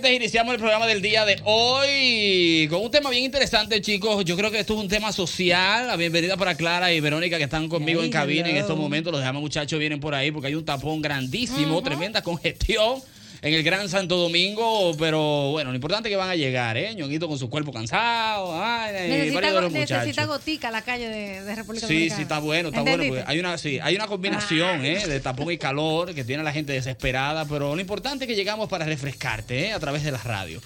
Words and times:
iniciamos 0.00 0.54
el 0.54 0.58
programa 0.58 0.86
del 0.86 1.02
día 1.02 1.26
de 1.26 1.40
hoy 1.44 2.66
con 2.70 2.80
un 2.80 2.90
tema 2.90 3.10
bien 3.10 3.24
interesante, 3.24 3.80
chicos. 3.82 4.24
Yo 4.24 4.36
creo 4.36 4.50
que 4.50 4.58
esto 4.58 4.74
es 4.74 4.80
un 4.80 4.88
tema 4.88 5.12
social. 5.12 5.86
La 5.86 5.96
bienvenida 5.96 6.36
para 6.38 6.54
Clara 6.54 6.92
y 6.92 7.00
Verónica 7.00 7.36
que 7.36 7.44
están 7.44 7.68
conmigo 7.68 8.02
en 8.02 8.10
cabina 8.10 8.48
en 8.48 8.56
estos 8.56 8.76
momentos. 8.76 9.12
Los 9.12 9.20
demás 9.20 9.40
muchachos 9.40 9.78
vienen 9.78 10.00
por 10.00 10.14
ahí 10.14 10.30
porque 10.30 10.48
hay 10.48 10.54
un 10.54 10.64
tapón 10.64 11.02
grandísimo, 11.02 11.82
tremenda 11.82 12.22
congestión. 12.22 13.02
En 13.44 13.52
el 13.54 13.64
Gran 13.64 13.88
Santo 13.88 14.16
Domingo, 14.18 14.94
pero 14.96 15.50
bueno, 15.50 15.70
lo 15.70 15.74
importante 15.74 16.08
es 16.08 16.12
que 16.12 16.16
van 16.16 16.30
a 16.30 16.36
llegar, 16.36 16.76
¿eh? 16.76 16.94
Ñonguito 16.94 17.26
con 17.26 17.40
su 17.40 17.50
cuerpo 17.50 17.72
cansado, 17.72 18.52
ay, 18.54 18.92
Necesita, 19.08 19.34
varios 19.34 19.54
de 19.54 19.60
los 19.62 19.72
necesita 19.72 20.26
gotica 20.26 20.70
la 20.70 20.82
calle 20.82 21.08
de, 21.08 21.42
de 21.42 21.54
República 21.56 21.88
Sí, 21.88 21.94
Dominicana. 21.94 22.16
sí, 22.16 22.22
está 22.22 22.38
bueno, 22.38 22.68
está 22.68 22.82
bueno. 22.82 23.24
Hay 23.26 23.40
una, 23.40 23.58
sí, 23.58 23.80
hay 23.82 23.96
una 23.96 24.06
combinación 24.06 24.84
¿eh? 24.84 25.04
de 25.08 25.18
tapón 25.18 25.50
y 25.50 25.58
calor 25.58 26.14
que 26.14 26.22
tiene 26.22 26.42
a 26.42 26.44
la 26.44 26.52
gente 26.52 26.72
desesperada, 26.72 27.44
pero 27.46 27.74
lo 27.74 27.80
importante 27.80 28.26
es 28.26 28.28
que 28.28 28.36
llegamos 28.36 28.68
para 28.68 28.84
refrescarte 28.84 29.66
¿eh? 29.66 29.72
a 29.72 29.80
través 29.80 30.04
de 30.04 30.12
la 30.12 30.18
radio. 30.18 30.62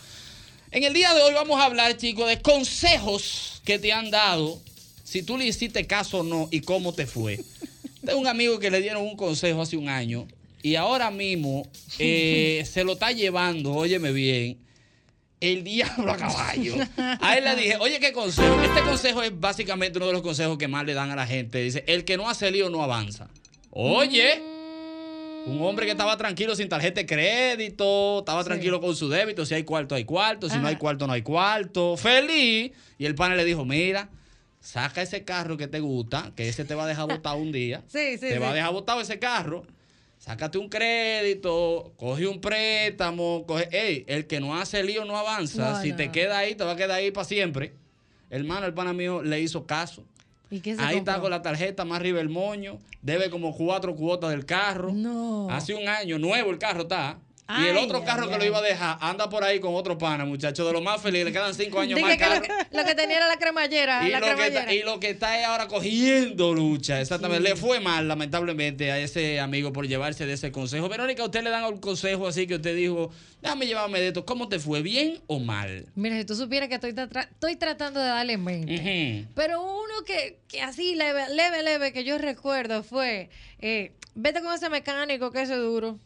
En 0.70 0.84
el 0.84 0.92
día 0.92 1.14
de 1.14 1.22
hoy 1.22 1.32
vamos 1.32 1.58
a 1.58 1.64
hablar, 1.64 1.96
chicos, 1.96 2.28
de 2.28 2.42
consejos 2.42 3.62
que 3.64 3.78
te 3.78 3.94
han 3.94 4.10
dado, 4.10 4.60
si 5.02 5.22
tú 5.22 5.38
le 5.38 5.46
hiciste 5.46 5.86
caso 5.86 6.18
o 6.18 6.22
no 6.24 6.48
y 6.50 6.60
cómo 6.60 6.92
te 6.92 7.06
fue. 7.06 7.40
Tengo 8.04 8.18
un 8.18 8.26
amigo 8.26 8.58
que 8.58 8.70
le 8.70 8.82
dieron 8.82 9.02
un 9.02 9.16
consejo 9.16 9.62
hace 9.62 9.78
un 9.78 9.88
año 9.88 10.28
y 10.66 10.74
ahora 10.74 11.12
mismo 11.12 11.64
eh, 12.00 12.64
se 12.66 12.82
lo 12.82 12.94
está 12.94 13.12
llevando, 13.12 13.72
óyeme 13.72 14.10
bien, 14.10 14.58
el 15.38 15.62
diablo 15.62 16.10
a 16.10 16.16
caballo. 16.16 16.74
A 17.20 17.38
él 17.38 17.44
le 17.44 17.54
dije, 17.54 17.76
oye, 17.78 18.00
¿qué 18.00 18.12
consejo? 18.12 18.60
Este 18.60 18.80
consejo 18.80 19.22
es 19.22 19.38
básicamente 19.38 19.98
uno 19.98 20.08
de 20.08 20.14
los 20.14 20.22
consejos 20.22 20.58
que 20.58 20.66
más 20.66 20.84
le 20.84 20.94
dan 20.94 21.12
a 21.12 21.14
la 21.14 21.24
gente. 21.24 21.62
Dice, 21.62 21.84
el 21.86 22.04
que 22.04 22.16
no 22.16 22.28
hace 22.28 22.50
lío 22.50 22.68
no 22.68 22.82
avanza. 22.82 23.28
Oye, 23.70 24.42
un 25.46 25.62
hombre 25.62 25.86
que 25.86 25.92
estaba 25.92 26.16
tranquilo 26.16 26.56
sin 26.56 26.68
tarjeta 26.68 27.00
de 27.00 27.06
crédito, 27.06 28.18
estaba 28.18 28.42
tranquilo 28.42 28.80
con 28.80 28.96
su 28.96 29.08
débito, 29.08 29.46
si 29.46 29.54
hay 29.54 29.62
cuarto, 29.62 29.94
hay 29.94 30.04
cuarto, 30.04 30.48
si 30.50 30.58
no 30.58 30.66
hay 30.66 30.74
cuarto, 30.74 31.06
no 31.06 31.12
hay 31.12 31.22
cuarto, 31.22 31.96
feliz. 31.96 32.72
Y 32.98 33.06
el 33.06 33.14
pana 33.14 33.36
le 33.36 33.44
dijo, 33.44 33.64
mira, 33.64 34.08
saca 34.60 35.00
ese 35.00 35.22
carro 35.22 35.56
que 35.56 35.68
te 35.68 35.78
gusta, 35.78 36.32
que 36.34 36.48
ese 36.48 36.64
te 36.64 36.74
va 36.74 36.86
a 36.86 36.86
dejar 36.88 37.06
botado 37.06 37.36
un 37.36 37.52
día. 37.52 37.84
Sí, 37.88 38.18
sí, 38.18 38.30
Te 38.30 38.40
va 38.40 38.50
a 38.50 38.54
dejar 38.54 38.72
botado 38.72 39.00
ese 39.00 39.20
carro. 39.20 39.64
Sácate 40.26 40.58
un 40.58 40.68
crédito, 40.68 41.92
coge 41.96 42.26
un 42.26 42.40
préstamo, 42.40 43.44
coge. 43.46 43.68
Ey, 43.70 44.04
el 44.08 44.26
que 44.26 44.40
no 44.40 44.56
hace 44.56 44.82
lío 44.82 45.04
no 45.04 45.16
avanza. 45.16 45.70
No, 45.70 45.80
si 45.82 45.90
no. 45.90 45.96
te 45.96 46.10
queda 46.10 46.38
ahí, 46.38 46.56
te 46.56 46.64
va 46.64 46.72
a 46.72 46.76
quedar 46.76 46.90
ahí 46.98 47.12
para 47.12 47.24
siempre. 47.24 47.74
Hermano, 48.28 48.66
el 48.66 48.74
pana 48.74 48.92
mío 48.92 49.22
le 49.22 49.40
hizo 49.40 49.66
caso. 49.66 50.02
¿Y 50.50 50.58
qué 50.58 50.74
se 50.74 50.82
Ahí 50.82 50.96
está 50.98 51.12
compró? 51.12 51.22
con 51.22 51.30
la 51.30 51.42
tarjeta 51.42 51.84
más 51.84 52.00
arriba 52.00 52.20
el 52.20 52.28
moño. 52.28 52.78
Debe 53.02 53.30
como 53.30 53.56
cuatro 53.56 53.94
cuotas 53.94 54.30
del 54.30 54.44
carro. 54.44 54.92
No. 54.92 55.48
Hace 55.48 55.74
un 55.74 55.86
año, 55.86 56.18
nuevo 56.18 56.50
el 56.50 56.58
carro 56.58 56.82
está. 56.82 57.20
Y 57.48 57.66
el 57.66 57.76
otro 57.76 58.04
carro 58.04 58.24
ay, 58.24 58.30
que 58.30 58.38
lo 58.38 58.44
iba 58.44 58.58
a 58.58 58.62
dejar 58.62 58.98
anda 59.00 59.28
por 59.28 59.44
ahí 59.44 59.60
con 59.60 59.74
otro 59.74 59.96
pana, 59.96 60.24
muchacho, 60.24 60.66
de 60.66 60.72
lo 60.72 60.80
más 60.80 61.00
feliz. 61.00 61.24
Le 61.24 61.32
quedan 61.32 61.54
cinco 61.54 61.78
años 61.80 61.96
Dije 61.98 62.18
más 62.18 62.40
que 62.40 62.48
lo, 62.76 62.84
que 62.84 62.94
tenía 62.94 63.18
era 63.18 63.28
la 63.28 63.36
cremallera. 63.38 64.04
Y 64.08 64.10
la 64.10 64.20
lo, 64.20 64.26
que 64.26 64.32
cremallera. 64.34 64.74
y 64.74 64.82
lo 64.82 64.98
que 64.98 65.10
está 65.10 65.38
es 65.38 65.46
ahora 65.46 65.68
cogiendo 65.68 66.54
lucha. 66.54 67.00
Exactamente. 67.00 67.42
Le 67.48 67.54
fue 67.56 67.78
mal, 67.80 68.08
lamentablemente, 68.08 68.90
a 68.90 68.98
ese 68.98 69.38
amigo 69.40 69.72
por 69.72 69.86
llevarse 69.86 70.26
de 70.26 70.32
ese 70.32 70.50
consejo. 70.50 70.88
Verónica, 70.88 71.22
¿a 71.22 71.26
usted 71.26 71.42
le 71.44 71.50
dan 71.50 71.64
un 71.64 71.78
consejo 71.78 72.26
así 72.26 72.46
que 72.46 72.56
usted 72.56 72.74
dijo, 72.74 73.10
déjame 73.42 73.66
llevarme 73.66 74.00
de 74.00 74.08
esto? 74.08 74.24
¿Cómo 74.26 74.48
te 74.48 74.58
fue? 74.58 74.82
¿Bien 74.82 75.20
o 75.28 75.38
mal? 75.38 75.86
Mira, 75.94 76.16
si 76.18 76.24
tú 76.24 76.34
supieras 76.34 76.68
que 76.68 76.74
estoy, 76.76 76.92
tra- 76.92 77.28
estoy 77.30 77.56
tratando 77.56 78.00
de 78.00 78.06
darle 78.08 78.36
mente. 78.38 79.26
Pero 79.34 79.62
uno 79.62 80.04
que, 80.04 80.40
que 80.48 80.62
así 80.62 80.94
leve, 80.96 81.28
leve, 81.34 81.62
leve, 81.62 81.92
que 81.92 82.02
yo 82.04 82.18
recuerdo 82.18 82.82
fue, 82.82 83.30
eh, 83.60 83.92
vete 84.14 84.42
con 84.42 84.52
ese 84.54 84.68
mecánico 84.68 85.30
que 85.30 85.42
ese 85.42 85.54
duro. 85.56 85.98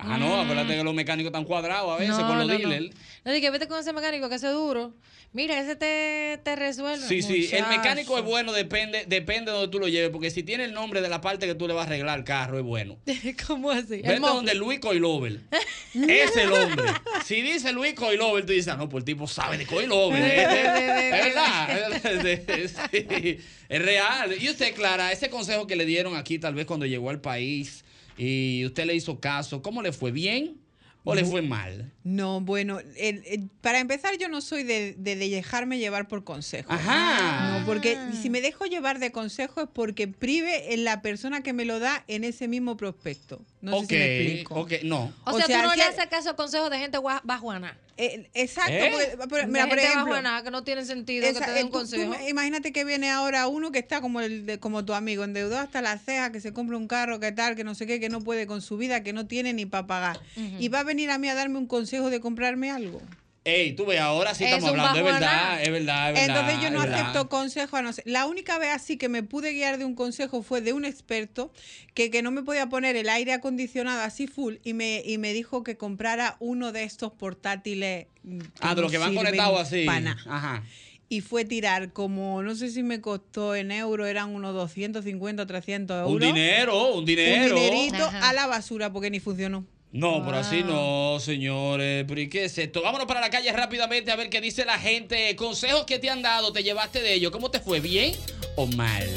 Ah, 0.00 0.16
no, 0.18 0.40
acuérdate 0.40 0.76
que 0.76 0.84
los 0.84 0.94
mecánicos 0.94 1.28
están 1.28 1.44
cuadrados 1.44 1.90
a 1.92 1.96
veces 1.98 2.16
con 2.16 2.38
los 2.38 2.48
dealers. 2.48 2.94
No, 3.24 3.32
dije, 3.32 3.50
vete 3.50 3.66
con 3.66 3.80
ese 3.80 3.92
mecánico 3.92 4.28
que 4.28 4.36
hace 4.36 4.48
duro. 4.48 4.94
Mira, 5.32 5.60
ese 5.60 5.76
te, 5.76 6.40
te 6.42 6.56
resuelve. 6.56 7.06
Sí, 7.06 7.20
sí, 7.20 7.50
el 7.52 7.66
mecánico 7.66 8.16
es 8.16 8.24
bueno, 8.24 8.52
depende, 8.52 9.04
depende 9.06 9.50
de 9.50 9.58
donde 9.58 9.70
tú 9.70 9.78
lo 9.78 9.86
lleves, 9.88 10.08
porque 10.10 10.30
si 10.30 10.42
tiene 10.42 10.64
el 10.64 10.72
nombre 10.72 11.02
de 11.02 11.08
la 11.08 11.20
parte 11.20 11.46
que 11.46 11.54
tú 11.54 11.68
le 11.68 11.74
vas 11.74 11.84
a 11.84 11.88
arreglar 11.88 12.18
el 12.18 12.24
carro, 12.24 12.58
es 12.58 12.64
bueno. 12.64 12.96
¿Cómo 13.46 13.70
así? 13.70 13.94
El 13.94 14.02
Vete 14.02 14.20
mofle. 14.20 14.34
donde 14.36 14.54
Luis 14.54 14.80
Coilover. 14.80 15.40
es 15.94 16.36
el 16.36 16.52
hombre. 16.52 16.84
Si 17.24 17.42
dice 17.42 17.72
Luis 17.72 17.94
Coilover, 17.94 18.46
tú 18.46 18.52
dices, 18.52 18.68
ah, 18.72 18.76
no, 18.76 18.88
pues 18.88 19.02
el 19.02 19.04
tipo 19.04 19.26
sabe 19.26 19.58
de 19.58 19.66
Coilover. 19.66 20.22
¿eh? 20.22 20.42
es 20.42 21.10
verdad. 21.10 22.48
Es, 22.48 22.76
sí, 22.90 23.38
es 23.68 23.82
real. 23.82 24.34
Y 24.40 24.48
usted, 24.48 24.74
Clara, 24.74 25.12
ese 25.12 25.28
consejo 25.28 25.66
que 25.66 25.76
le 25.76 25.84
dieron 25.84 26.16
aquí, 26.16 26.38
tal 26.38 26.54
vez 26.54 26.64
cuando 26.64 26.86
llegó 26.86 27.10
al 27.10 27.20
país, 27.20 27.84
y 28.18 28.64
usted 28.66 28.84
le 28.86 28.94
hizo 28.94 29.20
caso, 29.20 29.62
¿cómo 29.62 29.80
le 29.82 29.92
fue? 29.92 30.10
¿Bien 30.12 30.56
o 31.04 31.14
le 31.14 31.24
fue 31.24 31.40
mal? 31.40 31.90
No, 32.04 32.42
bueno, 32.42 32.80
el- 32.80 33.22
el- 33.26 33.48
para 33.62 33.78
empezar 33.80 34.18
yo 34.18 34.28
no 34.28 34.42
soy 34.42 34.62
de, 34.62 34.94
de- 34.98 35.16
de 35.16 35.28
dejarme 35.30 35.78
llevar 35.78 36.06
por 36.06 36.22
consejos. 36.24 36.70
Ajá. 36.70 37.58
No, 37.60 37.64
porque 37.64 37.96
si 38.20 38.28
me 38.28 38.42
dejo 38.42 38.66
llevar 38.66 38.98
de 38.98 39.10
consejo 39.10 39.62
es 39.62 39.68
porque 39.72 40.06
prive 40.08 40.74
en 40.74 40.84
la 40.84 41.00
persona 41.00 41.42
que 41.42 41.54
me 41.54 41.64
lo 41.64 41.78
da 41.78 42.04
en 42.08 42.24
ese 42.24 42.46
mismo 42.46 42.76
prospecto. 42.76 43.40
No 43.62 43.76
ok, 43.78 43.86
sé 43.86 43.88
si 43.88 43.94
me 43.94 44.16
explico. 44.22 44.54
ok, 44.60 44.72
no. 44.82 45.12
O, 45.24 45.30
O 45.30 45.36
sea, 45.38 45.46
sea, 45.46 45.60
tú 45.62 45.66
no 45.68 45.72
si 45.72 45.78
le 45.78 45.84
haces 45.84 46.06
caso 46.06 46.30
a 46.30 46.36
consejos 46.36 46.68
de 46.70 46.78
gente 46.78 46.98
bajuana. 47.24 47.78
Eh, 48.00 48.30
exacto. 48.34 48.72
¿Eh? 48.72 48.90
porque- 48.92 49.28
por- 49.28 49.40
De 49.40 49.46
mira, 49.48 49.64
por 49.66 49.70
gente 49.78 49.92
ejemplo, 49.92 50.12
bajuana 50.14 50.42
que 50.44 50.50
no 50.52 50.62
tiene 50.62 50.84
sentido 50.84 51.26
esa- 51.26 51.40
que 51.40 51.44
te 51.46 51.50
eh, 51.50 51.54
den 51.56 51.64
un 51.66 51.72
tú- 51.72 51.78
consejo. 51.78 52.14
imagínate 52.28 52.72
que 52.72 52.84
viene 52.84 53.10
ahora 53.10 53.48
uno 53.48 53.72
que 53.72 53.80
está 53.80 54.00
como 54.00 54.20
el 54.20 54.46
de- 54.46 54.60
como 54.60 54.84
tu 54.84 54.94
amigo, 54.94 55.24
endeudado 55.24 55.60
hasta 55.62 55.82
la 55.82 55.98
ceja, 55.98 56.30
que 56.30 56.40
se 56.40 56.52
compra 56.52 56.76
un 56.76 56.86
carro, 56.86 57.18
que 57.18 57.32
tal, 57.32 57.56
que 57.56 57.64
no 57.64 57.74
sé 57.74 57.86
qué, 57.88 57.98
que 57.98 58.08
no 58.08 58.20
puede 58.20 58.46
con 58.46 58.62
su 58.62 58.76
vida, 58.76 59.02
que 59.02 59.12
no 59.12 59.26
tiene 59.26 59.52
ni 59.52 59.66
para 59.66 59.86
pagar. 59.88 60.20
Y 60.36 60.68
va 60.68 60.80
a 60.80 60.84
venir 60.84 61.10
a 61.10 61.18
mí 61.18 61.28
a 61.28 61.34
darme 61.34 61.58
un 61.58 61.66
consejo 61.66 62.08
de 62.08 62.20
comprarme 62.20 62.70
algo. 62.70 63.02
Ey, 63.44 63.72
tú 63.72 63.86
ves, 63.86 63.98
ahora 64.00 64.34
sí 64.34 64.44
Es 64.44 64.50
estamos 64.50 64.70
hablando, 64.70 64.98
es 64.98 65.04
verdad, 65.04 65.62
es 65.62 65.70
verdad, 65.70 66.08
es 66.10 66.14
verdad. 66.28 66.40
Entonces 66.50 66.62
yo 66.62 66.70
no 66.70 66.82
acepto 66.82 67.28
consejo 67.30 67.76
a 67.78 67.82
no 67.82 67.92
ser. 67.94 68.04
La 68.06 68.26
única 68.26 68.58
vez 68.58 68.70
así 68.74 68.98
que 68.98 69.08
me 69.08 69.22
pude 69.22 69.52
guiar 69.52 69.78
de 69.78 69.86
un 69.86 69.94
consejo 69.94 70.42
fue 70.42 70.60
de 70.60 70.74
un 70.74 70.84
experto 70.84 71.50
que, 71.94 72.10
que 72.10 72.20
no 72.20 72.30
me 72.30 72.42
podía 72.42 72.68
poner 72.68 72.96
el 72.96 73.08
aire 73.08 73.32
acondicionado 73.32 74.02
así 74.02 74.26
full 74.26 74.56
y 74.64 74.74
me, 74.74 75.02
y 75.04 75.16
me 75.16 75.32
dijo 75.32 75.62
que 75.62 75.78
comprara 75.78 76.36
uno 76.40 76.72
de 76.72 76.82
estos 76.84 77.12
portátiles. 77.12 78.06
mm, 78.22 78.38
Ah, 78.60 78.74
de 78.74 78.82
los 78.82 78.90
que 78.90 78.98
van 78.98 79.14
conectados 79.14 79.60
así. 79.60 79.84
pa' 79.86 80.00
nada. 80.00 80.20
Ajá. 80.26 80.62
Y 81.08 81.22
fue 81.22 81.46
tirar 81.46 81.94
como, 81.94 82.42
no 82.42 82.54
sé 82.54 82.70
si 82.70 82.82
me 82.82 83.00
costó 83.00 83.54
en 83.54 83.70
euros, 83.72 84.06
eran 84.08 84.34
unos 84.34 84.52
250 84.52 85.42
o 85.42 85.46
300 85.46 85.96
euros. 86.02 86.12
Un 86.12 86.20
dinero, 86.20 86.92
un 86.92 87.04
dinero. 87.06 87.56
Un 87.56 87.62
dinerito 87.62 88.04
Ajá. 88.04 88.28
a 88.28 88.32
la 88.34 88.46
basura 88.46 88.92
porque 88.92 89.08
ni 89.10 89.20
funcionó. 89.20 89.64
No, 89.90 90.22
pero 90.24 90.38
así 90.38 90.62
no, 90.62 91.18
señores. 91.18 92.04
¿Pero 92.06 92.20
y 92.20 92.28
qué 92.28 92.44
es 92.44 92.58
esto? 92.58 92.82
Vámonos 92.82 93.06
para 93.06 93.20
la 93.20 93.30
calle 93.30 93.50
rápidamente 93.52 94.10
a 94.10 94.16
ver 94.16 94.28
qué 94.28 94.40
dice 94.40 94.64
la 94.64 94.78
gente. 94.78 95.34
Consejos 95.36 95.84
que 95.84 95.98
te 95.98 96.10
han 96.10 96.22
dado, 96.22 96.52
te 96.52 96.62
llevaste 96.62 97.00
de 97.00 97.14
ellos. 97.14 97.32
¿Cómo 97.32 97.50
te 97.50 97.60
fue? 97.60 97.80
¿Bien 97.80 98.14
o 98.56 98.66
mal? 98.66 99.08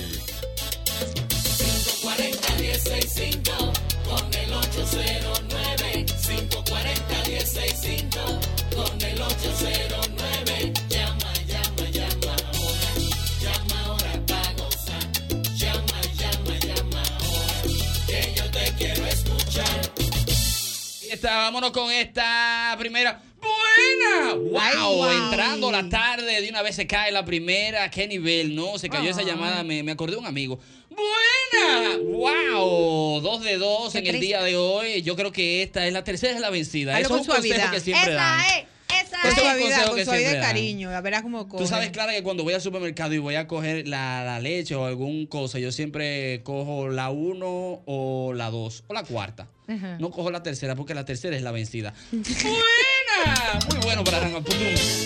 Esta, 21.11 21.35
vámonos 21.39 21.71
con 21.71 21.91
esta 21.91 22.73
primera. 22.79 23.21
¡Buena! 23.41 24.33
¡Wow! 24.35 25.11
Entrando 25.11 25.69
la 25.69 25.89
tarde, 25.89 26.39
de 26.39 26.49
una 26.49 26.61
vez 26.61 26.77
se 26.77 26.87
cae 26.87 27.11
la 27.11 27.25
primera. 27.25 27.91
¿Qué 27.91 28.07
nivel, 28.07 28.55
no? 28.55 28.79
Se 28.79 28.87
cayó 28.87 29.09
esa 29.09 29.21
llamada, 29.21 29.61
me, 29.65 29.83
me 29.83 29.91
acordé 29.91 30.13
de 30.13 30.19
un 30.19 30.25
amigo. 30.25 30.57
¡Buena! 30.89 31.97
¡Wow! 31.97 33.19
Dos 33.19 33.41
de 33.41 33.57
dos 33.57 33.91
Qué 33.91 33.99
en 33.99 34.07
el 34.07 34.21
día 34.21 34.41
de 34.41 34.55
hoy. 34.55 35.01
Yo 35.01 35.17
creo 35.17 35.33
que 35.33 35.63
esta 35.63 35.85
es 35.85 35.91
la 35.91 36.05
tercera, 36.05 36.33
es 36.33 36.39
la 36.39 36.49
vencida. 36.49 36.97
Eso 36.97 37.17
es 37.17 37.27
un 37.27 37.33
consejo 37.33 37.71
que 37.71 37.79
siempre 37.81 38.13
dan. 38.13 38.39
Es, 38.39 38.65
esa 39.03 39.17
es 39.27 39.61
consejo 39.61 39.87
con 39.87 39.95
que 39.97 40.05
suavidad 40.05 40.19
y 40.19 40.21
siempre 40.23 40.33
dan. 40.39 40.41
cariño. 40.41 40.89
A 40.89 41.01
verás 41.01 41.21
cómo 41.21 41.47
coge. 41.47 41.63
Tú 41.63 41.67
sabes, 41.69 41.89
Clara, 41.91 42.11
que 42.13 42.23
cuando 42.23 42.43
voy 42.43 42.53
al 42.53 42.61
supermercado 42.61 43.13
y 43.13 43.17
voy 43.19 43.35
a 43.35 43.47
coger 43.47 43.87
la, 43.87 44.23
la 44.23 44.39
leche 44.39 44.75
o 44.75 44.85
algún 44.85 45.25
cosa, 45.27 45.59
yo 45.59 45.71
siempre 45.71 46.41
cojo 46.43 46.89
la 46.89 47.09
1 47.09 47.81
o 47.85 48.33
la 48.35 48.49
2 48.49 48.83
o 48.87 48.93
la 48.93 49.03
cuarta. 49.03 49.47
Ajá. 49.67 49.97
No 49.99 50.11
cojo 50.11 50.31
la 50.31 50.43
tercera 50.43 50.75
porque 50.75 50.93
la 50.93 51.05
tercera 51.05 51.35
es 51.35 51.41
la 51.41 51.51
vencida. 51.51 51.93
¡Buena! 52.11 53.59
Muy 53.69 53.79
bueno 53.83 54.03
para 54.03 54.17
arrancar. 54.17 54.43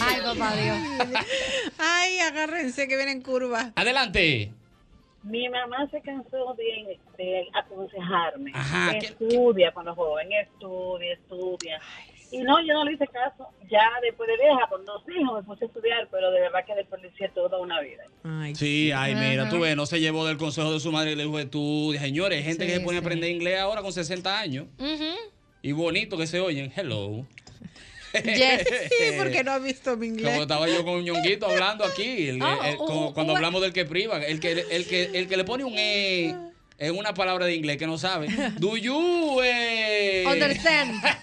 Ay, 0.01 0.21
papá 0.23 0.55
Dios. 0.55 0.77
Ay, 1.77 2.19
agárrense 2.19 2.87
que 2.87 2.95
vienen 2.95 3.21
curvas. 3.21 3.71
Adelante. 3.75 4.51
Mi 5.23 5.49
mamá 5.49 5.87
se 5.89 6.01
cansó 6.01 6.53
de, 6.55 6.99
de 7.17 7.43
aconsejarme. 7.55 8.51
Ajá, 8.53 8.91
¿qué- 8.99 9.07
estudia 9.07 9.71
cuando 9.73 9.95
joven, 9.95 10.27
estudia, 10.33 11.13
estudia. 11.13 11.81
Y 12.35 12.39
no, 12.43 12.59
yo 12.65 12.73
no 12.73 12.83
le 12.83 12.93
hice 12.93 13.07
caso. 13.07 13.47
Ya 13.71 13.89
después 14.01 14.27
de 14.27 14.35
vieja, 14.35 14.67
con 14.69 14.83
dos 14.85 15.01
hijos, 15.07 15.39
me 15.41 15.43
puse 15.47 15.65
a 15.65 15.67
estudiar, 15.67 16.07
pero 16.11 16.31
de 16.31 16.41
verdad 16.41 16.65
que 16.65 16.75
desperdicié 16.75 17.29
toda 17.29 17.57
una 17.59 17.79
vida. 17.81 18.03
Ay, 18.23 18.53
Sí, 18.55 18.91
ay, 18.93 19.15
mira, 19.15 19.49
tú 19.49 19.59
ves, 19.61 19.75
no 19.75 19.85
se 19.85 19.99
llevó 20.01 20.25
del 20.25 20.37
consejo 20.37 20.73
de 20.73 20.79
su 20.79 20.91
madre 20.91 21.13
y 21.13 21.15
le 21.15 21.23
dijo 21.23 21.47
tú. 21.47 21.93
Señores, 21.99 22.39
hay 22.39 22.43
gente 22.43 22.65
Sí, 22.65 22.71
que 22.71 22.77
se 22.79 22.83
pone 22.83 22.97
a 22.97 23.01
aprender 23.01 23.29
inglés 23.31 23.59
ahora 23.59 23.81
con 23.81 23.93
60 23.93 24.37
años. 24.39 24.67
Y 25.61 25.71
bonito 25.71 26.17
que 26.17 26.27
se 26.27 26.39
oyen. 26.41 26.71
Hello. 26.75 27.25
Yes. 28.13 28.65
Sí, 28.89 29.13
porque 29.17 29.43
no 29.43 29.51
ha 29.51 29.59
visto 29.59 29.97
mi 29.97 30.07
Como 30.07 30.19
inglés. 30.19 30.39
estaba 30.41 30.67
yo 30.69 30.85
con 30.85 31.03
ñonguito 31.03 31.47
hablando 31.47 31.83
aquí, 31.83 32.29
el- 32.29 32.41
Oh, 32.41 32.63
el- 32.63 32.75
oh, 32.79 32.85
como 32.85 33.07
oh, 33.07 33.13
cuando 33.13 33.33
oh. 33.33 33.35
hablamos 33.35 33.61
del 33.61 33.73
que 33.73 33.83
priva, 33.85 34.23
el 34.23 34.39
que, 34.39 34.51
el 34.71 34.85
que, 34.87 35.03
el 35.13 35.27
que 35.27 35.37
le 35.37 35.43
pone 35.43 35.63
un 35.65 35.73
E 35.77 36.33
en 36.77 36.97
una 36.97 37.13
palabra 37.13 37.45
de 37.45 37.55
inglés 37.55 37.77
que 37.77 37.87
no 37.87 37.97
sabe. 37.97 38.27
Do 38.59 38.77
you 38.77 39.41
eh? 39.43 40.25
Understand. 40.27 41.01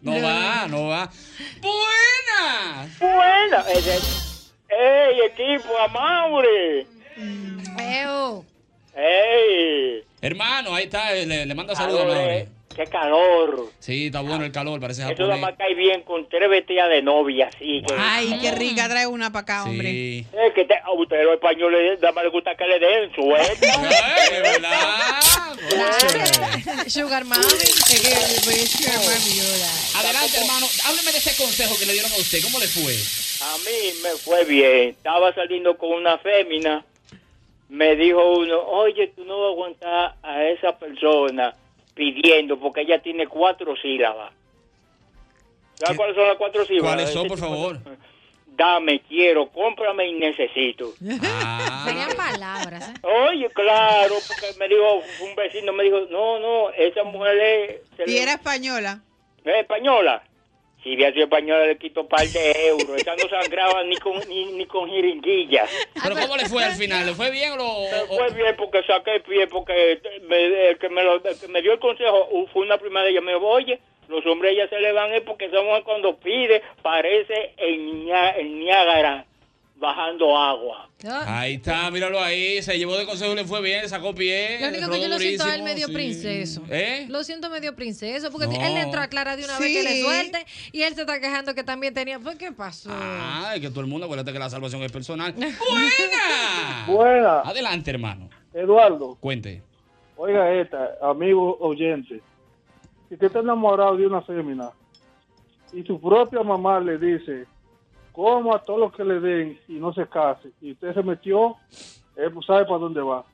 No 0.00 0.20
va, 0.20 0.66
no 0.68 0.88
va. 0.88 1.10
Buenas. 1.60 2.98
Buena. 2.98 3.64
¡Ey, 4.68 5.20
equipo, 5.26 5.78
Amauri! 5.78 6.86
Eo. 7.78 8.44
¡Ey! 8.96 10.02
Hermano, 10.20 10.74
ahí 10.74 10.84
está, 10.84 11.14
eh, 11.14 11.26
le, 11.26 11.46
le 11.46 11.54
manda 11.54 11.74
saludos 11.74 12.02
a 12.02 12.04
Mauri. 12.06 12.48
Eh. 12.72 12.84
¡Qué 12.84 12.90
calor! 12.90 13.68
Sí, 13.78 14.06
está 14.06 14.20
bueno 14.20 14.44
el 14.44 14.52
calor, 14.52 14.80
parece 14.80 15.02
Eso 15.02 15.22
nada 15.22 15.36
más 15.36 15.54
cae 15.56 15.74
bien 15.74 16.02
con 16.02 16.28
tres 16.28 16.48
vestidas 16.48 16.88
de 16.88 17.02
novia, 17.02 17.48
así 17.54 17.82
que... 17.86 17.94
Ay, 17.98 18.38
qué 18.40 18.52
rica, 18.52 18.88
trae 18.88 19.06
una 19.06 19.30
para 19.30 19.42
acá, 19.42 19.64
hombre. 19.64 19.90
Sí. 19.90 20.26
Es 20.46 20.52
que 20.54 20.64
te- 20.64 20.78
a 20.78 20.92
ustedes 20.92 21.24
los 21.24 21.34
españoles 21.34 22.00
nada 22.00 22.12
más 22.12 22.24
les 22.24 22.32
gusta 22.32 22.54
que 22.54 22.66
le 22.66 22.78
den 22.78 23.14
suerte. 23.14 23.68
Ay, 23.78 24.34
de 24.34 24.40
verdad. 24.40 25.20
Sugar 26.88 27.24
Mami. 27.24 27.42
Adelante, 29.94 30.38
hermano. 30.38 30.66
Hábleme 30.86 31.12
de 31.12 31.18
ese 31.18 31.36
consejo 31.42 31.74
que 31.78 31.86
le 31.86 31.92
dieron 31.92 32.12
a 32.12 32.16
usted. 32.16 32.38
¿Cómo 32.42 32.58
le 32.58 32.66
fue? 32.66 32.92
A 33.46 33.56
mí 33.58 34.00
me 34.02 34.10
fue 34.10 34.44
bien. 34.44 34.90
Estaba 34.90 35.32
saliendo 35.34 35.76
con 35.76 35.90
una 35.92 36.18
fémina. 36.18 36.84
Me 37.68 37.96
dijo 37.96 38.34
uno, 38.36 38.58
oye, 38.60 39.08
tú 39.16 39.24
no 39.24 39.38
vas 39.38 39.48
a 39.48 39.52
aguantar 39.52 40.14
a 40.22 40.44
esa 40.44 40.78
persona 40.78 41.54
pidiendo, 41.94 42.58
porque 42.58 42.82
ella 42.82 43.00
tiene 43.00 43.26
cuatro 43.26 43.74
sílabas. 43.76 44.32
¿Sabes 45.74 45.96
cuáles 45.96 46.14
son 46.16 46.28
las 46.28 46.36
cuatro 46.36 46.64
sílabas? 46.64 46.94
¿Cuáles 46.94 47.10
son, 47.12 47.26
por 47.28 47.38
favor? 47.38 47.78
Dame, 48.54 49.00
quiero, 49.08 49.48
cómprame 49.48 50.06
y 50.08 50.12
necesito. 50.14 50.92
Ah. 51.22 51.84
Serían 51.88 52.10
palabras, 52.16 52.90
¿eh? 52.90 52.94
Oye, 53.30 53.48
claro, 53.50 54.14
porque 54.28 54.46
me 54.58 54.68
dijo, 54.68 55.02
un 55.22 55.34
vecino 55.34 55.72
me 55.72 55.84
dijo, 55.84 56.00
no, 56.10 56.38
no, 56.38 56.70
esa 56.70 57.02
mujer 57.04 57.38
es, 57.38 57.80
Y 58.06 58.10
le- 58.10 58.22
era 58.22 58.32
española. 58.34 59.00
¿Es 59.44 59.54
española? 59.56 60.22
Si 60.82 60.94
hubiera 60.94 61.12
sido 61.12 61.24
española 61.24 61.66
le 61.66 61.78
quito 61.78 62.00
un 62.02 62.08
par 62.08 62.26
de 62.26 62.66
euros. 62.68 62.96
Esa 62.96 63.14
no 63.14 63.28
sangraba 63.28 63.84
ni 63.84 63.96
con, 63.98 64.18
ni, 64.28 64.46
ni 64.52 64.66
con 64.66 64.90
jeringuillas. 64.90 65.70
¿Pero 66.02 66.16
cómo 66.16 66.36
le 66.36 66.46
fue 66.46 66.64
al 66.64 66.72
final? 66.72 67.06
¿Le 67.06 67.12
fue 67.14 67.30
bien 67.30 67.52
o 67.52 67.56
lo.? 67.56 67.80
Me 67.90 68.16
fue 68.16 68.30
bien 68.34 68.56
porque 68.56 68.82
saqué 68.82 69.16
el 69.16 69.22
pie, 69.22 69.46
porque 69.46 70.00
me- 70.28 70.70
el, 70.70 70.78
que 70.78 70.88
me 70.88 71.04
lo- 71.04 71.24
el 71.24 71.38
que 71.38 71.48
me 71.48 71.62
dio 71.62 71.72
el 71.74 71.78
consejo 71.78 72.28
fue 72.52 72.62
una 72.62 72.78
prima 72.78 73.02
de 73.04 73.10
ella. 73.10 73.20
Me 73.20 73.32
dijo, 73.34 73.46
oye, 73.46 73.78
los 74.08 74.26
hombres 74.26 74.56
ya 74.56 74.68
se 74.68 74.80
le 74.80 74.90
van 74.92 75.12
es 75.14 75.22
porque 75.22 75.44
esa 75.46 75.62
mujer 75.62 75.84
cuando 75.84 76.16
pide 76.16 76.62
parece 76.82 77.54
el, 77.58 78.10
el 78.38 78.58
Niágara 78.58 79.24
bajando 79.82 80.34
agua. 80.38 80.88
Ah, 81.04 81.40
Ahí 81.40 81.54
está, 81.54 81.90
míralo 81.90 82.18
ahí. 82.22 82.62
Se 82.62 82.78
llevó 82.78 82.96
de 82.96 83.04
consejo 83.04 83.32
y 83.32 83.34
le 83.34 83.44
fue 83.44 83.60
bien, 83.60 83.86
sacó 83.88 84.14
pie. 84.14 84.58
Lo 84.60 84.68
único 84.68 84.90
que 84.90 85.00
yo 85.02 85.08
lo 85.08 85.18
siento 85.18 85.44
a 85.44 85.54
él 85.54 85.60
durísimo, 85.60 85.64
medio 85.64 85.86
sí. 85.88 85.92
princeso. 85.92 86.62
¿Eh? 86.70 87.06
Lo 87.10 87.24
siento 87.24 87.50
medio 87.50 87.74
princeso, 87.74 88.30
porque 88.30 88.46
No. 88.46 88.54
él 88.64 88.74
le 88.74 88.80
entró 88.80 89.00
a 89.02 89.08
Clara 89.08 89.36
de 89.36 89.44
una 89.44 89.58
vez 89.58 89.72
que 89.72 89.82
le 89.82 90.00
suelte 90.00 90.46
y 90.70 90.82
él 90.82 90.94
se 90.94 91.00
está 91.02 91.20
quejando 91.20 91.54
que 91.54 91.64
también 91.64 91.92
tenía. 91.92 92.18
Pues, 92.20 92.36
¿qué 92.38 92.52
pasó? 92.52 92.88
Ah, 92.92 93.52
es 93.56 93.60
que 93.60 93.68
todo 93.68 93.80
el 93.80 93.88
mundo, 93.88 94.06
acuérdate 94.06 94.32
que 94.32 94.38
la 94.38 94.48
salvación 94.48 94.82
es 94.84 94.92
personal. 94.92 95.34
¡Buena! 95.36 96.86
Buena, 96.86 97.40
Adelante, 97.40 97.90
hermano. 97.90 98.30
Eduardo. 98.54 99.16
Cuente. 99.20 99.62
Oiga 100.16 100.52
esta, 100.54 100.90
amigo 101.02 101.56
oyente. 101.60 102.20
si 103.08 103.14
usted 103.14 103.26
está 103.26 103.40
enamorado 103.40 103.96
de 103.96 104.06
una 104.06 104.22
fémina 104.22 104.70
y 105.72 105.82
su 105.82 106.00
propia 106.00 106.42
mamá 106.42 106.78
le 106.80 106.96
dice, 106.98 107.46
como 108.12 108.54
a 108.54 108.62
todos 108.62 108.78
los 108.78 108.92
que 108.94 109.04
le 109.04 109.20
den 109.20 109.58
y 109.68 109.74
no 109.74 109.92
se 109.92 110.06
case, 110.06 110.50
y 110.60 110.72
usted 110.72 110.94
se 110.94 111.02
metió, 111.02 111.56
él 112.16 112.30
pues 112.32 112.46
sabe 112.46 112.64
para 112.64 112.78
dónde 112.78 113.00
va. 113.00 113.24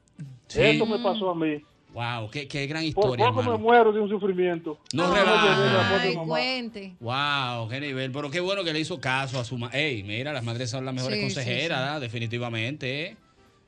Sí. 0.47 0.62
Eso 0.62 0.87
me 0.87 0.99
pasó 0.99 1.30
a 1.30 1.35
mí. 1.35 1.62
Wow, 1.92 2.30
qué, 2.30 2.47
qué 2.47 2.66
gran 2.66 2.82
Por 2.92 3.04
historia, 3.04 3.26
poco 3.28 3.42
me 3.42 3.56
muero 3.56 3.92
de 3.92 4.00
un 4.00 4.08
sufrimiento. 4.08 4.78
No 4.92 5.12
rebaja. 5.12 6.00
Ay, 6.00 6.14
cuente. 6.16 6.94
Wow, 7.00 7.68
qué 7.68 7.80
nivel. 7.80 8.12
Pero 8.12 8.30
qué 8.30 8.40
bueno 8.40 8.62
que 8.62 8.73
le 8.73 8.80
hizo 8.80 9.00
caso 9.00 9.40
a 9.40 9.44
su 9.44 9.56
madre. 9.56 9.88
Ey, 9.88 10.02
mira, 10.02 10.32
las 10.32 10.44
madres 10.44 10.70
son 10.70 10.85
las 10.85 10.94
mejores 10.94 11.18
Sí, 11.18 11.25
consejeras, 11.25 12.00
definitivamente. 12.00 13.06
¿eh? 13.06 13.16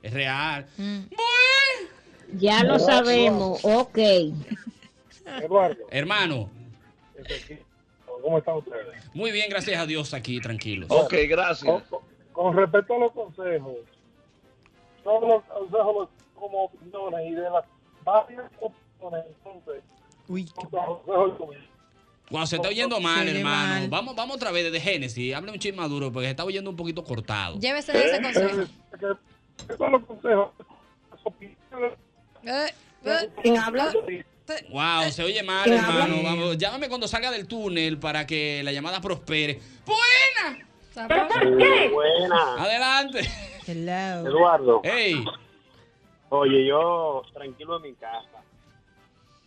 Es 0.03 0.13
real. 0.13 0.67
Mm. 0.77 0.99
Ya 2.33 2.63
lo 2.63 2.79
sabemos, 2.79 3.59
ok. 3.65 3.97
Eduardo, 5.41 5.77
Hermano, 5.89 6.49
¿cómo 8.21 8.37
están 8.37 8.55
ustedes? 8.57 9.13
muy 9.13 9.31
bien, 9.31 9.49
gracias 9.49 9.79
a 9.79 9.85
Dios, 9.85 10.13
aquí, 10.13 10.39
tranquilos. 10.39 10.89
Ok, 10.91 11.13
gracias. 11.27 11.83
Con, 11.89 12.01
con- 12.31 12.55
respecto 12.55 12.95
a 12.95 12.99
los 12.99 13.11
consejos, 13.11 13.75
todos 15.03 15.27
los 15.27 15.43
consejos 15.43 16.09
como 16.35 16.63
opiniones 16.65 17.27
y 17.27 17.35
de 17.35 17.49
las 17.49 17.65
varias 18.03 18.45
opiniones, 18.59 19.25
entonces, 19.37 19.83
Uy, 20.27 20.45
qué- 20.45 20.67
Wow, 22.29 22.47
se 22.47 22.55
está 22.55 22.69
oyendo 22.69 22.97
mal, 23.01 23.25
Se 23.25 23.31
oye 23.31 23.39
hermano. 23.39 23.73
mal. 23.81 23.89
Vamos, 23.89 24.15
vamos 24.15 24.35
otra 24.37 24.51
vez 24.51 24.63
desde 24.63 24.79
Génesis. 24.79 25.35
Hable 25.35 25.51
un 25.51 25.59
chisme 25.59 25.81
maduro 25.81 26.13
porque 26.13 26.27
se 26.27 26.31
está 26.31 26.45
oyendo 26.45 26.69
un 26.69 26.77
poquito 26.77 27.03
cortado. 27.03 27.59
Llévese 27.59 27.91
de 27.91 28.05
ese 28.05 28.21
consejo. 28.21 28.61
Eh, 28.61 28.67
que 29.67 29.75
todos 29.75 29.91
los 29.91 30.05
consejos, 30.05 30.51
Eh, 32.43 32.67
eh, 33.05 33.29
¿Quién 33.41 33.57
habla? 33.57 33.91
Wow, 34.69 35.11
se 35.11 35.23
oye 35.23 35.43
mal, 35.43 35.63
¿Quién 35.65 35.75
hermano. 35.77 36.01
habla? 36.17 36.21
Vamos, 36.23 36.57
llámame 36.57 36.87
cuando 36.89 37.07
salga 37.07 37.31
del 37.31 37.47
túnel 37.47 37.97
para 37.97 38.25
que 38.27 38.61
la 38.63 38.71
llamada 38.71 39.01
prospere. 39.01 39.59
¡Buena! 39.85 40.67
Buena. 41.91 42.55
Adelante. 42.57 43.21
hello. 43.67 44.27
Eduardo, 44.29 44.81
Hey, 44.83 45.23
oye, 46.29 46.65
yo 46.67 47.23
tranquilo 47.33 47.77
en 47.77 47.81
mi 47.83 47.93
casa. 47.93 48.43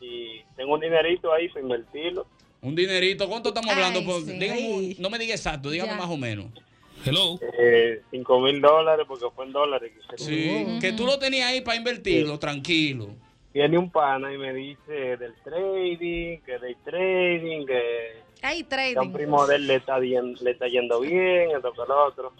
Y 0.01 0.43
tengo 0.57 0.75
un 0.75 0.81
dinerito 0.81 1.33
ahí 1.33 1.49
para 1.49 1.61
invertirlo. 1.61 2.27
un 2.63 2.75
dinerito. 2.75 3.29
¿Cuánto 3.29 3.51
estamos 3.51 3.71
Ay, 3.71 3.77
hablando? 3.83 4.05
Por- 4.05 4.23
sí. 4.23 4.33
dígame 4.39 4.97
no 4.99 5.11
me 5.11 5.19
diga 5.19 5.35
exacto, 5.35 5.71
dígame 5.71 5.91
Ya. 5.93 5.97
más 5.99 6.09
o 6.11 6.17
menos. 6.17 6.47
Eh, 7.07 8.01
cinco 8.11 8.41
mil 8.41 8.61
dólares 8.63 9.05
porque 9.07 9.27
fue 9.35 9.45
en 9.45 9.53
dólares. 9.53 9.93
Sí, 10.17 10.79
que 10.81 10.93
tú 10.93 11.05
lo 11.05 11.19
tenías 11.19 11.49
ahí 11.51 11.61
para 11.61 11.77
invertirlo, 11.77 12.39
tranquilo. 12.39 13.11
Viene 13.55 13.79
un 13.79 13.89
pana 13.89 14.33
y 14.33 14.37
me 14.37 14.53
dice 14.53 15.17
del 15.17 15.33
trading, 15.45 16.41
que 16.41 16.59
del 16.59 16.77
trading, 16.85 17.65
que 17.65 18.23
Hay 18.43 18.65
que 18.65 18.75
a 18.75 18.83
un 18.85 18.95
trading. 18.95 19.13
primo 19.13 19.47
de 19.47 19.55
él 19.55 19.67
le 19.69 19.77
está, 19.77 20.01
yen- 20.01 20.37
le 20.41 20.51
está 20.51 20.67
yendo 20.67 20.99
bien, 20.99 21.53
esto 21.53 21.73
que 21.73 21.83
lo 21.89 22.05
otro. 22.07 22.33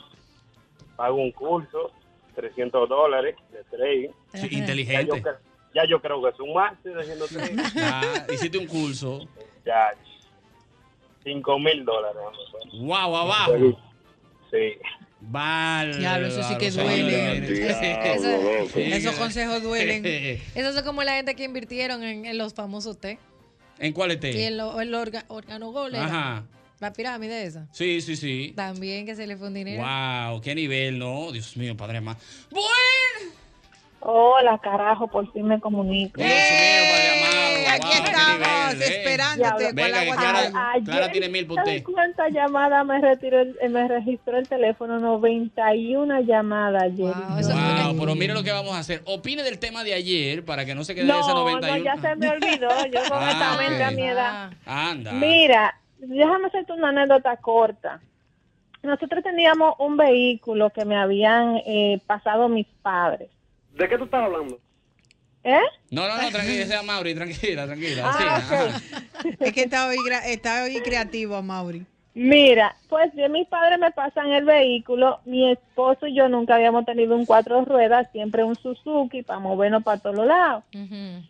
Pago 0.97 1.15
un 1.15 1.31
curso, 1.31 1.93
300 2.35 2.89
dólares 2.89 3.37
de 3.53 3.63
trading. 3.65 4.09
Sí, 4.33 4.39
Ajá. 4.39 4.41
Ya 4.41 4.49
yo, 4.51 4.59
inteligente. 4.59 5.23
ya 5.73 5.85
yo 5.89 6.01
creo 6.01 6.21
que 6.21 6.31
es 6.31 6.41
un 6.41 6.53
máster 6.53 6.99
haciendo 6.99 7.29
trading. 7.29 7.63
Ya, 7.77 8.27
hiciste 8.35 8.59
un 8.59 8.67
curso. 8.67 9.21
ya, 9.65 9.93
5 11.23 11.59
mil 11.61 11.85
dólares. 11.85 12.21
Wow, 12.73 13.17
abajo. 13.17 13.53
Sí. 14.51 14.75
Vale. 15.27 15.99
Diablo, 15.99 16.27
eso 16.29 16.43
sí 16.49 16.57
que 16.59 16.71
duele. 16.71 17.47
Sí, 18.73 18.81
Esos 18.81 19.15
consejos 19.17 19.63
duelen. 19.63 20.05
Esos 20.55 20.75
son 20.75 20.85
como 20.85 21.03
la 21.03 21.15
gente 21.17 21.35
que 21.35 21.45
invirtieron 21.45 22.03
en, 22.03 22.25
en 22.25 22.39
los 22.39 22.55
famosos 22.55 22.99
té. 23.01 23.19
¿En 23.79 23.93
cuál 23.93 24.11
Y 24.11 24.15
esté? 24.15 24.47
en 24.47 24.57
lo- 24.57 24.75
orga- 24.77 25.25
organogol 25.29 25.95
era. 25.95 26.05
Ajá. 26.05 26.45
La 26.81 26.93
pirámide 26.93 27.45
esa. 27.45 27.67
Sí, 27.73 28.01
sí, 28.01 28.17
sí. 28.17 28.53
También 28.55 29.07
que 29.07 29.15
se 29.17 29.27
le 29.27 29.37
fue 29.37 29.47
un 29.49 29.55
dinero. 29.55 29.83
Wow, 29.83 30.41
qué 30.41 30.55
nivel, 30.55 30.99
¿no? 30.99 31.33
Dios 31.33 31.57
mío, 31.57 31.77
padre 31.77 32.01
más. 32.01 32.17
Bueno. 32.51 32.67
Hola, 34.07 34.59
carajo, 34.59 35.09
por 35.09 35.33
fin 35.33 35.47
me 35.47 35.59
comunico. 35.61 36.21
Dios 36.21 36.29
mío, 36.29 36.37
padre 36.91 37.25
amado. 37.25 37.55
Aquí 37.75 37.87
wow, 37.87 38.05
estamos 38.05 38.39
nivel, 38.39 38.83
eh. 38.83 38.97
esperándote 38.99 39.73
Venga, 39.73 40.01
que 40.05 40.11
Clara-. 40.11 40.71
Ayer, 40.73 40.85
Clara 40.85 41.11
tiene 41.13 41.29
mil 41.31 41.47
por 41.47 41.57
¿sabes 41.57 41.79
usted. 41.81 41.93
cuántas 41.93 42.31
llamadas 42.33 42.85
me, 42.85 43.01
retiró 43.01 43.41
el- 43.41 43.57
eh, 43.63 43.69
me 43.71 43.89
registró 43.89 44.37
el 44.37 44.47
teléfono? 44.47 45.01
91 45.01 46.21
llamadas 46.21 46.83
ayer. 46.83 47.15
Wow, 47.15 47.93
Wow, 47.95 47.97
pero 47.99 48.15
mire 48.15 48.35
lo 48.35 48.43
que 48.43 48.53
vamos 48.53 48.75
a 48.75 48.81
hacer. 48.81 49.01
Opine 49.07 49.43
del 49.43 49.59
tema 49.59 49.83
de 49.85 49.95
ayer 49.95 50.45
para 50.45 50.67
que 50.67 50.75
no 50.75 50.85
se 50.85 50.95
quede 50.95 51.07
no, 51.07 51.21
ese 51.21 51.31
no, 51.31 51.45
91. 51.45 51.85
ya 51.85 51.97
se 51.97 52.15
me 52.17 52.29
olvidó. 52.37 52.69
Yo 52.93 53.09
con 53.09 53.19
Ah, 53.23 53.31
esta 53.31 53.57
mente 53.57 53.85
ok. 53.85 53.89
a 53.89 53.91
mi 53.91 54.03
edad. 54.03 54.51
Ah, 54.67 54.91
Anda. 54.91 55.13
Mira, 55.13 55.81
déjame 55.99 56.49
hacerte 56.49 56.73
una 56.75 56.91
anécdota 56.91 57.35
corta. 57.39 58.01
Nosotros 58.83 59.25
teníamos 59.25 59.75
un 59.79 59.97
vehículo 59.97 60.69
que 60.69 60.85
me 60.85 60.95
habían 60.97 61.57
eh, 61.65 62.01
pasado 62.07 62.51
mis 62.51 62.67
padres. 62.83 63.31
¿De 63.75 63.89
qué 63.89 63.99
tú 63.99 64.05
estás 64.05 64.23
hablando? 64.25 64.59
¿Eh? 65.43 65.59
No, 65.91 66.09
no, 66.09 66.21
no, 66.23 66.31
tranquila, 66.31 66.67
sea 66.67 66.83
Mauri, 66.83 67.15
tranquila, 67.15 67.67
tranquila. 67.67 68.03
Ah, 68.15 68.81
Sí. 69.23 69.35
Es 69.41 69.53
que 69.53 69.63
está 69.63 69.87
hoy, 69.89 69.97
gra- 69.99 70.25
está 70.27 70.65
hoy 70.65 70.81
creativo, 70.81 71.41
Mauri. 71.43 71.85
Mira, 72.17 72.77
pues 72.89 73.13
de 73.17 73.29
mis 73.29 73.45
padres 73.49 73.77
me 73.81 73.91
pasan 73.91 74.33
el 74.33 74.45
vehículo, 74.45 75.19
mi 75.25 75.51
esposo 75.51 76.07
y 76.07 76.15
yo 76.15 76.29
nunca 76.29 76.55
habíamos 76.55 76.85
tenido 76.87 77.17
un 77.17 77.27
cuatro 77.27 77.65
ruedas, 77.65 78.09
siempre 78.13 78.45
un 78.45 78.55
Suzuki 78.55 79.23
para 79.23 79.41
movernos 79.41 79.83
para 79.83 79.99
todos 79.99 80.25
lados. 80.25 80.63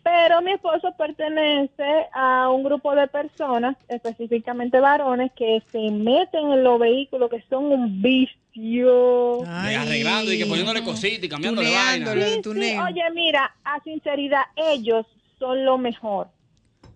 Pero 0.03 0.41
mi 0.43 0.51
esposo 0.51 0.93
pertenece 0.95 2.07
a 2.13 2.49
un 2.49 2.63
grupo 2.63 2.93
de 2.93 3.07
personas, 3.07 3.75
específicamente 3.87 4.79
varones, 4.79 5.31
que 5.35 5.63
se 5.71 5.89
meten 5.89 6.51
en 6.51 6.63
los 6.63 6.79
vehículos 6.79 7.31
que 7.31 7.43
son 7.49 7.65
un 7.65 8.01
vicio. 8.03 9.39
Ve 9.41 9.75
Arreglando 9.75 10.31
y 10.31 10.37
que 10.37 10.45
poniéndole 10.45 10.83
cositas 10.83 11.23
y 11.23 11.29
cambiándole 11.29 11.71
vaina. 11.71 12.13
Sí, 12.13 12.41
sí, 12.43 12.77
oye, 12.77 13.03
mira, 13.11 13.55
a 13.63 13.81
sinceridad, 13.81 14.43
ellos 14.55 15.07
son 15.39 15.65
lo 15.65 15.79
mejor, 15.79 16.27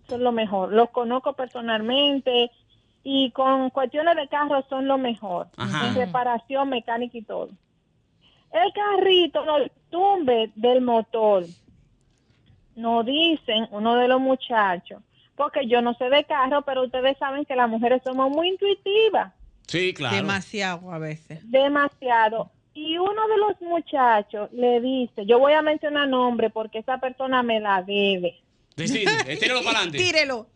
son 0.08 0.22
lo 0.22 0.30
mejor. 0.30 0.72
Los 0.72 0.90
conozco 0.90 1.32
personalmente 1.32 2.52
y 3.02 3.30
con 3.32 3.70
cuestiones 3.70 4.16
de 4.16 4.28
carro 4.28 4.64
son 4.68 4.86
lo 4.86 4.98
mejor, 4.98 5.48
Ajá. 5.56 5.88
en 5.88 5.94
reparación 5.94 6.68
mecánica 6.68 7.16
y 7.18 7.22
todo. 7.22 7.48
El 8.52 8.72
carrito 8.72 9.44
no 9.44 9.54
tumbe 9.90 10.50
del 10.56 10.80
motor, 10.80 11.44
nos 12.76 13.04
dicen 13.06 13.66
uno 13.70 13.96
de 13.96 14.08
los 14.08 14.20
muchachos, 14.20 15.02
porque 15.36 15.66
yo 15.66 15.80
no 15.82 15.94
sé 15.94 16.10
de 16.10 16.24
carro, 16.24 16.62
pero 16.62 16.84
ustedes 16.84 17.16
saben 17.18 17.44
que 17.44 17.56
las 17.56 17.68
mujeres 17.68 18.02
somos 18.04 18.30
muy 18.30 18.48
intuitivas 18.48 19.32
Sí, 19.66 19.94
claro. 19.94 20.16
Demasiado 20.16 20.92
a 20.92 20.98
veces. 20.98 21.48
demasiado. 21.48 22.50
Y 22.74 22.98
uno 22.98 23.28
de 23.28 23.36
los 23.36 23.60
muchachos 23.60 24.50
le 24.52 24.80
dice, 24.80 25.24
yo 25.26 25.38
voy 25.38 25.52
a 25.52 25.62
mencionar 25.62 26.08
nombre 26.08 26.50
porque 26.50 26.78
esa 26.78 26.98
persona 26.98 27.42
me 27.44 27.60
la 27.60 27.80
debe. 27.82 28.40
Decide, 28.76 29.36
tíralo 29.40 29.62
para 29.62 29.78
adelante. 29.78 29.98
Tírelo. 30.04 30.46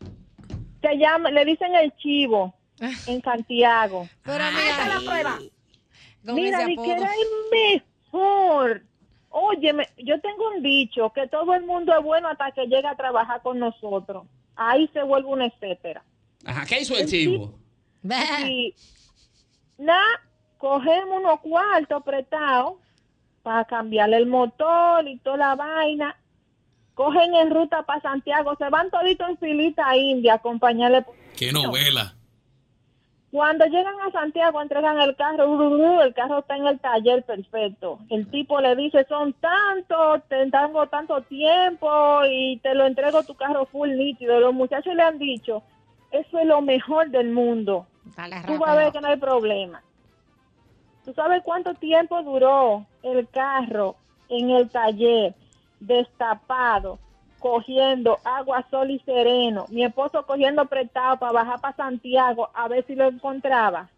Se 0.84 0.98
llama, 0.98 1.30
le 1.30 1.46
dicen 1.46 1.74
el 1.74 1.96
chivo 1.96 2.54
en 3.06 3.22
Santiago. 3.22 4.06
Pero 4.22 4.44
Esa 4.44 4.82
es 4.82 4.88
la 4.88 4.98
mira, 5.00 5.10
prueba. 5.10 5.38
Mira, 6.24 6.66
di 6.66 6.76
que 6.76 6.92
era 6.92 7.10
el 7.10 7.80
mejor. 8.12 8.82
Óyeme, 9.30 9.88
yo 9.96 10.20
tengo 10.20 10.50
un 10.54 10.62
dicho 10.62 11.10
que 11.14 11.26
todo 11.26 11.54
el 11.54 11.64
mundo 11.64 11.96
es 11.96 12.04
bueno 12.04 12.28
hasta 12.28 12.52
que 12.52 12.66
llega 12.66 12.90
a 12.90 12.96
trabajar 12.96 13.40
con 13.42 13.58
nosotros. 13.58 14.26
Ahí 14.56 14.88
se 14.92 15.02
vuelve 15.02 15.28
un 15.28 15.42
etcétera. 15.42 16.04
Ajá, 16.44 16.66
¿qué 16.66 16.82
hizo 16.82 16.96
el 16.96 17.06
chivo? 17.06 17.58
Y 18.46 18.74
nada, 19.78 20.22
cogemos 20.58 21.18
unos 21.18 21.40
cuartos 21.40 22.02
prestados 22.04 22.74
para 23.42 23.64
cambiarle 23.64 24.18
el 24.18 24.26
motor 24.26 25.08
y 25.08 25.18
toda 25.18 25.38
la 25.38 25.54
vaina. 25.54 26.16
Cogen 26.94 27.34
en 27.34 27.50
ruta 27.50 27.82
para 27.82 28.00
Santiago, 28.00 28.54
se 28.56 28.68
van 28.70 28.90
toditos 28.90 29.28
en 29.28 29.38
filita 29.38 29.96
india 29.96 30.34
a 30.34 30.36
acompañarle. 30.36 31.04
Qué 31.36 31.52
novela. 31.52 32.14
Cuando 33.34 33.64
llegan 33.64 34.00
a 34.00 34.12
Santiago, 34.12 34.62
entregan 34.62 35.00
el 35.00 35.16
carro, 35.16 36.02
el 36.02 36.14
carro 36.14 36.38
está 36.38 36.56
en 36.56 36.68
el 36.68 36.78
taller 36.78 37.24
perfecto. 37.24 37.98
El 38.08 38.30
tipo 38.30 38.60
le 38.60 38.76
dice, 38.76 39.04
son 39.08 39.32
tantos, 39.32 40.22
te 40.28 40.48
tengo 40.48 40.86
tanto 40.86 41.20
tiempo 41.22 42.24
y 42.30 42.58
te 42.58 42.76
lo 42.76 42.86
entrego 42.86 43.24
tu 43.24 43.34
carro 43.34 43.66
full 43.66 43.90
nítido. 43.90 44.38
Los 44.38 44.54
muchachos 44.54 44.94
le 44.94 45.02
han 45.02 45.18
dicho, 45.18 45.64
eso 46.12 46.38
es 46.38 46.46
lo 46.46 46.60
mejor 46.60 47.10
del 47.10 47.32
mundo. 47.32 47.88
Dale 48.16 48.36
Tú 48.46 48.56
vas 48.56 48.70
a 48.70 48.76
ver 48.76 48.92
que 48.92 49.00
no 49.00 49.08
hay 49.08 49.16
problema. 49.16 49.82
¿Tú 51.04 51.12
sabes 51.12 51.42
cuánto 51.42 51.74
tiempo 51.74 52.22
duró 52.22 52.86
el 53.02 53.28
carro 53.30 53.96
en 54.28 54.50
el 54.50 54.70
taller, 54.70 55.34
destapado, 55.86 56.98
cogiendo 57.38 58.18
agua, 58.24 58.64
sol 58.70 58.90
y 58.90 58.98
sereno? 59.00 59.66
Mi 59.68 59.84
esposo 59.84 60.24
cogiendo 60.26 60.64
prestado 60.66 61.18
para 61.18 61.32
bajar 61.32 61.60
para 61.60 61.76
Santiago 61.76 62.50
a 62.54 62.68
ver 62.68 62.84
si 62.86 62.94
lo 62.94 63.08
encontraba. 63.08 63.88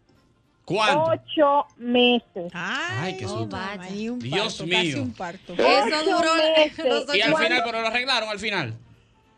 ¿Cuánto? 0.65 1.03
Ocho 1.03 1.65
meses. 1.77 2.51
Ay, 2.53 3.15
qué 3.17 3.25
oh, 3.25 3.29
susto. 3.29 3.55
un 3.55 4.19
Dios 4.19 4.57
parto, 4.57 4.69
casi 4.69 4.87
mío. 4.87 5.01
un 5.01 5.13
parto. 5.13 5.53
Eso 5.53 5.63
Ocho 5.63 6.03
duró 6.03 6.35
meses. 6.35 7.15
Y 7.15 7.21
al 7.21 7.35
final, 7.37 7.61
pero 7.63 7.81
lo 7.81 7.87
arreglaron 7.87 8.29
al 8.29 8.39
final. 8.39 8.73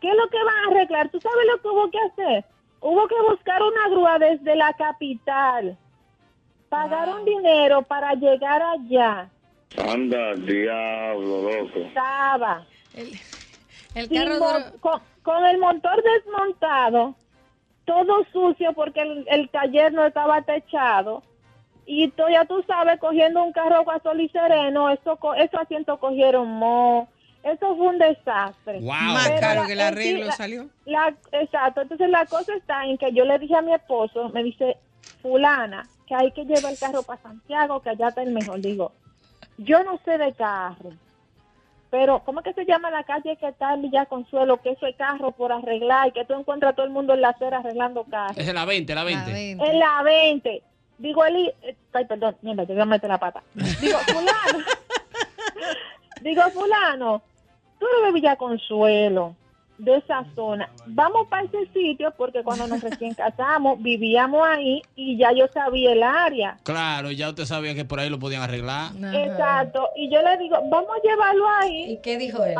¿Qué 0.00 0.08
es 0.08 0.16
lo 0.16 0.28
que 0.28 0.38
van 0.38 0.56
a 0.56 0.70
arreglar? 0.72 1.08
¿Tú 1.10 1.20
sabes 1.20 1.46
lo 1.46 1.62
que 1.62 1.68
hubo 1.68 1.90
que 1.90 1.98
hacer? 1.98 2.44
Hubo 2.80 3.06
que 3.06 3.14
buscar 3.28 3.62
una 3.62 3.88
grúa 3.90 4.18
desde 4.18 4.56
la 4.56 4.72
capital. 4.72 5.78
Pagaron 6.68 7.24
dinero 7.24 7.82
para 7.82 8.14
llegar 8.14 8.60
allá. 8.62 9.28
Anda, 9.78 10.34
diablo, 10.34 11.42
loco. 11.42 11.78
Estaba. 11.78 12.64
El 12.94 14.08
carro 14.08 14.34
duró- 14.34 14.80
con, 14.80 15.00
con 15.22 15.44
el 15.46 15.58
motor 15.58 16.02
desmontado, 16.02 17.14
todo 17.84 18.24
sucio 18.32 18.72
porque 18.74 19.00
el, 19.02 19.24
el 19.28 19.48
taller 19.50 19.92
no 19.92 20.04
estaba 20.06 20.42
techado. 20.42 21.22
Y 21.86 22.08
tú, 22.10 22.22
ya 22.30 22.44
tú 22.44 22.62
sabes, 22.66 23.00
cogiendo 23.00 23.42
un 23.42 23.52
carro 23.52 23.88
a 23.90 24.00
sol 24.00 24.20
y 24.20 24.28
sereno, 24.28 24.90
eso, 24.90 25.16
co- 25.16 25.34
esos 25.34 25.60
asientos 25.60 25.98
cogieron 25.98 26.46
mo. 26.48 27.08
Eso 27.42 27.74
fue 27.74 27.86
un 27.88 27.98
desastre. 27.98 28.80
Más 28.80 29.28
Pero 29.28 29.40
caro 29.40 29.60
la- 29.62 29.66
que 29.66 29.72
el 29.72 29.80
arreglo 29.80 30.18
sí, 30.20 30.24
la- 30.26 30.32
salió. 30.32 30.66
la- 30.84 31.14
exacto, 31.32 31.80
entonces 31.80 32.10
la 32.10 32.26
cosa 32.26 32.54
está 32.54 32.84
en 32.84 32.98
que 32.98 33.12
yo 33.12 33.24
le 33.24 33.38
dije 33.38 33.56
a 33.56 33.62
mi 33.62 33.72
esposo, 33.74 34.28
me 34.28 34.42
dice, 34.44 34.76
fulana, 35.22 35.88
que 36.06 36.14
hay 36.14 36.30
que 36.32 36.44
llevar 36.44 36.72
el 36.72 36.78
carro 36.78 37.02
para 37.02 37.20
Santiago, 37.22 37.80
que 37.80 37.90
allá 37.90 38.08
está 38.08 38.22
el 38.22 38.32
mejor. 38.32 38.60
Digo, 38.60 38.92
yo 39.60 39.82
no 39.84 39.98
sé 40.04 40.16
de 40.18 40.32
carro, 40.32 40.92
pero 41.90 42.20
¿cómo 42.24 42.40
es 42.40 42.44
que 42.44 42.54
se 42.54 42.64
llama 42.64 42.90
la 42.90 43.04
calle 43.04 43.36
que 43.36 43.48
está 43.48 43.74
en 43.74 43.82
Villa 43.82 44.06
Consuelo? 44.06 44.58
Que 44.62 44.70
eso 44.70 44.86
es 44.86 44.96
carro 44.96 45.32
por 45.32 45.52
arreglar 45.52 46.08
y 46.08 46.12
que 46.12 46.24
tú 46.24 46.34
encuentras 46.34 46.72
a 46.72 46.76
todo 46.76 46.86
el 46.86 46.92
mundo 46.92 47.14
en 47.14 47.20
la 47.20 47.30
acera 47.30 47.58
arreglando 47.58 48.04
carros. 48.04 48.38
Es 48.38 48.48
en 48.48 48.54
la 48.54 48.64
20, 48.64 48.94
la 48.94 49.04
20. 49.04 49.50
En 49.50 49.78
la 49.78 50.02
20. 50.02 50.62
Digo, 50.98 51.24
Eli, 51.24 51.50
eh, 51.62 51.76
ay, 51.92 52.04
perdón, 52.04 52.36
mierda, 52.42 52.64
te 52.64 52.72
voy 52.72 52.82
a 52.82 52.86
meter 52.86 53.10
la 53.10 53.18
pata. 53.18 53.42
Digo, 53.54 53.98
fulano. 54.06 54.64
Digo, 56.20 56.42
fulano, 56.50 57.22
tú 57.78 57.86
eres 57.86 58.06
de 58.06 58.12
Villa 58.12 58.36
Consuelo, 58.36 59.34
de 59.80 59.96
esa 59.96 60.24
zona. 60.34 60.70
Vamos 60.86 61.28
para 61.28 61.44
ese 61.44 61.66
sitio 61.72 62.12
porque 62.16 62.42
cuando 62.42 62.66
nos 62.66 62.80
recién 62.80 63.14
casamos 63.14 63.82
vivíamos 63.82 64.46
ahí 64.46 64.82
y 64.94 65.16
ya 65.16 65.32
yo 65.32 65.46
sabía 65.52 65.92
el 65.92 66.02
área. 66.02 66.58
Claro, 66.62 67.10
ya 67.10 67.28
usted 67.28 67.44
sabía 67.44 67.74
que 67.74 67.84
por 67.84 68.00
ahí 68.00 68.10
lo 68.10 68.18
podían 68.18 68.42
arreglar. 68.42 68.92
Exacto. 69.14 69.88
Y 69.96 70.12
yo 70.12 70.22
le 70.22 70.36
digo, 70.38 70.56
vamos 70.68 70.90
a 70.90 71.08
llevarlo 71.08 71.44
ahí. 71.60 71.92
¿Y 71.92 72.02
qué 72.02 72.18
dijo 72.18 72.44
él? 72.44 72.56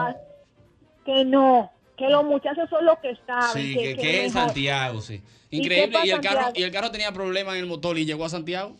que 1.04 1.24
no, 1.24 1.70
que 1.96 2.08
los 2.08 2.24
muchachos 2.24 2.68
son 2.68 2.84
los 2.84 2.98
que 2.98 3.16
saben. 3.26 3.62
Sí, 3.62 3.74
que, 3.74 3.94
que 3.94 3.96
que 3.96 4.26
es 4.26 4.34
mejor. 4.34 4.48
Santiago, 4.48 5.00
sí. 5.00 5.22
¿Y 5.50 5.58
Increíble. 5.58 5.98
Y, 6.04 6.10
el 6.10 6.20
carro, 6.20 6.52
y 6.54 6.62
el 6.62 6.70
carro 6.70 6.90
tenía 6.90 7.12
problemas 7.12 7.54
en 7.54 7.60
el 7.60 7.66
motor 7.66 7.98
y 7.98 8.04
llegó 8.04 8.24
a 8.24 8.28
Santiago. 8.28 8.76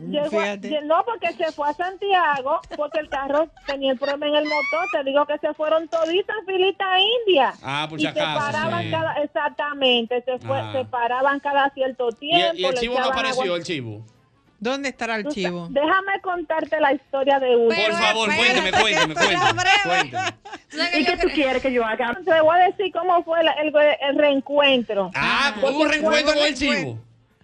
Llegó 0.00 0.40
a- 0.40 0.56
no, 0.84 1.04
porque 1.04 1.32
se 1.32 1.50
fue 1.52 1.68
a 1.68 1.72
Santiago, 1.74 2.60
porque 2.76 3.00
el 3.00 3.08
carro 3.08 3.48
tenía 3.66 3.92
el 3.92 3.98
problema 3.98 4.28
en 4.28 4.34
el 4.36 4.44
motor. 4.44 4.86
Te 4.92 5.02
digo 5.04 5.26
que 5.26 5.38
se 5.38 5.52
fueron 5.54 5.88
toditas 5.88 6.36
filita 6.46 6.84
india. 7.26 7.52
Ah, 7.62 7.86
por 7.90 7.98
y 7.98 8.06
si 8.06 8.08
se 8.12 8.14
paraban 8.20 8.82
sí. 8.84 8.90
cada, 8.90 9.14
exactamente, 9.14 10.22
se 10.22 10.38
fue, 10.38 10.58
Ah. 10.58 10.72
se 10.72 10.84
paraban 10.84 11.40
cada 11.40 11.70
cierto 11.70 12.08
Y 12.10 12.14
tiempo. 12.16 12.50
el, 12.52 12.60
y 12.60 12.64
el 12.66 12.74
chivo 12.74 12.98
no 12.98 13.06
apareció, 13.06 13.42
agua. 13.42 13.56
el 13.56 13.64
chivo. 13.64 14.04
¿Dónde 14.60 14.88
estará 14.88 15.14
el 15.16 15.28
chivo? 15.28 15.68
Déjame 15.70 16.20
contarte 16.20 16.80
la 16.80 16.92
historia 16.92 17.38
de 17.38 17.54
uno. 17.56 17.68
Por 17.74 17.92
favor, 17.94 18.28
cuénteme, 18.34 18.72
cuénteme, 18.72 19.14
cuénteme. 19.14 19.70
cuénteme. 19.84 20.98
¿Y 20.98 21.04
qué 21.04 21.16
tú 21.16 21.28
quieres 21.32 21.62
que 21.62 21.72
yo 21.72 21.84
haga? 21.84 22.18
Te 22.24 22.40
voy 22.40 22.58
a 22.60 22.64
decir 22.66 22.92
cómo 22.92 23.22
fue 23.22 23.40
el, 23.40 23.48
el 24.00 24.18
reencuentro. 24.18 25.10
Ah, 25.14 25.54
hubo 25.62 25.80
un 25.82 25.88
reencuentro 25.88 26.34
con 26.34 26.44
el 26.44 26.54
chivo. 26.56 26.98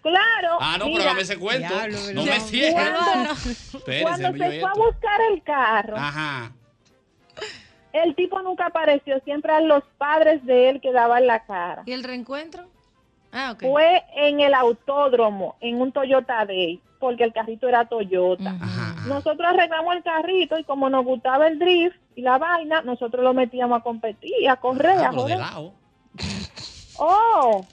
Claro. 0.05 0.59
Ah, 0.61 0.77
no, 0.79 0.85
pero 0.85 0.97
mira, 0.99 1.05
dame 1.07 1.23
ese 1.23 1.39
cuento. 1.39 1.67
Diablo, 1.75 1.99
no 2.13 2.25
me 2.27 2.41
cierres. 2.41 2.75
Cuando, 2.75 3.33
Espérese, 3.33 4.03
cuando 4.03 4.31
yo 4.37 4.45
se 4.51 4.61
fue 4.61 4.71
a 4.71 4.75
buscar 4.75 5.21
el 5.33 5.43
carro, 5.43 5.97
Ajá. 5.97 6.53
el 7.95 8.15
tipo 8.15 8.41
nunca 8.43 8.67
apareció. 8.67 9.19
Siempre 9.21 9.51
eran 9.53 9.67
los 9.67 9.83
padres 9.97 10.45
de 10.45 10.69
él 10.69 10.81
que 10.83 10.93
daban 10.93 11.27
la 11.27 11.45
cara. 11.47 11.83
¿Y 11.87 11.93
el 11.93 12.05
reencuentro? 12.05 12.69
Ah, 13.33 13.53
ok. 13.53 13.63
Fue 13.63 14.05
en 14.15 14.41
el 14.41 14.53
autódromo, 14.53 15.57
en 15.61 15.81
un 15.81 15.91
Toyota 15.91 16.45
Day, 16.45 16.81
porque 17.01 17.25
el 17.25 17.33
carrito 17.33 17.67
era 17.67 17.87
Toyota. 17.87 18.55
Nosotros 19.07 19.49
arreglamos 19.49 19.97
el 19.97 20.03
carrito 20.03 20.59
y 20.59 20.65
como 20.65 20.91
nos 20.91 21.05
gustaba 21.07 21.47
el 21.49 21.59
drift 21.59 21.97
y 22.15 22.21
la 22.23 22.37
vaina, 22.39 22.83
nosotros 22.83 23.25
lo 23.25 23.33
metíamos 23.35 23.81
a 23.81 23.83
competir, 23.83 24.49
a 24.51 24.57
correr, 24.57 24.99
Ah, 24.99 25.07
a 25.07 25.11
pero 25.11 25.25
de 25.25 25.35
joder. 25.35 25.39
lado. 25.39 25.73
Oh, 26.97 27.67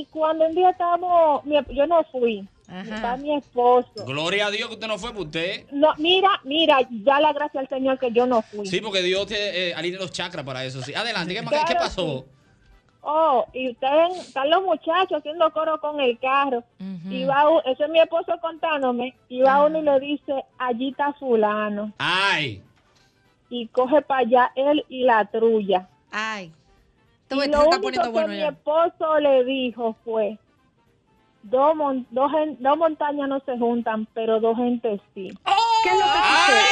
y 0.00 0.06
cuando 0.06 0.46
un 0.46 0.54
día 0.54 0.70
estábamos, 0.70 1.44
mi- 1.44 1.56
yo 1.74 1.86
no 1.86 2.02
fui, 2.10 2.46
está 2.68 3.16
mi 3.16 3.34
esposo. 3.36 3.90
Gloria 4.06 4.46
a 4.46 4.50
Dios 4.50 4.68
que 4.68 4.74
usted 4.74 4.86
no 4.88 4.98
fue 4.98 5.12
por 5.12 5.22
usted. 5.26 5.66
No, 5.70 5.88
mira, 5.98 6.30
mira, 6.44 6.78
ya 7.04 7.20
la 7.20 7.32
gracia 7.32 7.60
al 7.60 7.68
Señor 7.68 7.98
que 7.98 8.10
yo 8.12 8.26
no 8.26 8.40
fui. 8.42 8.66
Sí, 8.66 8.80
porque 8.80 9.02
Dios 9.02 9.26
te 9.26 9.68
eh, 9.70 9.74
alinea 9.74 10.00
los 10.00 10.12
chakras 10.12 10.44
para 10.44 10.64
eso. 10.64 10.80
Sí. 10.82 10.94
Adelante, 10.94 11.34
¿qué, 11.34 11.42
más- 11.42 11.50
Claro, 11.50 11.66
¿qué 11.68 11.74
pasó? 11.74 12.24
Oh, 13.04 13.44
y 13.52 13.70
ustedes, 13.70 14.28
están 14.28 14.48
los 14.48 14.62
muchachos 14.62 15.18
haciendo 15.18 15.50
coro 15.52 15.80
con 15.80 16.00
el 16.00 16.18
carro. 16.20 16.62
Y 17.10 17.24
va, 17.24 17.44
ese 17.66 17.82
es 17.84 17.90
mi 17.90 17.98
esposo 18.00 18.32
contándome, 18.40 19.14
y 19.28 19.40
va 19.42 19.64
uno 19.66 19.80
y 19.80 19.82
le 19.82 19.98
dice, 20.00 20.44
allí 20.58 20.90
está 20.90 21.12
fulano. 21.14 21.92
Ay. 21.98 22.62
Y 23.50 23.66
coge 23.68 24.00
para 24.02 24.20
allá 24.20 24.52
él 24.54 24.84
y 24.88 25.02
la 25.02 25.24
trulla. 25.26 25.88
Ay. 26.12 26.52
Y 27.30 27.34
lo 27.48 27.60
único 27.60 27.80
poniendo 27.82 28.02
que 28.02 28.08
bueno 28.10 28.28
mi 28.28 28.38
ya. 28.38 28.48
esposo 28.48 29.18
le 29.20 29.44
dijo 29.44 29.96
fue, 30.04 30.38
dos, 31.42 31.74
mon- 31.74 32.06
dos, 32.10 32.30
dos 32.58 32.76
montañas 32.76 33.28
no 33.28 33.40
se 33.40 33.56
juntan, 33.58 34.06
pero 34.14 34.38
dos 34.40 34.56
gentes 34.56 35.00
sí. 35.14 35.28
¿Qué 35.82 35.88
es 35.90 35.94
lo 35.98 36.04
que 36.04 36.18
sucede? 36.18 36.62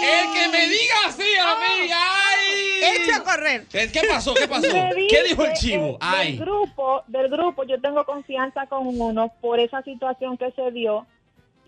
El 0.00 0.32
que 0.32 0.48
me 0.56 0.68
diga 0.68 0.94
así 1.06 1.22
a 1.40 1.54
mí, 1.56 1.90
ay. 1.92 2.80
Echa 3.02 3.16
a 3.16 3.24
correr. 3.24 3.66
¿Qué 3.66 3.90
pasó? 4.08 4.34
¿Qué 4.34 4.46
pasó? 4.48 4.68
¿Qué 5.08 5.22
dijo 5.24 5.42
el 5.44 5.50
dice, 5.50 5.60
chivo? 5.60 5.86
eh, 5.94 5.98
Ay. 6.00 6.36
Del 6.36 6.46
grupo, 6.46 7.02
del 7.08 7.28
grupo, 7.28 7.64
yo 7.64 7.80
tengo 7.80 8.04
confianza 8.04 8.66
con 8.66 8.86
uno 8.86 9.32
por 9.40 9.58
esa 9.58 9.82
situación 9.82 10.36
que 10.38 10.50
se 10.52 10.70
dio. 10.70 11.06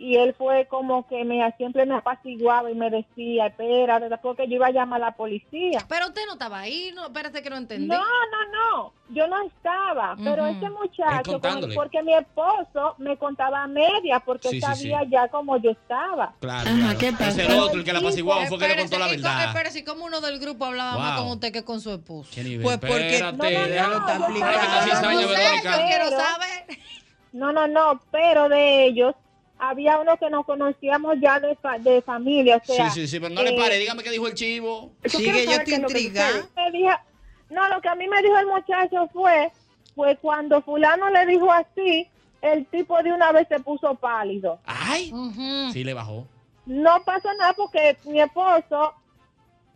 Y 0.03 0.17
él 0.17 0.35
fue 0.39 0.67
como 0.67 1.07
que 1.09 1.27
me 1.27 1.53
siempre 1.59 1.85
me 1.85 1.95
apaciguaba 1.95 2.71
y 2.71 2.75
me 2.75 2.89
decía, 2.89 3.49
espera, 3.49 4.01
porque 4.23 4.49
yo 4.49 4.55
iba 4.55 4.69
a 4.69 4.71
llamar 4.71 5.03
a 5.03 5.07
la 5.09 5.13
policía. 5.13 5.85
Pero 5.91 6.07
usted 6.07 6.23
no 6.27 6.33
estaba 6.33 6.61
ahí, 6.61 6.91
no, 6.95 7.05
espérate 7.09 7.43
que 7.43 7.51
no 7.51 7.57
entendí. 7.59 7.87
No, 7.87 7.99
no, 7.99 8.03
no, 8.79 8.93
yo 9.11 9.27
no 9.29 9.43
estaba, 9.43 10.17
pero 10.25 10.47
ese 10.47 10.71
muchacho, 10.71 11.39
como- 11.39 11.75
porque 11.75 12.03
mi 12.03 12.15
esposo 12.15 12.95
me 12.97 13.19
contaba 13.19 13.63
a 13.65 13.67
media, 13.67 14.21
porque 14.21 14.49
Sí, 14.49 14.57
él 14.57 14.63
sí, 14.63 14.75
sí. 14.75 14.89
sabía 14.91 15.05
ya 15.11 15.29
como 15.29 15.59
yo 15.59 15.73
estaba. 15.73 16.33
Claro, 16.41 16.71
claro. 16.99 16.99
Ese 17.29 17.45
era 17.45 17.63
otro, 17.63 17.79
el 17.81 17.85
que 17.85 17.93
la 17.93 17.99
apaciguaba 17.99 18.47
fue 18.47 18.59
que 18.59 18.69
le 18.69 18.77
contó 18.79 18.99
la 18.99 19.07
verdad. 19.09 19.45
Espérese, 19.49 19.79
¿y 19.81 19.85
cómo 19.85 20.07
uno 20.07 20.23
del 20.23 20.39
grupo 20.41 20.65
hablaba 20.65 20.97
más 20.97 21.21
con 21.21 21.29
usted 21.33 21.53
que 21.53 21.63
con 21.63 21.79
su 21.83 21.93
esposo? 21.93 22.31
¿Qué 22.35 22.43
nivel? 22.43 22.63
Pues 22.65 22.79
porque- 22.79 23.17
Espérate, 23.17 23.37
No, 23.37 24.01
no, 24.01 24.29
no, 24.31 24.35
yo 25.21 25.87
quiero 25.87 26.09
saber. 26.11 26.79
No, 27.33 27.53
no, 27.53 27.67
no, 27.69 28.01
pero 28.11 28.49
de 28.49 28.87
ellos 28.87 29.15
había 29.61 29.99
uno 29.99 30.17
que 30.17 30.31
nos 30.31 30.45
conocíamos 30.47 31.17
ya 31.21 31.39
de, 31.39 31.55
fa- 31.57 31.79
de 31.79 32.01
familia, 32.03 32.57
o 32.57 32.65
sea. 32.65 32.91
Sí, 32.91 33.01
sí, 33.03 33.09
sí, 33.09 33.21
pero 33.21 33.35
no 33.35 33.43
le 33.43 33.51
eh, 33.51 33.57
pare. 33.59 33.79
Dígame 33.79 34.03
qué 34.03 34.11
dijo 34.11 34.27
el 34.27 34.35
chivo. 34.35 34.91
Sigue, 35.05 35.45
yo 35.45 35.53
estoy 35.53 35.75
intrigada. 35.75 36.31
sucede. 36.33 36.49
Me 36.57 36.71
dijo- 36.79 36.97
no, 37.51 37.69
lo 37.69 37.81
que 37.81 37.89
a 37.89 37.95
mí 37.95 38.09
me 38.09 38.23
dijo 38.23 38.39
el 38.39 38.47
muchacho 38.47 39.09
fue, 39.13 39.51
fue 39.95 40.17
cuando 40.17 40.63
fulano 40.63 41.11
le 41.11 41.27
dijo 41.27 41.51
así, 41.53 42.07
el 42.43 42.65
tipo 42.67 43.03
de 43.03 43.13
una 43.13 43.33
vez 43.33 43.47
se 43.49 43.61
puso 43.61 43.95
pálido. 43.97 44.59
Ay. 44.65 45.13
Ujú. 45.13 45.73
Sí, 45.73 45.85
le 45.85 45.93
bajó. 45.95 46.27
No 46.67 47.03
pasa 47.05 47.29
nada 47.39 47.53
porque 47.55 47.97
mi 48.05 48.21
esposo, 48.21 48.95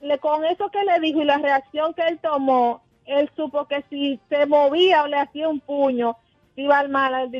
le, 0.00 0.18
con 0.18 0.44
eso 0.44 0.70
que 0.70 0.82
le 0.84 1.00
dijo 1.00 1.20
y 1.20 1.24
la 1.24 1.38
reacción 1.38 1.92
que 1.94 2.02
él 2.06 2.18
tomó, 2.22 2.82
él 3.06 3.28
supo 3.36 3.66
que 3.66 3.84
si 3.90 4.18
se 4.28 4.46
movía 4.46 5.02
o 5.02 5.08
le 5.08 5.18
hacía 5.18 5.48
un 5.48 5.60
puño, 5.60 6.16
iba 6.56 6.78
al 6.78 6.88
mal. 6.88 7.30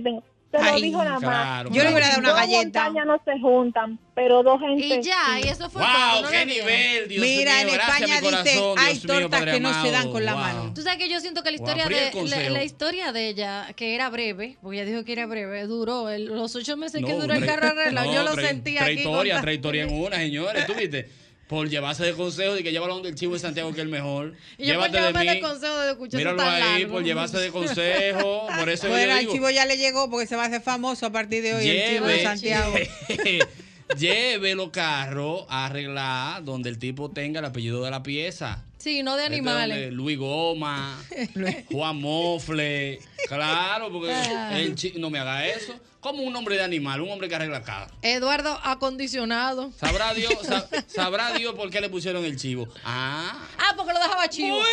Se 0.58 0.64
lo 0.64 0.72
Ay, 0.72 0.82
dijo 0.82 0.98
nada 1.04 1.20
más. 1.20 1.20
claro, 1.20 1.70
Yo 1.70 1.82
le 1.82 1.88
hubiera 1.90 2.06
dado 2.08 2.20
una 2.20 2.28
Dos 2.30 2.38
galleta. 2.38 2.62
montañas 2.90 3.06
no 3.06 3.20
se 3.24 3.40
juntan, 3.40 3.98
pero 4.14 4.42
dos 4.42 4.60
gente. 4.60 4.84
Y 4.86 5.02
ya, 5.02 5.16
sí. 5.40 5.42
y 5.44 5.48
eso 5.48 5.68
fue 5.70 5.82
todo. 5.82 6.20
¡Wow! 6.22 6.30
¡Qué 6.30 6.46
nivel! 6.46 7.08
Dios 7.08 7.20
Mira, 7.22 7.52
mío, 7.52 7.60
en 7.60 7.74
gracias, 7.74 7.88
España 8.00 8.20
dicen, 8.20 8.60
corazón, 8.60 8.78
hay 8.78 8.92
Dios 8.98 9.06
tortas 9.06 9.44
que 9.44 9.60
no 9.60 9.82
se 9.82 9.90
dan 9.90 10.10
con 10.12 10.24
la 10.24 10.34
Wow. 10.34 10.42
mano. 10.42 10.72
Tú 10.74 10.82
sabes 10.82 10.98
que 10.98 11.08
yo 11.08 11.20
siento 11.20 11.42
que 11.42 11.50
la 11.50 11.56
historia 11.56 11.84
pero 11.88 11.96
¿y 11.96 12.18
el 12.24 12.30
de 12.30 12.42
la, 12.44 12.50
la 12.50 12.64
historia 12.64 13.12
de 13.12 13.28
ella, 13.28 13.66
que 13.76 13.94
era 13.94 14.08
breve, 14.10 14.56
porque 14.62 14.76
ella 14.80 14.90
dijo 14.90 15.04
que 15.04 15.12
era 15.12 15.26
breve, 15.26 15.66
duró 15.66 16.08
el- 16.08 16.26
los 16.26 16.54
ocho 16.56 16.76
meses 16.76 17.04
que 17.04 17.12
duró 17.12 17.34
el 17.34 17.44
carro 17.44 17.68
arreglado. 17.68 18.06
no, 18.06 18.14
yo 18.14 18.22
lo 18.22 18.34
tre- 18.34 18.46
sentí 18.48 18.74
tres 18.76 18.82
aquí. 18.82 18.92
historias, 19.00 19.36
con- 19.38 19.44
tres 19.44 19.54
historias 19.56 19.88
en 19.88 19.94
una, 20.04 20.16
señores. 20.18 20.66
¿Tú 20.66 20.74
viste? 20.74 21.08
Por 21.48 21.68
llevarse 21.68 22.04
de 22.04 22.12
consejo 22.14 22.54
de 22.54 22.62
que 22.62 22.72
lleva 22.72 22.88
donde 22.88 23.10
el 23.10 23.14
chivo 23.14 23.34
de 23.34 23.38
Santiago 23.40 23.70
que 23.72 23.80
es 23.80 23.84
el 23.84 23.90
mejor. 23.90 24.34
Y 24.58 24.66
yo 24.66 24.80
por 24.80 24.90
de 24.90 25.12
mí. 25.12 25.26
de 25.26 25.40
consejo 25.40 25.78
de 25.80 25.90
escuchar 25.90 26.18
Míralo 26.18 26.38
tan 26.38 26.48
ahí, 26.54 26.80
largo. 26.80 26.94
por 26.94 27.04
llevarse 27.04 27.38
de 27.38 27.50
consejo. 27.50 28.46
Por 28.58 28.68
eso 28.68 28.88
Bueno, 28.88 29.06
yo 29.06 29.12
al 29.12 29.20
digo, 29.20 29.32
chivo 29.32 29.50
ya 29.50 29.66
le 29.66 29.76
llegó 29.76 30.10
porque 30.10 30.26
se 30.26 30.36
va 30.36 30.44
a 30.44 30.46
hacer 30.46 30.62
famoso 30.62 31.06
a 31.06 31.10
partir 31.10 31.42
de 31.42 31.54
hoy, 31.54 31.68
el 31.68 31.90
chivo 31.94 32.06
de 32.06 32.12
lleve, 32.14 32.22
Santiago. 32.24 32.74
lleve 33.98 34.54
los 34.54 34.70
carros 34.70 35.44
a 35.48 35.66
arreglar 35.66 36.44
donde 36.44 36.70
el 36.70 36.78
tipo 36.78 37.10
tenga 37.10 37.40
el 37.40 37.46
apellido 37.46 37.84
de 37.84 37.90
la 37.90 38.02
pieza. 38.02 38.64
Sí, 38.84 39.02
no 39.02 39.16
de 39.16 39.22
Este 39.22 39.34
animales. 39.36 39.92
Luis 39.94 40.18
Goma, 40.18 41.02
Juan 41.72 41.96
Mofle. 41.96 42.98
Claro, 43.28 43.90
porque 43.90 44.12
Ah. 44.12 44.60
el 44.60 44.76
no 45.00 45.08
me 45.08 45.18
haga 45.18 45.46
eso. 45.48 45.74
Como 46.00 46.22
un 46.22 46.36
hombre 46.36 46.56
de 46.56 46.64
animal, 46.64 47.00
un 47.00 47.10
hombre 47.10 47.30
que 47.30 47.34
arregla 47.34 47.62
carros. 47.62 47.90
Eduardo 48.02 48.60
acondicionado. 48.62 49.72
Sabrá 49.80 50.12
Dios, 50.12 50.34
sa- 50.42 50.68
sabrá 50.86 51.32
Dios 51.32 51.54
por 51.54 51.70
qué 51.70 51.80
le 51.80 51.88
pusieron 51.88 52.26
el 52.26 52.36
chivo. 52.36 52.68
Ah, 52.84 53.48
Ah, 53.56 53.72
porque 53.74 53.94
lo 53.94 53.98
dejaba 54.00 54.28
chivo. 54.28 54.56
¡Buena! 54.58 54.68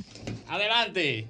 Adelante. 0.48 1.26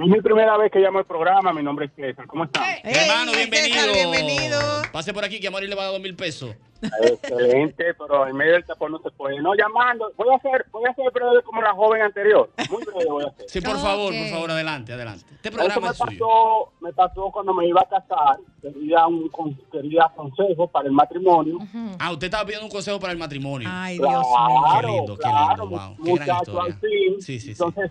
Es 0.00 0.06
mi 0.08 0.20
primera 0.20 0.56
vez 0.56 0.70
que 0.70 0.78
llamo 0.78 0.98
al 1.00 1.04
programa. 1.06 1.52
Mi 1.52 1.62
nombre 1.62 1.86
es 1.86 1.92
César. 1.96 2.26
¿Cómo 2.26 2.44
están? 2.44 2.62
Hermano, 2.84 3.32
bienvenido. 3.32 3.74
César, 3.80 3.90
bienvenido. 3.92 4.60
Pase 4.92 5.12
por 5.12 5.24
aquí 5.24 5.40
que 5.40 5.48
a 5.48 5.50
Mari 5.50 5.66
le 5.66 5.74
va 5.74 5.82
a 5.82 5.84
dar 5.86 5.94
dos 5.94 6.02
mil 6.02 6.14
pesos. 6.14 6.54
Excelente, 7.02 7.92
pero 7.94 8.28
en 8.28 8.36
medio 8.36 8.52
del 8.52 8.64
tapón 8.64 8.92
no 8.92 9.00
se 9.00 9.10
puede. 9.10 9.40
No 9.40 9.54
llamando. 9.54 10.12
Voy 10.16 10.28
a 10.32 10.36
hacer, 10.36 10.66
voy 10.70 10.84
a 10.86 10.90
hacer 10.92 11.10
breve 11.12 11.42
como 11.42 11.60
la 11.62 11.72
joven 11.72 12.02
anterior. 12.02 12.48
Muy 12.70 12.84
breve 12.84 13.10
voy 13.10 13.24
a 13.24 13.28
hacer. 13.28 13.46
Sí, 13.48 13.60
por 13.60 13.76
favor, 13.78 14.14
por 14.14 14.28
favor, 14.28 14.50
adelante, 14.52 14.92
adelante. 14.92 15.24
Este 15.34 15.48
Eso 15.48 15.56
programa 15.58 15.80
me 15.88 15.90
es 15.92 15.96
suyo. 15.98 16.18
pasó, 16.26 16.72
me 16.80 16.92
pasó 16.92 17.30
cuando 17.32 17.54
me 17.54 17.66
iba 17.66 17.80
a 17.80 17.88
casar. 17.88 18.38
Quería 18.62 19.06
un 19.08 19.28
con- 19.30 19.54
quería 19.72 20.08
consejo 20.14 20.68
para 20.68 20.86
el 20.86 20.92
matrimonio. 20.92 21.58
Ah, 21.98 22.12
usted 22.12 22.26
estaba 22.26 22.44
pidiendo 22.44 22.66
un 22.66 22.70
consejo 22.72 23.00
para 23.00 23.12
el 23.12 23.18
matrimonio. 23.18 23.68
Ay, 23.72 23.96
Dios 23.98 24.08
mío. 24.10 24.80
Qué 24.80 24.86
lindo, 24.86 25.16
qué 25.16 25.22
claro, 25.22 25.64
lindo, 25.64 25.76
wow. 25.76 25.96
Qué 25.96 26.12
gran 26.14 26.26
Muchacho, 26.28 26.42
historia. 26.52 26.62
al 26.62 26.80
fin. 26.80 27.14
Sí, 27.20 27.40
sí, 27.40 27.40
sí. 27.40 27.50
Entonces, 27.50 27.90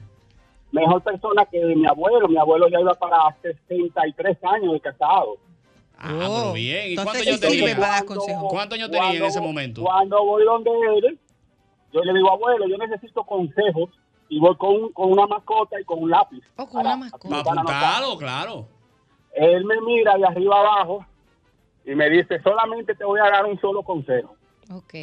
mejor 0.72 1.02
persona 1.02 1.46
que 1.46 1.60
mi 1.60 1.86
abuelo. 1.86 2.28
Mi 2.28 2.38
abuelo 2.38 2.68
ya 2.70 2.80
iba 2.80 2.94
para 2.94 3.36
63 3.42 4.38
años 4.44 4.74
de 4.74 4.80
casado. 4.80 5.38
Ah, 5.98 6.16
pero 6.20 6.54
bien. 6.54 6.88
¿Y 6.88 6.90
Entonces 6.92 7.04
cuántos 7.04 7.22
sí 7.24 7.30
años 7.30 7.40
tenía? 7.40 8.06
¿Cuántos 8.50 8.78
años 8.78 8.92
tenía 8.92 9.14
en 9.14 9.26
ese 9.26 9.42
momento? 9.42 9.82
Cuando 9.82 10.24
voy 10.24 10.46
donde 10.46 10.72
él, 10.98 11.20
yo 11.92 12.02
le 12.02 12.14
digo, 12.14 12.32
abuelo, 12.32 12.68
yo 12.68 12.78
necesito 12.78 13.24
consejos 13.24 13.90
y 14.30 14.40
voy 14.40 14.56
con, 14.58 14.92
con 14.92 15.12
una 15.12 15.26
mascota 15.26 15.80
y 15.80 15.84
con 15.84 16.04
un 16.04 16.12
lápiz. 16.12 16.42
O 16.56 16.68
con 16.68 16.82
una 16.82 16.98
mascota. 16.98 17.44
Para 17.44 17.62
apuntarlo, 17.62 18.18
claro. 18.18 18.68
Él 19.34 19.66
me 19.66 19.80
mira 19.82 20.18
de 20.18 20.26
arriba 20.26 20.60
abajo 20.60 21.06
y 21.86 21.96
me 21.96 22.10
dice, 22.10 22.42
solamente 22.42 22.94
te 22.96 23.06
voy 23.06 23.20
a 23.20 23.30
dar 23.30 23.46
un 23.46 23.60
solo 23.60 23.82
consejo. 23.82 24.36
Ok. 24.72 24.94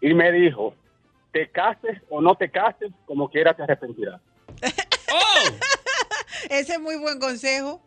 Y 0.00 0.14
me 0.14 0.32
dijo, 0.32 0.74
te 1.32 1.50
cases 1.50 2.00
o 2.10 2.20
no 2.20 2.34
te 2.34 2.50
cases, 2.50 2.90
como 3.06 3.28
quieras 3.28 3.56
te 3.56 3.62
arrepentirás. 3.62 4.20
¡Oh! 5.12 5.44
Ese 6.50 6.74
es 6.74 6.80
muy 6.80 6.96
buen 6.96 7.18
consejo. 7.18 7.80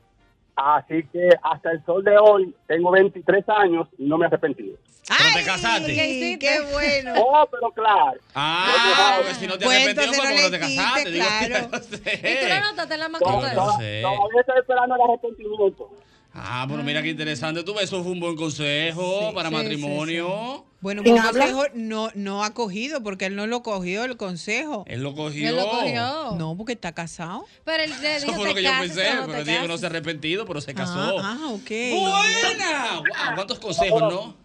Así 0.56 1.04
que 1.14 1.30
hasta 1.42 1.72
el 1.72 1.84
sol 1.86 2.04
de 2.04 2.18
hoy 2.18 2.54
tengo 2.68 2.92
23 2.92 3.46
años 3.48 3.88
y 3.98 4.04
no 4.06 4.18
me 4.18 4.26
he 4.26 4.28
arrepentido. 4.28 4.76
¿Pero 5.08 5.30
te 5.34 5.44
casaste? 5.46 6.38
Qué 6.40 6.62
bueno. 6.72 7.14
Oh, 7.18 7.48
pero 7.50 7.72
claro. 7.72 8.20
Ah, 8.36 9.16
porque 9.18 9.34
si 9.36 9.48
no 9.48 9.58
te 9.58 9.66
Pues 9.66 9.78
arrepentías 9.84 10.16
fue 10.18 10.26
entonces 10.28 10.42
no 10.42 10.50
porque 10.50 10.60
no 10.68 10.76
te 10.76 10.78
casaste. 10.78 11.12
digo, 11.12 11.26
claro. 11.48 11.70
no 11.72 11.80
sé. 11.80 12.14
¿Y 12.14 12.48
tú 12.48 12.54
lo 12.54 12.60
notaste 12.72 12.94
en 12.94 13.00
la 13.00 13.06
To- 13.06 13.12
mascota? 13.12 13.56
to- 13.56 13.78
sé. 13.80 14.02
Todavía 14.02 14.42
estoy 14.42 14.60
esperando 14.60 14.96
el 14.96 15.02
arrepentimiento. 15.02 15.92
Ah, 16.34 16.66
bueno, 16.68 16.84
mira 16.84 17.02
qué 17.02 17.10
interesante. 17.10 17.64
Tú 17.64 17.74
ves, 17.74 17.86
eso 17.86 18.04
fue 18.04 18.12
un 18.12 18.20
buen 18.20 18.36
consejo 18.36 19.34
para 19.34 19.50
sí, 19.50 19.56
matrimonio. 19.56 20.66
Bueno, 20.82 21.02
un 21.06 21.18
consejo 21.18 21.66
no, 21.74 22.10
no 22.16 22.44
ha 22.44 22.54
cogido 22.54 23.04
porque 23.04 23.26
él 23.26 23.36
no 23.36 23.48
lo 23.48 23.64
cogió 23.64 24.06
el 24.06 24.16
consejo. 24.16 24.86
Él 24.88 25.02
lo 25.02 25.14
cogió. 25.14 25.50
Él 25.50 25.56
lo 25.56 25.70
cogió. 25.70 26.36
No, 26.38 26.56
porque 26.56 26.74
está 26.74 26.94
casado. 26.94 27.46
Pero 27.66 27.84
él 27.84 27.94
le 28.02 28.16
Eso 28.16 28.28
dijo, 28.28 28.38
fue 28.38 28.50
lo 28.50 28.54
te 28.54 28.62
que 28.62 28.64
yo 28.64 28.72
pensé, 28.80 29.04
pero 29.26 29.44
dije 29.44 29.62
que 29.62 29.68
no 29.68 29.78
se 29.78 29.86
ha 29.86 29.90
arrepentido, 29.90 30.46
pero 30.46 30.62
se 30.62 30.74
casó. 30.74 31.20
Ah, 31.20 31.38
ah, 31.42 31.50
ok. 31.50 31.70
¡Buena! 31.70 32.96
Wow, 32.98 33.36
¿Cuántos 33.36 33.60
consejos, 33.60 34.02
no? 34.02 34.36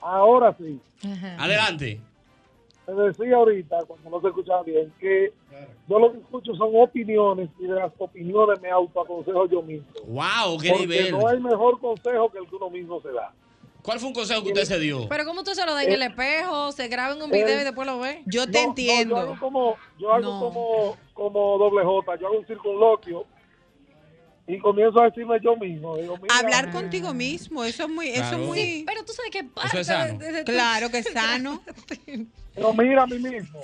Ahora 0.00 0.54
sí. 0.58 0.78
Ajá. 1.04 1.36
Adelante. 1.38 2.00
Te 2.88 2.94
decía 2.94 3.36
ahorita, 3.36 3.84
cuando 3.86 4.08
no 4.08 4.18
se 4.22 4.28
escuchaba 4.28 4.62
bien, 4.62 4.90
que 4.98 5.30
yo 5.86 5.98
lo 5.98 6.10
que 6.10 6.18
escucho 6.20 6.54
son 6.54 6.70
opiniones 6.74 7.50
y 7.58 7.64
de 7.66 7.74
las 7.74 7.92
opiniones 7.98 8.58
me 8.62 8.70
autoaconsejo 8.70 9.46
yo 9.46 9.60
mismo. 9.60 9.86
¡Wow! 10.06 10.58
¡Qué 10.58 10.70
Porque 10.70 10.86
nivel! 10.86 11.10
no 11.12 11.28
hay 11.28 11.38
mejor 11.38 11.78
consejo 11.80 12.30
que 12.30 12.38
el 12.38 12.48
que 12.48 12.56
uno 12.56 12.70
mismo 12.70 12.98
se 13.02 13.12
da. 13.12 13.30
¿Cuál 13.82 13.98
fue 14.00 14.08
un 14.08 14.14
consejo 14.14 14.42
que 14.42 14.48
usted 14.48 14.64
se 14.64 14.78
dio? 14.78 15.06
Pero 15.06 15.26
¿cómo 15.26 15.44
tú 15.44 15.54
se 15.54 15.66
lo 15.66 15.74
das 15.74 15.84
en 15.84 15.92
el 15.92 16.02
espejo? 16.02 16.72
Se 16.72 16.88
graba 16.88 17.12
en 17.14 17.20
un 17.20 17.30
video 17.30 17.60
y 17.60 17.64
después 17.64 17.86
lo 17.86 17.98
ves. 18.00 18.20
Yo 18.24 18.46
te 18.50 18.62
no, 18.62 18.70
entiendo. 18.70 19.16
yo 19.16 19.20
hago 19.20 19.36
como, 19.38 19.76
yo 19.98 20.10
hago 20.14 20.22
No. 20.22 20.40
como, 20.40 20.96
como 21.12 21.58
doble 21.58 21.84
J, 21.84 22.16
yo 22.16 22.26
hago 22.28 22.38
un 22.38 22.46
circunloquio 22.46 23.26
y 24.48 24.58
comienzo 24.58 25.00
a 25.00 25.04
decirme 25.04 25.38
yo 25.42 25.54
mismo. 25.56 25.96
Digo, 25.98 26.16
mira, 26.20 26.34
Hablar 26.38 26.70
contigo 26.70 27.12
mismo, 27.12 27.62
eso 27.64 27.84
es 27.84 27.88
muy, 27.90 28.08
eso 28.08 28.34
es 28.34 28.38
muy, 28.38 28.58
Sí, 28.58 28.84
pero 28.86 29.04
tú 29.04 29.12
sabes 29.12 29.30
que 29.30 29.44
parte 29.44 29.80
es 29.80 29.86
sano. 29.86 30.18
de- 30.18 30.24
de- 30.26 30.32
de 30.32 30.44
tu- 30.44 30.52
claro 30.52 30.90
que 30.90 30.98
es 30.98 31.06
sano. 31.12 31.62
Pero 32.54 32.72
mira 32.72 33.02
a 33.02 33.06
mí 33.06 33.18
mismo. 33.18 33.60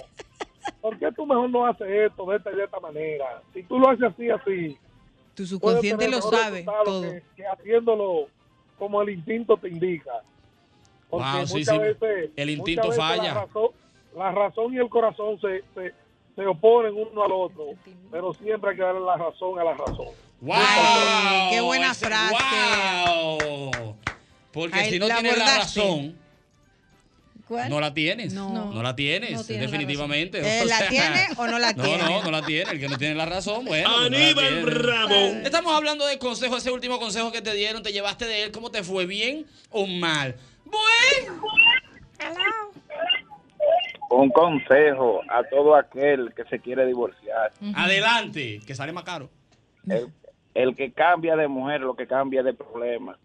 ¿Por 0.80 0.98
qué 0.98 1.10
tú 1.12 1.24
mejor 1.26 1.48
no 1.50 1.66
haces 1.66 1.86
esto 1.88 2.26
de 2.26 2.36
esta 2.36 2.52
y 2.52 2.56
de 2.56 2.64
esta 2.64 2.78
manera? 2.80 3.42
Si 3.54 3.62
tú 3.62 3.78
lo 3.78 3.88
haces 3.90 4.04
así, 4.12 4.28
así. 4.30 4.78
Tu 5.34 5.46
subconsciente 5.46 6.06
lo 6.08 6.20
sabe 6.20 6.62
todo. 6.84 7.00
Que, 7.10 7.22
que 7.36 7.46
haciéndolo 7.46 8.28
como 8.78 9.00
el 9.02 9.08
instinto 9.10 9.56
te 9.56 9.68
indica. 9.68 10.12
Porque 11.08 11.26
Wow, 11.38 11.46
sí, 11.46 11.54
muchas 11.54 11.74
sí. 11.76 11.78
veces, 11.80 12.30
El 12.36 12.50
instinto 12.50 12.92
falla. 12.92 13.22
La 13.22 13.34
razón, 13.46 13.68
la 14.16 14.32
razón 14.32 14.74
y 14.74 14.78
el 14.78 14.88
corazón 14.90 15.40
se, 15.40 15.62
se, 15.74 15.94
se 16.36 16.46
oponen 16.46 16.94
uno 16.94 17.24
al 17.24 17.32
otro, 17.32 17.64
pero 18.10 18.34
siempre 18.34 18.70
hay 18.70 18.76
que 18.76 18.82
darle 18.82 19.00
la 19.00 19.16
razón 19.16 19.58
a 19.58 19.64
la 19.64 19.74
razón. 19.74 20.08
¡Wow! 20.44 20.56
Ay, 20.58 21.48
qué 21.50 21.60
buena 21.62 21.92
Ese- 21.92 22.06
frase. 22.06 22.34
¡Wow! 22.34 23.96
Porque 24.52 24.78
Ay, 24.78 24.90
si 24.90 24.98
no 24.98 25.08
la 25.08 25.14
tienes 25.18 25.38
la 25.38 25.58
razón, 25.58 26.16
¿Cuál? 27.48 27.68
no 27.70 27.80
la 27.80 27.92
tienes. 27.94 28.32
No. 28.34 28.72
No, 28.72 28.82
la 28.82 28.94
tienes, 28.94 29.32
No 29.32 29.42
tiene 29.44 29.64
la 29.64 29.70
definitivamente. 29.70 30.38
Eh, 30.40 30.64
¿La 30.66 30.88
tiene 30.88 31.28
o 31.36 31.46
no 31.46 31.58
la 31.58 31.72
No, 31.76 31.82
tiene? 31.82 32.02
no, 32.04 32.22
no 32.22 32.30
la 32.30 32.42
tiene. 32.44 32.70
El 32.72 32.78
que 32.80 32.88
no 32.88 32.96
tiene 32.98 33.14
la 33.14 33.26
razón, 33.26 33.64
bueno. 33.64 33.88
pues 33.90 34.10
no 34.10 34.16
Aníbal 34.16 34.48
tiene. 34.48 34.62
Bravo. 34.64 35.14
Estamos 35.44 35.74
hablando 35.74 36.06
de 36.06 36.18
consejos, 36.18 36.58
ese 36.58 36.70
último 36.70 36.98
consejo 37.00 37.32
que 37.32 37.42
te 37.42 37.52
dieron, 37.54 37.82
te 37.82 37.92
llevaste 37.92 38.26
de 38.26 38.44
él, 38.44 38.52
¿cómo 38.52 38.70
te 38.70 38.82
fue? 38.84 39.06
¿Bien 39.06 39.46
o 39.70 39.86
mal? 39.86 40.36
Bueno. 40.66 41.40
Un 44.10 44.30
consejo 44.30 45.22
a 45.28 45.42
todo 45.44 45.74
aquel 45.74 46.32
que 46.36 46.44
se 46.44 46.60
quiere 46.60 46.86
divorciar. 46.86 47.52
Adelante, 47.74 48.60
que 48.64 48.74
sale 48.74 48.92
más 48.92 49.02
caro. 49.04 49.28
El, 49.88 50.08
el 50.54 50.74
que 50.74 50.92
cambia 50.92 51.36
de 51.36 51.48
mujer, 51.48 51.80
lo 51.80 51.94
que 51.94 52.06
cambia 52.06 52.42
de 52.42 52.54
problema. 52.54 53.18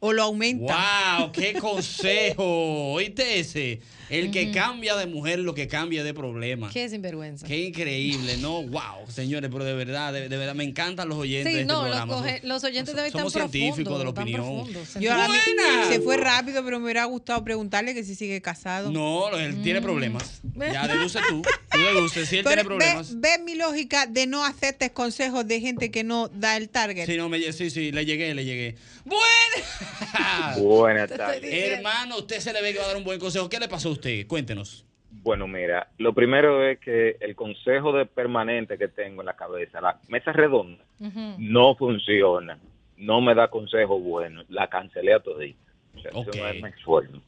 O 0.00 0.12
lo 0.12 0.22
aumenta. 0.22 1.18
¡Wow! 1.18 1.32
¡Qué 1.32 1.54
consejo! 1.60 2.92
¿Oíste 2.92 3.40
ese? 3.40 3.80
El 4.10 4.30
que 4.30 4.50
cambia 4.52 4.96
de 4.96 5.06
mujer, 5.06 5.38
lo 5.38 5.54
que 5.54 5.68
cambia 5.68 6.02
de 6.04 6.14
problema. 6.14 6.70
Qué 6.72 6.88
sinvergüenza. 6.88 7.46
Qué 7.46 7.58
increíble, 7.64 8.36
¿no? 8.38 8.62
¡Wow! 8.62 9.10
Señores, 9.10 9.50
pero 9.52 9.64
de 9.64 9.74
verdad, 9.74 10.12
de, 10.12 10.28
de 10.28 10.36
verdad, 10.36 10.54
me 10.54 10.64
encantan 10.64 11.08
los 11.08 11.18
oyentes 11.18 11.52
Sí, 11.52 11.56
de 11.56 11.62
este 11.62 11.72
no, 11.72 11.82
los, 11.86 11.96
programa. 11.96 12.14
coge- 12.26 12.40
los 12.42 12.64
oyentes 12.64 12.94
de 12.94 13.00
hoy 13.02 13.06
están 13.08 13.28
somos 13.30 13.32
científicos 13.50 13.98
de 13.98 14.04
la 14.04 14.10
opinión. 14.10 14.40
tan 14.42 14.50
profundos. 14.54 14.94
Yo 15.00 15.12
a 15.12 15.28
mí- 15.28 15.34
¡Buena! 15.56 15.88
se 15.88 16.00
fue 16.00 16.16
rápido, 16.16 16.64
pero 16.64 16.78
me 16.78 16.84
hubiera 16.84 17.04
gustado 17.04 17.44
preguntarle 17.44 17.94
que 17.94 18.04
si 18.04 18.14
sigue 18.14 18.40
casado. 18.40 18.90
No, 18.90 19.36
él 19.36 19.62
tiene 19.62 19.80
problemas. 19.82 20.40
Ya 20.56 20.88
deduce 20.88 21.18
tú. 21.28 21.42
Tú 21.70 21.78
deduces. 21.78 22.28
Si 22.28 22.36
él 22.38 22.44
Pero 22.44 22.62
tiene 22.62 22.62
ve, 22.62 22.76
problemas. 22.86 23.20
ve 23.20 23.38
mi 23.44 23.54
lógica 23.54 24.06
de 24.06 24.26
no 24.26 24.44
aceptes 24.44 24.90
consejos 24.90 25.46
de 25.46 25.60
gente 25.60 25.90
que 25.90 26.02
no 26.04 26.28
da 26.28 26.56
el 26.56 26.68
target. 26.70 27.06
Sí, 27.06 27.16
no, 27.16 27.28
me, 27.28 27.52
sí, 27.52 27.70
sí, 27.70 27.92
le 27.92 28.04
llegué, 28.06 28.34
le 28.34 28.44
llegué. 28.44 28.76
¡Buena! 29.04 30.56
Buenas 30.58 31.08
tardes. 31.16 31.42
Hermano, 31.72 32.18
usted 32.18 32.40
se 32.40 32.52
le 32.52 32.62
ve 32.62 32.72
que 32.72 32.78
va 32.78 32.84
a 32.84 32.88
dar 32.88 32.96
un 32.96 33.04
buen 33.04 33.18
consejo. 33.20 33.48
¿Qué 33.48 33.58
le 33.58 33.68
pasó 33.68 33.88
a 33.88 33.92
usted? 33.92 33.97
Cuéntenos. 34.26 34.84
Bueno, 35.10 35.46
mira, 35.48 35.88
lo 35.98 36.12
primero 36.12 36.64
es 36.64 36.78
que 36.80 37.16
el 37.20 37.34
consejo 37.34 37.92
de 37.92 38.06
permanente 38.06 38.76
que 38.78 38.88
tengo 38.88 39.22
en 39.22 39.26
la 39.26 39.36
cabeza, 39.36 39.80
la 39.80 39.98
mesa 40.08 40.32
redonda, 40.32 40.82
Ujú. 41.00 41.34
no 41.38 41.74
funciona. 41.76 42.58
No 42.96 43.20
me 43.20 43.34
da 43.34 43.48
consejo 43.48 43.98
bueno. 43.98 44.42
La 44.48 44.68
cancelé 44.68 45.14
a 45.14 45.20
todita. 45.20 45.58
O 45.96 46.00
sea, 46.00 46.10
Ok. 46.14 46.28
eso 46.28 46.38
no 46.42 46.48
es 46.48 46.62
mi 46.62 46.68
esfuerzo. 46.68 47.22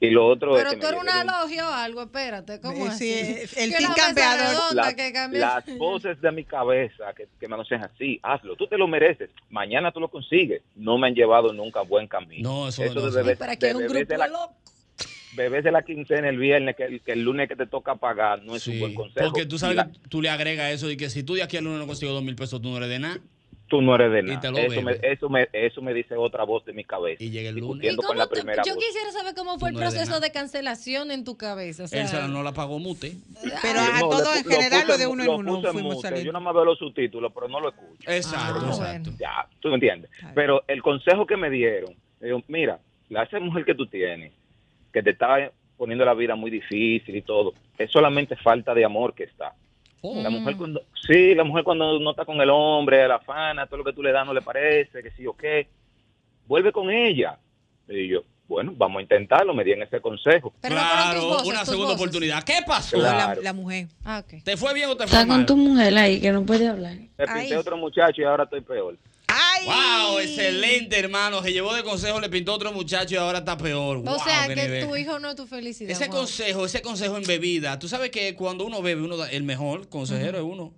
Y 0.00 0.10
lo 0.10 0.26
otro 0.28 0.54
Pero 0.54 0.68
es 0.68 0.74
que 0.76 0.80
tú 0.80 0.86
eres 0.86 1.00
una 1.00 1.24
logia 1.24 1.68
o 1.68 1.72
algo, 1.72 2.02
espérate, 2.02 2.60
¿cómo 2.60 2.84
Eh, 2.86 2.88
así? 2.88 3.12
sí, 3.48 3.60
el 3.60 3.70
Que 3.72 3.78
team 3.78 3.94
campeador. 3.96 4.46
redonda 4.48 4.82
La- 4.84 4.94
que 4.94 5.12
las 5.38 5.76
voces 5.78 6.20
de 6.20 6.30
mi 6.30 6.44
cabeza 6.44 7.12
que, 7.16 7.26
que 7.40 7.48
me 7.48 7.54
aconsejan, 7.54 7.90
sí, 7.98 8.20
hazlo, 8.22 8.54
tú 8.54 8.68
te 8.68 8.78
lo 8.78 8.86
mereces, 8.86 9.28
mañana 9.50 9.90
tú 9.90 9.98
lo 9.98 10.06
consigues, 10.08 10.62
no 10.76 10.98
me 10.98 11.08
han 11.08 11.14
llevado 11.16 11.52
nunca 11.52 11.80
a 11.80 11.82
buen 11.82 12.06
camino. 12.06 12.48
No, 12.48 12.68
eso 12.68 12.84
Eso 12.84 12.94
no, 12.94 13.00
de 13.02 13.08
eso- 13.08 13.16
bebés, 13.16 13.38
Pero 13.38 13.50
aquí 13.50 13.60
de 13.60 13.66
hay 13.66 13.74
un 13.74 13.82
grupo 13.88 14.04
de 14.04 14.18
la, 14.18 14.26
de 14.28 14.32
de 15.36 15.70
la 15.70 15.82
quincena 15.82 16.28
el 16.28 16.38
viernes, 16.38 16.76
que, 16.76 16.84
el- 16.84 17.00
que 17.02 17.12
el 17.12 17.22
lunes 17.22 17.48
que 17.48 17.56
te 17.56 17.66
toca 17.66 17.94
pagar, 17.96 18.42
no 18.42 18.56
es 18.56 18.66
un 18.66 18.80
buen 18.80 18.94
consejo. 18.94 19.26
Porque 19.30 19.46
tú 19.46 19.58
sabes 19.58 19.76
la- 19.76 19.90
que 19.90 19.98
tú 20.08 20.22
le 20.22 20.30
agregas 20.30 20.72
eso 20.72 20.90
y 20.90 20.96
que 20.96 21.10
si 21.10 21.22
tú 21.22 21.34
de 21.34 21.42
aquí 21.42 21.56
al 21.56 21.64
lunes 21.64 21.78
no 21.80 21.86
consigues 21.86 22.14
dos 22.14 22.22
mil 22.22 22.34
pesos, 22.36 22.60
tú 22.62 22.70
no 22.70 22.80
le 22.80 22.88
des 22.88 23.00
nada. 23.00 23.18
tú 23.70 23.82
no 23.82 23.94
eres 23.96 24.10
de 24.10 24.22
nada. 24.22 24.48
Eso 24.62 24.80
me, 24.80 24.92
eso, 25.02 25.28
me, 25.28 25.48
eso 25.52 25.82
me 25.82 25.92
dice 25.92 26.16
otra 26.16 26.42
voz 26.44 26.64
de 26.64 26.72
mi 26.72 26.84
cabeza. 26.84 27.22
Y 27.22 27.28
llega 27.28 27.50
el 27.50 27.56
lunes. 27.56 27.82
Discutiendo 27.82 28.02
¿Y 28.02 28.06
con 28.06 28.16
la 28.16 28.26
tú- 28.26 28.32
primera 28.36 28.62
yo 28.64 28.74
voz. 28.74 28.82
quisiera 28.82 29.12
saber 29.12 29.34
cómo 29.34 29.58
fue 29.58 29.68
el 29.68 29.74
no 29.74 29.80
eres 29.82 29.92
de 29.92 29.98
proceso 29.98 30.20
de 30.20 30.32
cancelación 30.32 31.10
en 31.10 31.22
tu 31.24 31.36
cabeza. 31.36 31.84
O 31.84 31.86
sea, 31.88 32.24
Él 32.24 32.32
no 32.32 32.42
la 32.42 32.52
pagó 32.54 32.78
mute. 32.78 33.12
Pero 33.60 33.80
a 33.80 34.00
No, 34.00 34.08
todo 34.08 34.34
en 34.34 34.44
general 34.44 34.88
lo 34.88 34.96
de 34.96 35.06
uno 35.06 35.22
lo 35.24 35.34
en 35.34 35.40
uno 35.40 35.56
en 35.66 35.72
fuimos 35.74 35.96
mute. 35.96 36.08
saliendo. 36.08 36.24
Yo 36.26 36.32
nada 36.32 36.42
más 36.46 36.54
veo 36.54 36.64
los 36.64 36.78
subtítulos, 36.78 37.30
pero 37.34 37.46
no 37.48 37.60
lo 37.60 37.68
escucho. 37.68 38.10
Exacto, 38.10 38.60
Ah, 38.64 38.68
exacto. 38.70 39.10
Ya, 39.20 39.46
tú 39.60 39.68
me 39.68 39.74
entiendes. 39.74 40.10
Pero 40.34 40.64
el 40.66 40.80
consejo 40.80 41.26
que 41.26 41.36
me 41.36 41.50
dieron, 41.50 41.94
digo, 42.22 42.42
mira, 42.48 42.80
la 43.10 43.24
esa 43.24 43.38
mujer 43.38 43.66
que 43.66 43.74
tú 43.74 43.86
tienes, 43.86 44.32
que 44.92 45.02
te 45.02 45.10
está 45.10 45.50
poniendo 45.76 46.04
la 46.04 46.14
vida 46.14 46.34
muy 46.34 46.50
difícil 46.50 47.14
y 47.16 47.22
todo, 47.22 47.54
es 47.78 47.90
solamente 47.90 48.36
falta 48.36 48.74
de 48.74 48.84
amor 48.84 49.14
que 49.14 49.24
está. 49.24 49.54
Oh. 50.00 50.20
La 50.22 50.30
mujer 50.30 50.56
cuando, 50.56 50.82
sí, 51.06 51.34
la 51.34 51.44
mujer 51.44 51.64
cuando 51.64 51.98
no 51.98 52.10
está 52.10 52.24
con 52.24 52.40
el 52.40 52.50
hombre, 52.50 53.06
la 53.08 53.16
afana, 53.16 53.66
todo 53.66 53.78
lo 53.78 53.84
que 53.84 53.92
tú 53.92 54.02
le 54.02 54.12
das 54.12 54.26
no 54.26 54.32
le 54.34 54.42
parece, 54.42 55.02
que 55.02 55.10
sí 55.12 55.26
o 55.26 55.36
qué, 55.36 55.68
vuelve 56.46 56.72
con 56.72 56.90
ella. 56.90 57.38
Y 57.88 58.08
yo, 58.08 58.22
bueno, 58.46 58.72
vamos 58.76 59.00
a 59.00 59.02
intentarlo, 59.02 59.54
me 59.54 59.64
dieron 59.64 59.82
ese 59.82 60.00
consejo. 60.00 60.52
Pero 60.60 60.74
Claro, 60.74 61.26
voces, 61.26 61.48
una 61.48 61.64
segunda 61.64 61.92
voces. 61.92 62.00
oportunidad. 62.00 62.42
¿Qué 62.44 62.60
pasó? 62.66 62.96
La, 62.96 63.52
mujer. 63.52 63.88
Ah. 64.04 64.22
¿Te 64.44 64.56
fue 64.56 64.72
bien 64.74 64.88
o 64.88 64.96
te 64.96 65.06
fue 65.06 65.18
Está 65.18 65.26
mal? 65.26 65.38
con 65.38 65.46
tu 65.46 65.56
mujer 65.56 65.96
ahí 65.96 66.20
que 66.20 66.32
no 66.32 66.44
puede 66.46 66.68
hablar. 66.68 66.94
Me 67.16 67.26
pinté 67.26 67.56
otro 67.56 67.76
muchacho 67.76 68.22
y 68.22 68.24
ahora 68.24 68.44
estoy 68.44 68.60
peor. 68.62 68.96
¡Ay! 69.28 69.66
Wow, 69.66 70.18
excelente, 70.20 70.98
hermano. 70.98 71.42
Se 71.42 71.52
llevó 71.52 71.74
de 71.74 71.82
consejo, 71.84 72.20
le 72.20 72.28
pintó 72.28 72.54
otro 72.54 72.72
muchacho 72.72 73.14
y 73.14 73.18
ahora 73.18 73.38
está 73.38 73.56
peor. 73.56 73.98
O 73.98 74.02
Wow, 74.02 74.18
sea, 74.24 74.48
que 74.48 74.54
nivel. 74.56 74.86
tu 74.88 74.96
hijo 74.96 75.18
no 75.18 75.30
es 75.30 75.36
tu 75.36 75.46
felicidad. 75.46 75.90
Ese 75.90 76.06
wow. 76.08 76.16
consejo, 76.18 76.64
ese 76.66 76.82
consejo 76.82 77.16
en 77.16 77.24
bebida. 77.24 77.78
Tú 77.78 77.88
sabes 77.88 78.10
que 78.10 78.34
cuando 78.34 78.64
uno 78.64 78.80
bebe, 78.82 79.02
uno 79.02 79.16
da- 79.16 79.30
el 79.30 79.42
mejor 79.42 79.88
consejero 79.88 80.38
es 80.38 80.44
uno. 80.44 80.72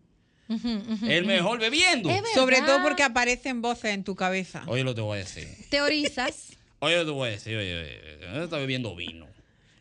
El 1.07 1.27
mejor 1.27 1.61
bebiendo. 1.61 2.09
Es 2.11 2.17
verdad. 2.17 2.31
Sobre 2.35 2.61
todo 2.63 2.83
porque 2.83 3.05
aparecen 3.05 3.63
voces 3.63 3.95
en 3.95 4.03
tu 4.03 4.17
cabeza. 4.17 4.65
Oye, 4.67 4.83
lo 4.83 4.95
te 4.97 5.01
voy 5.01 5.19
a 5.19 5.21
decir. 5.21 5.47
Teorizas. 5.71 6.49
Oye, 6.81 6.97
lo 6.97 7.05
te 7.05 7.11
voy 7.13 7.29
a 7.29 7.33
decir. 7.33 7.57
Oye, 7.57 7.79
oye, 7.81 8.01
oye, 8.33 8.45
está 8.45 8.57
bebiendo 8.57 8.97
vino. 8.97 9.27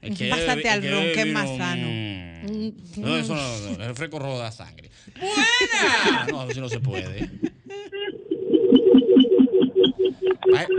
Es 0.02 0.18
que 0.18 0.30
Pásate 0.30 0.70
al 0.70 0.82
ron, 0.90 1.04
que 1.06 1.22
es 1.22 1.28
más 1.28 1.50
sano. 1.58 1.88
mm. 1.88 2.72
No, 2.98 3.18
eso 3.18 3.36
no, 3.36 3.60
no, 3.62 3.70
el 3.72 3.88
refresco 3.88 4.20
rojo 4.20 4.38
da 4.38 4.52
sangre. 4.52 4.90
¡Buena! 5.20 6.28
No, 6.32 6.50
eso 6.50 6.62
no 6.62 6.70
se 6.70 6.80
puede. 6.80 7.30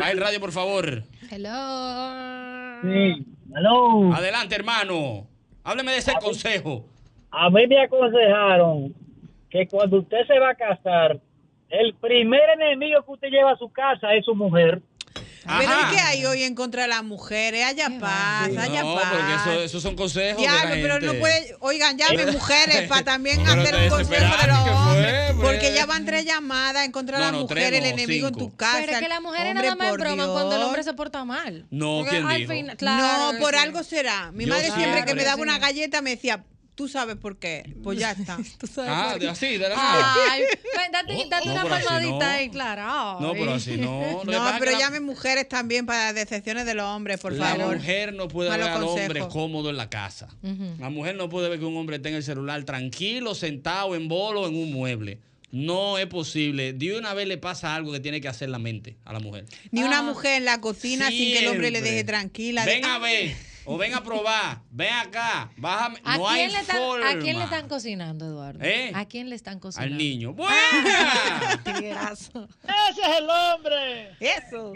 Va, 0.00 0.10
el 0.10 0.18
radio, 0.18 0.40
por 0.40 0.52
favor. 0.52 1.02
Hello. 1.30 2.80
Sí, 2.82 3.26
aló. 3.54 4.12
Adelante, 4.14 4.54
hermano. 4.54 5.26
Hábleme 5.64 5.92
de 5.92 5.98
ese 5.98 6.12
consejo. 6.20 6.86
A 7.30 7.50
mí 7.50 7.66
me 7.66 7.82
aconsejaron 7.82 8.94
que 9.48 9.66
cuando 9.68 9.98
usted 9.98 10.26
se 10.26 10.38
va 10.38 10.50
a 10.50 10.54
casar, 10.54 11.20
el 11.68 11.94
primer 11.94 12.40
enemigo 12.54 13.02
que 13.04 13.12
usted 13.12 13.28
lleva 13.28 13.52
a 13.52 13.56
su 13.56 13.70
casa 13.70 14.14
es 14.14 14.24
su 14.24 14.34
mujer. 14.34 14.82
Pero 15.46 15.72
¿y 15.72 15.94
qué 15.94 16.00
hay 16.00 16.24
hoy 16.26 16.42
en 16.42 16.54
contra 16.54 16.82
de 16.82 16.88
las 16.88 17.02
mujeres? 17.02 17.64
Allá 17.64 17.88
pasa, 17.98 18.44
allá 18.62 18.82
No, 18.82 18.94
pasa. 18.94 19.10
porque 19.10 19.34
eso, 19.34 19.62
esos 19.62 19.82
son 19.82 19.96
consejos. 19.96 20.40
de 20.40 20.46
la 20.46 20.52
Diablo, 20.66 20.74
pero 20.82 21.00
no 21.00 21.14
puede. 21.18 21.56
Oigan, 21.60 21.96
llamen 21.96 22.30
mujeres 22.32 22.88
para 22.88 23.04
también 23.04 23.40
hacer 23.46 23.74
un 23.74 23.88
consejo 23.88 24.36
de 24.36 24.46
los 24.48 24.58
¿qué 24.64 24.70
hombres. 24.70 25.26
fue, 25.34 25.42
Porque 25.44 25.58
pues? 25.60 25.74
ya 25.74 25.86
van 25.86 26.04
tres 26.04 26.24
llamadas 26.24 26.84
en 26.84 26.92
contra 26.92 27.18
de 27.18 27.24
No, 27.24 27.30
la 27.30 27.32
no, 27.36 27.42
mujer, 27.42 27.56
tres 27.70 27.80
el 27.80 27.86
enemigo 27.86 28.28
en 28.28 28.34
tu 28.34 28.54
casa. 28.54 28.78
Pero 28.80 28.92
es 28.92 28.98
que 29.00 29.08
las 29.08 29.22
mujeres 29.22 29.54
nada 29.54 29.74
más 29.76 29.92
broman 29.92 30.30
cuando 30.30 30.56
el 30.56 30.62
hombre 30.62 30.82
se 30.82 30.92
porta 30.92 31.24
mal. 31.24 31.66
No, 31.70 31.98
Porque 32.00 32.10
¿quién 32.16 32.26
al 32.26 32.36
dijo? 32.38 32.52
fin- 32.52 32.72
claro, 32.76 33.32
no, 33.32 33.38
por 33.38 33.54
sí. 33.54 33.60
algo 33.60 33.82
será. 33.82 34.30
Mi 34.32 34.44
Yo 34.44 34.52
madre 34.54 34.70
siempre 34.72 35.04
que 35.04 35.14
me 35.14 35.24
daba 35.24 35.40
una 35.40 35.58
galleta 35.58 36.02
me 36.02 36.10
decía, 36.10 36.44
tú 36.80 36.88
sabes 36.88 37.16
por 37.16 37.38
qué. 37.38 37.74
Pues 37.82 37.98
ya 37.98 38.12
está. 38.12 38.38
Ah, 38.78 39.16
de 39.20 39.28
así, 39.28 39.58
de 39.58 39.68
la 39.68 39.76
nada. 39.76 40.14
Ay, 40.30 40.42
date, 40.90 41.26
date 41.28 41.46
no, 41.46 41.52
una 41.52 41.64
palmadita 41.66 42.10
no. 42.16 42.22
ahí, 42.22 42.48
claro. 42.48 43.20
No, 43.20 43.32
pero 43.34 43.52
así 43.52 43.76
no. 43.76 44.24
No, 44.24 44.42
pero 44.58 44.70
la- 44.72 44.78
llamen 44.78 45.04
mujeres 45.04 45.46
también 45.46 45.84
para 45.84 46.14
decepciones 46.14 46.64
de 46.64 46.72
los 46.72 46.86
hombres, 46.86 47.20
por 47.20 47.34
la 47.34 47.54
favor. 47.56 47.76
mujer 47.76 48.14
no 48.14 48.28
puede 48.28 48.48
Malos 48.48 48.66
ver 48.66 48.74
al 48.76 48.84
hombre 48.84 49.20
cómodo 49.28 49.68
en 49.68 49.76
la 49.76 49.90
casa. 49.90 50.28
La 50.78 50.88
mujer 50.88 51.16
no 51.16 51.28
puede 51.28 51.50
ver 51.50 51.58
que 51.58 51.66
un 51.66 51.76
hombre 51.76 51.98
tenga 51.98 52.16
el 52.16 52.22
celular 52.24 52.64
tranquilo, 52.64 53.34
sentado 53.34 53.94
en 53.94 54.08
bolo, 54.08 54.46
en 54.48 54.56
un 54.56 54.72
mueble. 54.72 55.18
No 55.52 55.98
es 55.98 56.06
posible. 56.06 56.72
De 56.72 56.96
una 56.96 57.12
vez 57.12 57.26
le 57.28 57.36
pasa 57.36 57.74
algo 57.74 57.92
que 57.92 58.00
tiene 58.00 58.20
que 58.22 58.28
hacer 58.28 58.48
la 58.48 58.58
mente 58.58 58.96
a 59.04 59.12
la 59.12 59.18
mujer. 59.20 59.44
Ni 59.72 59.82
una 59.82 59.98
Ah. 59.98 60.02
mujer 60.02 60.36
en 60.36 60.44
la 60.46 60.60
cocina 60.62 61.08
sin 61.08 61.32
que 61.34 61.40
el 61.40 61.48
hombre 61.48 61.70
le 61.70 61.82
deje 61.82 62.04
tranquila. 62.04 62.64
Ven 62.64 62.80
De- 62.82 62.88
a 62.88 62.98
ver. 62.98 63.49
O 63.66 63.76
ven 63.76 63.94
a 63.94 64.02
probar. 64.02 64.58
Ven 64.70 64.92
acá. 64.92 65.50
Bájame. 65.56 66.00
¿A, 66.04 66.16
no 66.18 66.28
hay 66.28 66.40
quién 66.40 66.52
le 66.52 66.58
están, 66.60 66.76
forma. 66.78 67.08
¿A 67.10 67.18
quién 67.18 67.38
le 67.38 67.44
están 67.44 67.68
cocinando, 67.68 68.26
Eduardo? 68.26 68.58
¿Eh? 68.64 68.90
¿A 68.94 69.04
quién 69.06 69.28
le 69.28 69.36
están 69.36 69.58
cocinando? 69.60 69.92
Al 69.92 69.98
niño. 69.98 70.32
¡Buena! 70.32 71.60
Tiguerazo. 71.64 72.48
¡Ese 72.64 73.00
es 73.02 73.18
el 73.18 73.28
hombre! 73.28 74.16
Eso. 74.18 74.72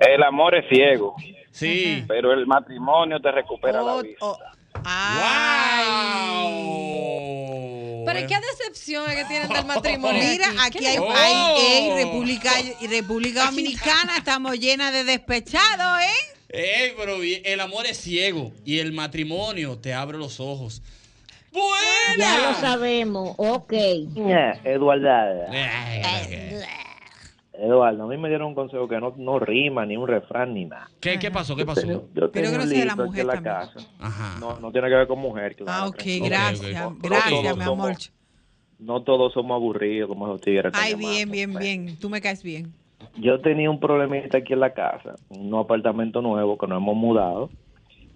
El 0.00 0.22
amor 0.22 0.54
es 0.56 0.64
ciego, 0.68 1.14
Sí. 1.52 2.04
pero 2.08 2.32
el 2.32 2.46
matrimonio 2.46 3.20
te 3.20 3.30
recupera 3.30 3.80
la 3.82 3.94
Oh, 3.96 4.02
vista. 4.02 4.24
oh. 4.26 4.38
Ay. 4.84 6.52
¡Wow! 6.74 8.04
Pero 8.06 8.26
¿qué 8.26 8.36
decepción 8.40 9.10
es 9.10 9.16
que 9.16 9.24
tienen 9.24 9.48
del 9.48 9.64
matrimonio? 9.66 10.22
Mira, 10.22 10.48
aquí 10.62 10.84
hay, 10.84 10.98
Oh. 10.98 11.08
hay- 11.10 11.60
ey, 11.60 12.04
República, 12.04 12.50
República 12.88 13.44
Dominicana, 13.46 14.16
estamos 14.18 14.58
llenas 14.58 14.92
de 14.92 15.04
despechados, 15.04 16.02
¿eh? 16.02 16.33
Ey, 16.56 16.92
pero 16.96 17.16
el 17.20 17.60
amor 17.60 17.84
es 17.86 17.96
ciego 17.98 18.52
y 18.64 18.78
el 18.78 18.92
matrimonio 18.92 19.76
te 19.76 19.92
abre 19.92 20.18
los 20.18 20.38
ojos. 20.38 20.82
¡Buena! 21.52 22.16
Ya 22.16 22.48
lo 22.48 22.54
sabemos, 22.54 23.34
ok. 23.38 23.72
Eduardo, 24.64 25.08
Eduardo, 27.52 28.04
a 28.04 28.06
mí 28.06 28.16
me 28.18 28.28
dieron 28.28 28.48
un 28.48 28.54
consejo 28.54 28.88
que 28.88 29.00
no, 29.00 29.14
no 29.16 29.38
rima, 29.40 29.84
ni 29.84 29.96
un 29.96 30.06
refrán, 30.06 30.54
ni 30.54 30.64
nada. 30.64 30.90
¿Qué, 31.00 31.18
¿Qué 31.18 31.30
pasó? 31.30 31.56
¿Qué 31.56 31.66
pasó? 31.66 31.86
Yo 31.86 32.08
Pero 32.12 32.30
tengo 32.30 32.50
que 32.52 32.56
no 32.58 32.62
un 32.64 32.68
sea 32.68 32.78
de 32.80 32.84
la 32.86 32.92
lito 32.92 33.02
aquí 33.02 33.08
mujer 33.10 33.20
en 33.20 33.26
la 33.26 33.34
también. 33.34 33.54
casa. 33.54 33.80
Ajá. 33.98 34.36
No, 34.40 34.60
no 34.60 34.70
tiene 34.72 34.88
que 34.88 34.94
ver 34.94 35.06
con 35.08 35.18
mujer, 35.18 35.56
claro. 35.56 35.72
Ah, 35.72 35.86
ok, 35.88 36.02
gracias, 36.22 36.86
ok. 36.86 36.98
gracias, 37.02 37.30
Todos 37.30 37.56
mi 37.56 37.64
amor. 37.64 37.96
No 38.78 39.02
todos 39.02 39.32
somos 39.32 39.54
aburridos 39.56 40.08
como 40.08 40.26
esos 40.26 40.40
tigres. 40.40 40.72
Ay, 40.74 40.92
llamamos. 40.92 41.10
bien, 41.14 41.30
bien, 41.30 41.58
bien. 41.58 41.96
Tú 42.00 42.10
me 42.10 42.20
caes 42.20 42.42
bien. 42.42 42.72
Yo 43.16 43.40
tenía 43.40 43.70
un 43.70 43.80
problemita 43.80 44.38
aquí 44.38 44.52
en 44.52 44.60
la 44.60 44.74
casa, 44.74 45.14
un 45.28 45.54
apartamento 45.54 46.20
nuevo 46.22 46.58
que 46.58 46.66
nos 46.66 46.78
hemos 46.78 46.96
mudado. 46.96 47.50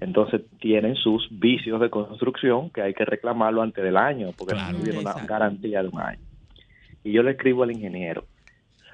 Entonces 0.00 0.42
tienen 0.60 0.94
sus 0.94 1.28
vicios 1.30 1.80
de 1.80 1.90
construcción 1.90 2.70
que 2.70 2.82
hay 2.82 2.94
que 2.94 3.04
reclamarlo 3.04 3.62
antes 3.62 3.82
del 3.82 3.96
año, 3.96 4.28
porque 4.36 4.54
Claro. 4.54 4.78
no 4.78 4.84
tiene 4.84 4.98
una 5.00 5.14
garantía 5.26 5.82
de 5.82 5.88
un 5.88 6.00
año. 6.00 6.20
Y 7.02 7.12
yo 7.12 7.22
le 7.22 7.32
escribo 7.32 7.64
al 7.64 7.72
ingeniero, 7.72 8.24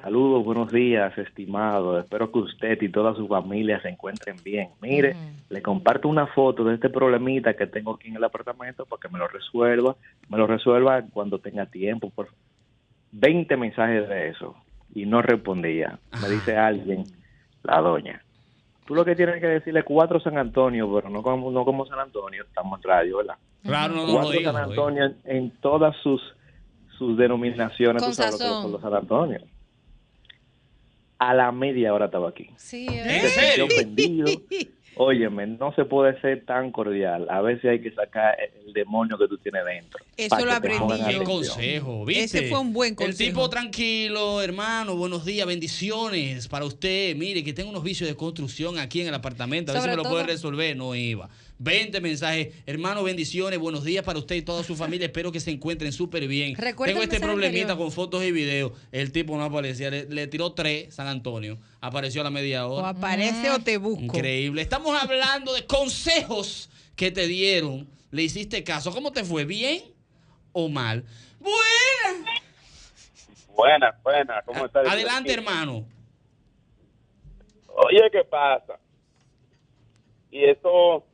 saludos, 0.00 0.44
buenos 0.44 0.72
días, 0.72 1.16
estimado, 1.18 1.98
espero 1.98 2.30
que 2.32 2.38
usted 2.38 2.80
y 2.80 2.88
toda 2.88 3.14
su 3.14 3.26
familia 3.26 3.80
se 3.82 3.88
encuentren 3.90 4.36
bien. 4.42 4.68
Mire, 4.80 5.14
le 5.50 5.60
comparto 5.62 6.08
una 6.08 6.26
foto 6.28 6.64
de 6.64 6.74
este 6.74 6.88
problemita 6.88 7.54
que 7.54 7.66
tengo 7.66 7.94
aquí 7.94 8.08
en 8.08 8.16
el 8.16 8.24
apartamento 8.24 8.86
para 8.86 9.00
que 9.00 9.08
me 9.08 9.18
lo 9.18 9.28
resuelva, 9.28 9.96
me 10.30 10.38
lo 10.38 10.46
resuelva 10.46 11.02
cuando 11.12 11.38
tenga 11.38 11.66
tiempo. 11.66 12.10
Por 12.10 12.28
20 13.12 13.56
mensajes 13.56 14.08
de 14.08 14.28
eso 14.28 14.54
y 14.94 15.06
no 15.06 15.22
respondía. 15.22 15.98
Me 16.22 16.28
dice 16.28 16.56
alguien, 16.56 17.04
la 17.62 17.80
doña. 17.80 18.22
Tú 18.86 18.94
lo 18.94 19.04
que 19.04 19.16
tienes 19.16 19.40
que 19.40 19.46
decirle 19.46 19.82
cuatro 19.82 20.20
San 20.20 20.36
Antonio, 20.38 20.92
pero 20.94 21.08
no 21.08 21.22
como, 21.22 21.50
no 21.50 21.64
como 21.64 21.86
San 21.86 21.98
Antonio, 21.98 22.44
estamos 22.44 22.78
en 22.80 22.88
radio, 22.90 23.16
¿verdad? 23.18 23.36
Claro, 23.62 23.94
no, 23.94 24.06
cuatro 24.12 24.30
digas. 24.30 24.52
San 24.52 24.62
no. 24.62 24.68
Antonio 24.70 25.04
en, 25.04 25.16
en 25.24 25.50
todas 25.60 25.96
sus 26.02 26.20
sus 26.98 27.16
denominaciones, 27.16 28.02
Con 28.02 28.12
tú 28.12 28.14
sabes 28.14 28.32
lo 28.32 28.38
que 28.38 28.44
son 28.44 28.72
los 28.72 28.80
San 28.80 28.94
Antonio. 28.94 29.40
A 31.18 31.34
la 31.34 31.52
media 31.52 31.94
hora 31.94 32.06
estaba 32.06 32.28
aquí. 32.28 32.50
Sí, 32.56 32.86
¿En 32.88 33.08
¿eh? 33.08 33.20
Se 33.20 33.28
sintió 33.28 33.42
serio? 33.42 33.64
ofendido. 33.66 34.26
Óyeme, 34.96 35.46
no 35.46 35.74
se 35.74 35.84
puede 35.84 36.20
ser 36.20 36.44
tan 36.44 36.70
cordial. 36.70 37.26
A 37.28 37.40
veces 37.42 37.64
hay 37.64 37.80
que 37.80 37.90
sacar 37.92 38.36
el 38.64 38.72
demonio 38.72 39.18
que 39.18 39.26
tú 39.26 39.36
tienes 39.38 39.64
dentro. 39.64 40.04
Eso 40.16 40.44
lo 40.44 40.52
aprendí. 40.52 40.94
Qué 41.08 41.18
consejo, 41.24 42.04
¿viste? 42.04 42.24
Ese 42.38 42.48
fue 42.48 42.60
un 42.60 42.72
buen 42.72 42.90
El 42.92 42.96
consejo. 42.96 43.30
tipo 43.30 43.50
tranquilo, 43.50 44.40
hermano, 44.40 44.94
buenos 44.96 45.24
días, 45.24 45.46
bendiciones 45.46 46.46
para 46.48 46.64
usted. 46.64 47.16
Mire, 47.16 47.42
que 47.42 47.52
tengo 47.52 47.70
unos 47.70 47.82
vicios 47.82 48.08
de 48.08 48.14
construcción 48.16 48.78
aquí 48.78 49.00
en 49.00 49.08
el 49.08 49.14
apartamento. 49.14 49.72
A 49.72 49.74
ver 49.74 49.82
si 49.82 49.88
me 49.88 49.96
lo 49.96 50.02
todo- 50.02 50.12
puede 50.12 50.26
resolver. 50.26 50.76
No 50.76 50.94
iba. 50.94 51.28
20 51.58 52.00
mensajes. 52.00 52.54
Hermano, 52.66 53.02
bendiciones, 53.04 53.58
buenos 53.58 53.84
días 53.84 54.04
para 54.04 54.18
usted 54.18 54.36
y 54.36 54.42
toda 54.42 54.62
su 54.64 54.74
familia. 54.76 55.06
Espero 55.06 55.30
que 55.30 55.40
se 55.40 55.50
encuentren 55.50 55.92
súper 55.92 56.26
bien. 56.26 56.54
Recuerda 56.56 56.92
Tengo 56.92 57.02
este 57.04 57.20
problemita 57.20 57.72
anterior. 57.72 57.78
con 57.78 57.92
fotos 57.92 58.24
y 58.24 58.32
videos. 58.32 58.72
El 58.92 59.12
tipo 59.12 59.36
no 59.36 59.44
aparecía. 59.44 59.90
Le, 59.90 60.04
le 60.06 60.26
tiró 60.26 60.52
tres 60.52 60.94
San 60.94 61.06
Antonio. 61.06 61.58
Apareció 61.80 62.20
a 62.22 62.24
la 62.24 62.30
media 62.30 62.66
O 62.66 62.74
hora. 62.74 62.88
aparece 62.90 63.50
o 63.50 63.58
te 63.60 63.76
busco. 63.78 64.02
Increíble. 64.04 64.62
Estamos 64.62 65.00
hablando 65.00 65.52
de 65.54 65.64
consejos 65.66 66.68
que 66.96 67.10
te 67.10 67.26
dieron. 67.26 67.88
Le 68.10 68.22
hiciste 68.24 68.62
caso. 68.64 68.92
¿Cómo 68.92 69.12
te 69.12 69.24
fue? 69.24 69.44
¿Bien 69.44 69.82
o 70.52 70.68
mal? 70.68 71.04
Buena. 71.40 72.30
Buena, 73.54 74.00
buena. 74.02 74.42
¿Cómo 74.44 74.66
está? 74.66 74.80
Adelante, 74.80 75.32
hermano. 75.32 75.86
Oye, 77.68 78.00
¿qué 78.12 78.24
pasa? 78.24 78.78
Y 80.30 80.44
eso 80.44 81.04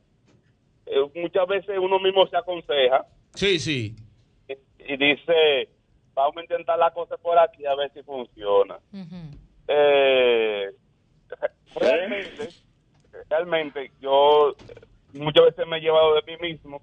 eh, 0.91 1.11
muchas 1.15 1.47
veces 1.47 1.77
uno 1.79 1.99
mismo 1.99 2.27
se 2.27 2.37
aconseja 2.37 3.05
Sí, 3.33 3.59
sí. 3.59 3.95
y, 4.47 4.53
y 4.93 4.97
dice, 4.97 5.69
vamos 6.13 6.35
a 6.37 6.41
intentar 6.41 6.77
la 6.77 6.91
cosa 6.91 7.17
por 7.17 7.37
aquí 7.39 7.65
a 7.65 7.75
ver 7.75 7.91
si 7.93 8.03
funciona. 8.03 8.77
Eh, 9.67 10.69
realmente, 11.75 12.49
realmente 13.29 13.91
yo 14.01 14.53
muchas 15.13 15.45
veces 15.45 15.67
me 15.67 15.77
he 15.77 15.81
llevado 15.81 16.15
de 16.15 16.21
mí 16.23 16.49
mismo, 16.49 16.81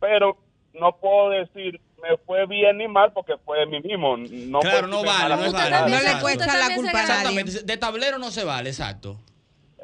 pero 0.00 0.36
no 0.74 0.96
puedo 0.98 1.30
decir 1.30 1.80
me 2.02 2.16
fue 2.18 2.46
bien 2.46 2.76
ni 2.76 2.86
mal 2.86 3.10
porque 3.12 3.36
fue 3.44 3.58
de 3.60 3.66
mí 3.66 3.80
mismo. 3.80 4.16
No 4.18 4.60
claro, 4.60 4.86
no 4.86 5.02
vale, 5.02 5.34
no 5.34 5.50
válido. 5.50 5.88
No 5.88 6.02
le 6.02 6.20
cuesta 6.20 6.46
la 6.46 6.74
culpa 6.74 6.90
a 6.90 6.92
nadie. 6.92 7.40
Exactamente. 7.40 7.62
De 7.62 7.76
tablero 7.78 8.18
no 8.18 8.30
se 8.30 8.44
vale, 8.44 8.68
exacto. 8.68 9.16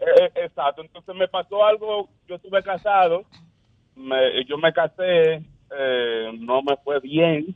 Eh, 0.04 0.24
eh, 0.24 0.30
exacto, 0.46 0.82
entonces 0.82 1.14
me 1.14 1.28
pasó 1.28 1.64
algo, 1.64 2.08
yo 2.26 2.34
estuve 2.34 2.60
casado, 2.62 3.24
me- 3.94 4.44
yo 4.46 4.58
me 4.58 4.72
casé, 4.72 5.42
eh, 5.70 6.30
no 6.40 6.60
me 6.62 6.76
fue 6.82 6.98
bien. 7.00 7.54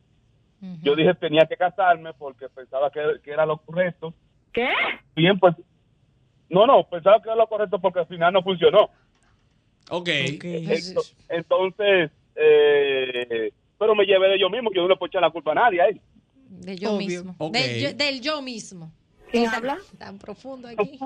Yo 0.83 0.95
dije 0.97 1.13
tenía 1.15 1.45
que 1.47 1.57
casarme 1.57 2.13
porque 2.15 2.49
pensaba 2.49 2.91
que, 2.91 3.21
que 3.23 3.31
era 3.31 3.45
lo 3.45 3.59
correcto. 3.59 4.15
¿Qué? 4.53 4.69
Bien, 5.15 5.39
pues, 5.39 5.55
no, 6.49 6.67
no, 6.67 6.89
pensaba 6.89 7.21
que 7.21 7.29
era 7.29 7.37
lo 7.37 7.47
correcto 7.47 7.79
porque 7.81 8.01
al 8.01 8.07
final 8.07 8.33
no 8.33 8.43
funcionó. 8.43 8.91
Ok. 9.91 10.09
Ento- 10.09 11.15
Entonces, 11.29 12.11
eh, 12.37 13.53
pero 13.79 13.95
me 13.95 14.05
llevé 14.07 14.29
de 14.31 14.39
yo 14.41 14.49
mismo, 14.49 14.71
yo 14.73 14.83
no 14.83 14.89
le 14.89 14.97
puedo 14.97 15.09
echar 15.09 15.23
la 15.23 15.31
culpa 15.31 15.53
a 15.53 15.57
nadie 15.57 15.81
ahí. 15.83 16.01
De 16.49 16.77
yo 16.77 16.97
mismo. 16.97 17.35
Ok. 17.39 17.53
Del, 17.53 17.81
yo, 17.81 17.93
del 17.93 18.21
yo 18.21 18.41
mismo. 18.43 18.91
¿Quién 19.31 19.47
habla? 19.49 19.79
Tan 19.99 20.19
profundo 20.19 20.69
aquí. 20.69 20.99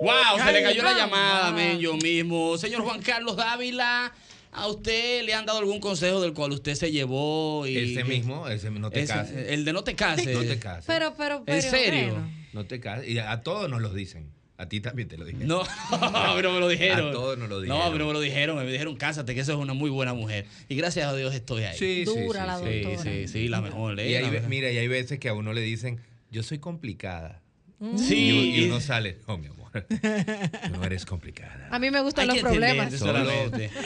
Wow, 0.00 0.38
se 0.44 0.52
le 0.52 0.62
cayó 0.62 0.82
la 0.82 0.94
llamada, 0.94 1.52
men, 1.52 1.78
yo 1.78 1.96
mismo. 1.96 2.56
Señor 2.58 2.82
Juan 2.82 3.00
Carlos 3.02 3.36
Dávila, 3.36 4.12
¿a 4.52 4.66
usted 4.68 5.24
le 5.24 5.32
han 5.34 5.46
dado 5.46 5.58
algún 5.58 5.80
consejo 5.80 6.20
del 6.20 6.32
cual 6.34 6.52
usted 6.52 6.74
se 6.74 6.92
llevó? 6.92 7.66
Y 7.66 7.92
Ese 7.92 8.04
mismo, 8.04 8.46
ese 8.48 8.70
no 8.70 8.90
te 8.90 9.00
Ese- 9.02 9.12
cases. 9.12 9.50
El 9.50 9.64
de 9.64 9.72
no 9.72 9.84
te 9.84 9.94
cases. 9.94 10.26
No 10.36 10.42
te 10.44 10.58
cases. 10.58 10.84
Pero, 10.86 11.14
pero, 11.16 11.42
pero. 11.44 11.56
¿En 11.56 11.62
serio? 11.62 12.10
bueno. 12.12 12.30
No 12.52 12.66
te 12.66 12.78
cases. 12.80 13.08
Y 13.08 13.18
a 13.18 13.42
todos 13.42 13.68
nos 13.70 13.80
lo 13.80 13.92
dicen. 13.92 14.30
A 14.58 14.68
ti 14.70 14.80
también 14.80 15.06
te 15.06 15.18
lo 15.18 15.26
dije. 15.26 15.44
No, 15.44 15.62
pero 16.34 16.50
me 16.52 16.60
lo 16.60 16.68
dijeron. 16.68 17.08
A 17.10 17.12
todos 17.12 17.36
nos 17.36 17.48
lo 17.50 17.60
dijeron. 17.60 17.84
No, 17.84 17.92
pero 17.92 18.06
me 18.06 18.12
lo 18.14 18.20
dijeron. 18.20 18.56
Me 18.56 18.70
dijeron, 18.70 18.96
cásate, 18.96 19.34
que 19.34 19.40
eso 19.40 19.52
es 19.52 19.58
una 19.58 19.74
muy 19.74 19.90
buena 19.90 20.14
mujer. 20.14 20.46
Y 20.68 20.76
gracias 20.76 21.06
a 21.08 21.14
Dios 21.14 21.34
estoy 21.34 21.64
ahí. 21.64 21.76
Sí, 21.76 22.04
sí, 22.06 22.20
Dura 22.20 22.40
sí, 22.40 22.46
la 22.46 22.58
sí. 22.58 22.82
Sí, 23.02 23.02
sí, 23.26 23.28
sí, 23.28 23.48
la 23.48 23.60
mejor. 23.60 24.00
eh, 24.00 24.10
Y 24.10 24.14
hay, 24.14 24.30
la 24.30 24.40
mira, 24.48 24.70
y 24.70 24.78
hay 24.78 24.88
veces 24.88 25.18
que 25.18 25.28
a 25.28 25.34
uno 25.34 25.52
le 25.52 25.60
dicen, 25.60 26.00
yo 26.30 26.42
soy 26.42 26.58
complicada. 26.58 27.42
Sí. 27.96 28.14
Y, 28.54 28.60
y 28.60 28.64
uno 28.68 28.80
sale, 28.80 29.18
no, 29.28 29.36
mi 29.38 29.46
amor, 29.48 29.70
tú 29.88 29.96
no 30.72 30.84
eres 30.84 31.04
complicada. 31.04 31.68
A 31.70 31.78
mí 31.78 31.90
me 31.90 32.00
gustan 32.00 32.30
Hay 32.30 32.40
los 32.40 32.50
problemas. 32.50 32.92
Solo 32.94 33.28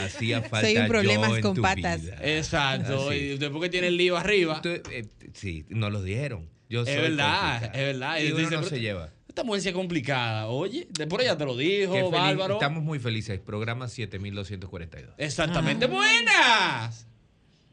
hacía 0.05 0.43
falta 0.43 0.69
Soy 0.69 0.77
un 0.77 0.87
problemas 0.89 1.31
yo 1.31 1.37
en 1.37 1.43
con 1.43 1.57
patas. 1.57 2.01
vida. 2.03 2.17
Exacto. 2.23 3.09
Así. 3.11 3.19
Y 3.19 3.39
después 3.39 3.63
que 3.63 3.69
tiene 3.69 3.89
el 3.89 3.97
lío 3.97 4.17
arriba. 4.17 4.61
Tú, 4.63 4.69
eh, 4.69 5.07
sí, 5.35 5.65
nos 5.69 5.91
lo 5.93 6.03
dieron. 6.03 6.49
Yo 6.69 6.83
Es 6.83 6.89
soy 6.89 6.97
verdad, 7.03 7.51
complicada. 7.61 7.81
es 7.81 7.87
verdad. 7.93 8.19
Y 8.21 8.27
uno 8.29 8.37
dices, 8.39 8.61
no 8.61 8.63
se 8.63 8.81
lleva. 8.81 9.09
Esta 9.29 9.43
mujer 9.45 9.63
sí 9.63 9.69
es 9.71 9.75
complicada. 9.75 10.47
Oye, 10.47 10.87
de 10.91 11.07
por 11.09 11.21
ella 11.21 11.37
te 11.37 11.45
lo 11.45 11.57
dijo, 11.57 11.93
Qué 11.93 12.01
feliz- 12.01 12.11
bárbaro. 12.13 12.55
Estamos 12.55 12.83
muy 12.85 12.99
felices. 13.01 13.41
Programa 13.41 13.89
7242. 13.89 15.15
Exactamente. 15.19 15.87
Buenas. 15.87 17.07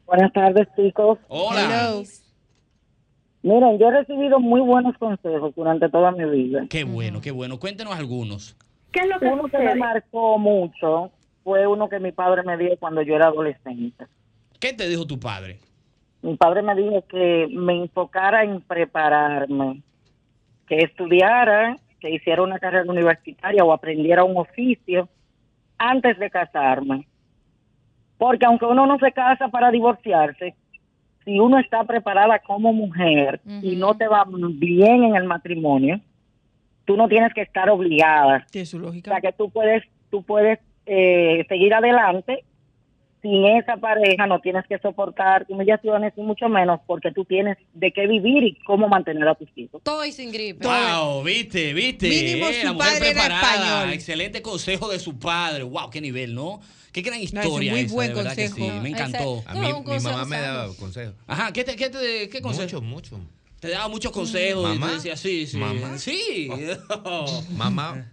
Buenas 0.06 0.32
tardes, 0.32 0.66
chicos. 0.76 1.18
Hola. 1.28 1.64
Hello. 1.64 2.04
Miren, 3.48 3.78
yo 3.78 3.88
he 3.88 3.92
recibido 3.92 4.40
muy 4.40 4.60
buenos 4.60 4.94
consejos 4.98 5.54
durante 5.54 5.88
toda 5.88 6.12
mi 6.12 6.28
vida. 6.28 6.66
Qué 6.68 6.84
bueno, 6.84 7.22
qué 7.22 7.30
bueno. 7.30 7.58
Cuéntenos 7.58 7.98
algunos. 7.98 8.54
¿Qué 8.92 9.00
es 9.00 9.08
lo 9.08 9.18
que 9.18 9.24
Uno 9.24 9.44
que 9.44 9.58
me 9.58 9.74
marcó 9.74 10.38
mucho 10.38 11.10
fue 11.44 11.66
uno 11.66 11.88
que 11.88 11.98
mi 11.98 12.12
padre 12.12 12.42
me 12.42 12.58
dio 12.58 12.76
cuando 12.78 13.00
yo 13.00 13.16
era 13.16 13.28
adolescente. 13.28 14.04
¿Qué 14.60 14.74
te 14.74 14.86
dijo 14.86 15.06
tu 15.06 15.18
padre? 15.18 15.60
Mi 16.20 16.36
padre 16.36 16.60
me 16.60 16.74
dijo 16.74 17.02
que 17.08 17.48
me 17.50 17.84
enfocara 17.84 18.44
en 18.44 18.60
prepararme, 18.60 19.80
que 20.66 20.80
estudiara, 20.80 21.78
que 22.00 22.10
hiciera 22.10 22.42
una 22.42 22.58
carrera 22.58 22.84
universitaria 22.90 23.64
o 23.64 23.72
aprendiera 23.72 24.24
un 24.24 24.36
oficio 24.36 25.08
antes 25.78 26.18
de 26.18 26.28
casarme. 26.28 27.08
Porque 28.18 28.44
aunque 28.44 28.66
uno 28.66 28.84
no 28.84 28.98
se 28.98 29.10
casa 29.12 29.48
para 29.48 29.70
divorciarse, 29.70 30.54
si 31.28 31.38
uno 31.38 31.58
está 31.58 31.84
preparada 31.84 32.38
como 32.38 32.72
mujer 32.72 33.42
y 33.62 33.76
no 33.76 33.94
te 33.98 34.08
va 34.08 34.24
bien 34.26 35.04
en 35.04 35.14
el 35.14 35.24
matrimonio, 35.24 36.00
tú 36.86 36.96
no 36.96 37.06
tienes 37.06 37.34
que 37.34 37.42
estar 37.42 37.68
obligada. 37.68 38.46
Tiene 38.50 38.64
su 38.64 38.78
O 38.78 38.80
lógica. 38.80 39.10
sea 39.10 39.20
que 39.20 39.36
tú 39.36 39.50
puedes, 39.50 39.84
tú 40.10 40.22
puedes 40.22 40.58
eh, 40.86 41.44
seguir 41.50 41.74
adelante 41.74 42.44
sin 43.20 43.44
esa 43.44 43.76
pareja, 43.76 44.26
no 44.26 44.40
tienes 44.40 44.64
que 44.66 44.78
soportar 44.78 45.44
humillaciones 45.50 46.14
y 46.16 46.22
mucho 46.22 46.48
menos 46.48 46.80
porque 46.86 47.10
tú 47.12 47.26
tienes 47.26 47.58
de 47.74 47.92
qué 47.92 48.06
vivir 48.06 48.42
y 48.44 48.54
cómo 48.64 48.88
mantener 48.88 49.28
a 49.28 49.34
tus 49.34 49.48
hijos. 49.56 49.82
Todo 49.82 50.06
y 50.06 50.12
sin 50.12 50.32
gripe. 50.32 50.66
Wow, 50.66 51.22
viste, 51.24 51.74
viste. 51.74 52.08
Mínimo 52.08 52.46
Eh, 52.48 52.54
su 52.54 52.66
la 52.68 52.72
mujer 52.72 52.88
padre 52.94 53.10
era 53.10 53.20
preparada. 53.20 53.52
español. 53.80 53.92
Excelente 53.92 54.40
consejo 54.40 54.88
de 54.88 54.98
su 54.98 55.18
padre. 55.18 55.64
Wow, 55.64 55.90
qué 55.90 56.00
nivel, 56.00 56.34
¿no? 56.34 56.60
Qué 57.02 57.10
gran 57.10 57.18
No, 57.20 57.24
ese 57.24 57.48
historia 57.48 57.72
muy 57.72 57.80
esa, 57.82 57.94
buen 57.94 58.12
consejo. 58.12 58.54
sí, 58.56 58.60
me 58.62 58.68
No, 58.80 58.86
encantó. 58.86 59.42
A 59.46 59.54
No, 59.54 59.60
mí 59.60 59.92
mi 59.94 60.00
mamá 60.00 60.24
me 60.24 60.40
daba 60.40 60.74
consejos. 60.74 61.14
Ajá, 61.26 61.52
¿qué, 61.52 61.64
te, 61.64 61.76
qué, 61.76 61.90
te- 61.90 62.28
qué 62.28 62.40
consejo? 62.42 62.80
Mucho, 62.80 63.16
mucho. 63.16 63.20
Te 63.60 63.68
daba 63.68 63.88
muchos 63.88 64.10
consejos 64.12 64.68
y 64.68 64.72
te 64.72 64.78
¿Mamá? 64.78 64.92
decía, 64.94 65.16
sí, 65.16 65.46
sí. 65.46 65.56
¿Mamá? 65.56 65.98
Sí. 65.98 66.48
Mamá, 67.56 68.10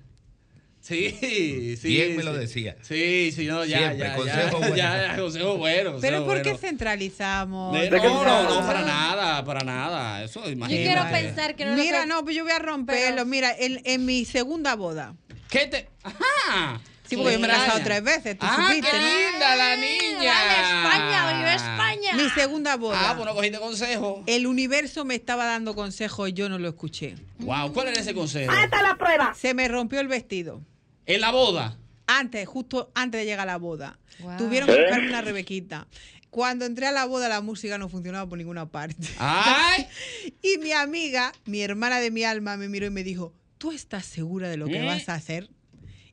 Sí, 0.82 1.76
sí. 1.82 1.88
Bien 1.88 2.16
me 2.16 2.22
lo 2.22 2.32
decía. 2.34 2.76
Sí, 2.84 3.32
sí, 3.36 3.46
no, 3.48 3.66
ya, 3.66 3.80
Siempre, 3.80 4.08
ya, 4.08 4.16
consejo 4.16 4.52
ya, 4.52 4.58
bueno. 4.60 4.76
ya, 4.76 5.08
ya, 5.08 5.18
consejo 5.20 5.58
bueno. 5.58 5.84
Pero 6.00 6.18
consejo 6.18 6.26
¿por 6.28 6.36
qué 6.44 6.50
bueno. 6.52 6.58
centralizamos? 6.60 7.74
No, 7.76 8.24
no, 8.24 8.44
no, 8.62 8.68
para 8.68 8.82
nada, 8.84 9.44
para 9.44 9.64
nada. 9.64 10.24
Eso, 10.24 10.44
Yo 10.44 10.52
imagínate. 10.52 10.86
quiero 10.86 11.02
pensar 11.10 11.56
que 11.56 11.66
no 11.66 11.72
es 11.72 11.78
lo 11.78 11.84
Mira, 11.84 12.06
no, 12.06 12.24
pues 12.24 12.36
yo 12.36 12.44
voy 12.44 12.52
a 12.52 12.60
romperlo. 12.60 13.16
Pero- 13.16 13.26
Mira, 13.26 13.52
en, 13.58 13.82
en 13.84 14.06
mi 14.06 14.26
segunda 14.26 14.76
boda. 14.76 15.16
¿Qué 15.50 15.66
te...? 15.66 15.90
Ajá. 16.04 16.80
Sí, 17.08 17.16
porque 17.18 17.34
yo 17.34 17.40
me 17.40 17.48
he 17.48 17.50
casado 17.52 17.80
tres 17.84 18.04
veces, 18.04 18.38
tú 18.38 18.46
Ah, 18.50 18.68
supiste, 18.68 18.90
qué 18.92 18.98
¿no? 18.98 19.32
linda 19.32 19.56
la 19.56 19.76
niña. 19.76 20.34
Dale, 20.34 20.84
España, 20.84 21.38
vive 21.38 21.54
España. 21.56 22.14
Mi 22.16 22.30
segunda 22.32 22.78
boda. 22.78 23.12
Ah, 23.12 23.14
pues 23.16 23.26
no 23.28 23.36
cogiste 23.36 23.60
consejo. 23.60 24.24
El 24.26 24.48
universo 24.48 25.06
me 25.06 25.16
estaba 25.16 25.46
dando 25.46 25.76
consejos 25.76 26.30
y 26.30 26.34
yo 26.34 26.50
no 26.50 26.58
lo 26.60 26.68
escuché. 26.70 27.16
Wow, 27.40 27.74
¿cuál 27.74 27.90
era 27.90 28.00
ese 28.02 28.14
consejo? 28.14 28.52
Ahí 28.52 28.64
está 28.66 28.82
la 28.82 28.98
prueba. 28.98 29.34
Se 29.36 29.54
me 29.54 29.68
rompió 29.68 30.00
el 30.00 30.08
vestido. 30.08 30.62
En 31.06 31.22
la 31.22 31.32
boda. 31.32 31.78
Antes, 32.08 32.48
justo 32.48 32.92
antes 32.96 33.20
de 33.22 33.26
llegar 33.26 33.42
a 33.48 33.52
la 33.52 33.58
boda. 33.58 34.00
Wow. 34.20 34.38
Tuvieron 34.38 34.68
que 34.70 34.80
buscarme 34.80 35.10
una 35.10 35.22
rebequita. 35.22 35.88
Cuando 36.30 36.66
entré 36.66 36.88
a 36.88 36.92
la 36.92 37.06
boda, 37.06 37.30
la 37.30 37.42
música 37.42 37.78
no 37.78 37.88
funcionaba 37.88 38.28
por 38.28 38.38
ninguna 38.38 38.66
parte. 38.68 39.08
¡Ay! 39.20 39.88
Y 40.42 40.58
mi 40.58 40.72
amiga, 40.72 41.32
mi 41.46 41.62
hermana 41.62 42.00
de 42.00 42.12
mi 42.12 42.24
alma, 42.24 42.58
me 42.58 42.68
miró 42.68 42.88
y 42.88 42.90
me 42.90 43.04
dijo, 43.04 43.34
¿tú 43.58 43.72
estás 43.72 44.06
segura 44.06 44.50
de 44.50 44.58
lo 44.58 44.66
que 44.68 44.82
¿Eh? 44.82 44.86
vas 44.86 45.08
a 45.10 45.14
hacer? 45.16 45.50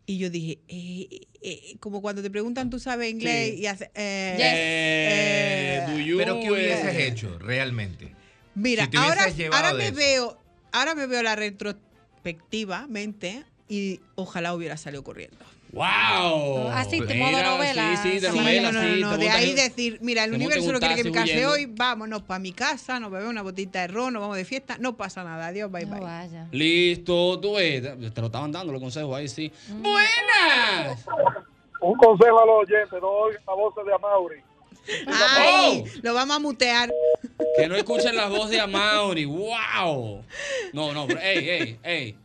Y 0.04 0.18
yo 0.18 0.30
dije, 0.30 0.58
eh, 0.68 1.06
eh, 1.10 1.26
eh, 1.42 1.76
como 1.78 2.02
cuando 2.02 2.22
te 2.22 2.30
preguntan, 2.30 2.70
¿tú 2.70 2.78
sabes 2.80 3.10
inglés? 3.10 3.52
Sí. 3.54 3.60
Y 3.60 3.66
hace, 3.66 3.84
eh, 3.94 4.36
Eh, 4.40 5.84
do 5.88 5.98
you, 5.98 6.16
pero 6.18 6.40
¿qué 6.40 6.50
hubieses 6.50 6.94
eh? 6.94 7.06
hecho 7.06 7.38
realmente? 7.38 8.12
Mira, 8.54 8.88
Si 8.90 8.96
ahora, 8.96 9.26
ahora 9.52 9.74
me 9.74 9.86
eso. 9.88 9.96
veo, 9.96 10.40
ahora 10.72 10.94
me 10.94 11.06
veo 11.06 11.22
la 11.22 11.36
retrospectivamente 11.36 13.44
y 13.68 14.00
ojalá 14.14 14.54
hubiera 14.54 14.76
salido 14.76 15.02
corriendo. 15.04 15.38
¡Wow! 15.72 16.68
Así, 16.68 16.98
tu 16.98 17.06
Mira, 17.06 17.16
modo 17.30 17.42
novela. 17.56 17.96
Sí, 18.02 18.10
sí, 18.12 18.18
de 18.20 18.30
Sí, 18.30 18.38
novela, 18.38 18.72
no, 18.72 18.82
no, 18.82 18.94
sí. 18.94 19.00
no, 19.00 19.16
de 19.16 19.30
ahí 19.30 19.54
decir, 19.54 19.98
mira, 20.02 20.24
el 20.24 20.34
universo 20.34 20.70
no 20.70 20.78
quiere 20.78 20.96
que 20.96 21.04
me 21.04 21.12
case 21.12 21.32
huyendo. 21.32 21.52
hoy, 21.52 21.66
vámonos 21.66 22.22
para 22.22 22.38
mi 22.40 22.52
casa, 22.52 23.00
nos 23.00 23.10
bebemos 23.10 23.30
una 23.32 23.40
botita 23.42 23.80
de 23.80 23.86
ron, 23.88 24.12
nos 24.12 24.20
vamos 24.20 24.36
de 24.36 24.44
fiesta, 24.44 24.76
no 24.78 24.96
pasa 24.98 25.24
nada, 25.24 25.46
adiós, 25.46 25.70
bye 25.70 25.86
No 25.86 25.92
bye. 25.96 26.00
vaya. 26.04 26.46
Listo, 26.52 27.40
tú 27.40 27.54
ves. 27.54 27.82
Te 28.12 28.20
lo 28.20 28.26
estaban 28.26 28.52
dando 28.52 28.70
los 28.70 28.82
consejos 28.82 29.16
ahí, 29.16 29.28
sí. 29.28 29.50
Mm. 29.68 29.82
¡Buenas! 29.82 31.06
Un 31.80 31.94
consejo 31.96 32.38
a 32.42 32.46
los 32.46 32.68
oyentes, 32.68 33.00
no 33.00 33.08
oigan 33.08 33.42
la 33.46 33.54
voz 33.54 33.74
de 33.74 33.94
Amaury. 33.94 34.42
Ay, 35.06 35.84
Oh. 35.86 36.00
lo 36.02 36.12
vamos 36.14 36.36
a 36.36 36.38
mutear. 36.40 36.90
Que 37.56 37.66
no 37.68 37.76
escuchen 37.76 38.14
la 38.14 38.26
voz 38.28 38.50
de 38.50 38.60
Amaury. 38.60 39.24
¡Wow! 39.24 40.22
No, 40.72 40.92
no, 40.92 41.06
pero, 41.06 41.20
ey, 41.20 41.48
ey, 41.48 41.78
ey. 41.82 42.16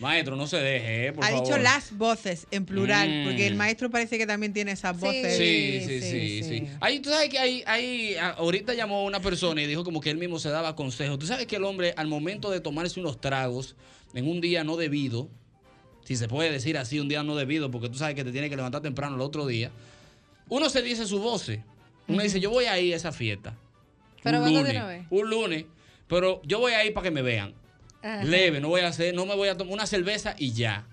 Maestro, 0.00 0.34
no 0.34 0.46
se 0.46 0.56
deje, 0.56 1.06
eh, 1.08 1.12
por 1.12 1.24
ha 1.24 1.28
favor. 1.28 1.44
dicho 1.44 1.58
las 1.58 1.96
voces 1.96 2.46
en 2.50 2.64
plural, 2.64 3.08
Mm. 3.08 3.24
porque 3.26 3.46
el 3.46 3.54
maestro 3.54 3.90
parece 3.90 4.16
que 4.18 4.26
también 4.26 4.52
tiene 4.52 4.72
esas 4.72 4.98
voces. 4.98 5.36
Sí, 5.36 5.80
sí, 5.86 6.00
sí, 6.00 6.00
sí, 6.00 6.42
sí. 6.42 6.58
sí. 6.60 6.66
Ahí, 6.80 7.00
tú 7.00 7.10
sabes 7.10 7.28
que 7.28 7.38
hay, 7.38 7.62
hay, 7.66 8.14
a- 8.16 8.30
ahorita 8.30 8.72
llamó 8.74 9.04
una 9.04 9.20
persona 9.20 9.60
y 9.62 9.66
dijo 9.66 9.84
como 9.84 10.00
que 10.00 10.10
él 10.10 10.16
mismo 10.16 10.38
se 10.38 10.48
daba 10.48 10.74
consejos. 10.74 11.18
Tú 11.18 11.26
sabes 11.26 11.46
que 11.46 11.56
el 11.56 11.64
hombre, 11.64 11.92
al 11.96 12.06
momento 12.08 12.50
de 12.50 12.60
tomarse 12.60 12.98
unos 12.98 13.20
tragos 13.20 13.76
en 14.14 14.26
un 14.26 14.40
día 14.40 14.64
no 14.64 14.76
debido, 14.76 15.28
si 16.04 16.16
se 16.16 16.26
puede 16.28 16.50
decir 16.50 16.78
así, 16.78 16.98
un 16.98 17.08
día 17.08 17.22
no 17.22 17.36
debido, 17.36 17.70
porque 17.70 17.88
tú 17.90 17.98
sabes 17.98 18.14
que 18.14 18.24
te 18.24 18.32
tienes 18.32 18.48
que 18.50 18.56
levantar 18.56 18.80
temprano 18.80 19.14
el 19.16 19.20
otro 19.20 19.46
día, 19.46 19.70
uno 20.48 20.68
se 20.70 20.82
dice 20.82 21.06
su 21.06 21.20
voces. 21.20 21.60
Uno 22.08 22.22
dice, 22.22 22.40
yo 22.40 22.50
voy 22.50 22.64
a 22.64 22.76
ir 22.80 22.92
a 22.94 22.96
esa 22.96 23.12
fiesta. 23.12 23.54
Pero 24.24 24.38
un 24.38 24.44
vengo 24.46 24.58
de 24.58 24.64
lunes, 24.64 24.76
una 24.82 24.86
vez. 24.86 25.06
Un 25.10 25.30
lunes, 25.30 25.64
pero 26.08 26.40
yo 26.44 26.58
voy 26.58 26.72
a 26.72 26.84
ir 26.84 26.92
para 26.92 27.04
que 27.04 27.10
me 27.12 27.22
vean. 27.22 27.54
Ajá. 28.02 28.24
Leve, 28.24 28.60
no 28.60 28.68
voy 28.68 28.80
a 28.80 28.88
hacer, 28.88 29.14
no 29.14 29.26
me 29.26 29.34
voy 29.34 29.48
a 29.48 29.56
tomar 29.56 29.74
una 29.74 29.86
cerveza 29.86 30.34
y 30.38 30.52
ya. 30.52 30.86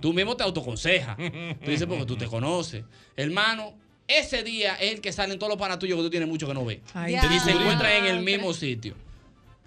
Tú 0.00 0.12
mismo 0.12 0.36
te 0.36 0.42
autoconsejas. 0.44 1.16
Tú 1.16 1.70
dices 1.70 1.86
porque 1.86 2.04
tú 2.06 2.16
te 2.16 2.26
conoces. 2.28 2.84
Hermano, 3.16 3.74
ese 4.08 4.42
día 4.42 4.74
es 4.76 4.92
el 4.92 5.00
que 5.00 5.12
salen 5.12 5.38
todos 5.38 5.50
los 5.50 5.58
panas 5.58 5.78
tuyos 5.78 5.96
que 5.98 6.02
tú 6.04 6.10
tienes 6.10 6.28
mucho 6.28 6.46
que 6.46 6.54
no 6.54 6.64
ves. 6.64 6.80
Ay, 6.94 7.14
Te 7.14 7.50
encuentran 7.52 7.92
en 7.92 8.06
el 8.06 8.20
mismo 8.22 8.52
sitio. 8.52 8.94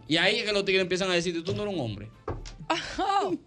Y 0.08 0.18
ahí 0.18 0.38
es 0.40 0.46
que 0.46 0.52
los 0.52 0.64
tigres 0.66 0.82
empiezan 0.84 1.10
a 1.10 1.14
decir, 1.14 1.44
tú 1.44 1.56
no 1.56 1.64
eres 1.64 1.74
un 1.74 1.80
hombre. 1.80 2.10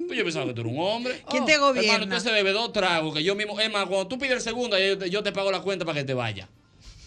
Pues 0.07 0.17
yo 0.19 0.25
pensaba 0.25 0.47
que 0.47 0.55
tú 0.55 0.62
eres 0.62 0.73
un 0.73 0.81
hombre. 0.81 1.23
¿Quién 1.31 1.45
te 1.45 1.57
gobierna? 1.57 1.93
Hermano, 1.95 2.17
usted 2.17 2.31
se 2.31 2.35
bebe 2.35 2.53
dos 2.53 2.73
tragos 2.73 3.14
que 3.14 3.23
yo 3.23 3.35
mismo. 3.35 3.59
Es 3.61 3.71
más, 3.71 3.87
cuando 3.87 4.09
tú 4.09 4.19
pides 4.19 4.33
el 4.35 4.41
segundo, 4.41 4.79
yo 4.79 4.99
te, 4.99 5.11
yo 5.11 5.23
te 5.23 5.33
pago 5.33 5.53
la 5.53 5.61
cuenta 5.61 5.85
para 5.85 5.99
que 6.01 6.05
te 6.05 6.14
vaya. 6.14 6.49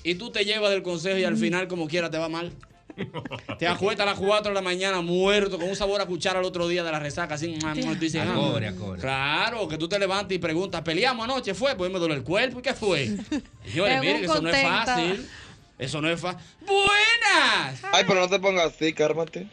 Y 0.04 0.16
tú 0.16 0.32
te 0.32 0.46
llevas 0.46 0.72
del 0.72 0.84
consejo 0.84 1.18
y 1.18 1.24
al 1.24 1.36
final, 1.38 1.68
como 1.68 1.88
quiera, 1.88 2.10
te 2.10 2.18
va 2.18 2.30
mal. 2.30 2.52
Te 3.60 3.68
acuestas 3.68 4.08
a 4.08 4.12
las 4.12 4.20
4 4.20 4.50
de 4.50 4.56
la 4.56 4.62
mañana 4.62 5.02
muerto, 5.02 5.58
con 5.58 5.70
un 5.70 5.76
sabor 5.76 6.02
a 6.02 6.06
cuchara 6.06 6.39
al 6.39 6.46
otro 6.46 6.68
día 6.68 6.84
de 6.84 6.92
la 6.92 7.00
resaca, 7.00 7.36
así. 7.36 7.58
mua, 7.62 7.74
mua, 7.76 7.94
tú 7.94 8.00
dices, 8.00 8.22
A 8.22 8.32
ah, 8.32 8.36
cobre, 8.36 8.68
a 8.68 8.76
cobre. 8.76 9.00
Claro, 9.00 9.68
que 9.68 9.78
tú 9.78 9.88
te 9.88 10.00
levantas 10.00 10.34
y 10.34 10.39
preguntas, 10.39 10.82
peleamos 10.82 11.24
anoche, 11.24 11.54
fue, 11.54 11.76
pues 11.76 11.92
me 11.92 12.00
duele 12.00 12.16
el 12.16 12.24
cuerpo, 12.24 12.60
¿y 12.60 12.62
qué 12.62 12.74
fue? 12.74 13.06
Señores, 13.66 13.94
Según 13.94 14.00
miren, 14.00 14.20
que 14.20 14.26
eso 14.26 14.42
no 14.42 14.50
es 14.50 14.62
fácil. 14.62 15.30
Eso 15.78 16.02
no 16.02 16.10
es 16.10 16.22
fácil. 16.22 16.42
¡Buenas! 16.68 17.84
Ay, 17.92 18.04
pero 18.08 18.20
no 18.20 18.30
te 18.30 18.39
pongas 18.39 18.68
así, 18.68 18.94
cármate. 18.94 19.48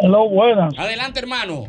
Hello, 0.00 0.28
buenas. 0.28 0.76
Adelante, 0.78 1.20
hermano. 1.20 1.68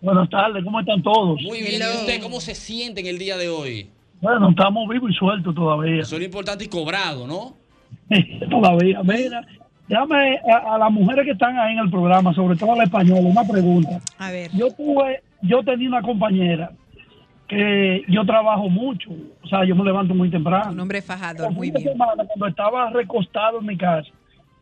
Buenas 0.00 0.30
tardes, 0.30 0.64
¿cómo 0.64 0.80
están 0.80 1.02
todos? 1.02 1.42
Muy 1.42 1.60
bien, 1.60 1.82
¿y 1.82 1.98
usted 2.00 2.22
cómo 2.22 2.40
se 2.40 2.54
siente 2.54 3.00
en 3.00 3.06
el 3.06 3.18
día 3.18 3.36
de 3.36 3.48
hoy? 3.48 3.90
Bueno, 4.20 4.50
estamos 4.50 4.88
vivos 4.88 5.10
y 5.10 5.14
sueltos 5.14 5.54
todavía. 5.54 6.02
Eso 6.02 6.16
es 6.16 6.20
lo 6.20 6.24
importante 6.24 6.64
y 6.64 6.68
cobrado, 6.68 7.26
¿no? 7.26 7.56
todavía. 8.50 9.02
Mira, 9.02 9.46
déjame 9.90 10.38
a, 10.48 10.74
a 10.74 10.78
las 10.78 10.92
mujeres 10.92 11.24
que 11.24 11.32
están 11.32 11.58
ahí 11.58 11.72
en 11.72 11.80
el 11.80 11.90
programa, 11.90 12.32
sobre 12.32 12.56
todo 12.56 12.72
a 12.72 12.76
la 12.76 12.84
española, 12.84 13.20
una 13.20 13.44
pregunta. 13.44 13.98
A 14.18 14.30
ver. 14.30 14.50
Yo 14.52 14.70
tuve, 14.72 15.20
yo 15.42 15.62
tenía 15.64 15.88
una 15.88 16.00
compañera 16.00 16.70
que 17.48 18.04
yo 18.06 18.24
trabajo 18.24 18.68
mucho, 18.68 19.10
o 19.42 19.48
sea, 19.48 19.64
yo 19.64 19.74
me 19.74 19.84
levanto 19.84 20.14
muy 20.14 20.30
temprano. 20.30 20.70
Un 20.70 20.80
hombre 20.80 21.02
fajador, 21.02 21.50
muy 21.50 21.72
bien. 21.72 21.82
semana, 21.82 22.24
cuando 22.24 22.46
estaba 22.46 22.90
recostado 22.90 23.58
en 23.58 23.66
mi 23.66 23.76
casa, 23.76 24.08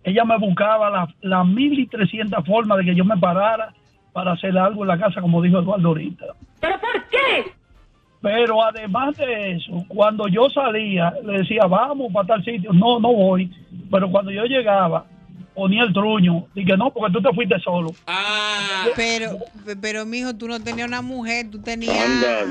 ella 0.03 0.25
me 0.25 0.39
buscaba 0.39 0.89
las 0.89 1.11
la 1.21 1.45
mil 1.45 1.79
y 1.79 1.87
trescientas 1.87 2.43
formas 2.47 2.79
de 2.79 2.87
que 2.87 2.95
yo 2.95 3.05
me 3.05 3.19
parara 3.19 3.75
para 4.15 4.33
hacer 4.33 4.57
algo 4.57 4.83
en 4.83 4.89
la 4.89 4.99
casa, 4.99 5.21
como 5.21 5.43
dijo 5.43 5.59
Eduardo 5.59 5.89
ahorita. 5.89 6.25
¿Pero 6.61 6.81
por 6.81 7.09
qué? 7.11 7.53
Pero 8.23 8.65
además 8.65 9.17
de 9.19 9.53
eso, 9.53 9.85
cuando 9.89 10.27
yo 10.27 10.49
salía, 10.49 11.13
le 11.23 11.41
decía, 11.41 11.67
vamos 11.67 12.11
para 12.13 12.27
tal 12.27 12.45
sitio. 12.45 12.73
No, 12.73 12.99
no 12.99 13.13
voy. 13.13 13.53
Pero 13.91 14.11
cuando 14.11 14.33
yo 14.33 14.45
llegaba, 14.45 15.05
ponía 15.59 15.83
el 15.83 15.93
truño. 15.93 16.47
Dije, 16.55 16.77
no, 16.77 16.93
porque 16.93 17.13
tú 17.13 17.21
te 17.23 17.35
fuiste 17.35 17.59
solo. 17.61 17.95
Ah. 18.07 18.87
Pero, 18.97 19.39
pero 19.81 20.07
mijo, 20.07 20.35
tú 20.35 20.49
no 20.49 20.61
tenías 20.61 20.89
una 20.89 21.03
mujer, 21.03 21.51
tú 21.51 21.61
tenías. 21.61 21.95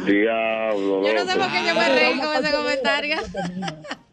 diablo. 0.06 1.04
Yo 1.06 1.14
no 1.14 1.32
sé 1.32 1.40
por 1.40 1.52
qué 1.52 1.60
yo 1.68 1.76
me 1.76 1.90
reí 1.90 2.20
con 2.20 2.46
ese 2.46 2.56
comentario. 2.56 3.18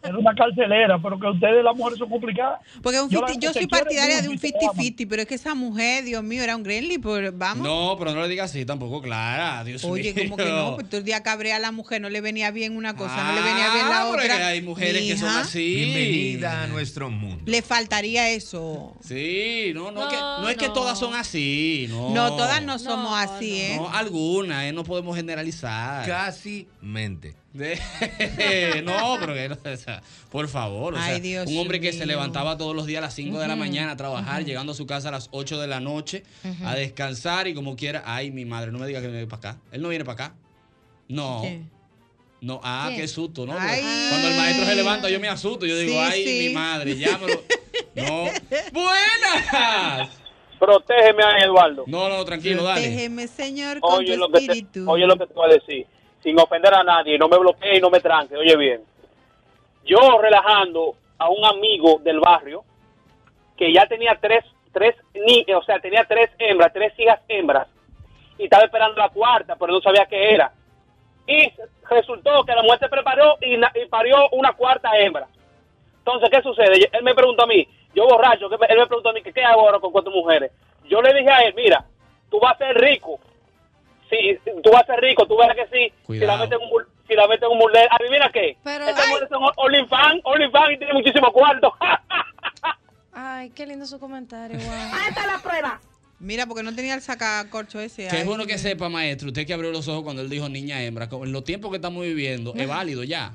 Era 0.05 0.19
una 0.19 0.35
carcelera, 0.35 0.99
pero 1.03 1.19
que 1.19 1.27
ustedes 1.29 1.65
las 1.65 1.75
mujeres 1.75 1.99
son 1.99 2.11
complicadas. 2.11 2.61
Porque 2.83 3.01
un 3.01 3.09
Yo 3.09 3.23
la- 3.23 3.29
50 3.29 3.47
yo 3.47 3.53
soy 3.55 3.67
partidaria 3.67 4.21
de 4.21 4.29
un 4.29 4.35
mucho 4.35 4.47
y 4.47 4.51
se 4.51 4.57
aman. 4.67 4.77
50-50, 4.77 5.07
pero 5.09 5.23
es 5.23 5.29
que 5.29 5.35
esa 5.35 5.55
mujer, 5.55 6.05
Dios 6.05 6.23
mío, 6.23 6.43
era 6.43 6.57
un 6.57 6.63
Gremlin, 6.63 7.01
pues 7.01 7.33
vamos. 7.39 7.67
No, 7.67 7.97
pero 7.99 8.13
no 8.13 8.21
le 8.21 8.29
digas 8.29 8.51
así 8.51 8.67
tampoco, 8.67 9.01
Clara. 9.01 9.65
Dios 9.65 9.83
Oye, 9.85 10.13
mío. 10.13 10.25
como 10.25 10.37
que 10.37 10.45
no, 10.45 10.75
pues 10.75 10.91
todo 10.91 10.99
el 10.99 11.05
día 11.07 11.23
cabrea 11.23 11.57
a 11.57 11.59
la 11.59 11.73
mujer, 11.73 12.03
no 12.03 12.11
le 12.11 12.21
venía 12.21 12.51
bien 12.51 12.77
una 12.77 12.95
cosa, 12.95 13.17
no 13.17 13.33
le 13.33 13.41
venía 13.41 13.73
bien 13.73 13.89
la 13.89 14.03
Ah, 14.03 14.09
pero 14.11 14.19
es 14.23 14.25
otra. 14.27 14.37
que 14.37 14.43
hay 14.45 14.61
mujeres 14.61 15.03
que 15.05 15.17
son 15.17 15.31
así. 15.31 15.75
Bienvenida 15.75 16.65
a 16.65 16.67
nuestro 16.67 17.09
mundo. 17.09 17.43
Le 17.47 17.63
faltaría 17.63 18.29
eso. 18.29 18.84
Sí, 19.07 19.73
no, 19.75 19.91
no, 19.91 20.03
es 20.03 20.09
que, 20.09 20.17
No, 20.21 20.41
no 20.43 20.49
es 20.49 20.57
que 20.57 20.69
no. 20.69 20.73
todas 20.73 20.99
son 20.99 21.15
así, 21.15 21.87
no. 21.89 22.11
No, 22.11 22.37
todas 22.37 22.63
no 22.63 22.79
somos 22.79 23.13
así, 23.17 23.61
¿eh? 23.61 23.77
No, 23.77 23.89
algunas, 23.91 24.65
eh, 24.65 24.73
no 24.73 24.85
podemos 24.85 25.17
generalizar. 25.17 26.07
Casi 26.07 26.67
mente. 26.81 27.35
No, 28.85 29.17
pero 29.21 29.35
que 29.35 29.49
no, 29.49 29.57
o 29.73 29.77
sea, 29.77 30.03
por 30.31 30.49
favor, 30.49 30.95
o 30.95 30.97
sea, 30.97 31.07
Ay, 31.07 31.21
Dios 31.21 31.47
un 31.49 31.59
hombre 31.59 31.81
que 31.81 31.93
se 31.93 32.05
levantaba 32.07 32.57
todos 32.59 32.75
los 32.75 32.87
días 32.87 32.99
a 32.99 33.03
las 33.03 33.15
5 33.15 33.39
de 33.39 33.49
la 33.49 33.57
mañana 33.57 33.93
a 33.93 33.97
trabajar, 33.97 34.45
llegando 34.45 34.73
a 34.73 34.75
su 34.75 34.87
casa 34.87 35.09
a 35.09 35.13
las 35.13 35.29
8 35.31 35.61
de 35.61 35.67
la 35.69 35.81
noche, 35.81 36.25
a 36.65 36.75
descansar 36.75 37.47
y 37.49 37.55
como 37.55 37.77
quiera, 37.77 38.03
ay, 38.07 38.31
mi 38.31 38.45
madre, 38.45 38.73
no 38.73 38.79
me 38.79 38.87
diga 38.87 39.01
que 39.01 39.09
viene 39.09 39.27
para 39.27 39.51
acá. 39.51 39.61
Él 39.73 39.83
no 39.83 39.89
viene 39.89 40.05
para 40.05 40.27
acá. 40.27 40.35
No. 41.09 41.41
¿Qué? 41.43 41.61
No, 42.41 42.61
ah, 42.63 42.91
qué 42.95 43.09
susto, 43.09 43.47
¿no? 43.47 43.55
Ay. 43.59 43.81
Cuando 44.11 44.29
el 44.29 44.37
maestro 44.37 44.67
se 44.67 44.75
levanta, 44.75 45.09
yo 45.09 45.19
me 45.19 45.29
asusto. 45.29 45.65
Yo 45.65 45.79
digo, 45.79 45.93
Sí, 45.93 45.99
ay, 45.99 46.25
sí. 46.25 46.49
mi 46.49 46.55
madre, 46.55 46.97
llámalo. 46.99 47.43
No. 47.95 48.25
¡Buenas! 48.73 50.21
Protégeme 50.59 51.23
a 51.23 51.39
Eduardo. 51.45 51.85
No, 51.87 52.09
no, 52.09 52.25
tranquilo, 52.25 52.63
dale. 52.63 52.81
Déjeme, 52.81 53.27
Señor, 53.29 53.81
con 53.81 53.99
Oye 53.99 54.15
tu 54.15 54.21
lo, 54.21 54.29
que 54.29 54.39
te, 54.39 54.45
espíritu. 54.45 54.91
oye 54.91 55.07
lo 55.07 55.17
que 55.17 55.27
te 55.27 55.35
voy 55.35 55.51
a 55.51 55.55
decir. 55.55 55.87
Sin 56.23 56.39
ofender 56.41 56.73
a 56.75 56.83
nadie, 56.83 57.19
no 57.19 57.29
me 57.29 57.37
bloquee 57.39 57.77
y 57.77 57.81
no 57.81 57.91
me 57.91 58.01
tranque. 58.01 58.37
Oye 58.37 58.57
bien. 58.57 58.81
Yo 59.85 59.99
relajando 60.21 60.95
a 61.19 61.29
un 61.29 61.45
amigo 61.45 62.01
del 62.03 62.19
barrio 62.21 62.65
que 63.57 63.73
ya 63.73 63.87
tenía 63.87 64.17
tres, 64.21 64.45
tres 64.73 64.95
ni, 65.15 65.45
o 65.55 65.63
sea, 65.65 65.79
tenía 65.81 66.05
tres 66.09 66.31
hembras, 66.39 66.73
tres 66.73 66.93
hijas 66.99 67.21
hembras 67.29 67.69
y 68.39 68.45
estaba 68.45 68.65
esperando 68.65 68.97
la 68.99 69.11
cuarta, 69.11 69.55
pero 69.57 69.73
no 69.75 69.81
sabía 69.81 70.07
qué 70.07 70.33
era. 70.35 70.53
Y 71.27 71.53
resultó 71.91 72.43
que 72.45 72.55
la 72.55 72.63
mujer 72.63 72.79
se 72.81 72.89
preparó 72.89 73.37
y, 73.43 73.55
y 73.55 73.87
parió 73.91 74.29
una 74.33 74.53
cuarta 74.53 74.97
hembra. 74.99 75.29
Entonces, 75.99 76.29
¿qué 76.31 76.43
sucede? 76.43 76.89
Él 76.93 77.03
me 77.03 77.15
preguntó 77.15 77.45
a 77.45 77.47
mí, 77.47 77.67
yo 77.95 78.05
borracho, 78.07 78.49
que 78.51 78.59
me- 78.59 78.67
él 78.67 78.79
me 78.79 78.87
preguntó 78.87 79.11
a 79.11 79.13
mí, 79.13 79.23
que 79.23 79.33
¿qué 79.33 79.43
hago 79.45 79.61
ahora 79.63 79.79
con 79.79 79.93
cuatro 79.93 80.11
mujeres? 80.13 80.51
Yo 80.89 81.01
le 81.03 81.13
dije 81.15 81.31
a 81.31 81.41
él, 81.43 81.55
mira, 81.57 81.85
tú 82.31 82.39
vas 82.41 82.55
a 82.55 82.59
ser 82.59 82.77
rico. 82.77 83.19
Sí, 84.11 84.39
tú 84.63 84.71
vas 84.71 84.83
a 84.83 84.87
ser 84.87 85.01
rico, 85.01 85.27
tú 85.27 85.37
verás 85.37 85.57
que 85.57 85.67
sí. 85.73 85.93
Si 86.07 86.19
la 86.27 86.37
meten 86.37 86.61
en 86.61 86.69
un, 86.73 86.83
si 87.09 87.15
la 87.15 87.27
meten 87.27 87.47
en 87.47 87.53
un 87.53 87.59
burdel, 87.59 87.89
adivina 87.91 88.31
qué. 88.33 88.57
Pero- 88.63 88.87
Estas 88.87 89.09
mujeres 89.09 89.29
son 89.31 89.43
OnlyFans, 89.57 90.21
OnlyFans 90.25 90.73
y 90.73 90.77
tienen 90.79 90.97
muchísimo 90.97 91.33
cuarto. 91.33 91.73
Ay, 93.13 93.51
qué 93.51 93.67
lindo 93.67 93.87
su 93.87 93.99
comentario, 93.99 94.59
wow. 94.59 94.67
Ahí 94.93 95.09
está 95.09 95.27
la 95.27 95.39
prueba. 95.39 95.81
Mira, 96.21 96.47
porque 96.47 96.63
no 96.63 96.75
tenía 96.75 96.95
el 96.95 97.03
sacacorcho 97.03 97.81
ese. 97.81 98.09
Que 98.09 98.21
es 98.21 98.27
bueno 98.27 98.47
que 98.47 98.57
sepa, 98.59 98.89
maestro, 98.89 99.29
usted 99.29 99.47
que 99.47 99.53
abrió 99.53 99.71
los 99.71 99.89
ojos 99.89 100.05
cuando 100.05 100.23
él 100.23 100.31
dijo 100.31 100.49
niña 100.49 100.83
hembra, 100.83 101.09
en 101.11 101.33
los 101.33 101.45
tiempos 101.45 101.71
que 101.71 101.77
estamos 101.77 102.03
viviendo, 102.03 102.53
es 102.57 102.69
válido 102.69 103.05
ya. 103.05 103.33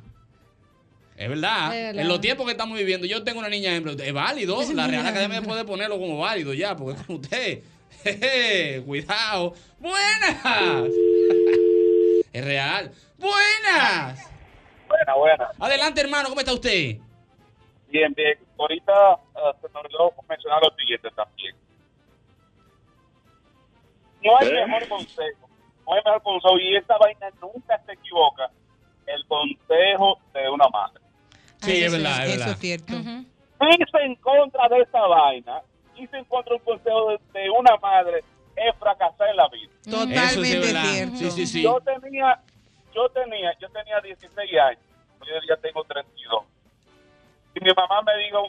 Es 1.19 1.27
verdad. 1.27 1.75
Es 1.75 1.87
verdad. 1.87 2.01
En 2.01 2.07
los 2.07 2.21
tiempos 2.21 2.45
que 2.45 2.53
estamos 2.53 2.77
viviendo, 2.77 3.05
yo 3.05 3.21
tengo 3.25 3.39
una 3.39 3.49
niña 3.49 3.75
hembra, 3.75 3.91
es 3.91 4.13
válido. 4.13 4.57
La 4.73 4.87
Real 4.87 5.05
Academia 5.05 5.41
puede 5.41 5.65
ponerlo 5.65 5.99
como 5.99 6.17
válido 6.17 6.53
ya, 6.53 6.77
porque 6.77 7.03
con 7.03 7.17
usted. 7.17 7.61
Jeje, 8.03 8.81
cuidado. 8.85 9.53
Buenas. 9.79 10.89
Es 12.31 12.45
real. 12.45 12.91
Buenas. 13.17 14.31
Buena, 14.87 15.15
buena. 15.15 15.49
Adelante, 15.59 15.99
hermano, 15.99 16.29
¿cómo 16.29 16.39
está 16.39 16.53
usted? 16.53 16.97
Bien, 17.87 18.13
bien. 18.13 18.37
Ahorita 18.55 18.93
eh, 19.35 19.57
se 19.59 19.67
me 19.73 19.79
olvidó 19.79 20.13
mencionar 20.29 20.61
lo 20.61 20.69
siguiente 20.77 21.09
también. 21.15 21.55
No 24.23 24.37
hay 24.37 24.47
¿Eh? 24.47 24.65
mejor 24.67 24.87
consejo. 24.87 25.49
No 25.87 25.93
hay 25.95 26.01
mejor 26.05 26.21
consejo. 26.21 26.59
Y 26.59 26.75
esta 26.75 26.97
vaina 26.99 27.29
nunca 27.41 27.81
se 27.83 27.93
equivoca. 27.93 28.51
El 29.07 29.25
consejo 29.25 30.19
de 30.31 30.49
una 30.51 30.69
madre. 30.69 31.01
Sí, 31.61 31.83
es 31.83 31.91
verdad, 31.91 32.23
es 32.25 32.29
Eso 32.29 32.39
verdad. 32.39 32.53
es 32.53 32.59
cierto. 32.59 32.93
Irse 32.93 33.97
en 34.05 34.15
contra 34.15 34.67
de 34.69 34.81
esta 34.81 35.01
vaina, 35.07 35.61
irse 35.97 36.17
en 36.17 36.25
contra 36.25 36.53
de 36.55 36.59
un 36.59 36.65
consejo 36.65 37.09
de, 37.11 37.39
de 37.39 37.49
una 37.49 37.75
madre, 37.77 38.23
es 38.55 38.75
fracasar 38.79 39.29
en 39.29 39.35
la 39.37 39.47
vida. 39.49 39.71
Eso 39.85 40.05
sí 40.05 40.13
es 40.13 40.15
Totalmente 40.15 40.59
verdad. 40.59 40.83
cierto. 40.83 41.15
Sí, 41.17 41.31
sí, 41.31 41.47
sí. 41.47 41.63
Yo 41.63 41.77
tenía, 41.81 42.39
yo 42.95 43.09
tenía, 43.09 43.51
yo 43.59 43.69
tenía 43.69 43.99
16 44.01 44.59
años, 44.59 44.81
yo 45.21 45.33
ya 45.47 45.57
tengo 45.61 45.83
32. 45.83 46.43
Y 47.55 47.63
mi 47.63 47.71
mamá 47.75 48.01
me 48.03 48.15
dijo 48.23 48.47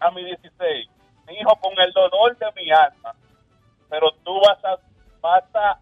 a 0.00 0.10
mis 0.12 0.24
16, 0.26 0.88
mi 1.26 1.34
hijo, 1.34 1.56
con 1.60 1.72
el 1.80 1.92
dolor 1.92 2.36
de 2.38 2.46
mi 2.56 2.70
alma, 2.70 3.14
pero 3.90 4.12
tú 4.24 4.38
vas 4.40 4.64
a, 4.64 4.78
vas 5.20 5.44
a, 5.54 5.78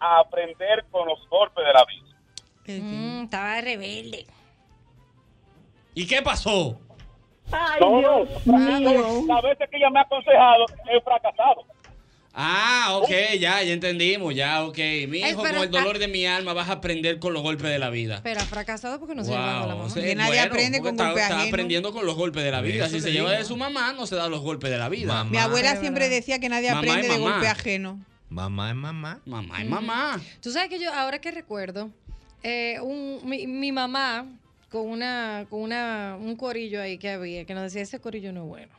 a 0.00 0.20
aprender 0.20 0.84
con 0.90 1.08
los 1.08 1.28
golpes 1.28 1.64
de 1.64 1.72
la 1.72 1.84
vida. 1.84 2.04
Mm, 2.84 3.24
estaba 3.24 3.60
rebelde. 3.62 4.26
¿Y 5.98 6.06
qué 6.06 6.22
pasó? 6.22 6.80
no, 7.80 8.00
no, 8.00 8.24
las 9.26 9.42
veces 9.42 9.68
que 9.70 9.76
ella 9.78 9.90
me 9.90 9.98
ha 9.98 10.02
aconsejado, 10.02 10.64
he 10.92 11.00
fracasado. 11.00 11.66
Ah, 12.40 12.90
ok, 13.02 13.08
ya, 13.40 13.62
ya 13.64 13.72
entendimos, 13.72 14.32
ya, 14.32 14.62
ok. 14.64 14.76
Mi 15.08 15.24
Ay, 15.24 15.32
hijo, 15.32 15.40
con 15.42 15.56
el 15.56 15.70
dolor 15.72 15.98
de 15.98 16.06
mi 16.06 16.24
alma, 16.24 16.52
vas 16.52 16.68
a 16.68 16.74
aprender 16.74 17.18
con 17.18 17.32
los 17.32 17.42
golpes 17.42 17.68
de 17.68 17.80
la 17.80 17.90
vida. 17.90 18.20
Pero 18.22 18.40
ha 18.40 18.44
fracasado 18.44 19.00
porque 19.00 19.16
no 19.16 19.24
se 19.24 19.30
Wow, 19.30 19.38
lleva 19.40 19.58
con 19.60 19.68
la 19.70 19.74
mamá. 19.74 19.90
sí, 19.90 20.00
Que 20.00 20.14
nadie 20.14 20.30
bueno, 20.38 20.44
aprende 20.44 20.78
porque 20.78 20.88
con 20.90 20.94
está, 20.94 21.04
golpe 21.06 21.20
está 21.22 21.34
ajeno. 21.36 21.48
aprendiendo 21.48 21.92
con 21.92 22.06
los 22.06 22.14
golpes 22.14 22.44
de 22.44 22.50
la 22.52 22.60
vida. 22.60 22.86
Eso 22.86 22.94
Si 22.94 23.00
se 23.00 23.10
lleva 23.12 23.30
digo. 23.30 23.40
de 23.40 23.44
su 23.44 23.56
mamá, 23.56 23.92
no 23.92 24.06
se 24.06 24.14
da 24.14 24.28
los 24.28 24.40
golpes 24.40 24.70
de 24.70 24.78
la 24.78 24.88
vida. 24.88 25.12
Mamá. 25.14 25.30
Mi 25.30 25.38
abuela 25.38 25.72
Es 25.72 25.80
siempre 25.80 26.04
verdad. 26.04 26.16
decía 26.16 26.38
que 26.38 26.48
nadie 26.48 26.68
Mamá 26.68 26.80
aprende 26.80 27.08
de 27.08 27.18
mamá. 27.18 27.30
golpe 27.32 27.48
ajeno. 27.48 27.98
Mamá 28.28 28.68
es 28.70 28.76
mamá. 28.76 29.20
Mamá 29.26 29.60
y 29.60 29.64
mamá. 29.64 30.20
Tú 30.40 30.52
sabes 30.52 30.68
que 30.68 30.78
yo, 30.78 30.92
ahora 30.94 31.20
que 31.20 31.32
recuerdo, 31.32 31.90
eh, 32.44 32.78
un, 32.82 33.20
mi, 33.24 33.48
mi 33.48 33.72
mamá 33.72 34.26
con 34.70 34.86
una 34.86 35.46
con 35.48 35.60
una 35.62 36.16
un 36.20 36.36
corillo 36.36 36.80
ahí 36.80 36.98
que 36.98 37.10
había, 37.10 37.44
que 37.44 37.54
nos 37.54 37.64
decía, 37.64 37.82
ese 37.82 37.98
corillo 38.00 38.32
no 38.32 38.42
es 38.44 38.48
bueno. 38.48 38.78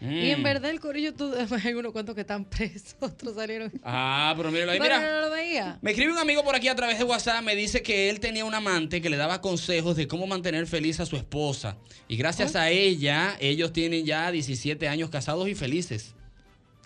Y 0.00 0.30
en 0.30 0.40
Mm. 0.40 0.42
verdad 0.42 0.70
el 0.70 0.80
corillo, 0.80 1.14
tú, 1.14 1.32
hay 1.64 1.72
unos 1.72 1.92
cuantos 1.92 2.14
que 2.14 2.20
están 2.22 2.44
presos, 2.44 2.94
otros 3.00 3.36
salieron. 3.36 3.72
Ah, 3.82 4.34
pero 4.36 4.50
míralo 4.50 4.72
ahí, 4.72 4.78
Pero 4.78 4.96
mira. 4.96 5.12
no 5.12 5.20
lo 5.22 5.30
veía. 5.30 5.78
Me 5.80 5.92
escribe 5.92 6.12
un 6.12 6.18
amigo 6.18 6.44
por 6.44 6.54
aquí 6.54 6.68
a 6.68 6.74
través 6.74 6.98
de 6.98 7.04
WhatsApp, 7.04 7.42
me 7.42 7.56
dice 7.56 7.80
que 7.82 8.10
él 8.10 8.20
tenía 8.20 8.44
un 8.44 8.54
amante 8.54 9.00
que 9.00 9.08
le 9.08 9.16
daba 9.16 9.40
consejos 9.40 9.96
de 9.96 10.06
cómo 10.06 10.26
mantener 10.26 10.66
feliz 10.66 11.00
a 11.00 11.06
su 11.06 11.16
esposa. 11.16 11.78
Y 12.06 12.16
gracias 12.18 12.54
a 12.54 12.68
ella, 12.68 13.36
ellos 13.40 13.72
tienen 13.72 14.04
ya 14.04 14.30
17 14.30 14.88
años 14.88 15.08
casados 15.08 15.48
y 15.48 15.54
felices. 15.54 16.14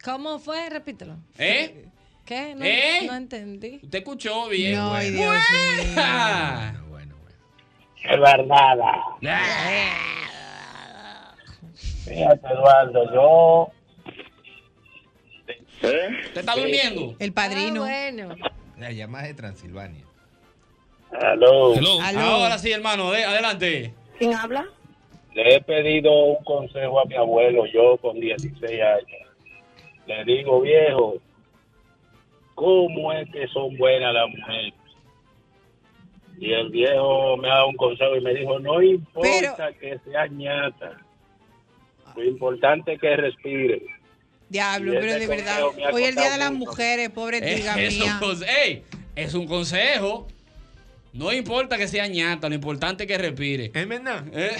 ¿Cómo 0.04 0.38
fue? 0.38 0.70
Repítelo. 0.70 1.16
¿Eh? 1.38 1.86
¿Qué? 2.24 2.54
No, 2.54 2.64
¿Eh? 2.64 3.00
no 3.06 3.16
entendí. 3.16 3.80
Usted 3.82 3.98
escuchó 3.98 4.48
bien. 4.48 4.74
No, 4.76 4.90
Bueno. 4.90 5.10
Dios. 5.18 5.42
Es 8.10 8.20
verdad. 8.20 8.74
Fíjate, 12.04 12.46
Eduardo, 12.48 13.14
yo. 13.14 13.68
¿Usted 15.80 16.10
está 16.34 16.54
durmiendo? 16.54 17.14
El 17.18 17.32
padrino. 17.32 17.82
bueno. 17.82 18.34
La 18.78 18.90
llamada 18.92 19.26
de 19.26 19.34
Transilvania. 19.34 20.04
Aló. 21.20 21.74
Ahora 22.18 22.58
sí, 22.58 22.72
hermano, 22.72 23.10
de- 23.10 23.24
adelante. 23.24 23.94
¿Quién 24.18 24.34
habla? 24.34 24.66
Le 25.34 25.56
he 25.56 25.60
pedido 25.60 26.12
un 26.12 26.44
consejo 26.44 27.00
a 27.00 27.04
mi 27.04 27.14
abuelo, 27.14 27.64
yo 27.66 27.96
con 27.98 28.18
16 28.18 28.62
años. 28.82 29.28
Le 30.06 30.24
digo, 30.24 30.60
viejo, 30.60 31.14
¿cómo 32.54 33.12
es 33.12 33.30
que 33.30 33.46
son 33.48 33.76
buenas 33.76 34.12
las 34.14 34.28
mujeres? 34.28 34.74
Y 36.40 36.52
el 36.52 36.70
viejo 36.70 37.36
me 37.36 37.50
ha 37.50 37.54
dado 37.54 37.68
un 37.68 37.76
consejo 37.76 38.16
y 38.16 38.20
me 38.20 38.32
dijo, 38.34 38.58
no 38.60 38.80
importa 38.82 39.72
que 39.80 39.98
sea 40.04 40.26
ñata, 40.28 40.98
lo 42.14 42.24
importante 42.24 42.92
es 42.94 43.00
que 43.00 43.16
respire. 43.16 43.82
Diablo, 44.48 44.92
pero 45.00 45.14
de 45.14 45.26
verdad. 45.26 45.60
Hoy 45.92 46.02
es 46.04 46.08
el 46.10 46.14
día 46.14 46.30
de 46.30 46.38
las 46.38 46.52
mucho. 46.52 46.70
mujeres, 46.70 47.10
pobre 47.10 47.38
Eh, 47.38 47.54
es, 47.58 47.92
un 47.94 47.98
mía. 48.04 48.18
conse- 48.20 48.46
ey, 48.64 48.82
es 49.14 49.34
un 49.34 49.46
consejo. 49.46 50.26
No 51.12 51.32
importa 51.32 51.76
que 51.76 51.88
sea 51.88 52.06
ñata, 52.06 52.48
lo 52.48 52.54
importante 52.54 53.04
es 53.04 53.08
que 53.08 53.18
respire. 53.18 53.70
Es 53.74 53.88
verdad. 53.88 54.24
¿Eh? 54.32 54.56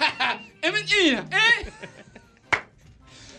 es 0.62 0.72
mentira, 0.72 1.24
¿eh? 1.30 1.70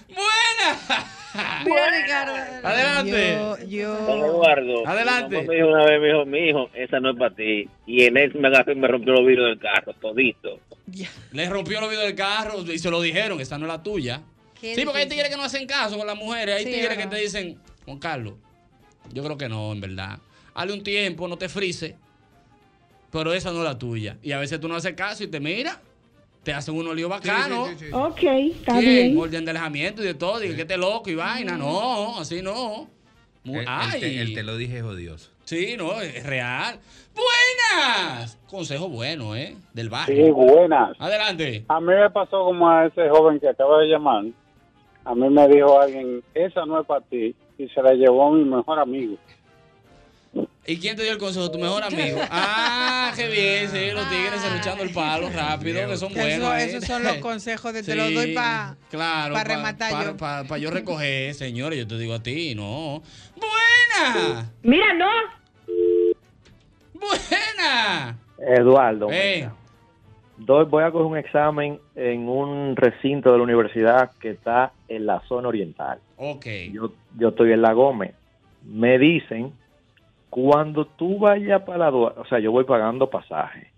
Buena. 0.07 1.05
Mira, 1.65 1.89
Ricardo. 2.01 2.33
Adelante. 2.67 3.33
Yo, 3.33 3.57
yo. 3.67 3.95
Don 4.05 4.19
Eduardo. 4.19 4.87
Adelante. 4.87 5.41
Mi 5.41 5.47
me 5.47 5.55
dijo 5.55 5.67
una 5.67 5.85
vez, 5.85 5.99
me 6.01 6.07
dijo, 6.07 6.25
mi 6.25 6.39
hijo, 6.49 6.69
esa 6.73 6.99
no 6.99 7.11
es 7.11 7.17
para 7.17 7.35
ti. 7.35 7.67
Y 7.87 8.03
en 8.03 8.17
eso 8.17 8.37
me 8.37 8.47
agarró 8.47 8.71
y 8.71 8.75
me 8.75 8.87
rompió 8.87 9.13
los 9.13 9.25
vidrios 9.25 9.47
del 9.49 9.59
carro, 9.59 9.93
todito. 9.93 10.59
Le 11.31 11.49
rompió 11.49 11.79
los 11.81 11.89
vidrios 11.89 12.07
del 12.07 12.15
carro 12.15 12.61
y 12.61 12.77
se 12.77 12.91
lo 12.91 13.01
dijeron, 13.01 13.39
esa 13.39 13.57
no 13.57 13.65
es 13.65 13.71
la 13.71 13.81
tuya. 13.81 14.21
Qué 14.59 14.75
Sí, 14.75 14.85
porque 14.85 15.01
hay 15.01 15.09
tigres 15.09 15.29
que 15.29 15.37
no 15.37 15.43
hacen 15.43 15.65
caso 15.67 15.97
con 15.97 16.07
las 16.07 16.15
mujeres. 16.15 16.55
Hay 16.55 16.65
Sí, 16.65 16.71
tigres 16.71 16.97
que 16.97 17.07
te 17.07 17.17
dicen, 17.17 17.59
Juan 17.85 17.99
Carlos, 17.99 18.35
yo 19.11 19.23
creo 19.23 19.37
que 19.37 19.49
no, 19.49 19.71
en 19.71 19.81
verdad. 19.81 20.19
Dale 20.55 20.71
un 20.73 20.83
tiempo, 20.83 21.27
no 21.27 21.37
te 21.37 21.49
frises. 21.49 21.95
Pero 23.11 23.33
esa 23.33 23.51
no 23.51 23.59
es 23.59 23.65
la 23.65 23.77
tuya. 23.77 24.17
Y 24.23 24.31
a 24.31 24.39
veces 24.39 24.59
tú 24.59 24.67
no 24.67 24.75
haces 24.75 24.93
caso 24.93 25.23
y 25.23 25.27
te 25.27 25.39
mira, 25.39 25.81
te 26.43 26.53
hacen 26.53 26.75
unos 26.75 26.95
líos 26.95 27.09
bacanos. 27.09 27.69
Ok, 27.93 28.23
está 28.23 28.79
¿Quién? 28.79 29.13
bien. 29.13 29.17
Orden 29.17 29.45
de 29.45 29.51
alejamiento 29.51 30.01
y 30.03 30.05
de 30.05 30.13
todo. 30.13 30.39
Dije 30.39 30.55
que 30.55 30.61
esté 30.63 30.77
loco 30.77 31.09
y 31.09 31.15
vaina. 31.15 31.57
No, 31.57 32.19
así 32.19 32.41
no. 32.41 32.87
Mu- 33.43 33.55
El, 33.55 33.61
el 33.61 33.65
Ay. 33.67 33.99
te, 33.99 34.21
el 34.21 34.33
te 34.33 34.43
lo 34.43 34.55
dije 34.57 34.77
es 34.77 34.83
odioso. 34.83 35.29
Sí, 35.45 35.75
no, 35.77 35.99
es 36.01 36.25
real. 36.25 36.79
¡Buenas! 37.13 38.37
Consejo 38.49 38.87
bueno, 38.89 39.35
¿eh? 39.35 39.55
Del 39.73 39.87
Sí, 39.87 39.91
barrio. 39.91 40.33
buenas. 40.33 40.95
Adelante. 40.99 41.65
A 41.67 41.79
mí 41.79 41.87
me 41.87 42.09
pasó 42.09 42.43
como 42.43 42.69
a 42.69 42.85
ese 42.85 43.09
joven 43.09 43.39
que 43.39 43.49
acaba 43.49 43.79
de 43.79 43.87
llamar. 43.87 44.25
A 45.05 45.15
mí 45.15 45.29
me 45.29 45.47
dijo 45.49 45.79
alguien, 45.79 46.23
esa 46.33 46.65
no 46.65 46.79
es 46.79 46.87
para 46.87 47.01
ti. 47.01 47.35
Y 47.57 47.67
se 47.69 47.81
la 47.81 47.93
llevó 47.93 48.27
a 48.27 48.31
mi 48.31 48.43
mejor 48.45 48.79
amigo. 48.79 49.15
¿Y 50.65 50.77
quién 50.77 50.95
te 50.95 51.03
dio 51.03 51.11
el 51.11 51.17
consejo? 51.17 51.51
Tu 51.51 51.59
mejor 51.59 51.83
amigo. 51.83 52.19
Ah, 52.31 53.11
qué 53.15 53.27
bien, 53.27 53.69
sí, 53.69 53.91
los 53.91 54.07
tigres 54.09 54.39
se 54.41 54.49
luchando 54.49 54.83
el 54.83 54.91
palo 54.91 55.29
rápido, 55.29 55.87
que 55.89 55.97
son 55.97 56.13
buenos. 56.13 56.31
eso- 56.31 56.55
¿eh? 56.55 56.63
esos 56.63 56.85
son 56.85 57.03
los 57.03 57.17
consejos 57.17 57.73
de 57.73 57.83
te 57.83 57.95
los 57.95 58.13
doy 58.13 58.33
para 58.33 58.75
claro, 58.89 59.33
pa 59.33 59.43
pa- 59.43 59.49
rematar 59.49 59.91
pa- 59.91 60.03
yo. 60.05 60.17
pa- 60.17 60.43
pa 60.45 60.57
yo 60.57 60.71
recoger, 60.71 61.33
señores, 61.33 61.77
yo 61.79 61.87
te 61.87 61.97
digo 61.97 62.13
a 62.13 62.23
ti, 62.23 62.55
no. 62.55 63.03
¡Buena! 63.35 64.49
Mira, 64.63 64.93
no. 64.93 65.09
¡Buena! 66.93 68.17
Eduardo, 68.39 69.09
Ey. 69.11 69.41
mira, 69.41 69.53
doy- 70.37 70.65
voy 70.65 70.83
a 70.83 70.91
coger 70.91 71.05
un 71.07 71.17
examen 71.17 71.79
en 71.95 72.27
un 72.27 72.75
recinto 72.75 73.31
de 73.31 73.37
la 73.37 73.43
universidad 73.43 74.11
que 74.19 74.31
está 74.31 74.71
en 74.87 75.05
la 75.05 75.21
zona 75.27 75.47
oriental. 75.49 75.99
Ok. 76.17 76.45
Yo, 76.71 76.93
yo 77.17 77.29
estoy 77.29 77.51
en 77.51 77.61
La 77.61 77.73
Gómez. 77.73 78.13
Me 78.65 78.97
dicen, 78.97 79.51
cuando 80.33 80.85
tú 80.85 81.19
vayas 81.19 81.61
para 81.61 81.77
la 81.77 81.91
Duarte, 81.91 82.19
o 82.21 82.25
sea, 82.25 82.39
yo 82.39 82.51
voy 82.51 82.63
pagando 82.63 83.07
pasaje. 83.07 83.71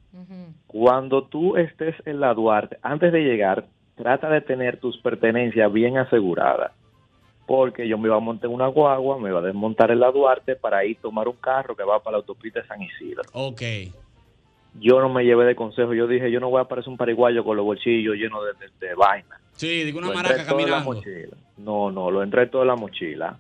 Cuando 0.68 1.24
tú 1.26 1.58
estés 1.58 1.96
en 2.06 2.22
la 2.22 2.34
Duarte, 2.34 2.78
antes 2.82 3.12
de 3.12 3.24
llegar, 3.26 3.66
trata 3.96 4.30
de 4.30 4.40
tener 4.40 4.78
tus 4.80 4.98
pertenencias 5.00 5.72
bien 5.74 5.98
aseguradas. 5.98 6.72
Porque 7.46 7.90
yo 7.90 7.98
me 7.98 8.08
iba 8.08 8.16
a 8.16 8.22
montar 8.22 8.50
una 8.50 8.68
guagua, 8.68 9.20
me 9.20 9.30
iba 9.30 9.40
a 9.40 9.42
desmontar 9.42 9.92
en 9.92 10.00
la 10.00 10.12
Duarte 10.12 10.56
para 10.56 10.86
ir 10.86 10.96
tomar 11.02 11.28
un 11.28 11.36
carro 11.36 11.76
que 11.76 11.84
va 11.84 12.00
para 12.00 12.14
la 12.14 12.18
autopista 12.20 12.62
de 12.62 12.68
San 12.68 12.82
Isidro. 12.82 13.24
Ok. 13.34 13.62
Yo 14.80 15.02
no 15.02 15.10
me 15.10 15.26
llevé 15.26 15.44
de 15.44 15.56
consejo, 15.58 15.94
yo 15.94 16.08
dije, 16.08 16.32
yo 16.32 16.40
no 16.40 16.50
voy 16.50 16.62
a 16.62 16.66
parecer 16.70 16.90
un 16.90 16.98
pariguayo 16.98 17.44
con 17.44 17.58
los 17.58 17.66
bolsillos 17.66 18.16
llenos 18.16 18.40
de, 18.46 18.66
de, 18.66 18.88
de 18.88 18.96
vaina. 18.96 19.42
Sí, 19.52 19.84
digo 19.84 19.98
una 20.00 20.08
Lo 20.08 20.14
maraca 20.14 20.36
en 20.36 20.46
la 20.46 20.46
caminando. 20.54 20.94
mochila. 20.94 21.38
No, 21.58 21.92
no, 21.92 22.12
lo 22.12 22.24
entré 22.24 22.48
todo 22.48 22.62
en 22.62 22.70
la 22.70 22.76
mochila. 22.78 23.38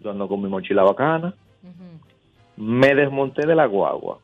Yo 0.00 0.10
ando 0.12 0.26
con 0.28 0.40
mi 0.42 0.48
mochila 0.48 0.82
bacana. 0.82 1.34
Me 2.56 2.94
desmonté 2.94 3.46
de 3.46 3.54
la 3.54 3.66
guagua. 3.66 4.18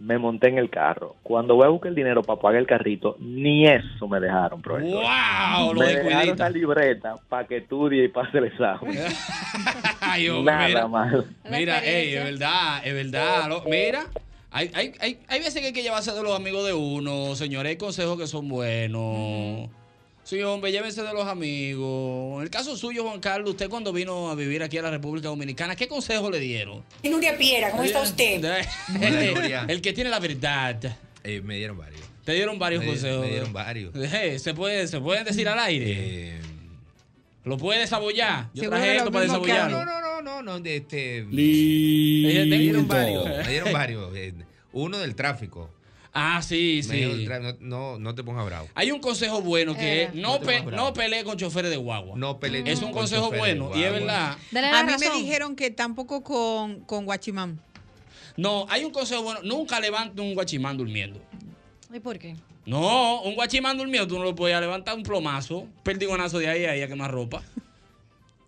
Me 0.00 0.18
monté 0.18 0.48
en 0.48 0.58
el 0.58 0.68
carro. 0.70 1.14
Cuando 1.22 1.54
voy 1.54 1.66
a 1.66 1.68
buscar 1.68 1.88
el 1.90 1.94
dinero 1.94 2.22
para 2.22 2.40
pagar 2.40 2.60
el 2.60 2.66
carrito, 2.66 3.16
ni 3.20 3.66
eso 3.66 4.06
me 4.08 4.18
dejaron, 4.20 4.60
profesor. 4.60 5.02
¡Wow! 5.02 5.72
Lo 5.72 5.80
me 5.80 5.86
de 5.86 6.02
dejaron 6.02 6.36
la 6.38 6.50
libreta 6.50 7.14
para 7.28 7.46
que 7.46 7.58
estudie 7.58 8.04
y 8.04 8.08
pase 8.08 8.38
el 8.38 8.44
examen. 8.46 8.98
Ay, 10.00 10.28
hombre, 10.28 10.52
Nada 10.52 10.66
mira. 10.68 10.88
más. 10.88 11.14
Mira, 11.50 11.78
ey, 11.84 12.14
es 12.14 12.24
verdad, 12.24 12.80
es 12.84 12.92
verdad. 12.94 13.48
Lo- 13.48 13.62
mira, 13.64 14.06
hay, 14.50 14.70
hay, 14.74 14.92
hay, 15.00 15.20
hay 15.28 15.38
veces 15.38 15.60
que 15.60 15.68
hay 15.68 15.72
que 15.72 15.82
llevarse 15.82 16.12
de 16.12 16.22
los 16.22 16.36
amigos 16.36 16.66
de 16.66 16.72
uno, 16.74 17.34
señores. 17.36 17.70
Hay 17.70 17.76
consejos 17.76 18.18
que 18.18 18.26
son 18.26 18.48
buenos. 18.48 19.70
Sí, 20.24 20.40
hombre, 20.42 20.72
llévense 20.72 21.02
de 21.02 21.12
los 21.12 21.26
amigos. 21.26 22.38
En 22.38 22.42
el 22.44 22.50
caso 22.50 22.76
suyo, 22.78 23.04
Juan 23.04 23.20
Carlos, 23.20 23.50
usted 23.50 23.68
cuando 23.68 23.92
vino 23.92 24.30
a 24.30 24.34
vivir 24.34 24.62
aquí 24.62 24.78
a 24.78 24.82
la 24.82 24.90
República 24.90 25.28
Dominicana, 25.28 25.76
¿qué 25.76 25.86
consejo 25.86 26.30
le 26.30 26.40
dieron? 26.40 26.82
Nuria 27.02 27.36
Piera, 27.36 27.70
¿cómo 27.70 27.82
está 27.84 28.00
usted? 28.00 28.42
el, 29.02 29.70
el 29.70 29.80
que 29.82 29.92
tiene 29.92 30.08
la 30.08 30.18
verdad. 30.20 30.96
Eh, 31.22 31.42
me 31.42 31.56
dieron 31.56 31.76
varios. 31.76 32.00
Te 32.24 32.32
dieron 32.32 32.58
varios 32.58 32.80
Me 32.82 32.86
consejos. 32.88 33.20
me 33.20 33.30
dieron 33.32 33.52
varios. 33.52 33.94
Eh, 34.14 34.38
¿Se, 34.38 34.54
puede, 34.54 34.86
¿Se 34.88 34.98
pueden 34.98 35.24
decir 35.24 35.46
al 35.46 35.58
aire? 35.58 35.86
Eh, 35.88 36.40
¿Lo 37.44 37.58
puede 37.58 37.80
desabollar? 37.80 38.48
Yo 38.54 38.70
traje 38.70 38.96
esto 38.96 39.12
para 39.12 39.24
desabollarlo. 39.26 39.84
No, 39.84 39.84
no, 39.84 40.00
no, 40.00 40.22
no, 40.22 40.42
no, 40.42 40.60
de 40.60 40.76
este. 40.76 41.24
Me 41.28 41.36
dieron 41.42 42.88
varios. 42.88 43.26
Me 43.26 43.48
dieron 43.48 43.72
varios. 43.74 44.16
eh, 44.16 44.32
Uno 44.72 44.96
del 44.96 45.14
tráfico. 45.14 45.70
Ah, 46.16 46.40
sí, 46.42 46.80
sí. 46.84 46.90
"Tra- 47.26 47.40
No, 47.58 47.94
no, 47.94 47.98
no 47.98 48.14
te 48.14 48.22
pongas 48.22 48.46
bravo. 48.46 48.68
Hay 48.76 48.92
un 48.92 49.00
consejo 49.00 49.40
bueno 49.42 49.76
que 49.76 50.02
Eh. 50.02 50.02
es 50.04 50.14
no, 50.14 50.38
No 50.38 50.40
pe- 50.40 50.62
no 50.62 50.92
pelee 50.94 51.24
con 51.24 51.36
choferes 51.36 51.70
de 51.72 51.76
guagua. 51.76 52.16
No 52.16 52.38
pelee 52.38 52.62
Es 52.66 52.78
un 52.78 52.84
con 52.92 53.00
consejo 53.00 53.32
bueno 53.32 53.70
y 53.74 53.82
es 53.82 53.92
verdad. 53.92 54.38
A 54.72 54.82
mí 54.84 54.92
me 54.98 55.10
dijeron 55.18 55.56
que 55.56 55.70
tampoco 55.72 56.22
con, 56.22 56.80
con 56.84 57.04
Guachimán. 57.04 57.58
No, 58.36 58.64
hay 58.68 58.84
un 58.84 58.92
consejo 58.92 59.22
bueno. 59.22 59.40
Nunca 59.42 59.80
levante 59.80 60.20
un 60.20 60.34
guachimán 60.34 60.76
durmiendo. 60.76 61.20
¿Y 61.92 61.98
por 62.00 62.18
qué? 62.18 62.36
No, 62.66 63.20
un 63.22 63.34
guachimán 63.34 63.76
durmiendo 63.76 64.06
tú 64.08 64.16
no 64.18 64.24
lo 64.24 64.34
puedes 64.34 64.58
levantar 64.60 64.94
un 64.96 65.02
plomazo, 65.02 65.66
perdigonazo 65.82 66.38
de 66.38 66.48
ahí 66.48 66.64
a 66.64 66.70
ahí 66.72 66.82
a 66.82 66.88
quemar 66.88 67.10
ropa. 67.10 67.42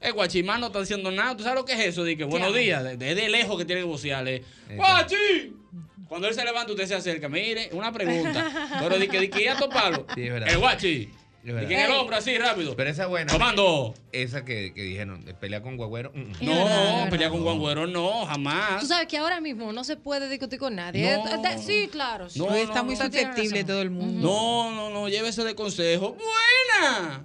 El 0.01 0.12
guachimán 0.12 0.61
no 0.61 0.67
está 0.69 0.79
haciendo 0.81 1.11
nada. 1.11 1.37
¿Tú 1.37 1.43
sabes 1.43 1.59
lo 1.59 1.64
que 1.64 1.73
es 1.73 1.81
eso? 1.81 2.05
De 2.05 2.17
que 2.17 2.25
buenos 2.25 2.55
días. 2.55 2.85
Es 2.85 2.99
de, 2.99 3.29
lejos 3.29 3.59
que 3.59 3.64
tiene 3.64 3.81
que 3.83 3.87
vocearle. 3.89 4.45
¡Guachi! 4.75 5.53
Cuando 6.09 6.28
él 6.28 6.34
se 6.34 6.44
levanta, 6.44 6.72
usted 6.72 6.86
se 6.86 6.94
acerca. 6.94 7.28
Mire, 7.28 7.70
una 7.72 7.92
pregunta. 7.92 8.50
Pero 8.80 8.98
de 8.98 9.09
que, 9.09 9.20
de 9.20 9.30
que 9.30 9.44
ya 9.44 9.57
toparlo. 9.57 10.07
Sí, 10.14 10.22
es 10.24 10.32
verdad. 10.32 10.48
El 10.50 10.59
guachi. 10.59 11.11
Que 11.44 11.52
en 11.52 11.70
el 11.72 11.92
hombro 11.92 12.16
así, 12.16 12.36
rápido. 12.38 12.74
Pero 12.74 12.90
esa 12.90 13.07
buena. 13.07 13.32
Comando. 13.32 13.94
Esa 14.11 14.44
que, 14.44 14.74
que 14.74 14.82
dijeron, 14.82 15.24
de 15.24 15.32
pelea 15.32 15.62
con 15.62 15.76
guagüero. 15.76 16.11
mm, 16.12 16.18
mm. 16.20 16.32
Verdad, 16.40 17.04
No, 17.04 17.11
pelear 17.11 17.30
con 17.30 17.42
guangüero 17.44 17.86
no, 17.86 18.26
jamás. 18.26 18.80
Tú 18.80 18.86
sabes 18.86 19.07
que 19.07 19.16
ahora 19.16 19.40
mismo 19.40 19.72
no 19.72 19.84
se 19.84 19.96
puede 19.96 20.28
discutir 20.28 20.59
con 20.59 20.74
nadie. 20.74 21.16
No. 21.16 21.24
Eh, 21.28 21.40
eh, 21.54 21.59
Sí, 21.59 21.88
claro. 21.90 22.28
sí. 22.28 22.40
No, 22.40 22.52
está 22.52 22.78
no, 22.78 22.84
muy 22.86 22.96
no. 22.96 23.04
susceptible 23.04 23.62
todo 23.62 23.80
el 23.80 23.90
mundo. 23.90 24.26
No, 24.28 24.72
no, 24.74 24.90
no, 24.90 25.09
llévese 25.09 25.44
de 25.44 25.54
consejo. 25.54 26.16
¡Buena! 26.16 27.24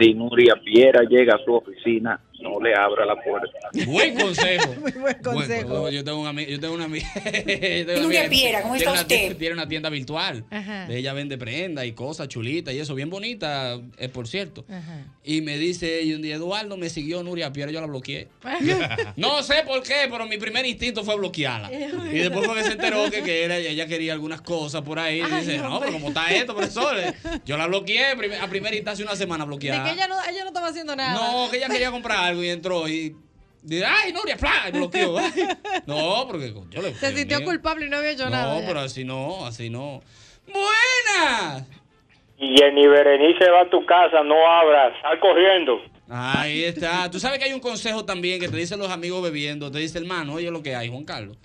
Si 0.00 0.14
Nuria 0.14 0.54
Piera 0.64 1.02
llega 1.08 1.34
a 1.34 1.44
su 1.44 1.52
oficina 1.54 2.18
no 2.44 2.60
le 2.60 2.74
abra 2.74 3.06
la 3.06 3.16
puerta. 3.16 3.48
Buen 3.86 4.14
consejo. 4.14 4.74
Muy 4.80 4.92
buen 4.92 5.22
consejo. 5.22 5.68
Bueno, 5.68 5.90
yo 5.90 6.04
tengo 6.04 6.20
un 6.20 6.38
yo 6.38 6.60
tengo 6.60 6.74
una 6.74 6.84
amiga. 6.84 7.08
Y 7.24 8.00
Nuria 8.00 8.28
Piera, 8.28 8.62
¿cómo 8.62 8.76
está 8.76 8.92
usted? 8.92 9.36
Tiene 9.36 9.54
una 9.54 9.66
tienda 9.66 9.88
virtual. 9.88 10.44
Ajá. 10.50 10.86
De 10.86 10.98
ella 10.98 11.12
vende 11.12 11.38
prenda 11.38 11.84
y 11.84 11.92
cosas 11.92 12.28
chulitas 12.28 12.74
y 12.74 12.80
eso, 12.80 12.94
bien 12.94 13.10
bonita, 13.10 13.80
eh, 13.98 14.08
por 14.08 14.28
cierto. 14.28 14.64
Ajá. 14.68 15.06
Y 15.24 15.40
me 15.40 15.56
dice 15.56 16.00
ella 16.00 16.16
un 16.16 16.22
día, 16.22 16.34
Eduardo 16.36 16.76
me 16.76 16.90
siguió 16.90 17.22
Nuria 17.22 17.52
Piera, 17.52 17.72
yo 17.72 17.80
la 17.80 17.86
bloqueé. 17.86 18.28
no 19.16 19.42
sé 19.42 19.62
por 19.66 19.82
qué, 19.82 20.06
pero 20.10 20.26
mi 20.26 20.36
primer 20.36 20.66
instinto 20.66 21.02
fue 21.02 21.16
bloquearla. 21.16 21.72
Y 21.72 22.18
después 22.18 22.46
fue 22.46 22.56
que 22.56 22.64
se 22.64 22.72
enteró 22.72 23.10
que, 23.10 23.22
que 23.22 23.44
era, 23.44 23.56
ella 23.56 23.86
quería 23.86 24.12
algunas 24.12 24.42
cosas 24.42 24.82
por 24.82 24.98
ahí. 24.98 25.20
Y 25.20 25.34
dice, 25.36 25.58
no, 25.58 25.80
pero 25.80 25.92
como 25.92 26.08
está 26.08 26.30
esto, 26.30 26.54
profesor. 26.54 26.96
Yo 27.46 27.56
la 27.56 27.66
bloqueé 27.66 28.12
a 28.40 28.48
primera 28.48 28.76
instancia 28.76 29.04
una 29.04 29.16
semana 29.16 29.44
De 29.44 29.48
bloqueada. 29.48 29.84
que 29.84 29.92
ella 29.92 30.08
no, 30.08 30.16
ella 30.28 30.42
no 30.42 30.48
estaba 30.48 30.68
haciendo 30.68 30.94
nada. 30.94 31.14
No, 31.14 31.50
que 31.50 31.56
ella 31.56 31.68
quería 31.68 31.90
comprar 31.90 32.18
algo 32.18 32.33
y 32.42 32.48
entró 32.48 32.88
y 32.88 33.14
dice, 33.62 33.84
ay, 33.84 34.12
Nuria, 34.12 34.36
¡plá! 34.36 34.68
y 34.68 34.72
bloqueó. 34.72 35.18
Ay. 35.18 35.32
No, 35.86 36.26
porque 36.28 36.52
yo 36.70 36.82
le 36.82 36.94
Se 36.94 37.08
Dios 37.08 37.18
sintió 37.20 37.38
mío. 37.38 37.48
culpable 37.48 37.86
y 37.86 37.88
no 37.90 37.98
había 37.98 38.10
hecho 38.10 38.28
nada. 38.30 38.54
No, 38.54 38.60
ya. 38.60 38.66
pero 38.66 38.80
así 38.80 39.04
no, 39.04 39.46
así 39.46 39.70
no. 39.70 40.02
¡Buenas! 40.46 41.66
Y 42.38 42.56
Jenny 42.58 42.86
Berenice 42.86 43.48
va 43.50 43.62
a 43.62 43.70
tu 43.70 43.84
casa, 43.86 44.22
no 44.24 44.34
abras, 44.46 44.92
sal 45.02 45.18
corriendo. 45.20 45.80
Ahí 46.08 46.64
está. 46.64 47.10
Tú 47.10 47.18
sabes 47.18 47.38
que 47.38 47.46
hay 47.46 47.52
un 47.54 47.60
consejo 47.60 48.04
también 48.04 48.38
que 48.38 48.48
te 48.48 48.56
dicen 48.56 48.78
los 48.78 48.90
amigos 48.90 49.22
bebiendo. 49.22 49.70
Te 49.70 49.78
dice, 49.78 49.98
hermano, 49.98 50.34
oye 50.34 50.50
lo 50.50 50.62
que 50.62 50.74
hay, 50.74 50.88
Juan 50.90 51.04
Carlos. 51.04 51.38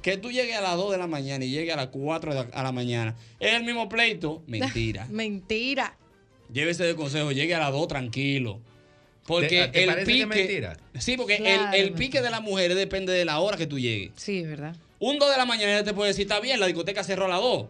Que 0.00 0.16
tú 0.16 0.30
llegues 0.30 0.56
a 0.56 0.60
las 0.60 0.76
2 0.76 0.92
de 0.92 0.98
la 0.98 1.06
mañana 1.08 1.44
y 1.44 1.50
llegues 1.50 1.72
a 1.74 1.76
las 1.76 1.88
4 1.88 2.34
de 2.34 2.44
la, 2.44 2.48
a 2.52 2.62
la 2.62 2.70
mañana. 2.70 3.16
Es 3.40 3.54
el 3.54 3.64
mismo 3.64 3.88
pleito. 3.88 4.42
Mentira. 4.46 5.06
Mentira. 5.10 5.96
Llévese 6.52 6.84
de 6.84 6.94
consejo, 6.94 7.32
llegue 7.32 7.54
a 7.56 7.58
las 7.58 7.72
2 7.72 7.88
tranquilo. 7.88 8.60
Porque 9.26 9.48
¿Te- 9.48 9.68
te 9.68 9.84
el 9.84 10.04
pique. 10.04 10.20
es 10.22 10.26
mentira? 10.28 10.76
Sí, 10.98 11.16
porque 11.16 11.36
Claro. 11.38 11.74
el, 11.74 11.80
el 11.80 11.92
pique 11.92 12.20
de 12.22 12.30
las 12.30 12.40
mujeres 12.42 12.76
depende 12.76 13.12
de 13.12 13.24
la 13.24 13.40
hora 13.40 13.56
que 13.56 13.66
tú 13.66 13.78
llegues. 13.78 14.12
Sí, 14.16 14.38
es 14.38 14.48
verdad. 14.48 14.74
Un 14.98 15.18
2 15.18 15.30
de 15.30 15.36
la 15.36 15.44
mañana 15.44 15.82
te 15.84 15.92
puede 15.92 16.08
decir, 16.10 16.22
está 16.22 16.40
bien, 16.40 16.58
la 16.60 16.66
discoteca 16.66 17.02
cerró 17.04 17.26
a 17.26 17.28
las 17.28 17.40
2. 17.40 17.66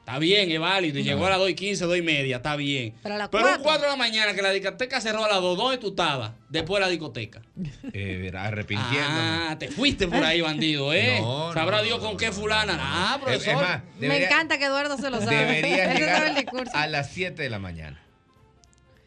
Está 0.00 0.20
bien, 0.20 0.48
es 0.52 0.60
válido. 0.60 1.00
Y 1.00 1.02
llegó 1.02 1.26
a 1.26 1.30
las 1.30 1.38
2 1.40 1.50
y 1.50 1.54
15, 1.54 1.84
2 1.84 1.96
y 1.96 2.02
media, 2.02 2.36
está 2.36 2.54
bien. 2.54 2.94
Pero 3.02 3.16
a 3.16 3.18
las 3.18 3.28
Pero 3.28 3.42
un 3.44 3.48
4. 3.54 3.62
4 3.64 3.82
de 3.86 3.90
la 3.90 3.96
mañana 3.96 4.34
que 4.34 4.42
la 4.42 4.50
discoteca 4.52 5.00
cerró 5.00 5.24
a 5.24 5.28
las 5.28 5.40
2, 5.40 5.56
¿dónde 5.58 5.78
tú 5.78 5.88
estabas? 5.88 6.30
Después 6.48 6.78
de 6.80 6.86
la 6.86 6.90
discoteca. 6.90 7.42
Eh, 7.92 8.30
arrepintiéndome. 8.32 9.04
Ah, 9.18 9.56
te 9.58 9.66
fuiste 9.68 10.06
por 10.06 10.22
ahí, 10.22 10.40
bandido, 10.40 10.92
¿eh? 10.92 11.18
No, 11.20 11.48
no, 11.48 11.54
Sabrá 11.54 11.78
no, 11.78 11.82
Dios 11.82 11.98
con 11.98 12.16
qué 12.16 12.30
fulana. 12.30 12.76
Ah, 12.78 13.14
Es- 13.18 13.22
profesor. 13.24 13.54
es 13.54 13.60
más, 13.68 13.82
Me 13.98 14.06
debería- 14.06 14.26
encanta 14.28 14.58
que 14.58 14.64
Eduardo 14.66 14.96
se 14.96 15.10
lo 15.10 15.20
sabe. 15.20 15.36
Debería 15.36 15.94
llegar 15.98 16.34
a 16.74 16.86
las 16.86 17.10
7 17.10 17.42
de 17.42 17.50
la 17.50 17.58
mañana. 17.58 18.00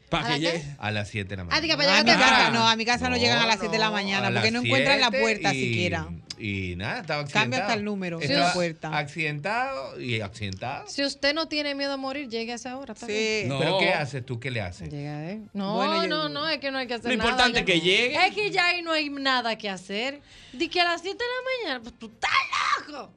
Para 0.10 0.26
¿A 0.26 0.34
que 0.34 0.40
llegue. 0.40 0.66
A 0.80 0.92
las 0.92 1.08
7 1.10 1.30
de 1.30 1.36
la 1.38 1.42
Ah, 1.44 1.46
mañana. 1.46 1.62
diga, 1.62 1.78
para 1.78 1.90
a 1.90 1.92
llegar 2.02 2.06
mi 2.06 2.12
temprano. 2.12 2.38
casa 2.38 2.52
no, 2.52 2.68
a 2.70 2.76
mi 2.76 2.86
casa 2.86 3.10
no, 3.10 3.18
llegan 3.18 3.38
a 3.40 3.46
las 3.46 3.60
7 3.60 3.72
de 3.74 3.80
la 3.80 3.92
mañana 3.92 4.28
a 4.28 4.32
porque 4.32 4.52
no 4.52 4.62
encuentran 4.62 5.00
la 5.02 5.08
7 5.10 5.22
puerta 5.22 5.54
y- 5.54 5.60
siquiera. 5.62 6.08
Y 6.42 6.76
nada, 6.78 7.02
estaba 7.02 7.20
accidentado. 7.22 7.44
Cambia 7.44 7.60
hasta 7.60 7.74
el 7.74 7.84
número 7.84 8.18
de 8.18 8.28
la 8.30 8.54
puerta. 8.54 8.98
Accidentado 8.98 10.00
y 10.00 10.22
accidentado. 10.22 10.88
Si 10.88 11.04
usted 11.04 11.34
no 11.34 11.48
tiene 11.50 11.76
miedo 11.76 11.94
a 11.94 11.98
morir, 11.98 12.30
llegue 12.30 12.54
a 12.54 12.56
esa 12.56 12.78
hora. 12.78 12.96
Sí. 12.96 13.44
No. 13.46 13.60
¿Pero 13.60 13.78
qué 13.80 13.90
haces 13.94 14.26
tú? 14.26 14.40
¿Qué 14.40 14.50
le 14.50 14.62
haces? 14.62 14.90
Llega, 14.90 15.30
¿eh? 15.32 15.42
No, 15.54 15.76
Bueno, 15.76 16.04
yo- 16.04 16.08
no, 16.08 16.30
no, 16.30 16.48
es 16.48 16.60
que 16.60 16.72
no 16.72 16.78
hay 16.78 16.88
que 16.88 16.94
hacer 16.94 17.12
Lo 17.12 17.18
nada. 17.18 17.30
importante 17.30 17.60
ya. 17.60 17.60
es 17.60 17.66
que 17.66 17.82
llegue. 17.82 18.26
Es 18.28 18.34
que 18.34 18.52
ya 18.52 18.68
ahí 18.68 18.82
no 18.82 18.94
hay 18.94 19.10
nada 19.10 19.58
que 19.58 19.70
hacer. 19.70 20.22
Di 20.54 20.70
que 20.70 20.80
a 20.80 20.86
las 20.86 21.02
7 21.02 21.18
de 21.18 21.24
la 21.30 21.68
mañana, 21.68 21.84
pues 21.84 22.00
tú 22.00 22.08
estás 22.08 22.88
loco. 22.88 23.12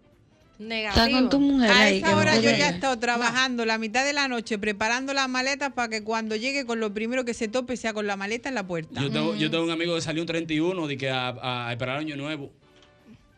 Negativo. 0.68 1.04
Está 1.04 1.18
con 1.18 1.30
tu 1.30 1.40
mujer 1.40 1.70
A 1.70 1.80
ahí. 1.80 1.98
esa 1.98 2.16
hora 2.16 2.36
yo 2.36 2.50
ya 2.50 2.68
he 2.68 2.74
estado 2.74 2.98
trabajando 2.98 3.64
la 3.64 3.78
mitad 3.78 4.04
de 4.04 4.12
la 4.12 4.28
noche 4.28 4.58
preparando 4.58 5.12
las 5.12 5.28
maletas 5.28 5.72
para 5.72 5.88
que 5.88 6.02
cuando 6.02 6.36
llegue 6.36 6.64
con 6.66 6.80
lo 6.80 6.92
primero 6.94 7.24
que 7.24 7.34
se 7.34 7.48
tope 7.48 7.76
sea 7.76 7.92
con 7.92 8.06
la 8.06 8.16
maleta 8.16 8.48
en 8.48 8.54
la 8.54 8.66
puerta. 8.66 9.00
Yo 9.00 9.10
tengo, 9.10 9.34
yo 9.34 9.50
tengo 9.50 9.64
un 9.64 9.70
amigo 9.70 9.94
que 9.94 10.00
salió 10.00 10.22
un 10.22 10.26
31 10.26 10.86
de 10.86 10.96
que 10.96 11.10
a, 11.10 11.68
a 11.68 11.72
esperar 11.72 11.98
año 11.98 12.16
nuevo. 12.16 12.50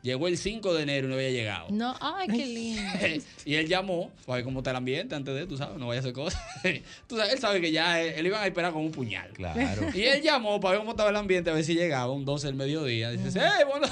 Llegó 0.03 0.29
el 0.29 0.37
5 0.37 0.75
de 0.75 0.83
enero 0.83 1.07
y 1.07 1.09
no 1.09 1.15
había 1.17 1.31
llegado. 1.31 1.69
No, 1.71 1.95
ay, 1.99 2.29
qué 2.29 2.45
lindo. 2.45 2.83
y 3.47 3.55
él 3.55 3.67
llamó 3.67 4.11
para 4.27 4.37
ver 4.37 4.45
cómo 4.45 4.61
está 4.61 4.71
el 4.73 4.77
ambiente 4.77 5.15
antes 5.15 5.35
de, 5.35 5.47
tú 5.47 5.57
sabes, 5.57 5.79
no 5.79 5.87
vaya 5.87 6.01
a 6.01 6.03
hacer 6.03 6.13
cosas. 6.13 6.43
tú 7.07 7.17
sabes, 7.17 7.33
él 7.33 7.39
sabe 7.39 7.63
que 7.63 7.73
ya 7.73 7.99
él, 8.03 8.13
él 8.19 8.27
iban 8.27 8.43
a 8.43 8.47
esperar 8.47 8.75
con 8.75 8.83
un 8.83 8.93
puñal. 8.93 9.31
Claro. 9.31 9.89
Y 9.95 10.03
él 10.03 10.21
llamó 10.21 10.61
para 10.61 10.73
ver 10.73 10.81
cómo 10.81 10.91
estaba 10.91 11.09
el 11.09 11.17
ambiente, 11.17 11.49
a 11.49 11.55
ver 11.55 11.65
si 11.65 11.75
llegaba 11.75 12.13
un 12.13 12.27
12 12.27 12.49
del 12.49 12.55
mediodía. 12.55 13.13
Dice, 13.13 13.39
¡eh, 13.39 13.65
bueno! 13.67 13.87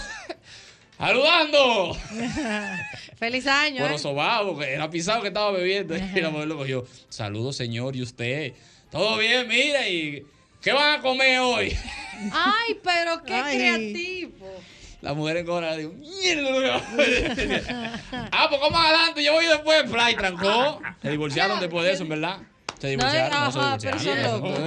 ¡Saludando! 1.03 1.97
Feliz 3.19 3.45
año. 3.49 3.81
Bueno, 3.81 3.97
¿eh? 3.97 3.99
sobado, 3.99 4.57
que 4.57 4.73
era 4.73 4.89
pisado 4.89 5.21
que 5.21 5.29
estaba 5.29 5.51
bebiendo. 5.51 5.97
Y 6.15 6.21
la 6.21 6.31
mujer 6.31 6.47
lo 6.47 6.59
cogió. 6.59 6.87
Saludos, 7.09 7.57
señor, 7.57 7.97
¿y 7.97 8.03
usted? 8.03 8.53
Todo 8.89 9.19
bien, 9.19 9.49
mira, 9.49 9.89
¿y 9.89 10.25
qué 10.61 10.73
van 10.73 11.01
a 11.01 11.03
comer 11.03 11.41
hoy? 11.41 11.77
Ay, 12.33 12.79
pero 12.85 13.21
qué 13.25 13.35
Ay. 13.35 13.57
creativo. 13.57 14.47
La 15.01 15.13
mujer 15.13 15.39
en 15.39 15.47
cobra 15.47 15.77
dijo, 15.77 15.91
mierda, 15.95 16.51
lo 16.51 16.61
que 16.61 16.69
va 16.69 16.75
a 16.75 16.79
hacer". 16.79 17.65
Ah, 18.31 18.47
pues 18.49 18.61
como 18.61 18.79
adelante, 18.79 19.25
yo 19.25 19.33
voy 19.33 19.47
después. 19.47 19.83
Fly 19.91 20.15
trancó. 20.15 20.81
Se 21.03 21.11
divorciaron 21.11 21.59
después 21.59 21.85
de 21.85 21.93
eso, 21.95 22.05
en 22.05 22.11
verdad. 22.11 22.39
Se 22.83 22.89
divorciaron, 22.89 23.31
no, 23.31 23.53
se 23.53 23.59
ajá, 23.61 23.79
pero 23.81 23.97
divorciaron. 23.99 24.25
son 24.25 24.43
locos. 24.43 24.61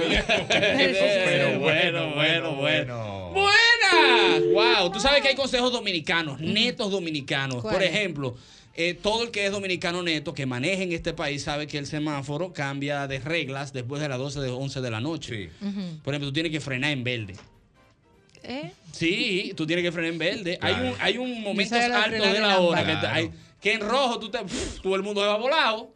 Pero 0.48 1.60
bueno, 1.60 2.14
bueno, 2.14 2.54
bueno. 2.56 3.30
Buenas. 3.32 4.42
Wow, 4.80 4.90
tú 4.90 5.00
sabes 5.00 5.20
que 5.20 5.28
hay 5.28 5.34
consejos 5.34 5.70
dominicanos, 5.70 6.40
netos 6.40 6.90
dominicanos. 6.90 7.62
Por 7.62 7.82
ejemplo, 7.82 8.34
eh, 8.74 8.94
todo 8.94 9.22
el 9.24 9.30
que 9.30 9.44
es 9.44 9.52
dominicano 9.52 10.02
neto, 10.02 10.32
que 10.32 10.46
maneje 10.46 10.84
en 10.84 10.92
este 10.92 11.12
país, 11.12 11.42
sabe 11.42 11.66
que 11.66 11.76
el 11.76 11.86
semáforo 11.86 12.54
cambia 12.54 13.06
de 13.06 13.18
reglas 13.18 13.74
después 13.74 14.00
de 14.00 14.08
las 14.08 14.16
12 14.18 14.40
de 14.40 14.48
11 14.50 14.80
de 14.80 14.90
la 14.90 15.00
noche. 15.00 15.50
Por 16.02 16.14
ejemplo, 16.14 16.28
tú 16.28 16.32
tienes 16.32 16.52
que 16.52 16.60
frenar 16.60 16.92
en 16.92 17.04
verde. 17.04 17.34
¿Eh? 18.42 18.72
Sí, 18.92 19.52
tú 19.56 19.66
tienes 19.66 19.84
que 19.84 19.92
frenar 19.92 20.12
en 20.12 20.18
verde. 20.18 20.58
Hay 20.62 20.72
un, 20.74 20.94
hay 21.00 21.18
un 21.18 21.42
momento 21.42 21.74
alto 21.76 22.24
de 22.24 22.40
la 22.40 22.60
hora 22.60 22.82
que, 22.82 23.06
hay- 23.06 23.30
en 23.62 23.80
rojo 23.80 24.20
tú 24.20 24.30
te, 24.30 24.38
todo 24.80 24.94
el 24.94 25.02
mundo 25.02 25.20
se 25.20 25.26
va 25.26 25.36
volado. 25.36 25.90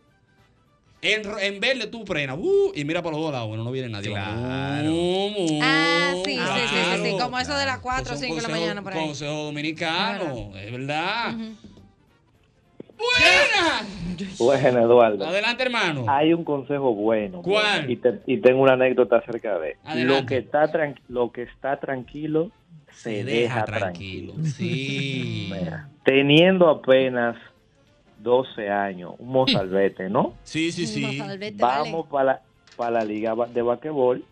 En, 1.03 1.23
en 1.41 1.61
verde 1.61 1.87
tú 1.87 2.05
frenas 2.05 2.37
uh, 2.39 2.73
y 2.75 2.85
mira 2.85 3.01
para 3.03 3.17
los 3.17 3.25
dos 3.25 3.33
lados. 3.33 3.49
Bueno, 3.49 3.65
no 3.65 3.71
viene 3.71 3.89
nadie. 3.89 4.11
Claro. 4.11 4.91
Uh, 4.93 5.27
uh, 5.29 5.61
Ah, 5.63 6.13
sí, 6.25 6.37
sí, 6.37 6.41
sí, 6.69 6.77
sí, 7.03 7.11
sí, 7.11 7.17
como 7.19 7.39
eso 7.39 7.57
de 7.57 7.65
las 7.65 7.79
4 7.79 8.03
o 8.03 8.07
Son 8.07 8.19
5 8.19 8.35
de 8.37 8.43
la 8.43 8.49
mañana 8.49 8.83
por 8.83 8.93
ahí. 8.93 9.07
Consejo 9.07 9.33
dominicano, 9.45 10.53
es 10.57 10.71
verdad. 10.73 11.35
¡Buena! 12.99 13.87
Bueno, 14.39 14.81
Eduardo. 14.81 15.27
Adelante, 15.27 15.63
hermano. 15.63 16.05
Hay 16.07 16.35
un 16.35 16.45
consejo 16.45 16.95
bueno. 16.95 17.41
¿Cuál? 17.41 17.91
Y, 17.91 17.97
te- 17.97 18.21
y 18.27 18.37
tengo 18.39 18.61
una 18.63 18.75
anécdota 18.75 19.17
acerca 19.17 19.59
de. 19.59 19.77
Adelante. 19.85 20.21
Lo 20.21 20.27
que 20.27 20.37
está 20.37 20.71
tran- 20.71 21.01
lo 21.09 21.33
que 21.33 21.43
está 21.45 21.81
tranquilo 21.81 22.51
se, 22.93 23.25
deja, 23.25 23.65
tranquilo. 23.65 24.35
Sí. 24.45 25.49
Mira, 25.51 25.89
teniendo 26.05 26.69
apenas 26.69 27.37
12 28.23 28.69
años, 28.69 29.15
un 29.19 29.29
mozalbete, 29.29 30.09
¿no? 30.09 30.35
Sí, 30.43 30.73
sí, 30.73 30.87
sí. 30.87 31.21
Vamos 31.57 32.07
para 32.07 32.25
la, 32.25 32.43
para 32.77 32.91
la 32.91 33.05
liga 33.05 33.35
de 33.53 33.63
basquetbol. 33.63 34.25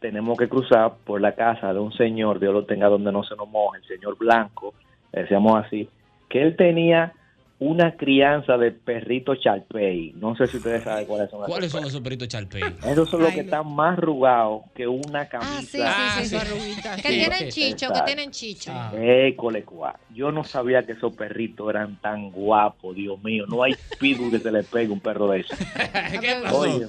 Tenemos 0.00 0.38
que 0.38 0.48
cruzar 0.48 0.94
por 1.04 1.20
la 1.20 1.34
casa 1.34 1.72
de 1.72 1.80
un 1.80 1.92
señor, 1.92 2.38
Dios 2.38 2.52
lo 2.52 2.64
tenga 2.64 2.88
donde 2.88 3.10
no 3.10 3.24
se 3.24 3.34
nos 3.36 3.48
moje, 3.48 3.78
el 3.78 3.84
señor 3.84 4.16
Blanco, 4.16 4.74
le 5.12 5.22
decíamos 5.22 5.64
así, 5.64 5.88
que 6.28 6.42
él 6.42 6.56
tenía 6.56 7.12
una 7.60 7.96
crianza 7.96 8.56
de 8.56 8.70
perritos 8.70 9.40
charpey. 9.40 10.12
No 10.16 10.36
sé 10.36 10.46
si 10.46 10.58
ustedes 10.58 10.84
saben 10.84 11.06
cuáles 11.06 11.28
son. 11.30 11.44
¿Cuáles 11.44 11.72
son 11.72 11.84
esos 11.84 12.00
peritos 12.00 12.28
charpey? 12.28 12.62
Esos 12.86 13.08
son 13.10 13.20
los 13.20 13.30
Ay, 13.30 13.34
que 13.36 13.42
no. 13.42 13.46
están 13.46 13.74
más 13.74 13.98
rugados 13.98 14.62
que 14.76 14.86
una 14.86 15.28
camisa. 15.28 15.50
Ah, 15.58 15.62
sí, 15.62 15.80
Ah, 15.84 16.12
sí, 16.18 16.22
sí. 16.24 16.28
sí. 16.28 16.36
Arruguitas. 16.36 17.02
Que 17.02 17.08
Sí. 17.08 17.18
tienen 17.18 17.48
chicho, 17.50 17.76
que 17.76 17.84
Exacto. 17.86 18.04
tienen 18.04 18.30
chicho. 18.30 18.70
Ah. 18.72 18.92
École, 18.96 19.64
cuá. 19.64 19.98
Yo 20.14 20.30
no 20.30 20.44
sabía 20.44 20.84
que 20.84 20.92
esos 20.92 21.14
perritos 21.16 21.68
eran 21.70 21.96
tan 22.00 22.30
guapos, 22.30 22.94
Dios 22.94 23.20
mío. 23.24 23.44
No 23.48 23.62
hay 23.64 23.74
pitbull 23.98 24.30
que 24.30 24.38
se 24.38 24.52
le 24.52 24.62
pegue 24.62 24.92
un 24.92 25.00
perro 25.00 25.26
de 25.28 25.40
eso. 25.40 25.54
¿Qué 26.20 26.36
pasó? 26.42 26.60
Óyeme, 26.60 26.86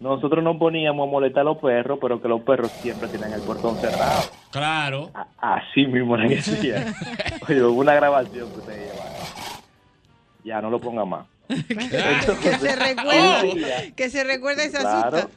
nosotros 0.00 0.42
nos 0.42 0.56
poníamos 0.56 1.06
a 1.06 1.10
molestar 1.12 1.42
a 1.42 1.44
los 1.44 1.58
perros, 1.58 2.00
pero 2.02 2.20
que 2.20 2.26
los 2.26 2.40
perros 2.42 2.72
siempre 2.82 3.06
tienen 3.08 3.32
el 3.34 3.40
portón 3.42 3.76
cerrado. 3.76 4.22
Claro. 4.50 5.10
A- 5.14 5.28
Así 5.58 5.86
mismo 5.86 6.16
le 6.16 6.28
decía. 6.36 6.92
Oye, 7.48 7.62
hubo 7.62 7.80
una 7.80 7.94
grabación 7.94 8.50
que 8.50 8.58
ustedes 8.58 8.80
llevaron. 8.80 9.01
Ya, 10.44 10.60
no 10.60 10.70
lo 10.70 10.80
ponga 10.80 11.04
más. 11.04 11.26
que 11.48 12.52
se 12.58 12.76
recuerde, 12.76 13.92
que 13.96 14.08
se 14.10 14.24
recuerde 14.24 14.64
esa 14.66 14.80
Claro. 14.80 15.16
asusta. 15.18 15.28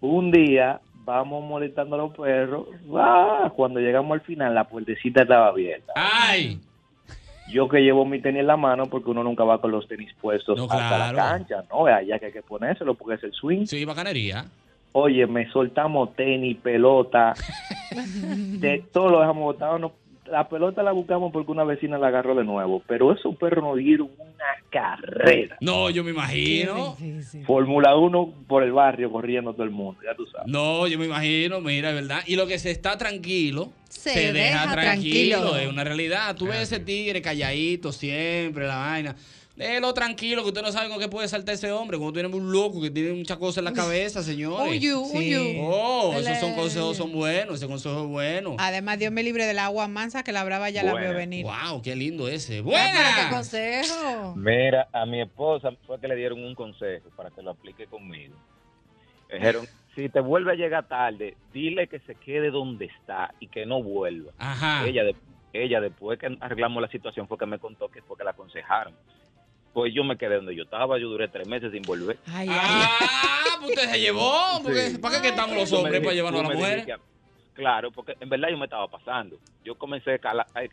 Un 0.00 0.30
día 0.30 0.80
vamos 1.04 1.44
molestando 1.44 1.96
a 1.96 1.98
los 1.98 2.16
perros. 2.16 2.66
¡ah! 2.96 3.52
Cuando 3.54 3.80
llegamos 3.80 4.12
al 4.12 4.20
final, 4.22 4.54
la 4.54 4.64
puertecita 4.64 5.22
estaba 5.22 5.48
abierta. 5.48 5.92
¡Ay! 5.96 6.58
Yo 7.52 7.68
que 7.68 7.80
llevo 7.80 8.04
mi 8.06 8.20
tenis 8.20 8.40
en 8.40 8.46
la 8.46 8.56
mano, 8.56 8.86
porque 8.86 9.10
uno 9.10 9.24
nunca 9.24 9.42
va 9.44 9.60
con 9.60 9.72
los 9.72 9.88
tenis 9.88 10.12
puestos 10.20 10.56
No, 10.56 10.64
hasta 10.64 10.76
claro. 10.88 11.16
la 11.16 11.22
cancha, 11.30 11.64
¿no? 11.68 11.84
Allá 11.86 12.18
que 12.18 12.26
hay 12.26 12.32
que 12.32 12.42
ponérselo 12.42 12.94
porque 12.94 13.16
es 13.16 13.24
el 13.24 13.32
swing. 13.32 13.66
Sí, 13.66 13.84
bacanería. 13.84 14.44
Oye, 14.92 15.26
me 15.26 15.50
soltamos 15.50 16.14
tenis, 16.14 16.56
pelota, 16.58 17.34
de 18.30 18.84
todo 18.92 19.10
lo 19.10 19.20
dejamos 19.20 19.42
botado. 19.42 19.78
No, 19.78 19.92
la 20.30 20.48
pelota 20.48 20.82
la 20.82 20.92
buscamos 20.92 21.32
porque 21.32 21.50
una 21.52 21.64
vecina 21.64 21.98
la 21.98 22.08
agarró 22.08 22.34
de 22.34 22.44
nuevo, 22.44 22.82
pero 22.86 23.12
esos 23.12 23.36
perros 23.36 23.64
nos 23.64 23.76
dieron 23.76 24.10
una 24.18 24.44
carrera. 24.70 25.56
No, 25.60 25.90
yo 25.90 26.04
me 26.04 26.10
imagino. 26.10 26.96
Fórmula 27.46 27.96
1 27.96 28.34
por 28.46 28.62
el 28.62 28.72
barrio 28.72 29.10
corriendo 29.10 29.52
todo 29.52 29.64
el 29.64 29.70
mundo, 29.70 30.00
ya 30.04 30.14
tú 30.14 30.26
sabes. 30.26 30.46
No, 30.46 30.86
yo 30.86 30.98
me 30.98 31.06
imagino, 31.06 31.60
mira, 31.60 31.92
¿verdad? 31.92 32.20
Y 32.26 32.36
lo 32.36 32.46
que 32.46 32.58
se 32.58 32.70
está 32.70 32.96
tranquilo, 32.96 33.70
se, 33.88 34.10
Se 34.10 34.32
deja, 34.32 34.62
deja 34.62 34.72
tranquilo. 34.72 35.38
tranquilo. 35.40 35.56
Es 35.56 35.68
una 35.68 35.84
realidad. 35.84 36.36
Tú 36.36 36.46
ves 36.46 36.62
ese 36.62 36.80
tigre 36.80 37.20
calladito 37.20 37.92
siempre, 37.92 38.66
la 38.66 38.76
vaina. 38.76 39.16
Déjelo 39.60 39.92
tranquilo, 39.92 40.40
que 40.42 40.48
usted 40.48 40.62
no 40.62 40.72
sabe 40.72 40.88
con 40.88 40.98
qué 40.98 41.06
puede 41.08 41.28
saltar 41.28 41.54
ese 41.54 41.70
hombre. 41.70 41.98
Cuando 41.98 42.14
tiene 42.14 42.34
un 42.34 42.50
loco 42.50 42.80
que 42.80 42.90
tiene 42.90 43.12
muchas 43.12 43.36
cosas 43.36 43.58
en 43.58 43.64
la 43.64 43.74
cabeza, 43.74 44.22
señores. 44.22 44.72
Uyu, 44.72 45.04
Sí. 45.04 45.36
uyu. 45.36 45.60
Oh, 45.62 46.14
esos 46.14 46.38
son 46.38 46.54
consejos, 46.54 46.96
son 46.96 47.12
buenos. 47.12 47.56
Ese 47.56 47.66
consejo 47.66 48.00
es 48.04 48.08
bueno. 48.08 48.56
Además, 48.58 48.98
Dios 48.98 49.12
me 49.12 49.22
libre 49.22 49.44
del 49.44 49.58
agua 49.58 49.86
mansa 49.86 50.22
que 50.22 50.32
la 50.32 50.44
brava 50.44 50.70
ya 50.70 50.82
la 50.82 50.94
veo 50.94 51.12
venir. 51.12 51.44
Wow, 51.44 51.82
qué 51.82 51.94
lindo 51.94 52.26
ese. 52.26 52.54
¿Qué 52.54 52.60
Buena. 52.62 53.28
consejo? 53.30 54.34
Mira, 54.34 54.88
a 54.92 55.04
mi 55.04 55.20
esposa 55.20 55.70
fue 55.86 56.00
que 56.00 56.08
le 56.08 56.16
dieron 56.16 56.42
un 56.42 56.54
consejo 56.54 57.10
para 57.14 57.30
que 57.30 57.42
lo 57.42 57.50
aplique 57.50 57.86
conmigo. 57.86 58.34
Dijeron, 59.30 59.66
si 59.94 60.08
te 60.08 60.20
vuelve 60.20 60.52
a 60.52 60.54
llegar 60.54 60.88
tarde, 60.88 61.36
dile 61.52 61.86
que 61.86 61.98
se 62.00 62.14
quede 62.14 62.50
donde 62.50 62.86
está 62.86 63.34
y 63.40 63.48
que 63.48 63.66
no 63.66 63.82
vuelva. 63.82 64.32
Ajá. 64.38 64.86
Ella, 64.86 65.04
de- 65.04 65.16
ella 65.52 65.82
después 65.82 66.18
que 66.18 66.34
arreglamos 66.40 66.80
la 66.80 66.88
situación 66.88 67.28
fue 67.28 67.36
que 67.36 67.44
me 67.44 67.58
contó 67.58 67.88
que 67.88 68.00
fue 68.00 68.16
que 68.16 68.24
la 68.24 68.30
aconsejaron. 68.30 68.94
Pues 69.72 69.92
yo 69.94 70.02
me 70.02 70.16
quedé 70.16 70.36
donde 70.36 70.54
yo 70.56 70.64
estaba, 70.64 70.98
yo 70.98 71.08
duré 71.08 71.28
tres 71.28 71.46
meses 71.46 71.70
sin 71.72 71.82
volver. 71.82 72.18
Ah, 72.26 72.88
pues 73.60 73.70
usted 73.70 73.90
se 73.90 74.00
llevó. 74.00 74.60
Porque, 74.62 74.98
¿Para 75.00 75.22
qué 75.22 75.28
estamos 75.28 75.56
los 75.56 75.72
hombres? 75.72 76.00
¿Para 76.00 76.14
llevarnos 76.14 76.44
a 76.44 76.52
dijiste 76.54 76.84
que- 76.86 77.10
Claro, 77.54 77.90
porque 77.90 78.16
en 78.18 78.28
verdad 78.30 78.48
yo 78.50 78.56
me 78.56 78.64
estaba 78.64 78.88
pasando. 78.88 79.36
Yo 79.64 79.74
comencé 79.76 80.18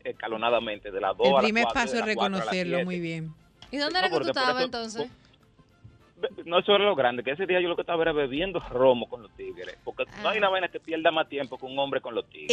escalonadamente 0.05 0.89
de 0.89 1.01
las 1.01 1.17
2 1.17 1.27
El 1.27 1.31
a 1.31 1.35
las 1.35 1.43
primer 1.43 1.63
4, 1.63 1.73
paso 1.81 1.93
de 1.93 1.99
es 1.99 2.05
las 2.05 2.15
4 2.15 2.25
a 2.25 2.29
las 2.39 2.39
reconocerlo 2.45 2.77
7. 2.77 2.85
muy 2.85 2.99
bien. 2.99 3.33
¿Y 3.71 3.77
dónde 3.77 3.93
No, 3.93 3.99
era 3.99 4.09
que 4.09 4.23
tú 4.23 4.27
estabas 4.29 4.63
entonces? 4.63 5.09
No, 6.45 6.59
eso 6.59 6.73
era 6.73 6.85
lo 6.85 6.95
grande, 6.95 7.23
que 7.23 7.31
ese 7.31 7.45
día 7.45 7.59
yo 7.61 7.67
lo 7.67 7.75
que 7.75 7.81
estaba 7.81 8.01
era 8.01 8.11
bebiendo 8.11 8.59
romo 8.59 9.07
con 9.07 9.21
los 9.21 9.31
tigres. 9.35 9.77
Porque 9.83 10.05
no 10.23 10.29
hay 10.29 10.37
una 10.39 10.49
vaina 10.49 10.67
que 10.69 10.79
pierda 10.79 11.11
más 11.11 11.27
tiempo 11.29 11.57
que 11.59 11.65
un 11.65 11.77
hombre 11.77 12.01
con 12.01 12.15
los 12.15 12.27
tigres. 12.29 12.49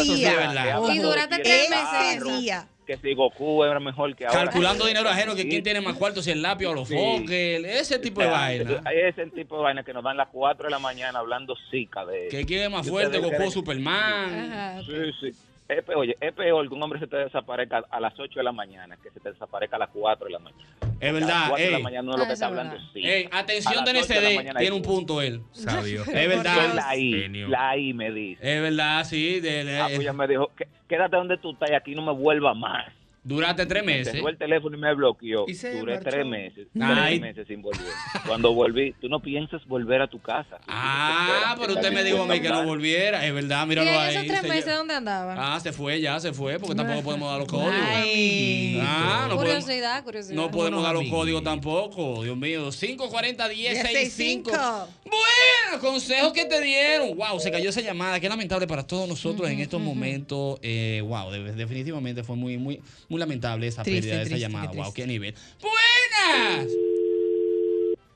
Ese 0.00 0.14
día. 0.14 0.78
es. 0.78 0.94
Y 0.94 0.98
duraste 1.00 1.38
tres 1.42 1.68
meses. 1.70 2.16
Ese 2.22 2.32
día. 2.40 2.68
Que 2.86 2.96
si 2.96 3.14
Goku 3.14 3.62
era 3.64 3.78
mejor 3.78 4.14
que 4.16 4.26
ahora. 4.26 4.44
Calculando 4.44 4.86
dinero 4.86 5.08
ajeno, 5.08 5.36
que 5.36 5.48
quién 5.48 5.62
tiene 5.62 5.80
más 5.80 5.94
cuartos, 5.96 6.24
si 6.24 6.32
el 6.32 6.42
lápiz 6.42 6.66
o 6.66 6.74
los 6.74 6.88
Sí. 6.88 6.96
foques, 6.96 7.64
ese 7.64 7.98
tipo 8.00 8.20
de 8.20 8.26
vaina. 8.28 8.82
Ese 8.92 9.26
tipo 9.26 9.56
de 9.58 9.62
vaina 9.62 9.84
que 9.84 9.92
nos 9.92 10.02
dan 10.02 10.16
las 10.16 10.28
4 10.28 10.64
de 10.66 10.70
la 10.70 10.78
mañana 10.80 11.20
hablando 11.20 11.54
zica 11.70 12.04
de 12.04 12.26
Que 12.28 12.44
quién 12.44 12.62
es 12.64 12.70
más 12.70 12.88
fuerte, 12.88 13.18
Goku 13.18 13.34
o 13.34 13.38
creen- 13.38 13.50
Superman. 13.52 14.82
Sí, 14.84 14.92
sí. 15.20 15.30
Es 15.68 15.82
peor, 15.84 15.98
oye, 16.00 16.16
es 16.20 16.32
peor 16.34 16.68
que 16.68 16.74
un 16.74 16.82
hombre 16.82 16.98
se 16.98 17.06
te 17.06 17.16
desaparezca 17.16 17.82
a 17.88 18.00
las 18.00 18.12
8 18.18 18.40
de 18.40 18.42
la 18.42 18.52
mañana 18.52 18.98
que 19.02 19.10
se 19.10 19.20
te 19.20 19.30
desaparezca 19.32 19.76
a 19.76 19.78
las 19.78 19.88
4 19.90 20.26
de 20.26 20.32
la 20.32 20.38
mañana. 20.40 20.64
Es 21.00 21.08
A 21.08 21.12
las 21.12 21.14
verdad, 21.14 21.44
4 21.48 21.64
de 21.64 21.70
la 21.72 21.78
mañana 21.78 22.02
no 22.02 22.10
es 22.12 22.16
lo 22.18 22.24
Ah, 22.24 22.26
que 22.26 22.32
está 22.34 22.44
es 22.46 22.48
hablando 22.50 22.76
sí. 22.92 23.00
Ey, 23.08 23.28
atención 23.32 23.72
A 23.72 23.76
las 23.76 23.84
de 23.86 23.90
8 24.00 24.08
de 24.08 24.14
la 24.20 24.20
NCD, 24.28 24.36
mañana 24.36 24.60
tiene 24.60 24.76
un 24.76 24.82
punto 24.82 25.22
él. 25.22 25.40
Sabio. 25.52 26.02
Es 26.02 26.28
verdad. 26.28 26.74
La 26.74 26.96
I, 26.96 27.12
Genio. 27.22 27.48
la 27.48 27.76
I 27.78 27.92
me 27.94 28.10
dice. 28.10 28.40
Es 28.56 28.60
verdad, 28.60 29.04
sí. 29.04 29.40
de- 29.40 29.64
de- 29.64 29.78
Ah, 29.80 29.86
pues 29.86 30.00
ella 30.00 30.12
me 30.12 30.28
dijo, 30.28 30.50
"Qué- 30.56 30.66
quédate 30.92 31.16
donde 31.16 31.38
tú 31.38 31.52
estás 31.52 31.70
y 31.70 31.74
aquí 31.74 31.94
no 31.94 32.02
me 32.02 32.12
vuelva 32.12 32.52
más. 32.52 32.84
Duraste 33.24 33.66
tres 33.66 33.84
Me 33.84 33.98
meses. 33.98 34.12
cerró 34.14 34.28
el 34.28 34.36
teléfono 34.36 34.76
y 34.76 34.80
me 34.80 34.92
bloqueó. 34.94 35.44
Y 35.48 35.54
se 35.54 35.78
Duré 35.78 35.94
marchó. 35.94 36.10
tres 36.10 36.26
meses. 36.26 36.66
Ay. 36.80 37.18
Tres 37.18 37.20
meses 37.20 37.46
sin 37.46 37.62
volver. 37.62 37.86
Cuando 38.26 38.52
volví, 38.52 38.94
tú 39.00 39.08
no 39.08 39.20
piensas 39.20 39.64
volver 39.66 40.02
a 40.02 40.08
tu 40.08 40.20
casa. 40.20 40.58
Ah, 40.66 41.54
pero 41.60 41.74
usted 41.74 41.92
me 41.92 42.02
dijo 42.02 42.22
a 42.22 42.26
mí 42.26 42.40
que 42.40 42.48
no 42.48 42.64
volviera. 42.64 43.24
Es 43.24 43.32
verdad, 43.32 43.64
¿Y 43.64 43.68
míralo 43.68 43.90
en 43.90 43.96
ahí. 43.96 44.14
esos 44.16 44.26
tres 44.26 44.40
se 44.40 44.48
meses 44.48 44.74
dónde 44.76 44.94
andaban? 44.94 45.36
Ah, 45.40 45.60
se 45.60 45.72
fue 45.72 46.00
ya, 46.00 46.18
se 46.18 46.32
fue, 46.32 46.58
porque 46.58 46.74
tampoco 46.74 47.02
podemos 47.02 47.30
dar 47.30 47.38
los 47.38 47.48
códigos. 47.48 47.74
Ay. 47.80 48.78
Ah, 48.82 49.26
no 49.28 49.36
podemos, 49.36 49.62
curiosidad, 49.64 50.02
curiosidad. 50.04 50.34
no 50.36 50.50
podemos 50.50 50.82
dar 50.82 50.94
los 50.94 51.04
códigos 51.08 51.44
tampoco. 51.44 52.24
Dios 52.24 52.36
mío, 52.36 52.70
540 52.70 53.48
1065 53.48 54.50
1065. 54.50 54.88
Bueno, 55.04 55.80
consejos 55.80 56.32
que 56.32 56.44
te 56.46 56.60
dieron. 56.60 57.16
Wow, 57.16 57.38
se 57.38 57.50
cayó 57.50 57.70
esa 57.70 57.80
llamada. 57.82 58.18
Qué 58.18 58.28
lamentable 58.28 58.66
para 58.66 58.86
todos 58.86 59.08
nosotros 59.08 59.48
en 59.50 59.60
estos 59.60 59.80
momentos. 59.80 60.58
Eh, 60.62 61.02
wow, 61.06 61.30
de- 61.30 61.52
definitivamente 61.52 62.24
fue 62.24 62.34
muy, 62.36 62.56
muy, 62.56 62.80
muy 63.12 63.20
lamentable 63.20 63.66
esa 63.66 63.82
Triste, 63.82 64.00
pérdida 64.08 64.18
de 64.24 64.24
esa 64.24 64.36
llamada. 64.38 64.70
qué 64.70 64.76
Wow, 64.78 64.94
qué 64.94 65.06
nivel. 65.06 65.34
Buenas. 65.60 66.72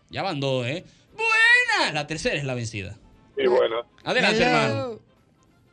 Ya 0.09 0.23
van 0.23 0.41
dos, 0.41 0.67
¿eh? 0.67 0.85
Buenas. 1.13 1.93
La 1.93 2.07
tercera 2.07 2.35
es 2.37 2.45
la 2.45 2.55
vencida. 2.55 2.97
Y 3.37 3.47
bueno, 3.47 3.83
Adelante, 4.05 4.43
Hello. 4.43 4.57
hermano. 4.57 4.99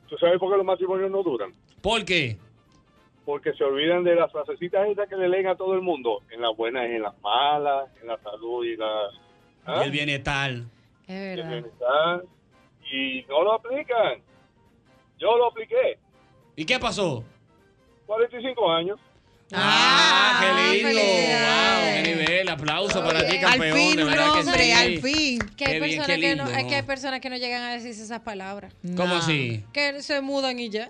¿tú 0.09 0.17
sabes 0.17 0.37
por 0.39 0.51
qué 0.51 0.57
los 0.57 0.65
matrimonios 0.65 1.09
no 1.09 1.23
duran? 1.23 1.53
¿Por 1.81 2.03
qué? 2.03 2.37
Porque 3.23 3.53
se 3.53 3.63
olvidan 3.63 4.03
de 4.03 4.13
las 4.15 4.29
frasecitas 4.29 4.89
esas 4.89 5.07
que 5.07 5.15
le 5.15 5.29
leen 5.29 5.47
a 5.47 5.55
todo 5.55 5.73
el 5.73 5.81
mundo, 5.81 6.21
en 6.29 6.41
las 6.41 6.53
buenas 6.57 6.83
y 6.89 6.95
en 6.95 7.03
las 7.03 7.17
malas, 7.21 7.89
en 8.01 8.07
la 8.07 8.17
salud 8.21 8.65
y 8.65 8.75
la... 8.75 8.91
¿ah? 9.65 9.79
Y 9.79 9.85
el 9.85 9.91
bienestar. 9.91 10.51
Es 10.51 11.09
el 11.09 11.37
verdad. 11.37 11.49
bienestar. 11.49 12.23
Y 12.91 13.21
no 13.29 13.43
lo 13.43 13.53
aplican. 13.53 14.21
Yo 15.17 15.37
lo 15.37 15.47
apliqué. 15.47 15.97
¿Y 16.57 16.65
qué 16.65 16.77
pasó? 16.77 17.23
45 18.05 18.69
años. 18.69 18.99
Ah, 19.55 20.39
qué 20.41 20.73
lindo. 20.77 20.99
Wow, 21.01 22.03
qué 22.03 22.15
nivel. 22.15 22.49
Aplauso 22.49 23.03
para 23.03 23.25
ti, 23.27 23.35
Al 23.37 23.41
campeón. 23.41 23.77
fin, 23.77 23.95
de 23.97 24.03
verdad 24.03 24.33
que 24.33 24.39
hombre, 24.41 24.63
sí. 24.63 24.71
al 24.71 25.01
fin. 25.01 25.39
Que 25.57 25.65
hay, 25.65 25.71
Qué 25.73 25.79
bien, 25.79 25.97
personas 25.97 26.17
que 26.19 26.35
no, 26.35 26.49
es 26.49 26.65
que 26.65 26.75
hay 26.75 26.81
personas 26.83 27.19
que 27.19 27.29
no 27.29 27.37
llegan 27.37 27.61
a 27.63 27.73
decirse 27.73 28.03
esas 28.03 28.19
palabras. 28.21 28.73
¿Cómo 28.95 29.15
así? 29.15 29.63
Que 29.73 30.01
se 30.01 30.21
mudan 30.21 30.59
y 30.59 30.69
ya. 30.69 30.89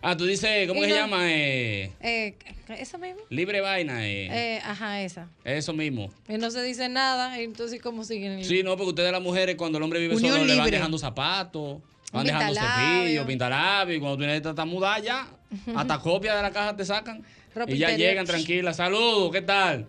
Ah, 0.00 0.16
tú 0.16 0.26
dices, 0.26 0.68
¿cómo 0.68 0.80
Y 0.80 0.84
se 0.84 0.90
no- 0.90 0.96
llama? 0.96 1.18
Eh, 1.32 1.90
Eh, 2.00 2.36
¿Esa 2.68 2.98
misma? 2.98 3.20
libre 3.30 3.60
vaina. 3.60 4.06
Eh. 4.06 4.28
Eh, 4.56 4.60
ajá, 4.64 5.02
esa. 5.02 5.28
Eso 5.44 5.72
mismo. 5.72 6.08
Y 6.28 6.38
no 6.38 6.50
se 6.52 6.62
dice 6.62 6.88
nada, 6.88 7.40
y 7.40 7.44
entonces 7.44 7.82
¿cómo 7.82 8.04
siguen? 8.04 8.38
el- 8.38 8.44
Sí, 8.44 8.62
no, 8.62 8.76
porque 8.76 8.90
ustedes 8.90 9.10
las 9.10 9.20
mujeres 9.22 9.56
cuando 9.56 9.78
el 9.78 9.84
hombre 9.84 9.98
vive 9.98 10.14
Unión 10.14 10.32
solo 10.34 10.44
le 10.44 10.54
van 10.54 10.70
dejando 10.70 10.98
zapatos, 10.98 11.78
van 12.12 12.26
dejando 12.26 12.54
cepillos, 12.54 13.26
pintalabio, 13.26 13.96
y 13.96 13.98
cuando 13.98 14.16
tú 14.18 14.22
necesitas 14.22 14.50
estar 14.50 14.66
mudada 14.66 15.00
ya, 15.00 15.26
hasta 15.74 15.98
copia 15.98 16.36
de 16.36 16.42
la 16.42 16.52
caja 16.52 16.76
te 16.76 16.84
sacan. 16.84 17.24
Ropa 17.58 17.74
y 17.74 17.78
ya 17.78 17.90
interior. 17.90 18.10
llegan 18.10 18.26
tranquilas. 18.26 18.76
Saludos, 18.76 19.32
¿qué 19.32 19.42
tal? 19.42 19.86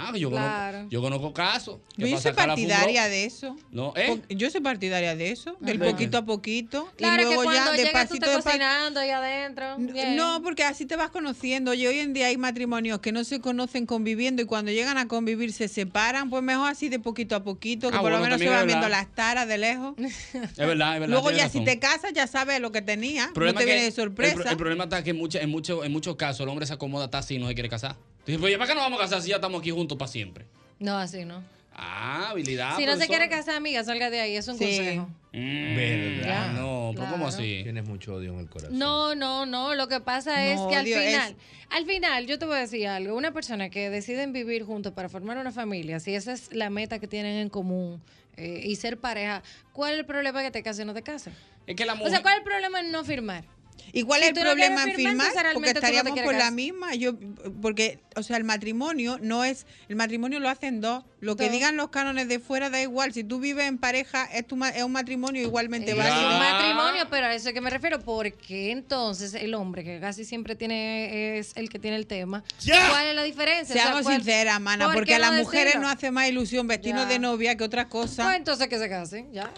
Ah, 0.00 0.16
yo, 0.16 0.30
Claro. 0.30 0.72
conozco, 0.78 0.90
yo 0.90 1.02
conozco 1.02 1.32
casos. 1.32 1.78
Yo 1.96 2.20
soy 2.20 2.32
partidaria 2.32 3.08
de 3.08 3.24
eso. 3.24 3.56
No, 3.72 3.92
¿eh? 3.96 4.20
Yo 4.28 4.48
soy 4.48 4.60
partidaria 4.60 5.16
de 5.16 5.32
eso, 5.32 5.56
del 5.58 5.82
Ajá. 5.82 5.90
poquito 5.90 6.18
a 6.18 6.24
poquito. 6.24 6.88
Claro 6.96 7.22
y 7.22 7.24
luego 7.24 7.40
que 7.42 7.46
cuando 7.46 7.74
ya 7.76 7.84
llegas 7.84 8.08
tú 8.08 8.14
estás 8.14 8.30
despa- 8.30 8.42
cocinando 8.44 9.00
ahí 9.00 9.10
adentro. 9.10 9.76
bien. 9.78 10.14
No, 10.14 10.40
porque 10.42 10.62
así 10.62 10.86
te 10.86 10.94
vas 10.94 11.10
conociendo. 11.10 11.74
Y 11.74 11.84
hoy 11.86 11.98
en 11.98 12.12
día 12.12 12.26
hay 12.28 12.36
matrimonios 12.36 13.00
que 13.00 13.10
no 13.10 13.24
se 13.24 13.40
conocen 13.40 13.86
conviviendo 13.86 14.40
y 14.40 14.44
cuando 14.44 14.70
llegan 14.70 14.98
a 14.98 15.08
convivir 15.08 15.52
se 15.52 15.66
separan. 15.66 16.30
Pues 16.30 16.42
mejor 16.44 16.70
así 16.70 16.88
de 16.88 17.00
poquito 17.00 17.34
a 17.34 17.42
poquito, 17.42 17.90
que 17.90 17.96
Ah, 17.96 18.00
por 18.00 18.12
lo 18.12 18.20
menos 18.20 18.38
se 18.38 18.48
van 18.48 18.66
viendo 18.68 18.88
las 18.88 19.12
taras 19.14 19.48
de 19.48 19.58
lejos. 19.58 19.94
Es 19.98 20.56
verdad, 20.56 20.94
es 20.94 21.00
verdad. 21.00 21.08
Luego 21.08 21.30
ya 21.32 21.48
si 21.48 21.64
te 21.64 21.78
casas 21.80 22.12
ya 22.12 22.26
sabes 22.28 22.60
lo 22.60 22.70
que 22.70 22.82
tenía. 22.82 23.26
No 23.34 23.52
te 23.52 23.54
que- 23.58 23.64
viene 23.64 23.82
de 23.82 23.90
sorpresa. 23.90 24.48
el 24.50 24.56
problema 24.56 24.84
está 24.84 25.02
que 25.02 25.10
en, 25.10 25.16
mucha- 25.16 25.40
en, 25.40 25.50
mucho- 25.50 25.82
en 25.84 25.90
muchos 25.90 26.14
casos 26.16 26.40
el 26.40 26.48
hombre 26.48 26.66
se 26.66 26.72
acomoda 26.74 27.06
hasta 27.06 27.18
así 27.18 27.34
y 27.34 27.38
no 27.38 27.48
se 27.48 27.54
quiere 27.54 27.68
casar. 27.68 27.96
Dice, 28.28 28.38
pues, 28.40 28.54
¿para 28.58 28.68
qué 28.68 28.74
nos 28.74 28.84
vamos 28.84 28.98
a 29.00 29.04
casar 29.04 29.22
si 29.22 29.30
ya 29.30 29.36
estamos 29.36 29.58
aquí 29.60 29.70
juntos 29.70 29.96
para 29.96 30.10
siempre? 30.10 30.44
No, 30.78 30.98
así 30.98 31.24
no. 31.24 31.42
Ah, 31.74 32.28
habilidad. 32.30 32.76
si 32.76 32.84
no 32.84 32.94
se 32.96 33.06
quiere 33.06 33.30
casar, 33.30 33.54
amiga, 33.54 33.82
salga 33.84 34.10
de 34.10 34.20
ahí. 34.20 34.36
Es 34.36 34.46
un 34.48 34.58
Sí. 34.58 34.64
consejo. 34.66 35.08
Mm, 35.32 35.76
Verdad. 35.76 36.26
ya, 36.26 36.52
no, 36.52 36.90
pero 36.92 37.04
¿cómo 37.06 37.24
claro. 37.24 37.26
así? 37.28 37.60
Tienes 37.62 37.84
mucho 37.86 38.16
odio 38.16 38.34
en 38.34 38.40
el 38.40 38.48
corazón. 38.50 38.78
No, 38.78 39.14
no, 39.14 39.46
no. 39.46 39.74
Lo 39.74 39.88
que 39.88 40.00
pasa 40.00 40.44
es 40.44 40.56
No, 40.60 40.68
que 40.68 40.76
al 40.76 40.84
Dios, 40.84 41.00
es- 41.00 41.06
final, 41.10 41.36
al 41.70 41.86
final, 41.86 42.26
yo 42.26 42.38
te 42.38 42.44
voy 42.44 42.56
a 42.56 42.60
decir 42.60 42.86
algo. 42.86 43.16
Una 43.16 43.32
persona 43.32 43.70
que 43.70 43.88
deciden 43.88 44.34
vivir 44.34 44.62
juntos 44.64 44.92
para 44.92 45.08
formar 45.08 45.38
una 45.38 45.52
familia, 45.52 45.98
si 45.98 46.14
esa 46.14 46.32
es 46.32 46.52
la 46.52 46.68
meta 46.68 46.98
que 46.98 47.06
tienen 47.08 47.36
en 47.38 47.48
común 47.48 48.02
eh, 48.36 48.60
y 48.62 48.76
ser 48.76 48.98
pareja, 48.98 49.42
¿cuál 49.72 49.94
es 49.94 50.00
el 50.00 50.04
problema 50.04 50.42
que 50.42 50.50
te 50.50 50.62
cases 50.62 50.82
o 50.82 50.84
no 50.84 50.92
te 50.94 51.02
cases? 51.02 51.32
Es 51.66 51.76
que 51.76 51.86
la 51.86 51.94
O 51.94 51.96
mujer... 51.96 52.12
sea, 52.12 52.22
¿cuál 52.22 52.34
es 52.34 52.38
el 52.40 52.44
problema 52.44 52.80
en 52.80 52.90
no 52.92 53.04
firmar? 53.04 53.44
¿Y 53.92 54.02
cuál 54.02 54.20
Si 54.20 54.26
es 54.26 54.28
el 54.30 54.34
no 54.36 54.42
problema 54.42 54.84
en 54.84 54.94
firmar, 54.94 55.26
Porque 55.54 55.72
no 55.72 55.78
estaríamos 55.78 56.12
quieres 56.12 56.30
por 56.30 56.38
la 56.38 56.50
misma. 56.50 56.94
Yo, 56.94 57.14
porque, 57.62 58.00
o 58.16 58.22
sea, 58.22 58.36
el 58.36 58.44
matrimonio 58.44 59.18
no 59.22 59.44
es, 59.44 59.66
el 59.88 59.96
matrimonio 59.96 60.40
lo 60.40 60.48
hacen 60.48 60.80
dos. 60.80 61.04
Lo 61.20 61.34
que 61.36 61.44
Dos. 61.44 61.52
digan 61.52 61.76
los 61.76 61.88
cánones 61.88 62.28
de 62.28 62.38
fuera 62.38 62.70
da 62.70 62.80
igual. 62.80 63.12
Si 63.12 63.24
tú 63.24 63.40
vives 63.40 63.66
en 63.66 63.78
pareja, 63.78 64.24
es, 64.26 64.46
tu, 64.46 64.54
ma- 64.56 64.68
es 64.68 64.82
un 64.84 64.92
matrimonio 64.92 65.42
igualmente 65.42 65.90
Es 65.92 65.96
válido. 65.96 66.28
un 66.30 66.38
matrimonio, 66.38 67.06
pero 67.10 67.26
a 67.26 67.34
eso 67.34 67.48
es 67.48 67.54
que 67.54 67.60
me 67.60 67.70
refiero, 67.70 67.98
porque 68.00 68.70
entonces 68.70 69.34
el 69.34 69.54
hombre, 69.54 69.82
que 69.82 69.98
casi 70.00 70.24
siempre 70.24 70.54
tiene 70.54 71.38
es 71.38 71.52
el 71.56 71.68
que 71.70 71.78
tiene 71.80 71.96
el 71.96 72.06
tema, 72.06 72.44
¿cuál 72.90 73.06
es 73.08 73.14
la 73.16 73.22
diferencia? 73.24 73.74
O 73.74 73.76
sea, 73.78 73.82
Seamos 73.86 74.02
¿cuál- 74.02 74.16
sinceras, 74.16 74.60
mana, 74.60 74.84
¿por 74.86 74.94
porque 74.94 75.14
a 75.14 75.18
las 75.18 75.32
no 75.32 75.38
mujeres 75.38 75.76
no 75.80 75.88
hace 75.88 76.10
más 76.12 76.28
ilusión 76.28 76.68
vestirnos 76.68 77.08
de 77.08 77.18
novia 77.18 77.56
que 77.56 77.64
otra 77.64 77.88
cosa. 77.88 78.22
Pues 78.24 78.36
entonces 78.36 78.68
que 78.68 78.78
se 78.78 78.88
casen, 78.88 79.32
ya. 79.32 79.50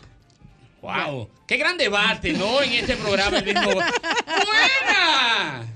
Wow, 0.81 1.28
qué 1.47 1.57
gran 1.59 1.76
debate, 1.76 2.33
¿no? 2.33 2.62
En 2.62 2.72
este 2.72 2.97
programa 2.97 3.39
el 3.39 3.45
mismo. 3.45 3.70
¡Buena! 3.70 5.66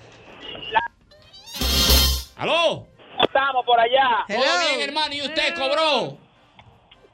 ¿Aló? 2.37 2.87
Estamos 3.23 3.65
por 3.67 3.79
allá. 3.79 4.25
¿Todo 4.27 4.37
bien, 4.39 4.89
hermano? 4.89 5.15
¿Y 5.15 5.23
usted 5.23 5.55
cobró? 5.55 6.17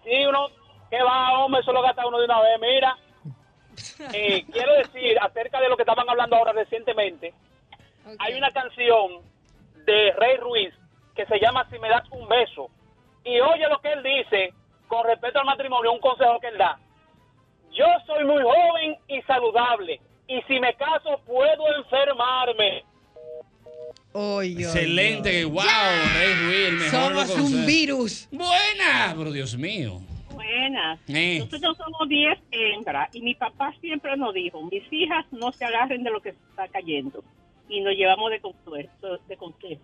Sí, 0.04 0.24
uno, 0.26 0.48
que 0.88 1.02
va, 1.02 1.38
hombre, 1.38 1.60
eso 1.60 1.72
lo 1.72 1.82
gasta 1.82 2.06
uno 2.06 2.18
de 2.18 2.24
una 2.24 2.40
vez. 2.40 2.60
Mira, 2.60 2.96
eh, 4.12 4.44
quiero 4.52 4.74
decir 4.74 5.18
acerca 5.20 5.60
de 5.60 5.68
lo 5.68 5.76
que 5.76 5.82
estaban 5.82 6.08
hablando 6.08 6.36
ahora 6.36 6.52
recientemente, 6.52 7.34
hay 8.18 8.34
una 8.34 8.50
canción 8.52 9.22
de 9.84 10.12
Rey 10.12 10.36
Ruiz 10.36 10.72
que 11.14 11.26
se 11.26 11.38
llama 11.40 11.66
Si 11.70 11.78
me 11.78 11.88
das 11.88 12.04
un 12.12 12.28
beso. 12.28 12.70
Y 13.24 13.38
oye 13.40 13.68
lo 13.68 13.80
que 13.80 13.92
él 13.92 14.02
dice 14.02 14.54
con 14.88 15.04
respecto 15.06 15.40
al 15.40 15.46
matrimonio, 15.46 15.92
un 15.92 16.00
consejo 16.00 16.40
que 16.40 16.48
él 16.48 16.58
da. 16.58 16.78
Yo 17.72 17.86
soy 18.06 18.24
muy 18.24 18.42
joven 18.42 18.96
y 19.08 19.22
saludable. 19.22 20.00
Y 20.28 20.40
si 20.42 20.60
me 20.60 20.74
caso, 20.74 21.20
puedo 21.26 21.76
enfermarme. 21.76 22.84
Excelente, 24.42 25.44
wow, 25.44 25.62
Rey 25.62 26.34
Ruiz, 26.34 26.68
el 26.68 26.74
mejor 26.74 27.26
Somos 27.26 27.30
un 27.38 27.66
virus. 27.66 28.28
Buena, 28.32 29.14
pero 29.16 29.30
Dios 29.30 29.56
mío. 29.56 30.00
Buenas. 30.34 30.98
Eh. 31.08 31.38
Nosotros 31.40 31.76
somos 31.76 32.08
10 32.08 32.38
hembras 32.50 33.14
y 33.14 33.22
mi 33.22 33.34
papá 33.34 33.72
siempre 33.80 34.16
nos 34.16 34.34
dijo, 34.34 34.62
mis 34.62 34.82
hijas 34.92 35.24
no 35.30 35.52
se 35.52 35.64
agarren 35.64 36.02
de 36.02 36.10
lo 36.10 36.20
que 36.20 36.32
se 36.32 36.38
está 36.50 36.66
cayendo. 36.68 37.22
Y 37.68 37.80
nos 37.82 37.94
llevamos 37.94 38.30
de 38.32 38.40
consejo. 38.40 38.88
De 39.28 39.36
consejo. 39.36 39.80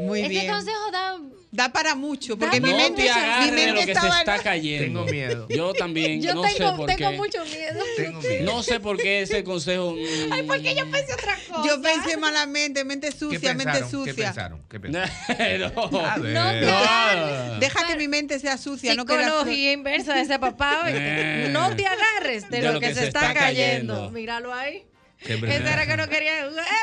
Muy 0.00 0.20
Ese 0.20 0.28
bien. 0.28 0.48
consejo 0.48 0.90
da. 0.92 1.18
Da 1.50 1.72
para 1.72 1.94
mucho, 1.94 2.38
porque 2.38 2.60
mi 2.60 2.70
no 2.70 2.76
mente, 2.76 2.96
te 2.96 3.02
mi 3.04 3.08
agarres 3.08 3.46
de 3.50 3.56
mente 3.56 3.72
lo 3.80 3.86
que 3.86 3.94
se 3.98 4.06
está 4.18 4.38
cayendo. 4.42 4.84
Tengo 4.84 5.04
miedo. 5.06 5.46
Yo 5.48 5.72
también, 5.72 6.20
Yo 6.20 6.34
no 6.34 6.42
tengo, 6.42 6.56
sé 6.58 6.76
por 6.76 6.86
tengo 6.86 7.10
qué. 7.10 7.16
mucho 7.16 7.44
miedo. 7.46 7.84
Tengo 7.96 8.20
miedo. 8.20 8.44
No 8.52 8.62
sé 8.62 8.80
por 8.80 8.98
qué 8.98 9.22
ese 9.22 9.42
consejo. 9.44 9.92
mm, 9.92 10.30
Ay, 10.32 10.42
¿por 10.42 10.60
qué 10.60 10.74
yo 10.74 10.90
pensé 10.90 11.14
otra 11.14 11.38
cosa? 11.48 11.62
Yo 11.66 11.80
pensé 11.80 12.18
malamente, 12.18 12.84
mente 12.84 13.08
¿Qué 13.08 13.16
sucia, 13.18 13.54
mente 13.54 13.64
pensaron? 13.64 14.04
¿Qué 14.04 14.10
sucia. 14.10 14.24
pensaron? 14.26 14.62
¿Qué 14.68 14.78
pensaron? 14.80 15.72
no. 15.90 16.00
A 16.06 16.18
ver. 16.18 16.34
No. 16.34 17.58
Deja 17.60 17.86
que 17.86 17.96
mi 17.96 18.08
mente 18.08 18.38
sea 18.40 18.58
sucia, 18.58 18.94
no 18.94 19.02
Psicología 19.06 19.72
inversa 19.72 20.12
de 20.16 20.20
ese 20.20 20.38
papá. 20.38 20.82
Eh. 20.88 21.48
No 21.50 21.74
te 21.74 21.86
agarres 21.86 22.50
de, 22.50 22.60
lo, 22.60 22.78
que, 22.78 22.94
se 22.94 23.06
está, 23.06 23.32
cayendo. 23.32 23.94
cayendo. 23.94 24.10
Míralo 24.10 24.52
ahí. 24.52 24.84
Verdad. 25.26 25.72
era 25.72 25.86
que 25.86 25.96
no 25.96 26.08
quería. 26.08 26.32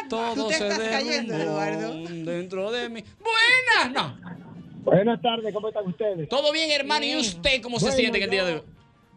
Todo 0.10 0.34
Tú 0.36 0.48
te 0.50 0.56
se 0.56 0.68
estás 0.68 0.90
cayendo, 0.90 1.34
derrumbó 1.38 1.62
Eduardo. 1.62 1.94
Dentro 2.32 2.72
de 2.72 2.90
mí. 2.90 3.04
Buenas, 3.20 3.94
no. 3.94 4.36
Buenas 4.84 5.22
tardes, 5.22 5.54
¿cómo 5.54 5.70
están 5.70 5.88
ustedes? 5.88 6.30
Todo 6.30 6.52
bien, 6.52 6.70
hermano. 6.70 7.06
¿Y 7.06 7.16
usted 7.16 7.62
cómo 7.62 7.80
se 7.80 7.86
Bueno, 7.86 7.98
siente 7.98 8.18
en 8.20 8.24
el 8.26 8.30
día 8.30 8.46
de 8.46 8.54
hoy? 8.56 8.62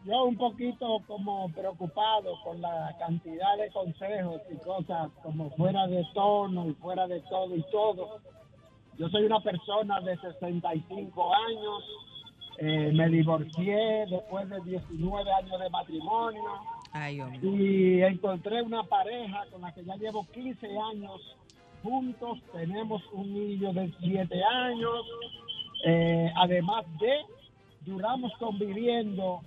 Yo 0.07 0.25
un 0.25 0.37
poquito 0.39 1.03
como 1.07 1.53
preocupado 1.53 2.41
con 2.43 2.63
la 2.63 2.97
cantidad 2.99 3.59
de 3.59 3.69
consejos 3.73 4.41
y 4.51 4.57
cosas 4.65 5.11
como 5.23 5.51
fuera 5.57 5.87
de 5.89 6.03
tono 6.15 6.69
y 6.71 6.75
fuera 6.75 7.07
de 7.07 7.21
todo 7.29 7.55
y 7.55 7.63
todo. 7.71 8.21
Yo 8.97 9.09
soy 9.11 9.25
una 9.25 9.41
persona 9.41 10.01
de 10.01 10.17
65 10.17 11.35
años, 11.35 11.85
eh, 12.59 12.91
me 12.95 13.09
divorcié 13.11 14.07
después 14.11 14.49
de 14.49 14.61
19 14.63 15.31
años 15.33 15.61
de 15.61 15.69
matrimonio 15.71 16.43
Ay, 16.93 17.21
y 17.43 18.03
encontré 18.03 18.63
una 18.63 18.83
pareja 18.83 19.45
con 19.51 19.61
la 19.63 19.73
que 19.73 19.85
ya 19.85 19.97
llevo 19.97 20.27
15 20.33 20.67
años. 20.93 21.37
Juntos, 21.83 22.39
tenemos 22.53 23.03
un 23.13 23.33
niño 23.33 23.73
de 23.73 23.93
7 24.01 24.43
años, 24.43 25.07
eh, 25.87 26.33
además 26.37 26.85
de, 26.99 27.21
duramos 27.83 28.33
conviviendo 28.39 29.41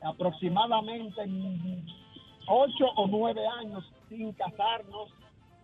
aproximadamente 0.00 1.20
8 2.46 2.84
o 2.96 3.06
9 3.06 3.46
años 3.60 3.84
sin 4.08 4.32
casarnos, 4.32 5.10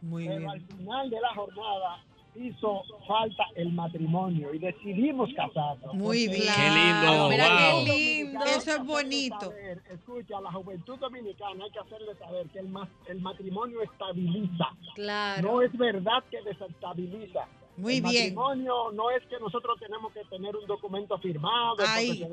Muy 0.03 0.27
pero 0.27 0.41
bien. 0.41 0.51
al 0.51 0.61
final 0.61 1.11
de 1.11 1.21
la 1.21 1.35
jornada 1.35 2.05
hizo 2.37 2.83
falta 3.07 3.45
el 3.55 3.73
matrimonio 3.73 4.53
y 4.55 4.59
decidimos 4.59 5.31
casarnos. 5.35 5.95
Muy 5.95 6.27
bien. 6.29 6.43
Qué 6.55 6.71
lindo, 6.71 7.29
Mira 7.29 7.49
wow. 7.49 7.85
qué 7.85 7.93
lindo. 7.93 8.45
Eso 8.45 8.71
es 8.73 8.85
bonito. 8.85 9.41
saber, 9.41 9.83
escucha, 9.91 10.39
a 10.39 10.41
la 10.41 10.53
juventud 10.53 10.99
dominicana 10.99 11.65
hay 11.65 11.71
que 11.71 11.79
hacerle 11.79 12.15
saber 12.17 12.47
que 12.49 12.59
el, 12.59 12.69
ma- 12.69 12.89
el 13.07 13.21
matrimonio 13.21 13.83
estabiliza. 13.83 14.67
Claro. 14.95 15.43
No 15.53 15.63
es 15.63 15.77
verdad 15.77 16.25
que 16.31 16.43
desestabiliza. 16.43 17.47
Muy 17.77 17.97
el 17.97 18.03
bien. 18.03 18.35
matrimonio 18.35 18.93
no 18.93 19.11
es 19.11 19.23
que 19.27 19.39
nosotros 19.41 19.79
tenemos 19.81 20.13
que 20.13 20.25
tener 20.25 20.55
un 20.57 20.67
documento 20.67 21.19
firmado. 21.19 21.77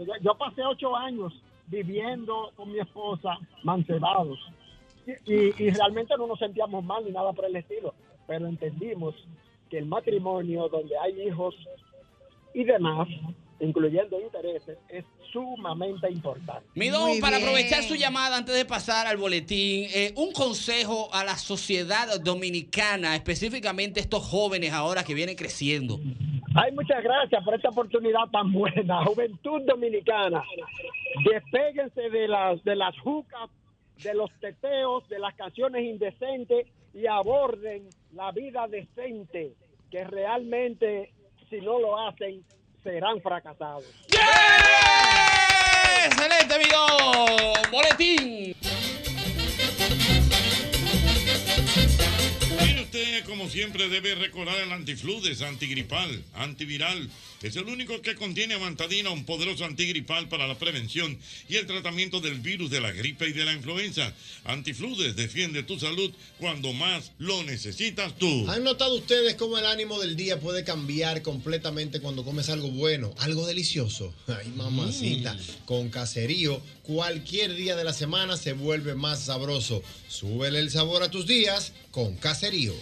yo, 0.05 0.13
yo 0.21 0.35
pasé 0.37 0.63
ocho 0.63 0.95
años 0.95 1.33
viviendo 1.67 2.51
con 2.55 2.71
mi 2.71 2.79
esposa 2.79 3.37
mancebados. 3.63 4.37
Y, 5.05 5.33
y- 5.33 5.53
y 5.57 5.69
realmente 5.71 6.15
no 6.17 6.27
nos 6.27 6.37
sentíamos 6.39 6.83
mal 6.83 7.03
ni 7.05 7.11
nada 7.11 7.33
por 7.33 7.45
el 7.45 7.55
estilo. 7.55 7.93
Pero 8.27 8.47
entendimos 8.47 9.15
que 9.71 9.77
el 9.77 9.85
matrimonio 9.85 10.67
donde 10.67 10.95
hay 10.97 11.27
hijos 11.27 11.55
y 12.53 12.65
demás, 12.65 13.07
incluyendo 13.61 14.19
intereses, 14.19 14.77
es 14.89 15.05
sumamente 15.31 16.11
importante. 16.11 16.67
Mi 16.75 16.89
don, 16.89 17.07
Muy 17.07 17.21
para 17.21 17.37
bien. 17.37 17.47
aprovechar 17.47 17.83
su 17.83 17.95
llamada 17.95 18.35
antes 18.35 18.53
de 18.53 18.65
pasar 18.65 19.07
al 19.07 19.15
boletín, 19.15 19.87
eh, 19.93 20.13
un 20.17 20.33
consejo 20.33 21.07
a 21.13 21.23
la 21.23 21.37
sociedad 21.37 22.19
dominicana, 22.19 23.15
específicamente 23.15 24.01
estos 24.01 24.23
jóvenes 24.27 24.73
ahora 24.73 25.05
que 25.05 25.13
vienen 25.13 25.37
creciendo. 25.37 25.99
Ay, 26.53 26.73
muchas 26.73 27.01
gracias 27.01 27.41
por 27.45 27.55
esta 27.55 27.69
oportunidad 27.69 28.27
tan 28.29 28.51
buena. 28.51 29.05
Juventud 29.05 29.61
Dominicana, 29.65 30.43
despéguense 31.23 32.09
de 32.09 32.27
las, 32.27 32.61
de 32.65 32.75
las 32.75 32.99
jucas, 32.99 33.49
de 34.03 34.13
los 34.13 34.29
teteos, 34.41 35.07
de 35.07 35.19
las 35.19 35.33
canciones 35.35 35.85
indecentes 35.85 36.67
y 36.93 37.07
aborden 37.07 37.89
la 38.13 38.31
vida 38.31 38.67
decente, 38.67 39.53
que 39.89 40.03
realmente, 40.03 41.13
si 41.49 41.57
no 41.57 41.79
lo 41.79 41.97
hacen, 42.07 42.43
serán 42.83 43.21
fracasados. 43.21 43.85
¡Excelente, 46.05 46.59
mi 46.59 46.65
don! 46.69 47.71
¡Boletín! 47.71 48.55
Mire 52.59 52.81
usted, 52.81 53.25
como 53.25 53.47
siempre, 53.47 53.87
debe 53.87 54.15
recordar 54.15 54.59
el 54.59 54.71
antifludes, 54.71 55.41
antigripal, 55.41 56.23
antiviral. 56.33 57.09
Es 57.41 57.55
el 57.55 57.65
único 57.65 58.01
que 58.03 58.13
contiene 58.13 58.53
amantadina, 58.53 59.09
un 59.09 59.25
poderoso 59.25 59.65
antigripal 59.65 60.29
para 60.29 60.47
la 60.47 60.59
prevención 60.59 61.17
y 61.49 61.55
el 61.55 61.65
tratamiento 61.65 62.21
del 62.21 62.39
virus 62.39 62.69
de 62.69 62.79
la 62.79 62.91
gripe 62.91 63.29
y 63.29 63.33
de 63.33 63.45
la 63.45 63.53
influenza. 63.53 64.13
Antifludes 64.43 65.15
defiende 65.15 65.63
tu 65.63 65.79
salud 65.79 66.11
cuando 66.37 66.71
más 66.73 67.11
lo 67.17 67.43
necesitas 67.43 68.15
tú. 68.19 68.47
¿Han 68.47 68.63
notado 68.63 68.95
ustedes 68.95 69.33
cómo 69.35 69.57
el 69.57 69.65
ánimo 69.65 69.99
del 69.99 70.15
día 70.15 70.39
puede 70.39 70.63
cambiar 70.63 71.23
completamente 71.23 71.99
cuando 71.99 72.23
comes 72.23 72.49
algo 72.49 72.69
bueno, 72.69 73.11
algo 73.17 73.47
delicioso? 73.47 74.13
Ay, 74.27 74.49
mamacita, 74.55 75.35
con 75.65 75.89
caserío, 75.89 76.61
cualquier 76.83 77.55
día 77.55 77.75
de 77.75 77.83
la 77.83 77.93
semana 77.93 78.37
se 78.37 78.53
vuelve 78.53 78.93
más 78.93 79.25
sabroso. 79.25 79.81
Súbele 80.07 80.59
el 80.59 80.69
sabor 80.69 81.01
a 81.01 81.09
tus 81.09 81.25
días 81.25 81.73
con 81.89 82.15
caserío. 82.17 82.73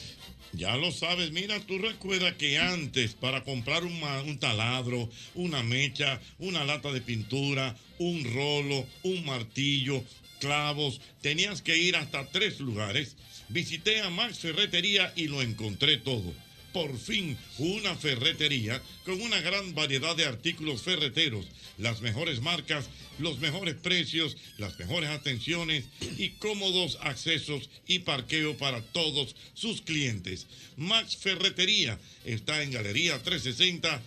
Ya 0.54 0.76
lo 0.78 0.91
sabes, 0.91 1.32
mira, 1.32 1.60
tú 1.60 1.78
recuerdas 1.78 2.34
que 2.34 2.58
antes 2.58 3.14
para 3.14 3.43
comprar 3.43 3.84
un, 3.84 4.39
taladro, 4.39 5.10
una 5.36 5.62
mecha, 5.62 6.20
una 6.39 6.66
lata 6.66 6.91
de 6.91 7.02
pintura, 7.02 7.76
un 8.00 8.24
rolo, 8.34 8.86
un 9.04 9.26
martillo, 9.26 10.04
clavos, 10.39 11.02
tenías 11.22 11.62
que 11.62 11.78
ir 11.78 11.95
hasta 11.95 12.26
tres 12.32 12.60
lugares. 12.60 13.16
Visité 13.50 14.02
a 14.02 14.10
Max 14.10 14.39
Ferretería 14.39 15.14
y 15.16 15.28
lo 15.28 15.41
encontré 15.41 15.97
todo. 15.97 16.34
Por 16.74 16.97
fin, 16.99 17.36
una 17.57 17.95
ferretería 17.95 18.82
con 19.03 19.20
una 19.22 19.41
gran 19.41 19.74
variedad 19.74 20.15
de 20.15 20.26
artículos 20.26 20.84
ferreteros, 20.84 21.47
las 21.80 22.01
mejores 22.01 22.41
marcas, 22.41 22.89
los 23.17 23.39
mejores 23.39 23.76
precios, 23.76 24.38
las 24.57 24.78
mejores 24.78 25.09
atenciones 25.09 25.86
y 26.17 26.30
cómodos 26.32 26.99
accesos 27.01 27.70
y 27.88 27.99
parqueo 27.99 28.55
para 28.57 28.82
todos 28.82 29.36
sus 29.55 29.82
clientes. 29.82 30.45
Max 30.78 31.17
Ferretería 31.17 31.97
está 32.24 32.61
en 32.61 32.72
Galería 32.72 33.22
360, 33.24 34.01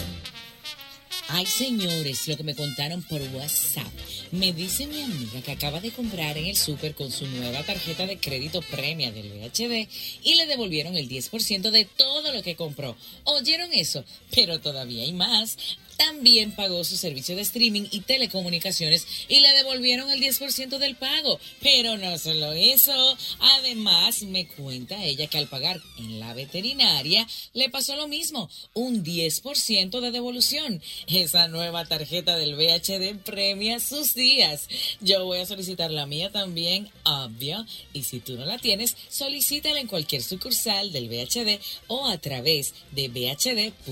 Ay, 1.33 1.45
señores, 1.45 2.27
lo 2.27 2.35
que 2.35 2.43
me 2.43 2.55
contaron 2.55 3.01
por 3.03 3.21
WhatsApp. 3.21 3.87
Me 4.31 4.51
dice 4.51 4.85
mi 4.85 5.01
amiga 5.01 5.41
que 5.41 5.53
acaba 5.53 5.79
de 5.79 5.91
comprar 5.91 6.37
en 6.37 6.47
el 6.47 6.57
súper 6.57 6.93
con 6.93 7.09
su 7.09 7.25
nueva 7.25 7.63
tarjeta 7.63 8.05
de 8.05 8.17
crédito 8.17 8.61
premia 8.63 9.13
del 9.13 9.31
VHD 9.31 9.87
y 10.23 10.35
le 10.35 10.45
devolvieron 10.45 10.97
el 10.97 11.07
10% 11.07 11.71
de 11.71 11.85
todo 11.85 12.33
lo 12.33 12.43
que 12.43 12.57
compró. 12.57 12.97
¿Oyeron 13.23 13.71
eso? 13.71 14.03
Pero 14.35 14.59
todavía 14.59 15.03
hay 15.03 15.13
más. 15.13 15.57
También 16.05 16.51
pagó 16.53 16.83
su 16.83 16.97
servicio 16.97 17.35
de 17.35 17.43
streaming 17.43 17.83
y 17.91 17.99
telecomunicaciones 18.01 19.05
y 19.27 19.39
le 19.39 19.53
devolvieron 19.53 20.09
el 20.09 20.19
10% 20.19 20.79
del 20.79 20.95
pago. 20.95 21.39
Pero 21.61 21.95
no 21.99 22.17
solo 22.17 22.53
eso, 22.53 23.17
además 23.39 24.23
me 24.23 24.47
cuenta 24.47 25.03
ella 25.03 25.27
que 25.27 25.37
al 25.37 25.47
pagar 25.47 25.79
en 25.99 26.19
la 26.19 26.33
veterinaria 26.33 27.27
le 27.53 27.69
pasó 27.69 27.95
lo 27.95 28.07
mismo, 28.07 28.49
un 28.73 29.03
10% 29.03 29.99
de 29.99 30.09
devolución. 30.09 30.81
Esa 31.05 31.47
nueva 31.49 31.85
tarjeta 31.85 32.35
del 32.35 32.55
VHD 32.55 33.19
premia 33.23 33.79
sus 33.79 34.15
días. 34.15 34.69
Yo 35.01 35.23
voy 35.25 35.37
a 35.37 35.45
solicitar 35.45 35.91
la 35.91 36.07
mía 36.07 36.31
también, 36.31 36.89
obvio, 37.03 37.63
y 37.93 38.05
si 38.05 38.19
tú 38.21 38.37
no 38.37 38.45
la 38.45 38.57
tienes, 38.57 38.97
solicítala 39.07 39.79
en 39.79 39.87
cualquier 39.87 40.23
sucursal 40.23 40.91
del 40.91 41.09
VHD 41.09 41.59
o 41.87 42.07
a 42.07 42.17
través 42.17 42.73
de 42.91 43.07
vhd.com.do. 43.07 43.91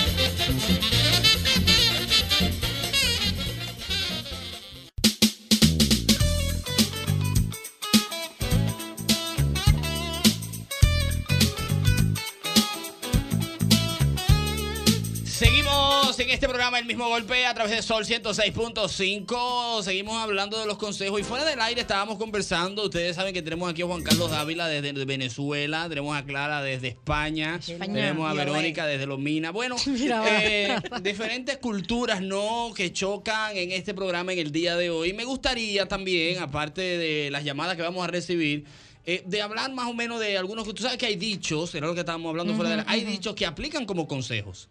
Este 16.41 16.49
programa 16.49 16.79
El 16.79 16.85
mismo 16.85 17.07
golpe 17.07 17.45
a 17.45 17.53
través 17.53 17.71
de 17.71 17.83
Sol 17.83 18.03
106.5. 18.03 19.83
Seguimos 19.83 20.17
hablando 20.17 20.59
de 20.59 20.65
los 20.65 20.79
consejos 20.79 21.19
y 21.19 21.23
fuera 21.23 21.45
del 21.45 21.61
aire 21.61 21.81
estábamos 21.81 22.17
conversando. 22.17 22.85
Ustedes 22.85 23.15
saben 23.15 23.31
que 23.31 23.43
tenemos 23.43 23.69
aquí 23.69 23.83
a 23.83 23.85
Juan 23.85 24.01
Carlos 24.01 24.31
Dávila 24.31 24.67
desde 24.67 25.05
Venezuela, 25.05 25.87
tenemos 25.87 26.17
a 26.17 26.25
Clara 26.25 26.63
desde 26.63 26.87
España, 26.87 27.59
España. 27.61 27.93
tenemos 27.93 28.27
a 28.27 28.33
Verónica 28.33 28.87
desde 28.87 29.05
Los 29.05 29.19
Minas. 29.19 29.53
Bueno, 29.53 29.75
eh, 29.87 30.75
diferentes 31.03 31.57
culturas 31.57 32.23
no 32.23 32.71
que 32.75 32.91
chocan 32.91 33.55
en 33.55 33.71
este 33.71 33.93
programa 33.93 34.33
en 34.33 34.39
el 34.39 34.51
día 34.51 34.75
de 34.75 34.89
hoy. 34.89 35.13
Me 35.13 35.25
gustaría 35.25 35.87
también, 35.87 36.39
aparte 36.39 36.81
de 36.81 37.29
las 37.29 37.43
llamadas 37.43 37.75
que 37.75 37.83
vamos 37.83 38.03
a 38.03 38.07
recibir, 38.07 38.65
eh, 39.05 39.21
de 39.27 39.43
hablar 39.43 39.71
más 39.73 39.87
o 39.87 39.93
menos 39.93 40.19
de 40.19 40.39
algunos 40.39 40.65
que 40.65 40.73
tú 40.73 40.81
sabes 40.81 40.97
que 40.97 41.05
hay 41.05 41.17
dichos, 41.17 41.75
era 41.75 41.85
lo 41.85 41.93
que 41.93 41.99
estábamos 41.99 42.31
hablando 42.31 42.55
fuera 42.55 42.71
de 42.71 42.77
la, 42.77 42.85
hay 42.87 43.03
dichos 43.03 43.35
que 43.35 43.45
aplican 43.45 43.85
como 43.85 44.07
consejos. 44.07 44.69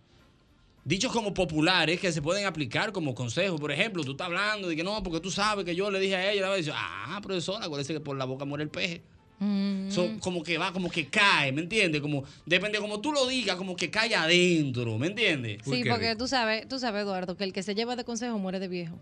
Dichos 0.85 1.12
como 1.12 1.35
populares 1.35 2.01
que 2.01 2.11
se 2.11 2.22
pueden 2.22 2.47
aplicar 2.47 2.93
como 2.93 3.14
consejos. 3.14 3.61
Por 3.61 3.70
ejemplo, 3.70 4.03
tú 4.03 4.12
estás 4.12 4.26
hablando 4.26 4.68
de 4.68 4.76
que 4.76 4.83
no, 4.83 5.03
porque 5.03 5.20
tú 5.20 5.31
sabes 5.31 5.64
que 5.64 5.74
yo 5.74 5.91
le 5.91 6.01
dije 6.01 6.16
a 6.16 6.33
ella, 6.33 6.47
ella 6.47 6.55
dice, 6.57 6.72
ah, 6.74 7.20
profesora, 7.22 7.66
acuérdese 7.66 7.93
que 7.93 8.01
por 8.01 8.16
la 8.16 8.24
boca 8.24 8.45
muere 8.45 8.64
el 8.64 8.70
peje. 8.70 9.03
Mm. 9.41 9.91
So, 9.91 10.11
como 10.20 10.43
que 10.43 10.59
va, 10.59 10.72
como 10.72 10.91
que 10.91 11.07
cae, 11.09 11.51
¿me 11.51 11.62
entiendes? 11.62 12.03
Como, 12.03 12.24
depende 12.45 12.78
como 12.78 13.01
tú 13.01 13.11
lo 13.11 13.26
digas, 13.26 13.57
como 13.57 13.74
que 13.74 13.91
cae 13.91 14.14
adentro, 14.14 14.99
¿me 14.99 15.09
entiendes? 15.09 15.62
Sí, 15.64 15.83
porque 15.89 16.14
tú 16.14 16.28
sabes, 16.28 16.68
tú 16.68 16.78
sabes, 16.78 17.03
Eduardo, 17.03 17.37
que 17.37 17.45
el 17.45 17.53
que 17.55 17.62
se 17.62 17.74
lleva 17.74 17.97
de 17.97 18.05
consejo 18.05 18.39
muere 18.39 18.61
de 18.61 18.68
viejo. 18.68 18.99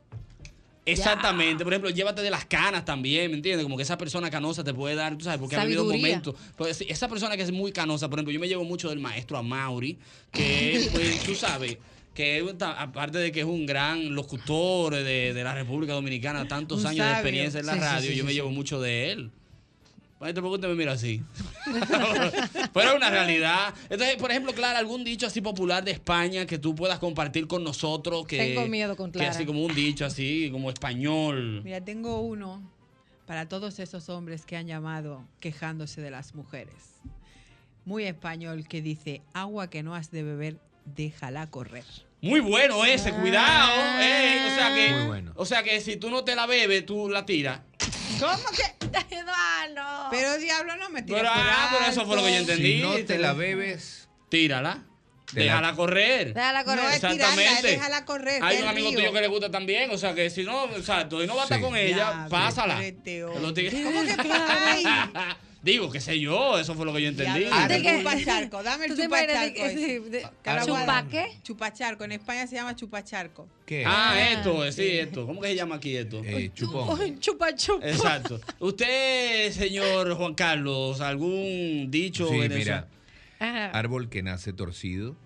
Exactamente, 0.92 1.64
por 1.64 1.72
ejemplo, 1.72 1.90
llévate 1.90 2.22
de 2.22 2.30
las 2.30 2.44
canas 2.46 2.84
también, 2.84 3.30
¿me 3.30 3.36
entiendes? 3.36 3.64
Como 3.64 3.76
que 3.76 3.82
esa 3.82 3.98
persona 3.98 4.30
canosa 4.30 4.64
te 4.64 4.74
puede 4.74 4.94
dar, 4.94 5.16
tú 5.16 5.24
sabes, 5.24 5.38
porque 5.40 5.56
ha 5.56 5.64
vivido 5.64 5.84
Sabiduría. 5.84 6.08
momentos. 6.18 6.34
Pues, 6.56 6.84
esa 6.88 7.08
persona 7.08 7.36
que 7.36 7.42
es 7.42 7.52
muy 7.52 7.72
canosa, 7.72 8.08
por 8.08 8.18
ejemplo, 8.18 8.32
yo 8.32 8.40
me 8.40 8.48
llevo 8.48 8.64
mucho 8.64 8.88
del 8.88 9.00
maestro 9.00 9.38
Amauri, 9.38 9.98
que 10.32 10.88
pues, 10.92 11.22
tú 11.22 11.34
sabes, 11.34 11.78
que 12.14 12.44
aparte 12.60 13.18
de 13.18 13.30
que 13.30 13.40
es 13.40 13.46
un 13.46 13.64
gran 13.66 14.14
locutor 14.14 14.94
de, 14.94 15.32
de 15.34 15.44
la 15.44 15.54
República 15.54 15.92
Dominicana, 15.92 16.48
tantos 16.48 16.80
Un 16.80 16.86
años 16.88 17.06
de 17.06 17.12
experiencia 17.12 17.60
en 17.60 17.66
la 17.66 17.74
Sí, 17.74 17.78
radio, 17.80 18.10
sí, 18.10 18.16
yo 18.16 18.24
me 18.24 18.34
llevo 18.34 18.50
mucho 18.50 18.80
de 18.80 19.12
él. 19.12 19.30
Maestro, 20.20 20.42
¿por 20.42 20.50
qué 20.50 20.54
usted 20.56 20.68
me 20.68 20.74
mira 20.74 20.92
así? 20.92 21.22
Pero 22.74 22.90
es 22.90 22.96
una 22.96 23.08
realidad. 23.08 23.72
Entonces, 23.88 24.16
por 24.16 24.30
ejemplo, 24.32 24.52
Clara, 24.52 24.78
algún 24.78 25.04
dicho 25.04 25.26
así 25.26 25.40
popular 25.40 25.84
de 25.84 25.92
España 25.92 26.44
que 26.44 26.58
tú 26.58 26.74
puedas 26.74 26.98
compartir 26.98 27.46
con 27.46 27.62
nosotros. 27.62 28.26
Que, 28.26 28.38
Tengo 28.38 28.66
miedo 28.66 28.96
con 28.96 29.12
que 29.12 29.18
Clara. 29.18 29.30
así 29.30 29.46
como 29.46 29.64
un 29.64 29.74
dicho 29.74 30.04
así, 30.04 30.48
como 30.50 30.70
español. 30.70 31.62
Mira, 31.62 31.80
tengo 31.84 32.20
uno 32.20 32.68
para 33.26 33.48
todos 33.48 33.78
esos 33.78 34.08
hombres 34.08 34.44
que 34.44 34.56
han 34.56 34.66
llamado 34.66 35.24
quejándose 35.38 36.00
de 36.00 36.10
las 36.10 36.34
mujeres. 36.34 36.74
Muy 37.84 38.04
español 38.04 38.66
que 38.66 38.82
dice, 38.82 39.22
agua 39.34 39.70
que 39.70 39.84
no 39.84 39.94
has 39.94 40.10
de 40.10 40.24
beber, 40.24 40.56
déjala 40.84 41.46
correr. 41.46 41.84
Muy 42.20 42.40
bueno 42.40 42.84
ese, 42.84 43.12
cuidado. 43.12 44.00
Ey, 44.00 44.46
o, 44.46 44.54
sea 44.56 44.74
que, 44.74 44.94
Muy 44.94 45.06
bueno. 45.06 45.32
o 45.36 45.44
sea 45.44 45.62
que 45.62 45.80
si 45.80 45.96
tú 45.96 46.10
no 46.10 46.24
te 46.24 46.34
la 46.34 46.46
bebes, 46.46 46.84
tú 46.84 47.08
la 47.08 47.24
tiras. 47.24 47.60
¿Cómo 48.18 48.44
que? 48.56 48.86
Eduardo. 49.16 50.08
Pero 50.10 50.38
diablo 50.38 50.76
no 50.76 50.90
me 50.90 51.02
tira 51.02 51.18
Pero, 51.18 51.30
por 51.32 51.42
ah, 51.42 51.68
pero 51.72 51.90
eso 51.90 52.06
fue 52.06 52.16
lo 52.16 52.22
que 52.22 52.32
yo 52.32 52.38
entendí. 52.38 52.76
Si 52.76 52.82
no 52.82 52.94
te 53.04 53.18
la 53.18 53.32
bebes, 53.32 54.08
tírala. 54.28 54.84
Déjala 55.32 55.74
correr. 55.74 56.32
Déjala 56.32 56.64
correr. 56.64 56.82
No 56.84 56.88
es 56.88 57.00
tirarla, 57.00 57.26
Exactamente. 57.26 57.68
déjala 57.68 58.04
correr. 58.06 58.42
Hay 58.42 58.62
un 58.62 58.68
amigo 58.68 58.88
río. 58.88 58.98
tuyo 58.98 59.12
que 59.12 59.20
le 59.20 59.28
gusta 59.28 59.50
también, 59.50 59.90
o 59.90 59.98
sea 59.98 60.14
que 60.14 60.30
si 60.30 60.42
no, 60.42 60.64
exacto, 60.74 61.22
y 61.22 61.26
no 61.26 61.34
va 61.36 61.42
a 61.42 61.44
estar 61.44 61.58
Sí. 61.58 61.64
con 61.64 61.76
ella, 61.76 61.96
Ya, 61.96 62.28
pásala. 62.30 62.76
¿Cómo 62.76 63.52
que 63.54 63.68
ay? 64.30 64.84
Digo, 65.60 65.90
qué 65.90 66.00
sé 66.00 66.20
yo, 66.20 66.56
eso 66.58 66.74
fue 66.76 66.86
lo 66.86 66.92
que 66.94 67.02
yo 67.02 67.08
entendí. 67.08 67.42
Dame 67.44 67.76
el 67.76 67.98
chupacharco, 67.98 68.62
dame 68.62 68.84
el 68.84 68.90
¿Tú 68.92 68.96
te 68.96 69.04
imaginas 69.06 69.48
chupacharco. 69.52 70.36
Caraguada. 70.42 70.80
¿Chupa 71.02 71.08
qué? 71.10 71.26
Chupacharco. 71.42 72.04
En 72.04 72.12
España 72.12 72.46
se 72.46 72.54
llama 72.54 72.76
chupacharco. 72.76 73.48
¿Qué? 73.66 73.84
Ah, 73.84 74.10
Ah, 74.12 74.30
esto, 74.30 74.64
sí, 74.66 74.72
sí. 74.72 74.88
esto. 74.98 75.26
¿Cómo 75.26 75.40
que 75.40 75.48
se 75.48 75.56
llama 75.56 75.74
aquí 75.74 75.96
esto? 75.96 76.22
Eh, 76.24 76.50
chupón. 76.54 77.18
Chupa 77.18 77.54
chupa. 77.56 77.86
Exacto. 77.88 78.40
Usted, 78.60 79.50
señor 79.50 80.14
Juan 80.14 80.34
Carlos, 80.34 81.00
algún 81.00 81.88
dicho 81.90 82.28
Sí, 82.28 82.38
venezolano? 82.38 82.86
mira, 83.40 83.48
Ajá. 83.66 83.70
árbol 83.78 84.08
que 84.08 84.22
nace 84.22 84.52
torcido, 84.52 85.16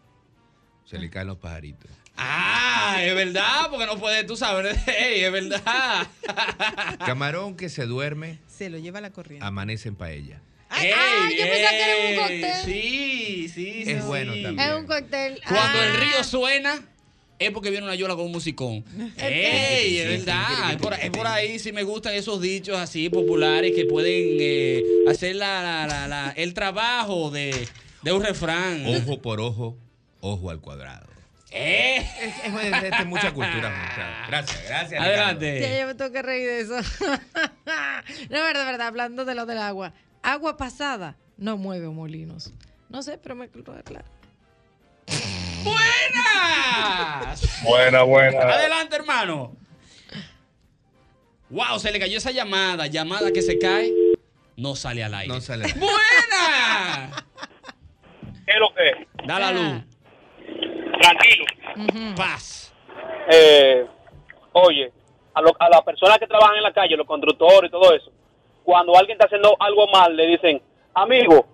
se 0.86 0.98
le 0.98 1.10
caen 1.10 1.26
los 1.28 1.36
pajaritos. 1.36 1.90
Ah, 2.16 2.98
es 3.02 3.14
verdad, 3.14 3.68
porque 3.70 3.86
no 3.86 3.98
puede, 3.98 4.24
tú 4.24 4.36
sabes, 4.36 4.76
Ey, 4.86 5.20
es 5.24 5.32
verdad. 5.32 6.06
Camarón 7.06 7.56
que 7.56 7.68
se 7.68 7.86
duerme, 7.86 8.38
Se 8.46 8.70
lo 8.70 8.78
lleva 8.78 9.00
la 9.00 9.10
corriente. 9.10 9.44
amanece 9.46 9.88
en 9.88 9.96
paella. 9.96 10.40
Ey, 10.80 10.90
ah, 10.94 11.28
yo 11.30 11.44
pensaba 11.46 11.70
que 11.70 11.82
era 11.82 12.08
un 12.10 12.16
cóctel. 12.16 12.64
Sí, 12.64 13.48
sí, 13.52 13.82
Es 13.86 14.00
sí. 14.02 14.06
bueno 14.06 14.32
también. 14.32 14.60
Es 14.60 14.74
un 14.74 14.86
cóctel. 14.86 15.40
Cuando 15.46 15.78
Ah. 15.80 15.86
el 15.86 15.96
río 16.00 16.24
suena, 16.24 16.80
es 17.38 17.50
porque 17.50 17.70
viene 17.70 17.84
una 17.86 17.94
yola 17.94 18.14
con 18.14 18.24
un 18.26 18.32
musicón. 18.32 18.84
¡Ey! 19.18 19.98
Es 19.98 20.08
verdad. 20.26 20.70
Es 20.72 20.76
por, 20.76 20.94
es 20.94 21.10
por 21.10 21.26
ahí 21.26 21.58
si 21.58 21.72
me 21.72 21.82
gustan 21.82 22.14
esos 22.14 22.40
dichos 22.40 22.78
así 22.78 23.10
populares 23.10 23.72
que 23.74 23.84
pueden 23.84 24.36
eh, 24.40 24.82
hacer 25.08 25.36
la, 25.36 25.62
la- 25.62 25.86
la- 25.86 26.08
la- 26.08 26.30
el 26.36 26.54
trabajo 26.54 27.30
de, 27.30 27.68
de 28.02 28.12
un 28.12 28.22
refrán. 28.22 28.84
Ojo 28.86 29.20
por 29.20 29.40
ojo, 29.40 29.76
ojo 30.20 30.50
al 30.50 30.60
cuadrado. 30.60 31.11
¡Eh! 31.54 31.96
Es, 32.20 32.44
es- 32.44 32.54
es- 32.82 33.00
es 33.00 33.06
mucha 33.06 33.32
cultura. 33.32 33.68
mucha- 33.70 34.26
Gracias, 34.28 34.64
gracias. 34.68 35.00
Adelante. 35.02 35.60
Ya 35.60 35.80
yo 35.80 35.86
me 35.86 35.94
tengo 35.94 36.10
que 36.12 36.22
reír 36.22 36.46
de 36.48 36.60
eso. 36.60 36.76
no, 38.30 38.42
verdad, 38.42 38.64
verdad, 38.66 38.86
hablando 38.86 39.24
de 39.24 39.34
lo 39.34 39.44
del 39.46 39.58
agua. 39.58 39.92
Agua 40.22 40.56
pasada 40.56 41.16
no 41.36 41.56
mueve 41.56 41.88
molinos. 41.88 42.52
No 42.88 43.02
sé, 43.02 43.18
pero 43.18 43.34
me 43.34 43.48
quedó 43.48 43.74
claro. 43.84 44.06
¡Buenas! 45.64 47.62
Buena, 47.62 48.02
buena. 48.02 48.40
Adelante, 48.40 48.96
hermano. 48.96 49.56
Wow, 51.50 51.78
se 51.78 51.90
le 51.92 51.98
cayó 52.00 52.18
esa 52.18 52.30
llamada. 52.30 52.86
Llamada 52.86 53.30
que 53.30 53.42
se 53.42 53.58
cae, 53.58 53.92
no 54.56 54.74
sale 54.74 55.04
al 55.04 55.14
aire. 55.14 55.32
No 55.34 55.40
sale. 55.40 55.72
¡Buena! 55.74 57.24
¿Qué 58.46 58.52
es 58.52 58.58
lo 58.58 58.74
que 58.74 58.88
es? 58.88 59.26
Da 59.26 59.38
la 59.38 59.52
luz. 59.52 59.82
Tranquilo. 61.02 61.44
Paz. 62.16 62.72
Eh, 63.30 63.84
oye, 64.52 64.92
a, 65.34 65.40
lo- 65.40 65.56
a 65.58 65.68
las 65.68 65.82
personas 65.82 66.18
que 66.18 66.26
trabajan 66.26 66.56
en 66.56 66.62
la 66.62 66.72
calle, 66.72 66.96
los 66.96 67.06
constructores 67.06 67.68
y 67.68 67.72
todo 67.72 67.94
eso, 67.94 68.10
cuando 68.64 68.96
alguien 68.96 69.16
está 69.16 69.26
haciendo 69.26 69.56
algo 69.60 69.86
mal, 69.88 70.16
le 70.16 70.26
dicen, 70.28 70.62
amigo, 70.94 71.46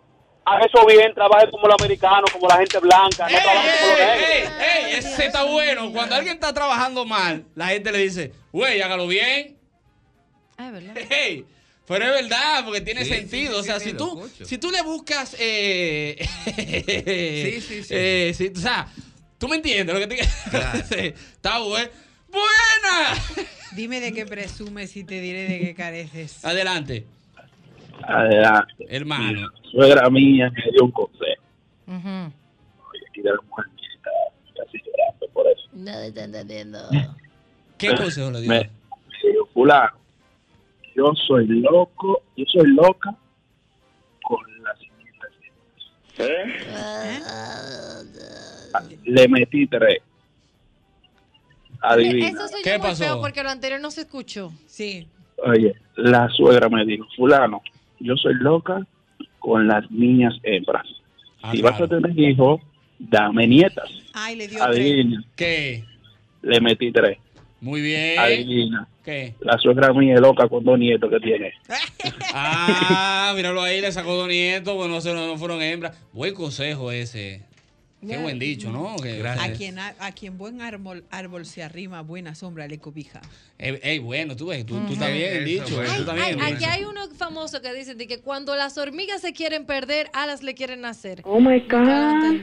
haz 0.45 0.67
eso 0.67 0.85
bien, 0.87 1.15
trabaje 1.15 1.51
como 1.51 1.67
los 1.67 1.77
americanos, 1.81 2.31
como 2.31 2.47
la 2.49 2.57
gente 2.57 2.79
blanca, 2.79 3.29
no 3.29 3.39
trabaje 3.39 3.71
como 3.81 3.91
los 3.93 3.99
negros. 3.99 4.29
¡Ey, 4.61 4.85
ey! 4.85 4.93
Ese 4.99 5.27
está 5.27 5.45
bueno. 5.45 5.93
Cuando 5.93 6.15
alguien 6.15 6.35
está 6.35 6.53
trabajando 6.53 7.05
mal, 7.05 7.45
la 7.55 7.69
gente 7.69 7.93
le 7.93 7.99
dice, 7.99 8.33
güey, 8.53 8.81
hágalo 8.83 9.07
bien. 9.07 9.57
Ah, 10.57 10.67
es 10.69 10.73
verdad. 10.73 10.97
¡Ey! 11.11 11.45
Pero 11.87 12.05
es 12.05 12.11
verdad, 12.23 12.65
porque 12.67 12.83
tiene 12.83 13.03
Sí, 13.05 13.15
sentido. 13.15 13.55
sí, 13.55 13.59
o 13.61 13.63
sea, 13.63 13.81
sí, 13.81 13.91
si, 13.93 13.97
tú, 13.97 14.21
escucho. 14.23 14.45
si 14.45 14.59
tú 14.59 14.71
le 14.71 14.83
buscas. 14.83 15.35
Eh, 15.39 16.17
Sí, 16.57 17.61
sí, 17.63 17.83
sí. 17.85 17.95
eh, 17.97 18.33
sí, 18.35 18.53
o 18.55 18.59
sea, 18.61 18.87
tú 19.39 19.49
me 19.49 19.57
entiendes 19.57 19.95
lo 19.95 20.01
que 20.01 20.07
te 20.07 20.16
Claro. 20.51 20.78
Está 20.78 21.59
bueno. 21.61 21.91
¡Buena! 22.30 23.49
Dime 23.72 24.01
de 24.01 24.12
qué 24.12 24.26
presumes 24.26 24.97
y 24.97 25.05
te 25.05 25.20
diré 25.20 25.45
de 25.49 25.61
qué 25.61 25.74
careces. 25.74 26.45
Adelante, 26.45 27.07
Adelante. 28.03 28.86
hermano. 28.89 29.51
Mi 29.62 29.70
suegra 29.70 30.09
mía 30.11 30.51
me 30.51 30.72
dio 30.72 30.84
un 30.84 30.91
consejo. 30.91 31.43
Ujú. 31.86 32.32
Y 33.14 33.22
de 33.22 33.30
la 33.30 33.41
mujer 33.49 33.66
mía 33.74 33.89
está 33.97 34.11
casi 34.64 34.78
llorando 34.78 35.28
por 35.32 35.47
eso. 35.47 35.68
No 35.72 35.93
te 35.93 36.07
está 36.09 36.24
entendiendo. 36.24 36.78
¿Qué 37.76 37.95
consejo 37.95 38.30
le 38.30 38.41
dio? 38.41 38.49
Me, 38.51 38.61
me 38.61 38.70
fulano, 39.53 39.99
yo 40.95 41.12
soy 41.26 41.47
loco, 41.47 42.22
yo 42.36 42.45
soy 42.47 42.70
loca 42.72 43.14
con 44.22 44.39
las 44.62 44.78
siguientes 44.78 45.30
Le 49.05 49.29
metí 49.29 49.66
tres. 49.66 49.99
Adivina. 51.81 52.29
Eso 52.29 52.49
soy 52.49 52.62
¿Qué 52.62 52.70
yo 52.70 52.79
muy 52.79 52.89
pasó? 52.89 53.05
feo 53.05 53.20
porque 53.20 53.43
lo 53.43 53.51
anterior 53.51 53.81
no 53.81 53.91
se 53.91 54.03
escuchó. 54.03 54.53
Sí. 54.66 55.07
Oye, 55.45 55.74
la 55.97 56.29
suegra 56.31 56.68
me 56.68 56.85
dijo, 56.85 57.07
fulano, 57.16 57.62
yo 58.01 58.16
soy 58.16 58.35
loca 58.35 58.85
con 59.39 59.68
las 59.68 59.89
niñas 59.91 60.35
hembras. 60.43 60.87
Ah, 61.43 61.53
si 61.53 61.62
vas 61.62 61.81
a 61.81 61.87
tener 61.87 62.18
hijos, 62.18 62.61
dame 62.99 63.47
nietas. 63.47 63.89
Ay, 64.12 64.35
le 64.35 64.49
dio 64.49 64.59
tres. 64.59 64.68
Adivina, 64.68 65.24
¿Qué? 65.37 65.85
le 66.43 66.61
metí 66.61 66.91
tres. 66.91 67.18
Muy 67.61 67.81
bien. 67.81 68.18
Adivina, 68.18 68.89
¿Qué? 69.05 69.35
la 69.41 69.57
suegra 69.59 69.93
mía 69.93 70.14
es 70.14 70.20
loca 70.20 70.49
con 70.49 70.64
dos 70.64 70.79
nietos 70.79 71.09
que 71.11 71.20
tiene. 71.20 71.53
Ah, 72.35 73.33
míralo 73.37 73.62
ahí, 73.62 73.81
le 73.81 73.93
sacó 73.93 74.14
dos 74.16 74.29
nietos, 74.29 74.74
bueno, 74.74 74.99
no 75.01 75.39
fueron 75.39 75.62
hembras. 75.62 75.97
Buen 76.12 76.35
consejo 76.35 76.91
ese. 76.91 77.43
Qué 78.07 78.17
buen 78.19 78.39
dicho, 78.39 78.71
¿no? 78.71 78.95
Que- 78.97 79.27
A 79.27 79.53
quien, 79.53 79.79
a, 79.79 79.95
a 79.99 80.13
quien 80.13 80.39
buen 80.39 80.61
árbol, 80.61 81.05
árbol 81.11 81.45
se 81.47 81.63
arrima, 81.65 82.03
buena 82.03 82.35
sombra 82.35 82.69
le 82.69 82.79
cobija. 82.79 83.21
Ey, 83.59 83.79
ey, 83.83 83.99
bueno, 83.99 84.37
tú 84.37 84.47
ves, 84.47 84.65
tú, 84.65 84.75
también 84.99 85.45
dicho. 85.45 85.75
bueno. 85.77 85.95
tú 85.97 86.05
también, 86.05 86.27
Ay, 86.41 86.55
bien. 86.55 86.57
aquí 86.57 86.65
hay 86.65 86.85
uno 86.85 87.09
famoso 87.17 87.61
que 87.61 87.73
dice 87.75 87.95
de 87.97 88.07
que 88.07 88.21
cuando 88.21 88.55
las 88.55 88.79
hormigas 88.79 89.21
se 89.21 89.33
quieren 89.33 89.67
perder, 89.67 90.09
alas 90.13 90.43
le 90.45 90.55
quieren 90.55 90.81
nacer. 90.81 91.23
Oh 91.25 91.41
my 91.41 91.59
God. 91.61 92.41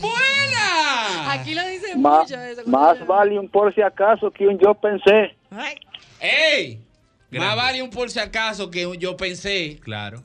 ¡Buena! 0.00 1.32
Aquí 1.32 1.54
lo 1.54 1.64
dice 1.68 1.96
Más, 1.96 2.22
mucho 2.30 2.40
eso. 2.42 2.62
más 2.66 3.06
vale 3.06 3.38
un 3.38 3.48
por 3.48 3.72
si 3.74 3.82
acaso 3.82 4.30
que 4.32 4.46
un 4.46 4.58
yo 4.58 4.74
pensé. 4.74 5.36
Ay, 5.50 5.76
¡Ey! 6.20 6.76
Más 6.76 6.84
Grande. 7.30 7.56
vale 7.56 7.82
un 7.82 7.90
por 7.90 8.10
si 8.10 8.18
acaso 8.18 8.70
que 8.70 8.86
un 8.86 8.96
yo 8.96 9.16
pensé. 9.16 9.78
Claro. 9.82 10.22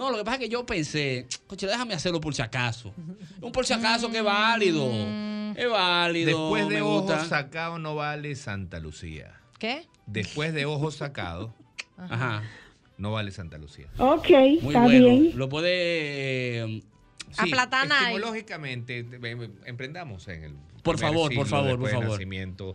No, 0.00 0.10
lo 0.10 0.16
que 0.16 0.24
pasa 0.24 0.36
es 0.36 0.40
que 0.44 0.48
yo 0.48 0.64
pensé, 0.64 1.26
coche, 1.46 1.66
déjame 1.66 1.92
hacerlo 1.92 2.22
por 2.22 2.34
si 2.34 2.40
acaso. 2.40 2.94
Un 3.42 3.52
por 3.52 3.66
si 3.66 3.74
acaso 3.74 4.10
que 4.10 4.16
es 4.16 4.24
válido. 4.24 4.90
Es 5.54 5.68
válido. 5.68 6.26
Después 6.26 6.68
de 6.70 6.80
ojos 6.80 7.28
sacados 7.28 7.78
no 7.78 7.94
vale 7.96 8.34
Santa 8.34 8.80
Lucía. 8.80 9.38
¿Qué? 9.58 9.86
Después 10.06 10.54
de 10.54 10.64
ojos 10.64 10.94
sacados 10.96 11.50
Ajá. 11.98 12.42
no 12.96 13.12
vale 13.12 13.30
Santa 13.30 13.58
Lucía. 13.58 13.88
Ok, 13.98 14.30
Muy 14.30 14.68
está 14.68 14.80
bueno. 14.84 14.88
bien. 15.06 15.32
Lo 15.34 15.50
puede. 15.50 15.68
eh. 16.64 16.82
Etimológicamente, 17.38 19.00
eh, 19.00 19.50
emprendamos 19.66 20.26
en 20.28 20.44
el. 20.44 20.54
Por 20.82 20.98
favor, 20.98 21.34
por 21.34 21.46
favor, 21.46 21.78
por 21.78 21.90
favor. 21.90 22.08
nacimiento. 22.12 22.74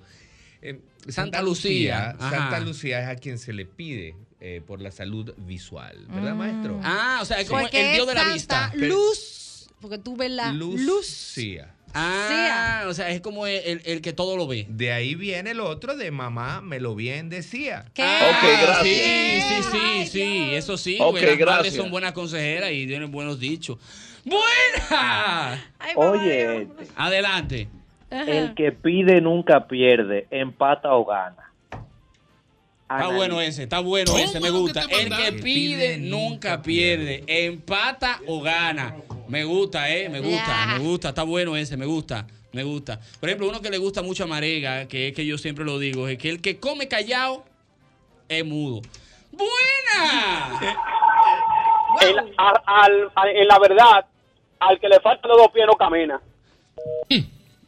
Eh, 0.61 0.79
Santa 1.07 1.41
Lucía, 1.41 2.11
ajá. 2.19 2.29
Santa 2.29 2.59
Lucía 2.59 3.01
es 3.01 3.07
a 3.07 3.15
quien 3.19 3.39
se 3.39 3.51
le 3.51 3.65
pide 3.65 4.15
eh, 4.47 4.61
por 4.65 4.79
la 4.81 4.91
salud 4.91 5.33
visual, 5.37 6.05
¿verdad, 6.09 6.35
maestro? 6.35 6.79
Ah, 6.83 7.19
o 7.21 7.25
sea, 7.25 7.39
es 7.39 7.49
como 7.49 7.61
Porque 7.61 7.89
el 7.89 7.95
dios 7.95 8.07
de 8.07 8.13
la 8.13 8.19
Santa 8.21 8.33
vista. 8.35 8.71
Luz. 8.75 9.69
Porque 9.81 9.97
tú 9.97 10.15
ves 10.15 10.29
la 10.31 10.51
luz. 10.53 10.79
Lucía. 10.81 11.71
Ah, 11.97 12.83
o 12.87 12.93
sea, 12.93 13.09
es 13.09 13.21
como 13.21 13.47
el, 13.47 13.61
el- 13.65 13.81
el 13.85 14.01
que 14.01 14.11
todo 14.13 14.35
lo 14.35 14.47
ve. 14.47 14.65
De 14.69 14.91
ahí 14.91 15.15
viene 15.15 15.51
el 15.51 15.61
otro 15.61 15.95
de 15.95 16.11
mamá, 16.11 16.59
me 16.61 16.79
lo 16.81 16.93
bien 16.93 17.29
decía. 17.29 17.85
¿Qué? 17.93 18.03
Ah, 18.03 18.31
Ok, 18.31 18.49
gracias. 18.61 18.83
Sí, 18.83 19.41
sí, 19.41 19.69
sí, 19.71 20.07
sí, 20.07 20.49
eso 20.55 20.77
sí. 20.77 20.97
Ok, 20.99 21.11
porque 21.13 21.21
las 21.21 21.29
madres 21.39 21.39
gracias. 21.63 21.75
son 21.75 21.89
buenas 21.91 22.11
consejeras 22.11 22.71
y 22.71 22.85
tienen 22.85 23.11
buenos 23.11 23.39
dichos. 23.39 23.77
¡Buena! 24.25 25.63
Oye. 25.95 26.67
Adelante. 26.95 27.69
Ajá. 28.11 28.23
el 28.31 28.53
que 28.53 28.71
pide 28.71 29.19
nunca 29.19 29.67
pierde, 29.67 30.27
empata 30.29 30.93
o 30.93 31.05
gana. 31.05 31.44
Está 32.85 32.95
Analiza. 32.97 33.15
bueno 33.17 33.41
ese, 33.41 33.63
está 33.63 33.79
bueno 33.79 34.11
¿Cómo 34.11 34.23
ese, 34.23 34.39
me 34.39 34.49
gusta. 34.51 34.81
El 34.89 35.09
que 35.15 35.31
pide 35.41 35.97
nunca 35.97 36.61
pierde. 36.61 37.23
Empata 37.25 38.19
o 38.27 38.41
gana. 38.41 38.95
Me 39.27 39.43
gusta, 39.43 39.89
eh, 39.89 40.07
me 40.07 40.19
gusta, 40.19 40.67
me 40.67 40.77
gusta, 40.79 41.09
está 41.09 41.23
bueno 41.23 41.57
ese, 41.57 41.77
me 41.77 41.85
gusta, 41.87 42.27
me 42.51 42.61
gusta. 42.63 42.99
Por 43.19 43.27
ejemplo, 43.29 43.49
uno 43.49 43.59
que 43.59 43.71
le 43.71 43.79
gusta 43.79 44.03
mucho 44.03 44.25
a 44.25 44.27
Marega, 44.27 44.87
que 44.87 45.07
es 45.07 45.15
que 45.15 45.25
yo 45.25 45.39
siempre 45.39 45.65
lo 45.65 45.79
digo, 45.79 46.07
es 46.07 46.19
que 46.19 46.29
el 46.29 46.41
que 46.41 46.59
come 46.59 46.87
callado 46.87 47.43
es 48.29 48.45
mudo. 48.45 48.81
¡Buena! 49.31 50.75
El- 52.01 52.33
al- 52.37 53.11
en 53.35 53.47
la 53.47 53.57
verdad, 53.59 54.05
al 54.59 54.79
que 54.79 54.87
le 54.89 54.99
faltan 54.99 55.27
los 55.29 55.37
dos 55.39 55.51
pies 55.51 55.65
no 55.65 55.73
camina. 55.73 56.21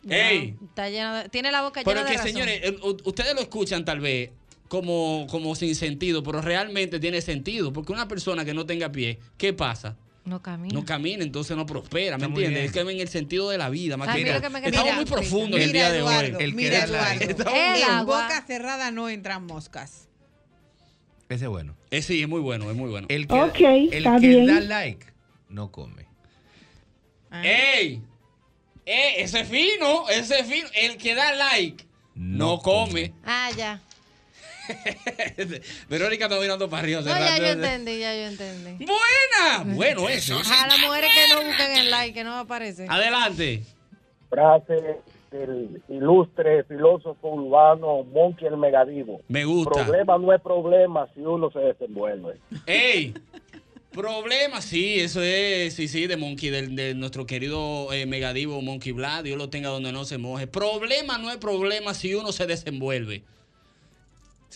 ¡Ey! 0.10 0.56
Está 0.70 0.90
lleno 0.90 1.16
de- 1.16 1.30
tiene 1.30 1.52
la 1.52 1.64
boca 1.64 1.82
Pero 1.84 2.02
llena 2.02 2.12
es 2.14 2.22
que, 2.22 2.32
de 2.34 2.40
razón. 2.40 2.48
señores, 2.72 2.82
u- 2.84 3.10
ustedes 3.10 3.34
lo 3.34 3.42
escuchan 3.42 3.84
tal 3.84 4.00
vez 4.00 4.30
como, 4.68 5.28
como 5.30 5.56
sin 5.56 5.76
sentido, 5.76 6.24
pero 6.24 6.42
realmente 6.42 7.00
tiene 7.00 7.22
sentido. 7.22 7.72
Porque 7.74 7.92
una 7.94 8.08
persona 8.08 8.44
que 8.46 8.54
no 8.54 8.66
tenga 8.66 8.92
pie, 8.92 9.20
¿qué 9.38 9.54
pasa? 9.54 9.96
No 10.26 10.42
camina. 10.42 10.74
No 10.74 10.84
camina, 10.84 11.24
entonces 11.24 11.56
no 11.56 11.66
prospera, 11.66 12.18
¿me 12.18 12.26
entiendes? 12.26 12.66
Es 12.66 12.72
que 12.74 12.82
en 12.82 12.90
el 13.00 13.08
sentido 13.08 13.50
de 13.50 13.58
la 13.58 13.70
vida, 13.70 13.96
más 13.96 14.14
que 14.14 14.24
Estamos 14.24 14.52
Mira, 14.62 14.96
muy 14.96 15.06
profundos 15.06 15.58
en 15.60 15.68
el 15.68 15.72
día 15.72 15.90
de 15.90 16.02
hoy. 16.02 16.34
El 16.40 16.54
mira, 16.54 16.86
la- 16.86 17.16
Eduardo. 17.16 17.56
En 17.56 17.84
agua. 17.84 18.24
boca 18.24 18.44
cerrada 18.46 18.92
no 18.92 19.08
entran 19.08 19.46
moscas. 19.46 20.10
Ese 21.30 21.46
es 21.46 21.50
bueno. 21.50 21.76
Eh, 21.92 22.02
sí, 22.02 22.22
es 22.22 22.28
muy 22.28 22.42
bueno, 22.42 22.70
es 22.70 22.76
muy 22.76 22.90
bueno. 22.90 23.08
El 23.10 23.28
que, 23.28 23.34
Ok, 23.42 23.60
el 23.60 23.94
está 23.94 24.20
que 24.20 24.28
bien. 24.28 24.48
da 24.48 24.60
like 24.60 25.06
no 25.50 25.72
come. 25.72 26.08
¡Ey! 27.32 28.02
¡Eh! 28.86 29.16
Ese 29.18 29.42
es 29.42 29.48
fino, 29.50 30.10
ese 30.10 30.40
es 30.40 30.48
fino. 30.48 30.68
El 30.74 30.98
que 30.98 31.16
da 31.16 31.34
like 31.36 31.86
no, 32.16 32.60
come. 32.60 33.14
Ah, 33.26 33.50
ya. 33.56 33.82
Verónica 35.90 36.26
está 36.26 36.40
mirando 36.40 36.70
para 36.70 36.84
arriba. 36.84 37.02
No, 37.02 37.08
ya 37.08 37.38
yo 37.38 37.46
entendí, 37.48 38.00
ya 38.00 38.16
yo 38.16 38.28
entendí. 38.28 38.86
¡Buena! 38.86 39.76
Bueno, 39.76 40.10
eso. 40.10 40.38
A 40.38 40.68
las 40.68 40.80
mujeres 40.80 41.10
que 41.14 41.34
no 41.34 41.44
busquen 41.44 41.72
el 41.78 41.92
like, 41.92 42.14
que 42.14 42.24
no 42.24 42.36
aparece. 42.36 42.86
Adelante. 42.90 43.64
Frase 44.30 44.98
del 45.32 45.82
ilustre 45.90 46.64
filósofo 46.64 47.30
urbano 47.30 48.04
Monkey 48.04 48.48
el 48.48 48.58
Megadivo. 48.58 49.22
Me 49.28 49.46
gusta. 49.46 49.84
Problema 49.84 50.18
no 50.18 50.34
es 50.34 50.42
problema 50.42 51.08
si 51.14 51.22
uno 51.22 51.52
se 51.52 51.60
desenvuelve. 51.60 52.38
¡Ey! 52.66 53.14
Problema, 53.92 54.62
sí, 54.62 55.00
eso 55.00 55.24
es, 55.24 55.74
sí, 55.74 55.88
sí, 55.88 56.06
de 56.06 56.18
Monkey, 56.18 56.50
del- 56.52 56.76
de, 56.76 56.94
nuestro 56.94 57.26
querido 57.26 57.92
eh, 57.92 58.06
megadivo 58.06 58.62
Monkey 58.62 58.92
Vlad, 58.92 59.24
Dios 59.24 59.40
lo 59.40 59.50
tenga 59.50 59.70
donde 59.70 59.92
no 59.92 60.06
se 60.06 60.20
moje. 60.20 60.46
Problema 60.46 61.18
no 61.18 61.32
es 61.32 61.38
problema 61.38 61.96
si 61.96 62.14
uno 62.14 62.32
se 62.32 62.46
desenvuelve. 62.46 63.24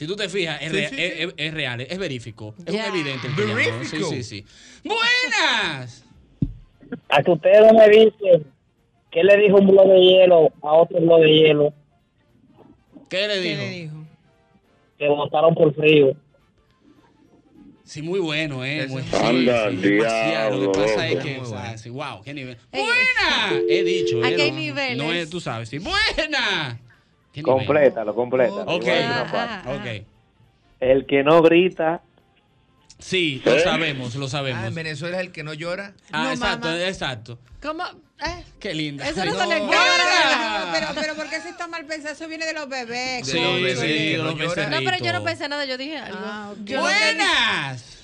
Si 0.02 0.08
tú 0.08 0.16
te 0.16 0.28
fijas, 0.30 0.60
es, 0.64 0.72
Sí, 0.72 0.76
rea- 0.78 0.90
sí, 0.90 0.96
es- 0.98 1.14
sí. 1.14 1.22
es- 1.22 1.34
es 1.38 1.54
real, 1.54 1.82
es 1.82 1.98
verífico. 2.00 2.56
Es 2.66 2.74
un 2.74 2.80
evidente 2.80 3.28
el 3.28 3.36
que 3.36 3.42
llamó. 3.46 3.84
Sí, 3.84 4.04
sí, 4.04 4.24
sí. 4.24 4.46
¡Buenas! 4.84 6.04
A 7.08 7.22
que 7.22 7.30
ustedes 7.30 7.72
me 7.72 7.88
dicen 7.88 8.52
qué 9.12 9.24
le 9.24 9.38
dijo 9.38 9.58
un 9.58 9.68
blog 9.68 9.88
de 9.90 10.00
hielo 10.00 10.52
a 10.64 10.74
otro 10.74 11.00
blog 11.00 11.22
de 11.22 11.30
hielo 11.30 11.74
¿Qué 13.12 13.28
le 13.28 13.40
dijo? 13.42 13.94
que 14.98 15.08
votaron 15.08 15.54
por 15.54 15.72
frío. 15.76 16.16
Sí, 17.84 18.02
muy 18.02 18.20
bueno, 18.22 18.66
¿eh? 18.66 18.88
Muy, 18.88 19.04
sí, 19.04 19.10
Anda, 19.22 19.70
sí. 19.70 19.76
Lo 19.76 19.82
que 20.72 20.80
pasa 20.80 21.10
es 21.10 21.20
que, 21.24 21.32
Muy 21.36 21.42
o 21.42 21.46
sea, 21.46 21.60
bueno. 21.60 21.78
sí, 21.78 21.90
wow, 21.92 22.22
qué 22.24 22.34
nivel. 22.34 22.58
¡Buena! 22.72 23.62
He 23.70 23.84
dicho, 23.84 24.24
¿eh? 24.26 24.34
Aquí 24.34 24.42
hay 24.42 24.50
no, 24.52 24.58
niveles. 24.58 24.98
No 24.98 25.14
es, 25.14 25.30
tú 25.30 25.40
sabes, 25.40 25.70
sí. 25.70 25.78
¡Buena! 25.78 26.80
Complétalo, 27.44 28.14
complétalo. 28.14 28.62
Ok, 28.64 28.84
Te 28.84 28.90
voy 28.90 28.90
a 28.90 28.96
decir 28.96 29.12
una 29.12 29.32
parte. 29.32 29.70
ok. 30.00 30.06
El 30.82 31.06
que 31.06 31.24
no 31.24 31.42
grita. 31.42 32.02
Sí, 33.00 33.42
lo 33.46 33.60
sabemos, 33.60 34.16
lo 34.16 34.28
sabemos. 34.28 34.64
Ah, 34.64 34.68
en 34.68 34.76
Venezuela 34.76 35.18
es 35.20 35.26
el 35.26 35.32
que 35.32 35.44
no 35.44 35.54
llora. 35.54 35.94
Ah, 36.12 36.24
No, 36.26 36.32
exacto, 36.32 36.68
mamá. 36.68 36.84
exacto. 36.88 37.40
¿Cómo? 37.62 37.84
Eh, 37.86 38.44
Qué 38.60 38.74
linda. 38.76 39.08
Eso 39.08 39.26
no 39.26 39.34
se 39.34 39.48
le 39.48 39.62
pero, 40.72 40.88
pero 40.94 41.16
¿por 41.16 41.28
qué 41.30 41.42
se 41.42 41.50
está 41.50 41.68
mal 41.68 41.86
pensado? 41.86 42.14
Eso 42.14 42.28
viene 42.28 42.46
de 42.46 42.54
los 42.54 42.70
bebés. 42.70 43.26
Sí, 43.28 43.40
sí, 43.76 44.18
los 44.18 44.36
No, 44.36 44.80
pero 44.86 44.98
yo 45.04 45.14
no 45.14 45.24
pensé 45.24 45.48
nada, 45.50 45.66
yo 45.66 45.78
dije 45.78 45.98
algo. 45.98 46.20
Ah, 46.22 46.54
¡Buenas! 46.58 48.01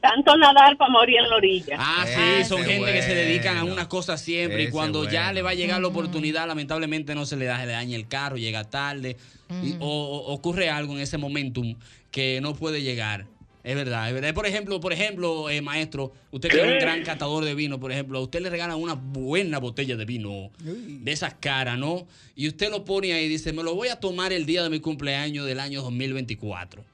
Tanto 0.00 0.36
nadar 0.36 0.76
para 0.76 0.90
morir 0.90 1.16
en 1.22 1.28
la 1.30 1.36
orilla. 1.36 1.76
Ah, 1.78 2.04
sí, 2.06 2.20
Ese 2.40 2.48
son 2.48 2.62
gente 2.64 2.92
que 2.92 3.02
se 3.02 3.14
dedican 3.14 3.56
a 3.56 3.64
una 3.64 3.88
cosa 3.88 4.16
siempre 4.16 4.64
y 4.64 4.68
cuando 4.70 5.08
ya 5.08 5.32
le 5.32 5.42
va 5.42 5.50
a 5.50 5.54
llegar 5.54 5.80
la 5.80 5.88
oportunidad, 5.88 6.46
lamentablemente 6.46 7.14
no 7.14 7.26
se 7.26 7.36
le 7.36 7.44
da, 7.46 7.58
se 7.60 7.66
le 7.66 7.72
daña 7.72 7.96
el 7.96 8.06
carro, 8.08 8.36
llega 8.36 8.64
tarde 8.64 9.16
y- 9.62 9.74
Mm. 9.74 9.76
o, 9.80 9.86
o 9.86 10.32
ocurre 10.32 10.70
algo 10.70 10.92
en 10.94 11.00
ese 11.00 11.18
momentum 11.18 11.76
que 12.10 12.40
no 12.40 12.54
puede 12.54 12.82
llegar. 12.82 13.26
Es 13.62 13.74
verdad, 13.74 14.06
es 14.08 14.14
verdad. 14.14 14.32
Por 14.32 14.46
ejemplo, 14.46 14.78
por 14.78 14.92
ejemplo, 14.92 15.50
eh, 15.50 15.60
maestro, 15.60 16.12
usted 16.30 16.48
que 16.50 16.56
es 16.60 16.62
un 16.72 16.78
gran 16.78 17.02
catador 17.02 17.44
de 17.44 17.54
vino, 17.56 17.80
por 17.80 17.90
ejemplo, 17.90 18.18
a 18.18 18.22
usted 18.22 18.40
le 18.40 18.48
regalan 18.48 18.76
una 18.80 18.94
buena 18.94 19.58
botella 19.58 19.96
de 19.96 20.04
vino 20.04 20.50
de 20.60 21.10
esas 21.12 21.34
caras, 21.34 21.76
¿no? 21.76 22.06
Y 22.36 22.46
usted 22.46 22.70
lo 22.70 22.84
pone 22.84 23.12
ahí 23.12 23.24
y 23.24 23.28
dice, 23.28 23.52
me 23.52 23.64
lo 23.64 23.74
voy 23.74 23.88
a 23.88 23.96
tomar 23.98 24.32
el 24.32 24.46
día 24.46 24.62
de 24.62 24.70
mi 24.70 24.78
cumpleaños 24.78 25.46
del 25.46 25.58
año 25.58 25.82
2024. 25.82 26.84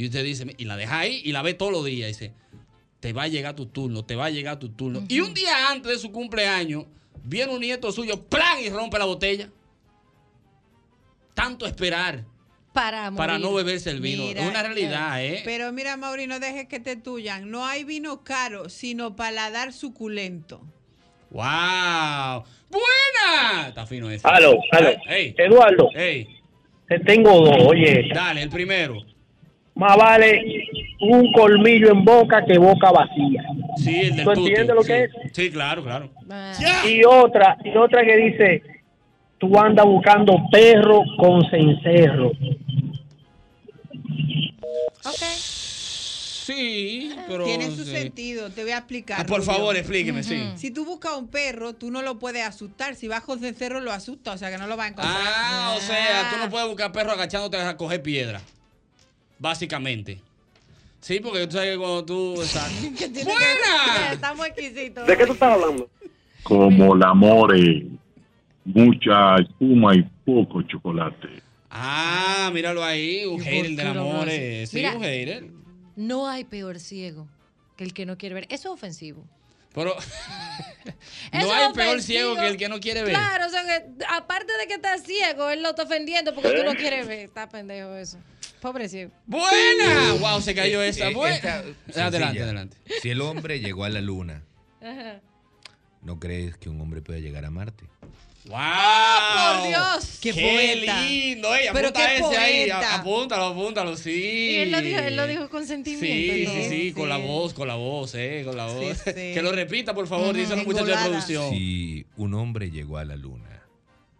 Y 0.00 0.06
usted 0.06 0.24
dice, 0.24 0.46
y 0.56 0.64
la 0.64 0.78
deja 0.78 1.00
ahí 1.00 1.20
y 1.22 1.32
la 1.32 1.42
ve 1.42 1.52
todos 1.52 1.70
los 1.70 1.84
días. 1.84 2.08
Y 2.08 2.12
dice, 2.12 2.34
te 3.00 3.12
va 3.12 3.24
a 3.24 3.28
llegar 3.28 3.54
tu 3.54 3.66
turno, 3.66 4.02
te 4.02 4.16
va 4.16 4.24
a 4.24 4.30
llegar 4.30 4.58
tu 4.58 4.70
turno. 4.70 5.04
Y 5.08 5.20
un 5.20 5.34
día 5.34 5.70
antes 5.70 5.92
de 5.92 5.98
su 5.98 6.10
cumpleaños, 6.10 6.86
viene 7.22 7.52
un 7.52 7.60
nieto 7.60 7.92
suyo, 7.92 8.18
¡plan! 8.24 8.58
y 8.64 8.70
rompe 8.70 8.98
la 8.98 9.04
botella. 9.04 9.50
Tanto 11.34 11.66
esperar 11.66 12.24
Para, 12.72 13.10
para 13.10 13.38
no 13.38 13.52
beberse 13.52 13.90
el 13.90 14.00
vino. 14.00 14.24
Mira, 14.24 14.40
es 14.40 14.48
una 14.48 14.62
realidad, 14.62 15.22
¿eh? 15.22 15.42
Pero 15.44 15.70
mira, 15.70 15.98
Mauri, 15.98 16.26
no 16.26 16.40
dejes 16.40 16.66
que 16.66 16.80
te 16.80 16.96
tuyan. 16.96 17.50
No 17.50 17.66
hay 17.66 17.84
vino 17.84 18.24
caro, 18.24 18.70
sino 18.70 19.16
paladar 19.16 19.74
suculento. 19.74 20.62
¡Wow! 21.28 22.42
¡Buena! 22.70 23.68
Está 23.68 23.84
fino 23.86 24.10
ese. 24.10 24.26
Aló, 24.26 24.58
aló. 24.72 24.92
Ey. 25.10 25.34
Eduardo. 25.36 25.90
Ey. 25.94 26.26
Te 26.88 27.00
tengo 27.00 27.32
dos, 27.42 27.66
oye. 27.66 28.08
Dale, 28.14 28.40
el 28.40 28.48
primero. 28.48 29.09
Más 29.74 29.96
vale 29.96 30.42
un 31.00 31.32
colmillo 31.32 31.92
en 31.92 32.04
boca 32.04 32.44
que 32.44 32.58
boca 32.58 32.90
vacía. 32.90 33.42
Sí, 33.76 34.00
el 34.00 34.16
del 34.16 34.24
¿Tú 34.24 34.30
entiendes 34.32 34.74
lo 34.74 34.82
sí. 34.82 34.88
que 34.88 35.04
es? 35.04 35.10
Sí, 35.32 35.50
claro, 35.50 35.82
claro. 35.82 36.10
Y 36.86 37.04
otra, 37.04 37.56
y 37.64 37.76
otra 37.76 38.04
que 38.04 38.16
dice, 38.16 38.62
tú 39.38 39.58
andas 39.58 39.86
buscando 39.86 40.36
perro 40.50 41.02
con 41.18 41.48
cencerro. 41.50 42.32
Sí, 46.52 47.14
pero... 47.28 47.44
Tiene 47.44 47.70
su 47.70 47.84
sí. 47.84 47.92
sentido, 47.92 48.50
te 48.50 48.62
voy 48.62 48.72
a 48.72 48.78
explicar. 48.78 49.20
Ah, 49.20 49.24
por 49.24 49.38
Rubio. 49.38 49.52
favor, 49.52 49.76
explíqueme, 49.76 50.22
sí. 50.22 50.42
Si 50.56 50.72
tú 50.72 50.84
buscas 50.84 51.16
un 51.16 51.28
perro, 51.28 51.74
tú 51.74 51.90
no 51.90 52.02
lo 52.02 52.18
puedes 52.18 52.44
asustar. 52.44 52.96
Si 52.96 53.06
vas 53.06 53.22
con 53.22 53.38
cencerro, 53.38 53.80
lo 53.80 53.92
asusta, 53.92 54.32
o 54.32 54.38
sea 54.38 54.50
que 54.50 54.58
no 54.58 54.66
lo 54.66 54.76
vas 54.76 54.86
a 54.86 54.88
encontrar. 54.88 55.16
Ah, 55.16 55.74
o 55.76 55.80
sea, 55.80 56.30
tú 56.32 56.38
no 56.38 56.50
puedes 56.50 56.66
buscar 56.66 56.90
perro 56.90 57.12
agachándote 57.12 57.56
a 57.56 57.76
coger 57.76 58.02
piedra. 58.02 58.40
Básicamente. 59.40 60.20
Sí, 61.00 61.18
porque 61.18 61.46
tú 61.46 61.54
sabes 61.54 61.72
que 61.72 61.78
cuando 61.78 62.04
tú... 62.04 62.34
exacto. 62.42 62.76
¡Buena! 63.24 64.12
Estamos 64.12 64.46
exquisitos. 64.46 65.06
¿De 65.06 65.16
qué 65.16 65.26
tú 65.26 65.32
estás 65.32 65.54
hablando? 65.54 65.88
Como 66.42 66.94
la 66.94 67.14
more, 67.14 67.86
mucha 68.64 69.36
espuma 69.36 69.96
y 69.96 70.02
poco 70.24 70.62
chocolate. 70.62 71.42
Ah, 71.70 72.50
míralo 72.52 72.84
ahí, 72.84 73.24
un 73.24 73.40
¿Y 73.40 73.44
por 73.44 73.44
hater 73.44 73.76
del 73.76 73.86
amor. 73.86 74.28
eh? 74.28 74.66
Sí, 74.66 74.76
Mira. 74.76 74.96
un 74.96 75.02
hater. 75.02 75.46
No 75.96 76.28
hay 76.28 76.44
peor 76.44 76.78
ciego 76.78 77.26
que 77.76 77.84
el 77.84 77.94
que 77.94 78.04
no 78.04 78.18
quiere 78.18 78.34
ver. 78.34 78.46
Eso 78.50 78.68
es 78.68 78.74
ofensivo. 78.74 79.24
Pero 79.74 79.94
no 81.32 81.52
hay 81.52 81.72
peor 81.72 82.02
ciego 82.02 82.34
que 82.34 82.46
el 82.46 82.56
que 82.58 82.68
no 82.68 82.78
quiere 82.80 83.02
ver. 83.02 83.12
Claro, 83.12 83.46
o 83.46 83.48
sea 83.48 83.62
que 83.62 84.04
aparte 84.08 84.52
de 84.58 84.66
que 84.66 84.74
está 84.74 84.98
ciego, 84.98 85.48
él 85.48 85.62
lo 85.62 85.70
está 85.70 85.84
ofendiendo 85.84 86.34
porque 86.34 86.50
tú 86.50 86.64
no 86.64 86.74
quieres 86.74 87.06
ver. 87.06 87.20
Está 87.20 87.48
pendejo 87.48 87.94
eso. 87.94 88.18
Pobre 88.60 88.88
ciego. 88.88 89.10
¡Buena! 89.26 90.12
¡Wow! 90.20 90.40
Se 90.42 90.54
cayó 90.54 90.82
esa. 90.82 91.08
Eh, 91.10 91.14
Buena. 91.14 91.34
esta- 91.36 91.58
adelante, 91.60 92.18
sencilla. 92.18 92.44
adelante. 92.44 92.76
Si 93.00 93.10
el 93.10 93.20
hombre 93.22 93.60
llegó 93.60 93.84
a 93.84 93.88
la 93.88 94.00
luna, 94.00 94.42
Ajá. 94.82 95.20
¿no 96.02 96.18
crees 96.20 96.56
que 96.56 96.68
un 96.68 96.80
hombre 96.80 97.00
puede 97.02 97.20
llegar 97.22 97.44
a 97.44 97.50
Marte? 97.50 97.84
¡Wow! 98.46 98.56
por 99.58 99.68
Dios! 99.68 100.18
¡Qué 100.20 100.32
¡Qué 100.32 100.76
lindo! 100.76 101.54
Ey, 101.54 101.68
Pero 101.72 101.88
apunta 101.88 102.06
qué 102.06 102.16
ese 102.16 102.36
ahí. 102.36 102.58
poeta. 102.70 102.94
Apúntalo, 102.96 103.44
apúntalo, 103.46 103.96
sí. 103.96 104.10
Y 104.52 104.56
él 104.56 104.72
lo 104.72 104.80
dijo, 104.80 104.98
él 104.98 105.16
lo 105.16 105.26
dijo 105.26 105.48
con 105.50 105.66
sentimiento. 105.66 106.06
Sí, 106.06 106.44
¿no? 106.46 106.52
sí, 106.54 106.68
sí, 106.68 106.92
con 106.92 107.08
la 107.08 107.18
voz, 107.18 107.52
con 107.54 107.68
la 107.68 107.74
voz, 107.76 108.14
eh, 108.14 108.42
con 108.44 108.56
la 108.56 108.66
voz. 108.66 108.96
sí. 108.98 109.12
Que 109.14 109.42
lo 109.42 109.52
repita, 109.52 109.94
por 109.94 110.06
favor, 110.06 110.28
Ujú, 110.30 110.38
dice 110.38 110.56
los 110.56 110.66
muchachos 110.66 110.88
de 110.88 110.94
producción. 111.08 111.50
Si 111.50 112.06
un 112.16 112.34
hombre 112.34 112.70
llegó 112.70 112.96
a 112.98 113.04
la 113.04 113.16
luna, 113.16 113.62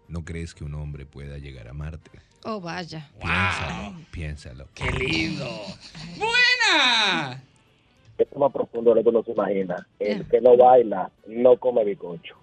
¿no 0.09 0.25
crees 0.25 0.55
que 0.55 0.65
un 0.65 0.75
hombre 0.75 1.07
pueda 1.07 1.39
llegar 1.39 1.67
a 1.69 1.73
Marte? 1.73 2.11
Oh, 2.45 2.61
vaya. 2.61 3.11
Piénsalo, 3.21 3.95
piénsalo. 4.11 4.69
¡Qué 4.75 4.91
lindo! 4.93 5.45
¡Buena! 6.17 7.43
Esto 8.17 8.35
es 8.35 8.39
más 8.41 8.53
profundo 8.53 8.91
de 8.91 8.97
lo 8.97 9.03
que 9.03 9.09
uno 9.11 9.23
se 9.25 9.33
imagina. 9.33 9.87
El 9.99 10.27
que 10.27 10.41
no 10.41 10.57
baila 10.57 11.11
no 11.27 11.57
come 11.59 11.85
bizcocho. 11.85 12.37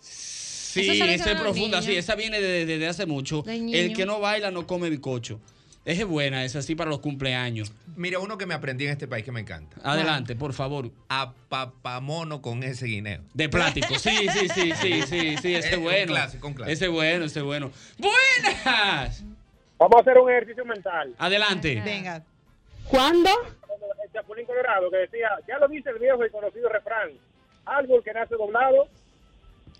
Sí, 0.00 1.00
esa 1.02 1.32
es 1.32 1.40
profunda, 1.40 1.80
sí, 1.82 1.94
esa 1.96 2.14
viene 2.16 2.40
de- 2.40 2.66
desde 2.66 2.88
hace 2.88 3.06
mucho. 3.06 3.42
De 3.42 3.54
El 3.86 3.94
que 3.94 4.04
no 4.06 4.20
baila 4.20 4.50
no 4.50 4.66
come 4.66 4.90
bicocho. 4.90 5.38
Esa 5.84 6.02
es 6.02 6.06
buena, 6.08 6.44
esa 6.44 6.62
sí 6.62 6.74
para 6.74 6.88
los 6.88 7.00
cumpleaños. 7.00 7.72
Mira, 7.96 8.18
uno 8.18 8.38
que 8.38 8.46
me 8.46 8.54
aprendí 8.54 8.86
en 8.86 8.92
este 8.92 9.06
país 9.06 9.22
que 9.24 9.32
me 9.32 9.40
encanta. 9.40 9.76
Adelante, 9.84 10.34
por 10.34 10.54
favor. 10.54 10.90
A 11.10 11.32
papamono 11.50 12.40
con 12.40 12.62
ese 12.62 12.86
guineo. 12.86 13.20
De 13.34 13.48
plástico, 13.50 13.94
sí, 13.98 14.28
sí, 14.32 14.48
sí, 14.48 14.72
sí, 14.72 15.02
sí, 15.02 15.36
sí, 15.36 15.54
ese 15.54 15.58
es 15.72 15.76
un 15.76 15.82
bueno. 15.82 16.06
clásico, 16.12 16.46
un 16.48 16.54
clásico. 16.54 16.72
Ese 16.72 16.84
es 16.86 16.90
bueno, 16.90 17.24
ese 17.26 17.38
es 17.40 17.44
bueno. 17.44 17.70
¡Buenas! 17.98 19.22
Vamos 19.78 19.96
a 19.96 20.00
hacer 20.00 20.18
un 20.18 20.30
ejercicio 20.30 20.64
mental. 20.64 21.14
Adelante. 21.18 21.80
Venga. 21.84 22.22
¿Cuándo? 22.88 23.28
El 24.04 24.12
Chapulín 24.12 24.46
Colorado 24.46 24.90
que 24.90 24.96
decía, 24.98 25.28
ya 25.46 25.58
lo 25.58 25.68
dice 25.68 25.90
el 25.90 25.98
viejo 25.98 26.24
y 26.24 26.30
conocido 26.30 26.68
refrán, 26.70 27.10
árbol 27.66 28.02
que 28.02 28.12
nace 28.12 28.36
doblado, 28.36 28.84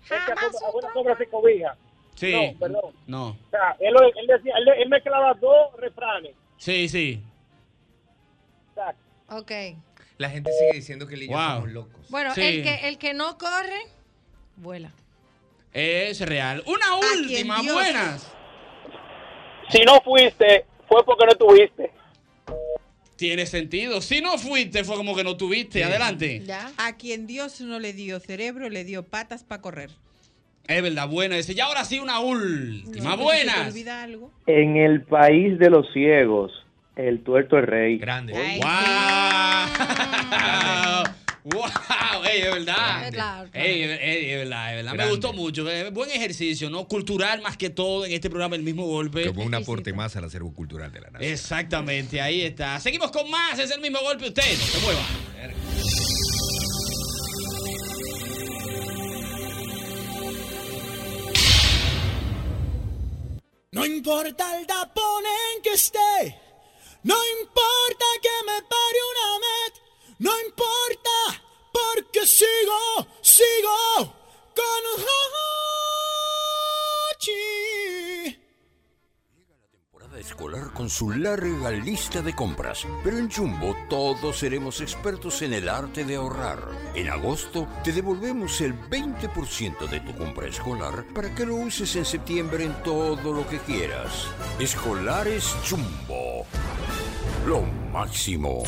es 0.03 0.09
que 0.09 0.15
a 0.15 0.35
sombra- 0.35 0.67
a 0.67 0.71
buena 0.71 0.93
sombra 0.93 1.17
se 1.17 1.25
cobija. 1.27 1.75
Sí. 2.15 2.31
No, 2.33 2.59
perdón. 2.59 2.93
No. 3.07 3.27
O 3.29 3.49
sea, 3.51 3.75
él, 3.79 3.93
él 4.17 4.27
decía, 4.27 4.53
él, 4.57 4.67
él 4.81 4.89
mezclaba 4.89 5.33
dos 5.35 5.73
refranes. 5.79 6.31
Sí, 6.57 6.87
sí. 6.89 7.21
Exacto. 8.69 9.01
Ok. 9.29 9.51
La 10.17 10.29
gente 10.29 10.51
sigue 10.53 10.73
diciendo 10.73 11.07
que 11.07 11.15
él 11.15 11.23
y 11.23 11.27
yo 11.29 11.33
Wow. 11.33 11.55
somos 11.55 11.71
locos. 11.71 12.09
Bueno, 12.09 12.33
Sí. 12.33 12.41
el, 12.41 12.63
que, 12.63 12.87
el 12.87 12.97
que 12.97 13.13
no 13.13 13.37
corre, 13.37 13.81
vuela. 14.55 14.91
Es 15.73 16.21
real. 16.21 16.63
Una 16.67 16.95
última, 16.95 17.61
buenas. 17.61 18.31
Si 19.69 19.81
no 19.83 19.99
fuiste, 20.01 20.65
fue 20.87 21.03
porque 21.03 21.25
no 21.25 21.31
estuviste. 21.33 21.91
Tiene 23.17 23.45
sentido. 23.45 24.01
Si 24.01 24.21
no 24.21 24.37
fuiste, 24.37 24.83
fue 24.85 24.95
como 24.95 25.15
que 25.15 25.23
no 25.23 25.35
tuviste. 25.35 25.83
Adelante. 25.83 26.43
A 26.77 26.95
quien 26.95 27.27
Dios 27.27 27.59
no 27.61 27.79
le 27.79 27.91
dio 27.93 28.19
cerebro, 28.19 28.69
le 28.69 28.83
dio 28.85 29.03
patas 29.03 29.43
para 29.43 29.61
correr. 29.61 29.89
Es 30.67 30.81
verdad, 30.81 31.07
buena. 31.07 31.35
Dice, 31.35 31.53
y 31.53 31.59
ahora 31.59 31.85
sí 31.85 31.99
una 31.99 32.19
última. 32.19 33.03
No, 33.03 33.11
¿se 33.11 33.17
te 33.17 33.23
Buenas. 33.23 33.67
olvida 33.69 34.03
algo? 34.03 34.31
En 34.47 34.77
el 34.77 35.03
país 35.03 35.59
de 35.59 35.69
los 35.69 35.85
ciegos, 35.93 36.51
el 36.95 37.23
tuerto 37.23 37.57
es 37.59 37.65
rey. 37.65 37.97
Grande. 37.97 38.33
¡Wow! 38.33 38.69
Ey, 42.25 42.41
es 42.41 42.51
verdad. 42.51 43.11
Claro, 43.11 43.49
Ey, 43.53 43.83
ey, 43.83 43.97
ey, 44.01 44.31
es 44.31 44.37
verdad, 44.39 44.71
es 44.71 44.77
verdad. 44.83 44.95
Me 45.05 45.11
gustó 45.11 45.31
mucho. 45.31 45.69
Eh, 45.69 45.91
Buen 45.91 46.09
ejercicio, 46.09 46.71
¿no? 46.71 46.87
Cultural 46.87 47.39
más 47.43 47.55
que 47.55 47.69
todo 47.69 48.03
en 48.03 48.13
este 48.13 48.31
programa, 48.31 48.55
el 48.55 48.63
mismo 48.63 48.87
golpe. 48.87 49.27
Como 49.27 49.43
un 49.43 49.53
aporte 49.53 49.93
más 49.93 50.15
al 50.15 50.23
acervo 50.23 50.51
cultural 50.53 50.91
de 50.91 51.01
la 51.01 51.11
nación. 51.11 51.31
Exactamente, 51.31 52.19
ahí 52.19 52.41
está. 52.41 52.79
Seguimos 52.79 53.11
con 53.11 53.29
más, 53.29 53.59
es 53.59 53.69
el 53.69 53.79
mismo 53.79 53.99
golpe. 54.01 54.27
Usted 54.29 54.41
no 54.41 54.65
se 54.65 54.79
mueva. 54.79 55.01
No 63.75 63.85
importa 63.85 64.57
el 64.57 64.65
tapón 64.65 65.25
en 65.25 65.61
que 65.61 65.73
esté, 65.73 66.41
no 67.03 67.17
importa 67.41 68.05
que 68.21 68.35
me 68.47 68.61
pare 68.61 68.99
una 69.11 69.39
met, 69.45 69.73
no 70.19 70.31
importa 70.47 71.43
porque 71.73 72.25
sigo, 72.25 73.05
sigo 73.21 74.15
con 74.55 74.81
Hachi. 77.11 77.54
Escolar 80.19 80.71
con 80.73 80.89
su 80.89 81.11
larga 81.11 81.71
lista 81.71 82.21
de 82.21 82.33
compras. 82.33 82.85
Pero 83.03 83.17
en 83.17 83.29
Jumbo 83.29 83.75
todos 83.89 84.39
seremos 84.39 84.81
expertos 84.81 85.41
en 85.41 85.53
el 85.53 85.67
arte 85.67 86.05
de 86.05 86.15
ahorrar. 86.15 86.59
En 86.93 87.09
agosto 87.09 87.67
te 87.83 87.91
devolvemos 87.91 88.61
el 88.61 88.73
20% 88.89 89.89
de 89.89 89.99
tu 89.99 90.15
compra 90.15 90.47
escolar 90.47 91.05
para 91.13 91.33
que 91.33 91.45
lo 91.45 91.55
uses 91.55 91.95
en 91.95 92.05
septiembre 92.05 92.63
en 92.63 92.73
todo 92.83 93.33
lo 93.33 93.47
que 93.47 93.59
quieras. 93.59 94.27
Escolares 94.59 95.55
Jumbo. 95.69 96.45
Lo 97.45 97.61
máximo. 97.91 98.63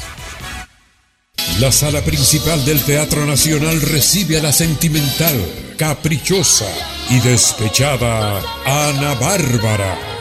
La 1.59 1.71
sala 1.71 2.01
principal 2.01 2.63
del 2.65 2.83
Teatro 2.83 3.25
Nacional 3.25 3.81
recibe 3.81 4.37
a 4.37 4.43
la 4.43 4.51
sentimental, 4.51 5.33
caprichosa 5.77 6.71
y 7.09 7.19
despechada 7.19 8.41
Ana 8.65 9.15
Bárbara. 9.15 10.16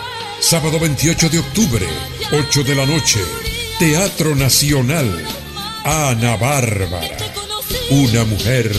Sábado 0.47 0.79
28 0.79 1.29
de 1.29 1.41
octubre, 1.41 1.85
8 2.31 2.63
de 2.63 2.77
la 2.77 2.87
noche, 2.87 3.19
Teatro 3.81 4.37
Nacional. 4.37 5.11
Ana 5.83 6.37
Bárbara. 6.37 7.17
Una 7.91 8.25
mujer 8.25 8.71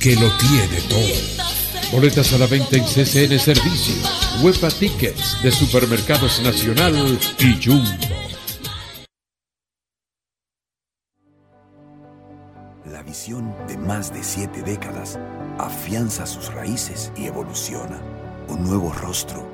que 0.00 0.16
lo 0.16 0.28
tiene 0.38 0.80
todo. 0.88 1.92
Boletas 1.92 2.32
a 2.32 2.38
la 2.38 2.48
venta 2.48 2.76
en 2.76 2.82
CCN 2.82 3.38
Servicios, 3.38 4.42
Huepa 4.42 4.70
Tickets 4.70 5.40
de 5.40 5.52
Supermercados 5.52 6.42
Nacional 6.42 7.16
y 7.38 7.64
Jumbo. 7.64 7.92
La 12.86 13.04
visión 13.04 13.54
de 13.68 13.78
más 13.78 14.12
de 14.12 14.24
siete 14.24 14.62
décadas 14.62 15.20
afianza 15.60 16.26
sus 16.26 16.52
raíces 16.52 17.12
y 17.16 17.26
evoluciona. 17.26 18.02
Un 18.48 18.64
nuevo 18.64 18.92
rostro, 18.92 19.53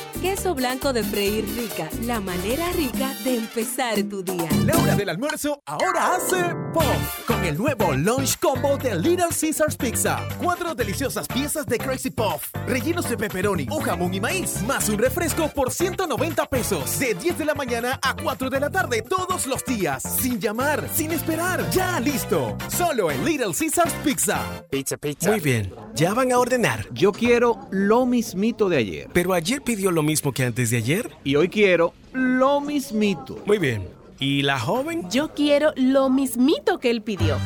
Queso 0.21 0.53
blanco 0.53 0.93
de 0.93 1.03
freír 1.03 1.43
rica, 1.55 1.89
la 2.05 2.19
manera 2.19 2.71
rica 2.73 3.11
de 3.23 3.37
empezar 3.37 3.95
tu 4.03 4.21
día. 4.21 4.47
La 4.67 4.77
hora 4.77 4.95
del 4.95 5.09
almuerzo 5.09 5.63
ahora 5.65 6.13
hace 6.13 6.37
pop 6.71 6.85
con 7.25 7.43
el 7.43 7.57
nuevo 7.57 7.93
Lunch 7.93 8.37
Combo 8.37 8.77
de 8.77 8.93
Little 8.99 9.29
Caesars 9.29 9.75
Pizza. 9.75 10.19
Cuatro 10.39 10.75
deliciosas 10.75 11.27
piezas 11.27 11.65
de 11.65 11.79
Crazy 11.79 12.11
Puff, 12.11 12.53
rellenos 12.67 13.09
de 13.09 13.17
pepperoni 13.17 13.65
o 13.71 13.79
jamón 13.79 14.13
y 14.13 14.19
maíz, 14.19 14.61
más 14.61 14.89
un 14.89 14.99
refresco 14.99 15.49
por 15.49 15.71
190 15.71 16.45
pesos. 16.45 16.99
De 16.99 17.15
10 17.15 17.39
de 17.39 17.45
la 17.45 17.55
mañana 17.55 17.99
a 18.03 18.15
4 18.15 18.51
de 18.51 18.59
la 18.59 18.69
tarde 18.69 19.01
todos 19.01 19.47
los 19.47 19.65
días. 19.65 20.03
Sin 20.03 20.39
llamar, 20.39 20.87
sin 20.93 21.13
esperar. 21.13 21.67
Ya 21.71 21.99
listo. 21.99 22.55
Solo 22.69 23.09
en 23.09 23.25
Little 23.25 23.55
Caesars 23.57 23.93
Pizza. 24.03 24.39
Pizza, 24.69 24.97
pizza. 24.97 25.31
Muy 25.31 25.39
bien. 25.39 25.73
Ya 25.95 26.13
van 26.13 26.31
a 26.31 26.37
ordenar. 26.37 26.87
Yo 26.93 27.11
quiero 27.11 27.67
lo 27.71 28.05
mismito 28.05 28.69
de 28.69 28.77
ayer. 28.77 29.09
Pero 29.13 29.33
ayer 29.33 29.63
pidió 29.63 29.89
lo 29.89 30.03
mismo 30.03 30.10
que 30.33 30.43
antes 30.43 30.69
de 30.69 30.77
ayer. 30.77 31.09
Y 31.23 31.35
hoy 31.35 31.49
quiero 31.49 31.93
lo 32.13 32.61
mismito. 32.61 33.39
Muy 33.45 33.57
bien. 33.57 33.87
¿Y 34.19 34.43
la 34.43 34.59
joven? 34.59 35.09
Yo 35.09 35.33
quiero 35.33 35.71
lo 35.75 36.09
mismito 36.09 36.79
que 36.79 36.91
él 36.91 37.01
pidió. 37.01 37.37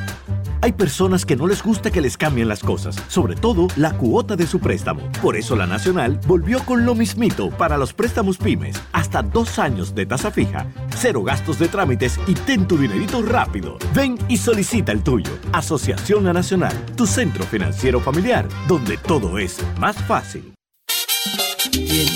Hay 0.61 0.71
personas 0.71 1.27
que 1.27 1.35
no 1.35 1.45
les 1.45 1.61
gusta 1.61 1.91
que 1.91 2.01
les 2.01 2.17
cambien 2.17 2.47
las 2.47 2.63
cosas, 2.63 2.95
sobre 3.07 3.35
todo 3.35 3.67
la 3.75 3.95
cuota 3.95 4.35
de 4.35 4.47
su 4.47 4.59
préstamo. 4.59 5.01
Por 5.21 5.35
eso 5.35 5.55
la 5.55 5.67
Nacional 5.67 6.19
volvió 6.25 6.59
con 6.65 6.85
lo 6.85 6.95
mismito 6.95 7.51
para 7.51 7.77
los 7.77 7.93
préstamos 7.93 8.39
pymes. 8.39 8.81
Hasta 8.91 9.21
dos 9.21 9.59
años 9.59 9.93
de 9.93 10.07
tasa 10.07 10.31
fija, 10.31 10.65
cero 10.97 11.21
gastos 11.21 11.59
de 11.59 11.67
trámites 11.67 12.19
y 12.25 12.33
ten 12.33 12.67
tu 12.67 12.79
dinerito 12.79 13.21
rápido. 13.21 13.77
Ven 13.93 14.17
y 14.27 14.37
solicita 14.37 14.91
el 14.91 15.03
tuyo. 15.03 15.31
Asociación 15.53 16.23
La 16.23 16.33
Nacional, 16.33 16.73
tu 16.95 17.05
centro 17.05 17.43
financiero 17.43 17.99
familiar, 17.99 18.47
donde 18.67 18.97
todo 18.97 19.37
es 19.37 19.59
más 19.79 19.95
fácil. 20.07 20.55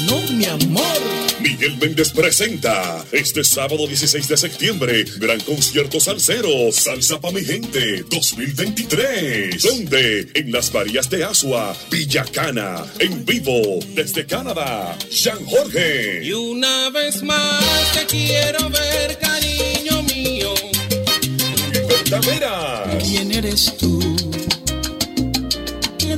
No, 0.10 0.22
mi 0.32 0.46
amor. 0.46 1.20
Miguel 1.40 1.78
Méndez 1.78 2.12
presenta 2.12 3.06
este 3.12 3.44
sábado 3.44 3.88
16 3.88 4.28
de 4.28 4.38
septiembre 4.38 5.06
Gran 5.18 5.40
Concierto 5.40 6.00
Salsero 6.00 6.50
Salsa 6.72 7.22
pa' 7.22 7.32
mi 7.32 7.42
gente 7.46 8.04
2023 8.10 9.62
donde 9.64 10.28
en 10.34 10.52
las 10.52 10.70
Varías 10.72 11.10
de 11.10 11.24
Asua 11.24 11.74
Villa 11.90 12.26
Cana 12.26 12.86
en 13.00 13.26
vivo 13.26 13.80
desde 13.96 14.26
Canadá 14.26 14.98
Jean 15.10 15.44
Jorge 15.46 16.26
Y 16.26 16.34
una 16.34 16.90
vez 16.90 17.24
más 17.24 17.64
te 17.94 18.06
quiero 18.06 18.70
ver, 18.70 19.18
cariño 19.18 20.04
mío. 20.04 20.54
Vera 22.26 22.98
¿Quién 23.02 23.32
eres 23.32 23.78
tú? 23.78 24.39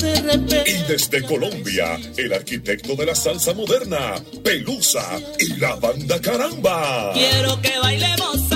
Que 0.02 0.08
de 0.08 0.22
repente. 0.22 0.64
Y 0.68 0.92
desde 0.92 1.22
Colombia 1.22 2.00
el 2.18 2.34
arquitecto 2.34 2.96
de 2.96 3.06
la 3.06 3.14
salsa 3.14 3.54
moderna 3.54 4.16
Pelusa 4.44 5.20
y 5.38 5.58
la 5.58 5.76
banda 5.76 6.20
Caramba. 6.20 7.12
Quiero 7.14 7.62
que 7.62 7.78
bailemos 7.78 8.52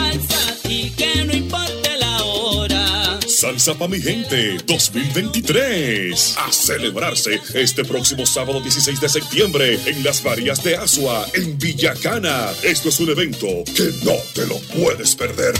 Salsa 3.45 3.75
pa' 3.75 3.87
mi 3.87 4.01
gente 4.01 4.57
2023. 4.65 6.35
A 6.39 6.51
celebrarse 6.51 7.39
este 7.53 7.85
próximo 7.85 8.25
sábado 8.25 8.59
16 8.59 8.99
de 8.99 9.07
septiembre 9.07 9.79
en 9.85 10.03
las 10.03 10.23
Varías 10.23 10.63
de 10.63 10.75
Asua, 10.75 11.27
en 11.35 11.55
Villacana. 11.59 12.49
Esto 12.63 12.89
es 12.89 12.99
un 12.99 13.11
evento 13.11 13.45
que 13.65 13.83
no 14.03 14.15
te 14.33 14.47
lo 14.47 14.57
puedes 14.73 15.13
perder. 15.13 15.53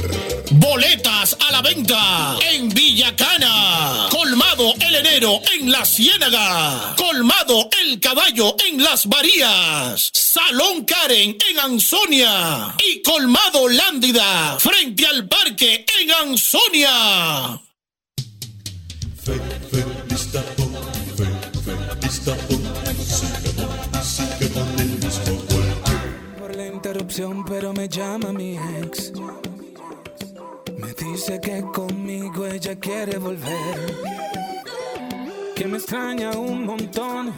Boletas 0.49 1.37
a 1.47 1.51
la 1.51 1.61
venta 1.61 2.39
en 2.51 2.69
Villacana. 2.69 4.07
Colmado 4.09 4.73
el 4.81 4.95
enero 4.95 5.39
en 5.59 5.71
la 5.71 5.85
Ciénaga. 5.85 6.95
Colmado 6.97 7.69
el 7.85 7.99
caballo 7.99 8.55
en 8.67 8.81
las 8.81 9.05
Varías. 9.05 10.09
Salón 10.11 10.85
Karen 10.85 11.37
en 11.51 11.59
Ansonia. 11.59 12.75
Y 12.83 13.03
Colmado 13.03 13.69
Lándida 13.69 14.57
frente 14.59 15.05
al 15.05 15.27
parque 15.27 15.85
en 16.01 16.11
Ansonia. 16.11 17.61
Mismo 25.01 25.33
golpe. 25.47 26.75
interrupción, 26.75 27.43
pero 27.45 27.73
me 27.73 27.87
llama 27.87 28.31
mi 28.31 28.57
ex. 28.83 29.11
Me 30.77 30.93
dice 30.93 31.39
que 31.41 31.63
conmigo 31.73 32.45
ella 32.45 32.75
quiere 32.75 33.17
volver. 33.17 33.95
Que 35.55 35.65
me 35.65 35.77
extraña 35.77 36.31
un 36.31 36.65
montón, 36.65 37.33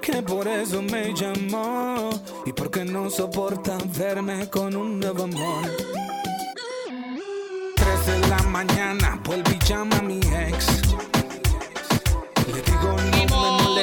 que 0.00 0.22
por 0.22 0.48
eso 0.48 0.80
me 0.80 1.12
llamó. 1.12 2.10
Y 2.46 2.52
porque 2.52 2.84
no 2.84 3.10
soporta 3.10 3.76
verme 3.98 4.48
con 4.48 4.74
un 4.74 5.00
nuevo 5.00 5.24
amor. 5.24 5.64
Tres 7.74 8.06
de 8.06 8.28
la 8.28 8.42
mañana, 8.44 9.20
vuelve 9.24 9.58
y 9.60 9.64
llama 9.66 9.98
a 9.98 10.02
mi 10.02 10.20
ex. 10.20 10.85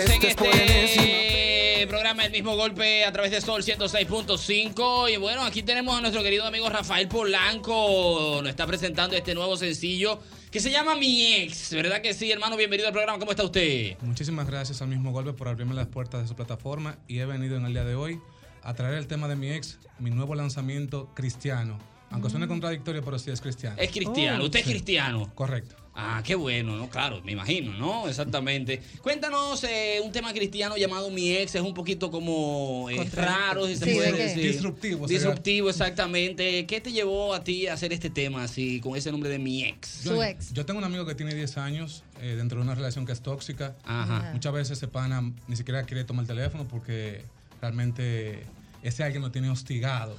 Seguimos 0.01 0.55
en 0.55 0.69
este 0.69 1.85
programa 1.87 2.25
El 2.25 2.31
mismo 2.31 2.55
golpe 2.55 3.05
a 3.05 3.11
través 3.11 3.29
de 3.29 3.41
Sol 3.41 3.61
106.5 3.61 5.13
y 5.13 5.17
bueno, 5.17 5.43
aquí 5.43 5.61
tenemos 5.61 5.95
a 5.95 6.01
nuestro 6.01 6.23
querido 6.23 6.45
amigo 6.45 6.67
Rafael 6.67 7.07
Polanco, 7.07 8.39
nos 8.41 8.49
está 8.49 8.65
presentando 8.65 9.15
este 9.15 9.35
nuevo 9.35 9.55
sencillo 9.55 10.19
que 10.49 10.59
se 10.59 10.71
llama 10.71 10.95
Mi 10.95 11.35
Ex, 11.35 11.73
¿verdad 11.75 12.01
que 12.01 12.15
sí, 12.15 12.31
hermano? 12.31 12.57
Bienvenido 12.57 12.87
al 12.87 12.93
programa, 12.93 13.19
¿cómo 13.19 13.31
está 13.31 13.43
usted? 13.43 13.95
Muchísimas 14.01 14.47
gracias 14.47 14.81
al 14.81 14.87
mismo 14.87 15.11
golpe 15.11 15.33
por 15.33 15.47
abrirme 15.47 15.75
las 15.75 15.87
puertas 15.87 16.23
de 16.23 16.27
su 16.27 16.35
plataforma 16.35 16.97
y 17.07 17.19
he 17.19 17.25
venido 17.27 17.57
en 17.57 17.65
el 17.65 17.73
día 17.73 17.83
de 17.83 17.93
hoy 17.93 18.19
a 18.63 18.73
traer 18.73 18.95
el 18.95 19.05
tema 19.05 19.27
de 19.27 19.35
mi 19.35 19.51
ex, 19.51 19.77
mi 19.99 20.09
nuevo 20.09 20.33
lanzamiento 20.33 21.11
cristiano. 21.13 21.77
Aunque 22.09 22.31
suene 22.31 22.47
contradictorio, 22.47 23.03
pero 23.03 23.19
sí 23.19 23.29
es 23.29 23.41
cristiano. 23.41 23.75
Es 23.79 23.91
cristiano, 23.91 24.43
usted 24.43 24.59
es 24.61 24.65
cristiano. 24.65 25.31
Correcto. 25.35 25.82
Ah, 25.95 26.23
qué 26.25 26.33
bueno, 26.33 26.75
¿no? 26.75 26.89
Claro, 26.89 27.21
me 27.23 27.33
imagino, 27.33 27.71
¿no? 27.73 28.07
Exactamente. 28.09 28.81
Cuéntanos 29.03 29.63
eh, 29.63 30.01
un 30.03 30.11
tema 30.11 30.33
cristiano 30.33 30.75
llamado 30.75 31.11
Mi 31.11 31.31
Ex, 31.31 31.53
es 31.53 31.61
un 31.61 31.75
poquito 31.75 32.09
como 32.09 32.89
eh, 32.89 33.07
raro, 33.13 33.67
si 33.67 33.75
se 33.75 33.85
Sí, 33.85 33.91
puede 33.93 34.11
¿de 34.11 34.17
qué? 34.17 34.23
decir. 34.23 34.51
Disruptivo. 34.53 35.05
Disruptivo, 35.07 35.69
exactamente. 35.69 36.65
¿Qué 36.65 36.81
te 36.81 36.91
llevó 36.91 37.35
a 37.35 37.43
ti 37.43 37.67
a 37.67 37.73
hacer 37.73 37.93
este 37.93 38.09
tema 38.09 38.43
así, 38.43 38.79
con 38.79 38.95
ese 38.95 39.11
nombre 39.11 39.29
de 39.29 39.37
Mi 39.37 39.63
Ex? 39.65 40.03
Yo, 40.03 40.19
yo 40.53 40.65
tengo 40.65 40.79
un 40.79 40.83
amigo 40.83 41.05
que 41.05 41.13
tiene 41.13 41.35
10 41.35 41.57
años 41.57 42.03
eh, 42.21 42.33
dentro 42.37 42.57
de 42.57 42.63
una 42.65 42.73
relación 42.73 43.05
que 43.05 43.11
es 43.11 43.21
tóxica. 43.21 43.75
Ajá. 43.83 44.31
Muchas 44.33 44.51
veces 44.51 44.77
ese 44.79 44.87
pana 44.87 45.31
ni 45.47 45.55
siquiera 45.55 45.83
quiere 45.83 46.03
tomar 46.05 46.23
el 46.23 46.27
teléfono 46.27 46.65
porque 46.67 47.23
realmente 47.61 48.43
ese 48.81 49.03
alguien 49.03 49.21
lo 49.21 49.31
tiene 49.31 49.49
hostigado. 49.51 50.17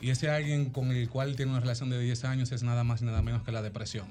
Y 0.00 0.10
ese 0.10 0.30
alguien 0.30 0.66
con 0.70 0.92
el 0.92 1.08
cual 1.08 1.34
tiene 1.34 1.50
una 1.50 1.60
relación 1.60 1.90
de 1.90 2.00
10 2.00 2.22
años 2.24 2.52
es 2.52 2.62
nada 2.62 2.84
más 2.84 3.02
y 3.02 3.04
nada 3.04 3.20
menos 3.20 3.42
que 3.42 3.50
la 3.50 3.62
depresión. 3.62 4.06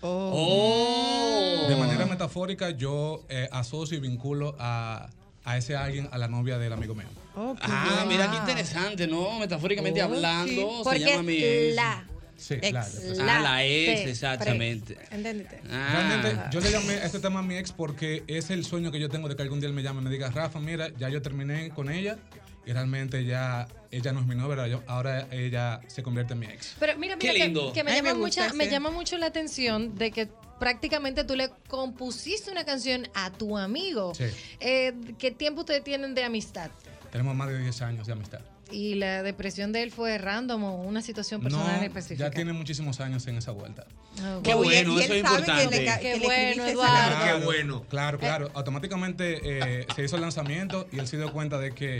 Oh. 0.00 1.66
De 1.68 1.76
manera 1.76 2.06
metafórica, 2.06 2.70
yo 2.70 3.24
eh, 3.28 3.48
asocio 3.52 3.96
y 3.96 4.00
vinculo 4.00 4.54
a, 4.58 5.08
a 5.44 5.56
ese 5.58 5.76
alguien 5.76 6.08
a 6.12 6.18
la 6.18 6.28
novia 6.28 6.58
del 6.58 6.72
amigo 6.72 6.94
mío. 6.94 7.06
Ah, 7.36 8.04
mira 8.08 8.30
qué 8.30 8.36
interesante, 8.36 9.06
¿no? 9.06 9.38
Metafóricamente 9.38 10.02
Oh, 10.02 10.06
hablando, 10.06 10.50
sí. 10.52 10.76
se 10.78 10.82
Porque 10.84 10.98
llama 11.00 11.22
Mi 11.22 11.36
Ex. 11.36 11.74
la. 11.76 12.04
Sí, 12.36 12.54
Ex. 12.54 12.70
claro. 12.70 12.88
Ah, 13.20 13.40
la 13.42 13.64
ex, 13.64 14.02
Sí, 14.04 14.08
exactamente. 14.10 14.96
¿Entendiste? 15.10 15.60
Ah. 15.70 15.88
Realmente, 15.92 16.40
yo 16.52 16.60
le 16.60 16.70
llamé 16.70 16.92
a 16.94 17.04
este 17.04 17.18
tema 17.18 17.40
a 17.40 17.42
mi 17.42 17.56
ex 17.56 17.72
porque 17.72 18.22
es 18.28 18.50
el 18.50 18.64
sueño 18.64 18.92
que 18.92 19.00
yo 19.00 19.08
tengo 19.08 19.28
de 19.28 19.34
que 19.36 19.42
algún 19.42 19.58
día 19.60 19.68
él 19.68 19.74
me 19.74 19.82
llame 19.82 20.00
y 20.00 20.04
me 20.04 20.10
diga, 20.10 20.30
Rafa, 20.30 20.60
mira, 20.60 20.88
ya 20.98 21.08
yo 21.08 21.20
terminé 21.20 21.70
con 21.70 21.90
ella 21.90 22.16
y 22.68 22.72
realmente 22.74 23.24
ya 23.24 23.66
ella 23.90 24.12
no 24.12 24.20
es 24.20 24.26
mi 24.26 24.34
novia, 24.34 24.50
ahora 24.56 24.68
yo- 24.68 24.82
ahora 24.86 25.26
ella 25.30 25.80
se 25.86 26.02
convierte 26.02 26.34
en 26.34 26.40
mi 26.40 26.46
ex. 26.46 26.76
Pero 26.78 26.98
mira, 26.98 27.16
mira 27.16 27.32
Qué 27.32 27.38
que- 27.38 27.44
lindo. 27.46 27.72
Que, 27.72 27.82
me, 27.82 27.92
Ay, 27.92 27.96
llama 27.98 28.12
me 28.12 28.18
mucha, 28.20 28.52
me 28.52 28.68
llama 28.68 28.90
mucho 28.90 29.16
la 29.16 29.26
atención 29.26 29.94
de 29.94 30.10
que 30.10 30.28
prácticamente 30.60 31.24
tú 31.24 31.34
le 31.34 31.48
compusiste 31.68 32.50
una 32.50 32.64
canción 32.64 33.08
a 33.14 33.30
tu 33.30 33.56
amigo. 33.56 34.14
Sí. 34.14 34.24
Eh, 34.60 34.92
¿Qué 35.18 35.30
tiempo 35.30 35.60
ustedes 35.60 35.82
tienen 35.82 36.14
de 36.14 36.24
amistad? 36.24 36.70
Tenemos 37.10 37.34
más 37.34 37.48
de 37.48 37.58
10 37.58 37.80
años 37.80 38.06
de 38.06 38.12
amistad. 38.12 38.40
¿Y 38.70 38.96
la 38.96 39.22
depresión 39.22 39.72
de 39.72 39.82
él 39.82 39.90
fue 39.90 40.18
random 40.18 40.62
o 40.64 40.82
una 40.82 41.00
situación 41.00 41.40
personal 41.40 41.78
No, 41.78 41.82
específica? 41.86 42.24
ya 42.28 42.30
tiene 42.30 42.52
muchísimos 42.52 43.00
años 43.00 43.26
en 43.26 43.38
esa 43.38 43.52
vuelta. 43.52 43.86
Ah, 44.20 44.40
Qué 44.44 44.52
bueno. 44.52 44.92
bueno, 44.92 45.00
eso 45.00 45.04
es 45.04 45.08
que 45.10 45.18
importante. 45.20 45.64
le 45.64 45.70
que 46.00 46.18
le 46.18 46.26
bueno, 46.26 46.64
escribiste 46.64 46.72
esa 46.72 46.86
Claro, 47.08 47.38
qué 47.38 47.44
bueno. 47.46 47.82
Claro, 47.88 48.18
claro. 48.18 48.50
Automáticamente 48.52 49.40
eh, 49.42 49.86
se 49.96 50.04
hizo 50.04 50.16
el 50.16 50.22
lanzamiento 50.22 50.86
y 50.92 50.98
él 50.98 51.06
se 51.08 51.16
dio 51.16 51.32
cuenta 51.32 51.56
de 51.58 51.72
que 51.72 51.96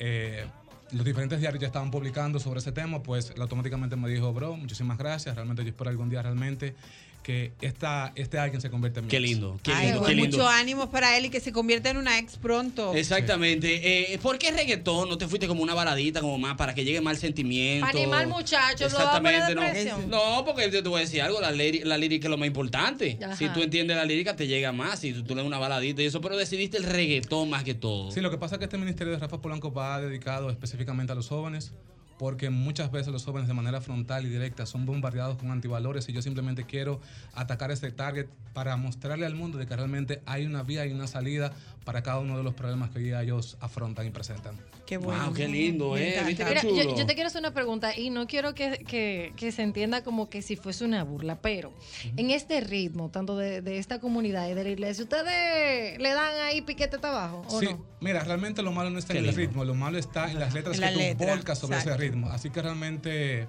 eh, 0.00 0.44
los 0.92 1.04
diferentes 1.04 1.38
diarios 1.38 1.60
ya 1.60 1.68
estaban 1.68 1.90
publicando 1.90 2.40
sobre 2.40 2.58
ese 2.58 2.72
tema, 2.72 3.02
pues 3.02 3.32
automáticamente 3.38 3.94
me 3.94 4.08
dijo, 4.08 4.32
bro, 4.32 4.56
muchísimas 4.56 4.98
gracias. 4.98 5.34
Realmente 5.36 5.62
yo 5.62 5.68
espero 5.68 5.90
algún 5.90 6.08
día 6.08 6.22
realmente 6.22 6.74
que 7.22 7.52
esta, 7.60 8.12
este 8.14 8.38
alguien 8.38 8.60
se 8.60 8.70
convierta 8.70 9.00
en 9.00 9.06
mi 9.06 9.10
Qué 9.10 9.18
ex. 9.18 9.26
lindo, 9.28 9.58
qué 9.62 9.72
Ay, 9.72 9.86
lindo, 9.86 9.98
pues 10.00 10.08
qué 10.10 10.14
lindo. 10.16 10.36
mucho 10.38 10.48
ánimo 10.48 10.90
para 10.90 11.16
él 11.16 11.26
y 11.26 11.30
que 11.30 11.40
se 11.40 11.52
convierta 11.52 11.90
en 11.90 11.96
una 11.98 12.18
ex 12.18 12.36
pronto. 12.36 12.94
Exactamente. 12.94 14.12
Eh, 14.14 14.18
¿Por 14.18 14.38
qué 14.38 14.50
reggaetón? 14.50 15.08
¿No 15.08 15.18
te 15.18 15.28
fuiste 15.28 15.46
como 15.46 15.62
una 15.62 15.74
baladita, 15.74 16.20
como 16.20 16.38
más, 16.38 16.56
para 16.56 16.74
que 16.74 16.84
llegue 16.84 17.00
más 17.00 17.14
el 17.16 17.20
sentimiento? 17.20 17.86
Para 17.86 17.98
animar 17.98 18.26
muchachos, 18.26 18.92
lo 18.92 18.98
va 18.98 19.16
a 19.16 19.16
poner 19.18 19.34
Exactamente, 19.34 19.92
no. 20.08 20.36
No, 20.38 20.44
porque 20.44 20.70
yo 20.70 20.82
te 20.82 20.88
voy 20.88 20.98
a 20.98 21.04
decir 21.04 21.22
algo, 21.22 21.40
la, 21.40 21.50
la 21.50 21.98
lírica 21.98 22.26
es 22.26 22.30
lo 22.30 22.38
más 22.38 22.46
importante. 22.46 23.18
Ajá. 23.22 23.36
Si 23.36 23.48
tú 23.50 23.62
entiendes 23.62 23.96
la 23.96 24.04
lírica, 24.04 24.34
te 24.36 24.46
llega 24.46 24.72
más. 24.72 25.00
Si 25.00 25.12
tú, 25.12 25.22
tú 25.22 25.34
le 25.34 25.42
das 25.42 25.46
una 25.46 25.58
baladita 25.58 26.02
y 26.02 26.06
eso, 26.06 26.20
pero 26.20 26.36
decidiste 26.36 26.76
el 26.78 26.84
reggaetón 26.84 27.50
más 27.50 27.64
que 27.64 27.74
todo. 27.74 28.10
Sí, 28.10 28.20
lo 28.20 28.30
que 28.30 28.38
pasa 28.38 28.54
es 28.56 28.58
que 28.58 28.64
este 28.64 28.78
ministerio 28.78 29.12
de 29.12 29.18
Rafa 29.18 29.40
Polanco 29.40 29.72
va 29.72 30.00
dedicado 30.00 30.50
específicamente 30.50 31.12
a 31.12 31.14
los 31.16 31.28
jóvenes, 31.28 31.72
porque 32.20 32.50
muchas 32.50 32.92
veces 32.92 33.14
los 33.14 33.24
jóvenes 33.24 33.48
de 33.48 33.54
manera 33.54 33.80
frontal 33.80 34.26
y 34.26 34.28
directa 34.28 34.66
son 34.66 34.84
bombardeados 34.84 35.38
con 35.38 35.50
antivalores 35.50 36.06
y 36.10 36.12
yo 36.12 36.20
simplemente 36.20 36.64
quiero 36.64 37.00
atacar 37.32 37.70
ese 37.70 37.92
target 37.92 38.26
para 38.52 38.76
mostrarle 38.76 39.24
al 39.24 39.34
mundo 39.34 39.58
que 39.58 39.74
realmente 39.74 40.20
hay 40.26 40.44
una 40.44 40.62
vía 40.62 40.84
y 40.84 40.92
una 40.92 41.06
salida 41.06 41.54
para 41.86 42.02
cada 42.02 42.18
uno 42.18 42.36
de 42.36 42.44
los 42.44 42.52
problemas 42.52 42.90
que 42.90 42.98
hoy 42.98 43.14
ellos 43.14 43.56
afrontan 43.62 44.06
y 44.06 44.10
presentan. 44.10 44.54
Qué 44.90 44.96
bueno. 44.96 45.26
Wow, 45.26 45.34
qué 45.34 45.46
lindo, 45.46 45.92
Me 45.92 46.00
eh. 46.02 46.08
encanta. 46.10 46.26
¿Viste 46.26 46.42
qué 46.42 46.48
Mira, 46.50 46.60
chulo? 46.62 46.74
yo, 46.82 46.96
yo 46.96 47.06
te 47.06 47.14
quiero 47.14 47.28
hacer 47.28 47.38
una 47.38 47.54
pregunta 47.54 47.96
y 47.96 48.10
no 48.10 48.26
quiero 48.26 48.56
que, 48.56 48.78
que- 48.78 49.32
que 49.36 49.52
se 49.52 49.62
entienda 49.62 50.02
como 50.02 50.28
que 50.28 50.42
si 50.42 50.56
fuese 50.56 50.84
una 50.84 51.04
burla, 51.04 51.40
pero 51.40 51.72
en 52.16 52.32
este 52.32 52.60
ritmo, 52.60 53.08
tanto 53.08 53.36
de, 53.36 53.62
de 53.62 53.78
esta 53.78 54.00
comunidad 54.00 54.48
y 54.48 54.54
de 54.54 54.64
la 54.64 54.70
iglesia, 54.70 55.04
¿ustedes 55.04 55.96
le 55.96 56.08
dan 56.12 56.34
ahí 56.40 56.60
piquete 56.62 56.96
abajo 57.06 57.44
o 57.48 57.60
Sí, 57.60 57.66
no? 57.66 57.86
mira, 58.00 58.24
realmente 58.24 58.62
lo 58.62 58.72
malo 58.72 58.90
no 58.90 58.98
está 58.98 59.12
Qué 59.12 59.20
en 59.20 59.26
el 59.26 59.34
ritmo, 59.36 59.64
lo 59.64 59.76
malo 59.76 59.96
está 59.96 60.28
en 60.28 60.40
las 60.40 60.54
letras 60.54 60.74
En 60.74 60.80
la 60.80 60.88
que 60.88 60.94
tú 60.94 60.98
letra, 60.98 61.34
volcas 61.36 61.58
sobre 61.60 61.78
ese 61.78 61.96
ritmo. 61.96 62.28
Así 62.30 62.50
que 62.50 62.60
realmente 62.60 63.46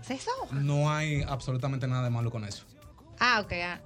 no 0.51 0.91
hay 0.91 1.23
absolutamente 1.27 1.88
nada 1.88 2.03
de 2.03 2.11
malo 2.11 2.30
con 2.30 2.45
eso. 2.45 2.65
Ah, 3.19 3.41
ok. 3.43 3.53
Ah, 3.63 3.81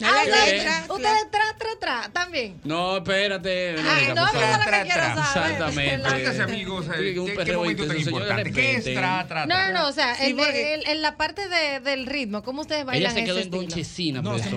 La 0.00 0.08
Ah, 0.08 0.24
letra, 0.24 0.84
ustedes- 0.88 1.30
tra, 1.30 1.42
tra, 1.58 1.68
tra, 1.78 2.12
también. 2.12 2.58
No, 2.64 2.96
espérate. 2.96 3.68
Ay, 3.70 3.74
Verónica, 3.76 4.14
no, 4.14 4.26
pero 4.32 4.46
lo 4.46 4.58
que 4.58 4.82
quiero 4.82 5.02
saber. 5.16 5.52
Exactamente. 5.52 6.42
Amigos, 6.42 6.86
eh, 6.86 7.14
¿qué- 7.26 7.44
qué 7.44 7.56
momento 7.56 7.86
tan 7.86 7.98
importante? 8.00 8.52
¿Qué 8.52 8.70
es 8.70 8.74
respeten. 8.76 8.94
tra, 9.02 9.26
tra, 9.28 9.46
No, 9.46 9.58
no, 9.58 9.72
no, 9.72 9.88
o 9.88 9.92
sea, 9.92 10.16
en 10.18 11.02
la 11.02 11.16
parte 11.16 11.48
de- 11.48 11.80
del 11.80 12.06
ritmo, 12.06 12.42
¿cómo 12.42 12.62
ustedes 12.62 12.84
bailan 12.86 13.12
Ella 13.12 13.20
se 13.20 13.24
quedó 13.24 13.38
ese 13.38 13.48
en 13.48 13.54
estilo? 13.54 13.62
Donchecina, 13.62 14.22
No, 14.22 14.30
profesor, 14.30 14.50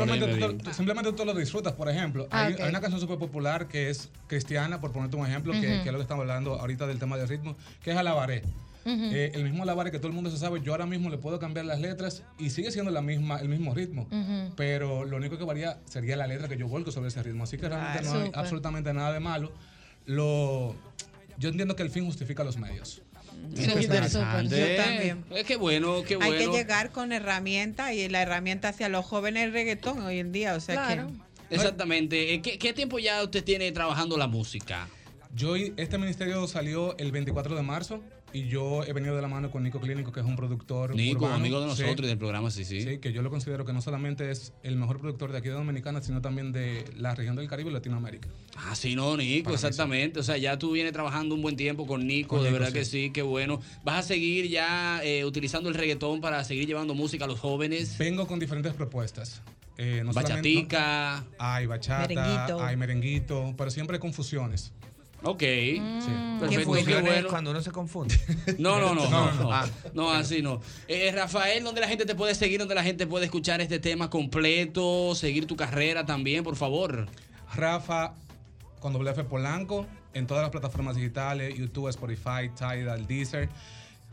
simplemente 0.74 1.14
tú, 1.14 1.26
lo 1.26 1.34
disfrutas. 1.34 1.74
Por 1.74 1.90
ejemplo, 1.90 2.28
Ah, 2.32 2.46
hay, 2.46 2.54
una 2.70 2.80
canción 2.82 3.00
súper 3.02 3.18
popular 3.18 3.68
que 3.68 3.90
es 3.90 4.10
cristiana, 4.28 4.80
por 4.80 4.92
ponerte 4.92 5.16
un 5.18 5.28
ejemplo, 5.28 5.52
que 5.54 5.80
es 5.82 5.86
lo 5.86 5.98
que 5.98 6.02
estamos 6.04 6.22
hablando 6.22 6.60
ahorita 6.60 6.88
del 6.88 7.00
tema 7.00 7.18
del 7.18 7.28
ritmo, 7.28 7.56
que 7.84 7.92
es 7.92 7.98
Alabaré. 7.98 8.44
Ujú. 8.86 9.06
Eh, 9.14 9.32
el 9.34 9.44
mismo 9.44 9.64
Alabaré 9.64 9.92
que 9.92 9.98
todo 9.98 10.08
el 10.10 10.14
mundo 10.14 10.30
se 10.30 10.38
sabe, 10.38 10.62
yo 10.62 10.72
ahora 10.74 10.86
mismo 10.86 11.10
le 11.10 11.18
puedo 11.18 11.40
cambiar 11.40 11.66
las 11.66 11.80
letras 11.80 12.24
y 12.38 12.50
sigue 12.50 12.72
siendo 12.72 12.92
la 12.92 13.02
misma, 13.02 13.40
el 13.40 13.50
mismo 13.50 13.74
ritmo. 13.74 14.08
Ujú. 14.12 14.54
Pero 14.56 15.06
lo 15.06 15.18
único 15.18 15.38
que 15.38 15.44
varía 15.44 15.80
sería 15.86 16.16
la 16.18 16.28
letra 16.28 16.48
que 16.48 16.58
yo 16.58 16.68
vuelco 16.68 16.92
sobre 16.92 17.08
ese 17.08 17.24
ritmo. 17.24 17.44
Así 17.46 17.58
que 17.58 17.70
realmente 17.70 18.00
Ah, 18.00 18.02
no 18.04 18.14
hay 18.20 18.26
súper. 18.26 18.40
absolutamente 18.40 18.94
nada 18.94 19.14
de 19.14 19.20
malo. 19.20 19.52
Lo, 20.06 20.76
yo 21.38 21.50
entiendo 21.50 21.76
que 21.76 21.84
el 21.84 21.90
fin 21.90 22.06
justifica 22.06 22.44
los 22.44 22.58
medios. 22.58 23.02
Qué 23.56 23.64
interesante. 23.84 24.58
Yo 24.78 24.84
también. 24.84 25.24
Eh, 25.32 25.44
Qué 25.46 25.56
bueno, 25.58 26.04
qué 26.04 26.16
Hay 26.16 26.32
bueno. 26.32 26.52
que 26.52 26.58
llegar 26.58 26.92
con 26.92 27.12
herramientas 27.12 27.94
y 27.94 28.08
la 28.10 28.22
herramienta 28.22 28.70
hacia 28.70 28.90
los 28.90 29.06
jóvenes 29.06 29.48
es 29.48 29.54
reggaetón 29.54 30.02
hoy 30.02 30.20
en 30.20 30.32
día. 30.32 30.56
O 30.56 30.60
sea 30.60 30.76
Claro. 30.86 31.08
que. 31.50 31.56
Exactamente. 31.56 32.34
Eh, 32.34 32.42
¿Qué, 32.42 32.58
qué 32.58 32.74
tiempo 32.74 33.00
ya 33.00 33.22
usted 33.24 33.44
tiene 33.44 33.72
trabajando 33.72 34.18
la 34.18 34.28
música? 34.28 34.88
Yo, 35.36 35.56
este 35.56 35.98
ministerio 35.98 36.48
salió 36.48 36.98
el 36.98 37.12
24 37.12 37.56
de 37.56 37.62
marzo 37.64 38.02
y 38.34 38.48
yo 38.48 38.84
he 38.84 38.94
venido 38.94 39.16
de 39.16 39.22
la 39.22 39.28
mano 39.28 39.52
con 39.52 39.64
Nico 39.64 39.80
Clínico, 39.80 40.12
que 40.12 40.20
es 40.20 40.26
un 40.26 40.36
productor 40.36 40.96
Nico, 40.96 41.20
urbano. 41.20 41.36
amigo 41.36 41.60
de 41.62 41.68
nosotros 41.68 41.96
Sí. 41.98 42.04
y 42.04 42.08
del 42.08 42.18
programa, 42.18 42.50
sí, 42.52 42.66
sí. 42.66 42.82
Sí, 42.82 42.98
que 42.98 43.14
yo 43.14 43.22
lo 43.22 43.30
considero 43.30 43.64
que 43.64 43.74
no 43.74 43.82
solamente 43.82 44.32
es 44.32 44.54
el 44.64 44.76
mejor 44.76 45.00
productor 45.00 45.32
de 45.32 45.38
aquí 45.38 45.50
de 45.50 45.54
Dominicana, 45.54 46.02
sino 46.02 46.22
también 46.22 46.52
de 46.52 46.84
la 46.98 47.14
región 47.16 47.36
del 47.36 47.48
Caribe 47.48 47.70
y 47.70 47.74
Latinoamérica. 47.74 48.28
Ah, 48.58 48.76
sí, 48.76 48.96
no, 48.96 49.16
Nico, 49.16 49.46
Para 49.46 49.54
mí 49.54 49.60
sí. 49.60 49.68
exactamente. 49.68 50.20
O 50.20 50.24
sea, 50.24 50.38
ya 50.38 50.58
tú 50.58 50.72
vienes 50.72 50.94
trabajando 50.94 51.36
un 51.36 51.42
buen 51.42 51.56
tiempo 51.56 51.86
con 51.86 52.06
Nico, 52.08 52.30
Con 52.36 52.44
de 52.44 52.50
Nico, 52.50 52.60
verdad 52.60 52.74
que 52.74 52.86
sí. 52.86 53.12
qué 53.14 53.22
bueno. 53.22 53.60
¿Vas 53.84 54.06
a 54.06 54.08
seguir 54.08 54.48
ya 54.50 55.02
eh, 55.04 55.26
utilizando 55.26 55.70
el 55.70 55.76
reggaetón 55.76 56.20
para 56.20 56.44
seguir 56.44 56.66
llevando 56.68 56.96
música 56.96 57.26
a 57.26 57.28
los 57.28 57.40
jóvenes? 57.40 57.98
Vengo 57.98 58.26
con 58.28 58.40
diferentes 58.40 58.74
propuestas. 58.74 59.42
Eh, 59.78 60.02
no 60.06 60.14
Bachatica. 60.14 61.24
no- 61.32 61.36
hay 61.40 61.66
bachata, 61.66 62.08
Merenguito. 62.08 62.64
hay 62.64 62.78
merenguito, 62.78 63.54
pero 63.58 63.72
siempre 63.72 63.96
hay 63.98 64.00
confusiones. 64.02 64.72
Ok. 65.24 65.40
Sí. 65.40 65.82
Perfecto, 66.40 66.74
qué 66.86 67.02
bueno. 67.02 67.30
cuando 67.30 67.52
uno 67.52 67.62
se 67.62 67.72
confunde. 67.72 68.16
No, 68.60 68.80
no, 68.80 68.94
no, 68.94 69.10
no, 69.10 69.32
no, 69.34 69.52
Ah. 69.54 69.66
No, 69.94 70.12
así 70.12 70.42
no. 70.42 70.60
Eh, 70.88 71.12
Rafael, 71.14 71.64
¿dónde 71.64 71.82
la 71.82 71.88
gente 71.88 72.06
te 72.06 72.16
puede 72.16 72.36
seguir? 72.36 72.60
¿Dónde 72.60 72.76
la 72.76 72.84
gente 72.84 73.08
puede 73.08 73.26
escuchar 73.26 73.62
este 73.62 73.80
tema 73.80 74.10
completo? 74.10 75.16
Seguir 75.16 75.46
tu 75.48 75.56
carrera 75.56 76.06
también, 76.06 76.44
por 76.44 76.56
favor. 76.56 77.08
Rafa 77.56 78.16
con 78.80 78.92
doble 78.94 79.12
F 79.12 79.24
Polanco 79.24 79.86
en 80.14 80.28
todas 80.28 80.42
las 80.44 80.52
plataformas 80.52 80.96
digitales, 80.96 81.56
YouTube, 81.58 81.88
Spotify, 81.90 82.50
Tidal, 82.56 83.08
Deezer. 83.08 83.50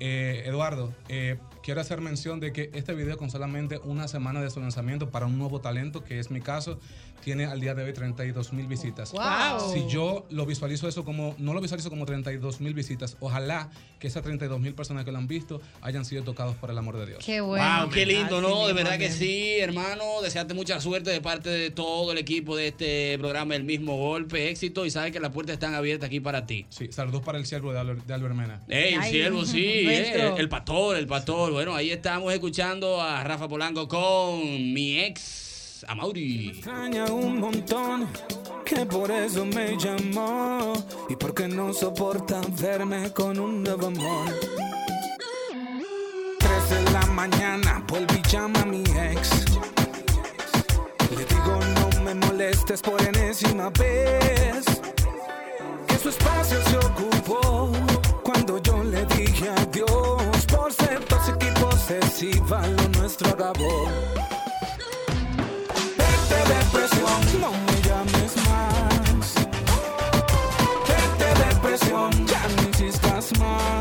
Eh, 0.03 0.45
Eduardo, 0.47 0.95
eh, 1.09 1.37
quiero 1.63 1.83
hacer 1.83 2.01
mención 2.01 2.41
de 2.41 2.53
que 2.55 2.71
este 2.73 2.95
video 2.95 3.19
con 3.19 3.31
solamente 3.31 3.79
una 3.85 4.09
semana 4.09 4.41
de 4.41 4.49
su 4.49 4.59
lanzamiento 4.59 5.11
para 5.11 5.27
un 5.27 5.37
nuevo 5.37 5.61
talento, 5.61 6.03
que 6.05 6.19
es 6.19 6.31
mi 6.31 6.41
caso, 6.41 6.81
tiene 7.23 7.45
al 7.45 7.61
día 7.61 7.75
de 7.75 7.85
hoy 7.85 7.93
32 7.93 8.53
mil 8.53 8.67
visitas. 8.67 9.13
Wow. 9.13 9.73
Si 9.73 9.87
yo 9.89 10.27
lo 10.31 10.47
visualizo 10.47 10.89
eso 10.89 11.05
como, 11.05 11.35
no 11.39 11.55
lo 11.55 11.61
visualizo 11.61 11.91
como 11.91 12.07
32 12.07 12.61
mil 12.61 12.75
visitas, 12.75 13.17
ojalá 13.21 13.71
que 13.99 14.09
esas 14.09 14.23
32 14.23 14.59
mil 14.61 14.75
personas 14.75 15.05
que 15.05 15.13
lo 15.13 15.19
han 15.19 15.29
visto 15.29 15.61
hayan 15.83 16.05
sido 16.05 16.23
tocados 16.23 16.57
por 16.57 16.71
el 16.71 16.79
amor 16.79 16.97
de 16.97 17.07
Dios. 17.07 17.25
Qué 17.25 17.41
Wow, 17.41 17.91
qué 17.93 18.07
lindo, 18.07 18.41
¿no? 18.41 18.67
De 18.67 18.73
verdad 18.73 18.99
que 18.99 19.11
sí, 19.11 19.59
hermano. 19.59 20.23
Desearte 20.23 20.55
mucha 20.55 20.81
suerte 20.81 21.11
de 21.11 21.21
parte 21.21 21.51
de 21.51 21.71
todo 21.71 22.13
el 22.13 22.19
equipo 22.19 22.57
de 22.57 22.69
este 22.69 23.19
programa 23.19 23.55
El 23.55 23.65
mismo 23.65 23.97
golpe, 23.97 24.49
éxito 24.49 24.87
y 24.87 24.91
sabes 24.91 25.13
que 25.13 25.21
las 25.21 25.31
puertas 25.31 25.55
están 25.55 25.75
abiertas 25.75 26.07
aquí 26.07 26.21
para 26.21 26.47
ti. 26.47 26.67
Sí, 26.71 26.91
saludos 26.93 27.23
para 27.23 27.39
el 27.39 27.47
siervo 27.47 27.73
de 27.73 27.81
Albert, 27.81 28.07
de 28.07 28.15
Albert 28.15 28.35
Mena. 28.35 28.63
Ey, 28.69 28.95
el 28.95 29.03
siervo, 29.05 29.45
sí, 29.45 29.65
eh, 29.67 29.85
nuestro. 29.85 30.37
el 30.37 30.49
pastor, 30.49 30.97
el 30.97 31.07
pastor. 31.07 31.53
Bueno, 31.53 31.75
ahí 31.75 31.91
estamos 31.91 32.33
escuchando 32.33 33.01
a 33.01 33.23
Rafa 33.25 33.49
Polanco 33.49 33.89
con 33.89 34.41
mi 34.73 34.99
ex 34.99 35.50
Amauri. 35.91 36.51
extraña 36.51 37.07
un 37.07 37.41
montón, 37.41 38.07
que 38.65 38.87
por 38.87 39.11
eso 39.11 39.45
me 39.45 39.77
llamó 39.77 40.73
y 41.09 41.17
porque 41.17 41.49
no 41.49 41.73
soporta 41.73 42.41
verme 42.61 43.13
con 43.13 43.41
un 43.41 43.65
nuevo 43.65 43.89
amor. 43.89 44.29
Tres 46.39 46.71
de 46.71 46.93
la 46.93 47.05
mañana, 47.07 47.85
vuelve 47.89 48.23
y 48.25 48.29
llama 48.31 48.61
a 48.61 48.67
mi 48.67 48.83
ex. 48.83 49.31
Le 51.11 51.25
digo 51.25 51.59
no 51.75 52.03
me 52.05 52.15
molestes 52.15 52.81
por 52.83 53.03
enésima 53.03 53.71
vez. 53.71 54.65
Que 55.89 55.99
su 56.01 56.11
espacio 56.11 56.63
se 56.71 56.77
ocupó 56.77 57.73
cuando 58.23 58.63
yo 58.63 58.85
le 58.85 59.05
dije 59.07 59.51
adiós. 59.57 60.47
Por 60.47 60.73
ser 60.73 61.05
tóxica 61.07 61.49
y 61.49 61.61
posesiva, 61.61 62.65
lo 62.69 62.89
nuestro 62.91 63.31
acabó. 63.31 64.20
No 67.41 67.51
me 67.53 67.83
llames 67.89 68.37
más. 68.49 69.35
Vete 70.89 71.45
depresión, 71.45 72.27
ya 72.27 72.43
no 72.57 72.63
insistas 72.69 73.39
más. 73.39 73.80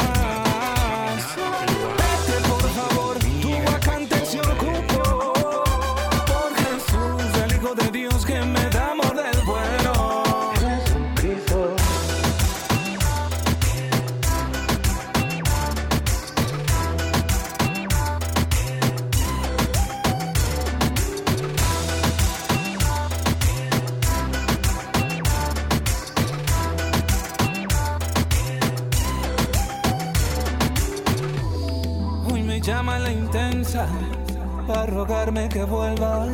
Para 34.70 34.86
rogarme 34.86 35.50
que 35.50 35.64
vuelva. 35.64 36.28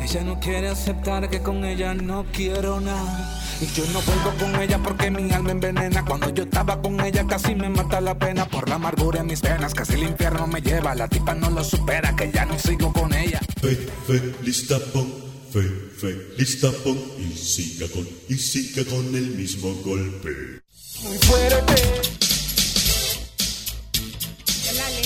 Ella 0.00 0.24
no 0.24 0.40
quiere 0.40 0.68
aceptar 0.68 1.28
que 1.28 1.42
con 1.42 1.62
ella 1.62 1.92
no 1.92 2.24
quiero 2.32 2.80
nada. 2.80 3.38
Y 3.60 3.66
yo 3.66 3.84
no 3.92 4.00
vuelvo 4.00 4.32
con 4.40 4.62
ella 4.62 4.78
porque 4.82 5.10
mi 5.10 5.30
alma 5.30 5.50
envenena. 5.50 6.02
Cuando 6.06 6.30
yo 6.30 6.44
estaba 6.44 6.80
con 6.80 6.98
ella 7.00 7.26
casi 7.26 7.54
me 7.54 7.68
mata 7.68 8.00
la 8.00 8.18
pena 8.18 8.46
por 8.46 8.66
la 8.66 8.76
amargura 8.76 9.20
en 9.20 9.26
mis 9.26 9.42
venas. 9.42 9.74
Casi 9.74 9.92
el 9.92 10.04
infierno 10.04 10.46
me 10.46 10.62
lleva. 10.62 10.94
La 10.94 11.06
tipa 11.06 11.34
no 11.34 11.50
lo 11.50 11.62
supera, 11.62 12.16
que 12.16 12.32
ya 12.32 12.46
no 12.46 12.58
sigo 12.58 12.94
con 12.94 13.12
ella. 13.12 13.40
Fe, 13.60 13.76
feliz 14.06 14.66
tapón, 14.66 15.12
fe, 15.52 15.62
feliz 16.00 16.60
tapón 16.62 16.98
y 17.18 17.36
siga 17.36 17.86
con, 17.92 18.08
y 18.30 18.34
siga 18.36 18.84
con 18.86 19.14
el 19.14 19.36
mismo 19.36 19.74
golpe. 19.84 20.62
Muy 21.02 21.18
fuerte. 21.18 22.39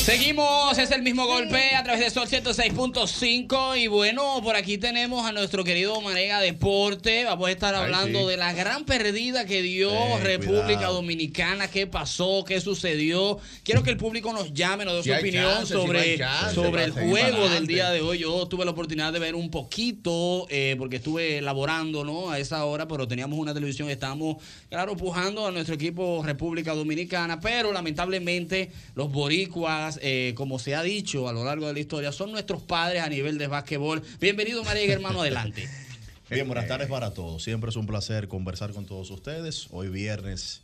Seguimos, 0.05 0.77
es 0.77 0.91
el 0.91 1.01
mismo 1.01 1.27
golpe 1.27 1.75
a 1.75 1.83
través 1.83 2.05
de 2.05 2.11
Sol 2.11 2.29
106.5 2.29 3.79
y 3.81 3.87
bueno, 3.87 4.43
por 4.43 4.55
aquí 4.55 4.77
tenemos 4.77 5.25
a 5.25 5.33
nuestro 5.33 5.65
querido 5.65 5.99
Manega 6.03 6.41
Deporte. 6.41 7.25
Vamos 7.25 7.49
a 7.49 7.51
estar 7.51 7.75
Ay, 7.75 7.85
hablando 7.85 8.21
sí. 8.21 8.27
de 8.27 8.37
la 8.37 8.53
gran 8.53 8.85
perdida 8.85 9.47
que 9.47 9.63
dio 9.63 9.91
Eh, 9.91 10.19
República 10.23 10.75
cuidado. 10.75 10.95
Dominicana, 10.97 11.69
qué 11.69 11.87
pasó, 11.87 12.45
qué 12.47 12.61
sucedió. 12.61 13.39
Quiero 13.63 13.83
que 13.83 13.89
el 13.89 13.97
público 13.97 14.31
nos 14.35 14.53
llame, 14.53 14.85
nos 14.85 14.97
dé 14.97 15.03
Si 15.05 15.09
su 15.09 15.17
opinión 15.17 15.51
chance, 15.51 15.73
sobre, 15.73 16.19
chance, 16.19 16.55
sobre 16.55 16.85
el 16.85 16.93
juego 16.93 17.49
del 17.49 17.67
día 17.67 17.89
de 17.89 18.03
hoy. 18.03 18.19
Yo 18.19 18.47
tuve 18.47 18.67
la 18.67 18.73
oportunidad 18.73 19.11
de 19.11 19.21
ver 19.21 19.35
un 19.35 19.51
poquito, 19.51 20.47
eh, 20.51 20.77
porque 20.77 20.97
estuve 20.97 21.41
laborando 21.41 22.05
¿no? 22.05 22.31
a 22.31 22.39
esa 22.39 22.63
hora, 22.67 22.87
pero 22.87 23.09
teníamos 23.09 23.39
una 23.39 23.55
televisión, 23.55 23.89
estábamos, 23.89 24.37
claro, 24.69 24.99
pujando 24.99 25.47
a 25.47 25.51
nuestro 25.51 25.77
equipo 25.77 26.23
República 26.23 26.75
Dominicana, 26.75 27.41
pero 27.41 27.73
lamentablemente 27.73 28.71
los 28.95 29.11
boricuas, 29.11 29.94
eh, 30.03 30.33
como 30.37 30.59
se 30.59 30.75
ha 30.75 30.83
dicho 30.83 31.29
a 31.29 31.33
lo 31.33 31.45
largo 31.45 31.67
de 31.67 31.73
la 31.73 31.81
historia, 31.81 32.13
son 32.13 32.33
nuestros 32.33 32.63
padres 32.63 33.03
a 33.03 33.09
nivel 33.09 33.39
de 33.39 33.47
básquetbol. 33.47 34.03
Bienvenido, 34.21 34.65
María 34.65 34.93
hermano, 34.93 35.21
adelante. 35.21 35.69
Bien, 36.31 36.47
buenas 36.47 36.67
tardes 36.67 36.89
para 36.89 37.13
todos. 37.13 37.43
Siempre 37.43 37.71
es 37.71 37.77
un 37.77 37.87
placer 37.87 38.29
conversar 38.29 38.73
con 38.73 38.87
todos 38.87 39.11
ustedes. 39.11 39.69
Hoy 39.71 39.89
viernes, 39.89 40.63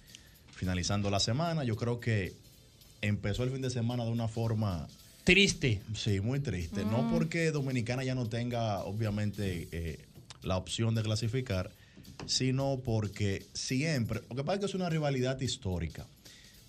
finalizando 0.52 1.10
la 1.10 1.20
semana, 1.20 1.64
yo 1.64 1.76
creo 1.76 2.00
que 2.00 2.32
empezó 3.02 3.44
el 3.44 3.50
fin 3.50 3.62
de 3.62 3.70
semana 3.70 4.04
de 4.04 4.10
una 4.10 4.28
forma... 4.28 4.88
Triste. 5.24 5.80
Sí, 5.94 6.20
muy 6.20 6.40
triste. 6.40 6.84
Mm. 6.84 6.90
No 6.90 7.10
porque 7.12 7.50
Dominicana 7.50 8.04
ya 8.04 8.14
no 8.14 8.26
tenga, 8.26 8.82
obviamente, 8.84 9.68
eh, 9.70 9.98
la 10.42 10.56
opción 10.56 10.94
de 10.94 11.02
clasificar, 11.02 11.70
sino 12.26 12.80
porque 12.84 13.46
siempre... 13.52 14.22
Lo 14.30 14.36
que 14.36 14.44
pasa 14.44 14.54
es 14.54 14.60
que 14.60 14.66
es 14.66 14.74
una 14.74 14.88
rivalidad 14.88 15.40
histórica. 15.40 16.06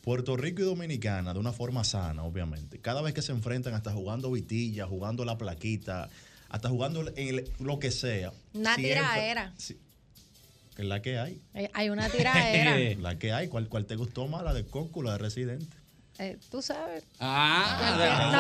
Puerto 0.02 0.36
Rico 0.38 0.62
y 0.62 0.66
Dominicana, 0.66 1.34
de 1.34 1.40
una 1.40 1.52
forma 1.54 1.84
sana, 1.84 2.24
obviamente. 2.24 2.80
Cada 2.80 3.02
vez 3.02 3.14
que 3.14 3.22
se 3.22 3.32
enfrentan, 3.32 3.74
hasta 3.74 3.92
jugando 3.92 4.32
vitilla, 4.32 4.88
jugando 4.88 5.26
la 5.26 5.38
plaquita, 5.38 6.10
hasta 6.50 6.70
jugando 6.70 7.02
en 7.16 7.28
el- 7.40 7.52
lo 7.60 7.80
que 7.80 7.92
sea. 7.92 8.32
Una 8.54 8.76
siempre- 8.76 8.96
tiraera. 9.02 9.54
Sí. 9.58 9.78
Es 10.78 10.86
la 10.86 11.02
que 11.02 11.20
hay. 11.20 11.40
Eh, 11.54 11.70
Hay 11.74 11.90
una 11.90 12.10
tiraera. 12.10 12.96
La 13.02 13.20
que 13.20 13.34
hay. 13.34 13.48
¿Cuál, 13.50 13.68
cuál 13.68 13.86
te 13.86 13.96
gustó 13.96 14.28
más? 14.28 14.42
¿La 14.44 14.54
de 14.54 14.66
Coco 14.66 15.02
o 15.02 15.04
la 15.04 15.12
de 15.14 15.18
Residente? 15.20 15.68
Eh, 16.18 16.38
Tú 16.50 16.62
sabes. 16.62 17.04
Ah, 17.20 18.38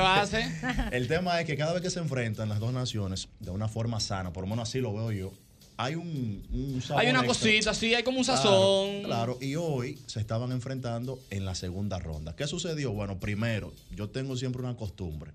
base. 0.00 0.50
El 0.90 1.06
tema 1.06 1.40
es 1.40 1.46
que 1.46 1.56
cada 1.56 1.72
vez 1.72 1.82
que 1.82 1.90
se 1.90 1.98
enfrentan 2.00 2.48
las 2.48 2.60
dos 2.60 2.72
naciones 2.72 3.28
de 3.40 3.50
una 3.50 3.68
forma 3.68 4.00
sana, 4.00 4.32
por 4.32 4.44
lo 4.44 4.50
menos 4.50 4.68
así 4.68 4.80
lo 4.80 4.92
veo 4.92 5.12
yo, 5.12 5.32
hay 5.76 5.94
un, 5.96 6.42
un 6.52 6.80
sabor 6.82 7.02
Hay 7.02 7.10
una 7.10 7.20
extra. 7.20 7.28
cosita, 7.50 7.74
sí, 7.74 7.94
hay 7.94 8.02
como 8.02 8.18
un 8.18 8.24
Claro, 8.24 8.42
sazón. 8.42 9.02
Claro, 9.04 9.38
y 9.40 9.56
hoy 9.56 9.98
se 10.06 10.20
estaban 10.20 10.52
enfrentando 10.52 11.18
en 11.30 11.44
la 11.44 11.54
segunda 11.54 11.98
ronda. 11.98 12.36
¿Qué 12.36 12.46
sucedió? 12.46 12.92
Bueno, 12.92 13.18
primero, 13.18 13.72
yo 13.94 14.08
tengo 14.10 14.36
siempre 14.36 14.62
una 14.62 14.76
costumbre. 14.76 15.32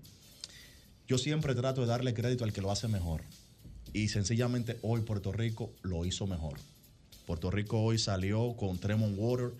Yo 1.08 1.18
siempre 1.18 1.54
trato 1.54 1.80
de 1.82 1.86
darle 1.88 2.14
crédito 2.14 2.44
al 2.44 2.52
que 2.52 2.60
lo 2.62 2.70
hace 2.70 2.88
mejor. 2.88 3.22
Y 3.92 4.08
sencillamente 4.08 4.78
hoy 4.82 5.00
Puerto 5.00 5.32
Rico 5.32 5.72
lo 5.82 6.04
hizo 6.04 6.26
mejor. 6.26 6.58
Puerto 7.26 7.50
Rico 7.50 7.80
hoy 7.82 7.98
salió 7.98 8.54
con 8.56 8.78
Tremont 8.78 9.16
Water, 9.18 9.50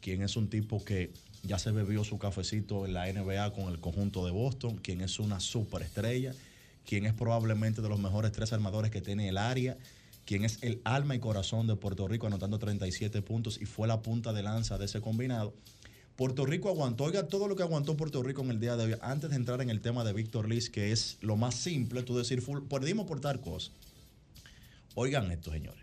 quien 0.00 0.22
es 0.22 0.36
un 0.36 0.48
tipo 0.48 0.84
que 0.84 1.12
ya 1.44 1.58
se 1.58 1.70
bebió 1.70 2.02
su 2.02 2.18
cafecito 2.18 2.86
en 2.86 2.92
la 2.94 3.10
NBA 3.12 3.52
con 3.52 3.68
el 3.72 3.78
conjunto 3.80 4.24
de 4.26 4.32
Boston, 4.32 4.76
quien 4.78 5.00
es 5.00 5.18
una 5.20 5.38
superestrella, 5.38 6.34
quien 6.84 7.06
es 7.06 7.14
probablemente 7.14 7.82
de 7.82 7.88
los 7.88 8.00
mejores 8.00 8.32
tres 8.32 8.52
armadores 8.52 8.90
que 8.90 9.00
tiene 9.00 9.28
el 9.28 9.38
área, 9.38 9.76
quien 10.26 10.44
es 10.44 10.58
el 10.62 10.80
alma 10.84 11.14
y 11.14 11.20
corazón 11.20 11.66
de 11.66 11.76
Puerto 11.76 12.06
Rico 12.08 12.26
anotando 12.26 12.58
37 12.58 13.22
puntos 13.22 13.58
y 13.60 13.64
fue 13.64 13.88
la 13.88 14.02
punta 14.02 14.32
de 14.34 14.42
lanza 14.42 14.76
de 14.76 14.84
ese 14.84 15.00
combinado. 15.00 15.54
Puerto 16.16 16.44
Rico 16.46 16.68
aguantó, 16.68 17.04
oiga 17.04 17.28
todo 17.28 17.46
lo 17.46 17.56
que 17.56 17.62
aguantó 17.62 17.96
Puerto 17.96 18.22
Rico 18.22 18.42
en 18.42 18.50
el 18.50 18.58
día 18.60 18.76
de 18.76 18.84
hoy, 18.92 18.98
antes 19.02 19.30
de 19.30 19.36
entrar 19.36 19.60
en 19.62 19.70
el 19.70 19.80
tema 19.80 20.02
de 20.02 20.12
Víctor 20.12 20.48
Liz, 20.48 20.68
que 20.70 20.90
es 20.92 21.18
lo 21.20 21.36
más 21.36 21.54
simple, 21.54 22.02
tú 22.02 22.16
decir, 22.16 22.42
"Ful- 22.42 22.66
perdimos 22.68 23.06
por 23.06 23.20
tal 23.20 23.40
cosa. 23.40 23.70
Oigan 24.94 25.30
esto, 25.30 25.52
señores. 25.52 25.80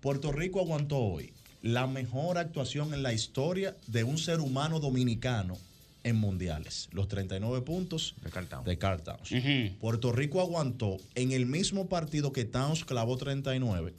Puerto 0.00 0.32
Rico 0.32 0.60
aguantó 0.60 0.98
hoy 0.98 1.32
la 1.62 1.86
mejor 1.86 2.38
actuación 2.38 2.94
en 2.94 3.02
la 3.02 3.12
historia 3.12 3.76
de 3.86 4.04
un 4.04 4.18
ser 4.18 4.40
humano 4.40 4.78
dominicano 4.80 5.56
en 6.04 6.16
mundiales. 6.16 6.88
Los 6.92 7.08
39 7.08 7.62
puntos 7.62 8.14
de 8.64 8.78
Carl 8.78 9.02
Towns. 9.02 9.30
Puerto 9.80 10.12
Rico 10.12 10.40
aguantó 10.40 10.98
en 11.14 11.32
el 11.32 11.46
mismo 11.46 11.88
partido 11.88 12.32
que 12.32 12.44
Towns 12.44 12.84
clavó 12.84 13.16
39, 13.16 13.94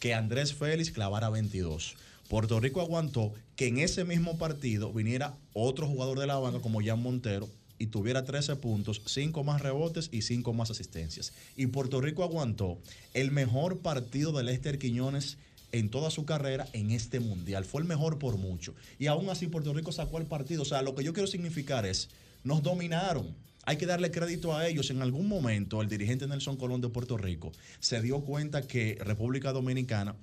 que 0.00 0.14
Andrés 0.14 0.54
Félix 0.54 0.90
clavara 0.90 1.30
22. 1.30 1.94
Puerto 2.28 2.60
Rico 2.60 2.80
aguantó 2.80 3.32
que 3.56 3.68
en 3.68 3.78
ese 3.78 4.04
mismo 4.04 4.38
partido 4.38 4.92
viniera 4.92 5.36
otro 5.52 5.86
jugador 5.86 6.18
de 6.18 6.26
la 6.26 6.38
banca 6.38 6.60
como 6.60 6.80
Jan 6.82 7.02
Montero 7.02 7.48
y 7.80 7.86
tuviera 7.86 8.24
13 8.24 8.56
puntos, 8.56 9.02
5 9.06 9.42
más 9.42 9.62
rebotes 9.62 10.10
y 10.12 10.22
5 10.22 10.52
más 10.52 10.70
asistencias. 10.70 11.32
Y 11.56 11.66
Puerto 11.66 12.00
Rico 12.00 12.22
aguantó 12.22 12.78
el 13.14 13.30
mejor 13.30 13.78
partido 13.78 14.32
de 14.32 14.44
Lester 14.44 14.78
Quiñones 14.78 15.38
en 15.72 15.90
toda 15.90 16.10
su 16.10 16.24
carrera 16.24 16.66
en 16.72 16.90
este 16.90 17.20
mundial. 17.20 17.64
Fue 17.64 17.80
el 17.80 17.88
mejor 17.88 18.18
por 18.18 18.36
mucho. 18.36 18.74
Y 18.98 19.06
aún 19.06 19.28
así 19.30 19.46
Puerto 19.46 19.72
Rico 19.72 19.92
sacó 19.92 20.18
el 20.18 20.26
partido. 20.26 20.62
O 20.62 20.66
sea, 20.66 20.82
lo 20.82 20.94
que 20.94 21.04
yo 21.04 21.12
quiero 21.12 21.26
significar 21.26 21.86
es, 21.86 22.08
nos 22.44 22.62
dominaron. 22.62 23.34
Hay 23.64 23.76
que 23.76 23.86
darle 23.86 24.10
crédito 24.10 24.56
a 24.56 24.66
ellos. 24.66 24.90
En 24.90 25.02
algún 25.02 25.28
momento 25.28 25.82
el 25.82 25.88
dirigente 25.88 26.26
Nelson 26.26 26.56
Colón 26.56 26.80
de 26.80 26.88
Puerto 26.88 27.16
Rico 27.16 27.52
se 27.78 28.00
dio 28.00 28.20
cuenta 28.20 28.66
que 28.66 28.98
República 29.00 29.52
Dominicana 29.52 30.16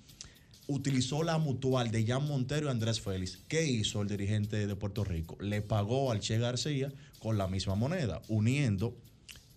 utilizó 0.67 1.23
la 1.23 1.37
mutual 1.37 1.91
de 1.91 2.05
Jan 2.05 2.27
Montero 2.27 2.67
y 2.67 2.71
Andrés 2.71 2.99
Félix. 2.99 3.39
¿Qué 3.47 3.65
hizo 3.65 4.01
el 4.01 4.07
dirigente 4.07 4.67
de 4.67 4.75
Puerto 4.75 5.03
Rico? 5.03 5.37
Le 5.39 5.61
pagó 5.61 6.11
al 6.11 6.19
Che 6.19 6.37
García 6.37 6.91
con 7.19 7.37
la 7.37 7.47
misma 7.47 7.75
moneda, 7.75 8.21
uniendo 8.27 8.95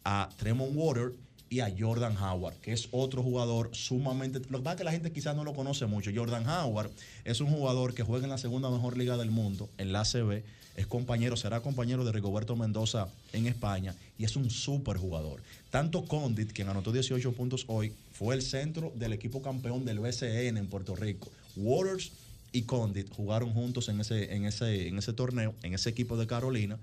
a 0.04 0.28
Tremont 0.36 0.72
Water 0.74 1.12
y 1.50 1.60
a 1.60 1.74
Jordan 1.76 2.16
Howard, 2.16 2.54
que 2.60 2.72
es 2.72 2.88
otro 2.92 3.24
jugador 3.24 3.70
sumamente... 3.72 4.38
Lo 4.48 4.58
que 4.58 4.64
pasa 4.64 4.74
es 4.74 4.78
que 4.78 4.84
la 4.84 4.92
gente 4.92 5.12
quizás 5.12 5.34
no 5.34 5.42
lo 5.42 5.52
conoce 5.52 5.84
mucho. 5.86 6.12
Jordan 6.14 6.48
Howard 6.48 6.92
es 7.24 7.40
un 7.40 7.48
jugador 7.48 7.92
que 7.92 8.04
juega 8.04 8.24
en 8.24 8.30
la 8.30 8.38
segunda 8.38 8.70
mejor 8.70 8.96
liga 8.96 9.16
del 9.16 9.32
mundo, 9.32 9.68
en 9.76 9.92
la 9.92 10.02
ACB. 10.02 10.44
Es 10.76 10.86
compañero, 10.86 11.36
será 11.36 11.60
compañero 11.60 12.04
de 12.04 12.12
Rigoberto 12.12 12.54
Mendoza 12.54 13.08
en 13.32 13.48
España 13.48 13.96
y 14.16 14.24
es 14.24 14.36
un 14.36 14.48
súper 14.48 14.96
jugador. 14.96 15.42
Tanto 15.70 16.04
Condit, 16.04 16.52
quien 16.52 16.68
anotó 16.68 16.92
18 16.92 17.32
puntos 17.32 17.64
hoy, 17.66 17.92
fue 18.12 18.36
el 18.36 18.42
centro 18.42 18.92
del 18.94 19.12
equipo 19.12 19.42
campeón 19.42 19.84
del 19.84 19.98
BCN 19.98 20.56
en 20.56 20.68
Puerto 20.68 20.94
Rico. 20.94 21.32
Waters 21.56 22.12
y 22.52 22.62
Condit 22.62 23.12
jugaron 23.12 23.52
juntos 23.52 23.88
en 23.88 24.00
ese, 24.00 24.32
en 24.34 24.44
ese, 24.44 24.86
en 24.86 24.98
ese 24.98 25.12
torneo, 25.12 25.52
en 25.64 25.74
ese 25.74 25.90
equipo 25.90 26.16
de 26.16 26.28
Carolina. 26.28 26.78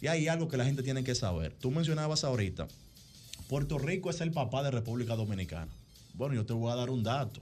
Y 0.00 0.06
hay 0.06 0.28
algo 0.28 0.48
que 0.48 0.56
la 0.56 0.64
gente 0.64 0.82
tiene 0.82 1.04
que 1.04 1.14
saber. 1.14 1.52
Tú 1.60 1.70
mencionabas 1.70 2.24
ahorita, 2.24 2.66
Puerto 3.50 3.78
Rico 3.78 4.10
es 4.10 4.20
el 4.20 4.30
papá 4.30 4.62
de 4.62 4.70
República 4.70 5.16
Dominicana. 5.16 5.66
Bueno, 6.14 6.36
yo 6.36 6.46
te 6.46 6.52
voy 6.52 6.70
a 6.70 6.76
dar 6.76 6.88
un 6.88 7.02
dato. 7.02 7.40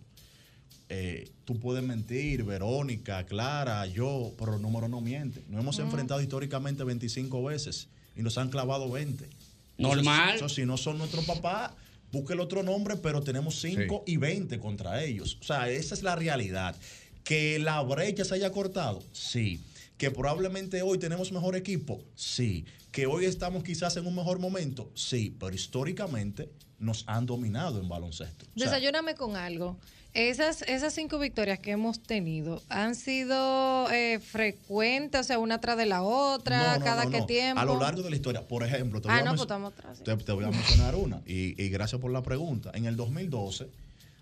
Eh, 0.89 1.30
tú 1.44 1.60
puedes 1.60 1.85
mentir, 1.85 2.44
Verónica, 2.44 3.26
Clara, 3.26 3.85
yo, 3.85 4.32
pero 4.39 4.56
el 4.56 4.62
número 4.62 4.89
no 4.89 5.02
miente. 5.02 5.44
Nos 5.51 5.60
hemos 5.60 5.78
Mm. 5.78 5.82
enfrentado 5.82 6.22
históricamente 6.22 6.82
25 6.82 7.44
veces 7.44 7.89
y 8.16 8.22
nos 8.22 8.39
han 8.39 8.48
clavado 8.48 8.90
20. 8.90 9.28
Normal. 9.76 10.30
Entonces, 10.32 10.56
si 10.56 10.64
no 10.64 10.78
son 10.78 10.97
nuestro 10.97 11.20
papá, 11.24 11.74
busque 12.10 12.32
el 12.32 12.40
otro 12.40 12.62
nombre, 12.62 12.97
pero 12.97 13.20
tenemos 13.22 13.60
5 13.60 14.05
y 14.06 14.16
20 14.16 14.59
contra 14.60 15.05
ellos. 15.05 15.36
O 15.43 15.44
sea, 15.44 15.68
esa 15.68 15.94
es 15.94 16.02
la 16.02 16.16
realidad. 16.16 16.74
Que 17.22 17.59
la 17.59 17.82
brecha 17.82 18.24
se 18.24 18.35
haya 18.35 18.51
cortado, 18.51 19.02
sí. 19.12 19.60
Que 19.99 20.11
probablemente 20.11 20.81
hoy 20.83 20.99
tenemos 20.99 21.33
mejor 21.33 21.57
equipo, 21.57 22.01
sí. 22.15 22.65
Que 22.93 23.07
hoy 23.07 23.25
estamos 23.27 23.62
quizás 23.65 23.97
en 23.97 24.07
un 24.07 24.15
mejor 24.15 24.39
momento, 24.39 24.91
sí. 24.95 25.37
Pero 25.39 25.55
históricamente 25.55 26.49
nos 26.79 27.05
han 27.09 27.27
dominado 27.27 27.81
en 27.81 27.89
baloncesto. 27.89 28.47
O 28.47 28.59
sea, 28.59 28.66
Desayúname 28.70 29.15
con 29.16 29.37
algo. 29.37 29.77
Esas, 30.15 30.62
esas 30.62 30.95
cinco 30.95 31.19
victorias 31.19 31.59
que 31.59 31.73
hemos 31.73 32.01
tenido 32.01 32.62
han 32.70 32.95
sido 32.95 33.91
eh, 33.91 34.20
frecuentes, 34.20 35.20
o 35.20 35.25
sea, 35.25 35.39
una 35.39 35.61
tras 35.61 35.77
de 35.77 35.85
la 35.87 36.03
otra, 36.03 36.75
No, 36.75 36.79
no, 36.79 36.85
cada 36.85 37.05
no, 37.05 37.11
no. 37.19 37.27
tiempo. 37.27 37.61
A 37.61 37.65
lo 37.65 37.79
largo 37.79 38.03
de 38.03 38.11
la 38.11 38.16
historia, 38.16 38.47
por 38.47 38.62
ejemplo, 38.65 39.01
te 39.03 39.09
Ah, 39.11 39.19
voy, 39.19 39.27
a, 39.27 39.31
pues 39.31 39.41
estamos 39.43 39.73
atrás. 39.73 39.99
sí. 39.99 40.05
te- 40.05 40.16
te 40.16 40.33
voy 40.33 40.45
a 40.45 40.51
mencionar 40.51 40.95
una. 40.95 41.20
Y, 41.27 41.61
y 41.62 41.69
gracias 41.69 42.01
por 42.01 42.11
la 42.11 42.23
pregunta. 42.23 42.70
En 42.75 42.87
el 42.87 42.97
2012, 42.97 43.69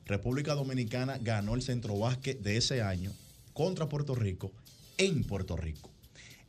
República 0.07 0.55
Dominicana 0.55 1.19
ganó 1.19 1.55
el 1.55 1.63
centro 1.63 1.97
básquet 1.99 2.41
de 2.41 2.57
ese 2.57 2.83
año 2.83 3.13
contra 3.53 3.89
Puerto 3.89 4.15
Rico 4.15 4.51
en 4.99 5.25
Puerto 5.25 5.57
Rico. 5.57 5.91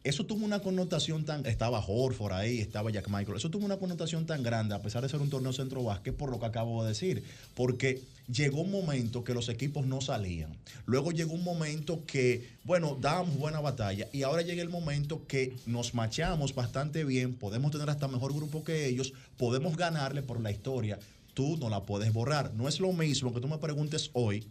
Eso 0.07 0.25
tuvo 0.25 0.45
una 0.45 0.61
connotación 0.61 1.25
tan. 1.25 1.45
Estaba 1.45 1.83
Horford 1.85 2.31
ahí, 2.31 2.59
estaba 2.59 2.89
Jack 2.89 3.09
Michael. 3.09 3.35
Eso 3.35 3.49
tuvo 3.49 3.65
una 3.65 3.75
connotación 3.75 4.25
tan 4.25 4.41
grande, 4.41 4.73
a 4.73 4.81
pesar 4.81 5.03
de 5.03 5.09
ser 5.09 5.19
un 5.19 5.29
torneo 5.29 5.51
centro 5.51 5.83
básquet, 5.83 6.15
por 6.15 6.31
lo 6.31 6.39
que 6.39 6.45
acabo 6.45 6.81
de 6.83 6.89
decir. 6.89 7.25
Porque 7.55 8.01
llegó 8.31 8.61
un 8.61 8.71
momento 8.71 9.25
que 9.25 9.33
los 9.33 9.49
equipos 9.49 9.85
no 9.85 9.99
salían. 9.99 10.55
Luego 10.85 11.11
llegó 11.11 11.33
un 11.33 11.43
momento 11.43 12.05
que, 12.05 12.47
bueno, 12.63 12.97
dábamos 13.01 13.37
buena 13.37 13.59
batalla. 13.59 14.07
Y 14.13 14.23
ahora 14.23 14.43
llega 14.43 14.61
el 14.61 14.69
momento 14.69 15.27
que 15.27 15.57
nos 15.65 15.93
machamos 15.93 16.55
bastante 16.55 17.03
bien. 17.03 17.33
Podemos 17.33 17.71
tener 17.71 17.89
hasta 17.89 18.07
mejor 18.07 18.33
grupo 18.33 18.63
que 18.63 18.87
ellos. 18.87 19.11
Podemos 19.35 19.75
ganarle 19.75 20.21
por 20.21 20.39
la 20.39 20.51
historia. 20.51 20.99
Tú 21.33 21.57
no 21.57 21.69
la 21.69 21.83
puedes 21.83 22.13
borrar. 22.13 22.53
No 22.53 22.69
es 22.69 22.79
lo 22.79 22.93
mismo 22.93 23.33
que 23.33 23.41
tú 23.41 23.49
me 23.49 23.57
preguntes 23.57 24.09
hoy. 24.13 24.47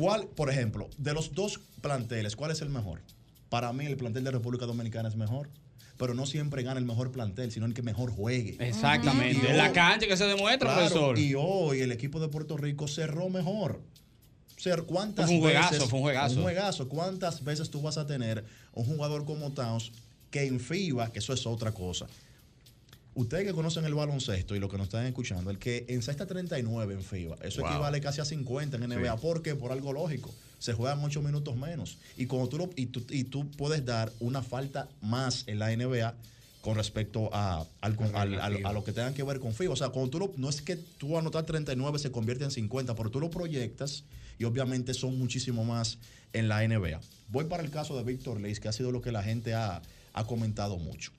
¿Cuál, 0.00 0.28
por 0.28 0.48
ejemplo, 0.48 0.88
de 0.96 1.12
los 1.12 1.34
dos 1.34 1.60
planteles, 1.82 2.34
cuál 2.34 2.50
es 2.50 2.62
el 2.62 2.70
mejor? 2.70 3.02
Para 3.50 3.70
mí 3.74 3.84
el 3.84 3.98
plantel 3.98 4.24
de 4.24 4.30
República 4.30 4.64
Dominicana 4.64 5.10
es 5.10 5.14
mejor, 5.14 5.50
pero 5.98 6.14
no 6.14 6.24
siempre 6.24 6.62
gana 6.62 6.78
el 6.80 6.86
mejor 6.86 7.12
plantel, 7.12 7.52
sino 7.52 7.66
el 7.66 7.74
que 7.74 7.82
mejor 7.82 8.10
juegue. 8.10 8.56
Exactamente. 8.66 9.50
En 9.50 9.58
la 9.58 9.72
cancha 9.72 10.06
que 10.06 10.16
se 10.16 10.24
demuestra, 10.24 10.72
Claro, 10.72 10.80
profesor. 10.88 11.18
Y 11.18 11.34
hoy 11.36 11.80
el 11.82 11.92
equipo 11.92 12.18
de 12.18 12.28
Puerto 12.28 12.56
Rico 12.56 12.88
cerró 12.88 13.28
mejor. 13.28 13.82
Ser, 14.56 14.84
¿cuántas 14.84 15.26
Fue 15.26 15.34
un 15.34 15.40
juegazo, 15.42 15.70
veces- 15.74 15.88
fue 15.90 15.98
un 15.98 16.02
juegazo. 16.04 16.36
Un 16.36 16.42
juegazo. 16.44 16.88
¿Cuántas 16.88 17.44
veces 17.44 17.68
tú 17.70 17.82
vas 17.82 17.98
a 17.98 18.06
tener 18.06 18.42
un 18.72 18.86
jugador 18.86 19.26
como 19.26 19.50
Towns 19.52 19.92
que 20.30 20.46
en 20.46 20.60
FIBA, 20.60 21.12
que 21.12 21.18
eso 21.18 21.34
es 21.34 21.46
otra 21.46 21.72
cosa? 21.72 22.06
Ustedes 23.14 23.44
que 23.44 23.52
conocen 23.52 23.84
el 23.84 23.94
baloncesto 23.94 24.54
y 24.54 24.60
lo 24.60 24.68
que 24.68 24.76
nos 24.78 24.86
están 24.86 25.04
escuchando, 25.06 25.50
el 25.50 25.58
que 25.58 25.84
encesta 25.88 26.26
39 26.26 26.94
en 26.94 27.02
FIBA, 27.02 27.36
eso 27.42 27.60
Wow. 27.62 27.70
equivale 27.70 28.00
casi 28.00 28.20
a 28.20 28.24
50 28.24 28.76
en 28.76 28.84
NBA. 28.84 29.14
Sí. 29.16 29.18
¿Por 29.20 29.42
qué? 29.42 29.54
Por 29.56 29.72
algo 29.72 29.92
lógico. 29.92 30.32
Se 30.58 30.74
juegan 30.74 31.02
8 31.02 31.20
minutos 31.22 31.56
menos. 31.56 31.98
Y, 32.16 32.26
cuando 32.26 32.48
tú 32.48 32.58
lo- 32.58 32.70
y, 32.76 32.86
tú, 32.86 33.04
y 33.10 33.24
tú 33.24 33.50
puedes 33.52 33.84
dar 33.84 34.12
una 34.20 34.42
falta 34.42 34.88
más 35.00 35.44
en 35.48 35.58
la 35.58 35.72
NBA 35.72 36.14
con 36.60 36.76
respecto 36.76 37.30
a, 37.32 37.66
al- 37.80 37.96
al- 38.14 38.40
al- 38.40 38.66
a 38.66 38.72
lo 38.72 38.84
que 38.84 38.92
tengan 38.92 39.14
que 39.14 39.22
ver 39.22 39.40
con 39.40 39.54
FIBA. 39.54 39.72
O 39.72 39.76
sea, 39.76 39.88
cuando 39.88 40.10
tú 40.10 40.18
lo, 40.18 40.32
no 40.36 40.48
es 40.48 40.60
que 40.62 40.76
tú 40.76 41.18
anotar 41.18 41.44
39 41.46 41.98
se 41.98 42.10
convierte 42.12 42.44
en 42.44 42.50
50, 42.50 42.94
pero 42.94 43.10
tú 43.10 43.18
lo 43.18 43.30
proyectas 43.30 44.04
y 44.38 44.44
obviamente 44.44 44.94
son 44.94 45.18
muchísimo 45.18 45.64
más 45.64 45.98
en 46.32 46.48
la 46.48 46.62
NBA. 46.62 47.00
Voy 47.28 47.46
para 47.46 47.62
el 47.62 47.70
caso 47.70 47.96
de 47.96 48.04
Víctor 48.04 48.40
Leis, 48.40 48.60
que 48.60 48.68
ha 48.68 48.72
sido 48.72 48.92
lo 48.92 49.00
que 49.00 49.10
la 49.10 49.22
gente 49.22 49.54
ha, 49.54 49.80
ha 50.12 50.26
comentado 50.26 50.76
mucho. 50.78 51.10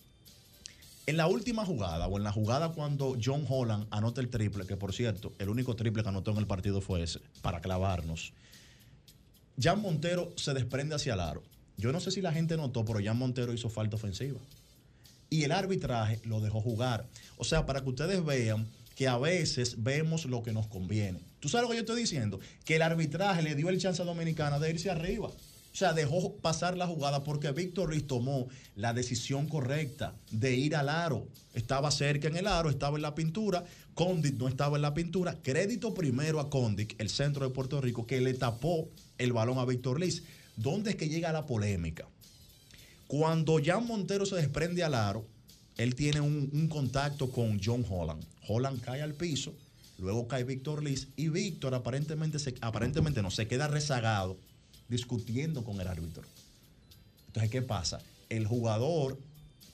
En 1.11 1.17
la 1.17 1.27
última 1.27 1.65
jugada, 1.65 2.07
o 2.07 2.17
en 2.17 2.23
la 2.23 2.31
jugada 2.31 2.69
cuando 2.69 3.17
John 3.21 3.45
Holland 3.45 3.85
anota 3.91 4.21
el 4.21 4.29
triple, 4.29 4.65
que 4.65 4.77
por 4.77 4.93
cierto, 4.93 5.33
el 5.39 5.49
único 5.49 5.75
triple 5.75 6.03
que 6.03 6.07
anotó 6.07 6.31
en 6.31 6.37
el 6.37 6.47
partido 6.47 6.79
fue 6.79 7.03
ese, 7.03 7.19
para 7.41 7.59
clavarnos. 7.59 8.31
Jan 9.61 9.81
Montero 9.81 10.31
se 10.37 10.53
desprende 10.53 10.95
hacia 10.95 11.15
el 11.15 11.19
aro. 11.19 11.43
Yo 11.75 11.91
no 11.91 11.99
sé 11.99 12.11
si 12.11 12.21
la 12.21 12.31
gente 12.31 12.55
notó, 12.55 12.85
pero 12.85 13.01
Jan 13.03 13.17
Montero 13.17 13.51
hizo 13.51 13.69
falta 13.69 13.97
ofensiva. 13.97 14.39
Y 15.29 15.43
el 15.43 15.51
arbitraje 15.51 16.21
lo 16.23 16.39
dejó 16.39 16.61
jugar. 16.61 17.05
O 17.35 17.43
sea, 17.43 17.65
para 17.65 17.81
que 17.81 17.89
ustedes 17.89 18.23
vean 18.23 18.65
que 18.95 19.09
a 19.09 19.17
veces 19.17 19.83
vemos 19.83 20.23
lo 20.23 20.43
que 20.43 20.53
nos 20.53 20.67
conviene. 20.67 21.19
¿Tú 21.41 21.49
sabes 21.49 21.63
lo 21.63 21.71
que 21.71 21.75
yo 21.75 21.81
estoy 21.81 21.99
diciendo? 21.99 22.39
Que 22.63 22.77
el 22.77 22.83
arbitraje 22.83 23.41
le 23.41 23.55
dio 23.55 23.67
el 23.67 23.81
chance 23.81 24.01
a 24.01 24.05
Dominicana 24.05 24.59
de 24.59 24.69
irse 24.69 24.89
arriba. 24.89 25.29
O 25.73 25.75
sea, 25.75 25.93
dejó 25.93 26.35
pasar 26.35 26.77
la 26.77 26.85
jugada 26.85 27.23
porque 27.23 27.51
Víctor 27.51 27.89
Ruiz 27.89 28.05
tomó 28.05 28.49
la 28.75 28.93
decisión 28.93 29.47
correcta 29.47 30.13
de 30.29 30.55
ir 30.55 30.75
al 30.75 30.89
aro. 30.89 31.27
Estaba 31.53 31.91
cerca 31.91 32.27
en 32.27 32.35
el 32.35 32.47
aro, 32.47 32.69
estaba 32.69 32.97
en 32.97 33.03
la 33.03 33.15
pintura. 33.15 33.63
Condit 33.93 34.35
no 34.35 34.49
estaba 34.49 34.75
en 34.75 34.81
la 34.81 34.93
pintura. 34.93 35.37
Crédito 35.41 35.93
primero 35.93 36.41
a 36.41 36.49
Condit, 36.49 36.99
el 36.99 37.09
centro 37.09 37.47
de 37.47 37.53
Puerto 37.53 37.79
Rico, 37.79 38.05
que 38.05 38.19
le 38.19 38.33
tapó 38.33 38.89
el 39.17 39.31
balón 39.31 39.59
a 39.59 39.65
Víctor 39.65 39.99
Liz. 39.99 40.23
¿Dónde 40.57 40.91
es 40.91 40.95
que 40.97 41.07
llega 41.07 41.31
la 41.31 41.45
polémica? 41.45 42.05
Cuando 43.07 43.57
Jan 43.63 43.85
Montero 43.85 44.25
se 44.25 44.35
desprende 44.35 44.83
al 44.83 44.93
aro, 44.93 45.25
él 45.77 45.95
tiene 45.95 46.19
un, 46.19 46.67
contacto 46.67 47.31
con 47.31 47.61
John 47.63 47.85
Holland. 47.89 48.23
Holland 48.47 48.81
cae 48.81 49.01
al 49.01 49.13
piso, 49.13 49.53
luego 49.97 50.27
cae 50.27 50.43
Víctor 50.43 50.83
Liz 50.83 51.07
y 51.15 51.29
Víctor 51.29 51.73
aparentemente, 51.73 52.39
se, 52.39 52.55
aparentemente 52.59 53.21
no, 53.21 53.31
se 53.31 53.47
queda 53.47 53.67
rezagado 53.67 54.37
discutiendo 54.91 55.63
con 55.63 55.81
el 55.81 55.87
árbitro. 55.87 56.23
Entonces, 57.27 57.49
¿qué 57.49 57.61
pasa? 57.63 57.99
El 58.29 58.45
jugador 58.45 59.17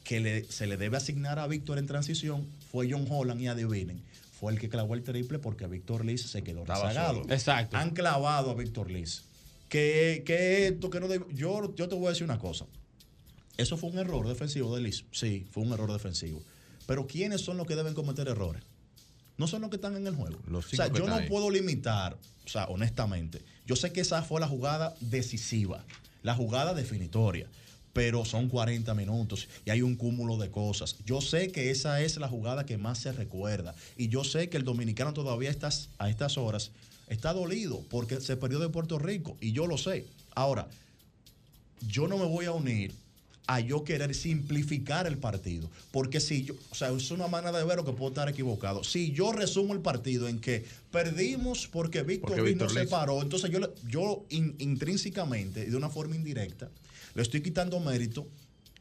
que 0.04 0.20
le- 0.22 0.46
se 0.50 0.68
le 0.68 0.78
debe 0.78 0.96
asignar 0.96 1.40
a 1.40 1.48
Víctor 1.48 1.80
en 1.80 1.88
transición 1.88 2.46
fue 2.72 2.88
John 2.90 3.06
Holland 3.10 3.42
y 3.42 3.48
adivinen, 3.48 4.02
fue 4.40 4.54
el 4.54 4.60
que 4.60 4.70
clavó 4.70 4.94
el 4.94 5.04
triple 5.04 5.40
porque 5.40 5.66
Víctor 5.68 6.06
Liz 6.06 6.22
se 6.30 6.44
quedó 6.44 6.64
rezagado. 6.64 7.24
Exacto. 7.30 7.76
Han 7.76 7.90
clavado 7.92 8.52
a 8.52 8.54
Víctor 8.54 8.90
Liz. 8.92 9.24
Que, 9.70 10.24
que 10.26 10.68
esto, 10.68 10.90
que 10.90 11.00
no 11.02 11.08
debe- 11.10 11.26
yo, 11.36 11.76
yo 11.76 11.90
te 11.90 11.96
voy 11.96 12.06
a 12.06 12.10
decir 12.12 12.24
una 12.24 12.40
cosa. 12.40 12.66
Eso 13.58 13.76
fue 13.76 13.90
un 13.90 13.98
error 13.98 14.26
defensivo 14.28 14.74
de 14.76 14.82
Liz. 14.84 15.04
Sí, 15.12 15.46
fue 15.52 15.64
un 15.64 15.74
error 15.74 15.92
defensivo. 15.92 16.42
Pero 16.86 17.06
¿quiénes 17.08 17.42
son 17.42 17.58
los 17.58 17.66
que 17.68 17.76
deben 17.76 17.94
cometer 17.96 18.28
errores? 18.30 18.64
No 19.38 19.48
son 19.48 19.62
los 19.62 19.70
que 19.72 19.76
están 19.76 19.98
en 19.98 20.08
el 20.08 20.16
juego. 20.16 20.40
Los 20.48 20.68
o 20.72 20.76
sea, 20.76 20.88
yo 20.94 21.06
no 21.06 21.16
ahí. 21.16 21.28
puedo 21.28 21.50
limitar, 21.50 22.18
o 22.46 22.50
sea, 22.50 22.66
honestamente, 22.68 23.42
yo 23.68 23.76
sé 23.76 23.92
que 23.92 24.00
esa 24.00 24.24
fue 24.24 24.40
la 24.40 24.48
jugada 24.48 24.96
decisiva, 25.02 25.84
la 26.24 26.34
jugada 26.34 26.74
definitoria, 26.74 27.48
pero 27.92 28.24
son 28.24 28.48
40 28.48 28.94
minutos 28.94 29.50
y 29.66 29.72
hay 29.72 29.82
un 29.82 29.98
cúmulo 29.98 30.38
de 30.38 30.50
cosas. 30.50 30.96
Yo 31.06 31.20
sé 31.20 31.52
que 31.52 31.70
esa 31.70 32.02
es 32.02 32.16
la 32.16 32.30
jugada 32.30 32.66
que 32.66 32.78
más 32.78 33.00
se 33.00 33.12
recuerda 33.12 33.76
y 33.98 34.08
yo 34.08 34.24
sé 34.24 34.50
que 34.50 34.56
el 34.56 34.64
dominicano 34.64 35.14
todavía 35.14 35.50
estas, 35.50 35.90
a 35.98 36.10
estas 36.10 36.38
horas 36.38 36.72
está 37.08 37.34
dolido 37.34 37.84
porque 37.90 38.22
se 38.22 38.38
perdió 38.38 38.60
de 38.60 38.70
Puerto 38.70 39.00
Rico 39.00 39.36
y 39.42 39.52
yo 39.52 39.68
lo 39.68 39.78
sé. 39.78 40.06
Ahora, 40.34 40.70
yo 41.90 42.08
no 42.08 42.18
me 42.18 42.26
voy 42.26 42.46
a 42.46 42.54
unir 42.54 42.94
a 43.48 43.60
yo 43.62 43.84
querer 43.84 44.14
simplificar 44.14 45.08
el 45.08 45.18
partido. 45.18 45.70
Porque 45.92 46.20
si 46.20 46.44
yo, 46.44 46.54
o 46.70 46.76
sea, 46.76 46.90
es 46.92 47.10
una 47.12 47.28
manera 47.28 47.58
de 47.58 47.64
verlo 47.64 47.86
que 47.86 47.94
puedo 47.94 48.10
estar 48.10 48.28
equivocado. 48.30 48.84
Si 48.84 49.12
yo 49.14 49.32
resumo 49.32 49.74
el 49.74 49.80
partido 49.80 50.28
en 50.28 50.40
que 50.40 50.66
perdimos 50.92 51.68
porque 51.68 52.04
Víctor 52.04 52.32
no 52.42 52.70
se 52.70 52.80
paró, 52.90 53.22
entonces 53.22 53.50
yo, 53.50 53.60
yo 53.88 54.26
in- 54.30 54.56
intrínsecamente 54.60 55.62
y 55.66 55.70
de 55.70 55.78
una 55.78 55.90
forma 55.90 56.16
indirecta 56.16 56.70
le 57.16 57.22
estoy 57.22 57.42
quitando 57.42 57.80
mérito 57.80 58.28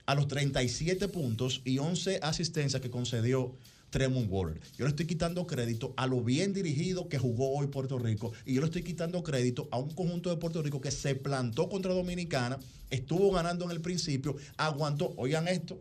a 0.04 0.14
los 0.14 0.28
37 0.28 1.08
puntos 1.08 1.62
y 1.64 1.78
11 1.78 2.20
asistencias 2.22 2.82
que 2.82 2.90
concedió 2.90 3.52
Tremont 3.90 4.28
Water. 4.30 4.60
Yo 4.76 4.84
le 4.84 4.90
estoy 4.90 5.06
quitando 5.06 5.46
crédito 5.46 5.94
a 5.96 6.06
lo 6.06 6.22
bien 6.22 6.52
dirigido 6.52 7.08
que 7.08 7.18
jugó 7.18 7.56
hoy 7.56 7.68
Puerto 7.68 7.98
Rico 7.98 8.32
y 8.44 8.54
yo 8.54 8.60
le 8.60 8.66
estoy 8.66 8.82
quitando 8.82 9.22
crédito 9.22 9.68
a 9.70 9.78
un 9.78 9.90
conjunto 9.90 10.30
de 10.30 10.36
Puerto 10.36 10.62
Rico 10.62 10.80
que 10.80 10.90
se 10.90 11.14
plantó 11.14 11.68
contra 11.68 11.94
Dominicana, 11.94 12.58
estuvo 12.90 13.30
ganando 13.32 13.64
en 13.64 13.70
el 13.70 13.80
principio, 13.80 14.36
aguantó, 14.56 15.14
oigan 15.16 15.48
esto, 15.48 15.80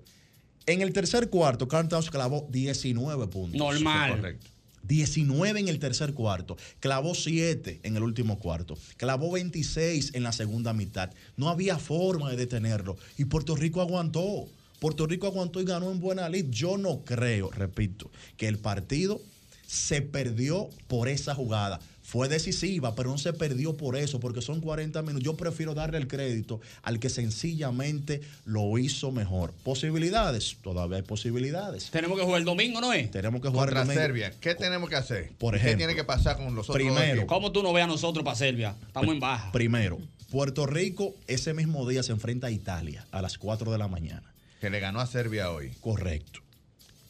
en 0.66 0.82
el 0.82 0.94
tercer 0.94 1.30
cuarto 1.30 1.68
Carl 1.68 1.88
Towns 1.88 2.10
clavó 2.10 2.48
19 2.50 3.28
puntos. 3.28 3.60
Normal. 3.60 4.16
Correcto. 4.16 4.56
19 4.88 5.60
en 5.60 5.68
el 5.68 5.80
tercer 5.80 6.14
cuarto, 6.14 6.58
clavó 6.80 7.16
7 7.16 7.80
en 7.84 7.98
el 7.98 8.04
último 8.04 8.38
cuarto, 8.38 8.78
clavó 8.98 9.32
26 9.32 10.12
en 10.14 10.24
la 10.24 10.32
segunda 10.32 10.74
mitad. 10.74 11.12
No 11.38 11.50
había 11.50 11.80
forma 11.80 12.30
de 12.30 12.38
detenerlo 12.38 12.96
y 13.18 13.26
Puerto 13.26 13.56
Rico 13.56 13.82
aguantó. 13.82 14.48
Puerto 14.86 15.08
Rico 15.08 15.26
aguantó 15.26 15.60
y 15.62 15.66
ganó 15.66 15.90
en 15.90 16.00
buena 16.00 16.30
lid. 16.30 16.46
Yo 16.52 16.78
no 16.78 17.00
creo, 17.04 17.50
repito, 17.50 18.12
que 18.38 18.48
el 18.48 18.60
partido 18.60 19.20
se 19.66 20.04
perdió 20.04 20.70
por 20.86 21.10
esa 21.10 21.34
jugada. 21.34 21.80
Fue 22.04 22.30
decisiva, 22.30 22.94
pero 22.94 23.10
no 23.10 23.18
se 23.18 23.34
perdió 23.34 23.76
por 23.76 23.96
eso, 23.96 24.20
porque 24.20 24.44
son 24.44 24.62
40 24.62 25.02
minutos. 25.02 25.24
Yo 25.24 25.36
prefiero 25.36 25.74
darle 25.74 25.98
el 25.98 26.08
crédito 26.08 26.62
al 26.84 27.00
que 27.00 27.10
sencillamente 27.10 28.22
lo 28.46 28.78
hizo 28.78 29.12
mejor. 29.12 29.56
Posibilidades, 29.64 30.58
todavía 30.62 30.98
hay 30.98 31.02
posibilidades. 31.02 31.90
Tenemos 31.90 32.20
que 32.20 32.24
jugar 32.24 32.42
el 32.42 32.46
domingo, 32.46 32.80
¿no 32.80 32.94
es? 32.94 33.10
Tenemos 33.10 33.42
que 33.42 33.50
jugar 33.50 33.70
Contra 33.70 33.82
el 33.82 33.88
domingo. 33.88 34.04
Serbia, 34.04 34.34
¿qué 34.40 34.54
tenemos 34.54 34.88
que 34.88 34.98
hacer? 34.98 35.32
Por 35.40 35.56
¿Qué 35.56 35.62
ejemplo, 35.62 35.78
tiene 35.80 35.96
que 35.96 36.04
pasar 36.04 36.38
con 36.38 36.54
los 36.54 36.70
otros 36.70 36.76
primero? 36.76 37.26
¿Cómo 37.26 37.52
tú 37.52 37.64
no 37.64 37.74
ves 37.74 37.86
a 37.86 37.88
nosotros 37.88 38.24
para 38.24 38.36
Serbia? 38.36 38.76
Estamos 38.86 39.12
en 39.12 39.20
baja. 39.20 39.52
Primero, 39.52 39.98
Puerto 40.30 40.68
Rico 40.68 41.16
ese 41.26 41.56
mismo 41.56 41.90
día 41.90 42.04
se 42.04 42.12
enfrenta 42.12 42.48
a 42.48 42.52
Italia 42.52 43.08
a 43.10 43.24
las 43.24 43.40
4 43.40 43.72
de 43.72 43.80
la 43.80 43.88
mañana. 43.88 44.35
Que 44.62 44.70
le 44.70 44.80
ganó 44.80 45.00
a 45.00 45.08
Serbia 45.08 45.52
hoy. 45.52 45.72
Correcto. 45.82 46.42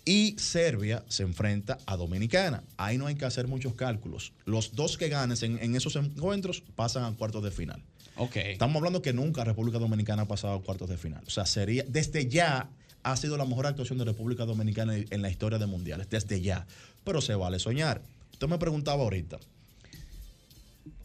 Y 0.06 0.36
Serbia 0.38 1.04
se 1.08 1.24
enfrenta 1.24 1.80
a 1.88 1.98
Dominicana. 1.98 2.64
Ahí 2.78 2.98
no 2.98 3.08
hay 3.08 3.16
que 3.16 3.26
hacer 3.26 3.48
muchos 3.48 3.74
cálculos. 3.74 4.34
Los 4.46 4.76
dos 4.76 4.98
que 4.98 5.10
ganen 5.10 5.36
en, 5.42 5.58
en 5.62 5.76
esos 5.76 5.96
encuentros 5.96 6.62
pasan 6.76 7.04
a 7.04 7.18
cuartos 7.18 7.44
de 7.44 7.50
final. 7.50 7.82
Ok. 8.18 8.36
Estamos 8.36 8.78
hablando 8.78 9.02
que 9.02 9.14
nunca 9.14 9.44
República 9.44 9.80
Dominicana 9.80 10.24
ha 10.24 10.28
pasado 10.28 10.54
a 10.54 10.62
cuartos 10.62 10.90
de 10.90 10.98
final. 10.98 11.24
O 11.26 11.30
sea, 11.32 11.46
sería, 11.46 11.84
desde 11.88 12.28
ya 12.28 12.70
ha 13.02 13.18
sido 13.18 13.36
la 13.36 13.46
mejor 13.46 13.66
actuación 13.66 13.98
de 13.98 14.06
República 14.06 14.46
Dominicana 14.46 14.96
en, 14.96 15.08
en 15.10 15.22
la 15.22 15.30
historia 15.30 15.58
de 15.58 15.66
mundiales, 15.66 16.10
desde 16.10 16.40
ya. 16.40 16.68
Pero 17.04 17.20
se 17.20 17.34
vale 17.34 17.58
soñar. 17.58 18.04
Usted 18.32 18.48
me 18.48 18.58
preguntaba 18.58 19.04
ahorita, 19.04 19.40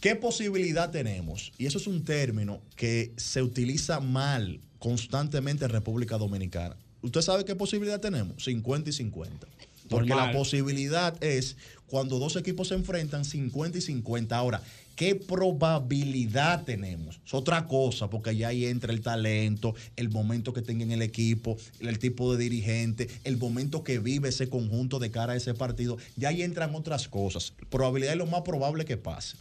¿qué 0.01 0.15
posibilidad 0.15 0.91
tenemos? 0.91 1.53
Y 1.59 1.67
eso 1.67 1.79
es 1.79 1.87
un 1.87 2.05
término 2.05 2.61
que 2.77 3.12
se 3.17 3.43
utiliza 3.43 4.01
mal 4.01 4.61
constantemente 4.81 5.65
en 5.66 5.70
República 5.70 6.19
Dominicana. 6.19 6.74
¿Usted 7.02 7.20
sabe 7.20 7.44
qué 7.44 7.55
posibilidad 7.55 8.01
tenemos? 8.01 8.43
50 8.43 8.90
y 8.90 8.93
50. 8.93 9.47
Porque 9.89 10.09
Normal. 10.09 10.32
la 10.32 10.39
posibilidad 10.39 11.23
es 11.23 11.57
cuando 11.86 12.19
dos 12.19 12.36
equipos 12.36 12.69
se 12.69 12.74
enfrentan 12.74 13.24
50 13.24 13.78
y 13.78 13.81
50. 13.81 14.36
Ahora, 14.36 14.62
¿qué 14.97 15.16
probabilidad 15.16 16.65
tenemos? 16.65 17.20
Es 17.27 17.35
otra 17.35 17.66
cosa, 17.66 18.09
porque 18.09 18.36
ya 18.36 18.48
ahí 18.48 18.66
entra 18.66 18.93
el 18.93 19.01
talento, 19.01 19.74
el 19.97 20.09
momento 20.09 20.52
que 20.52 20.62
tenga 20.62 20.85
en 20.85 20.93
el 20.93 21.02
equipo, 21.02 21.57
el 21.81 21.98
tipo 21.98 22.35
de 22.35 22.43
dirigente, 22.44 23.09
el 23.24 23.36
momento 23.36 23.82
que 23.82 23.98
vive 23.98 24.28
ese 24.28 24.48
conjunto 24.48 24.98
de 24.98 25.11
cara 25.11 25.32
a 25.32 25.36
ese 25.36 25.55
partido. 25.55 25.98
Ya 26.16 26.28
ahí 26.28 26.43
entran 26.43 26.74
otras 26.74 27.09
cosas. 27.09 27.52
Probabilidad 27.70 28.12
es 28.12 28.19
lo 28.19 28.27
más 28.27 28.43
probable 28.43 28.85
que 28.85 28.97
pase. 28.97 29.36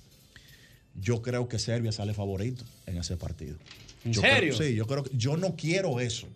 Yo 1.00 1.22
creo 1.22 1.48
que 1.48 1.60
Serbia 1.60 1.92
sale 1.92 2.14
favorito 2.14 2.66
en 2.88 2.98
ese 2.98 3.16
partido. 3.16 3.58
¿En 4.06 4.14
Yo 4.14 4.22
serio? 4.22 4.56
creo- 4.56 4.68
sí, 4.70 4.76
yo 4.76 4.86
creo 4.88 5.04
que 5.04 5.12
yo 5.16 5.38
no 5.38 5.56
quiero 5.56 6.00
eso. 6.00 6.28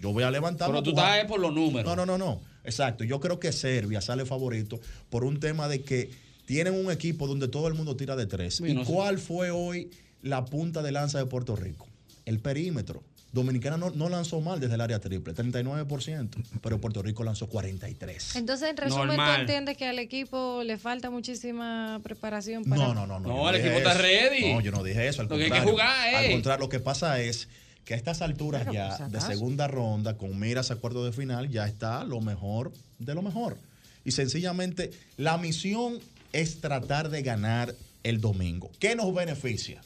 Yo 0.00 0.12
voy 0.12 0.24
a 0.24 0.30
levantar. 0.30 0.68
Pero 0.68 0.82
tú 0.82 0.90
estás 0.90 1.04
ahí 1.06 1.26
por 1.28 1.40
los 1.40 1.52
números. 1.54 1.84
No, 1.88 1.94
no, 1.96 2.06
no, 2.06 2.18
no. 2.18 2.40
Exacto. 2.64 3.04
Yo 3.04 3.20
creo 3.20 3.38
que 3.40 3.52
Serbia 3.52 4.00
sale 4.00 4.24
favorito 4.24 4.80
por 5.10 5.24
un 5.24 5.40
tema 5.40 5.68
de 5.68 5.82
que 5.82 6.10
tienen 6.46 6.74
un 6.74 6.90
equipo 6.90 7.26
donde 7.26 7.48
todo 7.48 7.68
el 7.68 7.74
mundo 7.74 7.96
tira 7.96 8.16
de 8.16 8.26
tres. 8.26 8.60
¿Y 8.60 8.74
no 8.74 8.84
sé. 8.84 8.92
cuál 8.92 9.18
fue 9.18 9.50
hoy 9.50 9.90
la 10.22 10.44
punta 10.44 10.82
de 10.82 10.92
lanza 10.92 11.18
de 11.18 11.26
Puerto 11.26 11.56
Rico? 11.56 11.86
El 12.24 12.38
perímetro. 12.40 13.02
Dominicana 13.32 13.78
no, 13.78 13.90
no 13.90 14.08
lanzó 14.10 14.40
mal 14.40 14.60
desde 14.60 14.74
el 14.74 14.80
área 14.82 14.98
triple, 15.00 15.34
39%, 15.34 16.28
pero 16.60 16.80
Puerto 16.80 17.02
Rico 17.02 17.24
lanzó 17.24 17.48
43%. 17.48 18.36
Entonces, 18.36 18.68
en 18.68 18.76
resumen, 18.76 19.06
Normal. 19.08 19.34
tú 19.36 19.40
entiendes 19.40 19.76
que 19.78 19.86
al 19.86 19.98
equipo 19.98 20.62
le 20.64 20.76
falta 20.76 21.08
muchísima 21.08 22.00
preparación 22.02 22.64
para. 22.64 22.76
No, 22.82 22.94
no, 22.94 23.06
no, 23.06 23.20
no. 23.20 23.28
No, 23.28 23.48
el 23.48 23.56
equipo 23.56 23.76
está 23.78 23.94
ready. 23.94 24.52
No, 24.52 24.60
yo 24.60 24.70
no 24.70 24.82
dije 24.82 25.08
eso. 25.08 25.22
Al 25.22 25.28
Lo 25.28 25.36
que 25.38 25.44
hay 25.44 25.50
que 25.50 25.56
contrario. 25.56 25.72
jugar, 25.72 26.14
eh. 26.14 26.16
Al 26.26 26.32
contrario, 26.32 26.60
lo 26.64 26.68
que 26.68 26.80
pasa 26.80 27.20
es 27.20 27.48
que 27.86 27.94
a 27.94 27.96
estas 27.96 28.20
alturas 28.20 28.62
Pero, 28.62 28.74
ya 28.74 29.08
de 29.08 29.20
segunda 29.20 29.66
ronda, 29.66 30.16
con 30.18 30.38
miras 30.38 30.70
a 30.70 30.76
cuarto 30.76 31.04
de 31.04 31.12
final, 31.12 31.48
ya 31.48 31.66
está 31.66 32.04
lo 32.04 32.20
mejor 32.20 32.70
de 32.98 33.14
lo 33.14 33.22
mejor. 33.22 33.56
Y 34.04 34.10
sencillamente, 34.10 34.92
la 35.16 35.38
misión 35.38 35.98
es 36.32 36.60
tratar 36.60 37.08
de 37.08 37.22
ganar 37.22 37.74
el 38.02 38.20
domingo. 38.20 38.70
¿Qué 38.78 38.94
nos 38.94 39.14
beneficia? 39.14 39.80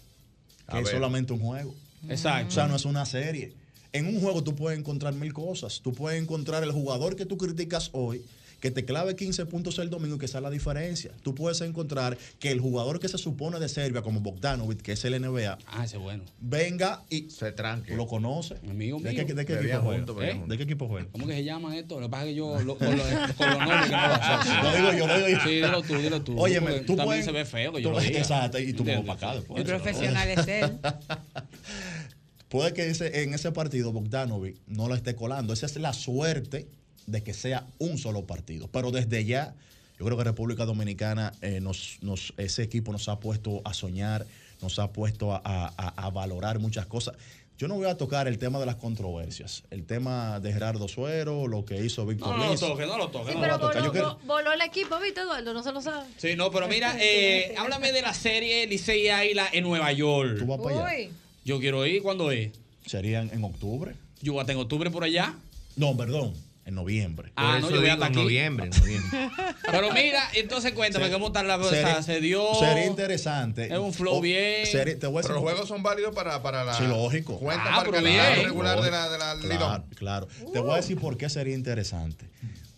A 0.66 0.78
Que 0.78 0.82
es 0.82 0.90
solamente 0.90 1.32
un 1.32 1.40
juego. 1.40 1.74
Exacto. 2.09 2.48
O 2.48 2.51
sea, 2.51 2.66
no 2.66 2.77
es 2.77 2.85
una 2.85 3.06
serie. 3.06 3.52
En 3.93 4.06
un 4.06 4.20
juego 4.20 4.43
tú 4.43 4.55
puedes 4.55 4.78
encontrar 4.78 5.14
mil 5.14 5.32
cosas. 5.32 5.81
Tú 5.82 5.93
puedes 5.93 6.20
encontrar 6.20 6.62
el 6.62 6.73
jugador 6.73 7.16
que 7.16 7.27
tú 7.27 7.39
criticas 7.39 7.90
hoy, 7.93 8.23
que 8.61 8.70
te 8.70 8.85
clave 8.85 9.15
15 9.16 9.47
puntos 9.47 9.78
el 9.78 9.91
domingo 9.91 10.16
y 10.16 10.19
que 10.19 10.28
sea 10.28 10.41
la 10.41 10.51
diferencia. 10.51 11.12
Tú 11.23 11.35
puedes 11.35 11.61
encontrar 11.61 12.16
que 12.39 12.51
el 12.51 12.61
jugador 12.61 12.99
que 13.01 13.09
se 13.09 13.19
supone 13.19 13.59
de 13.61 13.69
Serbia, 13.69 14.03
como 14.03 14.20
Bogdanovic, 14.20 14.81
que 14.81 14.93
es 14.93 15.05
el 15.05 15.20
NBA, 15.20 15.59
Ah, 15.66 15.85
ese 15.85 15.97
es 15.97 16.03
bueno. 16.03 16.24
venga 16.41 17.03
y 17.11 17.28
se 17.31 17.53
tranque. 17.53 17.91
¿Tú 17.93 17.97
lo 17.97 18.07
conoces? 18.07 18.59
Amigo 18.69 18.99
¿De 19.01 19.12
mío. 19.12 19.27
qué, 19.27 19.35
de 19.35 19.45
qué 19.47 19.55
Bebían 19.57 19.87
equipo 19.87 20.15
bebían 20.15 20.39
¿Eh? 20.39 20.45
¿De 20.47 20.57
qué 20.57 20.62
equipo 20.62 20.89
juega? 20.89 21.07
¿Cómo 21.12 21.27
que 21.27 21.35
se 21.35 21.45
llaman 21.45 21.74
esto? 21.74 22.01
Lo 22.01 22.07
que 22.07 22.11
pasa 22.11 22.23
es 22.24 22.28
que 22.31 22.35
yo 22.35 22.59
lo- 22.61 22.78
con, 22.78 22.97
los, 22.97 23.07
con 23.37 23.51
los 23.51 23.59
nombres 23.59 23.87
que 23.87 23.93
no 23.93 24.62
lo 24.62 24.77
digo 24.77 24.93
yo, 24.99 25.07
lo 25.07 25.16
digo 25.19 25.28
yo. 25.28 25.45
Sí, 25.45 25.51
dilo 25.51 25.83
tú, 25.83 25.95
dilo 25.97 26.23
tú. 26.23 26.37
Porque 26.37 26.55
tú 26.61 26.97
también 26.97 27.05
puedes- 27.05 27.24
se 27.27 27.33
ve 27.33 27.45
feo 27.45 27.73
que 27.73 27.83
yo 27.83 27.89
tú- 27.91 27.95
lo 27.95 28.01
diga. 28.01 28.19
Exacto, 28.19 28.59
y 28.59 28.73
tú 28.73 28.85
me 28.85 28.97
vas 28.97 29.05
para 29.05 29.31
acá 29.31 29.35
después. 29.39 29.61
El 29.61 29.66
profesional 29.66 30.28
es 30.31 30.49
él. 30.49 30.78
Puede 32.49 32.73
que 32.73 32.89
ese- 32.89 33.23
en 33.23 33.35
ese 33.35 33.51
partido 33.53 33.93
Bogdanovic 33.93 34.57
no 34.66 34.89
lo 34.89 34.95
esté 34.95 35.15
colando. 35.16 35.53
Esa 35.53 35.66
es 35.66 35.77
la 35.77 35.93
suerte 35.93 36.69
de 37.07 37.23
que 37.23 37.35
sea 37.35 37.66
un 37.78 37.99
solo 37.99 38.27
partido. 38.27 38.69
Pero 38.73 38.91
desde 38.91 39.24
ya, 39.24 39.55
yo 39.99 40.05
creo 40.05 40.16
que 40.19 40.24
República 40.24 40.65
Dominicana, 40.65 41.33
eh, 41.41 41.61
nos, 41.61 41.99
nos- 42.03 42.33
ese 42.37 42.62
equipo 42.62 42.93
nos 42.93 43.09
ha 43.09 43.19
puesto 43.20 43.62
a 43.65 43.74
soñar, 43.74 44.27
nos 44.62 44.78
ha 44.78 44.93
puesto 44.93 45.33
a, 45.33 45.41
a- 45.45 45.73
a- 45.77 46.07
a 46.07 46.11
valorar 46.11 46.59
muchas 46.59 46.87
cosas. 46.87 47.15
Yo 47.59 47.69
no 47.69 47.74
voy 47.77 47.87
a 47.87 47.97
tocar 47.97 48.28
el 48.28 48.37
tema 48.39 48.59
de 48.59 48.66
las 48.66 48.77
controversias, 48.77 49.62
el 49.70 49.87
tema 49.87 50.41
de 50.41 50.53
Gerardo 50.53 50.89
Suero, 50.89 51.47
lo 51.47 51.65
que 51.65 51.83
hizo 51.83 52.05
Víctor 52.05 52.37
No, 52.37 52.45
no 52.45 52.53
lo 52.53 52.59
toque, 52.59 52.85
no 52.87 52.97
lo 52.99 53.09
toque. 53.09 53.33
Sí, 53.33 53.39
no 53.39 53.41
pero 53.41 53.59
voló, 53.59 53.85
Yo 53.85 53.93
quiero- 53.93 54.19
vo- 54.19 54.27
voló 54.27 54.53
el 54.53 54.61
equipo, 54.61 54.99
¿viste, 55.01 55.20
Eduardo? 55.23 55.55
No 55.55 55.62
se 55.62 55.73
lo 55.73 55.81
sabe. 55.81 56.07
Sí, 56.19 56.37
no, 56.37 56.51
pero 56.51 56.69
mira, 56.69 56.95
eh, 57.01 57.55
háblame 57.57 57.93
de 57.93 58.03
la 58.03 58.12
serie 58.12 58.66
Licey 58.66 59.09
Águila 59.09 59.49
en 59.53 59.65
Nueva 59.65 59.91
York. 59.93 60.37
¿Tú 60.39 60.45
vas 60.47 60.61
para 60.61 60.87
allá? 60.91 61.11
Yo 61.47 61.59
quiero 61.59 61.87
ir, 61.87 62.03
¿cuándo 62.03 62.31
es? 62.31 62.51
Serían 62.85 63.31
en 63.33 63.43
octubre. 63.43 63.95
Yo 64.20 64.33
voy 64.35 64.41
a 64.41 64.43
estar 64.43 64.55
en 64.55 64.61
octubre 64.61 64.91
por 64.91 65.05
allá. 65.05 65.35
No, 65.77 65.97
perdón, 65.97 66.35
en 66.67 66.75
noviembre. 66.75 67.33
Ah, 67.37 67.59
no, 67.61 67.71
yo 67.71 67.77
voy 67.81 67.89
a 67.89 67.95
estar 67.95 68.09
aquí. 68.11 68.19
noviembre, 68.19 68.69
noviembre. 68.69 69.31
Pero 69.71 69.93
mira, 69.93 70.29
entonces 70.35 70.73
cuéntame 70.73 71.11
cómo 71.11 71.29
está 71.29 71.43
la 71.45 71.57
cosa. 71.59 72.03
Se 72.03 72.21
dio. 72.21 72.45
Sería 72.59 72.87
interesante. 72.87 73.67
Es 73.73 73.79
un 73.79 73.95
flow 73.95 74.17
O- 74.17 74.21
bien. 74.21 74.67
sería- 74.67 74.99
te 74.99 75.07
voy 75.07 75.19
a 75.19 75.23
decir- 75.23 75.29
Pero 75.29 75.35
los 75.37 75.43
juegos 75.45 75.69
son 75.69 75.83
válidos 75.83 76.15
para, 76.15 76.43
para 76.43 76.65
la. 76.65 76.75
Sí, 76.77 76.85
lógico. 76.87 77.39
Cuenta 77.39 77.65
Ah, 77.69 77.85
para 77.85 77.99
el 77.99 78.05
bien. 78.05 78.45
regular 78.45 78.81
de 78.83 78.91
la, 78.91 79.09
de 79.09 79.19
la 79.19 79.37
Claro, 79.41 79.85
claro. 79.95 80.29
Te 80.53 80.59
voy 80.59 80.73
a 80.73 80.77
decir 80.77 80.99
por 80.99 81.17
qué 81.17 81.29
sería 81.31 81.55
interesante. 81.55 82.27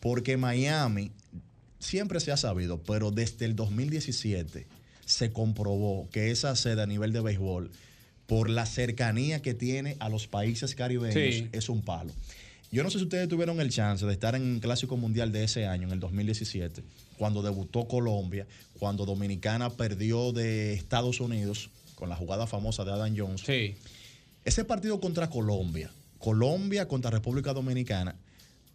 Porque 0.00 0.36
Miami 0.36 1.10
siempre 1.78 2.20
se 2.20 2.30
ha 2.30 2.36
sabido, 2.36 2.82
pero 2.82 3.10
desde 3.10 3.46
el 3.46 3.56
2017 3.56 4.66
se 5.06 5.32
comprobó 5.32 6.08
que 6.12 6.30
esa 6.30 6.54
sede 6.56 6.82
a 6.82 6.86
nivel 6.86 7.12
de 7.14 7.20
béisbol, 7.20 7.70
por 8.26 8.50
la 8.50 8.66
cercanía 8.66 9.40
que 9.40 9.54
tiene 9.54 9.96
a 10.00 10.10
los 10.10 10.26
países 10.26 10.74
caribeños, 10.74 11.14
Sí. 11.14 11.48
es 11.52 11.70
un 11.70 11.80
palo. 11.80 12.12
Yo 12.70 12.82
no 12.82 12.90
sé 12.90 12.98
si 12.98 13.04
ustedes 13.04 13.28
tuvieron 13.28 13.60
el 13.60 13.70
chance 13.70 14.04
de 14.04 14.12
estar 14.12 14.34
en 14.34 14.56
el 14.56 14.60
Clásico 14.60 14.96
Mundial 14.98 15.32
de 15.32 15.44
ese 15.44 15.66
año, 15.66 15.86
en 15.86 15.94
el 15.94 16.00
2017, 16.00 16.82
cuando 17.16 17.42
debutó 17.42 17.88
Colombia, 17.88 18.46
cuando 18.78 19.06
Dominicana 19.06 19.70
perdió 19.70 20.32
de 20.32 20.74
Estados 20.74 21.20
Unidos 21.20 21.70
con 21.94 22.10
la 22.10 22.16
jugada 22.16 22.46
famosa 22.46 22.84
de 22.84 22.92
Adam 22.92 23.14
Jones. 23.16 23.42
Sí. 23.46 23.74
Ese 24.44 24.64
partido 24.64 25.00
contra 25.00 25.30
Colombia, 25.30 25.90
Colombia 26.18 26.86
contra 26.86 27.10
República 27.10 27.54
Dominicana, 27.54 28.16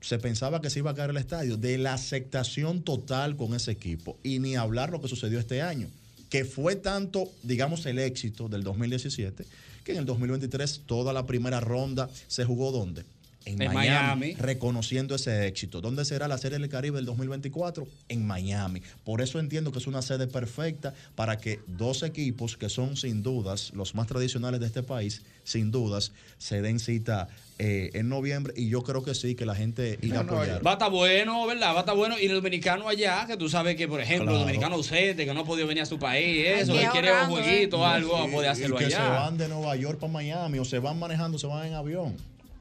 se 0.01 0.17
pensaba 0.17 0.59
que 0.59 0.69
se 0.69 0.79
iba 0.79 0.91
a 0.91 0.95
caer 0.95 1.11
el 1.11 1.17
estadio 1.17 1.55
de 1.55 1.77
la 1.77 1.93
aceptación 1.93 2.83
total 2.83 3.37
con 3.37 3.53
ese 3.53 3.71
equipo. 3.71 4.17
Y 4.23 4.39
ni 4.39 4.55
hablar 4.55 4.91
lo 4.91 5.01
que 5.01 5.07
sucedió 5.07 5.39
este 5.39 5.61
año, 5.61 5.87
que 6.29 6.45
fue 6.45 6.75
tanto, 6.75 7.31
digamos, 7.43 7.85
el 7.85 7.99
éxito 7.99 8.49
del 8.49 8.63
2017, 8.63 9.45
que 9.83 9.91
en 9.91 9.99
el 9.99 10.05
2023 10.05 10.81
toda 10.87 11.13
la 11.13 11.25
primera 11.25 11.59
ronda 11.59 12.09
se 12.27 12.43
jugó 12.43 12.71
¿dónde? 12.71 13.05
En, 13.45 13.61
En 13.61 13.73
Miami, 13.73 14.31
Miami. 14.31 14.33
reconociendo 14.35 15.15
ese 15.15 15.47
éxito. 15.47 15.81
¿Dónde 15.81 16.05
será 16.05 16.27
la 16.29 16.37
Serie 16.37 16.59
del 16.59 16.69
Caribe 16.69 16.95
del 16.97 17.05
2024? 17.05 17.85
En 18.07 18.25
Miami. 18.25 18.81
Por 19.03 19.21
eso 19.21 19.39
entiendo 19.39 19.71
que 19.71 19.79
es 19.79 19.87
una 19.87 20.01
sede 20.01 20.27
perfecta 20.27 20.93
para 21.15 21.37
que 21.37 21.59
dos 21.67 22.03
equipos 22.03 22.55
que 22.55 22.69
son 22.69 22.95
sin 22.95 23.21
dudas 23.21 23.71
los 23.73 23.95
más 23.95 24.07
tradicionales 24.07 24.59
de 24.61 24.67
este 24.67 24.81
país, 24.83 25.23
sin 25.43 25.71
dudas, 25.71 26.13
se 26.37 26.61
den 26.61 26.79
cita 26.79 27.27
eh, 27.59 27.91
en 27.93 28.07
noviembre 28.09 28.53
y 28.55 28.69
yo 28.69 28.81
creo 28.81 29.03
que 29.03 29.13
sí, 29.13 29.35
que 29.35 29.45
la 29.45 29.55
gente 29.55 29.99
irá 30.01 30.19
a 30.19 30.23
apoyar. 30.23 30.65
Va 30.65 30.71
a 30.71 30.73
estar 30.73 30.89
bueno, 30.89 31.45
¿verdad? 31.45 31.73
Va 31.73 31.77
a 31.77 31.79
estar 31.81 31.95
bueno. 31.95 32.17
Y 32.19 32.25
el 32.27 32.33
dominicano 32.35 32.87
allá, 32.87 33.25
que 33.27 33.35
tú 33.37 33.49
sabes 33.49 33.75
que, 33.75 33.87
por 33.89 33.99
ejemplo, 33.99 34.23
el 34.23 34.29
Claro. 34.29 34.39
dominicano 34.39 34.75
ausente, 34.75 35.25
que 35.25 35.33
no 35.33 35.41
ha 35.41 35.45
podido 35.45 35.67
venir 35.67 35.83
a 35.83 35.85
su 35.85 35.99
país, 35.99 36.45
eso, 36.47 36.73
que 36.73 36.87
quiere 36.91 37.11
un 37.11 37.17
ahorrando, 37.17 37.35
jueguito 37.43 37.79
o 37.79 37.83
¿eh? 37.83 37.87
algo, 37.89 38.13
va 38.13 38.23
a 38.23 38.27
poder 38.27 38.43
Y- 38.45 38.47
y 38.47 38.51
hacerlo 38.51 38.77
que 38.77 38.89
se 38.89 38.95
allá. 38.95 39.09
van 39.09 39.37
de 39.37 39.47
Nueva 39.49 39.75
York 39.75 39.99
para 39.99 40.11
Miami 40.13 40.59
o 40.59 40.65
se 40.65 40.79
van 40.79 40.97
manejando, 40.97 41.37
se 41.37 41.45
van 41.47 41.67
en 41.67 41.73
avión. 41.73 42.15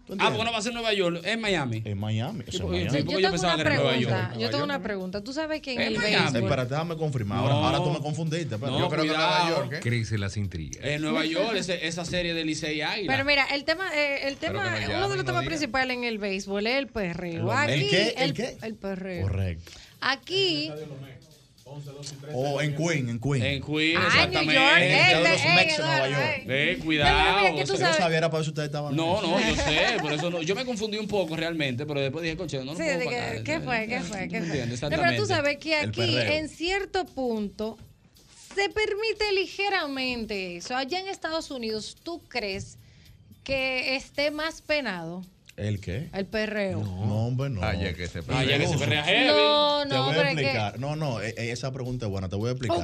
¿Tú 0.07 0.15
Ah, 0.19 0.31
porque 0.31 0.45
no 0.45 0.53
va 0.53 0.59
a 0.59 0.63
ser 0.63 0.73
Nueva 0.75 0.93
York, 0.93 1.21
es 1.25 1.39
Miami. 1.39 1.81
En 1.85 1.97
Miami. 1.99 2.41
eso 2.41 2.51
Sí, 2.51 2.57
es 2.59 2.63
Miami. 2.65 2.91
sí, 2.91 2.97
Yo 2.99 3.05
porque 3.05 3.13
yo 3.13 3.19
tengo 3.29 3.31
pensaba 3.31 3.55
una 3.55 3.63
que 3.63 3.69
era 3.69 3.77
Nueva 3.79 3.91
pregunta. 3.97 4.29
York. 4.31 4.41
Yo 4.41 4.51
tengo 4.51 4.65
una 4.65 4.83
pregunta. 4.83 5.25
Tú 5.25 5.33
sabes 5.33 5.63
que 5.63 5.75
en 5.75 5.81
Es 5.81 5.87
el 5.89 5.99
Miami. 5.99 6.15
béisbol. 6.25 6.43
Espérate, 6.43 6.71
déjame 6.71 6.97
confirmar. 6.97 7.39
Ahora, 7.39 7.55
No. 7.55 7.65
ahora 7.67 7.79
tú 7.79 7.91
me 7.91 8.01
confundiste. 8.01 8.55
espérate. 8.57 8.73
No, 8.73 8.79
Yo 8.81 8.89
creo 8.89 9.03
que 9.05 9.09
cuidado. 9.11 9.45
Nueva 9.45 9.61
York, 9.61 9.73
¿eh? 9.75 9.81
Crisis 9.81 10.19
las 10.19 10.37
intrigas. 10.37 10.85
En 10.85 11.03
Nueva 11.03 11.25
York, 11.25 11.55
ese- 11.57 11.87
esa 11.87 12.05
serie 12.05 12.35
de 12.35 12.45
Licey 12.45 12.81
Águila. 12.83 13.13
Pero 13.13 13.25
mira, 13.25 13.45
el 13.55 13.65
tema, 13.65 13.89
eh, 13.97 14.27
el 14.29 14.37
Pero 14.41 14.59
tema, 14.59 14.75
que 14.79 14.89
no 14.89 14.97
uno 14.99 15.03
de 15.09 15.09
los 15.09 15.17
no 15.19 15.25
temas 15.25 15.45
principales 15.47 15.97
en 15.97 16.05
el 16.05 16.19
béisbol 16.19 16.67
es 16.67 16.79
el 16.79 16.89
perreo. 16.89 17.45
¿El 17.53 17.59
Aquí, 17.59 17.89
qué? 17.89 18.09
¿El 18.17 18.23
el, 18.23 18.35
qué? 18.35 18.57
el 18.63 18.75
perreo. 18.75 19.23
Correcto. 19.23 19.71
Aquí, 20.01 20.69
O 22.35 22.61
en 22.61 22.75
Queen, 22.77 23.09
en 23.09 23.21
Queen. 23.21 23.43
En 23.43 23.63
Queen, 23.63 23.97
Ah, 23.99 24.07
exactamente. 24.07 24.53
New 24.53 24.55
York, 24.55 24.79
eh, 24.81 25.15
de 25.15 25.21
los 25.31 25.41
eh, 25.41 25.55
Mex 25.55 25.75
en 25.79 25.81
eh, 25.85 25.87
Nueva 25.87 26.09
eh, 26.09 26.11
York. 26.11 26.45
Eh, 26.49 26.75
No, 26.79 26.85
cuidado. 26.85 27.41
mira, 27.41 27.55
que 27.55 27.65
tú 27.65 27.73
Yo 27.75 27.79
no 27.87 27.95
sabía, 27.95 28.19
era 28.19 28.31
para 28.31 28.43
eso 28.43 28.51
ustedes 28.51 28.67
estaban. 28.67 28.97
No, 28.97 29.23
no, 29.23 29.41
yo 29.41 29.55
sé, 29.57 29.97
por 30.01 30.13
eso 30.13 30.31
no. 30.31 30.43
Yo 30.43 30.55
me 30.55 30.65
confundí 30.65 30.99
un 30.99 31.09
poco 31.09 31.37
realmente, 31.37 31.87
pero 31.87 32.01
después 32.01 32.23
dije, 32.23 32.37
coche, 32.37 32.59
no 32.59 32.65
lo 32.65 32.71
sí, 32.73 32.83
puedo 32.83 32.99
de 32.99 33.05
pagar. 33.05 33.37
que- 33.39 33.43
¿qué 33.45 33.61
fue? 33.61 33.87
¿Qué 33.89 34.01
fue? 34.01 34.29
¿Qué 34.29 34.43
fue? 34.43 34.61
Entiendo, 34.63 34.77
No, 34.97 35.03
pero 35.03 35.17
tú 35.23 35.27
sabes 35.27 35.57
que 35.59 35.75
aquí, 35.77 36.17
en 36.19 36.49
cierto 36.49 37.05
punto, 37.05 37.79
se 38.55 38.69
permite 38.69 39.33
ligeramente 39.35 40.57
eso. 40.57 40.77
Allá 40.77 41.01
en 41.01 41.09
Estados 41.09 41.51
Unidos, 41.51 41.97
¿tú 42.03 42.21
crees 42.29 42.79
que 43.45 43.97
esté 43.97 44.31
más 44.31 44.63
penado 44.63 45.25
¿El 45.57 45.81
qué? 45.81 46.09
el 46.15 46.27
perreo? 46.27 46.81
No, 46.83 47.27
hombre, 47.27 47.51
no. 47.51 47.63
Ayer 47.63 47.95
que 47.95 48.09
se 48.09 48.23
Ayer 48.29 48.59
que 48.59 48.69
se 48.69 48.79
perrea 48.79 49.05
heavy. 49.05 49.27
No, 49.29 49.83
Te 49.83 49.89
no, 49.95 50.05
voy 50.07 50.15
pero 50.15 50.21
a 50.23 50.25
que- 50.25 50.41
explicar. 50.41 50.79
No, 50.81 50.97
no, 50.97 51.21
e- 51.21 51.35
e- 51.37 51.53
esa 51.53 51.71
pregunta 51.73 52.07
es 52.07 52.11
buena, 52.11 52.29
te 52.31 52.37
voy 52.37 52.49
a 52.49 52.53
explicar. 52.53 52.83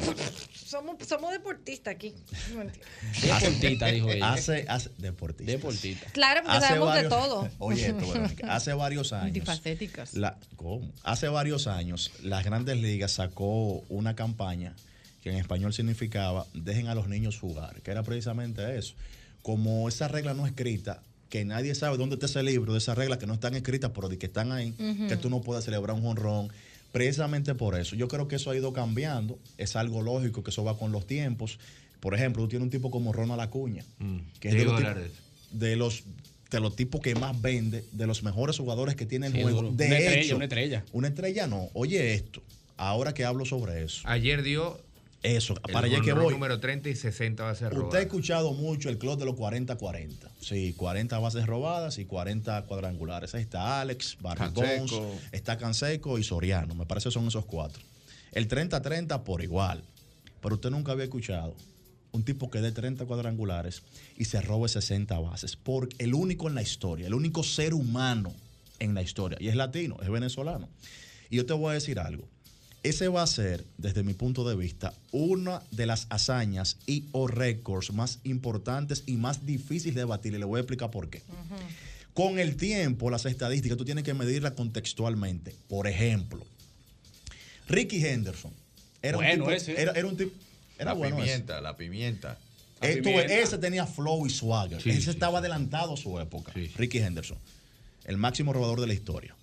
Somos, 0.54 0.96
somos 1.08 1.32
deportistas 1.32 1.94
aquí. 1.94 2.14
No 2.54 2.60
entiendo. 2.60 2.86
Deportista, 3.22 3.86
dijo 3.86 4.10
ella. 4.10 4.32
Hace, 4.32 4.66
hace, 4.68 4.90
deportista. 4.98 5.50
Deportista. 5.52 6.06
Claro, 6.12 6.42
porque 6.42 6.58
Hace 6.58 6.66
sabemos 6.68 6.88
varios- 6.88 7.04
de 7.04 7.08
todo. 7.18 7.48
Oye, 7.58 7.86
esto, 7.86 8.06
Verónica, 8.12 8.54
hace 8.54 8.72
varios 8.74 9.12
años. 9.14 9.24
Multifacéticas. 9.24 10.14
La, 10.14 10.36
¿cómo? 10.56 10.92
Hace 11.04 11.28
varios 11.28 11.66
años, 11.68 12.10
las 12.22 12.44
grandes 12.44 12.76
ligas 12.76 13.12
sacó 13.12 13.82
una 13.88 14.14
campaña 14.14 14.74
que 15.22 15.30
en 15.30 15.36
español 15.36 15.72
significaba 15.72 16.46
dejen 16.52 16.86
a 16.88 16.94
los 16.94 17.08
niños 17.08 17.38
jugar, 17.38 17.80
que 17.80 17.90
era 17.90 18.02
precisamente 18.02 18.76
eso. 18.78 18.94
Como 19.42 19.88
esa 19.88 20.06
regla 20.08 20.34
no 20.34 20.46
escrita, 20.46 21.02
que 21.28 21.44
nadie 21.44 21.74
sabe 21.74 21.96
dónde 21.96 22.14
está 22.14 22.26
ese 22.26 22.42
libro 22.42 22.72
de 22.72 22.78
esas 22.78 22.96
reglas 22.96 23.18
que 23.18 23.26
no 23.26 23.34
están 23.34 23.54
escritas, 23.54 23.90
pero 23.94 24.08
de 24.08 24.18
que 24.18 24.26
están 24.26 24.52
ahí, 24.52 24.72
que 25.08 25.16
tú 25.16 25.28
no 25.30 25.40
puedes 25.40 25.64
celebrar 25.64 25.94
un 25.96 26.02
jonrón. 26.02 26.48
Precisamente 26.92 27.54
por 27.54 27.78
eso. 27.78 27.96
Yo 27.96 28.08
creo 28.08 28.28
que 28.28 28.36
eso 28.36 28.50
ha 28.50 28.56
ido 28.56 28.72
cambiando. 28.72 29.38
Es 29.58 29.76
algo 29.76 30.00
lógico 30.02 30.42
que 30.42 30.50
eso 30.50 30.64
va 30.64 30.78
con 30.78 30.90
los 30.90 31.06
tiempos. 31.06 31.58
Por 32.00 32.14
ejemplo, 32.14 32.42
tú 32.44 32.48
tienes 32.48 32.64
un 32.64 32.70
tipo 32.70 32.90
como 32.90 33.12
Ronald 33.12 33.40
Acuña, 33.42 33.84
que 34.40 34.48
es 34.48 34.54
de 34.54 34.64
los, 34.64 34.82
de 35.52 35.76
los 35.76 36.04
de 36.50 36.60
los 36.60 36.74
tipos 36.76 37.02
que 37.02 37.14
más 37.14 37.38
vende, 37.42 37.84
de 37.92 38.06
los 38.06 38.22
mejores 38.22 38.56
jugadores 38.56 38.96
que 38.96 39.04
tiene 39.04 39.26
el 39.26 39.34
Sí, 39.34 39.42
juego. 39.42 39.70
De 39.70 39.84
Una 39.86 39.98
estrella, 39.98 40.20
hecho, 40.20 40.36
una 40.36 40.44
estrella. 40.46 40.84
Una 40.92 41.08
estrella 41.08 41.46
no. 41.46 41.68
Oye 41.74 42.14
esto, 42.14 42.42
ahora 42.78 43.12
que 43.12 43.26
hablo 43.26 43.44
sobre 43.44 43.82
eso. 43.84 44.00
Ayer 44.04 44.42
dio 44.42 44.80
Eso, 45.22 45.56
el 45.66 45.72
para 45.74 45.88
allá 45.88 46.00
que 46.00 46.14
voy. 46.14 46.32
número 46.32 46.58
30 46.58 46.88
y 46.88 46.96
60 46.96 47.42
va 47.44 47.50
a 47.50 47.54
ser 47.54 47.74
Usted 47.74 47.98
ha 47.98 48.00
escuchado 48.00 48.54
mucho 48.54 48.88
el 48.88 48.96
club 48.96 49.18
de 49.18 49.26
los 49.26 49.34
40-40. 49.34 50.08
Sí, 50.40 50.72
40 50.74 51.18
bases 51.18 51.46
robadas 51.46 51.98
y 51.98 52.04
40 52.04 52.62
cuadrangulares. 52.66 53.34
Ahí 53.34 53.42
está 53.42 53.80
Alex. 53.80 54.16
Bonds, 54.20 54.92
está 55.32 55.58
Canseco 55.58 56.18
y 56.18 56.24
Soriano. 56.24 56.74
Me 56.74 56.86
parece 56.86 57.08
que 57.08 57.14
son 57.14 57.26
esos 57.26 57.44
cuatro. 57.44 57.82
El 58.32 58.48
30-30 58.48 59.22
por 59.24 59.42
igual. 59.42 59.82
Pero 60.40 60.54
usted 60.54 60.70
nunca 60.70 60.92
había 60.92 61.04
escuchado 61.04 61.54
un 62.12 62.22
tipo 62.22 62.50
que 62.50 62.60
dé 62.60 62.72
30 62.72 63.04
cuadrangulares 63.06 63.82
y 64.16 64.24
se 64.26 64.40
robe 64.40 64.68
60 64.68 65.18
bases. 65.18 65.56
Porque 65.56 65.96
el 65.98 66.14
único 66.14 66.48
en 66.48 66.54
la 66.54 66.62
historia, 66.62 67.06
el 67.06 67.14
único 67.14 67.42
ser 67.42 67.74
humano 67.74 68.32
en 68.78 68.94
la 68.94 69.02
historia. 69.02 69.38
Y 69.40 69.48
es 69.48 69.56
latino, 69.56 69.96
es 70.02 70.08
venezolano. 70.08 70.68
Y 71.30 71.36
yo 71.36 71.46
te 71.46 71.52
voy 71.52 71.70
a 71.70 71.74
decir 71.74 71.98
algo. 71.98 72.28
Ese 72.82 73.08
va 73.08 73.22
a 73.22 73.26
ser, 73.26 73.64
desde 73.76 74.02
mi 74.02 74.14
punto 74.14 74.48
de 74.48 74.54
vista, 74.54 74.94
una 75.10 75.62
de 75.70 75.86
las 75.86 76.06
hazañas 76.10 76.76
y 76.86 77.04
o 77.12 77.26
récords 77.26 77.92
más 77.92 78.20
importantes 78.24 79.02
y 79.06 79.16
más 79.16 79.44
difíciles 79.44 79.96
de 79.96 80.04
batir. 80.04 80.34
Y 80.34 80.38
le 80.38 80.44
voy 80.44 80.58
a 80.58 80.60
explicar 80.60 80.90
por 80.90 81.10
qué. 81.10 81.22
Con 82.14 82.38
el 82.38 82.56
tiempo, 82.56 83.10
las 83.10 83.26
estadísticas, 83.26 83.76
tú 83.78 83.84
tienes 83.84 84.04
que 84.04 84.14
medirlas 84.14 84.52
contextualmente. 84.52 85.54
Por 85.68 85.86
ejemplo, 85.86 86.44
Ricky 87.68 88.04
Henderson. 88.04 88.52
Era 89.02 89.18
Bueno 89.18 89.32
un 89.32 89.38
tipo, 89.38 89.50
ese. 89.50 89.80
Era, 89.80 89.92
era 89.92 90.06
un 90.06 90.16
tipo. 90.16 90.32
Era 90.78 90.92
la 90.92 90.92
bueno 90.94 91.16
ese. 91.16 91.24
pimienta, 91.24 91.60
la 91.60 91.76
pimienta. 91.76 92.38
Eh, 92.80 93.00
tú 93.02 93.10
ves, 93.10 93.30
ese 93.30 93.58
tenía 93.58 93.86
flow 93.86 94.26
y 94.26 94.30
swagger. 94.30 94.80
Sí, 94.80 94.90
ese 94.90 95.02
sí, 95.02 95.10
estaba 95.10 95.38
adelantado 95.38 95.94
a 95.94 95.96
su 95.96 96.18
época. 96.20 96.52
Ricky 96.76 96.98
Henderson. 96.98 97.38
El 98.04 98.16
máximo 98.16 98.52
robador 98.52 98.80
de 98.80 98.86
la 98.86 98.94
historia. 98.94 99.34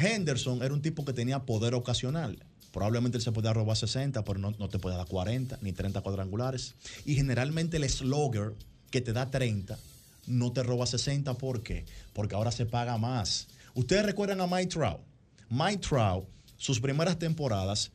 Henderson 0.00 0.62
era 0.62 0.72
un 0.72 0.82
tipo 0.82 1.04
que 1.04 1.12
tenía 1.12 1.40
poder 1.40 1.74
ocasional. 1.74 2.38
Probablemente 2.72 3.18
él 3.18 3.22
se 3.22 3.32
podía 3.32 3.52
robar 3.52 3.76
60, 3.76 4.22
pero 4.24 4.38
no, 4.38 4.52
no 4.52 4.68
te 4.68 4.78
podía 4.78 4.96
dar 4.96 5.06
40 5.06 5.58
ni 5.60 5.72
30 5.72 6.00
cuadrangulares. 6.00 6.74
Y 7.04 7.14
generalmente 7.14 7.76
el 7.76 7.88
slugger 7.88 8.54
que 8.90 9.00
te 9.00 9.12
da 9.12 9.30
30 9.30 9.78
no 10.26 10.52
te 10.52 10.62
roba 10.62 10.86
60. 10.86 11.34
¿Por 11.34 11.62
qué? 11.62 11.84
Porque 12.12 12.34
ahora 12.34 12.52
se 12.52 12.66
paga 12.66 12.96
más. 12.98 13.48
Ustedes 13.74 14.06
recuerdan 14.06 14.40
a 14.40 14.46
Mike 14.46 14.68
Trout. 14.68 15.00
Mike 15.48 15.78
Trout, 15.78 16.26
sus 16.56 16.80
primeras 16.80 17.18
temporadas, 17.18 17.90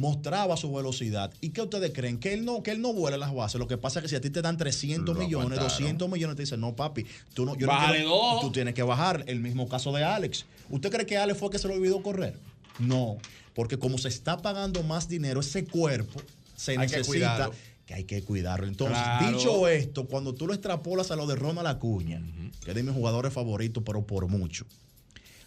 mostraba 0.00 0.56
su 0.56 0.72
velocidad. 0.72 1.32
¿Y 1.40 1.50
qué 1.50 1.62
ustedes 1.62 1.92
creen? 1.94 2.18
Que 2.18 2.32
él 2.32 2.44
no, 2.44 2.62
que 2.62 2.70
él 2.72 2.80
no 2.80 2.92
vuela 2.92 3.16
las 3.18 3.32
bases. 3.34 3.58
Lo 3.60 3.68
que 3.68 3.76
pasa 3.78 3.98
es 4.00 4.04
que 4.04 4.08
si 4.08 4.16
a 4.16 4.20
ti 4.20 4.30
te 4.30 4.42
dan 4.42 4.56
300 4.56 5.14
Lo 5.14 5.20
millones, 5.22 5.58
aguantaron. 5.58 5.68
200 5.78 6.08
millones, 6.10 6.36
te 6.36 6.42
dicen, 6.42 6.60
no, 6.60 6.74
papi, 6.74 7.06
tú 7.34 7.44
no, 7.44 7.56
yo 7.56 7.66
no 7.66 7.72
quiero- 7.92 8.38
tú 8.40 8.50
tienes 8.50 8.74
que 8.74 8.82
bajar. 8.82 9.24
El 9.26 9.40
mismo 9.40 9.68
caso 9.68 9.92
de 9.92 10.02
Alex. 10.02 10.46
¿Usted 10.70 10.90
cree 10.90 11.06
que 11.06 11.16
Alex 11.16 11.38
fue 11.38 11.50
que 11.50 11.58
se 11.58 11.68
lo 11.68 11.74
olvidó 11.74 12.02
correr? 12.02 12.34
No, 12.78 13.18
porque 13.54 13.78
como 13.78 13.98
se 13.98 14.08
está 14.08 14.38
pagando 14.40 14.82
más 14.82 15.08
dinero, 15.08 15.40
ese 15.40 15.64
cuerpo 15.64 16.20
se 16.56 16.72
Hay 16.72 16.78
necesita 16.78 17.50
que 17.86 17.94
hay 17.94 18.04
que 18.04 18.22
cuidarlo. 18.22 18.66
Entonces, 18.68 18.96
Claro. 18.96 19.36
dicho 19.36 19.68
esto, 19.68 20.06
cuando 20.06 20.32
tú 20.32 20.46
lo 20.46 20.54
extrapolas 20.54 21.10
a 21.10 21.16
lo 21.16 21.26
de 21.26 21.34
Ronald 21.34 21.66
Acuña, 21.66 22.22
que 22.64 22.70
es 22.70 22.74
de 22.76 22.82
mis 22.84 22.94
jugadores 22.94 23.32
favoritos, 23.32 23.82
pero 23.84 24.06
por 24.06 24.28
mucho, 24.28 24.64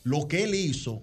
lo 0.04 0.28
que 0.28 0.44
él 0.44 0.54
hizo 0.54 1.02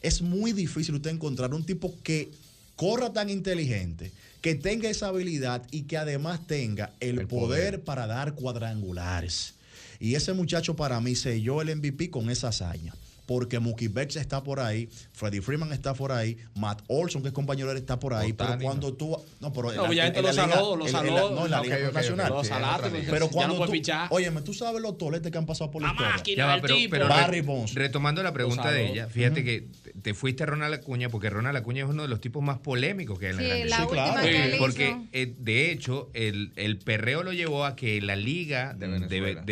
es 0.00 0.22
muy 0.22 0.52
difícil 0.52 0.94
usted 0.94 1.10
encontrar 1.10 1.52
un 1.54 1.62
tipo 1.64 1.94
que 2.02 2.30
corra 2.76 3.12
tan 3.12 3.30
inteligente, 3.30 4.12
que 4.40 4.54
tenga 4.54 4.90
esa 4.90 5.08
habilidad 5.08 5.62
y 5.70 5.82
que 5.82 5.96
además 5.96 6.46
tenga 6.46 6.92
el, 7.00 7.26
poder, 7.26 7.84
para 7.84 8.06
dar 8.06 8.34
cuadrangulares. 8.34 9.54
Y 10.00 10.16
ese 10.16 10.32
muchacho 10.32 10.74
para 10.74 11.00
mí 11.00 11.14
selló 11.14 11.62
el 11.62 11.76
MVP 11.76 12.10
con 12.10 12.28
esa 12.28 12.48
hazaña. 12.48 12.92
Porque 13.26 13.58
Mookie 13.60 13.88
Betts 13.88 14.16
está 14.16 14.42
por 14.42 14.58
ahí, 14.60 14.88
Freddie 15.12 15.40
Freeman 15.42 15.72
está 15.72 15.94
por 15.94 16.10
ahí, 16.12 16.36
Matt 16.56 16.82
Olson, 16.88 17.22
que 17.22 17.28
es 17.28 17.34
compañero 17.34 17.68
de 17.68 17.74
él, 17.74 17.78
está 17.78 17.98
por 17.98 18.14
ahí. 18.14 18.32
Otani, 18.32 18.50
pero 18.56 18.62
cuando 18.62 18.92
tú. 18.94 19.16
No, 19.40 19.52
pero. 19.52 19.72
No, 19.72 19.92
ya 19.92 20.04
la- 20.04 20.08
en 20.08 20.14
lo 20.16 20.22
la 20.22 20.32
liga- 20.32 20.54
saló, 20.54 20.76
lo 20.76 20.82
en- 20.82 20.88
en 20.88 20.92
la- 20.92 20.98
saló. 20.98 21.30
No, 21.30 21.44
en 21.44 21.50
la 21.50 21.60
Liga 21.62 21.76
ok, 21.76 21.82
ok. 21.84 21.90
Profesional. 21.92 22.28
Lo 22.32 22.44
salaste, 22.44 22.90
porque 22.90 23.06
Pero 23.10 23.28
cuando 23.30 23.64
tú. 23.66 23.72
Óyeme, 24.10 24.42
tú 24.42 24.52
sabes 24.54 24.82
los 24.82 24.98
toletes 24.98 25.30
que 25.30 25.38
han 25.38 25.46
pasado 25.46 25.70
por 25.70 25.82
la, 25.82 25.92
máquina 25.92 26.36
Ya 26.36 26.46
va, 26.46 26.60
pero, 26.60 26.74
tipo. 26.74 26.90
pero 26.90 27.08
Barry 27.08 27.40
re- 27.40 27.46
Bonds. 27.46 27.74
retomando 27.74 28.22
la 28.22 28.32
pregunta 28.32 28.70
de 28.70 28.90
ella, 28.90 29.06
fíjate 29.06 29.44
que 29.44 29.66
te- 29.82 29.92
te 29.92 30.14
fuiste 30.14 30.42
a 30.42 30.46
Ronald 30.46 30.74
Acuña 30.74 31.08
porque 31.08 31.30
Ronald 31.30 31.56
Acuña 31.56 31.84
es 31.84 31.88
uno 31.90 32.02
de 32.02 32.08
los 32.08 32.20
tipos 32.20 32.42
más 32.42 32.58
polémicos 32.58 33.18
que 33.18 33.26
hay 33.28 33.30
en 33.32 33.36
la 33.36 33.42
Sí, 33.42 33.48
Grande 33.48 33.96
la 33.96 34.22
Sí, 34.22 34.28
él 34.28 34.54
Porque 34.58 34.96
eh, 35.12 35.34
de 35.38 35.70
hecho 35.70 36.10
el, 36.14 36.52
el 36.56 36.78
perreo 36.78 37.22
lo 37.22 37.32
llevó 37.32 37.64
a 37.64 37.76
que 37.76 38.00
la 38.00 38.16
liga 38.16 38.74
de 38.74 38.86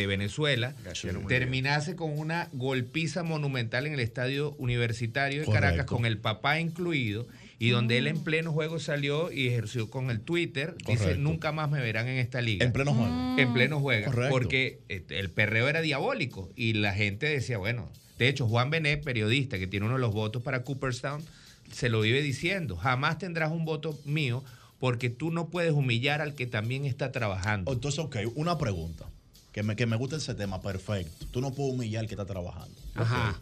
Venezuela. 0.07 0.75
de 0.75 1.13
terminase 1.29 1.95
con 1.97 2.19
una 2.19 2.49
golpiza 2.53 3.23
monumental 3.23 3.60
en 3.61 3.93
el 3.93 4.01
estadio 4.01 4.55
universitario 4.59 5.41
de 5.41 5.47
Correcto. 5.47 5.67
Caracas 5.67 5.87
con 5.87 6.07
el 6.07 6.19
papá 6.19 6.61
incluido 6.61 7.27
y 7.59 7.71
donde 7.71 7.99
él 7.99 8.07
en 8.07 8.25
pleno 8.25 8.53
juego 8.53 8.79
salió 8.79 9.31
y 9.31 9.49
ejerció 9.49 9.91
con 9.91 10.11
el 10.11 10.21
Twitter, 10.21 10.75
dice 10.87 11.17
nunca 11.17 11.53
más 11.53 11.71
me 11.71 11.81
verán 11.81 12.09
en 12.09 12.17
esta 12.17 12.41
liga. 12.41 12.65
En 12.65 12.73
pleno 12.73 12.95
juego. 12.95 13.39
En 13.39 13.53
pleno 13.53 13.81
juego. 13.81 14.07
Correcto. 14.07 14.31
Porque 14.31 14.81
eh, 14.89 15.05
el 15.11 15.31
perreo 15.31 15.69
era 15.69 15.83
diabólico 15.83 16.49
y 16.57 16.73
la 16.73 16.95
gente 16.95 17.27
decía, 17.27 17.59
bueno, 17.59 17.91
de 18.19 18.29
hecho 18.29 18.49
Juan 18.49 18.71
Benet, 18.71 19.05
periodista 19.05 19.59
que 19.59 19.67
tiene 19.67 19.85
uno 19.85 19.97
de 19.97 20.01
los 20.01 20.15
votos 20.15 20.43
para 20.43 20.63
Cooperstown, 20.63 21.23
se 21.71 21.91
lo 21.91 22.01
vive 22.01 22.23
diciendo, 22.23 22.77
jamás 22.77 23.19
tendrás 23.19 23.53
un 23.53 23.67
voto 23.67 23.99
mío 24.07 24.43
porque 24.79 25.11
tú 25.11 25.31
no 25.31 25.51
puedes 25.51 25.73
humillar 25.73 26.23
al 26.23 26.35
que 26.35 26.47
también 26.47 26.87
está 26.87 27.13
trabajando. 27.13 27.71
Entonces, 27.71 28.01
ok, 28.01 28.17
una 28.35 28.57
pregunta. 28.57 29.07
Que 29.53 29.63
me, 29.63 29.77
que 29.77 29.85
me 29.85 29.97
gusta 29.97 30.17
ese 30.17 30.35
tema, 30.35 30.63
perfecto. 30.63 31.27
Tú 31.31 31.41
no 31.41 31.53
puedes 31.53 31.75
humillar 31.75 32.01
al 32.01 32.07
que 32.07 32.15
está 32.15 32.25
trabajando. 32.25 32.81
Ajá. 32.95 33.39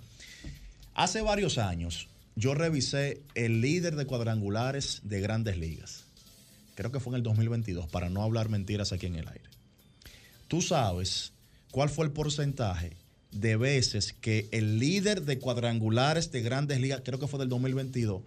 Hace 0.98 1.22
varios 1.22 1.58
años, 1.58 2.08
yo 2.34 2.54
revisé 2.54 3.22
el 3.36 3.60
líder 3.60 3.94
de 3.94 4.04
cuadrangulares 4.04 5.02
de 5.04 5.20
grandes 5.20 5.56
ligas. 5.56 6.06
Creo 6.74 6.90
que 6.90 6.98
fue 6.98 7.12
en 7.12 7.18
el 7.18 7.22
2022, 7.22 7.86
para 7.86 8.10
no 8.10 8.20
hablar 8.20 8.48
mentiras 8.48 8.92
aquí 8.92 9.06
en 9.06 9.14
el 9.14 9.28
aire. 9.28 9.44
Tú 10.48 10.60
sabes 10.60 11.32
cuál 11.70 11.88
fue 11.88 12.04
el 12.04 12.10
porcentaje 12.10 12.96
de 13.30 13.56
veces 13.56 14.12
que 14.12 14.48
el 14.50 14.80
líder 14.80 15.22
de 15.22 15.38
cuadrangulares 15.38 16.32
de 16.32 16.42
grandes 16.42 16.80
ligas, 16.80 17.02
creo 17.04 17.20
que 17.20 17.28
fue 17.28 17.38
del 17.38 17.48
2022, 17.48 18.22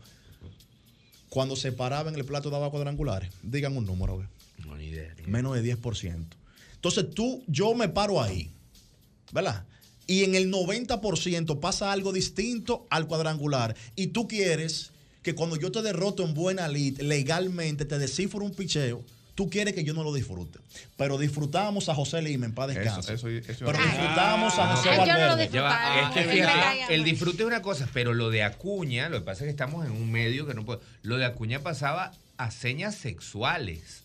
cuando 1.28 1.58
se 1.58 1.74
paraba 1.74 2.10
en 2.10 2.16
el 2.16 2.24
plato 2.24 2.50
daba 2.50 2.72
cuadrangulares. 2.72 3.34
Digan 3.44 3.76
un 3.76 3.86
número. 3.86 4.26
No, 4.66 4.78
ni 4.78 4.86
idea. 4.86 5.14
Menos 5.28 5.62
de 5.62 5.76
10%. 5.78 6.26
Entonces 6.76 7.10
tú, 7.14 7.44
yo 7.48 7.76
me 7.76 7.90
paro 7.90 8.22
ahí, 8.22 8.50
¿verdad? 9.34 9.66
Y 10.12 10.26
en 10.26 10.36
el 10.36 10.52
90% 10.52 11.60
pasa 11.62 11.94
algo 11.94 12.12
distinto 12.12 12.86
al 12.90 13.08
cuadrangular. 13.08 13.76
Y 13.96 14.08
tú 14.08 14.28
quieres 14.28 14.92
que 15.24 15.36
cuando 15.36 15.56
yo 15.56 15.72
te 15.72 15.82
derroto 15.82 16.26
en 16.26 16.34
buena 16.34 16.68
lid, 16.68 17.00
legalmente 17.00 17.86
te 17.86 17.98
descifro 17.98 18.44
un 18.44 18.52
picheo, 18.54 19.04
tú 19.36 19.50
quieres 19.50 19.74
que 19.74 19.86
yo 19.86 19.94
no 19.94 20.04
lo 20.04 20.14
disfrute. 20.14 20.60
Pero 20.98 21.18
disfrutamos 21.18 21.88
a 21.88 21.96
José 21.96 22.22
Lima 22.22 22.46
en 22.46 22.54
paz 22.54 22.68
descanse. 22.74 23.14
Eso- 23.14 23.30
eso- 23.30 23.50
eso- 23.52 23.66
Pero 23.66 23.78
Ah. 23.80 23.86
disfrutamos 23.86 24.54
a 24.60 24.76
José 24.76 24.90
Ay, 24.90 24.98
yo 24.98 25.06
no 25.06 25.14
lo 25.14 25.28
Valverde. 25.30 25.50
Ya 25.54 25.62
va, 25.62 26.02
es 26.02 26.14
que 26.14 26.20
a 26.20 26.24
mí 26.24 26.28
me 26.28 26.34
fíjate, 26.34 26.60
caía 26.60 26.88
el 26.88 27.04
disfrute 27.06 27.44
es 27.44 27.48
una 27.48 27.62
cosa, 27.62 27.88
pero 27.94 28.14
lo 28.14 28.30
de 28.30 28.44
Acuña, 28.44 29.08
lo 29.08 29.20
que 29.20 29.26
pasa 29.26 29.44
es 29.44 29.46
que 29.46 29.52
estamos 29.52 29.86
en 29.86 29.92
un 29.94 30.12
medio 30.12 30.46
que 30.46 30.54
no 30.54 30.66
puede. 30.66 30.82
Lo 31.04 31.16
de 31.18 31.24
Acuña 31.26 31.60
pasaba 31.62 32.12
a 32.36 32.52
señas 32.52 32.96
sexuales. 32.96 34.02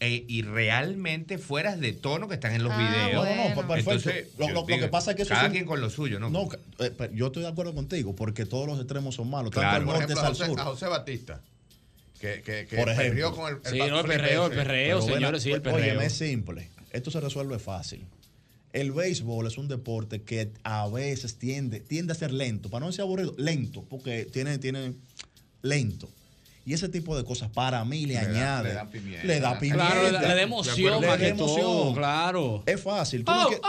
Eh, 0.00 0.24
y 0.28 0.42
realmente 0.42 1.38
fueras 1.38 1.80
de 1.80 1.92
tono 1.92 2.28
que 2.28 2.34
están 2.34 2.54
en 2.54 2.62
los 2.62 2.72
Ah, 2.74 2.78
videos. 2.78 3.24
bueno. 3.24 3.42
No, 3.42 3.48
no, 3.62 3.68
perfecto. 3.68 3.90
Entonces, 3.92 4.26
Lo- 4.38 4.66
que 4.66 4.88
pasa 4.88 5.12
es 5.12 5.16
que 5.16 5.22
eso 5.22 5.30
cada 5.30 5.42
es 5.44 5.48
un- 5.48 5.52
quien 5.54 5.64
con 5.66 5.80
lo 5.80 5.88
suyo, 5.90 6.18
¿no? 6.20 6.28
No, 6.28 6.48
eh, 6.80 6.92
pero 6.96 7.12
yo 7.14 7.26
estoy 7.28 7.42
de 7.44 7.48
acuerdo 7.48 7.74
contigo, 7.74 8.14
porque 8.14 8.44
todos 8.44 8.66
los 8.66 8.78
extremos 8.78 9.14
son 9.14 9.30
malos, 9.30 9.50
Claro. 9.52 9.68
tanto 9.70 9.86
Por 9.86 9.94
norte 10.00 10.04
ejemplo, 10.12 10.20
a 10.22 10.26
al 10.26 10.32
José, 10.34 10.46
sur. 10.50 10.60
a 10.60 10.64
José 10.64 10.86
Batista. 10.86 11.40
Que, 12.20 12.42
que, 12.42 12.66
que 12.66 12.76
Por 12.76 12.88
ejemplo. 12.88 13.04
perreó 13.10 13.34
con 13.34 13.52
el, 13.52 13.60
el 13.64 13.72
Sí, 13.72 13.78
no, 13.90 14.00
el 14.00 14.06
perreo, 14.06 14.46
el 14.46 14.52
perreo, 14.52 15.02
señores, 15.02 15.42
sí, 15.42 15.50
el 15.52 15.60
perreo. 15.62 15.82
Óyeme, 15.84 16.06
es 16.06 16.12
simple. 16.14 16.70
Esto 16.92 17.10
se 17.10 17.20
resuelve 17.20 17.58
fácil. 17.58 18.06
El 18.72 18.92
béisbol 18.92 19.46
es 19.46 19.56
un 19.58 19.68
deporte 19.68 20.22
que 20.22 20.50
a 20.62 20.88
veces 20.88 21.36
tiende, 21.38 21.80
tiende 21.80 22.12
a 22.12 22.16
ser 22.16 22.32
lento, 22.32 22.68
para 22.70 22.80
no 22.80 22.86
decir 22.86 23.02
aburrido, 23.02 23.34
lento, 23.38 23.84
porque 23.88 24.26
tiene, 24.26 24.58
tiene 24.58 24.94
lento. 25.62 26.08
Y 26.66 26.74
ese 26.74 26.88
tipo 26.88 27.16
de 27.16 27.22
cosas 27.24 27.48
para 27.48 27.84
mí 27.84 28.06
le, 28.06 28.14
Le 28.14 28.14
da- 28.14 28.28
añade. 28.28 28.68
le 28.70 28.74
da 28.74 28.90
pimienta. 28.90 29.26
Le 29.26 29.40
da 29.40 29.58
pimienta. 29.58 29.86
Claro, 29.86 30.02
le 30.02 30.10
da- 30.12 30.20
le 30.20 30.34
da 30.34 30.42
emoción 30.42 31.00
Le 31.00 31.06
más 31.06 31.36
todo, 31.38 31.94
claro. 31.94 32.62
Es 32.66 32.80
fácil. 32.82 33.24
Tú 33.24 33.30
no 33.32 33.48
que- 33.48 33.60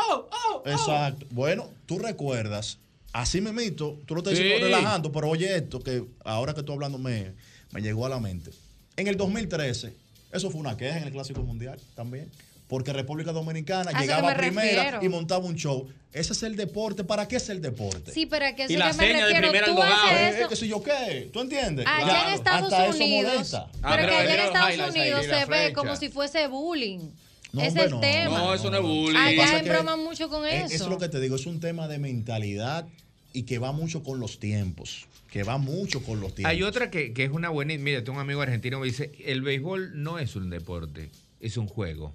Exacto. 0.71 1.25
Bueno, 1.29 1.69
tú 1.85 1.99
recuerdas, 1.99 2.79
así 3.13 3.39
me 3.39 3.53
mito, 3.53 3.99
tú 4.07 4.15
lo 4.15 4.21
estás 4.21 4.33
diciendo 4.37 4.65
relajando, 4.65 5.11
pero 5.11 5.29
oye 5.29 5.55
esto, 5.55 5.79
que 5.81 6.03
ahora 6.25 6.53
que 6.55 6.61
estoy 6.61 6.73
hablando 6.73 6.97
me, 6.97 7.33
me 7.71 7.81
llegó 7.81 8.05
a 8.05 8.09
la 8.09 8.19
mente. 8.19 8.49
En 8.95 9.07
el 9.07 9.15
2013, 9.15 9.93
eso 10.31 10.49
fue 10.49 10.59
una 10.59 10.75
queja 10.75 10.97
en 10.97 11.03
el 11.03 11.11
Clásico 11.11 11.43
Mundial 11.43 11.79
también. 11.95 12.31
Porque 12.67 12.91
República 12.91 13.31
Dominicana 13.31 13.91
A 13.93 14.01
llegaba 14.01 14.35
primera 14.35 14.83
refiero. 14.83 14.99
y 15.05 15.07
montaba 15.09 15.45
un 15.45 15.55
show. 15.55 15.87
Ese 16.11 16.33
es 16.33 16.43
el 16.43 16.55
deporte. 16.57 17.03
¿Para 17.05 17.25
qué 17.27 17.37
es 17.37 17.47
el 17.49 17.61
deporte? 17.61 18.11
Sí, 18.11 18.25
pero 18.25 18.45
que 18.55 18.63
eso 18.63 18.73
Y 18.73 18.75
que 18.75 18.79
la 18.79 18.87
me 18.87 18.93
seña 18.93 19.07
de 19.25 19.33
refiero, 19.33 19.41
primera 19.51 19.65
tú 19.67 19.71
al 19.71 19.75
dogado. 19.77 19.93
haces 20.07 20.35
Eh, 20.35 20.39
eso. 20.39 20.49
qué 20.49 20.67
yo 20.67 20.83
qué. 20.83 21.29
¿Tú 21.31 21.39
entiendes? 21.41 21.85
Allá 21.87 22.03
Claro. 22.05 22.27
en 22.29 22.35
Estados 22.35 22.73
Hasta 22.73 22.85
eso 22.87 22.97
Unidos, 22.97 23.31
molesta. 23.33 23.67
Ah, 23.81 23.93
pero 23.95 24.09
que 24.09 24.15
allá 24.17 24.33
en 24.33 24.39
Estados 24.41 24.89
Unidos 24.95 25.25
se 25.25 25.45
ve 25.45 25.73
como 25.73 25.95
si 25.95 26.09
fuese 26.09 26.47
bullying. 26.47 27.09
No, 27.53 27.61
es 27.61 27.73
el 27.77 27.89
no. 27.91 27.99
tema. 28.01 28.37
No, 28.37 28.53
eso 28.53 28.69
no 28.69 28.77
es 28.77 28.83
bullying. 28.83 29.15
Allá 29.17 29.59
embroman 29.59 30.03
mucho 30.03 30.27
con 30.27 30.45
es- 30.45 30.65
eso. 30.65 30.75
Eso 30.75 30.83
es 30.83 30.89
lo 30.89 30.97
que 30.97 31.07
te 31.07 31.21
digo, 31.21 31.37
es 31.37 31.45
un 31.45 31.61
tema 31.61 31.87
de 31.87 31.97
mentalidad 31.99 32.85
y 33.31 33.43
que 33.43 33.59
va 33.59 33.71
mucho 33.71 34.03
con 34.03 34.19
los 34.19 34.39
tiempos. 34.39 35.05
Que 35.31 35.43
va 35.43 35.57
mucho 35.57 36.03
con 36.03 36.19
los 36.19 36.35
tiempos. 36.35 36.51
Hay 36.51 36.63
otra 36.63 36.89
que, 36.91 37.13
que 37.13 37.23
es 37.23 37.31
una 37.31 37.47
buena. 37.49 37.73
Mira, 37.77 38.03
tengo 38.03 38.13
un 38.17 38.21
amigo 38.21 38.41
argentino 38.41 38.77
que 38.77 38.81
me 38.81 38.87
dice: 38.87 39.11
el 39.25 39.41
béisbol 39.41 40.01
no 40.03 40.19
es 40.19 40.35
un 40.35 40.49
deporte, 40.49 41.09
es 41.39 41.55
un 41.57 41.67
juego. 41.67 42.13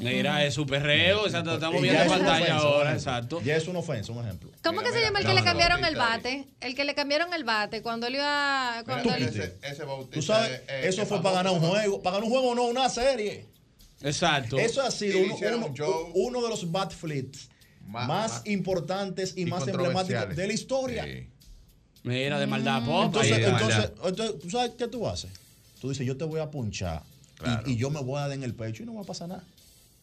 Mira, 0.00 0.44
es 0.44 0.54
su 0.54 0.66
perreo, 0.66 1.26
exacto, 1.26 1.54
estamos 1.54 1.82
viendo 1.82 2.02
es 2.02 2.08
pantalla 2.08 2.44
ofensa, 2.44 2.56
ahora, 2.68 2.92
exacto. 2.94 3.42
Ya 3.42 3.56
es 3.56 3.68
una 3.68 3.80
ofensa, 3.80 4.12
un 4.12 4.24
ejemplo. 4.24 4.50
¿Cómo 4.64 4.80
que 4.80 4.92
se 4.92 5.00
llama 5.00 5.18
el 5.20 5.24
que 5.26 5.28
no, 5.32 5.34
le 5.34 5.40
no, 5.40 5.46
cambiaron 5.46 5.84
el 5.84 5.96
bate? 5.96 6.48
El 6.60 6.74
que 6.74 6.84
le 6.84 6.94
cambiaron 6.94 7.32
el 7.34 7.44
bate 7.44 7.82
cuando 7.82 8.06
él 8.06 8.14
iba. 8.16 8.82
Cuando 8.84 9.14
él- 9.14 9.24
Ese, 9.24 9.58
ese 9.62 9.84
Bautista, 9.84 10.14
Tú 10.14 10.22
sabes, 10.22 10.62
eh, 10.68 10.82
eso 10.84 11.04
fue 11.06 11.22
para 11.22 11.36
ganar 11.36 11.52
un 11.52 11.60
juego. 11.60 12.02
Para 12.02 12.16
ganar 12.16 12.30
un 12.30 12.36
juego, 12.38 12.54
no 12.54 12.64
una 12.64 12.88
serie. 12.88 13.46
Exacto. 14.02 14.58
Eso 14.58 14.82
ha 14.82 14.90
sido 14.90 15.18
uno, 15.20 15.34
hicieron 15.34 15.58
uno- 15.58 15.66
un 15.68 15.74
show. 15.74 16.10
uno 16.14 16.42
de 16.42 16.48
los 16.48 16.70
bat 16.70 16.92
flips 16.92 17.48
Más- 17.86 18.42
importantes 18.46 19.34
y, 19.36 19.42
y 19.42 19.46
más 19.46 19.66
emblemáticos 19.68 20.34
de 20.36 20.46
la 20.46 20.52
historia. 20.52 21.04
Sí. 21.04 21.28
Mira, 22.04 22.38
de 22.38 22.46
maldad 22.46 22.84
pop. 22.84 23.04
Entonces, 23.06 23.38
entonces, 23.38 23.90
entonces, 24.04 24.38
¿tú 24.40 24.50
sabes 24.50 24.72
qué 24.78 24.86
tú 24.86 25.06
haces? 25.08 25.30
Tú 25.80 25.88
dices, 25.90 26.06
yo 26.06 26.16
te 26.16 26.24
voy 26.24 26.40
a 26.40 26.50
punchar 26.50 27.02
Claro. 27.38 27.68
y, 27.68 27.76
yo 27.76 27.90
me 27.90 28.00
voy 28.00 28.18
a 28.18 28.22
dar 28.22 28.32
en 28.32 28.42
el 28.42 28.54
pecho 28.54 28.82
y 28.82 28.86
no 28.86 28.94
va 28.94 29.02
a 29.02 29.04
pasar 29.04 29.28
nada. 29.28 29.44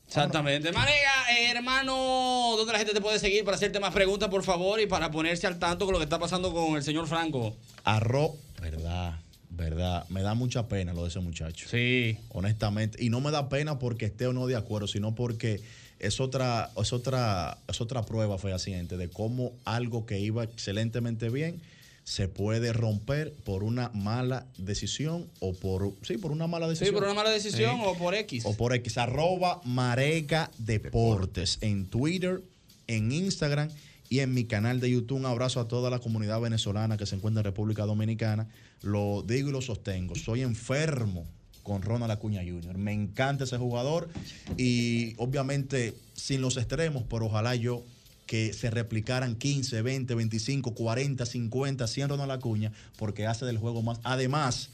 Exactamente. 0.08 0.72
Manega, 0.72 1.32
eh, 1.32 1.50
hermano, 1.50 2.56
¿dónde 2.58 2.72
la 2.72 2.78
gente 2.78 2.94
te 2.94 3.02
puede 3.02 3.18
seguir 3.20 3.44
para 3.44 3.58
hacerte 3.58 3.80
más 3.80 3.94
preguntas, 3.94 4.30
por 4.30 4.44
favor, 4.44 4.80
y 4.80 4.86
para 4.86 5.10
ponerse 5.10 5.48
al 5.48 5.58
tanto 5.58 5.86
con 5.86 5.94
lo 5.94 6.00
que 6.00 6.04
está 6.04 6.20
pasando 6.20 6.54
con 6.54 6.76
el 6.76 6.84
señor 6.84 7.08
Franco? 7.08 7.56
Arroz, 7.84 8.34
verdad, 8.62 9.20
verdad. 9.50 10.06
Me 10.10 10.22
da 10.22 10.36
mucha 10.36 10.68
pena 10.68 10.94
lo 10.94 11.02
de 11.02 11.10
ese 11.10 11.20
muchacho. 11.20 11.68
Sí. 11.68 12.18
Honestamente. 12.30 13.04
Y 13.04 13.10
no 13.10 13.22
me 13.22 13.32
da 13.32 13.50
pena 13.50 13.80
porque 13.80 14.06
esté 14.06 14.28
o 14.28 14.34
no 14.34 14.46
de 14.46 14.56
acuerdo, 14.56 14.88
sino 14.88 15.16
porque 15.16 15.62
es 15.98 16.20
otra, 16.20 16.70
es 16.78 16.94
otra, 16.94 17.58
es 17.68 17.82
otra 17.82 18.04
prueba 18.04 18.38
fehaciente 18.38 18.98
de 18.98 19.10
cómo 19.10 19.54
algo 19.66 20.06
que 20.06 20.20
iba 20.20 20.44
excelentemente 20.44 21.30
bien 21.30 21.62
se 22.04 22.28
puede 22.28 22.74
romper 22.74 23.34
por 23.46 23.64
una 23.64 23.90
mala 23.94 24.46
decisión 24.58 25.30
o 25.40 25.54
por 25.54 25.94
sí, 26.02 26.18
por 26.18 26.32
una 26.32 26.48
mala 26.48 26.66
Sí, 26.66 26.72
decisión. 26.72 26.96
por 26.96 27.04
una 27.04 27.14
mala 27.14 27.30
decisión 27.30 27.78
Sí. 27.78 27.82
o 27.86 27.98
por 27.98 28.14
X. 28.16 28.46
O 28.46 28.56
por 28.58 28.74
X, 28.74 28.98
arroba 28.98 29.62
Marega 29.64 30.52
Deportes 30.58 31.58
en 31.62 31.86
Twitter, 31.88 32.42
en 32.88 33.12
Instagram 33.12 33.70
y 34.10 34.20
en 34.20 34.34
mi 34.34 34.44
canal 34.46 34.80
de 34.80 34.92
YouTube. 34.92 35.18
Un 35.18 35.26
abrazo 35.26 35.60
a 35.62 35.68
toda 35.68 35.90
la 35.90 36.00
comunidad 36.00 36.42
venezolana 36.42 36.98
que 36.98 37.06
se 37.06 37.16
encuentra 37.16 37.40
en 37.40 37.46
República 37.46 37.86
Dominicana. 37.86 38.48
Lo 38.82 39.24
digo 39.26 39.50
y 39.50 39.52
lo 39.54 39.62
sostengo. 39.62 40.16
Soy 40.16 40.42
enfermo 40.42 41.26
con 41.64 41.82
Ronald 41.82 42.12
Acuña 42.12 42.42
Jr. 42.46 42.78
Me 42.78 42.92
encanta 42.92 43.46
ese 43.46 43.58
jugador 43.58 44.10
y 44.58 45.14
obviamente 45.18 45.94
sin 46.14 46.42
los 46.42 46.58
extremos, 46.58 47.04
pero 47.10 47.28
ojalá 47.28 47.56
yo 47.56 47.84
que 48.26 48.54
se 48.54 48.70
replicaran 48.70 49.36
15, 49.36 49.82
20, 49.82 50.16
25, 50.16 50.74
40, 50.74 51.26
50, 51.26 51.88
100 51.88 52.10
Ronald 52.10 52.32
Acuña, 52.32 52.72
porque 52.98 53.26
hace 53.28 53.46
del 53.46 53.58
juego 53.58 53.82
más. 53.82 54.00
Además, 54.04 54.70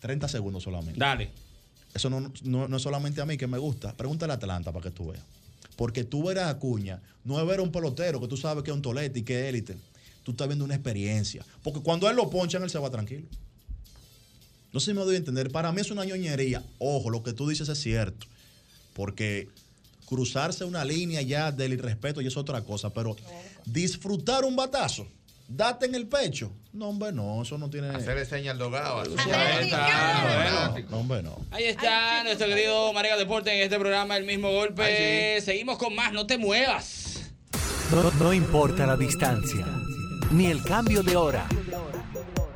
30 0.00 0.28
segundos 0.28 0.62
solamente. 0.62 0.98
Dale. 1.00 1.30
Eso 1.94 2.10
no, 2.10 2.32
no- 2.42 2.68
no 2.68 2.76
es 2.76 2.82
solamente 2.82 3.20
a 3.20 3.26
mí 3.26 3.36
que 3.36 3.46
me 3.46 3.58
gusta. 3.58 3.96
Pregúntale 3.96 4.32
a 4.32 4.36
Atlanta 4.36 4.72
para 4.72 4.82
que 4.82 4.90
tú 4.90 5.08
veas. 5.12 5.22
Porque 5.76 6.04
tú 6.04 6.22
ver 6.24 6.38
a 6.40 6.48
Acuña, 6.50 7.00
no 7.24 7.40
es 7.40 7.46
ver 7.46 7.60
a 7.60 7.62
un 7.62 7.72
pelotero 7.72 8.20
que 8.20 8.28
tú 8.28 8.36
sabes 8.36 8.62
que 8.64 8.70
es 8.70 8.74
un 8.76 8.82
tolete 8.82 9.20
y 9.20 9.22
que 9.22 9.40
es 9.42 9.48
élite. 9.48 9.76
Tú 10.22 10.32
estás 10.32 10.46
viendo 10.46 10.64
una 10.64 10.74
experiencia. 10.74 11.44
Porque 11.62 11.80
cuando 11.80 12.08
él 12.08 12.16
lo 12.16 12.30
ponchan, 12.30 12.62
él 12.62 12.70
se 12.70 12.78
va 12.78 12.90
tranquilo. 12.90 13.26
No 14.72 14.80
sé 14.80 14.86
si 14.90 14.94
me 14.94 15.04
doy 15.04 15.14
a 15.14 15.18
entender. 15.18 15.50
Para 15.50 15.70
mí 15.72 15.80
es 15.80 15.90
una 15.90 16.04
ñoñería. 16.04 16.62
Ojo, 16.78 17.10
lo 17.10 17.22
que 17.22 17.32
tú 17.32 17.48
dices 17.48 17.68
es 17.68 17.78
cierto. 17.80 18.26
Porque 18.92 19.48
cruzarse 20.06 20.64
una 20.64 20.84
línea 20.84 21.22
ya 21.22 21.50
del 21.52 21.72
irrespeto 21.74 22.20
ya 22.20 22.28
es 22.28 22.36
otra 22.36 22.62
cosa. 22.62 22.90
Pero 22.90 23.16
disfrutar 23.64 24.44
un 24.44 24.56
batazo, 24.56 25.06
date 25.48 25.86
en 25.86 25.94
el 25.94 26.06
pecho. 26.06 26.52
No, 26.72 26.88
hombre, 26.88 27.12
no, 27.12 27.42
eso 27.42 27.56
no 27.58 27.70
tiene. 27.70 27.88
Hacerle 27.88 28.24
señal 28.26 28.52
al 28.52 28.58
dogado. 28.58 29.02
Eso 29.02 29.14
Ahí 29.18 29.64
está, 29.64 30.72
bueno. 30.72 30.88
No, 30.90 30.96
hombre, 30.98 31.22
no. 31.22 31.38
Ahí 31.50 31.64
está 31.64 32.24
nuestro 32.24 32.46
querido 32.48 32.92
Marega 32.92 33.16
Deporte 33.16 33.54
en 33.54 33.62
este 33.62 33.78
programa, 33.78 34.16
El 34.16 34.24
Mismo 34.24 34.50
Golpe. 34.50 35.40
Seguimos 35.40 35.78
con 35.78 35.94
más, 35.94 36.12
no 36.12 36.26
te 36.26 36.38
muevas. 36.38 37.30
No, 37.92 38.10
no 38.12 38.32
importa 38.32 38.86
la 38.86 38.96
distancia, 38.96 39.66
ni 40.32 40.46
el 40.46 40.62
cambio 40.64 41.02
de 41.02 41.16
hora. 41.16 41.46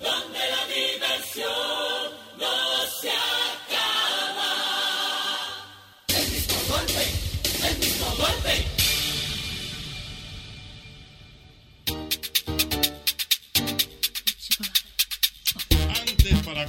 donde 0.00 0.38
la 0.38 0.66
diversión 0.66 2.12
no 2.38 2.86
se 3.00 3.10
acaba. 3.10 3.29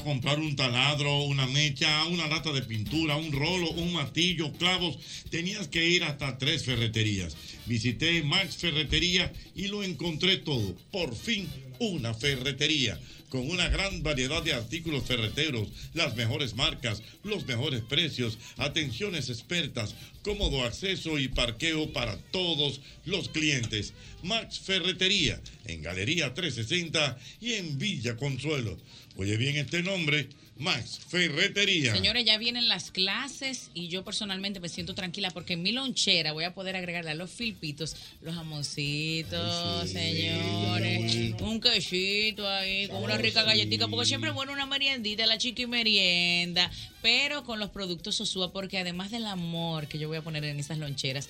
Comprar 0.03 0.40
un 0.40 0.56
taladro, 0.56 1.23
una 1.23 1.48
mecha, 1.48 2.06
una 2.06 2.28
lata 2.28 2.52
de 2.52 2.61
pintura, 2.61 3.15
un 3.15 3.32
rolo, 3.32 3.72
un 3.72 3.94
martillo, 3.94 4.52
clavos, 4.53 4.98
tenías 5.30 5.68
que 5.68 5.88
ir 5.88 6.03
hasta 6.03 6.38
tres 6.38 6.65
ferreterías. 6.65 7.36
Visité 7.65 8.23
Max 8.23 8.57
Ferretería 8.57 9.32
y 9.56 9.68
lo 9.68 9.84
encontré 9.84 10.38
todo. 10.38 10.76
Por 10.91 11.15
fin, 11.15 11.48
una 11.80 12.14
ferretería 12.14 12.99
con 13.32 13.49
una 13.49 13.69
gran 13.69 14.03
variedad 14.03 14.44
de 14.44 14.53
artículos 14.53 15.06
ferreteros, 15.06 15.69
las 15.94 16.18
mejores 16.18 16.53
marcas, 16.53 17.02
los 17.23 17.48
mejores 17.48 17.82
precios, 17.82 18.38
atenciones 18.57 19.30
expertas, 19.30 19.95
cómodo 20.22 20.64
acceso 20.65 21.18
y 21.18 21.30
parqueo 21.30 21.94
para 21.94 22.18
todos 22.32 22.82
los 23.06 23.30
clientes. 23.30 23.94
Max 24.22 24.60
Ferretería, 24.60 25.40
en 25.65 25.82
Galería 25.82 26.34
360 26.34 27.18
y 27.40 27.53
en 27.53 27.80
Villa 27.80 28.18
Consuelo. 28.18 28.78
Oye 29.18 29.38
bien 29.38 29.58
este 29.58 29.84
nombre, 29.84 30.30
Max 30.58 31.00
Ferretería. 31.08 31.94
Señores, 31.94 32.24
ya 32.24 32.38
vienen 32.38 32.70
las 32.70 32.92
clases 32.92 33.72
y 33.74 33.88
yo 33.88 34.04
personalmente 34.04 34.60
me 34.60 34.70
siento 34.70 34.94
tranquila 34.94 35.32
porque 35.32 35.54
en 35.54 35.64
mi 35.64 35.72
lonchera 35.72 36.34
voy 36.34 36.44
a 36.44 36.54
poder 36.54 36.76
agregarle 36.76 37.12
a 37.12 37.16
los 37.16 37.32
filpitos 37.32 37.96
los 38.22 38.36
jamoncitos, 38.36 39.90
señores, 39.90 41.34
un 41.42 41.60
quesito 41.60 42.48
ahí 42.48 42.88
con 42.88 43.04
una 43.04 43.18
rica 43.18 43.44
galletita, 43.44 43.88
porque 43.88 44.06
siempre 44.06 44.30
es 44.30 44.36
bueno 44.36 44.54
una 44.54 44.66
meriendita, 44.66 45.26
la 45.26 45.38
chiqui 45.38 45.66
merienda, 45.66 46.72
pero 47.02 47.44
con 47.44 47.60
los 47.60 47.72
productos 47.72 48.16
Sosúa, 48.16 48.54
porque 48.54 48.78
además 48.78 49.10
del 49.12 49.26
amor 49.26 49.88
que 49.88 49.98
yo 49.98 50.08
voy 50.08 50.18
a 50.18 50.22
poner 50.22 50.44
en 50.44 50.60
esas 50.60 50.78
loncheras, 50.78 51.28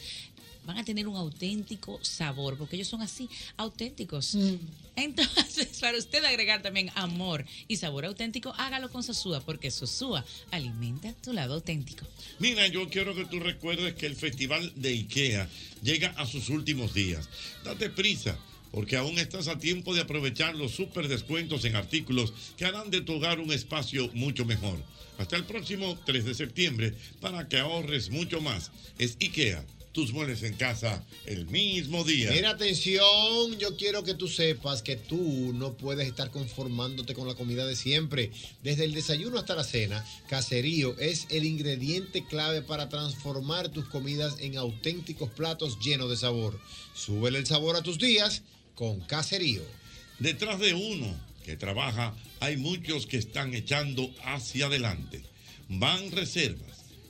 van 0.66 0.78
a 0.78 0.84
tener 0.84 1.08
un 1.08 1.16
auténtico 1.16 2.00
sabor, 2.02 2.58
porque 2.58 2.76
ellos 2.76 2.88
son 2.88 3.02
así, 3.02 3.30
auténticos. 3.58 4.38
Entonces, 4.96 5.80
para 5.80 5.98
usted 5.98 6.24
agregar 6.24 6.62
también 6.62 6.92
amor 6.96 7.46
y 7.68 7.78
sabor 7.78 8.06
auténtico, 8.06 8.54
hágalo 8.58 8.90
con 8.90 9.04
Sosúa, 9.04 9.42
porque 9.42 9.72
Sosúa 9.72 10.26
alimenta 10.52 11.14
tu 11.14 11.34
lado 11.34 11.56
auténtico. 11.56 12.06
Mira, 12.40 12.68
yo 12.68 12.90
quiero 12.90 13.16
que 13.16 13.26
tú 13.26 13.40
recuerdes 13.40 13.96
que 13.96 14.06
el 14.06 14.16
Festival 14.16 14.72
de 14.76 14.90
IKEA 14.90 15.50
llega 15.82 16.10
a 16.18 16.26
sus 16.26 16.50
últimos 16.50 16.94
días. 16.94 17.30
Date 17.64 17.90
prisa, 17.90 18.38
porque 18.72 18.98
aún 18.98 19.18
estás 19.18 19.48
a 19.48 19.60
tiempo 19.60 19.94
de 19.94 20.02
aprovechar 20.02 20.56
los 20.56 20.72
super 20.72 21.08
descuentos 21.08 21.66
en 21.66 21.76
artículos 21.76 22.34
que 22.58 22.66
harán 22.66 22.90
de 22.90 23.02
tu 23.02 23.14
hogar 23.14 23.40
un 23.40 23.52
espacio 23.52 24.10
mucho 24.14 24.46
mejor. 24.46 24.78
Hasta 25.18 25.36
el 25.36 25.44
próximo 25.44 25.98
3 26.06 26.26
de 26.26 26.34
septiembre 26.34 26.94
para 27.20 27.48
que 27.48 27.60
ahorres 27.60 28.10
mucho 28.10 28.42
más. 28.42 28.72
Es 28.98 29.18
IKEA, 29.22 29.64
tus 29.92 30.14
muebles 30.14 30.44
en 30.44 30.54
casa 30.54 31.04
el 31.26 31.46
mismo 31.48 32.04
día. 32.04 32.32
Mira, 32.32 32.52
atención, 32.52 33.58
yo 33.60 33.76
quiero 33.78 34.04
que 34.04 34.14
tú 34.14 34.28
sepas 34.28 34.82
que 34.82 34.96
tú 34.96 35.52
no 35.54 35.74
puedes 35.74 36.08
estar 36.08 36.32
conformándote 36.32 37.14
con 37.14 37.28
la 37.28 37.36
comida 37.36 37.66
de 37.66 37.76
siempre. 37.76 38.32
Desde 38.64 38.86
el 38.86 38.94
desayuno 38.94 39.38
hasta 39.38 39.56
la 39.56 39.64
cena, 39.64 40.06
Caserío 40.30 40.98
es 40.98 41.28
el 41.30 41.46
ingrediente 41.46 42.26
clave 42.26 42.62
para 42.62 42.90
transformar 42.90 43.70
tus 43.70 43.86
comidas 43.86 44.36
en 44.40 44.58
auténticos 44.58 45.30
platos 45.30 45.80
llenos 45.80 46.10
de 46.10 46.18
sabor. 46.18 46.60
Súbele 46.94 47.40
el 47.40 47.46
sabor 47.46 47.76
a 47.76 47.84
tus 47.84 47.98
días 47.98 48.44
con 48.76 49.02
Caserío. 49.02 49.64
Detrás 50.20 50.60
de 50.60 50.74
uno 50.74 51.14
que 51.44 51.58
trabaja, 51.58 52.16
hay 52.40 52.58
muchos 52.58 53.08
que 53.08 53.18
están 53.18 53.54
echando 53.54 54.14
hacia 54.24 54.68
adelante. 54.68 55.22
Ban 55.68 56.12
Reservas, 56.12 56.81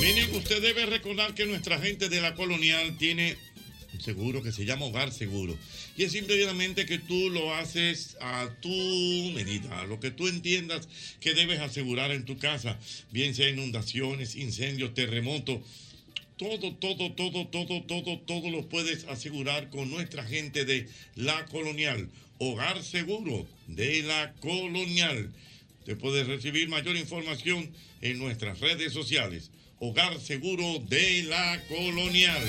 Miren, 0.00 0.32
usted 0.36 0.62
debe 0.62 0.86
recordar 0.86 1.34
que 1.34 1.44
nuestra 1.44 1.80
gente 1.80 2.08
de 2.08 2.20
la 2.20 2.34
colonial 2.36 2.96
tiene 2.98 3.36
un 3.92 4.00
seguro 4.00 4.42
que 4.44 4.52
se 4.52 4.64
llama 4.64 4.86
Hogar 4.86 5.12
Seguro. 5.12 5.58
Y 5.96 6.04
es 6.04 6.12
simplemente 6.12 6.86
que 6.86 6.98
tú 6.98 7.30
lo 7.30 7.52
haces 7.54 8.16
a 8.20 8.48
tu 8.60 8.68
medida, 9.34 9.80
a 9.80 9.86
lo 9.86 9.98
que 9.98 10.12
tú 10.12 10.28
entiendas 10.28 10.88
que 11.20 11.34
debes 11.34 11.58
asegurar 11.58 12.12
en 12.12 12.24
tu 12.24 12.38
casa, 12.38 12.78
bien 13.10 13.34
sea 13.34 13.48
inundaciones, 13.48 14.36
incendios, 14.36 14.94
terremotos. 14.94 15.62
Todo, 16.36 16.74
todo, 16.76 17.12
todo, 17.14 17.48
todo, 17.48 17.82
todo, 17.82 18.18
todo 18.20 18.50
lo 18.50 18.68
puedes 18.68 19.04
asegurar 19.04 19.68
con 19.68 19.90
nuestra 19.90 20.24
gente 20.24 20.64
de 20.64 20.88
la 21.16 21.44
colonial. 21.46 22.08
Hogar 22.38 22.84
Seguro 22.84 23.48
de 23.66 24.04
la 24.04 24.32
colonial. 24.34 25.32
Te 25.84 25.96
puedes 25.96 26.28
recibir 26.28 26.68
mayor 26.68 26.96
información 26.96 27.68
en 28.00 28.18
nuestras 28.18 28.60
redes 28.60 28.92
sociales. 28.92 29.50
Hogar 29.80 30.18
Seguro 30.18 30.80
de 30.88 31.22
la 31.24 31.62
Colonial. 31.68 32.42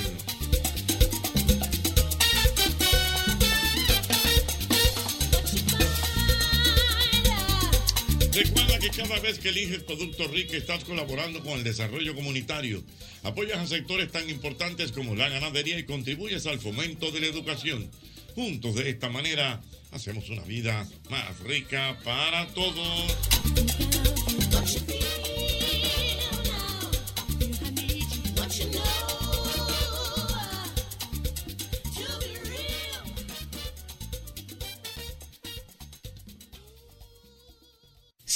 Recuerda 8.33 8.79
que 8.79 8.89
cada 8.89 9.19
vez 9.19 9.37
que 9.37 9.49
eliges 9.49 9.83
Producto 9.83 10.27
Rica 10.27 10.57
estás 10.57 10.83
colaborando 10.85 11.43
con 11.43 11.59
el 11.59 11.63
desarrollo 11.63 12.15
comunitario. 12.15 12.81
Apoyas 13.21 13.59
a 13.59 13.67
sectores 13.67 14.11
tan 14.11 14.27
importantes 14.27 14.91
como 14.91 15.15
la 15.15 15.29
ganadería 15.29 15.77
y 15.77 15.83
contribuyes 15.83 16.47
al 16.47 16.59
fomento 16.59 17.11
de 17.11 17.19
la 17.19 17.27
educación. 17.27 17.91
Juntos 18.33 18.73
de 18.73 18.89
esta 18.89 19.09
manera 19.09 19.61
hacemos 19.91 20.29
una 20.29 20.41
vida 20.43 20.87
más 21.09 21.39
rica 21.41 21.99
para 22.03 22.47
todos. 22.47 23.15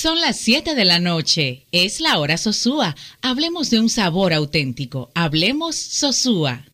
Son 0.04 0.20
las 0.20 0.36
7 0.36 0.76
de 0.76 0.84
la 0.84 1.00
noche. 1.00 1.66
Es 1.72 2.02
la 2.02 2.20
hora 2.20 2.38
Sosúa. 2.38 2.94
Hablemos 3.22 3.70
de 3.70 3.80
un 3.80 3.88
sabor 3.88 4.34
auténtico. 4.34 5.10
Hablemos 5.16 5.78
Sosúa. 5.78 6.66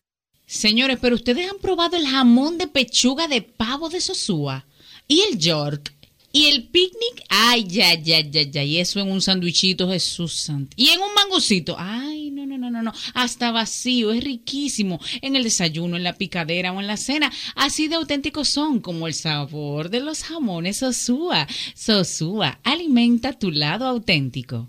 Señores, 0.48 0.98
pero 1.00 1.14
ustedes 1.14 1.48
han 1.48 1.58
probado 1.58 1.96
el 1.96 2.08
jamón 2.08 2.58
de 2.58 2.66
pechuga 2.66 3.28
de 3.28 3.40
pavo 3.42 3.88
de 3.88 4.00
Sosúa 4.00 4.66
y 5.06 5.20
el 5.20 5.38
York 5.38 5.94
y 6.32 6.46
el 6.46 6.68
picnic. 6.68 7.24
Ay, 7.28 7.66
ya, 7.66 7.94
ya, 7.94 8.20
ya, 8.20 8.42
ya. 8.42 8.62
Y 8.62 8.78
eso 8.78 9.00
en 9.00 9.10
un 9.10 9.20
sandwichito, 9.20 9.88
Jesús 9.88 10.32
santo. 10.32 10.72
Y 10.76 10.88
en 10.88 11.00
un 11.00 11.12
mangocito. 11.14 11.76
Ay, 11.78 12.30
no, 12.30 12.46
no, 12.46 12.58
no, 12.58 12.70
no, 12.70 12.82
no. 12.82 12.92
Hasta 13.14 13.50
vacío. 13.50 14.12
Es 14.12 14.22
riquísimo. 14.22 15.00
En 15.22 15.36
el 15.36 15.44
desayuno, 15.44 15.96
en 15.96 16.04
la 16.04 16.16
picadera 16.16 16.72
o 16.72 16.80
en 16.80 16.86
la 16.86 16.96
cena. 16.96 17.32
Así 17.54 17.88
de 17.88 17.96
auténticos 17.96 18.48
son 18.48 18.80
como 18.80 19.06
el 19.06 19.14
sabor 19.14 19.90
de 19.90 20.00
los 20.00 20.22
jamones 20.22 20.78
Sosúa. 20.78 21.46
Sosúa, 21.74 22.60
alimenta 22.62 23.32
tu 23.32 23.50
lado 23.50 23.86
auténtico. 23.86 24.68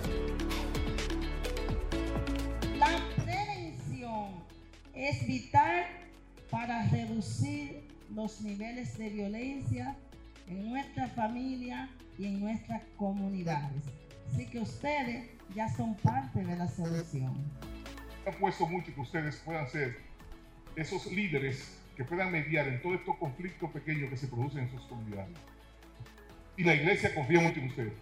Es 5.01 5.25
vital 5.25 5.83
para 6.51 6.87
reducir 6.89 7.87
los 8.13 8.41
niveles 8.41 8.95
de 8.99 9.09
violencia 9.09 9.95
en 10.47 10.69
nuestra 10.69 11.07
familia 11.07 11.89
y 12.19 12.27
en 12.27 12.39
nuestras 12.39 12.83
comunidades. 12.97 13.83
Así 14.31 14.45
que 14.45 14.59
ustedes 14.59 15.27
ya 15.55 15.67
son 15.69 15.95
parte 15.95 16.43
de 16.43 16.55
la 16.55 16.67
solución. 16.67 17.33
apuesto 18.27 18.67
mucho 18.67 18.93
que 18.93 19.01
ustedes 19.01 19.37
puedan 19.37 19.67
ser 19.67 19.97
esos 20.75 21.11
líderes 21.11 21.79
que 21.97 22.03
puedan 22.03 22.31
mediar 22.31 22.67
en 22.67 22.79
todos 22.81 22.99
estos 22.99 23.17
conflictos 23.17 23.71
pequeños 23.71 24.11
que 24.11 24.17
se 24.17 24.27
producen 24.27 24.59
en 24.59 24.69
sus 24.69 24.81
comunidades. 24.83 25.35
Y 26.57 26.63
la 26.63 26.75
iglesia 26.75 27.13
confía 27.15 27.41
mucho 27.41 27.59
en 27.59 27.67
ustedes. 27.69 27.93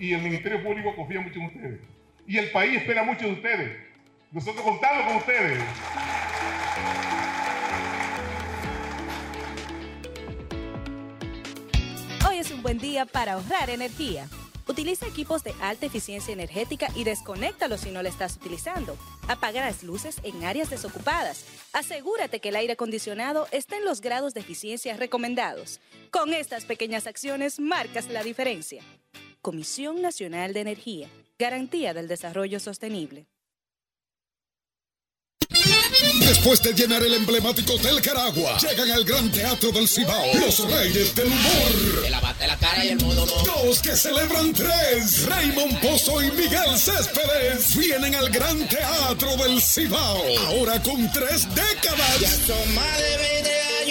Y 0.00 0.12
el 0.12 0.22
Ministerio 0.22 0.60
Público 0.64 0.96
confía 0.96 1.20
mucho 1.20 1.38
en 1.38 1.46
ustedes. 1.46 1.80
Y 2.26 2.36
el 2.36 2.50
país 2.50 2.78
espera 2.78 3.04
mucho 3.04 3.26
de 3.26 3.32
ustedes. 3.32 3.90
Nosotros 4.32 4.64
contamos 4.64 5.06
con 5.06 5.16
ustedes. 5.16 5.58
Día 12.78 13.06
para 13.06 13.34
ahorrar 13.34 13.70
energía. 13.70 14.28
Utiliza 14.68 15.06
equipos 15.06 15.42
de 15.42 15.52
alta 15.60 15.86
eficiencia 15.86 16.32
energética 16.32 16.88
y 16.94 17.02
desconéctalos 17.02 17.80
si 17.80 17.90
no 17.90 18.02
lo 18.02 18.08
estás 18.08 18.36
utilizando. 18.36 18.96
Apaga 19.26 19.62
las 19.62 19.82
luces 19.82 20.20
en 20.22 20.44
áreas 20.44 20.70
desocupadas. 20.70 21.44
Asegúrate 21.72 22.40
que 22.40 22.50
el 22.50 22.56
aire 22.56 22.74
acondicionado 22.74 23.48
esté 23.50 23.78
en 23.78 23.84
los 23.84 24.00
grados 24.00 24.32
de 24.32 24.40
eficiencia 24.40 24.96
recomendados. 24.96 25.80
Con 26.12 26.32
estas 26.32 26.64
pequeñas 26.66 27.08
acciones 27.08 27.58
marcas 27.58 28.08
la 28.08 28.22
diferencia. 28.22 28.84
Comisión 29.42 30.02
Nacional 30.02 30.52
de 30.52 30.60
Energía. 30.60 31.08
Garantía 31.38 31.94
del 31.94 32.06
Desarrollo 32.06 32.60
Sostenible. 32.60 33.26
Después 36.20 36.62
de 36.62 36.72
llenar 36.72 37.02
el 37.02 37.14
emblemático 37.14 37.74
Hotel 37.74 38.00
Caragua, 38.00 38.56
llegan 38.58 38.90
al 38.90 39.04
Gran 39.04 39.30
Teatro 39.30 39.72
del 39.72 39.88
Cibao, 39.88 40.34
los 40.34 40.58
Reyes 40.70 41.14
del 41.14 41.26
Humor. 41.26 42.10
la 42.10 42.20
bate 42.20 42.46
la 42.46 42.56
cara 42.56 42.84
y 42.84 42.88
el 42.88 43.00
modo 43.00 43.26
Dos 43.26 43.80
que 43.80 43.96
celebran 43.96 44.52
tres. 44.52 45.26
Raymond 45.26 45.80
Pozo 45.80 46.22
y 46.22 46.30
Miguel 46.30 46.78
Céspedes 46.78 47.76
vienen 47.76 48.14
al 48.14 48.30
Gran 48.30 48.66
Teatro 48.68 49.36
del 49.36 49.60
Cibao. 49.60 50.22
Ahora 50.46 50.80
con 50.82 51.10
tres 51.12 51.46
décadas. 51.54 52.20
Ya 52.20 52.30
son 52.46 52.74
más 52.74 52.98
de 52.98 53.39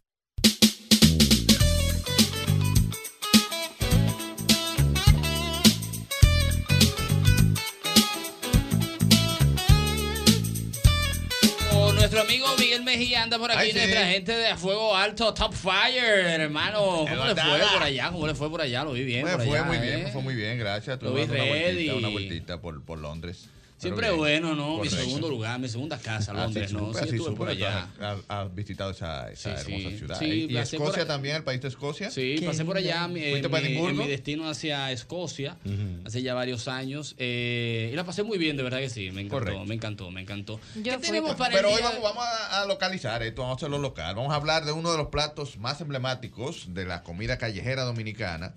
Nuestro 12.16 12.22
amigo 12.34 12.48
Miguel 12.58 12.84
Mejía 12.84 13.24
anda 13.24 13.38
por 13.38 13.52
aquí, 13.52 13.60
Ay, 13.62 13.72
sí. 13.72 13.78
nuestra 13.78 14.08
gente 14.08 14.32
de 14.32 14.48
A 14.48 14.58
Fuego 14.58 14.96
Alto, 14.96 15.34
Top 15.34 15.54
Fire, 15.54 16.26
hermano. 16.26 17.06
¿Cómo 17.10 17.26
le 17.26 17.36
fue 17.36 17.60
por 17.74 17.84
allá? 17.84 18.12
¿Cómo 18.12 18.28
le 18.28 18.36
fue 18.36 18.50
por 18.50 18.62
allá? 18.62 18.84
Lo 18.84 18.94
vi 18.94 19.04
bien. 19.04 19.26
Me 19.26 19.32
por 19.32 19.44
fue 19.44 19.58
allá, 19.58 19.68
muy 19.68 19.78
¿eh? 19.78 19.82
bien, 19.82 20.04
me 20.06 20.12
fue 20.12 20.22
muy 20.22 20.36
bien, 20.36 20.58
gracias. 20.58 20.98
Tuve 21.00 21.26
una 21.26 21.44
vueltita, 21.44 21.96
una 21.96 22.08
vueltita 22.10 22.62
por, 22.62 22.84
por 22.84 23.00
Londres. 23.00 23.50
Siempre 23.86 24.12
bueno, 24.12 24.56
¿no? 24.56 24.80
Mi 24.80 24.90
segundo 24.90 25.30
lugar, 25.30 25.60
mi 25.60 25.68
segunda 25.68 25.98
casa, 26.00 26.32
Ah, 26.32 26.44
Londres, 26.44 26.72
¿no? 26.74 26.88
súper, 26.88 27.04
Sí, 27.04 27.10
sí, 27.10 27.16
estuve 27.18 27.36
por 27.36 27.50
allá. 27.50 27.90
Has, 28.00 28.18
has 28.28 28.54
visitado 28.56 28.92
esa, 28.92 29.32
esa 29.32 29.58
Sí, 29.58 29.72
hermosa 29.74 29.90
sí. 29.92 29.98
ciudad. 29.98 30.20
Sí, 30.20 30.26
¿Y 30.26 30.48
por 30.54 30.58
Escocia 30.62 31.06
también, 31.08 31.36
el 31.38 31.44
país 31.44 31.62
de 31.62 31.68
Escocia? 31.68 32.10
Sí, 32.12 32.42
pasé 32.46 32.66
por 32.66 32.78
allá 32.78 33.08
mi- 33.08 33.22
¿Fuiste 33.22 33.46
en, 33.46 33.52
para 33.52 33.68
mi, 33.68 33.78
en 33.78 33.98
mi 33.98 34.08
destino 34.08 34.50
hacia 34.50 34.92
Escocia 34.92 35.58
hace 36.04 36.22
ya 36.22 36.34
varios 36.34 36.68
años 36.68 37.16
eh, 37.18 37.90
y 37.92 37.96
la 37.96 38.04
pasé 38.04 38.24
muy 38.24 38.38
bien, 38.38 38.58
de 38.58 38.64
verdad 38.64 38.80
que 38.80 38.90
sí, 38.90 39.12
me 39.12 39.22
encantó, 39.22 39.46
Correcto. 39.46 39.66
me 39.66 39.76
encantó, 39.76 40.12
me 40.12 40.22
encantó. 40.22 40.60
Yo 40.76 40.84
¿Qué 40.84 40.92
fui 40.94 41.08
tenemos 41.08 41.36
para 41.36 41.54
Pero 41.56 41.70
el 41.70 41.76
hoy 41.76 41.82
vamos, 42.02 42.26
a 42.52 42.66
localizar 42.68 43.22
esto, 43.24 43.42
vamos 43.44 43.56
a 43.56 43.58
hacerlo 43.58 43.78
local. 43.78 44.16
Vamos 44.16 44.32
a 44.34 44.36
hablar 44.36 44.66
de 44.66 44.72
uno 44.72 44.92
de 44.92 44.98
los 44.98 45.08
platos 45.08 45.58
más 45.58 45.80
emblemáticos 45.82 46.74
de 46.74 46.86
la 46.86 47.04
comida 47.04 47.38
callejera 47.38 47.84
dominicana 47.84 48.56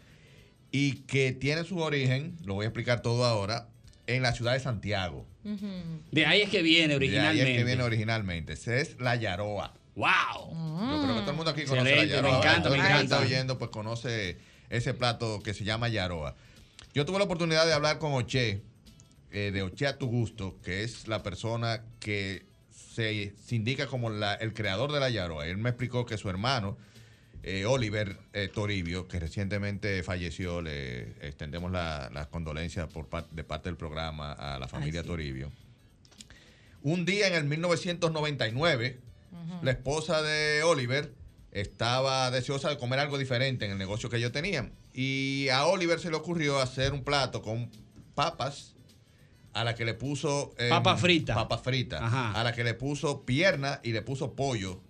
y 0.71 0.97
que 1.03 1.33
tiene 1.33 1.65
su 1.65 1.79
origen, 1.79 2.37
lo 2.45 2.55
voy 2.55 2.65
a 2.65 2.69
explicar 2.69 3.01
todo 3.03 3.25
ahora, 3.25 3.69
en 4.09 4.23
la 4.23 4.33
ciudad 4.33 4.55
de 4.55 4.61
Santiago. 4.61 5.27
De 6.11 6.27
ahí 6.27 6.41
es 6.41 6.51
que 6.51 6.63
viene 6.63 6.89
De 6.89 6.93
ahí 6.95 6.97
originalmente. 6.97 7.51
es 7.53 7.59
que 7.59 7.65
viene 7.65 7.83
originalmente. 7.83 8.53
Esa 8.55 8.77
es 8.77 8.99
la 8.99 9.15
yaroa. 9.17 9.75
¡Wow! 9.95 10.51
Yo 10.91 11.03
creo 11.03 11.15
que 11.15 11.21
todo 11.21 11.31
el 11.31 11.37
mundo 11.37 11.51
aquí 11.51 11.65
conoce 11.65 11.95
la 11.97 12.05
yaroa. 12.05 12.31
me 12.33 12.39
encanta, 12.39 12.63
Todo 12.63 12.73
me 12.73 12.79
encanta. 12.79 13.03
está 13.03 13.21
oyendo, 13.21 13.59
pues 13.59 13.71
conoce 13.71 14.39
ese 14.71 14.95
plato 14.95 15.41
que 15.43 15.55
se 15.55 15.65
llama 15.65 15.89
yaroa. 15.89 16.35
Yo 16.95 17.05
tuve 17.05 17.19
la 17.19 17.25
oportunidad 17.25 17.67
de 17.67 17.73
hablar 17.75 17.99
con 17.99 18.13
Oche, 18.15 18.63
eh, 19.31 19.51
de 19.53 19.63
Oche 19.63 19.87
a 19.87 19.99
tu 19.99 20.07
gusto, 20.07 20.59
que 20.63 20.85
es 20.85 21.07
la 21.07 21.23
persona 21.23 21.85
que 22.01 22.47
se, 22.71 23.35
se 23.45 23.57
indica 23.57 23.87
como 23.89 24.09
la- 24.11 24.35
el 24.35 24.55
creador 24.55 24.91
de 24.93 25.01
la 25.01 25.11
yaroa. 25.11 25.47
Él 25.47 25.59
me 25.59 25.69
explicó 25.71 26.07
que 26.07 26.17
su 26.17 26.31
hermano, 26.31 26.79
eh, 27.43 27.65
Oliver 27.67 28.19
eh, 28.33 28.49
Toribio, 28.49 29.07
que 29.09 29.19
recientemente 29.21 30.03
falleció, 30.03 30.61
le 30.61 31.11
extendemos 31.27 31.71
la- 31.73 32.11
las 32.13 32.27
condolencias 32.27 32.89
por 32.89 33.07
par- 33.09 33.29
de 33.31 33.45
parte 33.45 33.69
del 33.69 33.77
programa 33.77 34.33
a 34.33 34.59
la 34.59 34.69
familia 34.69 35.03
Toribio. 35.03 35.51
Un 36.83 37.05
día 37.05 37.27
en 37.29 37.35
el 37.35 37.45
1999, 37.45 39.01
la 39.63 39.71
esposa 39.71 40.23
de 40.23 40.63
Oliver 40.63 41.13
estaba 41.53 42.31
deseosa 42.31 42.69
de 42.71 42.79
comer 42.79 42.99
algo 42.99 43.19
diferente 43.19 43.65
en 43.65 43.73
el 43.73 43.79
negocio 43.79 44.09
que 44.11 44.17
ellos 44.19 44.33
tenían. 44.33 44.73
Y 44.93 45.49
a 45.51 45.67
Oliver 45.67 45.99
se 46.01 46.11
le 46.11 46.17
ocurrió 46.17 46.59
hacer 46.61 46.93
un 46.93 47.03
plato 47.03 47.43
con 47.43 47.71
papas 48.15 48.75
a 49.55 49.65
la 49.65 49.75
que 49.75 49.85
le 49.85 49.95
puso... 49.95 50.55
eh, 50.59 50.69
Papa 50.69 50.97
frita. 50.97 51.35
Papa 51.35 51.59
frita. 51.59 52.05
Ajá. 52.05 52.33
A 52.39 52.45
la 52.45 52.53
que 52.53 52.63
le 52.65 52.75
puso 52.75 53.25
pierna 53.25 53.81
y 53.83 53.93
le 53.93 54.03
puso 54.03 54.35
pollo. 54.35 54.81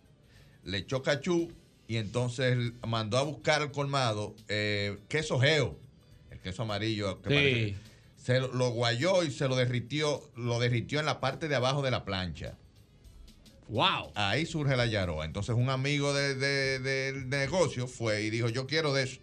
Le 0.64 0.78
echó 0.78 1.02
cachú 1.02 1.52
y 1.88 1.96
entonces 1.96 2.56
mandó 2.86 3.18
a 3.18 3.22
buscar 3.22 3.62
al 3.62 3.72
colmado 3.72 4.36
eh, 4.48 4.98
queso 5.08 5.40
geo. 5.40 5.76
El 6.30 6.38
queso 6.40 6.62
amarillo. 6.62 7.20
que 7.22 7.28
Sí. 7.30 7.34
parece- 7.34 7.88
se 8.16 8.40
lo, 8.40 8.52
lo 8.52 8.70
guayó 8.70 9.22
y 9.22 9.30
se 9.30 9.48
lo 9.48 9.56
derritió, 9.56 10.22
lo 10.36 10.58
derritió 10.60 11.00
en 11.00 11.06
la 11.06 11.18
parte 11.18 11.48
de 11.48 11.54
abajo 11.56 11.80
de 11.82 11.90
la 11.90 12.04
plancha. 12.04 12.56
Wow. 13.68 14.12
Ahí 14.14 14.44
surge 14.46 14.76
la 14.76 14.86
yaroa. 14.86 15.24
Entonces 15.24 15.54
un 15.54 15.70
amigo 15.70 16.12
de- 16.12 16.34
de- 16.34 16.78
del 16.78 17.28
negocio 17.28 17.86
fue 17.86 18.22
y 18.22 18.30
dijo, 18.30 18.48
yo 18.48 18.66
quiero 18.66 18.92
de 18.92 19.04
eso. 19.04 19.20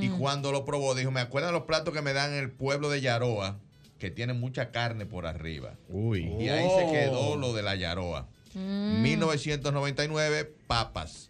Y 0.00 0.08
cuando 0.08 0.52
lo 0.52 0.64
probó, 0.64 0.94
dijo, 0.94 1.10
me 1.10 1.20
acuerdan 1.20 1.52
los 1.52 1.64
platos 1.64 1.92
que 1.92 2.00
me 2.02 2.12
dan 2.14 2.32
en 2.32 2.38
el 2.38 2.50
pueblo 2.50 2.88
de 2.88 3.02
Yaroa, 3.02 3.58
que 3.98 4.10
tienen 4.10 4.40
mucha 4.40 4.70
carne 4.70 5.04
por 5.06 5.26
arriba. 5.26 5.74
Uy. 5.90 6.22
Y 6.40 6.48
ahí 6.48 6.64
Oh. 6.66 6.78
se 6.80 6.92
quedó 6.92 7.36
lo 7.36 7.52
de 7.52 7.62
la 7.62 7.74
Yaroa. 7.76 8.26
Mm. 8.54 9.02
1999, 9.02 10.50
papas, 10.66 11.28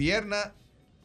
pierna 0.00 0.54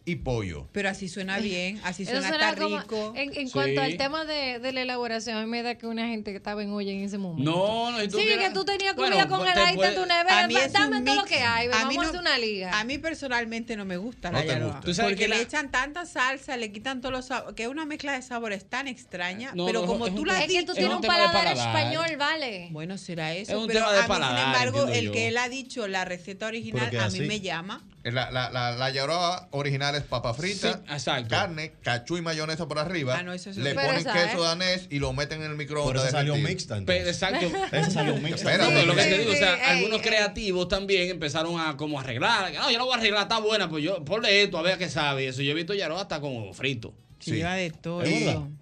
y 0.08 0.18
pollo. 0.18 0.68
Pero 0.72 0.90
así 0.90 1.10
suena 1.10 1.40
bien, 1.40 1.82
así 1.84 2.06
suena 2.06 2.28
suena 2.28 2.50
hasta 2.50 2.62
como- 2.62 2.80
rico. 2.80 3.14
En, 3.16 3.36
en 3.36 3.50
cuanto 3.50 3.82
al 3.82 3.98
tema 3.98 4.24
de, 4.24 4.60
de 4.60 4.72
la 4.72 4.84
elaboración, 4.84 5.36
a 5.38 5.42
mí 5.42 5.48
me 5.48 5.64
da 5.64 5.76
que 5.80 5.88
una 5.88 6.08
gente 6.08 6.30
que 6.32 6.38
estaba 6.38 6.62
en 6.62 6.72
olla 6.72 6.92
en 6.92 7.04
ese 7.04 7.18
momento. 7.18 7.50
No, 7.52 7.92
no, 7.92 8.00
si 8.00 8.08
tú 8.10 8.18
Sí, 8.20 8.26
quieras- 8.26 8.50
que 8.50 8.54
tú 8.54 8.64
tenías 8.66 8.96
Bueno, 8.96 9.16
comida 9.28 9.72
y 9.72 9.76
puede- 9.76 9.90
en 9.90 9.96
tu 9.96 10.02
nevera. 10.06 10.44
A 10.44 10.48
mí 10.48 10.56
es 10.56 10.72
Dame 10.74 11.02
todo 11.02 11.16
lo 11.16 11.24
que 11.26 11.38
hay. 11.40 11.68
A 11.68 11.72
Vamos 11.72 11.90
mí 11.90 11.96
a 11.96 12.02
no- 12.02 12.08
hacer 12.10 12.20
una 12.20 12.38
liga. 12.38 12.80
A 12.80 12.84
mí 12.84 12.98
personalmente 13.00 13.76
no 13.76 13.86
me 13.86 13.98
gusta 13.98 14.30
No 14.32 14.38
la 14.40 14.46
yaroa. 14.46 14.66
gusta. 14.68 14.82
Tú 14.82 14.94
sabes 14.94 15.12
Porque 15.14 15.24
que 15.24 15.28
le 15.30 15.36
la- 15.38 15.42
echan 15.42 15.72
tanta 15.72 16.06
salsa, 16.06 16.56
le 16.56 16.72
quitan 16.72 17.02
todos 17.02 17.12
los 17.14 17.26
sabores, 17.26 17.56
que 17.56 17.64
es 17.64 17.70
una 17.70 17.86
mezcla 17.86 18.14
de 18.14 18.22
sabores 18.22 18.70
tan 18.70 18.88
extraña. 18.88 19.52
No, 19.56 19.66
pero 19.66 19.82
no, 19.82 19.88
como 19.88 20.06
tú 20.14 20.24
has 20.30 20.42
Es 20.42 20.48
que 20.48 20.64
tú 20.64 20.74
tienes 20.74 20.94
un 20.96 21.02
paladar 21.02 21.48
español, 21.48 22.16
vale. 22.20 22.68
Bueno, 22.72 22.98
será 23.00 23.34
eso. 23.34 23.54
Es 23.54 23.58
un 23.58 23.68
pero 23.68 23.86
a 23.88 24.04
sin 24.06 24.14
embargo, 24.14 24.88
el 24.88 25.12
que 25.12 25.30
él 25.30 25.38
ha 25.38 25.50
dicho, 25.50 25.88
la 25.88 26.06
receta 26.06 26.46
original, 26.46 26.96
a 26.96 27.10
mí 27.10 27.22
me 27.22 27.40
llama. 27.40 27.84
La, 28.04 28.30
la, 28.30 28.52
la, 28.52 28.72
la 28.76 28.90
Yaroa 28.92 29.48
original 29.50 29.95
es 29.98 30.04
papa 30.04 30.34
frita, 30.34 30.82
Sí, 30.98 31.10
carne, 31.30 31.74
cachú 31.82 32.18
y 32.18 32.22
mayonesa 32.22 32.68
por 32.68 32.80
arriba. 32.80 33.18
Ah, 33.18 33.24
no, 33.24 33.34
eso 33.34 33.50
le. 33.52 33.74
Pero 33.74 33.82
ponen 33.82 33.96
esa, 34.02 34.14
queso 34.14 34.44
¿eh? 34.44 34.48
danés 34.48 34.88
y 34.90 35.00
lo 35.00 35.14
meten 35.14 35.42
en 35.42 35.52
el 35.52 35.58
microondas. 35.58 36.04
eso 36.04 36.12
salió 36.12 36.36
mixta. 36.36 36.82
Pero, 36.86 37.08
exacto. 37.10 37.52
Ese 37.72 37.92
salió 37.92 38.16
mixta. 38.18 38.52
Espérate, 38.52 38.86
lo 38.86 38.96
que 38.96 39.04
Sí, 39.04 39.10
te 39.10 39.18
digo, 39.20 39.32
o 39.32 39.36
sea, 39.36 39.72
algunos 39.72 40.00
ey, 40.02 40.06
creativos 40.08 40.68
también 40.68 41.10
empezaron 41.10 41.60
a 41.60 41.78
como 41.78 42.00
arreglar. 42.00 42.54
No, 42.54 42.72
yo 42.72 42.78
no 42.78 42.86
voy 42.86 42.96
a 42.96 42.98
arreglar, 42.98 43.24
está 43.24 43.40
buena, 43.40 43.70
pues 43.70 43.84
yo 43.84 44.04
ponle 44.06 44.44
esto, 44.44 44.58
a 44.58 44.62
ver 44.62 44.78
qué 44.78 44.90
sabe. 44.90 45.28
Eso 45.28 45.42
yo 45.42 45.52
he 45.52 45.56
visto 45.56 45.74
Yaroa 45.74 46.02
hasta 46.02 46.20
como 46.22 46.54
frito. 46.54 46.94
Sí. 47.20 47.32
De 47.38 47.72
todo. 47.82 48.04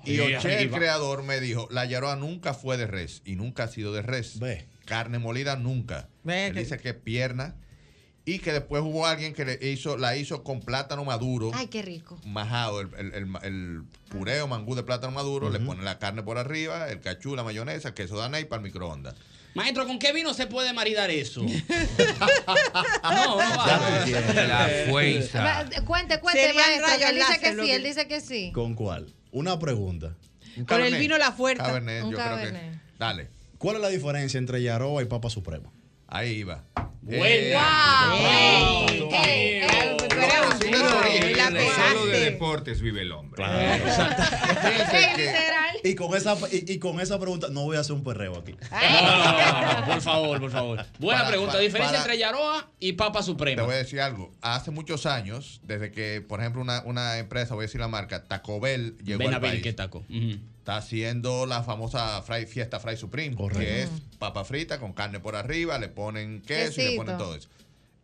Y 0.05 0.19
Oche, 0.19 0.61
el 0.61 0.71
creador, 0.71 1.23
me 1.23 1.39
dijo, 1.39 1.67
la 1.71 1.85
Yaroa 1.85 2.15
nunca 2.15 2.53
fue 2.53 2.77
de 2.77 2.87
res 2.87 3.21
y 3.25 3.35
nunca 3.35 3.63
ha 3.63 3.67
sido 3.67 3.91
de 3.93 4.01
res. 4.01 4.39
Ve. 4.39 4.67
Carne 4.85 5.19
molida 5.19 5.55
nunca. 5.55 6.07
Ve 6.23 6.47
Él 6.47 6.53
que- 6.53 6.59
dice 6.61 6.77
que 6.77 6.93
pierna 6.93 7.55
y 8.25 8.39
que 8.39 8.53
después 8.53 8.81
hubo 8.83 9.05
alguien 9.05 9.33
que 9.33 9.43
le 9.45 9.59
hizo, 9.69 9.97
la 9.97 10.15
hizo 10.15 10.43
con 10.43 10.61
plátano 10.61 11.03
maduro. 11.03 11.51
Ay, 11.53 11.67
qué 11.67 11.81
rico. 11.81 12.17
majado, 12.25 12.79
el, 12.81 12.89
el, 12.97 13.13
el, 13.13 13.27
el 13.43 13.83
puré 14.09 14.41
o 14.41 14.47
mangú 14.47 14.75
de 14.75 14.83
plátano 14.83 15.11
maduro, 15.11 15.49
le 15.49 15.59
ponen 15.59 15.83
la 15.83 15.99
carne 15.99 16.23
por 16.23 16.37
arriba, 16.37 16.89
el 16.89 17.01
cachú, 17.01 17.35
la 17.35 17.43
mayonesa, 17.43 17.89
el 17.89 17.93
queso 17.93 18.17
danés 18.17 18.43
y 18.43 18.45
para 18.45 18.61
el 18.61 18.63
microondas. 18.67 19.15
Maestro, 19.55 19.85
¿con 19.85 19.99
qué 19.99 20.13
vino 20.13 20.33
se 20.33 20.47
puede 20.47 20.73
maridar 20.73 21.11
eso? 21.11 21.43
no, 23.03 23.35
no. 23.35 23.37
La 23.37 24.69
fuerza. 24.89 25.65
Cuente, 25.85 26.19
cuente, 26.19 26.53
maestro. 26.53 27.07
Él 27.09 27.15
dice 27.15 27.39
que 27.39 27.49
sí, 27.51 27.55
que- 27.65 27.75
él 27.75 27.83
dice 27.83 28.07
que 28.07 28.21
sí. 28.21 28.51
¿Con 28.53 28.73
cuál? 28.75 29.13
Una 29.31 29.59
pregunta. 29.59 30.15
Un 30.57 30.65
Con 30.65 30.81
el 30.81 30.95
vino 30.95 31.17
La 31.17 31.31
Fuerza. 31.31 31.63
Cabernet, 31.63 32.03
Un 32.03 32.11
yo 32.11 32.17
creo 32.17 32.37
que. 32.37 32.79
Dale, 32.99 33.27
¿Cuál 33.57 33.77
es 33.77 33.81
la 33.81 33.89
diferencia 33.89 34.37
entre 34.37 34.61
Yaroa 34.61 35.01
y 35.01 35.05
Papa 35.05 35.29
Suprema? 35.29 35.69
Ahí 36.07 36.31
iba. 36.39 36.63
Buena. 37.01 38.13
Eh. 39.25 39.67
Solo 41.91 42.05
de 42.07 42.19
deportes 42.19 42.81
vive 42.81 43.01
el 43.01 43.11
hombre. 43.11 43.43
literal. 43.43 43.81
Y 45.83 45.95
con 45.95 46.15
esa 46.15 46.37
y, 46.51 46.71
y 46.73 46.79
con 46.79 46.99
esa 47.01 47.19
pregunta 47.19 47.47
no 47.51 47.63
voy 47.63 47.77
a 47.77 47.81
hacer 47.81 47.93
un 47.93 48.03
perreo 48.03 48.37
aquí. 48.37 48.55
No, 48.71 49.01
no, 49.01 49.61
no, 49.71 49.79
no, 49.81 49.85
por 49.85 50.01
favor, 50.01 50.39
por 50.39 50.51
favor. 50.51 50.85
Buena 50.99 51.19
Para- 51.21 51.29
pregunta. 51.31 51.51
para- 51.53 51.63
diferencia 51.63 51.91
para- 51.99 52.03
entre 52.03 52.17
Yaroa 52.17 52.71
y 52.79 52.93
Papa 52.93 53.19
Te 53.19 53.25
Suprema. 53.25 53.63
voy 53.63 53.73
a 53.73 53.77
decir 53.77 53.99
algo. 54.01 54.31
Hace 54.41 54.71
muchos 54.71 55.05
años, 55.05 55.59
desde 55.63 55.91
que, 55.91 56.21
por 56.21 56.39
ejemplo, 56.39 56.61
una, 56.61 56.81
una 56.85 57.17
empresa, 57.17 57.53
voy 57.55 57.63
a 57.63 57.67
decir 57.67 57.81
la 57.81 57.87
marca, 57.89 58.23
Taco 58.23 58.59
Bell 58.59 58.97
llegó 59.03 59.19
Ven 59.19 59.33
a 59.33 59.35
al 59.35 59.41
ver 59.41 59.51
país. 59.51 59.63
qué 59.63 59.73
taco. 59.73 59.99
Ujú. 60.09 60.39
Está 60.63 60.77
haciendo 60.77 61.45
la 61.45 61.61
famosa 61.61 62.21
fry- 62.23 62.45
fiesta 62.47 62.79
Fry 62.79 62.95
Supreme, 62.95 63.35
Correcto. 63.35 63.59
que 63.59 63.81
es 63.83 63.89
papa 64.17 64.45
frita 64.45 64.79
con 64.79 64.93
carne 64.93 65.19
por 65.19 65.35
arriba, 65.35 65.77
le 65.77 65.89
ponen 65.89 66.41
queso 66.41 66.79
y 66.81 66.91
le 66.91 66.95
ponen 66.95 67.17
todo 67.17 67.35
eso. 67.35 67.49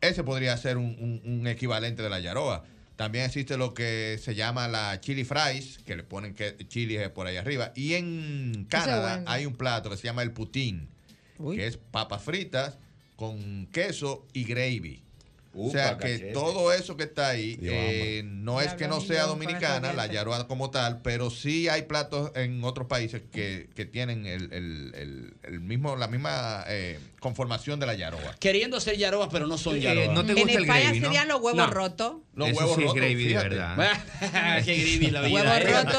Ese 0.02 0.26
podría 0.26 0.58
ser 0.58 0.76
un, 0.76 0.98
un- 1.00 1.22
un 1.40 1.48
equivalente 1.48 2.04
de 2.04 2.10
la 2.10 2.20
yaroa. 2.20 2.66
También 2.98 3.24
existe 3.24 3.56
lo 3.56 3.74
que 3.74 4.20
se 4.22 4.36
llama 4.36 4.68
la 4.68 5.00
chili 5.00 5.24
fries, 5.24 5.78
que 5.86 5.96
le 5.96 6.04
ponen 6.04 6.34
que, 6.34 6.58
chili 6.68 6.98
por 7.16 7.28
ahí 7.28 7.38
arriba. 7.38 7.72
Y 7.76 7.94
en 7.94 8.66
Canadá 8.70 9.16
bueno. 9.16 9.32
hay 9.32 9.46
un 9.46 9.56
plato 9.56 9.90
que 9.90 9.96
se 9.96 10.04
llama 10.04 10.22
el 10.22 10.34
poutine, 10.34 10.86
Uy. 11.38 11.56
que 11.56 11.66
es 11.66 11.78
papas 11.78 12.22
fritas 12.24 12.78
con 13.16 13.68
queso 13.68 14.28
y 14.34 14.44
gravy. 14.44 15.02
O 15.54 15.72
sea 15.72 15.98
que 15.98 16.12
cachete. 16.14 16.32
todo 16.34 16.72
eso 16.72 16.96
que 16.96 17.04
está 17.04 17.30
ahí 17.30 17.58
eh, 17.62 18.22
no 18.26 18.62
es 18.62 18.74
que 18.76 18.88
no 18.88 19.02
sea 19.02 19.24
dominicana, 19.26 19.94
la 19.94 20.06
yaroa 20.08 20.48
como 20.48 20.70
tal, 20.70 21.02
pero 21.02 21.30
sí 21.32 21.68
hay 21.70 21.84
platos 21.84 22.32
en 22.36 22.64
otros 22.64 22.88
países 22.88 23.22
que, 23.32 23.70
que 23.76 23.86
tienen 23.86 24.26
el, 24.26 24.54
el- 24.54 24.92
el- 24.96 25.34
el 25.44 25.60
mismo, 25.60 25.96
la 25.96 26.08
misma 26.08 26.64
eh, 26.68 27.00
conformación 27.20 27.80
de 27.80 27.86
la 27.88 27.96
yaroa. 27.96 28.36
Queriendo 28.40 28.80
ser 28.80 28.98
Yaroa, 28.98 29.30
pero 29.30 29.48
no 29.48 29.58
son 29.58 29.76
Eh, 29.78 29.82
Yaroa. 29.82 30.14
no 30.14 30.26
te 30.26 30.32
En 30.34 30.38
gusta 30.40 30.58
el 30.58 30.64
España 30.64 30.82
gravy, 30.84 31.00
¿no? 31.00 31.06
serían 31.08 31.28
los 31.28 31.42
huevos 31.42 31.56
No. 31.56 31.68
rotos. 31.72 32.14
Los 32.40 32.50
Eso 32.50 32.58
huevos 32.60 32.76
sí 32.76 32.82
es 32.82 32.88
rotos, 32.88 33.02
gravy 33.02 33.24
de 33.28 33.34
verdad. 33.36 34.02
Qué 34.66 34.76
gravy 34.78 35.12
la 35.12 35.22
vida. 35.22 35.42
Huevo 35.44 35.54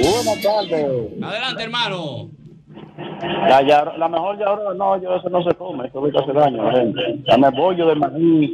Buenas 0.02 0.42
tardes. 0.42 0.86
Adelante, 1.24 1.64
hermano. 1.64 2.30
La, 3.48 3.62
Yaro- 3.62 3.98
la 3.98 4.08
mejor 4.10 4.38
Yaroa, 4.38 4.74
no, 4.74 5.02
yo 5.02 5.16
eso 5.16 5.30
no 5.30 5.42
se 5.44 5.56
come. 5.56 5.88
Eso 5.88 6.00
ahorita 6.00 6.20
hace 6.24 6.34
daño 6.34 6.68
a 6.68 6.72
la 6.74 6.80
gente. 6.80 7.00
Dame 7.26 7.50
bollo 7.52 7.88
de 7.88 7.96
maíz. 7.96 8.52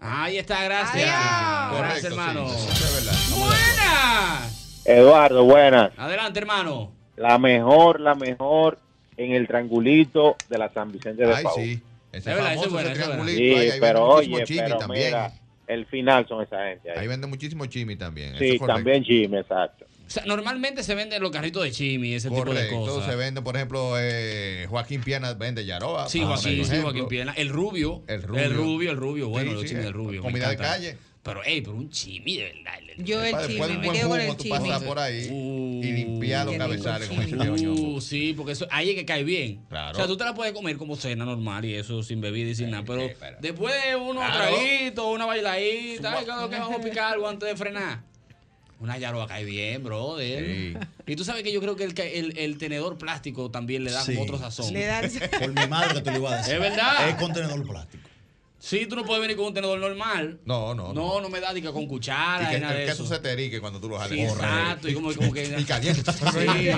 Ahí 0.00 0.38
está, 0.38 0.62
gracias. 0.64 1.10
Adiós. 1.10 1.78
Gracias, 1.78 2.02
Correcto, 2.02 2.06
hermano. 2.08 2.48
sí, 2.48 2.68
es 2.70 3.04
verdad. 3.04 3.46
¡Buena! 3.46 4.55
Eduardo, 4.86 5.44
buenas. 5.44 5.92
Adelante, 5.96 6.38
hermano. 6.38 6.92
La 7.16 7.38
mejor, 7.38 8.00
la 8.00 8.14
mejor 8.14 8.78
en 9.16 9.32
el 9.32 9.46
triangulito 9.46 10.36
de 10.48 10.58
la 10.58 10.72
San 10.72 10.92
Vicente 10.92 11.24
de 11.26 11.34
Ay, 11.34 11.44
Paúl. 11.44 11.62
sí. 11.62 11.82
Ese 12.12 12.30
Es 12.30 12.36
verdad, 12.36 12.44
famoso, 12.54 12.58
eso 12.60 12.66
es 12.66 12.72
bueno, 12.72 12.88
ese 12.90 13.02
triangulito. 13.02 13.38
Sí, 13.38 13.44
ahí, 13.44 13.54
ahí 13.54 13.64
venden 13.66 13.80
pero 13.80 14.06
muchísimo 14.06 14.36
oye, 14.36 14.44
chimi 14.44 14.60
pero 14.60 14.78
también. 14.78 15.06
mira, 15.06 15.32
el 15.66 15.86
final 15.86 16.28
son 16.28 16.42
esa 16.42 16.64
gente 16.68 16.90
ahí. 16.90 16.98
Ahí 16.98 17.06
venden 17.08 17.30
muchísimo 17.30 17.66
chimi 17.66 17.96
también. 17.96 18.36
sí, 18.38 18.50
es 18.60 18.66
también 18.66 19.04
Jimmy, 19.04 19.38
exacto. 19.38 19.84
O 20.06 20.10
sea, 20.10 20.24
normalmente 20.24 20.84
se 20.84 20.94
venden 20.94 21.20
los 21.20 21.32
carritos 21.32 21.64
de 21.64 21.72
chimi, 21.72 22.14
ese 22.14 22.28
tipo 22.30 22.44
de 22.54 22.68
cosas. 22.70 23.06
se 23.10 23.16
vende, 23.16 23.42
por 23.42 23.56
ejemplo, 23.56 23.94
eh, 23.98 24.66
Joaquín 24.70 25.02
Piana 25.02 25.32
vende 25.34 25.64
Yaroa. 25.64 26.08
Sí, 26.08 26.20
Joaquín, 26.22 26.64
sí. 26.64 26.76
Joaquín 26.80 27.08
Piena. 27.08 27.32
El 27.36 27.48
rubio. 27.48 28.02
El 28.06 28.22
rubio. 28.22 28.42
El 28.44 28.54
rubio, 28.54 28.90
el 28.92 28.96
rubio. 28.96 29.28
Bueno, 29.30 29.48
Sí, 29.50 29.54
los 29.54 29.62
sí, 29.62 29.68
chimis 29.70 29.84
del 29.84 29.92
rubio. 29.94 30.22
me 30.22 30.28
comida 30.30 30.48
de 30.50 30.56
calle. 30.56 30.96
Pero, 31.26 31.42
ey, 31.44 31.60
pero 31.60 31.74
un 31.76 31.90
chimi, 31.90 32.36
de 32.36 32.44
verdad. 32.44 32.72
Yo 32.98 33.22
el 33.22 33.32
Después 33.36 33.48
de 33.48 33.54
chimi, 33.54 33.60
un 33.74 33.80
me 33.80 33.86
buen 33.88 33.98
quedo 33.98 34.08
con 34.08 34.20
humo, 34.20 34.30
el 34.30 34.36
tú 34.36 34.42
chimi. 34.44 34.58
pasas 34.58 34.82
por 34.84 34.98
ahí 34.98 35.26
y 35.26 35.92
limpiar 35.92 36.46
los 36.46 36.56
cabezales, 36.56 37.08
dice 37.10 37.34
el. 37.34 37.68
Uh, 37.68 38.00
sí, 38.00 38.32
porque 38.36 38.52
eso, 38.52 38.66
ahí 38.70 38.90
es 38.90 38.94
que 38.94 39.04
cae 39.04 39.24
bien. 39.24 39.60
Claro. 39.68 39.92
O 39.92 39.94
sea, 39.96 40.06
tú 40.06 40.16
te 40.16 40.24
la 40.24 40.34
puedes 40.34 40.54
comer 40.54 40.76
como 40.78 40.94
cena 40.96 41.24
normal 41.24 41.64
y 41.64 41.74
eso 41.74 42.02
sin 42.04 42.20
bebida 42.20 42.48
y 42.50 42.54
sin 42.54 42.70
nada. 42.70 42.84
Pero 42.86 43.10
después 43.40 43.74
de 43.84 43.96
unos 43.96 44.24
Claro. 44.24 44.54
traguitos, 44.56 45.04
una 45.04 45.26
bailadita, 45.26 46.10
¿sabes 46.12 46.24
qué 46.24 46.30
es 46.30 46.36
lo 46.40 46.48
que 46.48 46.58
vamos 46.58 46.80
a 46.80 46.82
picar 46.82 47.12
algo 47.12 47.28
antes 47.28 47.48
de 47.48 47.56
frenar? 47.56 48.02
Una 48.78 48.96
yaroa 48.98 49.26
cae 49.26 49.44
bien, 49.44 49.82
brother. 49.82 50.78
Y 51.06 51.16
tú 51.16 51.24
sabes 51.24 51.42
que 51.42 51.50
yo 51.52 51.60
creo 51.60 51.76
que 51.76 51.84
el, 51.84 51.94
el, 51.98 52.38
el 52.38 52.58
tenedor 52.58 52.98
plástico 52.98 53.50
también 53.50 53.84
le 53.84 53.90
da 53.90 54.02
Sí. 54.02 54.16
otro 54.18 54.38
sazón. 54.38 54.72
Le 54.72 54.84
da- 54.84 55.02
Por 55.40 55.48
mi 55.48 55.66
madre 55.66 55.94
que 55.94 56.02
te 56.02 56.10
lo 56.12 56.18
iba 56.18 56.34
a 56.34 56.36
decir. 56.38 56.54
Es 56.54 56.60
verdad. 56.60 57.08
Es 57.08 57.14
contenedor 57.16 57.66
plástico. 57.66 58.04
Sí, 58.58 58.86
tú 58.86 58.96
no 58.96 59.04
puedes 59.04 59.20
venir 59.20 59.36
con 59.36 59.46
un 59.46 59.54
tenedor 59.54 59.78
normal. 59.78 60.40
No, 60.46 60.74
no, 60.74 60.92
no. 60.92 60.94
No, 60.94 61.20
no 61.20 61.28
me 61.28 61.40
da 61.40 61.52
dica 61.52 61.72
con 61.72 61.86
cuchara 61.86 62.44
Y 62.44 62.50
que 62.52 62.56
y 62.56 62.60
nada 62.60 62.72
el 62.72 62.80
de 62.80 62.86
queso 62.86 63.04
eso. 63.04 63.14
se 63.14 63.20
te 63.20 63.30
erique 63.32 63.60
cuando 63.60 63.78
tú 63.80 63.88
lo 63.88 63.98
jales. 63.98 64.18
Sí, 64.18 64.22
exacto. 64.24 64.88
Y 64.88 64.94
como, 64.94 65.12
como 65.14 65.32
que. 65.32 65.44
Y 65.58 65.64
caliente. 65.64 66.02
Sí. 66.12 66.72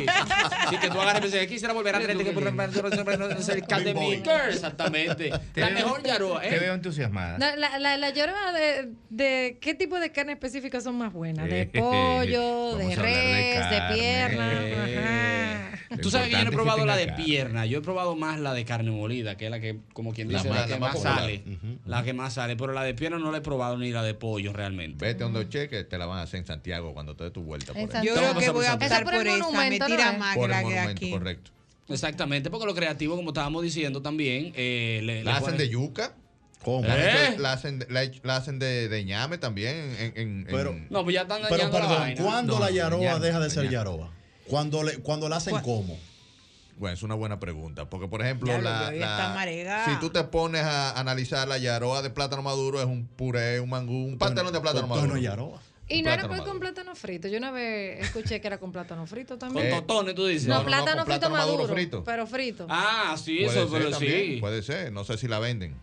Sí, 0.70 0.76
que 0.78 0.90
tú 0.90 1.00
agarres 1.00 1.22
y 1.22 1.26
dices, 1.32 1.46
quisiera 1.46 1.72
volver 1.72 1.94
a 1.96 2.00
tener 2.00 2.16
que 2.18 2.32
por 2.32 2.42
el 2.46 3.66
cal 3.66 3.84
de 3.84 3.94
mi 3.94 4.14
Exactamente. 4.14 5.30
Te 5.54 5.60
La 5.60 5.68
veo- 5.68 5.74
mejor 5.76 6.02
yaroa, 6.02 6.40
Te 6.40 6.56
¿eh? 6.56 6.58
veo 6.58 6.74
entusiasmada. 6.74 7.38
La, 7.38 7.56
la, 7.56 7.78
la, 7.78 7.96
la 7.96 8.10
llorona 8.10 8.52
de, 8.52 8.90
de 9.10 9.58
qué 9.60 9.74
tipo 9.74 9.98
de 9.98 10.10
carne 10.12 10.32
específica 10.32 10.80
son 10.80 10.96
más 10.98 11.12
buenas, 11.12 11.48
de 11.48 11.66
pollo, 11.74 12.76
de 12.76 12.96
res, 12.96 13.70
de, 13.70 13.94
pierna. 13.94 14.50
Ajá. 14.50 15.67
Tú 16.02 16.10
sabes 16.10 16.28
que 16.28 16.32
yo 16.34 16.44
no 16.44 16.50
he 16.50 16.52
probado 16.52 16.84
la 16.84 16.96
de 16.96 17.06
carne. 17.06 17.24
pierna, 17.24 17.66
yo 17.66 17.78
he 17.78 17.80
probado 17.80 18.14
más 18.16 18.38
la 18.40 18.52
de 18.52 18.64
carne 18.64 18.90
molida, 18.90 19.36
que 19.36 19.46
es 19.46 19.50
la 19.50 19.58
que, 19.60 19.78
como 19.94 20.12
quien 20.12 20.28
dice, 20.28 20.48
la 20.50 20.64
que 20.66 20.72
la 20.72 20.78
más 20.78 20.80
más 20.80 20.92
popular. 20.96 21.14
sale. 21.18 21.42
La 21.86 22.02
que 22.02 22.12
más 22.12 22.34
sale, 22.34 22.56
pero 22.56 22.72
la 22.72 22.82
de 22.82 22.94
pierna 22.94 23.18
no 23.18 23.30
la 23.32 23.38
he 23.38 23.40
probado 23.40 23.78
ni 23.78 23.90
la 23.90 24.02
de 24.02 24.14
pollo 24.14 24.52
realmente. 24.52 25.04
Vete 25.04 25.24
donde 25.24 25.48
cheque, 25.48 25.84
te 25.84 25.96
la 25.98 26.06
van 26.06 26.18
a 26.18 26.22
hacer 26.22 26.40
en 26.40 26.46
Santiago 26.46 26.92
cuando 26.92 27.16
te 27.16 27.24
dé 27.24 27.30
tu 27.30 27.42
vuelta. 27.42 27.72
Por 27.72 27.96
ahí. 27.96 28.06
Yo 28.06 28.14
creo 28.14 28.34
que 28.38 28.50
voy 28.50 28.66
a 28.66 28.74
optar 28.74 29.04
por 29.04 29.14
el 29.14 29.18
por 29.20 29.26
esa, 29.28 29.36
me 29.36 29.42
monumento, 29.44 29.86
tira 29.86 30.12
¿no? 30.12 30.18
más 30.18 30.36
Por 30.36 30.50
la 30.50 30.58
el 30.58 30.64
monumento, 30.64 30.90
aquí. 30.90 31.10
correcto. 31.10 31.50
Exactamente, 31.88 32.50
porque 32.50 32.66
lo 32.66 32.74
creativo, 32.74 33.16
como 33.16 33.30
estábamos 33.30 33.62
diciendo 33.62 34.02
también, 34.02 34.52
eh, 34.56 35.00
le, 35.04 35.24
La 35.24 35.32
le 35.32 35.38
hacen 35.38 35.56
de 35.56 35.68
yuca. 35.70 36.14
¿Cómo? 36.62 36.86
La, 36.86 36.98
¿Eh? 36.98 37.36
hacen, 37.46 37.86
la, 37.88 38.02
la 38.24 38.36
hacen 38.36 38.58
de, 38.58 38.88
de 38.88 39.04
ñame 39.04 39.38
también. 39.38 39.94
En, 39.98 40.12
en- 40.16 40.44
Pero- 40.50 40.70
en- 40.72 40.86
No, 40.90 41.02
pues 41.04 41.14
ya 41.14 41.22
están 41.22 41.40
Pero 41.48 41.64
la 41.64 41.70
perdón, 41.70 41.98
vaina. 42.00 42.22
¿cuándo 42.22 42.54
No, 42.54 42.60
la 42.64 42.70
yaroa 42.72 43.18
deja 43.20 43.40
de 43.40 43.48
ser 43.48 43.70
yaroa? 43.70 44.10
Cuando, 44.48 44.82
le, 44.82 44.98
cuando 44.98 45.28
la 45.28 45.36
hacen 45.36 45.58
como. 45.60 45.98
Bueno, 46.78 46.94
es 46.94 47.02
una 47.02 47.14
buena 47.16 47.40
pregunta. 47.40 47.90
Porque, 47.90 48.06
por 48.06 48.22
ejemplo, 48.22 48.56
la, 48.60 48.90
la- 48.92 49.84
si 49.84 49.98
tú 50.00 50.10
te 50.10 50.22
pones 50.24 50.62
a 50.62 50.98
analizar 50.98 51.48
la 51.48 51.58
yaroa 51.58 52.02
de 52.02 52.10
plátano 52.10 52.42
maduro, 52.42 52.78
es 52.80 52.86
un 52.86 53.06
puré, 53.06 53.58
un 53.60 53.68
mangú, 53.70 54.04
un 54.06 54.16
pastelón 54.18 54.52
de 54.52 54.60
plátano 54.60 54.86
maduro. 54.86 55.16
yaroa. 55.16 55.60
Y 55.90 56.02
no 56.02 56.10
era 56.12 56.28
pues 56.28 56.42
con 56.42 56.60
plátano 56.60 56.94
frito. 56.94 57.28
Yo 57.28 57.38
una 57.38 57.50
vez 57.50 58.00
escuché 58.04 58.40
que 58.42 58.46
era 58.46 58.58
con 58.58 58.70
plátano 58.72 59.06
frito 59.06 59.38
Con 59.38 59.54
también. 59.54 59.70
totones, 59.70 60.14
tú 60.14 60.26
dices. 60.26 60.46
no, 60.46 60.56
no, 60.56 60.60
no, 60.60 60.66
plátano 60.66 60.96
con 60.98 61.06
frito 61.06 61.06
plátano 61.06 61.34
maduro 61.34 61.56
maduro, 61.62 61.74
frito. 61.74 62.04
pero 62.04 62.26
frito. 62.26 62.66
Ah, 62.68 63.16
sí, 63.16 63.38
Puede 63.44 63.58
eso, 63.62 63.70
pero 63.72 63.90
también, 63.90 64.34
sí. 64.34 64.36
Puede 64.38 64.62
ser. 64.62 64.92
No 64.92 65.04
sé 65.04 65.16
si 65.16 65.28
la 65.28 65.38
venden. 65.38 65.74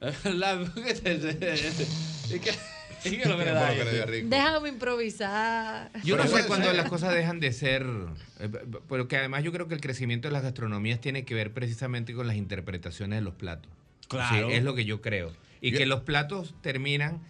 La- 0.24 0.54
¿Y 2.30 2.38
qué, 3.02 3.22
es 3.22 3.26
lo 3.28 3.38
que 3.38 3.44
le 3.44 3.52
da. 3.52 3.70
Déjame 3.72 4.68
improvisar. 4.68 5.90
Yo 6.04 6.16
Pero 6.16 6.28
no 6.30 6.36
sé 6.36 6.46
cuándo 6.46 6.66
ser. 6.66 6.76
las 6.76 6.88
cosas 6.88 7.14
dejan 7.14 7.40
de 7.40 7.52
ser, 7.52 7.86
eh, 8.38 8.48
pero 8.88 9.08
que 9.08 9.16
además 9.16 9.42
yo 9.44 9.52
creo 9.52 9.68
que 9.68 9.74
el 9.74 9.80
crecimiento 9.80 10.28
de 10.28 10.32
las 10.32 10.42
gastronomías 10.42 11.00
tiene 11.00 11.24
que 11.24 11.34
ver 11.34 11.52
precisamente 11.52 12.14
con 12.14 12.26
las 12.26 12.36
interpretaciones 12.36 13.18
de 13.18 13.22
los 13.22 13.34
platos. 13.34 13.70
Claro. 14.08 14.48
Sí, 14.48 14.54
es 14.54 14.62
lo 14.64 14.74
que 14.74 14.84
yo 14.84 15.00
creo. 15.00 15.32
Y 15.60 15.70
Yo- 15.72 15.78
que 15.78 15.86
los 15.86 16.00
platos 16.00 16.54
terminan 16.62 17.20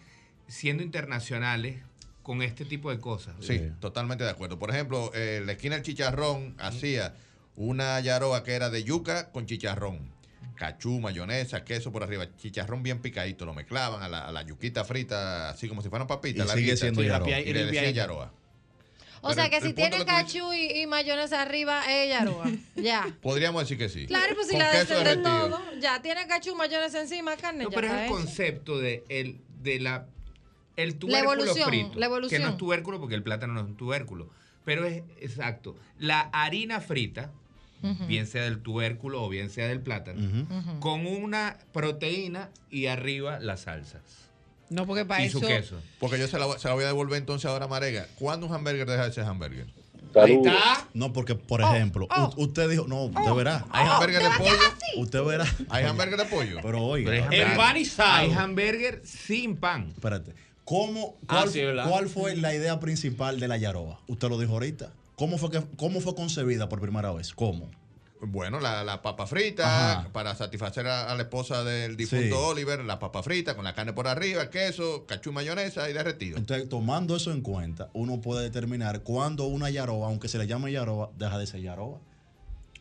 siendo 0.48 0.82
internacionales 0.82 1.78
con 2.22 2.42
este 2.42 2.64
tipo 2.64 2.90
de 2.90 2.98
cosas. 2.98 3.34
Sí, 3.40 3.60
totalmente 3.80 4.24
de 4.24 4.30
acuerdo. 4.30 4.58
Por 4.58 4.70
ejemplo, 4.70 5.10
eh, 5.14 5.42
la 5.44 5.52
esquina 5.52 5.74
del 5.76 5.84
chicharrón 5.84 6.54
hacía 6.58 7.14
una 7.56 7.98
yaroa 8.00 8.44
que 8.44 8.52
era 8.52 8.70
de 8.70 8.84
yuca 8.84 9.30
con 9.32 9.46
chicharrón. 9.46 9.98
Cachú, 10.60 11.00
mayonesa, 11.00 11.64
queso 11.64 11.90
por 11.90 12.02
arriba, 12.02 12.36
chicharrón 12.36 12.82
bien 12.82 13.00
picadito, 13.00 13.46
lo 13.46 13.54
mezclaban 13.54 14.02
a 14.02 14.10
la, 14.10 14.28
a 14.28 14.30
la 14.30 14.42
yuquita 14.42 14.84
frita, 14.84 15.48
así 15.48 15.70
como 15.70 15.80
si 15.80 15.88
fueran 15.88 16.06
papitas. 16.06 16.54
Y 16.54 16.58
sigue 16.58 16.76
siendo 16.76 17.02
yaroa. 17.02 17.40
Y 17.40 17.50
le 17.54 17.64
decían 17.64 17.94
yaroa. 17.94 18.30
O 19.22 19.28
Pero 19.28 19.34
sea 19.40 19.48
que 19.48 19.56
el 19.56 19.62
si 19.62 19.72
tiene 19.72 19.96
que 19.96 20.04
cachú 20.04 20.52
y, 20.52 20.82
y 20.82 20.86
mayonesa 20.86 21.40
arriba, 21.40 21.82
es 21.90 22.10
yaroa. 22.10 22.44
ya. 22.76 23.08
Podríamos 23.22 23.62
decir 23.62 23.78
que 23.78 23.88
sí. 23.88 24.04
Claro, 24.06 24.34
pues 24.34 24.48
si 24.48 24.52
Con 24.52 24.58
la 24.62 24.70
queso 24.70 24.80
decen 24.80 24.98
de 24.98 25.04
derretido. 25.16 25.48
todo, 25.48 25.80
ya 25.80 26.02
tiene 26.02 26.26
cachú, 26.26 26.54
mayonesa 26.54 27.00
encima, 27.00 27.36
carne, 27.38 27.64
No, 27.64 27.70
ya 27.70 27.74
pero 27.76 27.86
es 27.86 27.92
el 27.94 28.00
hecho. 28.00 28.12
concepto 28.12 28.78
de 28.78 29.02
el, 29.08 29.40
de 29.62 29.80
la 29.80 30.08
el 30.76 30.96
tubérculo 30.98 31.32
evolución, 31.42 31.68
frito. 31.70 31.98
la 31.98 32.04
evolución. 32.04 32.38
Que 32.38 32.44
no 32.46 32.52
es 32.52 32.58
tubérculo 32.58 33.00
porque 33.00 33.14
el 33.14 33.22
plátano 33.22 33.54
no 33.54 33.60
es 33.60 33.66
un 33.66 33.76
tubérculo. 33.78 34.28
Pero 34.66 34.84
es 34.84 35.04
exacto. 35.22 35.74
La 35.98 36.20
harina 36.34 36.82
frita, 36.82 37.32
Bien 38.06 38.26
sea 38.26 38.42
del 38.44 38.60
tubérculo 38.62 39.22
o 39.22 39.28
bien 39.28 39.50
sea 39.50 39.66
del 39.68 39.80
plátano, 39.80 40.20
con 40.80 41.06
una 41.06 41.56
proteína 41.72 42.50
y 42.70 42.86
arriba 42.86 43.38
las 43.40 43.60
salsas. 43.62 44.02
No, 44.68 44.86
porque 44.86 45.04
para 45.04 45.22
y 45.22 45.26
eso. 45.26 45.40
su 45.40 45.46
queso. 45.46 45.80
Porque 45.98 46.18
yo 46.18 46.28
se 46.28 46.38
la, 46.38 46.58
se 46.58 46.68
la 46.68 46.74
voy 46.74 46.84
a 46.84 46.88
devolver 46.88 47.18
entonces 47.18 47.50
ahora 47.50 47.64
a 47.64 47.68
Marega. 47.68 48.06
¿Cuándo 48.16 48.46
un 48.46 48.54
hamburger 48.54 48.86
deja 48.88 49.04
de 49.06 49.12
ser 49.12 49.24
hamburger? 49.24 49.66
Ahí 50.14 50.34
está. 50.34 50.86
No, 50.94 51.12
porque, 51.12 51.34
por 51.34 51.62
Oh, 51.62 51.72
ejemplo, 51.74 52.06
u- 52.36 52.42
usted 52.44 52.68
dijo, 52.70 52.86
no, 52.86 53.04
usted 53.04 53.32
verá. 53.34 53.64
Hay 53.70 53.86
hamburger 53.88 54.22
de 54.22 54.28
pollo. 54.38 54.52
Usted 54.98 55.22
verá. 55.24 55.46
Hay 55.70 55.84
hamburger 55.84 56.16
de 56.18 56.24
pollo. 56.26 56.58
Pero 56.62 56.82
oiga, 56.84 57.10
Pero 57.10 57.22
hay 57.24 57.28
hamburger- 57.40 57.50
Empanizado. 57.52 58.12
Hay 58.16 58.32
hamburger 58.32 59.02
sin 59.04 59.56
pan. 59.56 59.88
espérate. 59.94 60.34
¿Cómo, 60.64 61.16
Ah, 61.26 61.44
cuál, 61.52 61.88
cuál 61.88 62.08
fue 62.08 62.36
la 62.36 62.54
idea 62.54 62.78
principal 62.78 63.40
de 63.40 63.48
la 63.48 63.56
yaroa? 63.56 64.00
Usted 64.06 64.28
lo 64.28 64.38
dijo 64.38 64.52
ahorita. 64.52 64.92
¿Cómo 65.20 65.36
fue, 65.36 65.50
que, 65.50 65.62
cómo 65.76 66.00
fue 66.00 66.14
concebida 66.14 66.70
por 66.70 66.80
primera 66.80 67.12
vez? 67.12 67.34
¿Cómo? 67.34 67.70
Bueno, 68.22 68.58
la, 68.58 68.84
la 68.84 69.02
papa 69.02 69.26
frita, 69.26 69.98
Ajá. 70.00 70.08
para 70.14 70.34
satisfacer 70.34 70.86
a, 70.86 71.10
a 71.12 71.14
la 71.14 71.22
esposa 71.24 71.62
del 71.62 71.94
difunto 71.98 72.24
Sí. 72.36 72.42
Oliver, 72.52 72.82
la 72.84 72.98
papa 72.98 73.22
frita 73.22 73.54
con 73.54 73.64
la 73.64 73.74
carne 73.74 73.92
por 73.92 74.08
arriba, 74.08 74.40
el 74.40 74.48
queso, 74.48 75.04
cachú, 75.06 75.30
mayonesa 75.30 75.90
y 75.90 75.92
derretido. 75.92 76.38
Entonces, 76.38 76.70
tomando 76.70 77.16
eso 77.16 77.32
en 77.32 77.42
cuenta, 77.42 77.90
uno 77.92 78.22
puede 78.22 78.42
determinar 78.44 79.02
cuándo 79.02 79.44
una 79.44 79.68
yaroa, 79.68 80.06
aunque 80.06 80.28
se 80.28 80.38
le 80.38 80.46
llame 80.46 80.72
yaroa, 80.72 81.10
deja 81.18 81.36
de 81.36 81.46
ser 81.46 81.60
yaroa. 81.60 81.98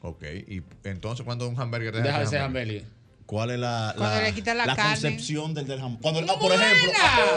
Ok, 0.01 0.23
y 0.47 0.63
entonces 0.85 1.25
cuando 1.25 1.45
un 1.49 1.59
hamburger 1.59 1.91
deja, 1.93 2.05
Deja 2.05 2.19
de 2.19 2.25
ser 2.25 2.29
ser 2.31 2.41
hamburger? 2.41 2.77
hamburger. 2.77 2.98
¿Cuál 3.30 3.51
es 3.51 3.60
la, 3.60 3.93
Cuando 3.95 4.22
la, 4.22 4.31
le 4.31 4.41
la 4.56 4.65
carne. 4.76 4.84
concepción 4.93 5.53
del, 5.53 5.68
del 5.68 5.80
hamburger? 5.80 6.01
Cuando, 6.01 6.34
ah, 6.34 6.39
por 6.39 6.51
ejemplo, 6.51 6.91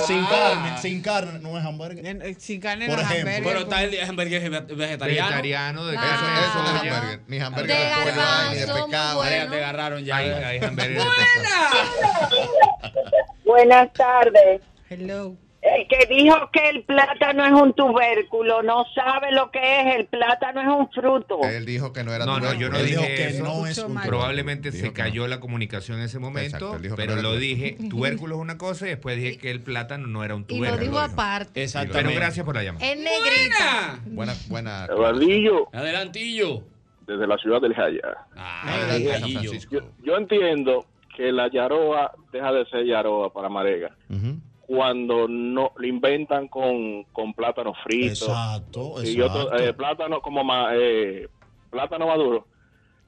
sin 0.06 0.24
carne, 0.24 0.78
sin 0.80 1.02
carne 1.02 1.38
no 1.38 1.58
es 1.58 1.64
hamburger. 1.66 2.06
En- 2.06 2.22
eh, 2.22 2.34
Sin 2.38 2.62
carne 2.62 2.86
Por 2.86 2.96
no 2.96 3.02
es 3.02 3.10
ejemplo. 3.10 3.30
hamburger, 3.34 3.52
Pero 3.52 3.64
está 3.64 3.82
el 3.82 4.00
hamburger 4.08 4.40
vegetariano. 4.74 5.28
Vegetariano 5.28 5.84
de 5.84 5.92
de 5.92 5.98
eso 5.98 6.62
no 6.62 6.64
es 6.64 6.70
hamburger. 6.80 7.20
Ni 7.26 7.38
hamburger 7.40 7.76
De 7.76 7.84
de, 7.84 7.90
pollo, 7.90 8.50
ni 8.52 8.56
de 8.56 8.66
pescado. 8.66 9.16
bueno. 9.18 9.50
Te 9.50 9.56
agarraron 9.58 10.02
ya. 10.02 10.16
Hay, 10.16 10.30
hay 10.30 10.58
hamburger 10.64 10.94
de 10.94 11.04
Buenas 13.44 13.92
tardes. 13.92 14.62
Hello. 14.88 15.36
El 15.82 15.88
que 15.88 16.06
dijo 16.14 16.50
que 16.52 16.68
el 16.70 16.82
plátano 16.84 17.44
es 17.44 17.52
un 17.52 17.72
tubérculo 17.74 18.62
no 18.62 18.84
sabe 18.94 19.32
lo 19.32 19.50
que 19.50 19.58
es. 19.80 19.96
El 19.96 20.06
plátano 20.06 20.60
es 20.60 20.68
un 20.68 20.90
fruto. 20.90 21.40
Él 21.42 21.64
dijo 21.66 21.92
que 21.92 22.04
no 22.04 22.12
era 22.12 22.24
No, 22.26 22.34
no, 22.34 22.38
tubérculo. 22.40 22.60
yo 22.60 22.72
no 22.72 22.78
Él 22.78 22.86
dijo 22.86 23.00
dije 23.02 23.14
que 23.14 23.24
eso. 23.28 23.44
no 23.44 23.66
es 23.66 23.78
un. 23.78 23.94
Probablemente 24.00 24.70
Dijo 24.70 24.86
se 24.86 24.92
cayó 24.92 25.26
la 25.28 25.40
comunicación 25.40 25.98
en 25.98 26.04
ese 26.04 26.18
momento, 26.18 26.74
Exacto, 26.74 26.94
pero 26.96 27.16
no 27.16 27.22
lo 27.22 27.30
tubérculo. 27.30 27.38
dije, 27.38 27.76
tubérculo 27.90 28.34
es 28.36 28.40
una 28.40 28.58
cosa 28.58 28.86
y 28.86 28.90
después 28.90 29.16
dije 29.16 29.38
que 29.38 29.50
el 29.50 29.60
plátano 29.60 30.06
no 30.06 30.22
era 30.24 30.34
un 30.34 30.44
Y 30.48 30.54
lo 30.54 30.58
tubérculo. 30.66 30.82
dijo 30.84 30.98
aparte. 30.98 31.62
Exactamente. 31.62 32.08
Pero 32.08 32.20
gracias 32.20 32.44
por 32.46 32.54
la 32.54 32.62
llamada. 32.62 32.86
En 32.86 32.98
negrita. 33.04 33.98
Buena, 34.06 34.34
buena. 34.48 34.84
Eduardillo, 34.86 35.68
Adelantillo. 35.72 36.62
desde 37.06 37.26
la 37.26 37.36
ciudad 37.38 37.60
del 37.60 37.74
Jaya. 37.74 38.00
Ah, 38.36 38.62
Adelantillo. 38.90 39.52
Yo, 39.70 39.80
yo 40.04 40.16
entiendo 40.16 40.86
que 41.16 41.30
la 41.32 41.50
yaroa 41.50 42.12
deja 42.32 42.52
de 42.52 42.64
ser 42.66 42.86
yaroa 42.86 43.32
para 43.32 43.48
Marega 43.50 43.94
Ujú. 44.08 44.38
Cuando 44.74 45.28
no 45.28 45.72
lo 45.76 45.86
inventan 45.86 46.48
con, 46.48 47.04
con 47.12 47.34
plátano 47.34 47.74
frito 47.84 48.08
Exacto, 48.24 49.04
y 49.04 49.20
otro 49.20 49.54
eh, 49.58 49.74
plátano 49.74 50.22
como 50.22 50.42
ma- 50.42 50.70
eh, 50.74 51.28
plátano 51.70 52.06
maduro. 52.06 52.46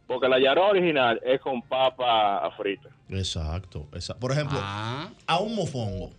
Porque 0.07 0.29
la 0.29 0.39
yaroa 0.39 0.69
original 0.69 1.19
es 1.25 1.41
con 1.41 1.63
papa 1.63 2.51
frita. 2.59 2.91
Exacto, 3.09 3.87
exacto. 3.95 4.21
Por 4.21 4.33
ejemplo, 4.33 4.59
Ah. 4.61 5.09
a 5.27 5.39
un 5.39 5.55
mofongo, 5.55 6.11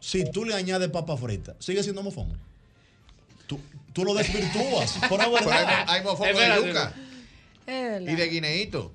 si 0.00 0.24
tú 0.30 0.46
le 0.46 0.54
añades 0.54 0.88
papa 0.88 1.18
frita, 1.18 1.54
sigue 1.58 1.82
siendo 1.82 2.02
mofongo. 2.02 2.34
Tú, 3.46 3.60
tú 3.92 4.04
lo 4.06 4.14
desvirtúas. 4.14 4.96
Es 5.02 5.08
Pero 5.10 5.22
hay, 5.86 6.02
mofongo 6.02 6.38
de 6.40 6.66
yuca 6.66 6.94
y 7.66 8.14
de 8.16 8.28
guineíto. 8.30 8.90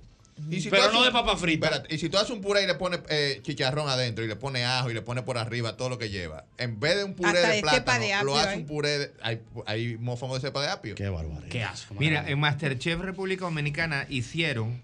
Y 0.49 0.61
si 0.61 0.69
Pero 0.69 0.91
no 0.91 0.99
un- 0.99 1.05
de 1.05 1.11
papa 1.11 1.35
frita. 1.37 1.67
Espérate, 1.67 1.93
y 1.93 1.97
si 1.97 2.09
tú 2.09 2.17
haces 2.17 2.29
un 2.31 2.41
puré 2.41 2.63
y 2.63 2.67
le 2.67 2.75
pones 2.75 2.99
eh, 3.09 3.39
chicharrón 3.43 3.89
adentro 3.89 4.23
y 4.23 4.27
le 4.27 4.35
pones 4.35 4.65
ajo 4.65 4.89
y 4.89 4.93
le 4.93 5.01
pones 5.01 5.23
por 5.23 5.37
arriba 5.37 5.75
todo 5.77 5.89
lo 5.89 5.97
que 5.97 6.09
lleva, 6.09 6.45
en 6.57 6.79
vez 6.79 6.97
de 6.97 7.03
un 7.03 7.13
puré 7.13 7.29
Hasta 7.29 7.49
de 7.49 7.61
plátano, 7.61 7.99
de 8.05 8.13
apio 8.13 8.25
lo 8.25 8.37
hace 8.37 8.57
un 8.57 8.65
puré 8.65 8.97
de, 8.99 9.11
hay, 9.21 9.41
hay 9.65 9.97
mofongo 9.97 10.35
de 10.35 10.41
cepa 10.41 10.61
de 10.61 10.69
apio. 10.69 10.95
Qué 10.95 11.09
barbaridad. 11.09 11.49
Qué 11.49 11.63
asco. 11.63 11.95
Mira, 11.97 12.29
en 12.29 12.39
Masterchef 12.39 12.99
República 12.99 13.45
Dominicana 13.45 14.05
hicieron 14.09 14.81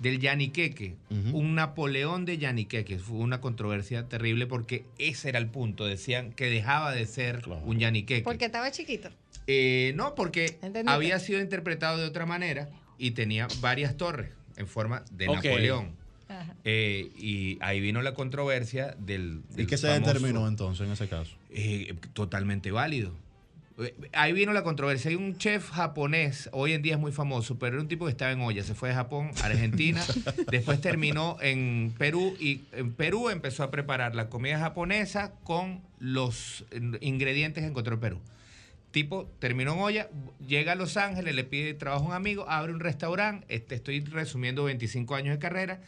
del 0.00 0.20
yaniqueque 0.20 0.94
un 1.32 1.54
Napoleón 1.54 2.24
de 2.26 2.38
yaniqueque. 2.38 2.98
Fue 2.98 3.16
una 3.16 3.40
controversia 3.40 4.04
terrible 4.08 4.46
porque 4.46 4.84
ese 4.98 5.30
era 5.30 5.38
el 5.38 5.46
punto. 5.46 5.86
Decían 5.86 6.32
que 6.32 6.50
dejaba 6.50 6.92
de 6.92 7.06
ser 7.06 7.42
un 7.64 7.78
yaniqueque. 7.78 8.22
Porque 8.22 8.44
estaba 8.44 8.70
chiquito. 8.70 9.08
Eh, 9.46 9.92
no, 9.94 10.14
porque 10.14 10.58
había 10.86 11.18
sido 11.18 11.40
interpretado 11.40 11.98
de 11.98 12.04
otra 12.04 12.26
manera 12.26 12.68
y 12.98 13.12
tenía 13.12 13.48
varias 13.60 13.96
torres 13.96 14.30
en 14.56 14.66
forma 14.66 15.04
de. 15.12 15.26
Napoleón. 15.26 15.90
Eh, 16.64 17.10
y 17.16 17.58
ahí 17.60 17.80
vino 17.80 18.02
la 18.02 18.14
controversia 18.14 18.96
del. 18.98 19.42
¿Y 19.52 19.56
del 19.58 19.66
qué 19.66 19.76
se 19.76 19.86
famoso- 19.88 20.06
determinó 20.14 20.48
entonces 20.48 20.86
en 20.86 20.92
ese 20.92 21.08
caso? 21.08 21.36
eh, 21.50 21.94
totalmente 22.12 22.70
válido. 22.72 23.12
Eh, 23.78 23.94
Ahí 24.12 24.32
vino 24.32 24.52
la 24.52 24.62
controversia. 24.64 25.10
Hay 25.10 25.16
un 25.16 25.36
chef 25.38 25.70
japonés, 25.70 26.48
hoy 26.52 26.72
en 26.72 26.82
día 26.82 26.94
es 26.94 26.98
muy 27.00 27.12
famoso, 27.12 27.58
pero 27.58 27.74
era 27.74 27.82
un 27.82 27.88
tipo 27.88 28.06
que 28.06 28.10
estaba 28.10 28.32
en 28.32 28.40
olla. 28.40 28.62
Se 28.64 28.74
fue 28.74 28.88
de 28.88 28.94
Japón 28.94 29.30
a 29.42 29.46
Argentina, 29.46 30.02
después 30.50 30.80
terminó 30.80 31.36
en 31.42 31.94
Perú 31.98 32.34
y 32.40 32.62
en 32.72 32.92
Perú 32.94 33.28
empezó 33.28 33.62
a 33.62 33.70
preparar 33.70 34.14
la 34.14 34.28
comida 34.30 34.58
japonesa 34.58 35.32
con 35.44 35.82
los 36.00 36.64
eh, 36.70 36.80
ingredientes 37.02 37.62
que 37.62 37.68
encontró 37.68 37.94
en 37.94 38.00
Perú. 38.00 38.20
Tipo, 38.90 39.30
terminó 39.38 39.74
en 39.74 39.80
olla, 39.80 40.08
llega 40.46 40.72
a 40.72 40.74
Los 40.74 40.96
Ángeles, 40.96 41.34
le 41.34 41.44
pide 41.44 41.74
trabajo 41.74 42.04
a 42.04 42.08
un 42.08 42.14
amigo, 42.14 42.48
abre 42.48 42.72
un 42.72 42.80
restaurante, 42.80 43.46
este, 43.54 43.74
estoy 43.74 44.00
resumiendo 44.00 44.64
25 44.64 45.14
años 45.14 45.34
de 45.34 45.38
carrera, 45.38 45.80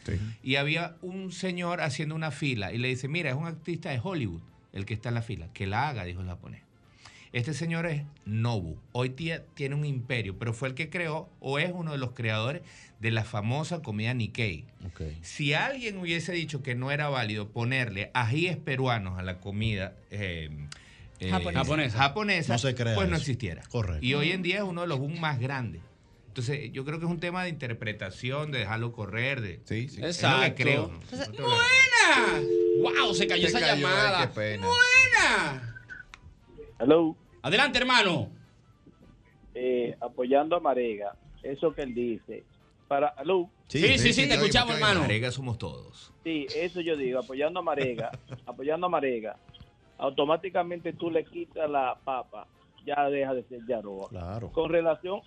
y 0.43 0.57
había 0.57 0.95
un 1.01 1.31
señor 1.31 1.81
haciendo 1.81 2.13
una 2.13 2.29
fila 2.29 2.71
y 2.71 2.77
le 2.77 2.87
dice, 2.87 3.07
mira, 3.07 3.29
es 3.31 3.35
un 3.35 3.47
artista 3.47 3.89
de 3.89 3.99
Hollywood 4.03 4.41
el 4.73 4.85
que 4.85 4.93
está 4.93 5.09
en 5.09 5.15
la 5.15 5.21
fila, 5.21 5.49
que 5.53 5.65
la 5.65 5.89
haga, 5.89 6.03
dijo 6.03 6.21
el 6.21 6.27
japonés. 6.27 6.61
Este 7.31 7.53
señor 7.53 7.85
es 7.85 8.03
Nobu. 8.25 8.77
Hoy 8.91 9.09
día 9.09 9.43
tiene 9.53 9.75
un 9.75 9.85
imperio, 9.85 10.39
pero 10.39 10.51
fue 10.51 10.69
el 10.69 10.73
que 10.73 10.89
creó 10.89 11.29
o 11.39 11.59
es 11.59 11.71
uno 11.71 11.91
de 11.91 11.99
los 11.99 12.13
creadores 12.13 12.63
de 12.99 13.11
la 13.11 13.23
famosa 13.23 13.83
comida 13.83 14.15
Nikkei. 14.15 14.65
Si 15.21 15.53
alguien 15.53 15.97
hubiese 15.99 16.31
dicho 16.31 16.63
que 16.63 16.73
no 16.73 16.89
era 16.89 17.07
válido 17.07 17.49
ponerle 17.49 18.09
ajíes 18.15 18.57
peruanos 18.57 19.19
a 19.19 19.21
la 19.21 19.39
comida 19.39 19.93
eh, 20.09 20.49
eh, 21.19 21.29
Japonesa. 21.29 21.59
Japonesa. 21.63 21.97
japonesa, 21.97 22.53
No 22.53 22.59
se 22.59 22.75
crea 22.75 22.95
pues 22.95 23.09
no 23.09 23.15
existiera. 23.17 23.61
Correcto. 23.69 24.05
Y 24.05 24.13
hoy 24.13 24.31
en 24.31 24.41
día 24.41 24.57
es 24.57 24.63
uno 24.63 24.81
de 24.81 24.87
los 24.87 24.99
boom 24.99 25.19
más 25.19 25.39
grandes. 25.39 25.81
Entonces, 26.27 26.71
yo 26.71 26.85
creo 26.85 26.99
que 26.99 27.05
es 27.05 27.11
un 27.11 27.19
tema 27.19 27.43
de 27.43 27.49
interpretación, 27.49 28.51
de 28.51 28.59
dejarlo 28.59 28.91
correr, 28.93 29.41
de... 29.41 29.59
Sí, 29.65 29.89
sí. 29.89 29.95
Es 30.03 30.21
lo 30.23 30.29
que 30.39 30.45
Exacto. 30.45 30.63
creo. 30.63 30.87
¿no? 30.87 30.99
Entonces, 31.01 31.29
la- 31.39 32.41
¡Wow! 33.01 33.13
Se 33.13 33.27
cayó 33.27 33.47
Se 33.49 33.57
esa 33.57 33.59
cayó, 33.59 33.81
llamada. 33.81 34.19
ay, 34.21 34.27
qué 34.27 34.33
pena. 34.33 34.67
¡Buena! 34.67 35.75
Hello. 36.79 37.15
Adelante, 37.41 37.79
hermano. 37.79 38.29
Eh, 39.55 39.95
apoyando 39.99 40.55
a 40.55 40.59
Marega, 40.59 41.15
eso 41.43 41.73
que 41.73 41.81
él 41.81 41.93
dice. 41.93 42.43
Para, 42.87 43.13
hello. 43.21 43.49
Sí, 43.67 43.97
sí, 43.97 44.13
sí, 44.13 44.27
te 44.27 44.35
escuchamos, 44.35 44.75
hermano. 44.75 45.01
Marega 45.01 45.31
somos 45.31 45.57
todos. 45.57 46.13
Sí, 46.23 46.47
eso 46.55 46.79
yo 46.81 46.95
digo, 46.95 47.19
apoyando 47.19 47.59
a 47.59 47.63
Marega, 47.63 48.11
apoyando 48.45 48.87
a 48.87 48.89
Marega, 48.89 49.37
automáticamente 49.99 50.93
tú 50.93 51.11
le 51.11 51.23
quitas 51.25 51.69
la 51.69 51.97
papa, 52.03 52.47
ya 52.85 53.09
deja 53.09 53.33
de 53.33 53.43
ser 53.43 53.59
Yaroa. 53.67 54.09
Claro. 54.09 54.51
Con 54.51 54.71
relación, 54.71 55.21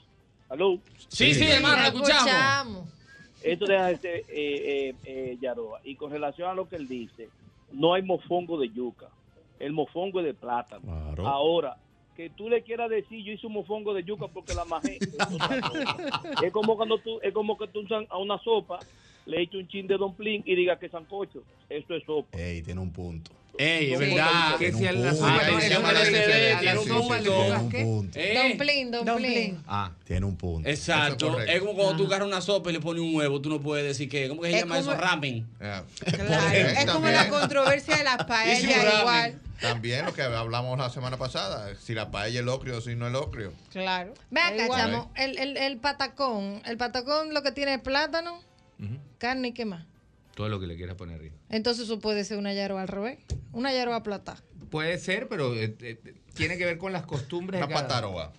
¿aló? 0.48 0.78
Sí, 1.08 1.34
sí, 1.34 1.44
hermano, 1.44 1.82
lo 1.82 1.88
escuchamos. 1.88 2.88
Esto 3.42 3.66
deja 3.66 3.86
de 3.86 3.96
ser 3.98 4.16
eh, 4.16 4.24
eh, 4.28 4.94
eh, 5.04 5.38
Yaroa. 5.40 5.80
Y 5.84 5.96
con 5.96 6.10
relación 6.10 6.48
a 6.48 6.54
lo 6.54 6.68
que 6.68 6.76
él 6.76 6.88
dice, 6.88 7.28
no 7.72 7.94
hay 7.94 8.02
mofongo 8.02 8.58
de 8.58 8.70
yuca, 8.70 9.08
el 9.58 9.72
mofongo 9.72 10.20
es 10.20 10.26
de 10.26 10.34
plátano. 10.34 10.82
Claro. 10.82 11.28
Ahora, 11.28 11.76
que 12.16 12.30
tú 12.30 12.48
le 12.48 12.62
quieras 12.62 12.90
decir, 12.90 13.24
yo 13.24 13.32
hice 13.32 13.46
un 13.46 13.54
mofongo 13.54 13.94
de 13.94 14.04
yuca 14.04 14.26
porque 14.28 14.54
la 14.54 14.64
majé. 14.64 14.98
es 16.42 16.52
como 16.52 16.76
cuando 16.76 16.98
tú, 16.98 17.20
es 17.22 17.32
como 17.32 17.58
que 17.58 17.68
tú 17.68 17.84
a 18.08 18.18
una 18.18 18.38
sopa 18.38 18.78
le 19.26 19.42
eches 19.42 19.60
un 19.60 19.68
chin 19.68 19.86
de 19.86 19.96
dumpling 19.96 20.42
y 20.44 20.54
diga 20.54 20.78
que 20.78 20.86
es 20.86 20.92
sancocho. 20.92 21.42
Eso 21.68 21.94
es 21.94 22.04
sopa. 22.04 22.38
Ey, 22.38 22.62
tiene 22.62 22.80
un 22.80 22.92
punto. 22.92 23.30
Ey, 23.58 23.92
es 23.92 23.98
verdad. 23.98 24.56
Que 24.58 24.72
Tiene 24.72 24.78
si 24.78 24.84
un 24.84 24.88
a 24.88 24.92
la 24.92 25.10
punto. 25.10 25.26
sopa 25.26 25.92
no 25.92 26.04
le 26.04 26.56
Tiene 26.58 26.78
un 26.78 26.86
punto. 26.88 27.78
punto. 27.78 28.18
Eh, 28.18 28.48
Dumpling, 28.48 28.90
dumpling. 28.90 29.62
Ah. 29.66 29.90
Tiene 30.04 30.26
un 30.26 30.36
punto. 30.36 30.68
Exacto. 30.68 31.38
Es 31.40 31.60
como 31.60 31.74
cuando 31.74 31.96
tú 31.96 32.06
agarras 32.06 32.26
una 32.28 32.40
sopa 32.40 32.70
y 32.70 32.72
le 32.72 32.80
pones 32.80 33.02
un 33.02 33.14
huevo, 33.14 33.40
tú 33.40 33.50
no 33.50 33.60
puedes 33.60 33.84
decir 33.86 34.08
que. 34.08 34.28
¿Cómo 34.28 34.40
que 34.42 34.50
se 34.50 34.56
Es 34.56 34.62
llama 34.62 34.78
eso? 34.78 34.94
Ramen. 34.94 35.46
Claro, 35.58 35.84
es 36.50 36.86
como 36.90 37.08
la 37.08 37.28
controversia 37.28 37.96
de 37.98 38.04
las 38.04 38.16
paellas 38.26 38.62
igual. 39.00 39.40
También 39.60 40.06
lo 40.06 40.12
que 40.12 40.22
hablamos 40.22 40.76
la 40.76 40.90
semana 40.90 41.18
pasada, 41.18 41.72
si 41.76 41.94
la 41.94 42.10
paella 42.10 42.40
es 42.40 42.44
locrio 42.44 42.78
o 42.78 42.80
si 42.80 42.96
no 42.96 43.06
es 43.06 43.12
locrio. 43.12 43.52
Claro. 43.70 44.12
Ve 44.30 44.40
acá, 44.40 44.66
chamo, 44.76 45.12
el, 45.14 45.38
el, 45.38 45.56
el 45.56 45.76
patacón, 45.76 46.60
el 46.64 46.76
patacón 46.76 47.32
lo 47.32 47.42
que 47.44 47.52
tiene 47.52 47.74
es 47.74 47.80
plátano, 47.80 48.40
carne 49.18 49.48
y 49.48 49.52
qué 49.52 49.64
más. 49.64 49.84
Todo 50.34 50.48
lo 50.48 50.58
que 50.60 50.66
le 50.66 50.76
quieras 50.76 50.96
poner 50.96 51.16
arriba. 51.16 51.34
Entonces 51.50 51.84
eso 51.84 51.98
puede 51.98 52.24
ser 52.24 52.38
una 52.38 52.52
yaroa 52.52 52.82
al 52.82 52.88
revés, 52.88 53.18
una 53.52 53.72
yaroa 53.72 54.02
plata. 54.02 54.42
Puede 54.70 54.98
ser, 54.98 55.28
pero 55.28 55.54
eh, 55.54 55.76
eh, 55.80 55.98
tiene 56.34 56.56
que 56.56 56.64
ver 56.64 56.78
con 56.78 56.92
las 56.92 57.04
costumbres. 57.04 57.58
Una 57.58 57.66
de 57.66 57.74
cada- 57.74 57.88
pataroa. 57.88 58.32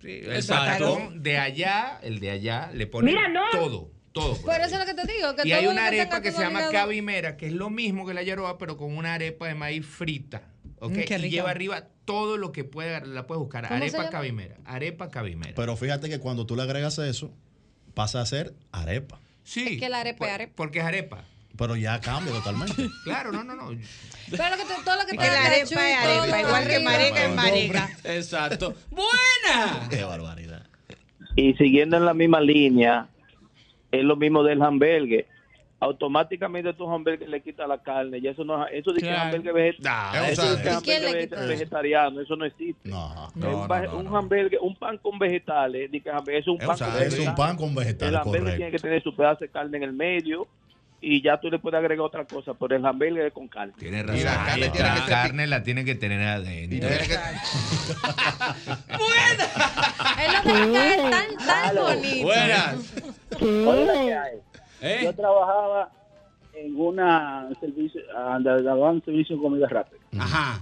Sí, 0.00 0.20
el 0.24 0.32
Exacto. 0.34 0.94
patacón 0.96 1.22
de 1.22 1.38
allá, 1.38 1.98
el 2.02 2.18
de 2.20 2.30
allá, 2.30 2.70
le 2.72 2.90
Mira, 3.02 3.28
no. 3.28 3.42
todo, 3.52 3.90
todo. 4.12 4.34
por 4.34 4.42
Por 4.42 4.54
ahí. 4.54 4.62
eso 4.66 4.74
es 4.74 4.80
lo 4.80 4.86
que 4.86 4.94
te 4.94 5.12
digo, 5.12 5.34
que 5.36 5.42
Y 5.46 5.50
todo 5.50 5.60
hay 5.60 5.66
una 5.68 5.86
arepa 5.86 6.20
que 6.20 6.32
se 6.32 6.40
llama 6.40 6.70
cabimera, 6.70 7.36
que 7.36 7.46
es 7.46 7.52
lo 7.52 7.70
mismo 7.70 8.04
que 8.06 8.14
la 8.14 8.22
yaroa, 8.22 8.58
pero 8.58 8.76
con 8.76 8.96
una 8.96 9.14
arepa 9.14 9.46
de 9.48 9.54
maíz 9.54 9.86
frita. 9.86 10.42
¿ok? 10.80 10.92
Mm, 10.96 11.24
y 11.24 11.30
lleva 11.30 11.50
arriba 11.50 11.86
todo 12.04 12.36
lo 12.36 12.50
que 12.50 12.64
pueda, 12.64 13.00
la 13.04 13.26
puedes 13.28 13.38
buscar. 13.40 13.68
¿Cómo 13.68 13.78
se 13.78 13.96
Arepa 13.96 14.10
cabimera. 14.10 14.56
Arepa 14.64 15.08
cabimera. 15.10 15.52
Pero 15.54 15.76
fíjate 15.76 16.08
que 16.08 16.18
cuando 16.18 16.46
tú 16.46 16.56
le 16.56 16.62
agregas 16.62 16.98
eso, 16.98 17.32
pasa 17.94 18.20
a 18.20 18.26
ser 18.26 18.54
arepa. 18.72 19.20
Sí. 19.44 19.74
Es 19.74 19.78
que 19.80 19.88
la 19.88 20.00
arepa 20.00 20.26
es 20.26 20.32
arepa. 20.32 20.52
Porque 20.56 20.80
es 20.80 20.84
arepa. 20.84 21.24
Pero 21.56 21.76
ya 21.76 22.00
cambia 22.00 22.32
totalmente. 22.32 22.88
Claro, 23.04 23.32
no, 23.32 23.44
no, 23.44 23.54
no. 23.54 23.68
Pero 24.30 24.44
lo 24.50 24.56
que 24.56 24.62
te- 24.64 24.82
todo 24.84 24.96
lo 24.96 25.04
que 25.06 25.12
Es 25.12 25.18
que 25.18 25.26
la 25.26 25.44
arepa 25.44 25.90
es 25.90 25.98
arepa, 25.98 26.40
igual 26.40 26.66
que 26.66 26.80
mareca 26.80 27.24
es 27.26 27.34
mareca. 27.34 27.90
Exacto. 28.04 28.74
¡Buena! 28.90 29.88
Qué 29.90 30.02
barbaridad. 30.04 30.66
Y 31.36 31.54
siguiendo 31.54 31.96
en 31.96 32.04
la 32.06 32.14
misma 32.14 32.40
línea, 32.40 33.06
es 33.90 34.02
lo 34.04 34.16
mismo 34.16 34.42
del 34.42 34.62
hamburgues. 34.62 35.26
Automáticamente 35.80 36.72
tu 36.74 36.88
hamburgues 36.88 37.28
le 37.28 37.40
quita 37.42 37.66
la 37.66 37.82
carne. 37.82 38.18
Y 38.18 38.28
eso 38.28 38.44
no 38.44 38.66
eso 38.68 38.92
dice 38.92 39.06
Claro. 39.08 39.22
hamburgues 39.22 39.52
veget- 39.52 39.86
Ah, 39.86 40.28
eso 40.30 40.42
es. 40.54 41.48
vegetariano. 41.48 42.20
Eso 42.20 42.36
no 42.36 42.44
existe. 42.44 42.88
No, 42.88 43.30
un, 43.34 43.40
no, 43.40 43.98
un 43.98 44.04
no. 44.04 44.16
hamburgues, 44.16 44.60
un 44.62 44.76
pan 44.76 44.96
con 44.98 45.18
vegetales, 45.18 45.90
dice 45.90 46.10
es 46.28 46.46
un 46.46 46.60
Es 46.60 46.66
pan 46.66 46.76
un 46.76 46.78
con 46.78 46.86
vegetales. 46.94 47.12
Es 47.14 47.18
un 47.28 47.34
pan 47.34 47.56
con 47.56 47.74
vegetales, 47.74 48.12
El 48.12 48.16
hamburgues 48.16 48.40
correcto. 48.42 48.56
tiene 48.58 48.70
que 48.70 48.78
tener 48.78 49.02
su 49.02 49.14
pedazo 49.16 49.40
de 49.40 49.48
carne 49.50 49.76
en 49.76 49.82
el 49.82 49.92
medio 49.92 50.46
y 51.04 51.20
ya 51.20 51.38
tú 51.40 51.50
le 51.50 51.58
puedes 51.58 51.78
agregar 51.78 52.06
otra 52.06 52.24
cosa, 52.24 52.54
pero 52.54 52.76
el 52.76 52.86
hamburgues 52.86 53.26
es 53.26 53.32
con 53.32 53.48
carne. 53.48 53.72
Tiene 53.76 53.98
Y 53.98 54.02
razón. 54.02 54.24
la 54.24 54.34
carne 54.46 54.68
tiene 54.70 54.88
la 54.88 54.94
que 54.94 55.00
ser- 55.00 55.08
carne 55.10 55.46
la 55.48 55.62
tiene 55.64 55.84
que 55.84 55.94
tener 55.96 56.22
adentro. 56.28 56.88
Es 60.18 60.32
lo 60.32 60.42
que 60.42 61.10
tan, 61.10 61.36
tan 61.46 61.74
bonito. 61.76 62.28
Que 63.38 64.14
hay. 64.14 65.04
Yo 65.04 65.12
trabajaba 65.14 65.90
en 66.54 66.76
una 66.78 67.48
servicio, 67.60 68.00
daban 68.12 69.02
servicio 69.04 69.36
de 69.36 69.42
comida 69.42 69.68
rápida. 69.68 70.00
Ajá. 70.18 70.60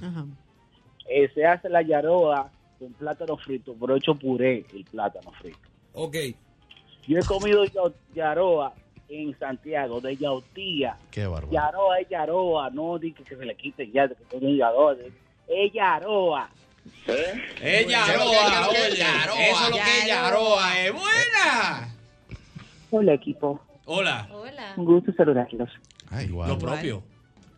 Eh, 1.08 1.30
se 1.34 1.44
hace 1.44 1.68
la 1.68 1.82
yaroa 1.82 2.50
con 2.78 2.92
plátano 2.94 3.36
frito, 3.36 3.74
pero 3.78 3.96
hecho 3.96 4.14
puré 4.14 4.64
el 4.74 4.84
plátano 4.84 5.32
frito. 5.40 5.58
Ok. 5.94 6.16
Yo 7.08 7.18
he 7.18 7.22
comido 7.24 7.64
ya- 7.64 7.92
yaroa 8.14 8.72
en 9.10 9.36
Santiago, 9.38 10.00
de 10.00 10.16
yautía. 10.16 10.96
Qué 11.10 11.26
bárbaro. 11.26 11.52
Yaroa 11.52 11.98
es 12.00 12.08
yaroa, 12.08 12.70
no 12.70 12.98
diga 12.98 13.22
que 13.24 13.36
se 13.36 13.44
le 13.44 13.54
quite 13.56 13.90
ya, 13.90 14.08
que 14.08 14.14
todo 14.30 14.40
es 14.48 14.56
yaroa. 14.56 14.96
Es 15.48 15.72
yaroa. 15.72 16.48
¿Eh? 17.06 17.42
Es 17.60 17.86
Yaroa, 17.86 18.68
oye. 18.70 19.02
Eso 19.02 19.64
es 19.64 19.68
lo 19.70 19.74
que 19.76 19.98
es 19.98 20.06
Yaroa. 20.06 20.80
¡Es 20.80 20.92
buena! 20.92 21.94
Hola 22.90 23.12
equipo, 23.14 23.60
Hola. 23.84 24.26
un 24.76 24.84
gusto 24.86 25.12
saludarlos. 25.12 25.68
Lo 26.30 26.58
propio. 26.58 27.02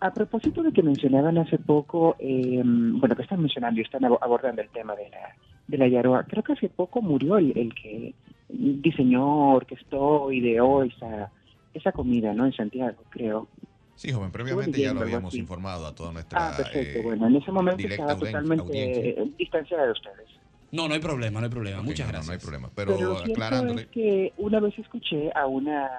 A 0.01 0.13
propósito 0.13 0.63
de 0.65 0.73
que 0.73 0.83
mencionaban 0.83 1.39
hace 1.39 1.57
poco, 1.59 2.17
eh, 2.19 2.61
bueno, 2.65 3.15
que 3.15 3.23
están 3.23 3.41
mencionando 3.41 3.81
y 3.81 3.85
están 3.85 4.03
abo- 4.03 4.19
abordando 4.21 4.61
el 4.61 4.69
tema 4.71 4.97
de 4.97 5.09
la, 5.11 5.37
de 5.69 5.79
la 5.79 5.87
Yaroa, 5.87 6.25
creo 6.25 6.43
que 6.43 6.55
hace 6.55 6.69
poco 6.69 7.01
murió 7.01 7.39
el, 7.39 7.57
el 7.57 7.73
que 7.75 8.13
diseñó, 8.49 9.55
orquestó, 9.55 10.33
ideó 10.33 10.83
esa, 10.83 11.31
esa 11.75 11.93
comida, 11.93 12.33
¿no? 12.35 12.47
En 12.47 12.53
Santiago, 12.53 13.03
creo. 13.11 13.49
Sí, 13.95 14.11
joven, 14.11 14.33
previamente 14.33 14.81
ya 14.81 14.93
lo 14.93 15.01
habíamos 15.03 15.33
así. 15.33 15.39
informado 15.39 15.87
a 15.87 15.95
toda 15.95 16.13
nuestra 16.13 16.49
Ah, 16.49 16.57
perfecto. 16.57 16.99
eh, 16.99 17.03
bueno, 17.03 17.27
en 17.29 17.37
ese 17.37 17.53
momento 17.53 17.87
estaba 17.87 18.17
totalmente 18.17 18.63
audiencia. 18.65 19.05
eh, 19.05 19.31
distanciada 19.39 19.87
de 19.87 19.93
ustedes. 19.93 20.29
No, 20.73 20.89
no 20.89 20.95
hay 20.95 21.01
problema, 21.01 21.39
no 21.41 21.45
hay 21.47 21.51
problema. 21.53 21.83
Muchas 21.83 22.07
no, 22.07 22.13
gracias. 22.13 22.27
No 22.27 22.33
hay 22.33 22.39
problema. 22.39 22.71
Pero, 22.75 22.97
Pero, 22.97 23.09
lo 23.11 23.17
cierto 23.17 23.33
aclarándole. 23.33 23.83
es 23.83 23.89
que 23.89 24.33
una 24.39 24.59
vez 24.61 24.79
escuché 24.79 25.31
a 25.35 25.47
una 25.47 25.91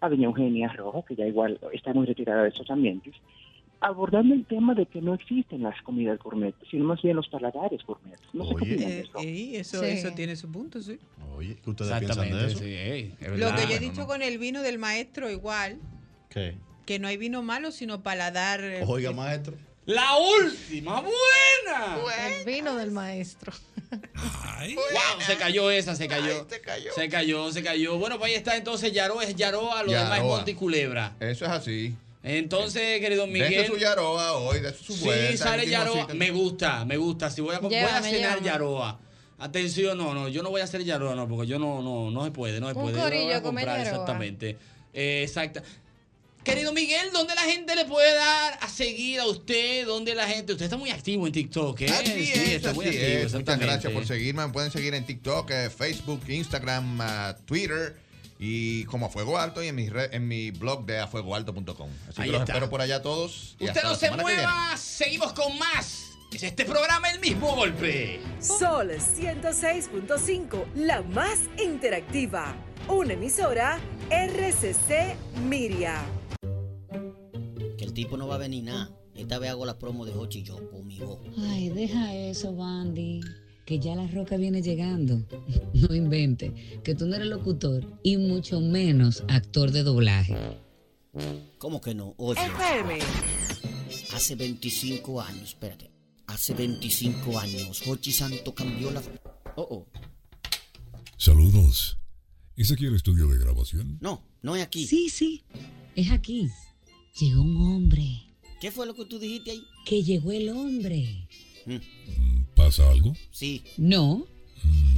a 0.00 0.08
doña 0.10 0.26
Eugenia 0.26 0.68
Rojo, 0.72 1.04
que 1.04 1.14
ya 1.16 1.26
igual 1.26 1.58
está 1.72 1.94
muy 1.94 2.04
retirada 2.06 2.42
de 2.42 2.48
estos 2.50 2.68
ambientes, 2.70 3.14
abordando 3.86 4.34
el 4.34 4.44
tema 4.46 4.74
de 4.74 4.86
que 4.86 5.00
no 5.00 5.14
existen 5.14 5.62
las 5.62 5.80
comidas 5.82 6.18
gourmet, 6.18 6.54
sino 6.70 6.84
más 6.84 7.00
bien 7.02 7.16
los 7.16 7.28
paladares 7.28 7.80
gourmet. 7.86 8.18
No 8.32 8.44
sé 8.44 8.54
qué 8.56 8.62
opinan 8.62 8.78
de 8.88 8.98
Eh, 8.98 9.00
eso. 9.00 9.18
eh, 9.20 9.58
eso, 9.60 9.80
Sí. 9.80 9.86
eso 9.90 10.10
tiene 10.14 10.36
su 10.36 10.50
punto, 10.50 10.80
sí. 10.82 10.98
Oye, 11.36 11.56
¿qué 11.62 11.70
ustedes 11.70 11.98
piensan 11.98 12.30
de 12.30 12.46
eso? 12.46 12.58
sí, 12.58 12.64
ey, 12.74 13.14
es 13.20 13.28
Lo 13.38 13.54
que 13.54 13.66
yo 13.66 13.74
he 13.74 13.78
dicho 13.78 14.02
no. 14.02 14.06
con 14.06 14.22
el 14.22 14.38
vino 14.38 14.62
del 14.62 14.78
maestro, 14.78 15.30
igual, 15.30 15.78
¿Qué? 16.30 16.56
que 16.84 16.98
no 16.98 17.08
hay 17.08 17.16
vino 17.16 17.42
malo, 17.42 17.70
sino 17.72 18.02
paladar. 18.02 18.62
eh, 18.62 18.84
Oiga, 18.86 19.12
maestro. 19.12 19.54
La 19.86 20.16
última, 20.16 21.00
buena. 21.00 21.96
El 22.38 22.44
vino 22.44 22.74
del 22.76 22.90
maestro. 22.90 23.52
Wow, 23.92 25.20
se 25.20 25.36
cayó 25.36 25.70
esa, 25.70 25.94
se 25.94 26.08
cayó. 26.08 26.44
se 26.48 26.60
cayó. 26.60 26.92
Se 26.92 27.08
cayó, 27.08 27.52
se 27.52 27.62
cayó. 27.62 27.98
Bueno, 27.98 28.18
pues 28.18 28.30
ahí 28.32 28.36
está 28.36 28.56
entonces 28.56 28.92
Yaroa 28.92 29.22
es 29.24 29.36
Yaroa, 29.36 29.84
lo 29.84 29.92
demás 29.92 30.18
es. 30.18 30.24
Monte 30.24 30.50
y 30.50 30.54
Culebra. 30.54 31.14
Eso 31.20 31.44
es 31.44 31.50
así. 31.52 31.94
Entonces, 32.28 33.00
querido 33.00 33.26
Miguel. 33.28 33.50
Deje 33.50 33.66
su 33.68 33.76
Yaroa 33.78 34.32
hoy, 34.32 34.58
de 34.60 34.74
su 34.74 34.92
Sí, 34.94 35.04
vuelta, 35.04 35.44
sale 35.44 35.62
el 35.62 35.68
mismo 35.68 35.84
Yaroa. 35.84 36.14
Me 36.14 36.30
gusta, 36.32 36.84
me 36.84 36.96
gusta. 36.96 37.30
Si 37.30 37.40
voy 37.40 37.54
a, 37.54 37.60
voy 37.60 37.72
a 37.74 37.80
Llévame, 37.86 38.10
cenar 38.10 38.30
llévame. 38.30 38.46
Yaroa. 38.46 39.00
Atención, 39.38 39.96
no, 39.96 40.12
no, 40.12 40.28
yo 40.28 40.42
no 40.42 40.50
voy 40.50 40.60
a 40.60 40.64
hacer 40.64 40.82
Yaroa, 40.82 41.14
no, 41.14 41.28
porque 41.28 41.46
yo 41.46 41.58
no, 41.60 41.82
no, 41.82 42.10
no 42.10 42.24
se 42.24 42.32
puede, 42.32 42.58
no 42.58 42.68
se 42.68 42.76
Un 42.76 42.82
puede. 42.82 42.98
Corillo 42.98 43.36
a 43.36 43.42
come 43.42 43.60
comprar, 43.60 43.78
Yaroa. 43.78 43.90
exactamente. 43.92 44.56
Eh, 44.92 45.22
exacta. 45.22 45.62
Querido 46.42 46.72
Miguel, 46.72 47.10
¿dónde 47.12 47.34
la 47.34 47.42
gente 47.42 47.74
le 47.76 47.84
puede 47.84 48.12
dar 48.14 48.58
a 48.60 48.68
seguir 48.68 49.20
a 49.20 49.26
usted? 49.26 49.84
¿Dónde 49.86 50.14
la 50.14 50.26
gente? 50.26 50.52
Usted 50.52 50.64
está 50.64 50.76
muy 50.76 50.90
activo 50.90 51.26
en 51.26 51.32
TikTok, 51.32 51.80
¿eh? 51.82 51.86
Así 51.90 52.06
sí, 52.26 52.32
es, 52.34 52.48
está 52.54 52.72
muy 52.72 52.86
activo. 52.86 53.38
Muchas 53.38 53.58
gracias 53.60 53.92
por 53.92 54.06
seguirme. 54.06 54.46
Me 54.46 54.52
pueden 54.52 54.70
seguir 54.72 54.94
en 54.94 55.04
TikTok, 55.04 55.50
eh, 55.50 55.70
Facebook, 55.70 56.22
Instagram, 56.28 57.00
ah, 57.00 57.36
Twitter 57.44 57.96
y 58.38 58.84
como 58.84 59.06
a 59.06 59.08
Fuego 59.08 59.38
Alto 59.38 59.62
y 59.62 59.68
en 59.68 59.74
mi, 59.76 59.88
re- 59.88 60.14
en 60.14 60.28
mi 60.28 60.50
blog 60.50 60.84
de 60.86 60.98
afuegoalto.com. 61.00 61.90
Así 62.08 62.20
Ahí 62.22 62.26
que 62.28 62.32
los 62.32 62.40
está. 62.42 62.52
espero 62.52 62.68
por 62.70 62.80
allá 62.80 63.00
todos. 63.02 63.56
y 63.58 63.64
Usted 63.64 63.82
no 63.82 63.94
se 63.94 64.10
mueva, 64.10 64.76
seguimos 64.76 65.32
con 65.32 65.58
más. 65.58 66.02
Es 66.32 66.42
este 66.42 66.64
programa 66.66 67.08
el 67.10 67.20
mismo 67.20 67.54
golpe. 67.54 68.20
Sol 68.40 68.90
106.5, 68.90 70.64
la 70.74 71.00
más 71.02 71.38
interactiva. 71.62 72.54
Una 72.88 73.14
emisora 73.14 73.78
RCC 74.10 75.16
Miria. 75.48 76.04
Que 77.78 77.84
el 77.84 77.92
tipo 77.94 78.16
no 78.16 78.26
va 78.28 78.34
a 78.34 78.38
venir 78.38 78.64
nada. 78.64 78.90
Esta 79.14 79.38
vez 79.38 79.50
hago 79.50 79.64
la 79.64 79.78
promo 79.78 80.04
de 80.04 80.12
Hochi 80.14 80.40
y 80.40 80.42
yo 80.42 80.70
conmigo. 80.70 81.22
Ay, 81.38 81.70
deja 81.70 82.12
eso, 82.14 82.54
Bandy. 82.54 83.20
Que 83.66 83.78
ya 83.78 83.94
la 83.94 84.06
roca 84.06 84.36
viene 84.36 84.62
llegando. 84.62 85.22
No 85.74 85.94
invente. 85.94 86.80
Que 86.82 86.94
tú 86.94 87.06
no 87.06 87.16
eres 87.16 87.28
locutor 87.28 87.84
y 88.02 88.16
mucho 88.16 88.60
menos 88.60 89.24
actor 89.28 89.70
de 89.72 89.82
doblaje. 89.82 90.36
¿Cómo 91.58 91.80
que 91.80 91.94
no? 91.94 92.14
Oye, 92.16 92.40
FM. 92.40 92.98
hace 94.14 94.34
25 94.36 95.20
años, 95.20 95.50
espérate. 95.50 95.90
Hace 96.26 96.54
25 96.54 97.38
años, 97.38 97.86
Hochi 97.86 98.12
Santo 98.12 98.54
cambió 98.54 98.90
la... 98.90 99.02
Oh, 99.56 99.62
oh. 99.70 99.86
Saludos. 101.16 101.98
¿Es 102.56 102.72
aquí 102.72 102.86
el 102.86 102.94
estudio 102.94 103.28
de 103.28 103.38
grabación? 103.38 103.98
No, 104.00 104.22
no 104.42 104.56
es 104.56 104.62
aquí. 104.62 104.86
Sí, 104.86 105.08
sí. 105.08 105.44
Es 105.94 106.10
aquí. 106.10 106.48
Llegó 107.20 107.42
un 107.42 107.56
hombre. 107.56 108.22
¿Qué 108.60 108.70
fue 108.70 108.86
lo 108.86 108.94
que 108.94 109.04
tú 109.04 109.18
dijiste 109.18 109.50
ahí? 109.50 109.62
Que 109.84 110.02
llegó 110.02 110.32
el 110.32 110.48
hombre. 110.48 111.28
¿Pasa 112.66 112.90
algo? 112.90 113.12
Sí, 113.30 113.62
No. 113.76 114.26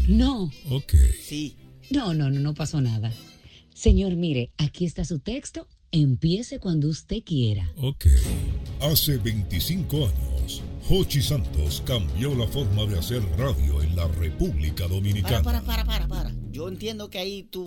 No. 0.09 0.51
Ok. 0.71 0.95
sí. 1.23 1.55
No, 1.91 2.15
no, 2.15 2.31
no, 2.31 2.41
no 2.41 2.55
pasó 2.55 2.81
nada. 2.81 3.13
Señor, 3.75 4.17
mire, 4.17 4.51
aquí 4.57 4.87
está 4.87 5.05
su 5.05 5.19
texto. 5.19 5.69
Empiece 5.93 6.61
cuando 6.61 6.89
usted 6.89 7.23
quiera. 7.23 7.71
Ok. 7.77 8.07
Hace 8.81 9.19
25 9.19 9.97
años, 10.07 10.63
Hochi 10.89 11.21
Santos 11.21 11.83
cambió 11.85 12.35
la 12.35 12.47
forma 12.47 12.87
de 12.87 12.99
hacer 12.99 13.23
radio 13.37 13.83
en 13.83 13.95
la 13.97 14.09
República 14.09 14.85
Para, 14.85 14.95
Dominicana. 14.95 15.43
para, 15.43 15.61
para, 15.63 15.85
para, 15.85 16.09
para. 16.09 16.35
Yo 16.51 16.69
entiendo 16.71 17.11
que 17.11 17.19
ahí 17.19 17.43
tú 17.43 17.67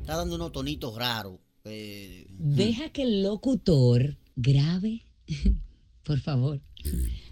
estás 0.00 0.16
dando 0.18 0.36
unos 0.36 0.52
tonitos 0.52 0.94
raros. 0.96 1.40
Eh, 1.64 2.28
Deja 2.38 2.90
que 2.90 3.02
el 3.02 3.24
locutor 3.24 4.16
grabe. 4.36 5.06
por 6.04 6.20
favor. 6.20 6.60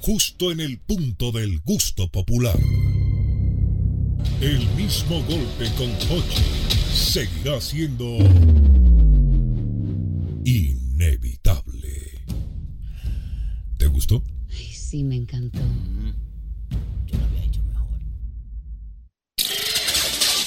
justo 0.00 0.50
en 0.50 0.60
el 0.60 0.78
punto 0.78 1.30
del 1.30 1.60
gusto 1.60 2.08
popular. 2.08 2.58
El 4.40 4.66
mismo 4.70 5.22
golpe 5.24 5.70
con 5.76 5.90
Hochi 6.10 6.42
seguirá 6.90 7.60
siendo 7.60 8.18
inevitable. 10.44 12.22
¿Te 13.76 13.86
gustó? 13.86 14.24
Ay, 14.50 14.72
sí, 14.72 15.04
me 15.04 15.16
encantó. 15.16 15.60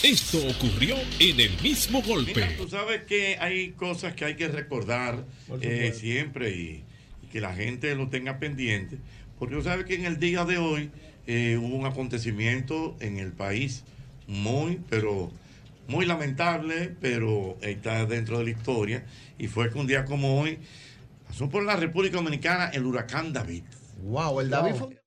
Esto 0.02 0.40
ocurrió 0.50 0.98
en 1.20 1.40
el 1.40 1.52
mismo 1.62 2.02
golpe. 2.02 2.34
Mira, 2.36 2.58
tú 2.58 2.68
sabes 2.68 3.04
que 3.04 3.38
hay 3.40 3.70
cosas 3.70 4.16
que 4.16 4.26
hay 4.26 4.36
que 4.36 4.50
recordar 4.50 5.26
eh, 5.62 5.94
siempre 5.96 6.50
y, 6.50 6.84
y 7.24 7.28
que 7.32 7.40
la 7.40 7.56
gente 7.56 7.96
lo 7.96 8.10
tenga 8.10 8.38
pendiente. 8.38 8.98
Porque 9.40 9.56
tú 9.56 9.62
sabes 9.64 9.86
que 9.86 9.96
en 9.96 10.06
el 10.06 10.20
día 10.20 10.46
de 10.46 10.58
hoy 10.58 10.92
eh, 11.28 11.58
hubo 11.62 11.76
un 11.76 11.86
acontecimiento 11.86 12.96
en 13.00 13.18
el 13.18 13.32
país 13.32 13.84
muy, 14.28 14.82
pero 14.90 15.32
muy 15.88 16.06
lamentable, 16.06 16.96
pero 17.02 17.58
está 17.62 18.06
dentro 18.06 18.38
de 18.40 18.46
la 18.46 18.50
historia. 18.52 19.06
Y 19.38 19.48
fue 19.48 19.70
que 19.72 19.78
un 19.78 19.88
día 19.88 20.06
como 20.06 20.40
hoy 20.40 20.60
pasó 21.28 21.50
por 21.50 21.64
la 21.64 21.76
República 21.76 22.18
Dominicana 22.18 22.68
el 22.68 22.86
huracán 22.86 23.34
David. 23.34 23.64
Wow, 24.04 24.42
el 24.42 24.50
David 24.50 24.76
fue. 24.76 25.02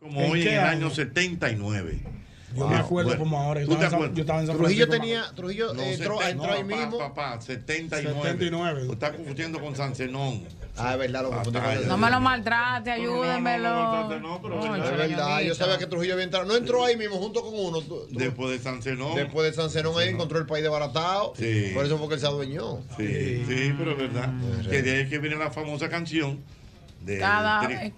Como 0.00 0.20
¿En 0.20 0.30
hoy 0.30 0.42
en 0.42 0.48
el 0.48 0.58
año? 0.60 0.86
año 0.86 0.90
79. 0.90 2.00
Yo 2.56 2.66
me 2.66 2.76
acuerdo 2.76 3.18
como 3.18 3.38
ahora, 3.38 3.60
yo 3.60 3.66
¿Tú 3.68 3.76
te 3.76 3.84
estaba 3.84 4.06
en 4.06 4.14
yo 4.14 4.20
estaba 4.22 4.40
en 4.40 4.46
San 4.46 4.56
Trujillo 4.56 4.86
Francisco, 4.86 5.02
tenía-. 5.04 5.34
Trujillo, 5.34 5.74
No, 5.74 5.82
eh, 5.82 5.94
entró- 5.94 6.18
70, 6.18 6.30
entró 6.30 6.52
ahí 6.52 6.62
no, 6.62 6.68
papá, 6.68 6.76
mismo. 6.76 6.98
Papá, 6.98 7.40
79. 7.40 8.14
79. 8.22 8.82
Tú 8.86 8.92
estás 8.92 9.10
confundiendo 9.12 9.60
con 9.60 9.76
San 9.76 9.94
Zenón. 9.94 10.42
Ah, 10.76 10.92
es 10.92 10.98
verdad, 10.98 11.22
lo 11.24 11.30
confundí 11.30 11.58
con 11.58 11.88
No 11.88 11.98
me 11.98 12.10
lo 12.10 12.20
maltrate, 12.20 12.90
ayúdenmelo. 12.92 14.10
Es 14.12 14.96
verdad, 14.96 15.40
yo 15.42 15.54
sabía 15.54 15.78
que 15.78 15.86
Trujillo 15.86 16.14
había 16.14 16.24
entrado. 16.24 16.46
No 16.46 16.56
entró 16.56 16.84
ahí 16.84 16.96
mismo 16.96 17.16
junto 17.16 17.42
con 17.42 17.54
uno. 17.54 17.80
Después 18.10 18.50
de 18.50 18.58
San 18.58 18.82
Zenón. 18.82 19.14
Después 19.14 19.50
de 19.50 19.52
San 19.60 19.70
Zenón, 19.70 19.98
ahí 19.98 20.08
encontró 20.08 20.38
el 20.38 20.46
país 20.46 20.62
desbaratado. 20.62 21.34
Sí. 21.36 21.72
Por 21.74 21.84
eso 21.84 21.98
fue 21.98 22.08
que 22.08 22.14
él 22.14 22.20
se 22.20 22.26
adueñó. 22.26 22.78
Sí, 22.96 23.44
sí, 23.46 23.74
pero 23.76 23.92
es 23.92 23.98
verdad. 23.98 24.32
Que 24.70 24.82
de 24.82 24.90
ahí 24.92 25.00
es 25.02 25.08
que 25.08 25.18
viene 25.18 25.36
la 25.36 25.50
famosa 25.50 25.88
canción 25.88 26.42
cada 27.06 27.66
vez. 27.66 27.92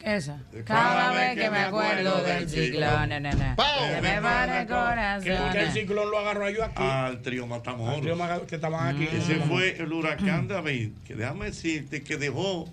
Cada, 0.65 1.13
vez 1.13 1.39
que, 1.39 1.51
me 1.51 1.59
acuerdo, 1.59 2.23
del 2.23 2.49
ciclón, 2.49 2.51
del 2.51 2.71
ciclón 2.71 3.09
na, 3.09 3.21
na, 3.21 3.57
se 3.57 4.01
me 4.01 4.21
va 4.21 4.61
el 4.61 4.67
corazón. 4.67 5.53
Que, 5.53 5.61
el 5.61 5.73
ciclón 5.73 6.11
lo 6.11 6.19
agarró 6.19 6.49
yo 6.51 6.65
aquí. 6.65 6.83
Al 6.83 7.21
trío 7.23 7.47
Matamoros. 7.47 7.97
Al 7.97 8.01
trío 8.03 8.47
que 8.47 8.55
estaban 8.55 8.95
aquí. 8.95 9.09
Ese 9.11 9.37
mm. 9.37 9.49
fue 9.49 9.77
el 9.79 9.93
huracán 9.93 10.49
David, 10.49 10.93
que 11.07 11.15
déjame 11.15 11.47
decirte 11.47 12.03
que 12.03 12.17
dejó 12.17 12.69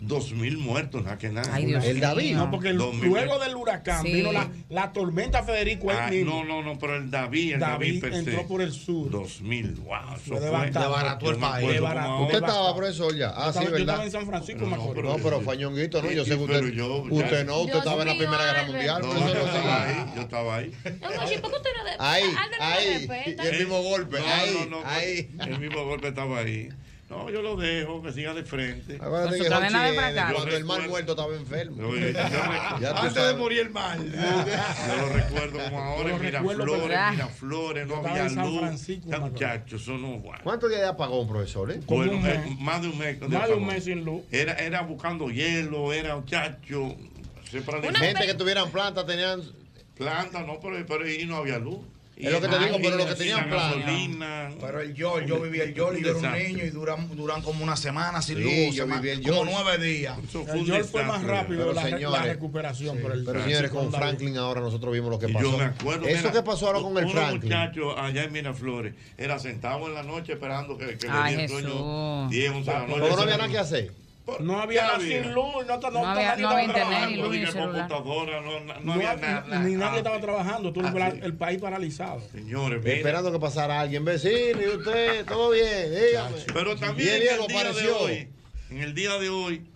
Dos 0.00 0.32
mil 0.32 0.56
muertos, 0.56 1.04
nada 1.04 1.18
que 1.18 1.28
nada. 1.28 1.54
Ay, 1.54 1.66
Dios 1.66 1.84
el 1.84 2.00
David, 2.00 2.34
no, 2.34 2.50
porque 2.50 2.70
el, 2.70 2.76
luego 2.76 3.38
del 3.38 3.54
huracán 3.54 4.02
sí. 4.02 4.12
vino 4.14 4.32
la, 4.32 4.50
la, 4.70 4.92
tormenta 4.92 5.42
Federico. 5.42 5.90
Ah, 5.90 6.10
no, 6.24 6.42
no, 6.42 6.62
no, 6.62 6.78
pero 6.78 6.96
el 6.96 7.10
David, 7.10 7.54
el 7.54 7.60
David, 7.60 8.02
David 8.02 8.14
entró 8.16 8.46
por 8.46 8.62
el 8.62 8.72
sur. 8.72 9.10
Dos 9.10 9.42
mil, 9.42 9.72
wow. 9.72 10.16
Eso 10.16 10.36
fue 10.38 11.30
el 11.30 11.38
país. 11.38 11.80
Usted 12.22 12.34
estaba, 12.34 12.74
profesor, 12.74 13.14
ya. 13.14 13.32
Ah, 13.36 13.52
sí, 13.52 13.58
yo 13.62 13.70
¿verdad? 13.72 13.80
estaba 13.80 14.04
en 14.04 14.10
San 14.10 14.26
Francisco, 14.26 14.66
no, 14.66 14.76
no, 14.76 14.92
pero, 14.94 15.08
no, 15.10 15.16
pero 15.22 15.40
Fañonguito, 15.42 16.00
no, 16.00 16.10
yo 16.10 16.24
sé 16.24 16.30
que 16.30 16.44
usted. 16.44 16.72
Yo, 16.72 17.02
usted 17.02 17.44
no, 17.44 17.60
usted 17.60 17.78
estaba 17.78 18.02
en 18.02 18.08
la 18.08 18.16
Primera 18.16 18.44
Guerra 18.44 18.66
Mundial. 18.66 19.02
No, 19.02 19.18
yo 19.18 19.44
estaba 19.44 19.82
ahí, 19.84 20.12
yo 20.16 20.22
estaba 20.22 20.56
ahí. 20.56 20.72
Ahí, 21.98 22.24
ahí. 22.58 23.08
El 23.38 23.58
mismo 23.58 23.82
golpe, 23.82 24.18
ahí. 24.18 25.30
El 25.40 25.58
mismo 25.58 25.84
golpe 25.84 26.08
estaba 26.08 26.38
ahí. 26.38 26.70
No, 27.10 27.28
yo 27.28 27.42
lo 27.42 27.56
dejo, 27.56 28.00
que 28.00 28.12
siga 28.12 28.32
de 28.34 28.44
frente. 28.44 28.94
Acuérdate 28.94 29.40
que 29.40 29.50
Jorge 29.50 29.68
viene, 29.68 30.10
eh, 30.10 30.24
cuando 30.32 30.56
el 30.56 30.64
mal 30.64 30.88
muerto 30.88 31.12
estaba 31.12 31.34
enfermo. 31.34 31.92
Eh, 31.96 32.12
ya, 32.14 32.78
ya 32.80 32.90
antes 33.02 33.26
de 33.26 33.34
morir 33.34 33.60
el 33.62 33.70
mal. 33.70 33.98
Yo 33.98 34.96
lo 34.96 35.08
recuerdo 35.08 35.58
como 35.58 35.80
ahora, 35.80 36.18
Miraflores, 36.18 37.10
Miraflores, 37.10 37.86
no 37.88 38.02
Villaluz. 38.02 38.86
Ya 39.06 39.18
muchachos, 39.18 39.82
eso 39.82 39.98
no 39.98 40.18
bueno. 40.18 40.38
¿Cuántos 40.44 40.70
días 40.70 40.82
de 40.82 40.86
apagón, 40.86 41.26
profesor? 41.26 41.72
Eh? 41.72 41.80
Bueno, 41.84 42.12
más 42.60 42.80
de 42.80 42.88
un 42.88 42.98
mes. 42.98 43.20
Más 43.28 43.48
de 43.48 43.54
un 43.54 43.66
mes 43.66 43.84
sin 43.84 44.04
luz. 44.04 44.22
Era, 44.30 44.54
era 44.54 44.82
buscando 44.82 45.30
hielo, 45.30 45.92
era 45.92 46.14
muchacho. 46.14 46.94
Gente 47.50 48.24
que 48.24 48.34
tuvieran 48.34 48.70
planta 48.70 49.04
tenían... 49.04 49.42
Planta, 49.96 50.44
no, 50.44 50.60
pero, 50.60 50.86
pero 50.86 51.04
ahí 51.04 51.26
no 51.26 51.38
había 51.38 51.58
luz. 51.58 51.80
Es 52.22 52.32
lo 52.32 52.40
que 52.40 52.48
te 52.48 52.58
digo, 52.58 52.76
pero 52.82 52.96
lo 52.96 53.06
que 53.06 53.14
tenían 53.14 53.48
plan. 53.48 54.54
Pero 54.60 54.80
el 54.80 54.94
Yol, 54.94 55.26
yo 55.26 55.40
viví 55.40 55.60
el 55.60 55.74
Yol 55.74 55.98
y 55.98 56.02
yo 56.02 56.18
era 56.18 56.32
un 56.32 56.38
niño 56.38 56.64
y 56.64 56.70
duran, 56.70 57.16
duran 57.16 57.42
como 57.42 57.64
una 57.64 57.76
semana 57.76 58.22
sin 58.22 58.42
luz. 58.42 58.74
Yo 58.74 58.86
viví 58.86 59.10
el 59.10 59.22
Como 59.22 59.44
nueve 59.44 59.78
días. 59.78 60.18
El 60.52 60.64
Yol 60.64 60.84
fue 60.84 61.04
más 61.04 61.22
rápido 61.22 61.72
la, 61.72 62.22
recuperación. 62.22 62.98
por 62.98 63.12
el 63.12 63.24
Joe. 63.24 63.32
pero 63.32 63.44
señores, 63.44 63.70
con 63.70 63.92
Franklin 63.92 64.36
ahora 64.36 64.60
nosotros 64.60 64.92
vimos 64.92 65.10
lo 65.10 65.18
que 65.18 65.28
pasó. 65.28 65.50
Yo 65.50 65.58
me 65.58 65.64
acuerdo. 65.64 66.06
Eso 66.06 66.32
que 66.32 66.42
pasó 66.42 66.66
ahora 66.66 66.80
con 66.80 66.96
el 66.98 67.10
Franklin. 67.10 67.52
Un 67.52 67.58
muchacho 67.58 67.98
allá 67.98 68.24
en 68.24 68.32
Miraflores 68.32 68.94
era 69.16 69.38
sentado 69.38 69.86
en 69.86 69.94
la 69.94 70.02
noche 70.02 70.34
esperando 70.34 70.76
que, 70.76 70.86
le 70.86 70.96
diera 70.96 71.30
el 71.30 71.48
sueño 71.48 72.28
10, 72.28 72.50
11 72.50 72.70
de 72.70 72.78
la 72.78 72.86
noche. 72.86 73.00
no 73.00 73.22
había 73.22 73.36
nada 73.36 73.48
que 73.48 73.58
hacer? 73.58 73.92
No 74.38 74.60
había 74.60 74.98
sin 75.00 75.32
luz, 75.32 75.66
no, 75.66 75.78
no, 75.78 75.90
no, 75.90 76.06
había, 76.06 76.36
no 76.36 76.48
había 76.50 76.64
internet, 76.64 77.10
ni 77.10 77.46
computadora, 77.46 78.40
no, 78.82 78.92
había 78.92 79.16
nada. 79.16 79.58
Ni 79.60 79.74
nadie 79.74 79.98
estaba 79.98 80.20
trabajando, 80.20 80.72
tú, 80.72 80.80
el 80.80 81.02
ah, 81.02 81.12
país 81.38 81.60
paralizado. 81.60 82.20
Señores, 82.32 82.84
esperando 82.84 83.32
que 83.32 83.38
pasara 83.38 83.80
alguien, 83.80 84.04
vecino, 84.04 84.60
y 84.62 84.76
usted, 84.76 85.26
todo 85.26 85.50
bien, 85.50 85.90
dígame. 85.90 86.36
Pero 86.52 86.76
también 86.76 87.22
en 88.70 88.78
el 88.78 88.94
día 88.94 89.18
de 89.18 89.28
hoy, 89.28 89.66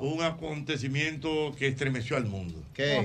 en 0.00 0.06
un 0.06 0.22
acontecimiento 0.22 1.54
que 1.58 1.68
estremeció 1.68 2.16
al 2.16 2.26
mundo. 2.26 2.62
¿Qué? 2.74 3.04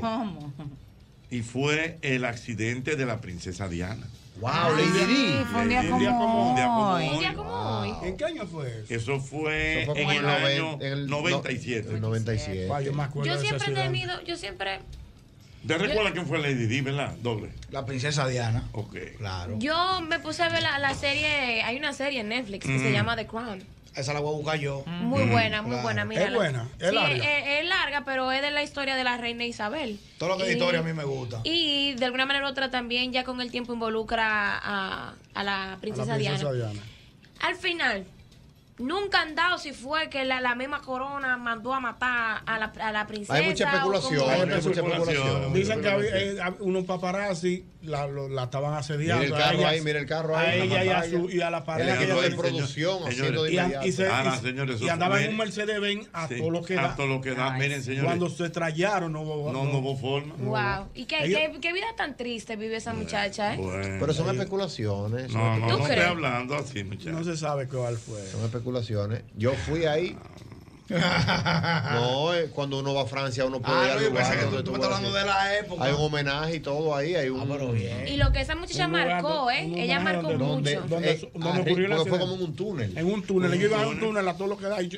Y 1.30 1.42
fue 1.42 1.98
el 2.02 2.26
accidente 2.26 2.96
de 2.96 3.06
la 3.06 3.20
princesa 3.20 3.68
Diana. 3.68 4.08
Wow, 4.40 4.76
Lady 4.78 5.06
Di. 5.06 5.44
Fue 5.52 5.62
un 5.62 5.70
día 5.70 5.90
como, 5.90 6.50
un 6.50 6.56
día 6.56 6.78
hoy. 6.78 7.10
Un 7.10 7.20
día 7.20 7.34
como 7.34 7.52
hoy. 7.52 7.94
¿En 8.04 8.18
qué 8.18 8.26
año 8.26 8.46
fue 8.46 8.82
eso? 8.82 8.94
Eso 8.94 9.20
fue, 9.20 9.84
en, 9.84 10.10
el 10.10 10.26
año 10.26 10.74
en 10.80 10.94
el 10.94 11.08
97. 11.08 11.90
El 11.90 12.02
97. 12.02 12.68
Wow, 12.68 12.82
yo, 13.24 13.24
yo 13.24 13.40
siempre 13.40 13.72
he 13.72 13.74
temido, 13.74 14.22
yo 14.24 14.38
siempre 14.38 14.80
¿Te 15.66 15.78
recuerdas 15.78 16.14
quién 16.14 16.26
fue 16.26 16.40
Lady 16.40 16.66
Di, 16.66 16.82
verdad? 16.82 17.16
Doble. 17.22 17.52
La 17.72 17.86
princesa 17.86 18.28
Diana. 18.28 18.64
Ok. 18.72 18.96
Claro. 19.18 19.58
Yo 19.60 20.02
me 20.02 20.20
puse 20.20 20.44
a 20.44 20.50
ver 20.50 20.62
la, 20.62 20.94
serie, 20.94 21.62
hay 21.62 21.78
una 21.78 21.94
serie 21.94 22.22
en 22.22 22.30
Netflix 22.30 22.66
que 22.66 22.80
se 22.80 22.92
llama 22.92 23.16
The 23.16 23.28
Crown. 23.28 23.64
Esa 23.98 24.14
la 24.14 24.20
voy 24.20 24.36
a 24.36 24.38
buscar 24.38 24.60
yo. 24.60 24.84
Muy 24.86 25.26
buena, 25.26 25.64
muy 25.64 25.78
buena. 25.78 26.06
Mira, 26.06 26.26
es 26.26 26.34
buena, 26.34 26.70
es 26.80 26.94
larga. 26.94 27.60
Es, 27.60 27.66
larga, 27.66 28.06
pero 28.06 28.32
es 28.32 28.44
de 28.44 28.52
la 28.52 28.62
historia 28.62 28.96
de 28.96 29.04
la 29.04 29.18
reina 29.18 29.44
Isabel. 29.44 30.00
Todo 30.20 30.30
lo 30.30 30.38
que 30.38 30.44
es 30.44 30.52
historia 30.52 30.82
a 30.82 30.84
mí 30.84 30.94
me 30.94 31.04
gusta. 31.04 31.42
Y 31.44 31.96
de 31.96 32.06
alguna 32.06 32.28
manera 32.28 32.46
u 32.46 32.50
otra 32.50 32.70
también, 32.70 33.12
ya 33.12 33.24
con 33.24 33.42
el 33.42 33.50
tiempo, 33.50 33.74
involucra 33.74 34.56
a, 34.56 35.16
a 35.34 35.44
la 35.44 35.78
princesa, 35.82 36.14
a 36.14 36.18
la 36.18 36.24
princesa 36.24 36.54
Diana. 36.54 36.82
Al 37.42 37.56
final, 37.56 38.06
Nunca 38.80 39.22
han 39.22 39.34
dado 39.36 39.58
si 39.58 39.74
fue 39.74 40.10
que 40.10 40.24
la, 40.24 40.40
la 40.40 40.54
misma 40.56 40.82
corona 40.82 41.38
mandó 41.38 41.74
a 41.74 41.80
matar 41.80 42.42
a 42.46 42.60
la, 42.60 42.66
a 42.80 42.92
la 42.92 43.08
princesa. 43.08 43.34
Hay 43.34 43.46
mucha 43.48 43.66
especulación. 43.66 44.30
Hay 44.30 44.40
mucha 44.46 44.58
especulación. 44.58 45.54
Dicen 45.54 45.82
que 45.82 45.90
eh, 45.90 46.38
unos 46.60 46.86
paparazzi 46.86 47.66
la, 47.82 48.08
la 48.08 48.44
estaban 48.44 48.74
asediando. 48.74 49.24
Mira 49.24 49.38
el 49.38 49.44
carro 49.44 49.68
ahí, 49.68 49.82
mira 49.82 50.00
el 50.00 50.06
carro 50.06 50.38
ahí, 50.38 50.62
A 50.62 50.66
y 50.66 50.74
a, 50.76 50.84
la 50.84 51.04
su, 51.10 51.30
y 51.30 51.42
a 51.42 51.50
la 51.50 51.64
pareja. 51.64 51.98
De 51.98 52.32
producción 52.32 53.00
Señores, 53.12 53.52
y, 53.52 53.58
ah, 54.88 54.94
andaba 54.94 55.22
en 55.24 55.32
un 55.32 55.38
Mercedes 55.38 55.80
Benz 55.80 56.08
a 56.14 56.28
todo 56.28 56.50
lo 56.52 56.64
que 56.64 56.76
da. 56.76 56.94
a 56.94 56.96
todo 56.96 57.08
lo 57.08 57.22
que 57.22 57.34
da. 57.34 57.52
Miren, 57.52 57.80
sí. 57.80 57.86
señores. 57.88 58.06
Cuando 58.06 58.30
se 58.30 58.50
trallaron, 58.50 59.14
no 59.14 59.22
hubo. 59.22 59.52
No, 59.52 59.66
no 59.66 59.96
forma. 59.96 60.36
Wow. 60.38 60.90
¿Y 60.94 61.06
qué, 61.06 61.18
qué- 61.62 61.74
vida 61.78 61.88
tan 61.96 62.18
triste 62.18 62.56
vive 62.56 62.78
esa 62.78 62.94
muchacha, 62.94 63.54
eh? 63.54 63.98
Pero 64.00 64.14
son 64.14 64.30
especulaciones. 64.30 65.32
No, 65.34 65.58
no, 65.58 65.68
no 65.68 65.88
estoy 65.88 66.04
hablando 66.04 66.56
así, 66.56 66.84
muchachos. 66.84 67.14
No 67.14 67.24
se 67.24 67.38
sabe 67.38 67.68
cuál 67.68 67.98
fue. 67.98 68.26
Son 68.28 68.44
yo 69.36 69.54
fui 69.54 69.86
ahí. 69.86 70.18
no, 70.90 72.34
eh, 72.34 72.50
cuando 72.54 72.80
uno 72.80 72.94
va 72.94 73.02
a 73.02 73.06
Francia 73.06 73.44
uno 73.44 73.62
puede 73.62 73.78
ah, 73.78 73.98
ir 74.00 74.10
no, 74.10 74.18
lugar. 75.02 75.86
Hay 75.86 75.92
un 75.92 76.02
homenaje 76.02 76.56
y 76.56 76.60
todo 76.62 76.96
ahí. 76.96 77.14
Ah, 77.16 77.26
y 78.08 78.16
lo 78.16 78.32
que 78.32 78.40
esa 78.40 78.56
muchacha 78.56 78.88
marcó, 78.88 79.52
¿eh? 79.52 79.70
Ella 79.76 80.00
marcó 80.00 80.32
mucho. 80.32 80.46
Donde, 80.88 81.12
eh, 81.12 81.32
donde 81.34 81.62
ocurrió 81.62 81.88
la 81.90 81.98
fue 82.06 82.20
como 82.20 82.36
en 82.36 82.42
un 82.42 82.56
túnel. 82.56 82.98
En 82.98 83.06
un 83.06 83.22
túnel, 83.22 83.52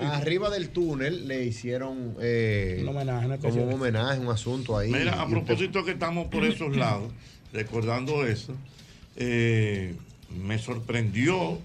Arriba 0.01 0.49
del 0.51 0.69
túnel 0.69 1.27
le 1.27 1.43
hicieron 1.43 2.15
eh, 2.21 2.79
un 2.81 2.89
homenaje, 2.89 3.39
como 3.39 3.63
un 3.63 3.73
homenaje, 3.73 4.19
un 4.19 4.29
asunto 4.29 4.77
ahí. 4.77 4.91
Mira, 4.91 5.21
a 5.21 5.27
propósito 5.27 5.83
que 5.83 5.91
estamos 5.91 6.27
por 6.27 6.45
esos 6.45 6.75
lados, 6.75 7.11
recordando 7.51 8.27
eso, 8.27 8.53
eh, 9.15 9.95
me 10.29 10.59
sorprendió 10.59 11.57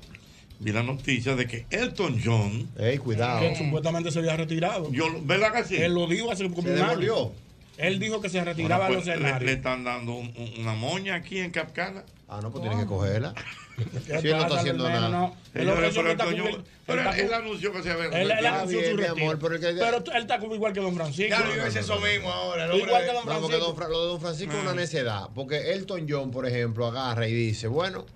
vi 0.58 0.72
la 0.72 0.82
noticia 0.82 1.36
de 1.36 1.46
que 1.46 1.66
Elton 1.70 2.20
John. 2.24 2.68
Ey, 2.78 2.98
cuidado. 2.98 3.40
Que 3.40 3.56
supuestamente 3.56 4.10
se 4.10 4.18
había 4.18 4.36
retirado. 4.36 4.90
Yo, 4.92 5.06
¿Verdad 5.22 5.52
que 5.52 5.64
sí? 5.64 5.76
Él 5.76 5.94
lo 5.94 6.06
dijo 6.06 6.30
hace 6.30 6.44
un 6.44 6.82
año. 6.82 7.32
Él 7.76 7.98
dijo 7.98 8.20
que 8.20 8.28
se 8.28 8.42
retiraba 8.44 8.86
bueno, 8.86 9.00
a 9.00 9.04
los 9.04 9.08
escenarios. 9.08 9.40
Le, 9.40 9.46
le, 9.46 9.52
están 9.54 9.82
dando 9.82 10.14
un, 10.14 10.32
una 10.58 10.74
moña 10.74 11.16
aquí 11.16 11.38
en 11.38 11.50
Capcana. 11.50 12.04
Ah, 12.28 12.40
no, 12.40 12.50
pues 12.50 12.62
tienen 12.62 12.80
que 12.80 12.86
cogerla. 12.86 13.34
si 13.76 13.82
sí, 14.20 14.28
no 14.30 14.42
está 14.42 14.60
haciendo 14.60 14.88
nada. 14.88 15.32
Pero, 15.52 15.72
él, 15.72 17.34
anunció 17.34 17.72
que 17.72 17.82
se 17.82 17.90
había 17.90 18.04
retirado. 18.04 18.30
Él, 18.30 18.38
él 18.38 18.46
anunció 18.46 18.78
bien, 18.78 18.90
su 18.90 18.96
retiro. 18.96 19.24
Amor, 19.24 19.38
pero, 19.40 19.60
que... 19.60 19.68
él 19.68 20.22
está 20.22 20.38
como 20.38 20.54
igual 20.54 20.72
que 20.72 20.80
Don 20.80 20.94
Francisco. 20.94 21.30
Ya 21.30 21.40
no, 21.40 21.66
es 21.66 21.76
eso 21.76 21.98
mismo 22.00 22.30
ahora. 22.30 22.66
Igual 22.76 23.04
que 23.04 23.12
Don 23.12 23.24
Francisco. 23.24 23.40
No, 23.40 23.88
lo 23.88 24.00
de 24.00 24.06
Don 24.06 24.20
Francisco 24.20 24.54
es 24.54 24.62
una 24.62 24.70
ah. 24.70 24.74
necedad. 24.74 25.28
Porque 25.34 25.72
Elton 25.72 26.06
John, 26.08 26.30
por 26.30 26.46
ejemplo, 26.46 26.86
agarra 26.86 27.26
y 27.26 27.32
dice, 27.32 27.66
bueno 27.66 28.06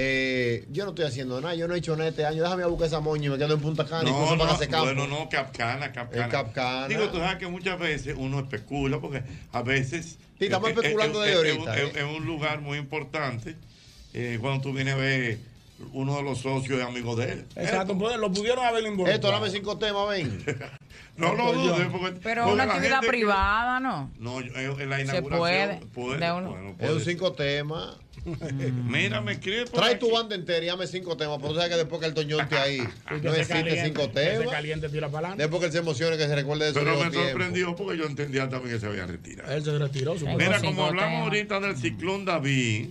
eh, 0.00 0.64
yo 0.70 0.84
no 0.84 0.90
estoy 0.90 1.06
haciendo 1.06 1.40
nada, 1.40 1.56
yo 1.56 1.66
no 1.66 1.74
he 1.74 1.78
hecho 1.78 1.96
nada 1.96 2.10
este 2.10 2.24
año, 2.24 2.40
déjame 2.40 2.64
buscar 2.66 2.86
esa 2.86 3.00
moña 3.00 3.26
y 3.26 3.30
me 3.30 3.36
quedo 3.36 3.54
en 3.54 3.60
Punta 3.60 3.84
Cana. 3.84 4.08
No, 4.08 4.36
no, 4.36 4.46
para 4.46 4.56
campo. 4.68 4.84
bueno, 4.84 5.08
no, 5.08 5.28
Capcana, 5.28 5.90
Capcana. 5.90 6.24
El 6.24 6.30
Capcana. 6.30 6.86
Digo, 6.86 7.08
tú 7.08 7.18
sabes 7.18 7.38
que 7.38 7.48
muchas 7.48 7.80
veces 7.80 8.14
uno 8.16 8.38
especula, 8.38 9.00
porque 9.00 9.24
a 9.50 9.62
veces... 9.62 10.18
Sí, 10.38 10.44
estamos 10.44 10.70
especulando 10.70 11.24
eh, 11.24 11.30
desde 11.30 11.50
ahorita. 11.50 11.76
Es 11.98 12.04
un 12.04 12.24
lugar 12.26 12.60
muy 12.60 12.78
importante, 12.78 13.56
eh, 14.14 14.38
cuando 14.40 14.62
tú 14.62 14.72
vienes 14.72 14.94
a 14.94 14.98
ver 14.98 15.38
uno 15.92 16.16
de 16.16 16.22
los 16.22 16.38
socios 16.38 16.78
y 16.78 16.82
amigos 16.82 17.16
de 17.16 17.32
él. 17.32 17.44
Exacto, 17.56 17.92
Esto. 17.94 17.98
Pues, 17.98 18.16
lo 18.18 18.32
pudieron 18.32 18.64
haber 18.64 18.84
involucrado. 18.84 19.16
Esto, 19.16 19.32
dame 19.32 19.50
cinco 19.50 19.78
temas, 19.78 20.08
ven. 20.10 20.44
no 21.16 21.34
lo 21.34 21.52
dudes. 21.52 21.88
Porque, 21.90 22.20
Pero 22.22 22.52
una 22.52 22.64
actividad 22.64 23.00
privada, 23.00 23.78
que, 23.78 23.82
¿no? 23.82 24.10
No, 24.18 24.40
en 24.40 24.46
eh, 24.54 24.86
la 24.86 25.00
inauguración. 25.00 25.08
Se 25.08 25.22
puede. 25.22 25.80
puede, 25.92 26.18
puede. 26.18 26.86
Es 26.86 26.90
un 26.90 27.00
cinco 27.00 27.32
temas. 27.32 27.96
Mira, 28.84 29.20
me 29.20 29.32
escribe 29.32 29.66
por 29.66 29.80
Trae 29.80 29.96
tu 29.96 30.10
banda 30.10 30.34
entera 30.34 30.64
y 30.64 30.68
dame 30.68 30.86
cinco 30.86 31.16
temas. 31.16 31.38
Pero 31.38 31.48
tú 31.50 31.54
sabes 31.56 31.70
que 31.70 31.76
después 31.76 32.00
que 32.00 32.06
el 32.06 32.14
Toñonte 32.14 32.56
ahí 32.56 32.78
no 33.22 33.34
existe 33.34 33.84
cinco 33.84 34.08
temas. 34.10 34.48
Después 35.36 35.60
que 35.60 35.66
él 35.66 35.72
se 35.72 35.78
emocione, 35.78 36.16
que 36.16 36.26
se 36.26 36.34
recuerde 36.34 36.64
de 36.64 36.70
eso. 36.70 36.80
Pero 36.80 36.98
me 36.98 37.12
sorprendió 37.12 37.76
porque 37.76 37.98
yo 37.98 38.06
entendía 38.06 38.48
también 38.48 38.74
que 38.74 38.80
se 38.80 38.86
había 38.86 39.06
retirado. 39.06 39.52
Él 39.52 39.64
se 39.64 39.78
retiró. 39.78 40.14
Mira, 40.14 40.60
como 40.60 40.86
hablamos 40.86 41.22
ahorita 41.24 41.60
del 41.60 41.76
ciclón 41.76 42.24
David, 42.24 42.88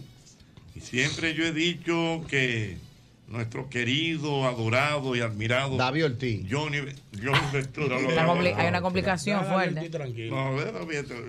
y 0.76 0.80
siempre 0.80 1.34
yo 1.34 1.46
he 1.46 1.52
dicho 1.52 2.24
que 2.28 2.78
nuestro 3.28 3.70
querido, 3.70 4.46
adorado 4.46 5.16
y 5.16 5.22
admirado 5.22 5.76
David 5.76 6.06
Ortiz. 6.06 6.46
Johnny, 6.50 6.78
Johnny 7.22 7.40
Ventura. 7.52 7.98
Hay 8.58 8.68
una 8.68 8.82
complicación 8.82 9.46
fuerte. 9.46 9.90
No, 10.30 10.56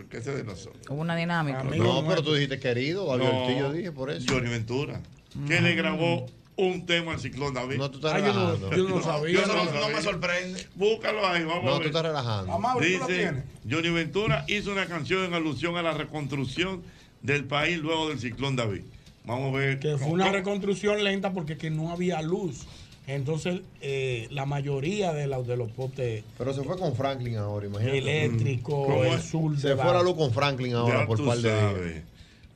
que 0.09 0.23
se 0.23 0.35
de 0.35 0.45
nosotros. 0.45 0.83
Hubo 0.89 1.01
una 1.01 1.17
dinámica. 1.17 1.63
No, 1.65 2.07
pero 2.07 2.23
tú 2.23 2.35
dijiste 2.35 2.59
querido, 2.59 3.07
David 3.07 3.25
no, 3.25 3.43
Ortiz, 3.43 3.59
yo 3.59 3.73
dije 3.73 3.93
por 3.93 4.11
eso. 4.11 4.27
Johnny 4.29 4.49
Ventura, 4.49 5.01
que 5.47 5.61
mm. 5.61 5.65
le 5.65 5.75
grabó 5.75 6.27
un 6.57 6.87
tema 6.87 7.13
al 7.13 7.21
ciclón 7.21 7.55
David. 7.55 7.79
No, 7.79 7.91
tú 7.91 7.99
estás 7.99 8.15
Ay, 8.15 8.23
relajando. 8.23 8.71
Yo 8.71 8.89
no, 8.89 8.97
yo 8.97 9.03
sabía. 9.03 9.41
Yo 9.41 9.47
no, 9.47 9.89
me 9.89 10.03
sorprende. 10.03 10.67
Búscalo 10.75 11.27
ahí, 11.27 11.45
vamos 11.45 11.65
no, 11.65 11.71
a 11.71 11.73
ver. 11.75 11.83
Tú 11.83 11.87
estás 11.89 12.03
relajando. 12.03 12.53
Amable, 12.53 12.87
Dice, 12.87 12.99
lo 12.99 13.07
tienes? 13.07 13.45
Johnny 13.69 13.91
Ventura 13.91 14.45
hizo 14.49 14.73
una 14.73 14.87
canción 14.87 15.25
en 15.25 15.35
alusión 15.35 15.77
a 15.77 15.83
la 15.83 15.93
reconstrucción 15.93 16.83
del 17.23 17.45
país 17.45 17.79
luego 17.79 18.09
del 18.09 18.19
ciclón 18.19 18.57
David. 18.57 18.83
Vamos 19.29 19.55
a 19.55 19.59
ver. 19.59 19.79
Que 19.79 19.97
fue 19.99 20.09
una 20.09 20.33
reconstrucción 20.33 21.05
lenta 21.05 21.33
porque 21.33 21.57
que 21.57 21.71
no 21.71 21.93
había 21.93 22.21
luz. 22.23 22.67
Entonces, 23.07 23.61
eh, 23.81 24.27
la 24.31 24.45
mayoría 24.45 25.13
de, 25.15 25.27
los 25.27 25.47
de 25.47 25.57
los 25.57 25.71
postes 25.71 26.25
Pero 26.37 26.53
se 26.53 26.63
fue 26.63 26.77
con 26.79 26.95
Franklin 26.95 27.37
ahora, 27.37 27.67
imagínate. 27.67 27.99
eléctricos, 27.99 28.87
¿Cómo 28.87 29.05
el 29.05 29.23
sur 29.23 29.59
Se 29.59 29.75
fue 29.77 29.93
la 29.95 30.03
luz 30.03 30.15
con 30.15 30.31
Franklin 30.33 30.75
ahora 30.75 31.01
Ya 31.01 31.07
por 31.07 31.25
par 31.25 31.39
de. 31.39 32.03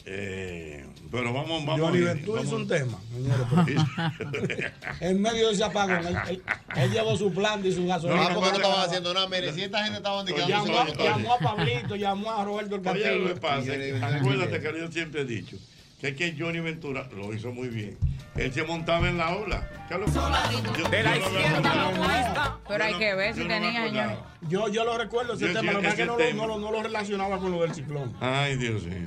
Eh, 0.05 0.85
pero 1.13 1.33
vamos, 1.33 1.65
vamos 1.65 1.81
Johnny 1.81 2.01
Ventura 2.01 2.43
hizo 2.43 2.57
un 2.57 2.67
tema, 2.67 2.99
señores, 3.15 3.47
en 5.01 5.23
medio 5.23 5.47
de 5.49 5.55
ese 5.55 5.63
apagón, 5.65 6.05
él, 6.07 6.17
él- 6.29 6.43
él 6.77 6.91
llevó 6.91 7.17
su 7.17 7.33
planta 7.33 7.69
y 7.69 7.73
su 7.73 7.87
gasolina. 7.87 8.27
Ah, 8.31 8.35
porque 8.35 8.51
no 8.51 8.57
estaban 8.57 8.81
haciendo 8.89 9.15
nada. 9.15 9.29
Mire, 9.29 9.53
si 9.53 9.63
esta 9.63 9.85
gente 9.85 9.99
estaba 9.99 10.21
indicando 10.21 10.49
llamó, 10.49 10.79
a- 10.81 10.95
llamó 10.95 11.35
a 11.35 11.39
Pablito, 11.39 11.95
llamó 11.97 12.31
a 12.33 12.45
Roberto 12.45 12.75
el 12.77 12.89
Oye, 12.89 13.19
lo 13.19 13.35
que 13.35 13.41
Castillo. 13.41 14.01
pasa, 14.01 14.17
acuérdate 14.17 14.61
que 14.61 14.79
yo 14.81 14.91
siempre 14.91 15.21
he 15.21 15.25
dicho 15.25 15.57
que 16.03 16.09
es 16.09 16.17
que 16.17 16.35
Johnny 16.37 16.59
Ventura 16.59 17.09
lo 17.17 17.33
hizo 17.33 17.53
muy 17.53 17.69
bien. 17.69 17.97
Él 18.35 18.53
se 18.53 18.65
montaba 18.65 19.09
en 19.09 19.19
la 19.19 19.37
ola. 19.37 19.87
¿Qué 19.89 19.97
lo 19.97 20.07
Yo- 20.07 20.89
De 20.89 21.03
la 21.03 21.17
yo 21.17 21.23
izquierda 21.23 21.89
opuesta. 21.89 22.59
Pero 22.67 22.85
hay 22.85 22.95
que 22.95 23.15
ver 23.15 23.35
si 23.35 23.45
tenía. 23.47 24.19
Yo, 24.49 24.69
yo 24.69 24.85
lo 24.85 24.99
recuerdo 24.99 25.35
ese 25.35 25.47
Yo 25.53 25.61
tema, 25.61 25.73
lo 25.73 25.81
que 25.81 25.89
es 25.89 25.95
que 25.95 26.05
no 26.07 26.17
no, 26.35 26.47
lo, 26.47 26.59
no 26.59 26.73
lo 26.73 26.83
relacionaba 26.83 27.39
con 27.39 27.53
lo 27.53 27.63
del 27.63 27.73
ciclón. 27.75 28.13
Ay, 28.21 28.57
Dios 28.57 28.83
mío. 28.85 29.07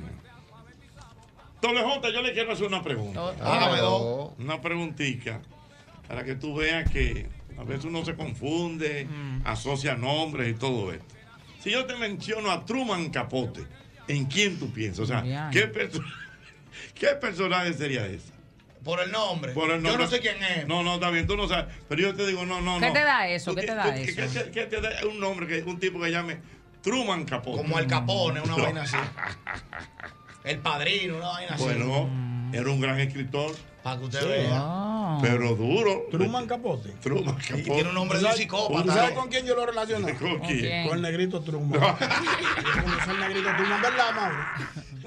Tolejota, 1.60 2.10
yo 2.12 2.22
le 2.22 2.32
quiero 2.32 2.52
hacer 2.52 2.66
una 2.66 2.82
pregunta. 2.82 3.20
Hágame 3.42 3.78
dos. 3.78 4.32
Una 4.38 4.60
preguntita 4.60 5.40
para 6.08 6.24
que 6.24 6.34
tú 6.36 6.54
veas 6.54 6.88
que 6.90 7.28
a 7.58 7.64
veces 7.64 7.84
uno 7.86 8.04
se 8.04 8.14
confunde, 8.14 9.06
asocia 9.44 9.96
nombres 9.96 10.48
y 10.50 10.54
todo 10.54 10.92
esto. 10.92 11.04
Si 11.60 11.70
yo 11.72 11.84
te 11.84 11.96
menciono 11.96 12.50
a 12.50 12.64
Truman 12.64 13.10
Capote, 13.10 13.66
¿en 14.08 14.26
quién 14.26 14.58
tú 14.58 14.70
piensas? 14.72 15.00
O 15.00 15.06
sea, 15.06 15.20
Bien. 15.22 15.50
¿qué, 15.50 15.66
perso- 15.66 16.02
¿qué 16.94 17.08
personaje 17.20 17.72
sería 17.74 18.06
ese? 18.06 18.32
Por 18.84 19.00
el 19.00 19.10
nombre. 19.10 19.52
Por 19.52 19.70
el 19.70 19.82
Yo 19.82 19.88
nombre. 19.88 20.04
no 20.04 20.10
sé 20.10 20.20
quién 20.20 20.40
es. 20.42 20.68
No, 20.68 20.82
no, 20.84 20.94
está 20.94 21.10
bien, 21.10 21.26
tú 21.26 21.36
no 21.36 21.48
sabes. 21.48 21.74
Pero 21.88 22.02
yo 22.02 22.14
te 22.14 22.24
digo, 22.26 22.46
no, 22.46 22.60
no, 22.60 22.78
¿Qué 22.78 22.86
no. 22.86 22.92
te 22.92 23.02
da 23.02 23.28
eso? 23.28 23.54
¿Qué 23.54 23.62
te 23.62 23.74
da 23.74 23.96
eso? 23.96 24.14
¿Qué 24.14 24.28
te, 24.28 24.50
qué 24.52 24.66
te 24.66 24.80
da 24.80 24.90
un 25.10 25.18
nombre, 25.18 25.46
que 25.48 25.62
un 25.68 25.80
tipo 25.80 26.00
que 26.00 26.10
llame 26.12 26.38
Truman 26.82 27.24
Capote? 27.24 27.56
Como 27.58 27.78
el 27.80 27.86
Capone, 27.88 28.40
una 28.40 28.54
vaina 28.56 28.82
así. 28.82 28.96
El 30.44 30.58
padrino, 30.58 31.16
una 31.16 31.28
vaina 31.28 31.54
así. 31.54 31.64
Bueno, 31.64 32.08
era 32.52 32.70
un 32.70 32.80
gran 32.80 33.00
escritor. 33.00 33.56
Para 33.86 33.98
que 34.00 34.04
usted 34.06 34.20
Sí. 34.20 34.26
vea. 34.26 34.48
Ah. 34.52 35.18
Pero 35.22 35.54
duro. 35.54 36.08
Truman 36.10 36.46
Capote. 36.48 36.88
Truman 37.00 37.36
Capote. 37.36 37.62
tiene 37.62 37.88
un 37.90 37.94
nombre 37.94 38.18
de 38.18 38.24
un 38.24 38.30
¿Sabes- 38.30 38.40
psicópata. 38.42 38.92
¿Sabes 38.92 39.12
con 39.12 39.28
quién 39.28 39.46
yo 39.46 39.54
lo 39.54 39.64
relacioné? 39.64 40.14
¿Con 40.14 40.40
quién? 40.40 40.88
Con 40.88 40.96
el 40.96 41.02
negrito 41.02 41.40
Truman. 41.40 41.72
Yo 41.72 41.80
conocí 41.80 43.10
al 43.10 43.20
negrito 43.20 43.48
Truman, 43.56 43.82
¿verdad, 43.82 44.14
Mauro? 44.16 44.36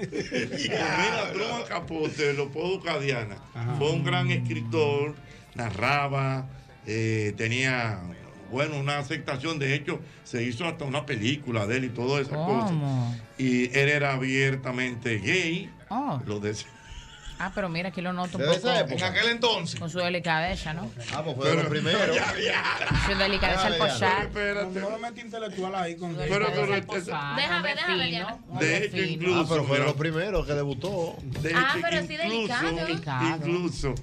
Mira, 0.00 1.32
Truman 1.34 1.62
Capote, 1.68 2.32
lo 2.32 2.48
puedo 2.48 2.76
buscar 2.76 3.00
Diana. 3.00 3.36
Fue 3.78 3.90
un 3.90 4.02
gran 4.02 4.30
escritor, 4.30 5.14
narraba, 5.54 6.46
eh, 6.86 7.34
tenía, 7.36 8.00
bueno, 8.50 8.78
una 8.78 8.96
aceptación. 8.98 9.58
De 9.58 9.74
hecho, 9.74 10.00
se 10.24 10.42
hizo 10.42 10.64
hasta 10.66 10.84
una 10.86 11.04
película 11.04 11.66
de 11.66 11.76
él 11.76 11.84
y 11.84 11.88
todas 11.90 12.22
esas 12.26 12.38
cosas. 12.38 12.72
Y 13.36 13.64
él 13.78 13.88
era 13.90 14.14
abiertamente 14.14 15.18
gay. 15.18 15.70
Oh. 15.90 16.20
Lo 16.24 16.40
de- 16.40 16.54
Ah, 17.42 17.50
pero 17.54 17.70
mira, 17.70 17.88
aquí 17.88 18.02
lo 18.02 18.12
noto 18.12 18.36
un 18.36 18.42
¿De 18.42 18.48
poco. 18.48 18.58
esa 18.68 18.80
época? 18.80 18.94
En 19.08 19.14
aquel 19.14 19.30
entonces. 19.30 19.80
Con 19.80 19.88
su 19.88 19.98
delicadeza, 19.98 20.74
¿no? 20.74 20.90
Ah, 21.14 21.22
pues 21.24 21.36
fue 21.36 21.48
de 21.48 21.54
los 21.56 21.66
primeros. 21.66 22.16
Su 23.06 23.14
delicadeza 23.18 23.66
al 23.66 23.76
pochar. 23.76 24.28
No 24.74 24.90
lo 24.90 24.98
metí 24.98 25.22
intelectual 25.22 25.74
ahí 25.74 25.96
con 25.96 26.14
Pero, 26.16 26.46
pero, 26.52 26.66
Déjame, 27.36 27.74
déjame, 27.74 28.10
ya. 28.10 28.36
de 28.58 28.84
hecho, 28.84 28.96
incluso. 28.98 29.40
Ah, 29.40 29.46
pero 29.48 29.64
fue 29.64 29.78
los 29.78 29.94
primeros 29.94 30.46
que 30.46 30.52
debutó. 30.52 31.16
De 31.22 31.54
Ah, 31.54 31.76
pero 31.80 32.06
sí 32.06 32.16
delicado. 32.16 33.36
incluso, 33.36 33.94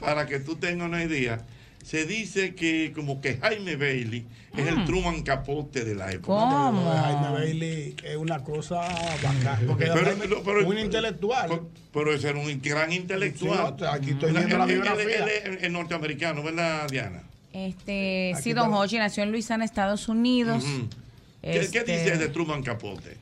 para 0.00 0.26
que 0.26 0.40
tú 0.40 0.56
tengas 0.56 0.88
una 0.88 1.04
idea, 1.04 1.40
se 1.90 2.06
dice 2.06 2.54
que 2.54 2.92
como 2.94 3.20
que 3.20 3.38
Jaime 3.38 3.74
Bailey 3.74 4.24
es 4.56 4.64
el 4.64 4.84
Truman 4.84 5.22
Capote 5.24 5.84
de 5.84 5.96
la 5.96 6.12
época. 6.12 6.26
¿Cómo? 6.38 6.88
Jaime 6.88 7.30
Bailey 7.32 7.96
es 8.04 8.16
una 8.16 8.44
cosa 8.44 8.76
bacana. 8.76 9.58
Porque 9.66 9.86
Pero- 9.86 10.04
Jaime 10.04 10.20
pero- 10.28 10.42
pero- 10.44 10.68
un 10.68 10.78
intelectual. 10.78 11.62
Pero 11.92 12.14
ese 12.14 12.28
era 12.28 12.38
un 12.38 12.62
gran 12.62 12.92
intelectual. 12.92 13.74
Sí, 13.76 13.82
no, 13.84 13.90
aquí 13.90 14.10
estoy 14.10 14.30
viendo 14.30 14.56
la 14.58 14.66
biografía. 14.66 15.24
él 15.44 15.58
es 15.60 15.70
norteamericano, 15.72 16.44
¿verdad, 16.44 16.86
Diana? 16.88 17.24
Este, 17.52 18.34
sí, 18.40 18.52
Don. 18.52 18.72
Hochi 18.72 18.98
nació 18.98 19.24
en 19.24 19.32
Luisiana, 19.32 19.64
Estados 19.64 20.06
Unidos. 20.08 20.62
¿Qué, 21.42 21.50
qué 21.50 21.58
Este, 21.58 21.82
dice 21.84 22.18
de 22.18 22.28
Truman 22.28 22.62
Capote? 22.62 23.16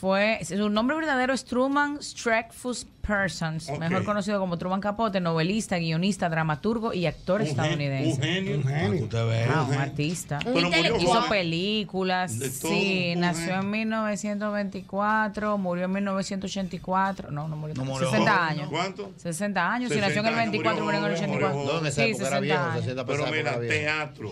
Fue, 0.00 0.38
su 0.46 0.70
nombre 0.70 0.96
verdadero 0.96 1.34
es 1.34 1.44
Truman 1.44 2.02
Streckfus 2.02 2.86
Persons, 3.06 3.68
Ok. 3.68 3.78
mejor 3.80 4.04
conocido 4.04 4.38
como 4.40 4.56
Truman 4.56 4.80
Capote, 4.80 5.20
novelista, 5.20 5.76
guionista, 5.78 6.28
dramaturgo 6.30 6.94
y 6.94 7.04
actor 7.04 7.42
Un 7.42 7.46
estadounidense. 7.48 8.14
Un 8.14 8.22
genio. 8.22 8.56
Un 8.56 8.64
genio. 8.64 9.08
Ve. 9.28 9.44
Ah, 9.52 9.60
un 9.62 9.66
genio. 9.66 9.80
artista. 9.80 10.38
Pero 10.42 10.70
murió 10.70 10.96
Hizo 10.96 11.28
películas, 11.28 12.32
sí, 12.32 13.14
nació 13.16 13.44
genio. 13.46 13.60
en 13.60 13.70
1924, 13.70 15.58
murió 15.58 15.84
en 15.84 15.92
1984, 15.92 17.30
no, 17.30 17.46
no 17.48 17.56
murió, 17.56 17.74
No 17.74 17.84
murió 17.84 18.10
60 18.10 18.30
joven, 18.32 18.48
años. 18.58 18.68
¿Cuánto? 18.70 19.12
60 19.16 19.72
años, 19.72 19.88
si 19.90 19.94
60 19.98 20.08
nació 20.08 20.20
en 20.20 20.26
el 20.26 20.34
años, 20.40 20.52
24, 20.52 20.84
murió 20.84 20.98
en 20.98 21.04
el 21.04 21.10
murió 21.12 21.46
84. 21.48 21.78
joven, 21.78 21.92
Sí, 21.92 22.00
época 22.00 22.26
era 22.26 22.36
60 22.36 22.40
viejo, 22.40 22.62
años. 22.64 22.80
60 22.84 23.04
Pero 23.06 23.26
mira, 23.26 23.60
teatro. 23.60 24.30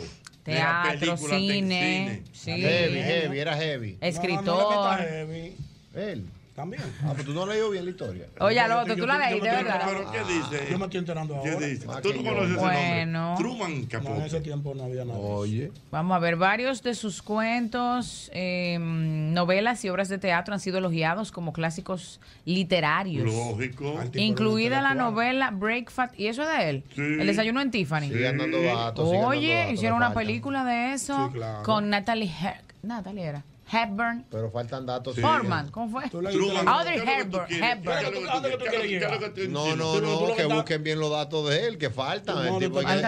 Teatro, 0.49 1.17
cine, 1.17 2.23
sí. 2.33 2.51
Heavy, 2.53 2.99
heavy, 2.99 3.39
era 3.39 3.57
heavy. 3.57 3.99
Escritor. 4.01 4.45
No, 4.45 4.59
no, 4.59 4.71
no 4.71 4.97
le 4.97 5.05
metas 5.05 5.11
heavy. 5.11 5.57
Él. 5.95 6.25
También. 6.59 6.83
Ah, 7.05 7.13
pues 7.15 7.25
tú 7.25 7.33
no 7.33 7.43
has 7.45 7.49
leído 7.51 7.71
bien 7.71 7.85
la 7.85 7.91
historia. 7.93 8.27
Oye, 8.41 8.59
al 8.59 8.69
Yo- 8.71 8.79
otro, 8.81 8.95
yo- 8.97 9.03
tú 9.05 9.07
la 9.07 9.19
leíste, 9.19 9.49
¿verdad? 9.49 9.81
Pero 9.87 10.11
¿qué 10.11 10.19
dice? 10.35 10.67
Yo 10.73 10.79
me 10.81 10.85
estoy 10.87 10.99
enterando 10.99 11.41
¿Qué 11.41 11.51
ahora. 11.53 11.67
dice? 11.69 11.87
Más 11.87 12.03
¿Tú 12.03 12.11
que 12.11 12.17
no 12.19 12.25
conoces 12.31 12.51
ese 12.51 12.61
Bueno. 12.61 13.21
nombre? 13.37 13.45
Truman 13.45 13.71
No, 13.71 13.77
en 13.77 13.87
Capote. 13.87 14.27
ese 14.27 14.41
tiempo 14.41 14.75
no 14.75 14.83
había 14.83 15.05
nada. 15.05 15.19
Oye. 15.21 15.71
Vamos 15.93 16.17
a 16.17 16.19
ver, 16.19 16.35
varios 16.35 16.83
de 16.83 16.95
sus 16.97 17.23
cuentos, 17.23 18.29
eh, 18.35 18.77
novelas 18.81 19.85
y 19.85 19.89
obras 19.89 20.09
de 20.09 20.19
teatro 20.19 20.53
han 20.53 20.59
sido 20.59 20.79
elogiados 20.79 21.31
como 21.31 21.53
clásicos 21.53 22.19
literarios. 22.45 23.25
Lógico. 23.33 23.95
Incluida 24.15 24.83
la 24.83 24.95
novela 24.95 25.53
Breakfast, 25.53 26.19
¿y 26.19 26.27
eso 26.27 26.43
es 26.43 26.49
de 26.59 26.71
él? 26.71 26.85
Sí. 26.93 27.03
El 27.03 27.27
desayuno 27.29 27.61
en 27.61 27.71
Tiffany. 27.71 28.09
Sigan 28.09 28.37
dando 28.37 28.61
datos. 28.61 29.05
sigan 29.09 29.21
dando 29.23 29.29
Oye, 29.29 29.73
hicieron 29.75 29.97
una 29.99 30.13
película 30.13 30.65
de 30.65 30.95
eso 30.95 31.29
Sí, 31.29 31.35
claro. 31.35 31.63
con 31.63 31.89
Natalie 31.89 32.27
Her 32.43 32.63
Natalie 32.83 33.25
era. 33.25 33.45
Hepburn. 33.71 34.25
Pero 34.31 34.51
faltan 34.51 34.87
datos. 34.87 35.19
Forman, 35.19 35.71
¿cómo 35.71 35.91
fue? 36.01 36.03
La- 36.23 36.31
Audrey 36.73 37.01
¿Qué 37.01 37.03
es 37.03 37.05
lo 37.05 37.17
que 37.17 37.25
tú 37.25 37.37
Hepburn. 37.39 37.65
Hepburn. 37.65 37.99
¿Qué 37.99 37.99
es 37.99 38.03
lo 38.03 38.11
que 38.13 38.19
tú 38.21 38.27
¿Dónde 38.33 38.51
que 38.51 38.57
tú 38.57 38.65
quieres? 38.65 38.87
quieres 38.89 39.09
¿Qué 39.09 39.15
es 39.15 39.21
lo 39.21 39.35
que 39.35 39.43
tú 39.47 39.51
No, 39.51 39.77
no, 39.77 40.01
no, 40.01 40.35
que 40.35 40.45
busquen 40.47 40.83
bien 40.83 41.01
los 41.01 41.11
datos 41.11 41.49
de 41.49 41.67
él, 41.67 41.79
que 41.79 41.91
faltan. 41.91 42.39
El 42.47 42.59
tipo 42.59 42.81
Faltan 42.83 42.83
¿cuáles 42.85 43.03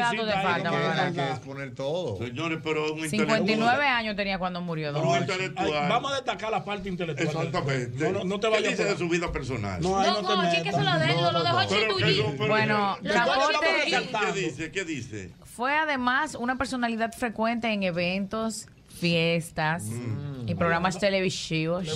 datos 0.00 0.18
que- 0.18 0.42
Bárbara? 0.46 1.02
hay 1.06 1.12
que 1.12 1.30
exponer 1.30 1.74
todo. 1.74 2.18
Señores, 2.18 2.58
pero 2.62 2.92
un 2.92 3.08
59 3.08 3.86
años 3.86 4.16
tenía 4.16 4.38
cuando 4.38 4.60
murió. 4.60 4.92
Vamos 4.92 6.12
a 6.12 6.14
destacar 6.16 6.50
la 6.50 6.64
parte 6.64 6.88
intelectual. 6.88 7.28
Exactamente. 7.46 8.04
No, 8.12 8.18
no, 8.18 8.24
no 8.24 8.40
te 8.40 8.46
¿Qué 8.48 8.52
vayas 8.54 8.70
dice 8.72 8.82
por 8.84 8.92
de 8.92 8.98
su 8.98 9.08
vida 9.08 9.32
personal? 9.32 9.80
No, 9.82 9.88
No, 10.02 10.62
que 10.62 10.68
eso 10.68 10.80
lo 10.82 10.98
de 10.98 11.10
él, 11.10 11.16
No, 11.16 11.32
lo 11.32 11.42
de 11.42 11.50
pero, 11.98 12.32
pero, 12.38 12.48
Bueno, 12.48 12.96
de 13.02 13.10
Hochi 13.10 13.58
tuyo. 13.58 14.00
¿Qué 14.20 14.32
dice? 14.40 14.70
¿Qué 14.70 14.84
dice? 14.84 15.30
fue 15.44 15.74
además 15.74 16.34
una 16.34 16.56
personalidad 16.56 17.12
frecuente 17.12 17.68
en 17.72 17.82
eventos, 17.82 18.66
fiestas 18.96 19.84
Mm. 19.84 20.48
y 20.48 20.54
programas 20.54 20.98
televisivos. 20.98 21.86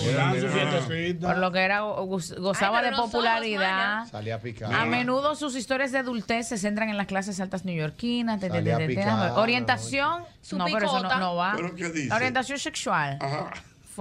Por 1.21 1.37
lo 1.37 1.51
que 1.51 1.59
era 1.59 1.81
go- 1.81 2.05
goz- 2.07 2.37
gozaba 2.39 2.79
Ay, 2.79 2.89
de 2.91 2.95
popularidad. 2.95 4.07
Salía 4.09 4.39
a 4.73 4.85
menudo 4.85 5.35
sus 5.35 5.55
historias 5.55 5.91
de 5.91 5.99
adultez 5.99 6.47
se 6.47 6.57
centran 6.57 6.89
en 6.89 6.97
las 6.97 7.07
clases 7.07 7.39
altas 7.39 7.65
neoyorquinas. 7.65 8.39
te- 8.39 8.47
te- 8.49 8.55
Salía 8.57 8.77
te- 8.77 8.87
te- 8.87 8.95
picada, 8.95 9.35
Orientación, 9.35 10.23
Su 10.41 10.57
no, 10.57 10.65
pero 10.65 10.77
eso 10.79 10.87
no, 10.87 10.97
picota. 10.99 11.19
no 11.19 11.35
va. 11.35 11.53
¿Pero 11.55 11.75
qué 11.75 11.89
dice? 11.89 12.07
La 12.07 12.15
orientación 12.15 12.59
sexual 12.59 13.17
Ajá. 13.21 13.51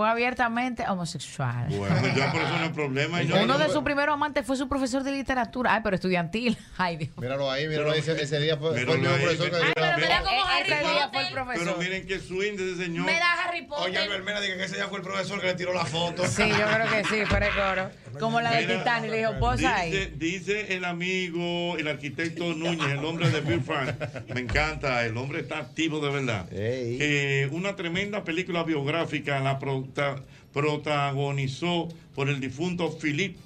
Fue 0.00 0.08
abiertamente 0.08 0.82
homosexual. 0.88 1.66
Bueno, 1.68 1.94
ya 2.16 2.32
por 2.32 2.40
eso 2.40 2.56
no 2.56 2.64
hay 2.64 2.70
problema. 2.70 3.22
Yo 3.22 3.34
Uno 3.34 3.44
no- 3.44 3.58
de 3.58 3.68
sus 3.68 3.82
primeros 3.82 4.14
amantes 4.14 4.46
fue 4.46 4.56
su 4.56 4.66
profesor 4.66 5.02
de 5.02 5.12
literatura. 5.12 5.74
Ay, 5.74 5.80
pero 5.84 5.94
estudiantil. 5.94 6.56
Ay, 6.78 6.96
Dios. 6.96 7.10
Míralo 7.18 7.50
ahí, 7.50 7.68
míralo 7.68 7.90
ahí. 7.90 7.98
Ese, 7.98 8.12
ese 8.12 8.40
día 8.40 8.56
fue, 8.56 8.70
fue 8.82 8.94
el 8.94 8.98
mismo 8.98 9.14
profesor 9.16 9.50
que 9.50 9.56
Ay, 9.56 9.72
pero 9.74 9.96
mira 9.98 10.22
como 10.22 10.46
Harry 10.46 10.72
Ese 10.72 10.80
día 10.80 11.10
fue 11.12 11.26
el 11.28 11.34
profesor. 11.34 11.66
Pero 11.66 11.76
miren 11.76 12.06
qué 12.06 12.18
swing 12.18 12.56
de 12.56 12.72
ese 12.72 12.84
señor. 12.84 13.04
Me 13.04 13.12
da 13.12 13.32
Harry 13.44 13.58
Oye, 13.58 13.66
Potter. 13.68 13.98
Albert 13.98 14.24
Mena 14.24 14.40
que 14.40 14.64
ese 14.64 14.76
ya 14.78 14.88
fue 14.88 15.00
el 15.00 15.04
profesor 15.04 15.38
que 15.38 15.46
le 15.48 15.54
tiró 15.54 15.74
la 15.74 15.84
foto. 15.84 16.26
Sí, 16.26 16.48
yo 16.48 16.66
creo 16.66 16.88
que 16.88 17.04
sí, 17.04 17.26
fuera 17.26 17.46
de 17.46 17.52
coro. 17.52 17.90
Como 18.18 18.40
la 18.40 18.52
de 18.52 18.64
Titanic, 18.78 19.10
le 19.10 19.18
dijo, 19.18 19.38
posa 19.38 19.76
ahí. 19.76 20.14
dice 20.16 20.74
el 20.76 20.86
amigo, 20.86 21.76
el 21.76 21.86
arquitecto 21.88 22.54
Núñez, 22.54 22.90
el 22.90 23.04
hombre 23.04 23.28
de 23.28 23.42
Bill 23.42 23.60
Frank. 23.60 23.94
Me 24.32 24.40
encanta, 24.40 25.04
el 25.04 25.14
hombre 25.18 25.40
está 25.40 25.58
activo 25.58 26.00
de 26.00 26.10
verdad. 26.10 26.48
Que 26.48 27.50
una 27.52 27.76
tremenda 27.76 28.24
película 28.24 28.62
biográfica 28.64 29.38
la 29.40 29.58
prota- 29.92 30.22
protagonizó 30.52 31.88
por 32.14 32.28
el 32.28 32.40
difunto 32.40 32.90
Philippe 32.90 33.38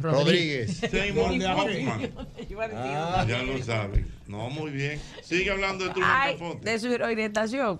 Rodríguez. 0.00 0.78
Seymour 0.78 1.28
¿Dónde 1.28 1.46
Hoffman. 1.46 2.10
Ah. 2.74 3.24
Ya 3.28 3.42
lo 3.42 3.62
saben. 3.62 4.06
No, 4.26 4.48
muy 4.48 4.70
bien. 4.70 4.98
Sigue 5.22 5.50
hablando 5.50 5.84
de 5.84 5.90
Truman 5.90 6.10
Ay, 6.10 6.32
Capote. 6.38 6.70
de 6.70 6.78
su 6.78 6.86
orientación. 6.94 7.78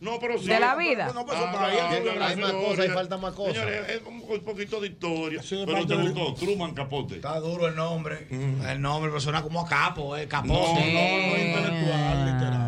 No, 0.00 0.18
pero 0.20 0.38
sí. 0.38 0.46
De 0.46 0.60
la 0.60 0.76
vida. 0.76 1.10
No, 1.12 1.26
pues 1.26 1.36
Ah, 1.38 1.50
todavía 1.52 1.90
hay 2.26 2.36
más 2.36 2.52
cosas, 2.52 2.78
hay 2.78 2.88
falta 2.90 3.16
más 3.18 3.34
cosas. 3.34 3.54
Señores, 3.56 3.80
es 3.90 4.00
un, 4.06 4.14
un 4.26 4.40
poquito 4.40 4.80
de 4.80 4.86
historia. 4.88 5.42
pero 5.66 5.86
te 5.86 5.96
gustó, 5.96 6.34
Truman 6.34 6.72
Capote. 6.72 7.16
Está 7.16 7.38
duro 7.40 7.66
el 7.68 7.74
nombre. 7.74 8.28
El 8.30 8.80
nombre, 8.80 9.10
pero 9.10 9.20
suena 9.20 9.42
como 9.42 9.60
a 9.60 9.68
capo, 9.68 10.16
eh, 10.16 10.22
No, 10.22 10.28
capote. 10.28 10.52
no, 10.52 11.26
no, 11.26 11.36
intelectual, 11.36 12.24
literario. 12.24 12.67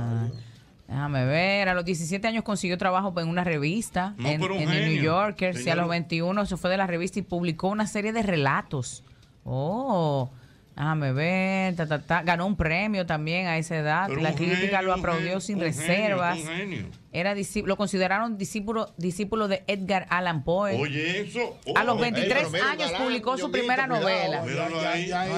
Déjame 0.90 1.24
ver, 1.24 1.68
a 1.68 1.74
los 1.74 1.84
17 1.84 2.26
años 2.26 2.42
consiguió 2.42 2.76
trabajo 2.76 3.14
en 3.20 3.28
una 3.28 3.44
revista 3.44 4.14
No, 4.18 4.28
en, 4.28 4.42
un 4.42 4.60
el 4.60 4.88
New. 4.94 5.02
Yorker. 5.04 5.56
Sí, 5.56 5.70
a 5.70 5.76
los 5.76 5.84
Señor. 5.84 5.90
21 5.90 6.46
se 6.46 6.56
fue 6.56 6.68
de 6.68 6.76
la 6.78 6.88
revista 6.88 7.20
y 7.20 7.22
publicó 7.22 7.68
una 7.68 7.86
serie 7.86 8.12
de 8.12 8.24
relatos. 8.24 9.04
Oh, 9.44 10.30
déjame 10.74 11.12
ver, 11.12 11.76
ta, 11.76 11.86
ta, 11.86 12.00
ta. 12.00 12.22
ganó 12.22 12.44
un 12.44 12.56
premio 12.56 13.06
también 13.06 13.46
a 13.46 13.56
esa 13.56 13.76
edad. 13.76 14.06
Pero 14.08 14.20
la 14.20 14.30
un 14.30 14.34
crítica 14.34 14.78
genio, 14.78 14.82
lo 14.82 14.94
un 14.94 14.98
aplaudió 14.98 15.40
sin 15.40 15.58
un 15.62 15.72
genio, 15.72 15.78
reservas. 15.86 16.38
un 16.40 16.46
genio. 16.48 16.86
Era 17.12 17.34
discípulo- 17.36 17.68
lo 17.68 17.76
consideraron 17.76 18.36
discípulo, 18.36 18.92
discípulo 18.96 19.46
de 19.46 19.62
Edgar 19.68 20.08
Allan 20.10 20.42
Poe. 20.42 20.74
Oye, 20.74 21.20
eso. 21.20 21.56
A 21.76 21.84
los 21.84 21.98
oh, 21.98 22.00
23 22.00 22.34
pero 22.36 22.50
mira, 22.50 22.68
años 22.68 22.90
galán, 22.90 23.06
publicó 23.06 23.38
su 23.38 23.52
primera 23.52 23.86
cuidado. 23.86 24.02
novela. 24.02 24.44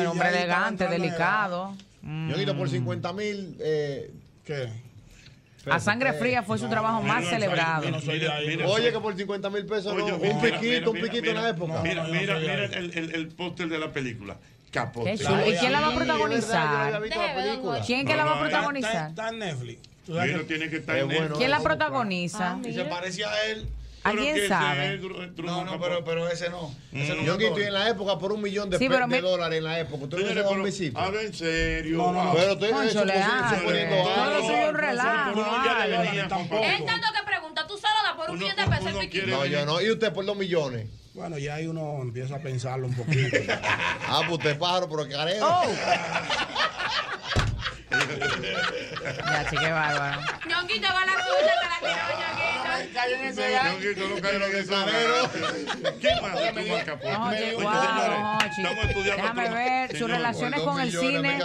El 0.01 0.07
hombre 0.07 0.29
elegante, 0.31 0.89
delicado. 0.89 1.77
Ñonguito, 2.03 2.57
por 2.57 2.71
50 2.71 3.13
mil. 3.13 3.57
Eh, 3.61 4.11
¿Qué? 4.47 4.92
A 5.71 5.79
sangre 5.81 6.13
fría 6.15 6.43
fue 6.43 6.59
su 6.59 6.69
trabajo 6.69 7.03
más 7.03 7.25
celebrado. 7.27 7.85
mira, 7.87 7.99
mira, 8.07 8.35
mira, 8.47 8.67
Oye, 8.69 8.93
que 8.93 8.99
por 8.99 9.17
50 9.17 9.51
mil 9.51 9.65
pesos, 9.67 9.93
Oye, 9.93 10.11
no, 10.11 10.19
mira, 10.19 10.35
un 10.35 10.43
mira, 10.43 10.59
piquito, 10.61 10.91
un 10.91 11.01
piquito 11.01 11.31
en 11.31 11.37
la 11.37 11.49
época. 11.51 11.81
Mira, 11.83 12.05
mira, 12.05 12.35
no, 12.35 12.41
mira 12.41 12.65
el, 12.65 12.99
el, 12.99 13.15
el 13.15 13.29
póster 13.29 13.69
de 13.69 13.79
la 13.79 13.93
película. 13.93 14.37
Capote. 14.71 15.13
Qué 15.13 15.19
chulo. 15.25 15.47
¿Y 15.49 15.55
quién 15.57 15.73
la 15.73 15.81
va 15.81 15.89
a 15.89 15.95
protagonizar? 15.95 17.03
¿Quién 17.87 18.07
que 18.07 18.17
la 18.17 18.25
va 18.25 18.37
a 18.37 18.41
protagonizar? 18.41 19.11
está 19.11 19.29
en 19.29 19.39
Netflix. 19.39 19.81
Tiene 20.49 20.69
que 20.69 20.77
estar. 20.79 20.97
¿Quién 21.37 21.51
la 21.51 21.57
Ah, 21.59 21.63
protagoniza? 21.63 22.59
Y 22.67 22.73
se 22.73 22.85
parecía 22.85 23.31
a 23.31 23.45
él. 23.47 23.69
¿Alguien 24.05 24.49
sabe? 24.49 24.99
No, 25.39 25.65
no, 25.65 25.81
pero, 25.81 26.05
pero 26.05 26.29
ese 26.29 26.51
no. 26.51 26.75
Ese 26.93 27.15
no 27.15 27.23
Ñonguito, 27.23 27.59
y 27.59 27.63
me 27.63 27.67
en 27.69 27.73
la 27.73 27.89
época, 27.89 28.19
por 28.19 28.33
un 28.33 28.43
millón 28.43 28.69
de, 28.69 28.79
Sí, 28.79 28.89
de 28.89 29.21
dólares 29.21 29.59
en 29.59 29.65
la 29.65 29.79
época. 29.79 30.09
¿Tú 30.09 30.17
le 30.19 30.29
un 30.29 30.35
pero 30.35 30.63
besito? 30.63 30.99
habla 30.99 31.23
en 31.23 31.33
serio. 31.33 31.99
No, 31.99 32.13
no, 32.13 32.25
no. 32.25 32.35
Pero 32.35 32.59
pues, 32.59 32.97
hace. 32.97 33.59
suponiendo 33.59 33.97
Todo 34.05 34.39
es 34.39 34.69
un 34.69 34.75
relajo. 34.75 35.41
Es 36.63 36.87
tanto 36.87 37.07
que 37.15 37.23
pregunta, 37.27 37.67
tú 37.67 37.75
solo 37.75 37.95
das 38.05 38.15
por 38.17 38.31
un 38.31 38.39
millón 38.39 38.57
de 38.57 38.65
pesos 38.65 39.27
No, 39.29 39.47
yo 39.47 39.67
no. 39.67 39.81
¿Y 39.81 39.91
usted 39.91 40.13
por 40.13 40.25
dos 40.25 40.37
millones? 40.37 40.89
Bueno, 41.15 41.37
ya 41.37 41.57
ahí 41.57 41.67
uno 41.67 41.99
empieza 42.01 42.37
a 42.37 42.39
pensarlo 42.39 42.87
un 42.87 42.95
poquito. 42.95 43.37
Ah, 44.15 44.21
pues 44.27 44.39
usted 44.39 44.51
es 44.51 44.57
pájaro, 44.59 44.89
pero 44.91 45.09
careo. 45.09 45.47
Ya, 47.93 49.45
che, 49.51 49.57
qué 49.57 49.71
bárbaro. 49.71 50.21
Ñonguito 50.49 50.89
va 50.89 51.07
la 51.07 51.13
suya, 51.13 51.55
te 51.61 51.67
la 51.69 51.79
tiró 51.81 52.03
Ñonguito. 52.13 53.63
Ñonguito, 53.73 54.09
no 54.09 54.17
caiga 54.21 54.47
en 54.47 54.57
eso. 54.57 54.75
¿Quién 56.01 56.23
más 56.23 56.35
de 56.35 56.53
Truman 56.53 56.85
Capote? 56.85 57.17
Oye, 57.17 57.55
Oye, 57.55 57.65
wow, 57.65 58.39
estamos 58.43 58.85
estudiando 58.85 59.23
Déjame 59.23 59.51
ver 59.51 59.91
sus 59.91 59.99
Señor, 59.99 60.11
relaciones 60.11 60.61
Por 60.61 60.73
con 60.73 60.81
el 60.81 60.91
cine. 60.91 61.39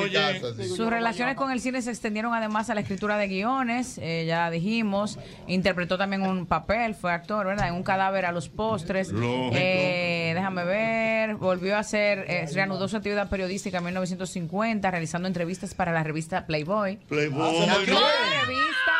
Oye, 0.00 0.12
casa. 0.12 0.64
Sus 0.76 0.90
relaciones 0.90 1.36
con 1.36 1.50
el 1.50 1.60
cine 1.60 1.82
se 1.82 1.90
extendieron 1.90 2.34
además 2.34 2.70
a 2.70 2.74
la 2.74 2.80
escritura 2.80 3.16
de 3.18 3.28
guiones, 3.28 3.98
eh, 3.98 4.24
ya 4.26 4.50
dijimos. 4.50 5.18
Interpretó 5.46 5.98
también 5.98 6.22
un 6.22 6.46
papel, 6.46 6.94
fue 6.94 7.12
actor, 7.12 7.46
¿verdad? 7.46 7.68
En 7.68 7.74
un 7.74 7.82
cadáver 7.82 8.26
a 8.26 8.32
los 8.32 8.48
postres. 8.48 9.12
Eh, 9.52 10.32
déjame 10.34 10.64
ver. 10.64 11.36
Volvió 11.36 11.76
a 11.76 11.80
hacer, 11.80 12.24
eh, 12.28 12.46
reanudó 12.52 12.88
su 12.88 12.96
actividad 12.96 13.28
periodística 13.28 13.78
en 13.78 13.84
1950, 13.84 14.90
realizando 14.90 15.28
entrevistas 15.28 15.74
para 15.80 15.92
la 15.92 16.02
revista 16.04 16.44
Playboy. 16.44 16.96
Playboy. 17.08 17.56
Es 17.56 17.62
una 17.64 17.72
no. 17.72 17.78
revista. 17.78 18.92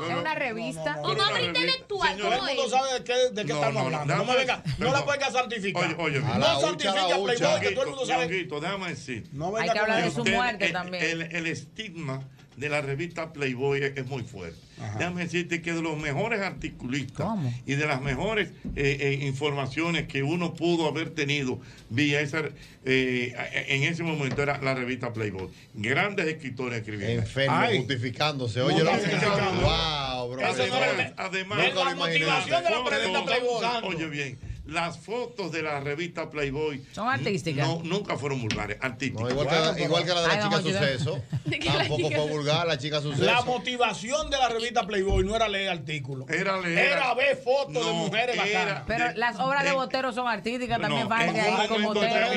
Es 0.00 0.16
una 0.16 0.34
revista. 0.34 1.00
Un 1.04 1.20
hombre 1.20 1.44
intelectual, 1.44 2.18
Todo 2.18 2.32
el 2.32 2.40
mundo 2.42 2.68
sabe 2.68 2.92
de 2.94 3.04
qué, 3.04 3.14
de 3.30 3.42
qué 3.44 3.52
No, 3.52 3.54
estamos 3.54 3.74
no, 3.74 3.80
hablando. 3.86 4.16
No, 4.16 4.24
me 4.24 4.36
venga, 4.38 4.56
decir- 4.64 4.78
no 4.80 4.90
la 4.90 5.04
puedes 5.04 5.32
santificar. 5.32 5.94
Oye, 5.96 6.18
no 6.18 6.36
la 6.36 6.60
santifica 6.60 7.06
la. 7.06 7.22
Playboy, 7.22 7.60
que 7.60 7.70
todo 7.70 7.84
el 7.84 7.90
mundo 7.90 8.04
sabe. 8.04 8.26
Déjame 8.26 8.88
decir. 8.88 9.28
No 9.30 9.46
Hay 9.56 9.62
venga 9.62 9.72
que 9.74 9.78
hablar 9.78 10.02
de 10.02 10.10
su 10.10 10.24
muerte 10.24 10.66
el, 10.66 10.72
también. 10.72 11.04
El, 11.04 11.22
el 11.22 11.46
estigma 11.46 12.24
de 12.56 12.68
la 12.68 12.80
revista 12.80 13.32
Playboy 13.32 13.92
es, 13.96 14.06
muy 14.06 14.22
fuerte. 14.22 14.58
Déjame 14.98 15.22
decirte 15.22 15.62
que 15.62 15.72
de 15.72 15.82
los 15.82 15.96
mejores 15.96 16.40
articulistas 16.40 17.26
¿Cómo? 17.26 17.52
y 17.64 17.74
de 17.74 17.86
las 17.86 18.02
mejores 18.02 18.50
eh, 18.74 18.96
eh, 19.00 19.18
informaciones 19.22 20.08
que 20.08 20.22
uno 20.22 20.54
pudo 20.54 20.88
haber 20.88 21.10
tenido 21.10 21.60
vía 21.90 22.20
esa, 22.20 22.42
eh, 22.84 23.34
en 23.68 23.84
ese 23.84 24.02
momento 24.02 24.42
era 24.42 24.60
la 24.60 24.74
revista 24.74 25.12
Playboy. 25.12 25.48
Grandes 25.74 26.26
escritores 26.26 26.80
escribiendo. 26.80 27.22
Enfermo, 27.22 27.56
Ay. 27.56 27.78
justificándose. 27.78 28.60
Oye, 28.62 28.82
lo 28.82 28.90
Justificando. 28.90 29.60
Wow, 29.60 30.32
bro. 30.32 30.46
Eso 30.46 30.66
no 30.66 30.74
Además, 30.74 31.12
además, 31.16 31.74
la 31.74 31.94
motivación 31.94 32.64
de 32.64 32.70
la 32.70 32.90
revista 32.90 33.24
Playboy. 33.24 33.64
Oye 33.84 34.08
bien, 34.08 34.38
las 34.66 34.98
fotos 34.98 35.52
de 35.52 35.62
la 35.62 35.80
revista 35.80 36.30
Playboy 36.30 36.82
Son 36.92 37.08
artísticas. 37.08 37.66
no, 37.68 37.82
nunca 37.84 38.16
fueron 38.16 38.40
vulgares, 38.40 38.78
artísticas. 38.80 39.22
No, 39.22 39.30
igual, 39.30 39.46
que 39.48 39.54
la, 39.54 39.80
igual 39.80 40.04
que 40.04 40.08
la 40.14 40.22
de 40.22 40.28
la 40.28 40.34
Ay, 40.34 40.40
chica 40.42 40.62
suceso. 40.62 41.22
Tampoco 41.78 42.10
fue 42.10 42.28
vulgar 42.30 42.66
la 42.66 42.78
chica 42.78 43.00
suceso. 43.02 43.24
La 43.24 43.42
motivación 43.42 44.30
de 44.30 44.38
la 44.38 44.48
revista 44.48 44.86
Playboy 44.86 45.22
no 45.24 45.36
era 45.36 45.48
leer 45.48 45.68
artículos. 45.68 46.28
Era 46.30 46.58
leer. 46.60 46.92
Era 46.92 47.12
ver 47.14 47.36
fotos 47.36 47.84
de 47.86 47.92
mujeres 47.92 48.36
bacanas. 48.36 48.82
Pero 48.86 49.08
de- 49.08 49.14
las 49.16 49.38
obras 49.38 49.64
de 49.64 49.70
de- 49.70 49.76
Botero 49.76 50.12
son 50.12 50.28
artísticas 50.28 50.80
también, 50.80 51.06
un 51.06 51.12
hay 51.12 51.68
con 51.68 51.82
Botero. 51.82 52.32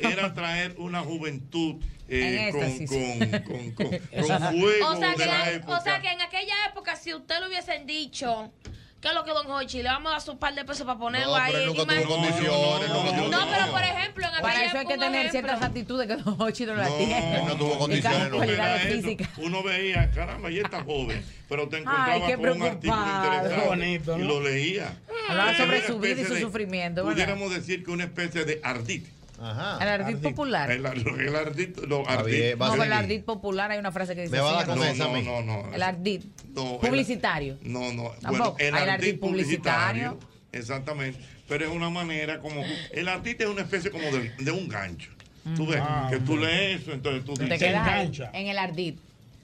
Era 0.00 0.34
traer 0.34 0.74
una 0.78 1.00
juventud 1.00 1.76
eh, 2.08 2.50
con, 2.52 2.62
éxtasis. 2.62 2.88
con, 2.88 3.40
con, 3.42 3.70
con, 3.72 3.86
con 4.28 4.60
fuego 4.60 4.88
O 4.90 4.96
sea, 4.96 5.12
que 5.14 5.18
de 5.22 5.26
la 5.26 5.38
la- 5.38 5.50
época. 5.50 5.78
o 5.78 5.82
sea 5.82 6.00
que 6.00 6.08
en 6.10 6.20
aquella 6.20 6.54
época, 6.70 6.94
si 6.96 7.12
usted 7.14 7.40
le 7.40 7.48
hubiesen 7.48 7.84
dicho, 7.86 8.52
¿qué 9.00 9.08
es 9.08 9.14
lo 9.14 9.24
que 9.24 9.30
don 9.32 9.50
Hochi? 9.50 9.82
Le 9.82 9.88
vamos 9.88 10.10
a 10.10 10.12
dar 10.14 10.20
su 10.22 10.38
par 10.38 10.54
de 10.54 10.64
pesos 10.64 10.86
para 10.86 10.98
ponerlo 10.98 11.28
No, 11.28 11.34
ahí. 11.36 11.52
pero 11.52 11.66
nunca 11.66 11.82
tuvo 12.02 12.16
condiciones. 12.16 12.88
nunca 12.90 13.16
tuvo 13.16 13.28
No, 13.28 13.46
pero 13.50 13.70
por 13.72 13.82
ejemplo, 13.82 14.26
en 14.26 14.42
Para 14.42 14.64
eso 14.64 14.78
hay 14.78 14.86
que 14.86 14.94
tener 14.98 15.26
ejemplo, 15.26 15.30
ciertas 15.30 15.62
actitudes 15.62 16.06
que 16.06 16.16
Don 16.16 16.36
Hochi 16.40 16.66
no 16.66 16.74
las 16.74 16.90
No, 16.90 16.96
tiene. 16.96 17.36
él 17.38 17.44
no 17.46 17.56
tuvo 17.56 17.78
condiciones, 17.78 18.30
no. 18.30 18.40
físicas. 18.42 19.28
Uno 19.38 19.62
veía, 19.62 20.10
caramba, 20.10 20.50
y 20.50 20.58
está 20.58 20.82
joven, 20.82 21.24
pero 21.48 21.68
te 21.68 21.76
Ay, 21.76 21.82
encontraba 21.82 22.26
qué 22.26 22.36
con 22.36 22.48
un 22.50 22.62
artículo 22.62 23.06
interesante 23.06 23.66
bonito, 23.68 24.16
y 24.18 24.20
¿no? 24.22 24.28
lo 24.28 24.40
leía. 24.42 24.92
Hablaba 25.28 25.56
sobre 25.56 25.86
su 25.86 25.98
vida 25.98 26.20
y 26.22 26.24
su 26.24 26.34
de- 26.34 26.40
sufrimiento, 26.40 27.02
¿verdad? 27.04 27.12
Pudiéramos 27.14 27.50
decir 27.54 27.84
que 27.84 27.90
una 27.90 28.04
especie 28.04 28.44
de 28.44 28.60
ardit. 28.64 29.06
Ajá. 29.40 29.78
El 29.80 29.88
ardid 29.88 30.16
popular. 30.18 30.70
El, 30.70 30.84
el 30.86 31.36
ardit, 31.36 31.78
no, 31.86 32.02
el 32.08 32.92
ardid 32.92 33.22
popular 33.24 33.70
hay 33.70 33.78
una 33.78 33.92
frase 33.92 34.14
que 34.14 34.22
dice 34.22 34.32
Me 34.32 34.40
va 34.40 34.50
a 34.50 34.64
dar 34.64 34.70
así, 34.78 34.98
con 34.98 34.98
¿no? 34.98 35.22
no, 35.22 35.42
no, 35.42 35.62
no. 35.66 35.74
El 35.74 35.82
ardid 35.82 36.22
No, 36.54 36.74
el- 36.74 36.78
publicitario. 36.80 37.58
No, 37.62 37.92
no. 37.92 38.12
Bueno, 38.22 38.56
el 38.58 38.74
ardid 38.74 38.88
ardid 38.90 39.20
publicitario. 39.20 40.10
publicitario. 40.12 40.18
Exactamente. 40.52 41.20
Pero 41.48 41.66
es 41.66 41.70
una 41.70 41.88
manera 41.90 42.40
como. 42.40 42.62
El 42.92 43.08
ardid 43.08 43.40
es 43.40 43.46
una 43.48 43.62
especie 43.62 43.90
como 43.90 44.04
de, 44.04 44.32
de 44.38 44.50
un 44.50 44.68
gancho. 44.68 45.10
Tú 45.56 45.66
ves 45.66 45.80
Ah, 45.82 46.08
que 46.10 46.18
tú 46.20 46.36
lees 46.36 46.82
eso, 46.82 46.92
entonces 46.92 47.24
tú 47.24 47.32
Te 47.34 47.44
dices. 47.44 47.58
quedas 47.58 47.86
ahí, 47.88 48.00
engancha. 48.00 48.30
en 48.34 48.48
el 48.48 48.58
ardid. 48.58 48.94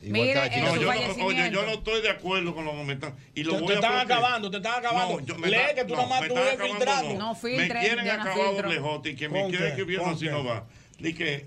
Igual 0.05 0.20
Mire, 0.23 0.34
No, 0.60 0.76
yo 0.76 0.83
no, 1.16 1.24
oye, 1.26 1.50
yo 1.50 1.62
no 1.65 1.73
estoy 1.73 2.02
de 2.02 2.10
acuerdo 2.10 2.55
con 2.55 2.65
lo 2.66 2.73
que 2.73 2.84
me 2.84 2.92
están. 2.92 3.15
Y 3.34 3.42
lo 3.42 3.52
Te, 3.55 3.58
voy 3.60 3.66
te 3.68 3.73
a 3.73 3.76
están 3.76 3.97
acabando, 4.00 4.50
te 4.50 4.57
están 4.58 4.74
acabando. 4.78 5.20
No, 5.20 5.26
yo- 5.26 5.34
me 5.36 5.49
Lee 5.49 5.57
está- 5.57 5.74
que 5.74 5.84
tú 5.84 5.94
no, 5.97 6.02
nomás 6.02 6.20
me 6.20 6.28
tú 6.28 6.34
ves 6.34 6.58
filtrando. 6.60 7.15
No, 7.15 7.33
Me 7.34 7.41
filtre, 7.41 7.81
quieren 7.81 8.05
Diana 8.05 8.23
acabar 8.23 8.55
doble 8.55 8.78
J 8.78 9.08
y 9.08 9.16
que 9.16 9.28
me 9.28 9.41
¿Con 9.41 9.50
quieren 9.50 9.66
qué? 9.66 9.73
escribiendo 9.73 10.05
¿Con 10.05 10.15
así 10.15 10.26
no 10.26 10.44
va. 10.44 10.65
Di 10.99 11.15
que, 11.15 11.47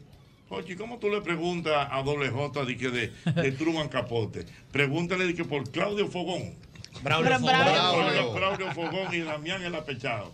Ochi, 0.50 0.76
¿cómo 0.76 0.98
tú 0.98 1.10
le 1.10 1.22
preguntas 1.22 1.88
a 1.92 2.02
doble 2.04 2.30
J 2.30 2.66
di 2.66 2.78
que 2.78 2.90
de, 2.90 3.08
de 3.34 3.52
Truman 3.58 3.90
Capote? 3.90 4.46
Pregúntale 4.72 5.34
que 5.36 5.44
por 5.46 5.70
Claudio 5.70 6.08
Fogón. 6.08 6.56
Braulio 7.04 7.30
Pero 7.30 7.40
Fogón. 7.40 8.36
Braulio. 8.36 8.72
Fogón 8.74 9.14
y 9.14 9.20
Damián 9.20 9.62
el 9.64 9.76
apechado. 9.76 10.34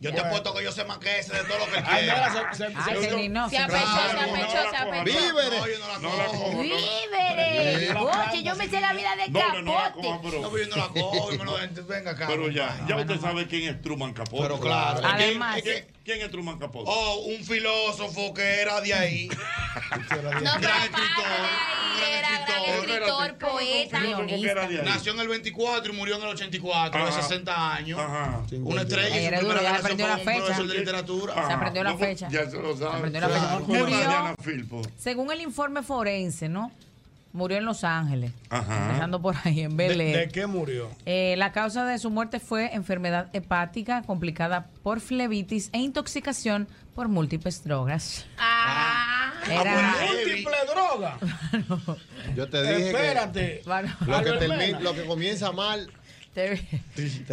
Yo 0.00 0.14
te 0.14 0.20
apuesto 0.20 0.54
que 0.54 0.62
yo 0.62 0.70
sé 0.70 0.84
más 0.84 0.98
que 0.98 1.18
ese 1.18 1.34
de 1.34 1.44
todo 1.44 1.58
lo 1.58 1.66
que 1.66 1.82
quiere. 1.82 2.06
se, 2.06 2.12
apechó, 2.12 2.50
se 2.50 3.58
apechó, 3.58 4.70
se 4.70 4.76
apechó. 4.76 5.04
Víveres. 5.04 5.80
No, 6.00 6.52
yo. 6.52 6.62
¡Víveres! 6.62 7.96
Oye, 7.96 8.42
yo 8.44 8.54
me 8.54 8.68
sé 8.68 8.80
la 8.80 8.92
vida 8.92 9.16
de 9.16 9.32
capote. 9.32 9.62
No, 9.62 10.20
pero 10.22 10.58
yo 10.58 10.66
no 10.68 10.76
la 10.76 10.88
cojo. 10.88 11.28
Venga 11.88 12.10
acá. 12.12 12.26
Pero 12.28 12.48
ya, 12.50 12.78
ya 12.86 12.96
usted 12.96 13.20
sabe 13.20 13.46
quién 13.48 13.74
es 13.74 13.82
Truman 13.82 14.12
Capote. 14.12 14.42
Pero 14.42 14.60
claro. 14.60 15.00
Además, 15.04 15.62
¿Quién, 16.08 16.22
es 16.22 16.30
Truman 16.30 16.58
Capote? 16.58 16.86
Oh, 16.90 17.16
un 17.26 17.44
filósofo 17.44 18.32
que 18.32 18.62
era 18.62 18.80
de 18.80 18.94
ahí. 18.94 19.28
No, 19.78 20.20
Gran 20.20 20.82
escritor, 20.82 21.24
de 21.98 22.04
ahí, 22.04 22.20
gran 22.20 22.24
era 22.24 23.06
gran 23.06 23.26
escritor. 23.30 23.38
poeta. 23.38 24.00
¿cómo 24.16 24.26
que 24.26 24.50
era 24.50 24.66
de 24.66 24.80
ahí? 24.80 24.84
Nació 24.86 25.12
en 25.12 25.20
el 25.20 25.28
24 25.28 25.92
y 25.92 25.96
murió 25.96 26.16
en 26.16 26.22
el 26.22 26.28
84, 26.28 27.02
de 27.04 27.08
Ajá. 27.10 27.22
60 27.22 27.74
años. 27.74 28.00
Ajá. 28.00 28.42
Una 28.62 28.82
estrella 28.82 29.16
era 29.16 29.40
duro, 29.40 29.60
ya 29.62 29.74
aprendió 29.76 30.08
la 30.08 30.18
fecha. 30.18 30.36
profesor 30.38 30.66
de 30.66 30.78
literatura. 30.78 31.46
Se 31.46 31.52
aprendió 31.52 31.84
la 31.84 31.96
fecha. 31.96 32.28
Ya 32.30 32.50
se 32.50 32.56
lo 32.56 32.76
sabe. 32.76 32.96
aprendió 32.96 33.20
la 33.20 33.28
fecha. 33.28 33.58
Murió- 33.66 33.86
Diana 33.86 34.34
Filpo. 34.42 34.82
Según 34.96 35.30
el 35.30 35.42
informe 35.42 35.82
forense, 35.82 36.48
¿no? 36.48 36.72
Murió 37.38 37.56
en 37.56 37.64
Los 37.64 37.84
Ángeles. 37.84 38.32
Ajá. 38.50 38.86
Empezando 38.88 39.22
por 39.22 39.36
ahí, 39.44 39.60
en 39.60 39.76
Bel 39.76 39.96
¿De, 39.96 40.10
Air. 40.10 40.16
de 40.26 40.28
qué 40.28 40.46
murió? 40.46 40.90
Eh, 41.06 41.36
la 41.38 41.52
causa 41.52 41.84
de 41.86 41.98
su 41.98 42.10
muerte 42.10 42.40
fue 42.40 42.74
enfermedad 42.74 43.28
hepática 43.32 44.02
complicada 44.02 44.66
por 44.82 45.00
flebitis 45.00 45.70
e 45.72 45.78
intoxicación 45.78 46.66
por 46.96 47.08
múltiples 47.08 47.62
drogas. 47.62 48.26
Era- 49.48 49.94
Múltiple 50.04 50.56
droga. 50.74 51.18
Yo 52.36 52.48
te 52.48 52.62
dije 52.62 52.88
Espérate. 52.90 53.62
que 53.64 54.80
lo 54.80 54.92
que, 54.92 55.00
lo 55.00 55.06
comienza 55.06 55.52
mal 55.52 55.90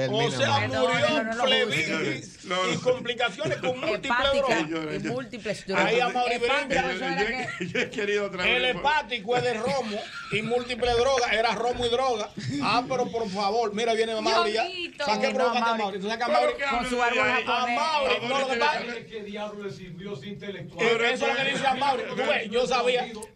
O 0.09 0.32
sea, 0.32 0.67
murió 0.67 1.34
flebitis 1.43 2.40
y 2.74 2.77
complicaciones 2.77 3.58
con 3.58 3.80
múltiples 3.80 4.34
drogas. 4.34 5.03
y 5.03 5.08
múltiples 5.08 5.66
drogas. 5.67 5.85
Ahí 5.85 6.00
a 6.00 6.09
Mauri 6.09 6.34
Hepática, 6.35 6.82
Brinca. 6.84 6.92
eso 6.93 7.06
era 7.06 7.48
que- 7.58 7.67
Yo 7.67 7.80
he 7.80 7.90
querido 7.90 8.25
otra 8.25 8.43
vez. 8.43 8.56
El 8.58 8.66
hepático 8.66 9.38
es 9.38 9.43
de 9.43 9.53
romo 9.53 10.00
y 10.32 10.42
múltiple 10.42 10.92
droga. 10.93 11.27
Era 11.32 11.51
romo 11.56 11.85
y 11.85 11.90
droga. 11.90 12.30
Ah, 12.61 12.84
pero 12.88 13.09
por 13.11 13.30
favor, 13.30 13.74
mira, 13.74 13.93
viene 13.93 14.19
Mauri 14.19 14.53
ya. 14.53 14.64
Diosito. 14.64 15.06
¿Sabes 15.06 15.19
qué 15.19 15.34
No, 15.34 15.40
provoca 15.40 15.58
a 15.72 15.75
Mauri. 15.75 16.00
¿Tú 16.00 16.11
a 16.11 16.17
Mauri? 16.27 16.53
que 16.58 16.64
Con 16.66 16.90
su 16.90 17.01
árbol 17.03 17.19
A. 17.30 17.66
Mauri, 17.67 18.27
no, 18.27 18.40
lo 18.40 18.48
que 18.48 18.56
pasa 18.58 18.82
¿Qué 19.09 19.24
diablo 19.24 19.64
le 19.64 19.72
sirvió 19.72 20.16
sin 20.16 20.30
intelectual? 20.30 20.85
Eh, 20.85 21.14
Eso 21.14 21.27
es 21.27 21.38
lo 21.38 21.43
que 21.45 21.51
dice 21.51 21.67
a 21.67 21.74
Mauri. 21.75 22.03
Tú 22.09 22.16
ves, 22.16 22.50
yo 22.51 22.67
sabía. 22.67 23.08
¿Cómo? 23.14 23.27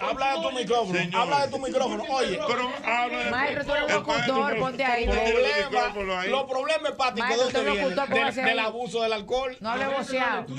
Habla 0.00 0.36
de 0.36 0.42
tu 0.42 0.52
micrófono. 0.52 0.98
Habla 1.12 1.46
de 1.46 1.52
tu 1.52 1.58
micrófono. 1.58 2.04
Oye. 2.08 2.38
Pero 2.46 2.72
habla 2.84 3.18
de 3.24 3.27
Maestro, 3.30 3.64
tú 3.64 3.72
eres 3.72 3.84
un 3.84 3.92
locutor, 3.92 4.58
ponte 4.58 4.84
ahí. 4.84 5.06
Problema, 5.06 6.26
los 6.26 6.44
problemas 6.44 6.92
hepáticos 6.92 7.52
¿de 7.52 7.62
vienen? 7.62 8.34
Del, 8.34 8.58
abuso 8.58 9.02
del 9.02 9.12
alcohol. 9.12 9.56
No 9.60 9.70
hable 9.70 9.86
voceado. 9.86 10.46
No, 10.48 10.56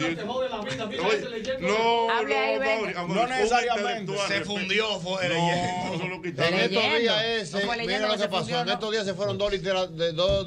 no, 3.08 3.08
No 3.08 3.28
necesariamente. 3.28 4.18
Se 4.28 4.42
fundió, 4.42 5.00
fue 5.00 5.30
No, 5.30 6.08
lo 6.08 6.16
En 6.16 6.54
estos 6.54 7.00
días 7.00 7.24
ese, 7.24 7.66
No 7.66 7.74
mira 7.78 8.08
lo 8.08 8.18
que 8.18 8.28
pasó. 8.28 8.60
En 8.60 8.68
¿no? 8.68 8.74
estos 8.74 8.92
días 8.92 9.06
se 9.06 9.14
fueron 9.14 9.38
dos, 9.38 9.52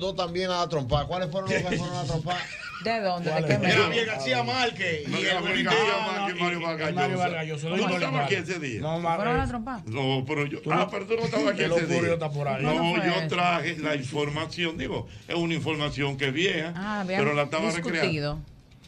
dos 0.00 0.16
también 0.16 0.50
a 0.50 0.68
trompar. 0.68 1.06
¿Cuáles 1.06 1.30
fueron 1.30 1.50
los 1.50 1.62
que 1.62 1.76
fueron 1.76 1.96
a 1.96 2.04
trompar? 2.04 2.38
¿De 2.82 3.00
dónde? 3.00 3.30
¿De 3.30 3.36
¿Cuál 3.36 3.46
qué 3.46 3.58
medio? 3.58 3.82
Javier 3.82 4.06
García 4.06 4.42
Márquez. 4.42 5.08
No, 5.08 5.18
Y 5.18 5.24
el 5.24 5.60
y 5.60 6.40
Mario 6.40 6.60
Vargas 6.60 6.94
Mario 6.94 7.16
Llosa. 7.16 7.22
Vargas 7.28 7.46
Llosa. 7.46 7.68
Tú 7.68 7.76
no 7.76 7.94
estabas 7.94 8.24
aquí 8.24 8.34
ese 8.34 8.58
día. 8.58 8.80
No, 8.80 9.00
¿Fueron 9.00 9.40
a 9.40 9.44
eh, 9.44 9.48
trompar? 9.48 9.80
No, 9.86 10.24
pero 10.26 10.46
yo. 10.46 10.58
Ah, 10.70 10.76
no- 10.76 10.90
pero 10.90 11.06
tú 11.06 11.14
no 11.16 11.22
estabas 11.22 11.54
aquí 11.54 11.62
ese 11.62 11.86
día. 11.86 12.16
No, 12.16 12.30
¿Cuándo 12.30 12.94
fue 12.94 13.06
yo 13.06 13.28
traje 13.28 13.76
la 13.78 13.94
información. 13.94 14.78
Digo, 14.78 15.08
es 15.28 15.34
una 15.34 15.54
información 15.54 16.16
que 16.16 16.28
es 16.28 16.32
vieja. 16.32 16.72
Ah, 16.76 17.04
pero 17.06 17.34
la 17.34 17.42
estaba 17.42 17.70
recreando. 17.70 18.42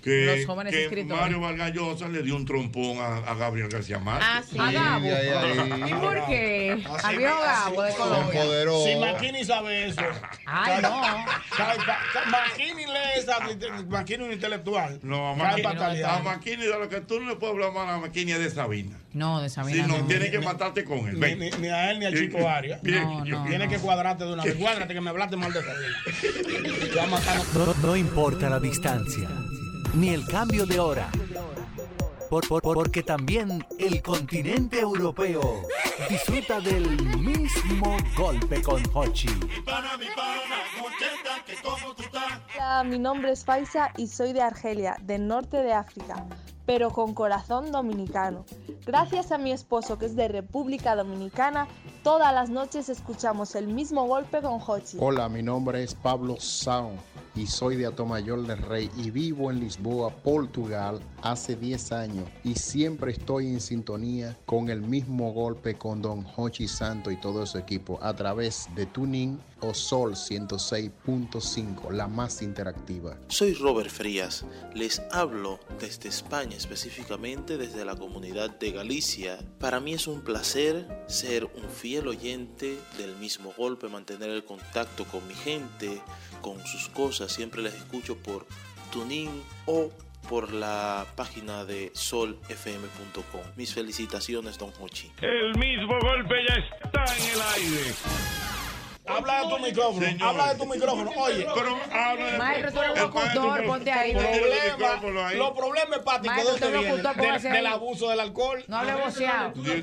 Que, 0.05 0.36
Los 0.36 0.47
jóvenes 0.47 0.74
que 0.74 0.84
escritores. 0.84 1.18
Mario 1.23 1.41
Vargas 1.41 1.73
Llosa 1.73 2.08
le 2.08 2.23
dio 2.23 2.36
un 2.36 2.44
trompón 2.44 2.99
a, 2.99 3.16
a 3.28 3.34
Gabriel 3.36 3.68
García 3.68 3.99
Márquez. 3.99 4.28
Ah, 4.31 4.42
sí. 4.49 4.58
A 4.58 4.70
Gabo. 4.70 5.07
¿Y 5.89 5.94
por 5.94 6.26
qué? 6.26 6.76
Me- 7.16 7.23
Gabo 7.24 7.83
de 7.83 7.94
Colombia. 7.94 8.42
Si 8.84 8.97
Maquini 9.00 9.44
sabe 9.44 9.89
eso. 9.89 10.02
Ay, 10.44 10.83
no. 10.83 11.00
Maquini 12.31 12.84
lee 12.84 13.18
esa. 13.18 13.39
Maquini 13.89 14.24
un 14.24 14.33
intelectual. 14.33 15.00
No, 15.02 15.34
Maquini, 15.36 16.02
a 16.02 16.18
Maquini, 16.23 16.65
de 16.66 16.78
lo 16.78 16.89
que 16.89 17.00
tú 17.00 17.18
no 17.20 17.31
le 17.31 17.36
puedes 17.36 17.55
hablar 17.55 17.73
mal 17.73 17.89
a 17.89 17.99
Maquini 17.99 18.33
es 18.33 18.39
de 18.41 18.50
Sabina. 18.50 18.99
No, 19.15 19.41
de 19.41 19.49
Si 19.49 19.55
Sabina 19.55 19.86
no, 19.86 19.99
no. 19.99 20.07
tienes 20.07 20.31
que 20.31 20.41
matarte 20.41 20.84
con 20.84 20.99
él. 21.08 21.15
Ni, 21.15 21.20
Ven. 21.20 21.39
ni- 21.39 21.50
ni 21.52 21.68
a 21.68 21.91
él 21.91 21.99
ni 22.00 22.05
a 22.07 22.12
Chico 22.12 22.47
Arias. 22.49 22.83
Bien, 22.83 23.02
No, 23.05 23.24
no. 23.24 23.44
Tienes 23.47 23.68
que 23.70 23.78
cuadrarte 23.78 24.24
de 24.24 24.33
una 24.34 24.44
vez. 24.44 24.55
Cuádrate 24.57 24.92
que 24.92 25.00
me 25.00 25.08
hablaste 25.10 25.36
mal 25.36 25.52
de 25.52 25.62
Sabina. 25.62 25.97
No 27.83 27.97
importa 27.97 28.49
la 28.50 28.60
distancia, 28.60 29.28
ni 29.94 30.10
el 30.10 30.26
cambio 30.26 30.66
de 30.66 30.78
hora. 30.81 31.08
Por- 32.31 32.47
por- 32.48 32.62
por- 32.62 32.74
porque 32.76 33.02
también 33.02 33.64
el 33.78 34.02
continente 34.02 34.81
europeo 34.81 35.62
disfruta 36.08 36.60
del 36.60 36.89
mismo 37.18 37.97
golpe 38.16 38.60
con 38.62 38.82
Hochi. 38.92 39.28
Hola, 42.56 42.84
mi 42.84 42.98
nombre 42.98 43.31
es 43.32 43.44
Faisa 43.44 43.92
y 43.97 44.06
soy 44.08 44.32
de 44.32 44.42
Argelia, 44.42 44.97
del 45.02 45.26
norte 45.28 45.58
de 45.58 45.73
África, 45.73 46.24
pero 46.67 46.91
con 46.91 47.15
corazón 47.15 47.73
dominicano. 47.73 48.44
Gracias 48.86 49.33
a 49.33 49.39
mi 49.39 49.52
esposo 49.52 49.99
que 49.99 50.07
es 50.07 50.17
de 50.17 50.28
República 50.28 50.94
Dominicana, 50.94 51.68
todas 52.02 52.33
las 52.34 52.51
noches 52.51 52.89
escuchamos 52.89 53.55
el 53.55 53.68
mismo 53.68 54.07
golpe 54.07 54.43
con 54.43 54.60
Hochi. 54.65 54.99
Hola, 55.01 55.28
mi 55.28 55.43
nombre 55.43 55.83
es 55.83 55.94
Pablo 55.94 56.36
Sao 56.39 56.93
y 57.34 57.47
soy 57.47 57.76
de 57.76 57.86
Atomayor 57.86 58.47
del 58.47 58.59
Rey 58.59 58.91
y 58.97 59.10
vivo 59.10 59.51
en 59.51 59.60
Lisboa, 59.60 60.10
Portugal, 60.10 61.01
hace 61.25 61.57
10 61.57 61.93
años 61.93 62.28
y 62.44 62.55
siempre 62.55 63.11
estoy 63.11 63.47
en 63.47 63.61
sintonía 63.61 64.39
con 64.44 64.69
el 64.69 64.83
mismo 64.83 65.33
golpe 65.33 65.77
con 65.77 66.03
Don 66.03 66.25
Hochi 66.36 66.69
Santo 66.69 67.11
y 67.11 67.19
todo 67.19 67.47
su 67.47 67.57
equipo 67.57 67.99
a 68.03 68.15
través 68.15 68.69
de 68.77 68.85
Tuning 68.85 69.41
o 69.61 69.73
Sol 69.73 70.12
106.5, 70.12 71.91
la 71.91 72.09
más 72.09 72.43
interactiva. 72.43 73.17
Soy 73.28 73.55
Robert 73.55 73.89
Frías, 73.89 74.44
les 74.75 75.01
hablo 75.11 75.59
desde 75.81 76.11
España, 76.11 76.57
específicamente 76.57 77.57
desde 77.57 77.86
la 77.86 77.97
comunidad 77.97 78.51
de 78.59 78.73
Galicia. 78.73 79.39
Para 79.59 79.81
mí 79.81 79.94
es 79.94 80.07
un 80.07 80.20
placer 80.20 80.86
ser 81.09 81.47
un 81.47 81.70
fiel 81.70 82.07
oyente 82.07 82.78
del 82.99 83.17
mismo 83.17 83.55
golpe, 83.57 83.89
mantener 83.89 84.28
el 84.28 84.44
contacto 84.44 85.07
con 85.07 85.27
mi 85.27 85.35
gente, 85.35 86.03
con 86.43 86.59
sus 86.67 86.91
cosas. 86.91 87.33
Siempre 87.33 87.62
les 87.62 87.73
escucho 87.73 88.19
por 88.19 88.47
Tuning 88.93 89.31
o 89.65 89.91
por 90.28 90.53
la 90.53 91.07
página 91.17 91.65
de 91.65 91.91
solfm.com. 91.94 93.43
Mis 93.57 93.75
felicitaciones, 93.75 94.59
don 94.59 94.73
Hochi. 94.81 95.11
El 95.20 95.57
mismo 95.59 95.99
golpe 96.01 96.35
ya 96.49 96.57
está 96.57 97.05
en 97.17 97.33
el 97.33 97.43
aire. 97.55 97.94
Habla 99.07 99.42
de 99.42 99.49
tu 99.50 99.58
micrófono. 99.58 100.07
Señor. 100.07 100.28
Habla 100.28 100.52
de 100.55 100.58
tu 100.58 100.66
micrófono. 100.66 101.10
Oye. 101.16 101.47
Pero 101.55 101.78
habla 101.92 102.24
de- 102.33 102.39
Maestro, 102.39 102.73
tú 102.73 102.78
eres 102.81 102.92
un 102.92 102.99
locutor, 103.00 103.66
ponte 103.66 103.92
ahí. 103.92 104.12
Problema, 104.15 105.28
ahí. 105.28 105.36
los 105.36 105.50
problemas 105.52 105.99
hepáticos 105.99 106.36
Maestro, 106.36 106.55
¿de 106.55 106.60
dónde 106.60 106.78
vienen? 106.78 107.02
locutor, 107.02 107.33
Del, 107.34 107.42
del 107.52 107.66
ahí. 107.66 107.73
abuso 107.73 108.08
del 108.10 108.20
alcohol. 108.20 108.65
No 108.66 108.76
hable 108.78 108.94
voceado. 108.94 109.52
Oye, 109.60 109.83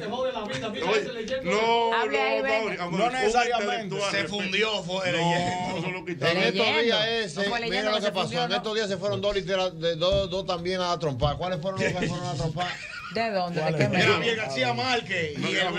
No, 1.43 1.93
Hable 1.93 2.21
ahí, 2.21 2.37
no, 2.41 2.89
venga. 2.89 3.09
Necesariamente. 3.11 3.95
Se 4.11 4.27
fundió, 4.27 4.83
fue 4.83 5.11
No, 5.11 5.17
leyendo. 5.17 5.77
eso 5.77 5.91
lo 5.91 5.99
En 6.31 6.37
estos 6.37 6.81
días 6.83 6.99
No 6.99 7.05
ese, 7.05 7.49
mira 7.69 7.91
lo 7.91 8.01
que 8.01 8.11
pasó. 8.11 8.43
En 8.43 8.49
¿no? 8.49 8.55
estos 8.55 8.75
días 8.75 8.87
se 8.89 8.97
fueron 8.97 9.21
dos, 9.21 10.29
dos 10.31 10.45
también 10.47 10.81
a 10.81 10.97
trompar. 10.97 11.37
¿Cuáles 11.37 11.61
fueron 11.61 11.79
los 11.79 11.91
que 11.93 12.07
fueron 12.07 12.27
a 12.27 12.33
trompar? 12.33 12.67
¿De 13.13 13.29
dónde? 13.31 13.59
¿De 13.59 13.61
¿Cuál 13.61 13.77
qué 13.77 13.89
medio? 13.89 14.13
Javier 14.13 14.35
García 14.37 14.73
Márquez. 14.73 15.37
No, 15.37 15.49
Y 15.49 15.55
el 15.55 15.71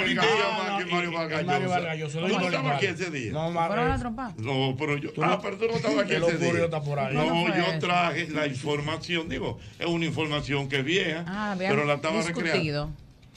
Mario 0.91 1.13
Vargas 1.13 1.45
Mario 1.45 1.67
Llosa. 1.67 1.75
Vargas 1.81 1.99
Llosa. 1.99 2.21
Tú 2.21 2.29
no 2.29 2.41
estabas 2.47 2.77
aquí 2.77 2.87
ese 2.87 3.11
día. 3.11 3.33
No, 3.33 3.53
¿Fueron 3.53 3.79
a 3.85 3.89
Mar- 3.89 4.01
trompar? 4.01 4.33
No, 4.39 4.77
pero 4.79 4.97
yo. 4.99 5.11
Ah, 5.23 5.27
no- 5.27 5.41
pero 5.41 5.57
tú 5.57 5.67
no 5.67 5.75
estabas 5.77 5.99
aquí 6.01 6.09
que 6.13 6.19
lo 6.19 6.29
ese 6.29 6.39
día. 6.39 6.53
No, 6.53 6.83
¿Cuándo 6.83 7.35
fue 7.47 7.57
yo 7.57 7.65
eso? 7.71 7.79
traje 7.79 8.29
la 8.29 8.47
información, 8.47 9.29
digo, 9.29 9.59
es 9.79 9.87
una 9.87 10.05
información 10.05 10.69
que 10.69 10.81
es 10.81 10.85
vieja, 10.85 11.25
Ah, 11.27 11.55
pero 11.59 11.85
la 11.85 11.95
estaba 11.95 12.21
recreando. 12.23 12.93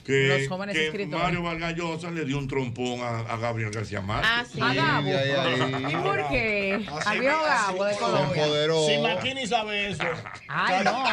Que, 0.06 0.28
Los 0.40 0.48
jóvenes 0.48 0.76
que 0.76 0.86
escritores. 0.86 1.24
Mario 1.24 1.42
Vargas 1.42 1.74
Llosa 1.76 2.12
le 2.12 2.26
dio 2.26 2.38
un 2.38 2.48
trompón 2.48 3.02
a, 3.02 3.22
a 3.22 3.38
Gabriel 3.38 3.72
García 3.72 4.02
Márquez. 4.02 4.30
Ah, 4.32 4.46
sí. 4.54 4.60
A 4.62 4.74
Gabo. 4.74 5.08
Ay, 5.08 5.32
ay, 5.36 5.86
¿Y 5.92 5.96
por 5.96 6.28
qué? 6.30 6.86
Así 6.96 7.10
Al 7.10 7.20
viejo 7.20 7.38
me- 7.42 7.48
Gabo 7.50 7.86
de 7.86 7.96
Colombia. 7.98 8.46
Si 8.88 8.98
Maquini 9.02 9.48
sabe 9.48 9.90
eso. 9.90 10.04
Ay, 10.48 10.84
no. 10.86 11.04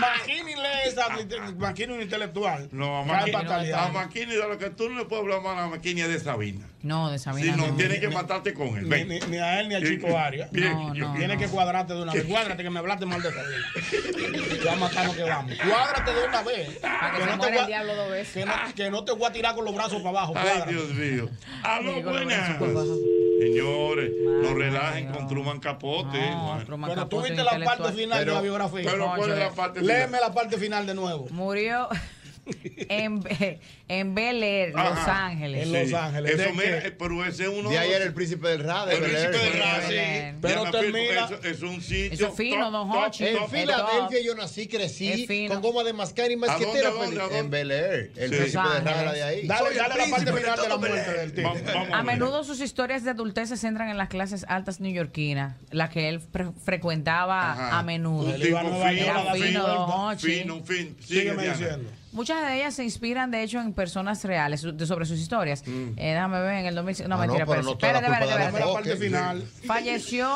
Maquini 0.00 0.54
lee 0.54 0.86
esa. 0.86 1.06
Maquini 1.56 1.92
un 1.94 2.02
intelectual. 2.02 2.68
No, 2.72 2.98
a 2.98 3.00
a 3.02 3.88
Maquini, 3.88 4.32
de 4.34 4.48
lo 4.48 4.58
que 4.58 4.70
tú 4.70 4.90
no 4.90 4.98
le 4.98 5.04
puedes 5.06 5.22
hablar 5.24 5.40
mal 5.42 5.58
a 5.58 5.66
Maquini 5.68 6.02
es 6.02 6.08
de 6.08 6.20
Sabina. 6.20 6.66
No, 6.82 7.10
de 7.10 7.18
Si 7.18 7.24
Sabina 7.24 7.56
no, 7.56 7.68
no. 7.68 7.76
tienes 7.76 8.00
que 8.00 8.08
matarte 8.08 8.52
con 8.52 8.68
él. 8.76 8.88
Ni, 9.28 9.38
a 9.38 9.60
él 9.60 9.68
ni 9.68 9.74
a 9.76 9.80
Chico 9.82 10.18
Arias. 10.18 10.50
Tienes 10.50 11.38
que 11.38 11.46
cuadrarte 11.46 11.94
de 11.94 12.02
una 12.02 12.12
vez. 12.14 12.24
Cuádrate 12.24 12.62
que 12.62 12.70
me 12.70 12.78
hablaste 12.80 13.06
mal 13.06 13.22
de 13.22 13.30
Sabina. 13.32 13.66
Ya 14.62 14.76
matamos 14.76 15.16
que 15.16 15.22
vamos. 15.24 15.52
Cuádrate 15.56 16.14
de 16.14 16.24
una 16.28 16.42
vez. 16.42 16.68
Para 16.78 17.16
que 17.18 17.26
no 17.26 17.38
te 17.38 17.50
muera 17.66 17.82
voy 17.82 17.82
el 17.82 17.82
a- 17.82 17.84
diablo 17.86 17.94
dos 18.02 18.10
veces. 18.10 18.32
Que 18.34 18.44
no, 18.44 18.52
que 18.74 18.90
no 18.90 19.04
te 19.04 19.12
voy 19.12 19.24
a 19.28 19.32
tirar 19.32 19.54
con 19.54 19.64
los 19.64 19.74
brazos 19.74 19.98
para 20.02 20.10
abajo. 20.10 20.32
Ay, 20.36 20.42
cuádrate. 20.44 20.72
Dios 20.72 20.88
mío. 20.94 21.28
Aló, 21.62 22.02
buenas. 22.02 22.58
Señores, 23.40 24.10
no 24.42 24.54
relajen 24.54 25.06
Dios. 25.06 25.16
con 25.16 25.28
Truman 25.28 25.60
Capote. 25.60 26.30
No, 26.30 26.46
Bueno. 26.48 26.64
Truman 26.64 26.90
Pero 26.90 27.08
tú 27.08 27.22
viste 27.22 27.42
la 27.42 27.58
parte 27.64 27.92
final 27.92 28.18
de 28.18 28.24
Pero- 28.24 28.34
la 28.34 28.40
biografía. 28.40 28.82
Pero 28.90 29.12
¿cuál 29.16 29.30
es 29.32 29.38
la 29.38 29.50
parte 29.50 29.80
final? 29.80 29.96
Léeme 29.98 30.20
la 30.20 30.32
parte 30.32 30.58
final 30.58 30.86
de 30.86 30.94
nuevo. 30.94 31.26
Murió 31.30 31.88
en, 32.88 33.22
en 33.88 34.14
Bel 34.14 34.42
Air, 34.42 34.72
Los. 34.74 34.98
Ángeles. 35.08 35.62
En 35.66 35.72
Los 35.72 35.92
Ángeles. 35.92 36.32
Eso, 36.32 36.42
¿De 36.42 36.52
mira, 36.52 36.82
pero 36.98 37.24
ese 37.24 37.42
es 37.44 37.48
uno. 37.48 37.70
De 37.70 37.78
ahí 37.78 37.90
era 37.92 38.04
el 38.04 38.12
príncipe 38.12 38.48
del 38.48 38.62
de 38.62 38.92
El 38.94 38.98
príncipe 39.02 39.38
del 39.38 39.52
sí. 39.88 39.94
Air. 39.94 40.34
Pero 40.40 40.70
termina- 40.70 41.24
Eso 41.26 41.38
es 41.44 41.62
un 41.62 41.80
sitio. 41.80 42.12
Eso 42.12 42.26
es 42.28 42.34
fino, 42.34 42.70
don 42.70 42.90
Hochi. 42.90 43.26
En. 43.26 43.48
Filadelfia 43.48 44.20
yo 44.24 44.34
nací, 44.34 44.66
crecí 44.66 45.26
fino. 45.26 45.52
con 45.54 45.62
goma 45.62 45.84
de 45.84 45.92
mascar 45.92 46.30
y 46.30 46.34
¿A 46.34 46.38
masquetera 46.38 46.90
dónde, 46.90 47.04
a 47.04 47.04
feliz. 47.06 47.18
dónde, 47.18 47.20
a 47.20 47.22
dónde? 47.24 47.38
En 47.38 47.50
Bel 47.50 47.70
Air. 47.70 48.12
El 48.16 48.30
Sí. 48.30 48.36
príncipe 48.36 48.62
Los 48.64 48.72
del 48.74 48.82
era 48.82 48.90
Ángeles. 48.92 49.14
de 49.14 49.22
ahí. 49.22 49.46
Dale, 49.46 49.74
la 49.74 49.88
parte 49.88 50.32
final 50.32 50.60
de 50.60 50.68
la 50.68 50.76
muerte 50.76 51.12
del 51.12 51.32
vamos 51.44 51.88
A 51.92 52.02
menudo 52.02 52.44
sus 52.44 52.60
historias 52.60 53.04
de 53.04 53.10
adultez 53.10 53.48
se 53.50 53.56
centran 53.56 53.88
en 53.88 53.98
las 53.98 54.08
clases 54.08 54.44
altas 54.48 54.80
neoyorquinas, 54.80 55.56
las 55.70 55.90
que 55.90 56.08
él 56.08 56.20
fre- 56.32 56.52
frecuentaba 56.64 57.78
a 57.78 57.82
menudo. 57.82 58.26
Un 58.34 58.40
tipo 58.40 58.58
fino, 58.58 59.34
fino. 59.34 60.18
Fino, 60.18 60.64
fin. 60.64 60.96
Sigue, 61.00 61.20
Sígueme 61.22 61.48
diciendo. 61.48 61.90
Muchas 62.12 62.46
de 62.46 62.56
ellas 62.56 62.74
se 62.74 62.84
inspiran, 62.84 63.30
de 63.30 63.42
hecho, 63.42 63.58
en 63.60 63.72
personas 63.72 64.22
reales 64.24 64.60
su- 64.60 64.72
de- 64.76 64.86
sobre 64.86 65.06
sus 65.06 65.18
historias. 65.18 65.62
Eh, 65.66 65.94
déjame 65.96 66.40
ver, 66.42 66.54
en 66.58 66.66
el 66.66 66.74
2005. 66.74 67.08
No, 67.08 67.14
Ah, 67.16 67.18
mentira, 67.26 67.46
pero 67.46 67.50
pero 67.52 67.62
no 67.62 67.68
la 67.70 67.72
espérate, 67.72 68.06
espérate, 68.06 68.44
espérate. 68.46 68.72
parte 68.74 68.96
final. 68.96 69.44
Falleció 69.66 70.28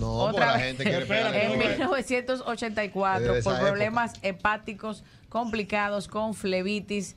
No, 0.00 0.12
otra 0.12 0.30
porque 0.32 0.46
la 0.46 0.52
vez 0.56 0.62
gente 0.78 0.84
pegar 1.06 1.34
en 1.34 1.40
el 1.42 1.48
nombre. 1.50 1.68
1984 1.68 3.34
Desde 3.34 3.42
por 3.42 3.58
problemas 3.60 4.12
hepáticos 4.22 5.04
complicados 5.28 6.08
con 6.08 6.34
flebitis 6.34 7.14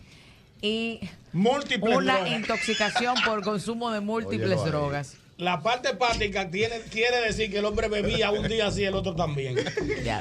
y 0.61 0.99
Múltiples 1.33 1.95
una 1.97 2.15
drogas. 2.17 2.31
intoxicación 2.31 3.15
por 3.25 3.43
consumo 3.43 3.91
de 3.91 3.99
múltiples 4.01 4.59
ahí. 4.59 4.65
La 5.37 5.61
parte 5.61 5.89
hepática 5.89 6.49
tiene, 6.49 6.79
quiere 6.89 7.17
decir 7.19 7.51
que 7.51 7.57
el 7.57 7.65
hombre 7.65 7.89
bebía 7.89 8.31
un 8.31 8.47
día 8.47 8.67
así, 8.67 8.85
el 8.85 8.95
otro 8.95 9.15
también. 9.15 9.57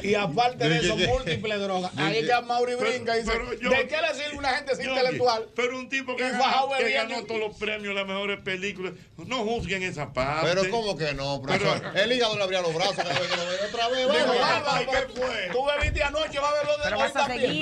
Y 0.02 0.14
aparte 0.16 0.68
de 0.68 0.78
eso, 0.78 0.96
múltiples 0.96 1.60
drogas. 1.60 1.92
Ahí 1.96 2.26
que 2.26 2.32
Mauri 2.44 2.72
Pero- 2.76 2.90
brinca 2.90 3.16
y 3.16 3.20
dice, 3.20 3.30
pero 3.32 3.52
yo- 3.60 3.70
¿de 3.70 3.86
qué 3.86 3.96
le 4.00 4.14
sirve 4.20 4.36
una 4.38 4.48
gente 4.56 4.74
sin 4.74 4.86
Yogi, 4.86 4.98
intelectual? 4.98 5.46
Pero 5.54 5.78
un 5.78 5.88
tipo 5.88 6.16
que, 6.16 6.26
Y 6.26 6.30
ganó, 6.32 6.68
que 6.76 6.92
ganó 6.92 7.22
todos 7.26 7.40
los 7.40 7.56
premios, 7.56 7.94
las 7.94 8.06
mejores 8.08 8.40
películas. 8.40 8.94
No 9.24 9.44
juzguen 9.44 9.84
esa 9.84 10.12
parte. 10.12 10.48
Pero 10.52 10.68
¿cómo 10.70 10.96
que 10.96 11.14
no, 11.14 11.40
profesor? 11.40 11.92
El 11.94 12.10
hígado 12.12 12.36
le 12.36 12.42
abría 12.42 12.60
los 12.62 12.74
brazos 12.74 12.96
cada 12.96 13.10
vez 13.10 13.28
que 13.28 13.36
lo 13.36 13.46
veía 13.46 13.66
otra 13.68 13.88
vez. 13.88 14.08
Digo, 14.08 14.90
¿qué 14.90 15.20
fue? 15.20 15.48
Tú 15.52 15.64
bebiste 15.64 16.02
anoche, 16.02 16.38
va 16.40 16.48
a 16.48 16.52
beber 16.54 16.66
de 16.66 16.82
Pero 16.82 17.00
a 17.00 17.12
también. 17.12 17.54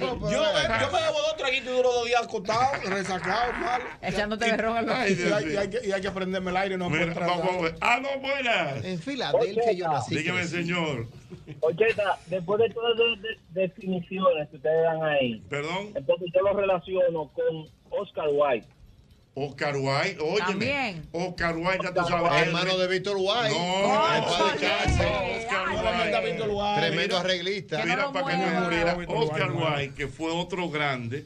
Yo, 0.00 0.14
me- 0.18 0.30
yo 0.80 0.90
me 0.92 1.00
bebo 1.02 1.20
dos 1.20 1.36
traguitos 1.36 1.68
y 1.72 1.76
duro 1.76 1.92
dos 1.92 2.06
días 2.06 2.22
acostado, 2.22 2.70
resacado, 2.88 3.52
mal. 3.52 3.82
Echándote 4.00 4.46
en 4.46 4.56
los 4.62 4.70
y, 5.10 5.56
hay, 5.58 5.68
que, 5.68 5.80
y 5.86 5.92
hay 5.92 6.00
que 6.00 6.10
prenderme 6.10 6.50
el 6.50 6.56
aire, 6.70 6.78
no 6.78 6.88
Mira, 6.90 7.06
puedo 7.06 7.12
entrar. 7.20 7.28
vamos 7.28 7.56
a 7.56 7.60
ver. 7.62 7.74
Ah, 7.80 8.00
no, 8.00 8.20
buenas. 8.20 8.84
En 8.84 8.98
Filadelfia 8.98 9.72
yo 9.72 9.88
nací. 9.88 10.16
Dígame, 10.16 10.44
señor. 10.44 11.06
Ocheta, 11.60 12.18
después 12.26 12.60
de 12.60 12.70
todas 12.70 12.98
esas 12.98 13.22
de- 13.22 13.60
definiciones 13.62 14.48
que 14.50 14.56
ustedes 14.56 14.82
dan 14.84 15.02
ahí, 15.02 15.42
Perdón. 15.48 15.90
entonces 15.94 16.28
yo 16.34 16.42
lo 16.42 16.52
relaciono 16.54 17.28
con 17.32 17.68
Oscar 17.90 18.28
White. 18.32 18.66
Oscar 19.34 19.76
White, 19.76 20.18
óyeme. 20.20 20.38
También. 20.40 21.08
Oscar 21.12 21.56
White, 21.56 21.78
ya 21.84 21.94
tú 21.94 22.00
sabes. 22.08 22.42
Hermano 22.46 22.76
de 22.78 22.88
Víctor 22.88 23.16
White. 23.16 23.50
No. 23.50 24.24
Oscar 24.26 25.68
White. 25.70 26.80
Tremendo 26.80 27.16
arreglista. 27.16 27.84
Mira, 27.84 28.12
para 28.12 28.26
que 28.26 28.36
no 28.36 28.60
muriera. 28.60 28.96
Oscar 29.08 29.52
White, 29.52 29.94
que 29.94 30.08
fue 30.08 30.30
otro 30.32 30.68
grande. 30.68 31.24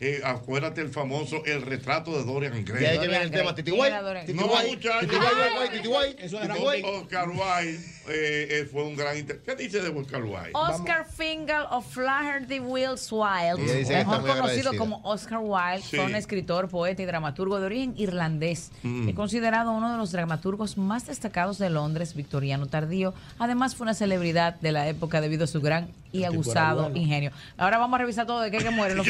Eh, 0.00 0.20
acuérdate 0.24 0.80
el 0.80 0.90
famoso 0.90 1.44
El 1.46 1.62
retrato 1.62 2.10
de 2.18 2.24
Dorian 2.24 2.64
Gray. 2.64 2.82
Y 2.82 2.86
ahí 2.86 2.98
que 2.98 3.06
viene 3.06 3.22
el 3.24 3.30
tema, 3.30 3.54
Titi 3.54 3.70
White. 3.70 3.94
Titi 4.26 4.38
No, 4.38 4.46
White, 4.46 4.68
muchacho. 4.68 5.00
Titi 5.00 5.14
White, 5.14 5.26
White, 5.34 5.60
White, 5.60 5.76
Titi 5.76 5.88
White. 5.88 6.26
Eso 6.26 6.36
Titi 6.40 6.50
era 6.52 6.54
White. 6.60 6.88
Oscar 6.88 7.28
White 7.28 7.80
eh, 8.08 8.48
eh, 8.50 8.68
fue 8.70 8.82
un 8.82 8.96
gran 8.96 9.16
inter- 9.16 9.40
¿Qué 9.46 9.54
dice 9.54 9.80
de 9.80 9.88
Oscar 9.88 10.22
White? 10.24 10.50
Oscar 10.52 11.06
Fingal 11.08 11.66
of 11.70 11.86
Flaherty 11.90 12.58
Wills 12.60 13.10
Wilde, 13.12 13.86
mejor 13.88 14.26
conocido 14.26 14.76
como 14.76 15.00
Oscar 15.04 15.38
Wilde, 15.40 15.82
Sí. 15.82 15.96
fue 15.96 16.04
un 16.06 16.14
escritor, 16.16 16.68
poeta 16.68 17.00
y 17.00 17.06
dramaturgo 17.06 17.60
de 17.60 17.66
origen 17.66 17.94
irlandés, 17.96 18.72
Mm. 18.82 19.08
y 19.08 19.12
considerado 19.14 19.70
uno 19.72 19.92
de 19.92 19.96
los 19.96 20.10
dramaturgos 20.12 20.76
más 20.76 21.06
destacados 21.06 21.58
de 21.58 21.70
Londres, 21.70 22.14
victoriano 22.14 22.66
tardío. 22.66 23.14
Además, 23.38 23.74
fue 23.76 23.84
una 23.84 23.94
celebridad 23.94 24.56
de 24.60 24.72
la 24.72 24.88
época 24.88 25.20
debido 25.20 25.44
a 25.44 25.46
su 25.46 25.60
gran 25.60 25.88
y 26.12 26.24
bueno. 26.26 26.90
ingenio. 26.94 27.32
Ahora 27.56 27.78
vamos 27.78 27.96
a 27.96 27.98
revisar 28.02 28.24
todo 28.26 28.40
de 28.40 28.50
qué 28.52 28.58
que 28.58 28.70
mueren 28.70 28.96
los, 28.98 29.06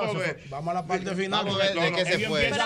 Vamos 0.00 0.16
a 0.16 0.18
ver. 0.18 0.44
Vamos 0.48 0.70
a 0.70 0.74
la 0.74 0.86
parte 0.86 1.14
final. 1.14 1.44
Vamos 1.44 1.60
a 1.60 1.64
ver 1.64 1.74
de 1.74 1.92
qué 1.92 2.04
se 2.04 2.26
fue. 2.26 2.50
Pero. 2.50 2.64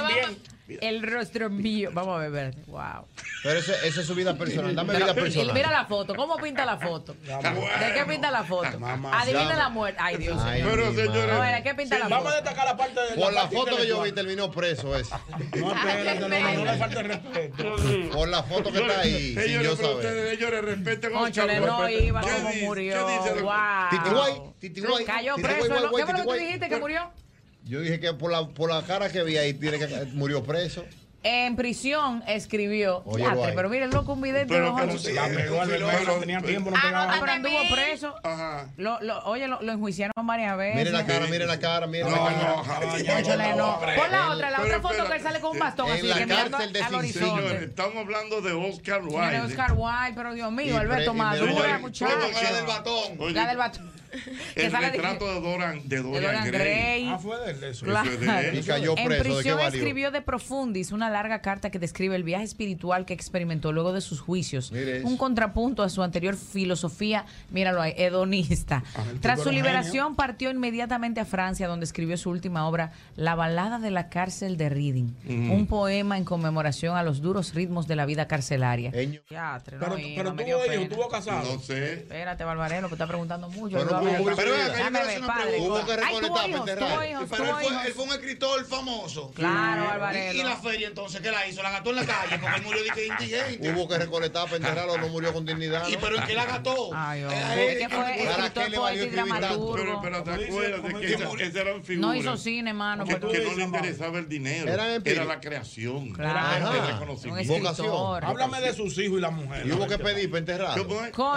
El 0.80 1.02
rostro 1.02 1.50
mío. 1.50 1.90
Vamos 1.92 2.16
a 2.16 2.20
ver, 2.20 2.30
ver. 2.30 2.54
Wow. 2.66 3.06
Pero 3.42 3.58
eso, 3.58 3.72
eso 3.84 4.00
es 4.00 4.06
su 4.06 4.14
vida 4.14 4.36
personal. 4.38 4.74
Dame 4.74 4.92
Pero, 4.92 5.06
vida 5.06 5.14
personal. 5.14 5.54
mira 5.54 5.70
la 5.70 5.86
foto. 5.86 6.14
¿Cómo 6.14 6.36
pinta 6.36 6.64
la 6.64 6.78
foto? 6.78 7.14
¿De 7.14 7.92
qué 7.94 8.04
pinta 8.08 8.30
la 8.30 8.44
foto? 8.44 8.78
Adivina 9.12 9.56
la 9.56 9.68
muerte. 9.68 9.98
Ay, 10.00 10.16
Dios 10.16 10.40
Ay, 10.42 10.62
mío. 10.62 10.76
No, 10.76 10.92
madre. 10.92 11.48
era, 11.48 11.62
¿qué 11.62 11.74
pinta 11.74 11.98
la 11.98 12.04
foto? 12.04 12.14
Vamos 12.14 12.32
a 12.32 12.36
destacar 12.36 12.64
la 12.64 12.76
parte 12.76 13.00
de 13.00 13.20
Por 13.20 13.32
la 13.32 13.48
foto 13.48 13.76
que 13.76 13.86
yo 13.86 14.02
vi 14.02 14.12
terminó 14.12 14.50
preso 14.50 14.96
ese. 14.96 15.14
No, 15.56 15.74
espérate, 15.74 16.20
no, 16.20 16.28
no, 16.28 16.52
no 16.54 16.64
le 16.64 16.78
falte 16.78 17.02
respeto. 17.02 17.76
Por 18.12 18.28
la 18.28 18.42
foto 18.44 18.72
que 18.72 18.78
está 18.78 19.00
ahí, 19.00 19.34
sin 19.34 19.34
yo 19.34 19.42
Señores, 19.42 19.76
pero 19.76 19.76
saber. 19.76 19.96
ustedes, 19.96 20.38
señores, 20.38 20.64
respeten 20.64 21.12
Conchole, 21.12 21.60
Oscar 21.60 21.78
no 21.78 21.88
iba, 21.88 22.20
¿Qué 22.20 22.30
cómo 22.30 22.54
murió. 22.62 23.06
¿Qué 23.06 23.12
dice? 23.12 23.42
Wow. 23.42 24.54
Cayó 25.06 25.34
preso. 25.36 25.62
¿Qué 25.96 26.04
fue 26.04 26.12
lo 26.12 26.18
que 26.18 26.22
tú 26.22 26.32
dijiste 26.32 26.68
que 26.68 26.76
murió? 26.76 27.10
Yo 27.64 27.80
dije 27.80 28.00
que 28.00 28.12
por 28.12 28.30
la, 28.32 28.46
por 28.48 28.70
la 28.70 28.82
cara 28.82 29.10
que 29.10 29.22
vi 29.22 29.36
ahí, 29.36 29.54
tiene 29.54 29.78
que 29.78 29.86
murió 30.12 30.42
preso. 30.42 30.84
En 31.24 31.54
prisión 31.54 32.24
escribió. 32.26 33.04
Ahí. 33.06 33.52
pero 33.54 33.68
mire, 33.68 33.86
loco, 33.86 34.16
un. 34.16 34.44
Pero- 34.44 34.70
no 34.70 34.74
pero 34.74 34.88
jodas. 34.88 35.02
sí, 35.02 35.12
La 35.12 35.28
pegó 35.28 35.62
al 35.62 35.70
hermano, 35.70 36.14
tenía 36.18 36.40
tiempo, 36.40 36.72
no 36.72 36.76
pegaba. 36.82 37.12
Ah, 37.14 37.16
pero 37.20 37.32
anduvo 37.32 37.58
preso. 37.70 38.14
Lo, 38.76 39.00
lo, 39.02 39.22
oye, 39.26 39.46
lo, 39.46 39.62
lo 39.62 39.70
enjuiciaron 39.70 40.26
varias 40.26 40.56
veces. 40.56 40.76
Mire 40.78 40.90
la 40.90 41.06
cara, 41.06 41.26
mire 41.28 41.46
la 41.46 41.60
cara, 41.60 41.86
mire 41.86 42.10
la 42.10 42.16
cara. 42.16 42.54
Cónchale, 43.14 43.54
no. 43.54 43.78
Pon 43.78 44.10
la 44.10 44.30
otra, 44.30 44.50
la 44.50 44.60
otra 44.62 44.80
foto 44.80 45.04
que 45.06 45.14
él 45.14 45.22
sale 45.22 45.38
con 45.38 45.52
un 45.52 45.58
bastón 45.60 45.92
así, 45.92 46.02
la 46.08 46.18
que 46.18 46.26
mirando 46.26 46.50
cárcel 46.58 46.72
de 46.72 46.82
al 46.82 46.86
Señores, 46.90 47.16
horizonte. 47.16 47.64
estamos 47.66 47.96
hablando 47.98 48.40
de 48.40 48.52
Oscar 48.54 49.00
Señores, 49.04 49.30
Wilde. 49.40 49.46
Oscar 49.46 49.72
Wilde, 49.76 50.12
pero 50.16 50.34
Dios 50.34 50.50
mío, 50.50 50.76
Alberto 50.76 51.12
y 51.12 51.16
Madura, 51.16 51.52
señores, 51.52 51.80
muchacho. 51.80 52.12
¿cómo 52.20 52.42
la 52.42 52.52
del 52.52 52.66
batón? 52.66 53.16
Oye, 53.20 53.34
La 53.34 53.46
del 53.46 53.56
batón. 53.58 54.01
El 54.56 54.70
sale 54.70 54.86
de- 54.86 54.92
retrato 54.92 55.26
de 55.26 55.40
Dorian, 55.40 55.88
de 55.88 55.96
Dorian, 56.02 56.22
Dorian 56.22 56.44
Gray. 56.46 56.60
Gray. 56.62 57.08
Ah, 57.08 57.18
fue 57.18 57.38
de 57.40 57.50
él 57.52 57.64
eso. 57.64 57.84
Claro. 57.86 58.10
Eso 58.10 58.20
es 58.20 58.26
de 58.26 58.48
él. 58.48 58.58
Y 58.58 58.62
cayó 58.62 58.96
En 58.96 59.06
preso. 59.06 59.22
¿De 59.22 59.28
qué 59.28 59.34
prisión 59.34 59.60
escribió 59.60 60.10
de 60.10 60.22
Profundis 60.22 60.92
una 60.92 61.10
larga 61.10 61.40
carta 61.40 61.70
que 61.70 61.78
describe 61.78 62.14
el 62.16 62.24
viaje 62.24 62.44
espiritual 62.44 63.04
que 63.06 63.14
experimentó 63.14 63.72
luego 63.72 63.92
de 63.92 64.00
sus 64.00 64.20
juicios. 64.20 64.72
Un 65.04 65.16
contrapunto 65.16 65.82
a 65.82 65.88
su 65.88 66.02
anterior 66.02 66.36
filosofía, 66.36 67.24
míralo 67.50 67.80
ahí, 67.82 67.94
hedonista. 67.96 68.82
el 69.12 69.20
Tras 69.20 69.42
su 69.42 69.50
liberación 69.50 70.14
partió 70.16 70.50
inmediatamente 70.50 71.20
a 71.20 71.24
Francia, 71.24 71.68
donde 71.68 71.84
escribió 71.84 72.16
su 72.16 72.30
última 72.30 72.66
obra, 72.68 72.92
La 73.16 73.34
balada 73.34 73.78
de 73.78 73.90
la 73.90 74.08
cárcel 74.08 74.56
de 74.56 74.68
Reading, 74.68 75.14
un 75.50 75.66
poema 75.66 76.18
en 76.18 76.24
conmemoración 76.24 76.96
a 76.96 77.02
los 77.02 77.20
duros 77.22 77.54
ritmos 77.54 77.86
de 77.86 77.96
la 77.96 78.06
vida 78.06 78.26
carcelaria. 78.28 78.90
Teatro, 79.28 79.78
no 79.78 79.94
Pero, 79.96 80.34
pero 80.36 80.48
hijo, 80.48 80.58
pena. 80.66 80.88
tuvo 80.88 81.08
casado. 81.08 81.54
No 81.54 81.60
sé. 81.60 81.94
Espérate, 81.94 82.44
Barbarelo, 82.44 82.88
que 82.88 82.94
está 82.94 83.06
preguntando 83.06 83.48
mucho. 83.48 83.76
Pero 83.76 84.01
pero 84.36 84.48
yo 84.48 84.52
ver, 84.54 84.70
hacer 84.70 85.18
una 85.18 85.26
padre. 85.26 85.48
pregunta. 85.50 85.72
Hubo 85.72 85.86
que 85.86 86.52
enterrar. 86.52 86.98
Pero 86.98 87.02
él 87.12 87.26
fue, 87.26 87.64
hijos. 87.72 87.86
él 87.86 87.92
fue 87.94 88.04
un 88.04 88.10
escritor 88.12 88.64
famoso. 88.66 89.30
Claro, 89.34 89.84
Y- 89.84 89.86
Barbarelo. 89.86 90.40
Y, 90.40 90.42
la 90.44 90.56
feria 90.56 90.88
entonces, 90.88 91.20
¿qué 91.20 91.30
la 91.30 91.46
hizo? 91.46 91.62
La 91.62 91.70
gastó 91.70 91.90
en 91.90 91.96
la 91.96 92.06
calle 92.06 92.38
porque 92.40 92.56
él 92.56 92.62
murió 92.62 92.82
de 92.84 92.90
que 92.90 93.06
indigente. 93.06 93.72
Hubo 93.72 93.88
que 93.88 93.98
recolectar 93.98 94.44
para 94.44 94.56
enterrarlo, 94.56 94.98
no 94.98 95.08
murió 95.08 95.32
con 95.32 95.44
dignidad. 95.46 95.88
¿Y 95.88 95.96
pero 95.96 96.16
en 96.16 96.24
qué 96.26 96.34
la 96.34 96.44
gastó? 96.46 96.90
Ay, 96.94 97.22
que 97.22 97.88
fue 97.88 97.98
¿a 97.98 98.10
escritor, 98.14 98.52
qué 98.64 98.70
le 98.70 98.78
valió 98.78 98.80
poeta 98.80 98.94
y 98.94 98.98
escribir 99.06 99.28
tanto? 99.32 99.38
dramaturgo. 99.46 99.74
Pero, 99.74 100.00
pero 100.02 100.22
te 100.22 100.30
acuerdas 100.46 100.82
de 100.82 101.00
que 101.00 101.14
esa- 101.14 101.24
esas 101.42 101.54
eran 101.56 101.84
figuras. 101.84 102.00
No 102.00 102.14
hizo 102.14 102.36
cine, 102.36 102.72
mano. 102.72 103.04
Que, 103.04 103.18
no 103.18 103.28
le 103.56 103.64
interesaba 103.64 104.18
el 104.18 104.28
dinero. 104.28 104.70
Era 104.72 105.24
la 105.24 105.40
creación. 105.40 106.12
Claro. 106.12 106.56
Era 106.56 106.86
el 106.86 106.92
reconocimiento. 106.94 107.52
Háblame 108.22 108.60
de 108.60 108.74
sus 108.74 108.96
hijos 108.98 109.18
y 109.18 109.20
la 109.20 109.30
mujer. 109.30 109.66
Y 109.66 109.72
hubo 109.72 109.86
que 109.86 109.98
pedir 109.98 110.30
para 110.30 110.42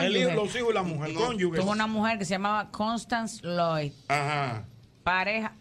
hijo- 0.09 0.31
los 0.35 0.55
hijos 0.55 0.69
y 0.71 0.73
la 0.73 0.83
mujer. 0.83 1.13
Tuvo 1.13 1.71
una 1.71 1.87
mujer 1.87 2.17
que 2.17 2.25
se 2.25 2.31
llamaba 2.31 2.55
Constance 2.72 3.42
Lloyd. 3.43 3.92
Ajá. 4.08 4.64
Pareja. 5.03 5.51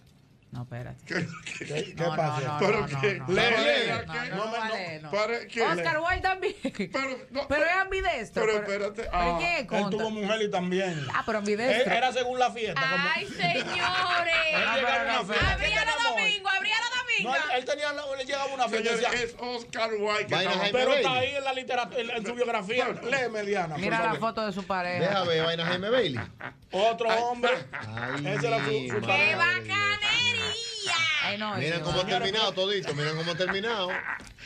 No, 0.55 0.63
espérate. 0.63 1.05
¿Qué, 1.05 1.27
qué 1.59 1.95
No, 1.97 2.11
no, 2.11 2.17
pasó? 2.17 2.47
no, 2.47 2.59
¿Pero 2.61 2.87
no, 2.87 3.01
qué? 3.01 3.15
no, 3.19 3.27
Lee, 3.27 3.35
no, 3.35 3.65
lee. 3.65 3.89
no, 3.89 4.15
no, 4.15 4.25
no, 4.25 4.37
No 4.37 4.53
me- 4.53 4.59
vale, 4.59 5.01
no. 5.03 5.11
¿Para 5.11 5.47
qué? 5.49 5.63
Oscar 5.63 5.99
Wilde 5.99 6.21
también. 6.23 6.55
Pero, 6.63 7.19
Pero 7.49 7.65
es 7.67 7.73
ambidestro. 7.73 8.47
Pero 8.47 8.65
pero- 8.65 8.85
espérate. 8.87 9.03
¿Pero 9.03 9.35
ah. 9.35 9.39
qué 9.41 9.55
es 9.59 9.61
Él 9.73 9.91
tuvo 9.91 10.11
mujer 10.11 10.43
y 10.43 10.51
también. 10.53 11.07
Ah, 11.13 11.25
pero 11.27 11.39
Él- 11.39 11.43
ambidestro. 11.43 11.93
Era 11.93 12.13
según 12.13 12.39
la 12.39 12.53
fiesta. 12.53 12.81
como- 12.81 13.09
Ay, 13.17 13.27
señores. 13.27 13.55
Él 13.65 14.65
llegaba 14.77 15.17
a 15.17 15.21
una 15.23 15.25
fiesta. 15.25 15.53
Abría 15.55 15.85
los 15.87 16.05
domingos, 16.05 16.53
abría 16.57 16.77
los 16.79 16.99
domingos. 17.01 17.37
él, 17.37 17.43
él 17.59 17.65
tenía, 17.65 17.93
la- 17.93 18.05
él 18.21 18.27
llegaba 18.27 18.45
a 18.45 18.55
una 18.55 18.69
fiesta 18.69 18.97
Señores, 18.97 19.23
es 19.25 19.37
Oscar 19.41 19.91
Wilde. 19.99 20.27
que 20.27 20.69
pero 20.71 20.95
está 20.95 21.13
ahí 21.15 21.35
en 21.35 21.43
la 21.45 21.53
literatura, 21.53 22.01
en, 22.17 22.25
su 22.27 22.35
biografía. 22.37 22.89
Léeme, 23.03 23.43
Diana. 23.43 23.77
Mira 23.77 24.01
la 24.05 24.15
foto 24.21 24.47
de 24.47 24.53
su 24.53 24.65
pareja. 24.65 25.01
Deja 25.05 25.25
ver, 25.25 25.43
vaina 25.45 25.67
Jaime 25.67 25.91
Bailey. 25.91 26.21
Otro 26.71 27.09
hombre. 27.09 27.51
Ese 28.25 28.47
era 28.47 28.59
su, 28.65 28.71
su 28.71 28.95
mi 28.95 29.01
pareja. 29.01 29.45
Ay, 31.23 31.39
no, 31.39 31.57
Miren 31.57 31.81
cómo 31.81 32.01
ha 32.01 32.07
terminado 32.07 32.53
todito, 32.53 32.95
miren 32.95 33.17
cómo 33.17 33.33
ha 33.33 33.35
terminado. 33.35 33.89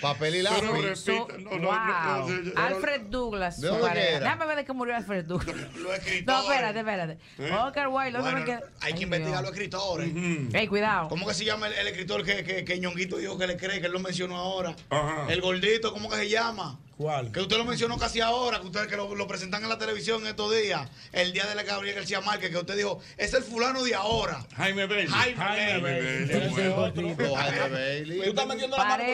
Papel 0.00 0.36
y 0.36 0.42
lápiz. 0.42 0.62
No, 0.62 0.72
no, 0.72 1.58
wow. 1.58 2.28
no, 2.28 2.28
no, 2.28 2.42
no, 2.54 2.60
Alfred 2.60 3.00
Douglas, 3.10 3.60
¿De 3.60 3.66
su 3.66 3.72
dónde 3.74 3.82
que 3.82 3.88
pareja. 3.88 4.08
era? 4.10 4.20
Déjame 4.20 4.46
ver 4.46 4.56
de 4.58 4.64
qué 4.64 4.72
murió 4.72 4.94
Alfred 4.96 5.24
Douglas. 5.24 5.56
Los 5.74 5.94
escritores. 5.94 6.26
No, 6.26 6.40
espérate, 6.52 6.78
espérate. 6.78 7.18
¿Eh? 7.38 7.52
Oscar 7.52 7.88
Wilde, 7.88 8.18
otro 8.18 8.30
Bueno, 8.30 8.46
que... 8.46 8.52
hay 8.52 8.60
Ay, 8.80 8.94
que 8.94 9.02
investigar 9.02 9.38
a 9.38 9.42
los 9.42 9.50
escritores. 9.50 10.10
Ey, 10.52 10.68
cuidado. 10.68 11.08
¿Cómo 11.08 11.26
que 11.26 11.34
se 11.34 11.44
llama 11.44 11.66
el, 11.66 11.72
el 11.72 11.88
escritor 11.88 12.24
que, 12.24 12.44
que, 12.44 12.64
que 12.64 12.78
Ñonguito 12.78 13.16
dijo 13.16 13.36
que 13.36 13.48
le 13.48 13.56
cree, 13.56 13.80
que 13.80 13.86
él 13.86 13.92
lo 13.92 13.98
mencionó 13.98 14.36
ahora? 14.36 14.76
Ajá. 14.90 15.26
El 15.28 15.40
gordito, 15.40 15.92
¿cómo 15.92 16.08
que 16.08 16.16
se 16.16 16.28
llama? 16.28 16.78
¿Cuál? 16.98 17.30
Que 17.30 17.40
usted 17.40 17.56
lo 17.56 17.64
mencionó 17.64 17.96
casi 17.96 18.20
ahora, 18.20 18.58
que 18.60 18.66
ustedes 18.66 18.88
que 18.88 18.96
lo, 18.96 19.14
lo 19.14 19.26
presentan 19.28 19.62
en 19.62 19.68
la 19.68 19.78
televisión 19.78 20.26
estos 20.26 20.52
días, 20.52 20.88
el 21.12 21.32
día 21.32 21.46
de 21.46 21.54
la 21.54 21.62
Gabriel 21.62 21.94
García 21.94 22.20
Márquez, 22.20 22.50
que 22.50 22.56
usted 22.58 22.76
dijo, 22.76 23.00
es 23.16 23.32
el 23.34 23.44
fulano 23.44 23.84
de 23.84 23.94
ahora. 23.94 24.44
Jaime 24.56 24.86
Bailey. 24.86 25.06
Jaime, 25.06 25.36
Jaime 25.36 25.80
Bailey. 25.80 26.28
Jaime 26.28 27.68
Bailey. 27.70 28.22
Tú 28.22 28.28
estás 28.30 28.46
metiendo 28.46 28.76
la 28.76 28.84
mano. 28.84 29.04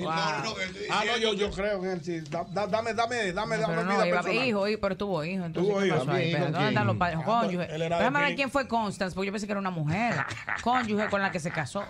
No, 0.00 0.44
no, 0.44 0.54
que 0.54 0.64
Ah, 0.90 1.04
no, 1.06 1.16
yo, 1.18 1.34
yo 1.34 1.50
creo 1.50 1.84
en 1.84 1.90
él, 1.90 2.00
sí. 2.04 2.20
Da- 2.30 2.46
da- 2.50 2.66
dame, 2.66 2.94
dame, 2.94 3.32
dame, 3.32 3.56
No, 3.56 3.62
dame 3.62 3.74
pero 3.74 3.82
vida 3.88 3.98
no, 3.98 4.06
iba, 4.06 4.16
personal. 4.22 4.46
hijo, 4.46 4.68
hijo, 4.68 4.80
pero 4.80 4.96
tuvo 4.96 5.24
hijo. 5.24 5.44
Entonces, 5.44 5.70
Tuvo 5.70 5.80
¿qué 5.80 5.86
hijo. 5.88 5.98
¿Dónde 5.98 6.68
están 6.68 6.86
los 6.86 6.96
quién? 6.96 6.98
padres? 6.98 7.18
Cónyuge. 7.24 7.66
Déjame 7.66 8.20
ver 8.20 8.34
quién 8.36 8.50
fue 8.50 8.66
Constance, 8.68 9.14
porque 9.14 9.26
yo 9.26 9.32
pensé 9.32 9.46
que 9.46 9.52
era 9.52 9.60
una 9.60 9.70
mujer. 9.70 10.14
Cónyuge 10.62 11.08
con 11.08 11.20
la 11.20 11.30
que 11.30 11.40
se 11.40 11.50
casó. 11.50 11.84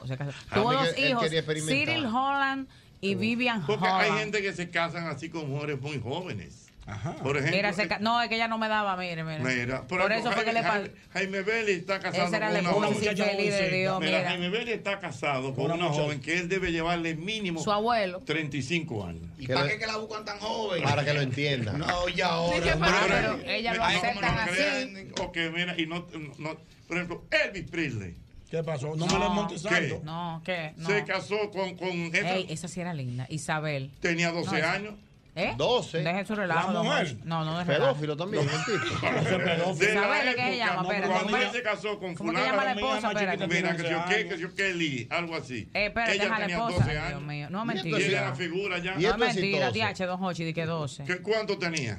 Tuvo 0.53 0.71
que 0.71 0.77
dos 0.77 0.99
hijos. 0.99 1.25
Cyril 1.67 2.07
Holland 2.07 2.69
y 3.05 3.15
Vivian 3.15 3.67
Porque 3.67 3.87
hay 3.87 4.13
gente 4.13 4.41
que 4.43 4.53
se 4.53 4.71
casan 4.71 5.07
así 5.07 5.29
con 5.29 5.49
mujeres 5.51 5.81
muy 5.81 6.01
jóvenes. 6.01 6.61
Ajá. 6.87 7.15
Por 7.17 7.37
ejemplo, 7.39 7.57
Mira, 7.57 7.73
se 7.73 7.89
ca- 7.89 7.99
no, 7.99 8.21
es 8.21 8.29
que 8.29 8.35
ella 8.35 8.47
no 8.47 8.59
me 8.59 8.69
daba, 8.69 8.95
mire, 8.99 9.25
mire. 9.25 9.39
Mira, 9.41 9.87
Por 9.87 10.13
eso 10.13 10.31
fue 10.33 10.45
que 10.45 10.53
le 10.53 10.63
pasó. 10.63 10.85
Jaime, 11.15 11.41
Bailey 11.41 11.77
está 11.77 11.99
casado 11.99 12.31
con 12.31 12.43
una 12.43 12.63
joven. 12.71 13.01
de. 13.01 13.71
Dios, 13.71 14.01
Mira, 14.01 14.19
mira. 14.19 14.29
Jaime 14.29 14.51
Bailey 14.51 14.75
está 14.75 14.99
casado 15.01 15.55
con 15.55 15.71
Una 15.71 15.89
joven 15.89 16.21
que 16.21 16.37
él 16.37 16.49
debe 16.51 16.73
llevarle 16.73 17.15
mínimo 17.15 17.63
Su 17.63 17.73
abuelo. 17.73 18.21
35 18.27 19.07
años. 19.07 19.23
¿Y 19.39 19.47
para 19.49 19.67
qué 19.69 19.79
que 19.79 19.87
la 19.87 19.97
buscan 19.97 20.27
tan 20.27 20.39
joven? 20.39 20.83
Para 20.83 21.05
que 21.07 21.15
lo 21.15 21.23
entienda. 21.23 21.73
No, 21.73 22.07
ya 22.11 22.27
ahora. 22.29 22.57
Sí, 22.59 22.63
que 22.63 22.73
hombre. 22.75 22.91
para- 22.91 23.07
pero 23.07 23.41
ella 23.47 23.75
lo 23.75 23.85
aceptan 23.85 24.15
¿cómo 24.17 24.27
no 24.33 24.41
así. 24.41 24.51
creen? 24.53 25.13
Ok, 25.21 25.37
mira, 25.55 25.75
y 25.81 25.87
no, 25.87 26.07
no- 26.39 26.57
por 26.87 26.97
ejemplo, 26.99 27.25
Elvis 27.31 27.71
Presley 27.71 28.15
¿Qué 28.55 28.63
pasó? 28.63 28.95
No, 28.95 29.07
me 29.07 29.19
le 29.19 29.29
montes 29.31 29.63
¿Qué? 29.65 30.01
No, 30.05 30.41
¿qué? 30.45 30.75
No. 30.77 30.89
se 30.89 31.05
casó 31.05 31.51
con, 31.51 31.75
con 31.77 31.89
esa- 32.15 32.35
Ey, 32.37 32.47
esa 32.51 32.69
sí 32.69 32.81
era 32.81 32.95
linda. 32.95 33.27
Isabel. 33.29 33.91
tenía 34.01 34.31
12 34.31 34.51
No, 34.51 34.57
esa- 34.57 34.73
años. 34.73 34.95
¿Eh? 35.37 35.53
12. 35.57 35.99
Deje 36.05 36.25
su 36.27 36.37
relajo. 36.37 36.73
La 36.73 36.83
mujer. 36.85 37.17
No, 37.25 37.45
no 37.45 37.65
relajo. 37.65 37.67
Pedófilo 37.95 38.17
también, 38.17 38.45
tipo. 38.47 39.07
De 39.75 39.93
la 39.93 40.01
Isabel, 40.01 40.35
¿qué 40.37 40.43
se 40.43 40.57
llama? 40.59 40.75
no, 40.77 40.83
Espérate, 40.93 41.09
cuando 41.09 41.25
¿cómo 41.33 41.37
es? 41.39 41.53
se 41.53 41.63
casó 41.65 41.99
con 41.99 42.15
¿Cómo 42.15 42.31
que 42.31 42.37
fulana, 42.37 42.47
llama 42.53 42.65
la 42.65 42.73
esposa? 42.75 43.09
Espérate. 43.09 43.47
Mira, 43.49 43.77
que 43.77 43.83
yo 43.91 43.99
11 44.05 44.15
qué, 44.15 44.29
que 44.29 44.39
yo 44.39 44.55
Kelly, 44.55 45.09
algo 45.11 45.35
así. 45.35 45.69
Eh, 45.75 45.87
espérate, 45.87 46.13
Ella 46.15 46.23
deja 46.23 46.39
la 46.39 46.47
tenía 46.47 46.57
esposa. 46.59 46.77
12 46.79 46.91
Dios 46.93 47.03
años. 47.03 47.23
mío. 47.23 47.49
No, 47.51 47.63
Y 47.63 47.67
mentira. 47.67 47.99
es 47.99 48.05
Tiene 48.07 48.21
la 48.21 48.35
figura 48.37 48.79
ya. 48.79 48.95
Y 48.97 49.03
No, 49.03 49.19
mentira. 49.19 49.71
DH, 49.73 50.07
don 50.07 50.23
Hochi, 50.23 50.45
di 50.45 50.55
que 50.55 50.67
12. 50.67 51.03
¿Qué, 51.03 51.17
¿Cuánto 51.19 51.59
tenía? 51.59 51.99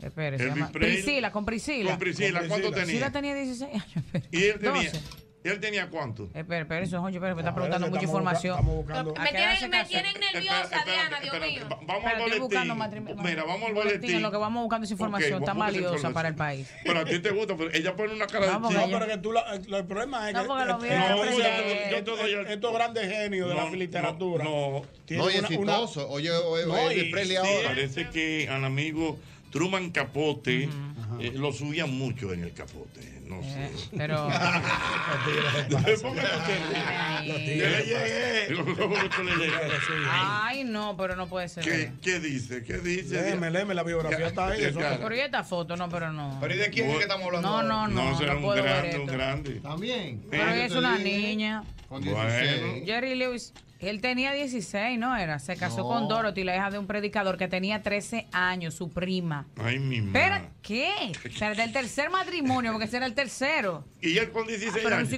Espérese. 0.00 0.50
Priscila, 0.72 1.30
con 1.32 1.44
Priscila. 1.44 1.90
Con 1.90 1.98
Priscila, 1.98 2.38
¿cuánto 2.48 2.70
Priscila. 2.70 3.10
Priscila 3.10 3.12
tenía? 3.12 3.32
tenía 3.32 3.34
16 3.34 3.74
años. 3.74 4.04
Y 4.30 4.44
él 4.44 4.58
tenía, 4.58 4.92
12. 5.48 5.54
él 5.54 5.60
tenía 5.60 5.88
cuánto? 5.90 6.24
Espera, 6.34 6.60
espera, 6.62 6.80
eso, 6.80 7.00
Jochi, 7.00 7.16
espera, 7.16 7.34
me 7.34 7.40
está 7.42 7.50
A 7.50 7.52
ver, 7.52 7.62
preguntando 7.62 7.88
mucha 7.90 8.04
información. 8.04 8.54
Estamos 8.58 8.76
buscando. 8.76 9.14
¿A 9.16 9.22
Me 9.22 9.28
tienen, 9.30 9.48
me 9.62 9.68
nerviosa, 9.78 10.62
Espérate, 10.62 10.90
Diana, 10.90 11.20
Dios 11.20 11.34
espérate. 11.34 11.50
mío. 11.52 11.68
Va- 11.70 11.78
Vamos 11.82 12.04
al 12.04 12.40
buscando 12.40 12.74
boletín. 12.76 13.16
Mira, 13.22 13.44
vamos 13.44 13.68
al 13.68 13.74
Boletín. 13.74 14.22
Lo 14.22 14.30
que 14.30 14.36
vamos 14.36 14.62
buscando 14.62 14.84
es 14.84 14.90
información 14.90 15.40
Ok, 15.40 15.46
tan 15.46 15.58
valiosa 15.58 15.84
información. 15.84 16.14
para 16.14 16.28
el 16.28 16.34
país. 16.34 16.70
Pero 16.84 17.00
a 17.00 17.04
ti 17.04 17.18
te 17.18 17.30
gusta, 17.30 17.56
pero 17.56 17.70
ella 17.72 17.96
pone 17.96 18.12
una 18.14 18.26
cara 18.26 18.46
No, 18.58 18.68
de 18.68 18.74
chico. 18.74 18.86
No, 18.86 18.98
pero 18.98 19.06
que 19.10 19.18
tú, 19.18 19.32
la- 19.32 19.54
el 19.54 19.86
problema 19.86 20.28
es 20.28 20.34
No, 20.34 20.42
que 20.42 20.48
porque 20.48 20.64
lo 20.64 20.74
eh, 20.74 20.78
mío 20.80 20.90
eh, 20.92 22.02
no, 22.06 22.46
estos 22.52 22.72
grandes 22.74 23.08
genios 23.10 23.48
de 23.48 23.54
No, 23.54 23.64
la 23.70 23.76
literatura 23.76 24.44
No, 24.44 24.82
No, 25.10 25.30
y 25.30 25.34
exitoso. 25.36 26.08
Oye, 26.10 26.30
oye, 26.30 26.66
No, 26.66 27.10
Presley 27.10 27.36
ahora. 27.36 27.68
Parece 27.68 28.08
que 28.10 28.48
al 28.50 28.64
amigo 28.64 29.18
Truman 29.50 29.90
Capote 29.90 30.68
eh, 31.20 31.32
lo 31.34 31.52
subían 31.52 31.90
mucho 31.96 32.32
en 32.32 32.42
el 32.44 32.52
capote. 32.52 33.17
No 33.28 33.42
sé. 33.42 33.64
Eh, 33.66 33.70
Pero. 33.96 34.28
Lo 35.68 35.78
que- 35.78 35.96
Ay. 36.88 37.28
Yo 37.28 37.34
le 37.38 37.82
llegué. 37.84 38.54
¿Cómo 38.78 38.94
que 38.94 39.08
tú 39.08 39.22
le 39.22 39.36
llegaste? 39.36 39.76
Ay, 40.10 40.64
no, 40.64 40.96
pero 40.96 41.16
no 41.16 41.26
puede 41.28 41.48
ser. 41.48 41.64
¿Qué, 41.64 41.92
¿Qué 42.02 42.20
dice? 42.20 42.62
¿Qué 42.64 42.78
dice? 42.78 43.20
Léeme, 43.22 43.50
léeme, 43.50 43.74
la 43.74 43.82
biografía 43.82 44.26
está 44.28 44.48
ahí. 44.48 44.72
Pero 44.74 45.14
y 45.14 45.20
esta 45.20 45.44
foto, 45.44 45.76
no, 45.76 45.88
pero 45.88 46.12
no. 46.12 46.38
¿Pero 46.40 46.54
y 46.54 46.58
de 46.58 46.70
quién 46.70 46.90
es 46.90 46.96
que 46.96 47.02
estamos 47.02 47.26
hablando? 47.26 47.48
No, 47.48 47.62
no, 47.62 47.88
no. 47.88 48.10
No, 48.12 48.18
será 48.18 48.36
un 48.36 48.48
grande, 48.48 48.98
un 48.98 49.06
grande. 49.06 49.50
También. 49.60 50.22
Pero 50.30 50.50
es 50.52 50.72
una 50.72 50.98
niña. 50.98 51.64
Con 51.88 52.04
Bueno. 52.04 52.22
16. 52.22 52.84
Jerry 52.84 53.14
Lewis, 53.14 53.54
él 53.80 54.00
tenía 54.00 54.32
16, 54.32 54.98
¿no 54.98 55.16
era? 55.16 55.38
Se 55.38 55.56
casó 55.56 55.78
No. 55.78 55.88
con 55.88 56.08
Dorothy, 56.08 56.44
la 56.44 56.54
hija 56.56 56.70
de 56.70 56.78
un 56.78 56.86
predicador 56.86 57.38
que 57.38 57.48
tenía 57.48 57.82
13 57.82 58.26
años, 58.32 58.74
su 58.74 58.90
prima. 58.90 59.46
Ay, 59.56 59.78
mi 59.78 60.00
madre. 60.02 60.50
¿qué? 60.62 61.12
O 61.34 61.38
sea, 61.38 61.54
del 61.54 61.72
tercer 61.72 62.10
matrimonio, 62.10 62.72
porque 62.72 62.84
ese 62.86 62.98
era 62.98 63.06
el 63.06 63.14
tercero. 63.14 63.84
Y 64.02 64.18
él 64.18 64.30
con 64.30 64.46
16 64.46 64.74
Pero 64.84 64.88
un 64.88 64.92
años. 64.94 65.08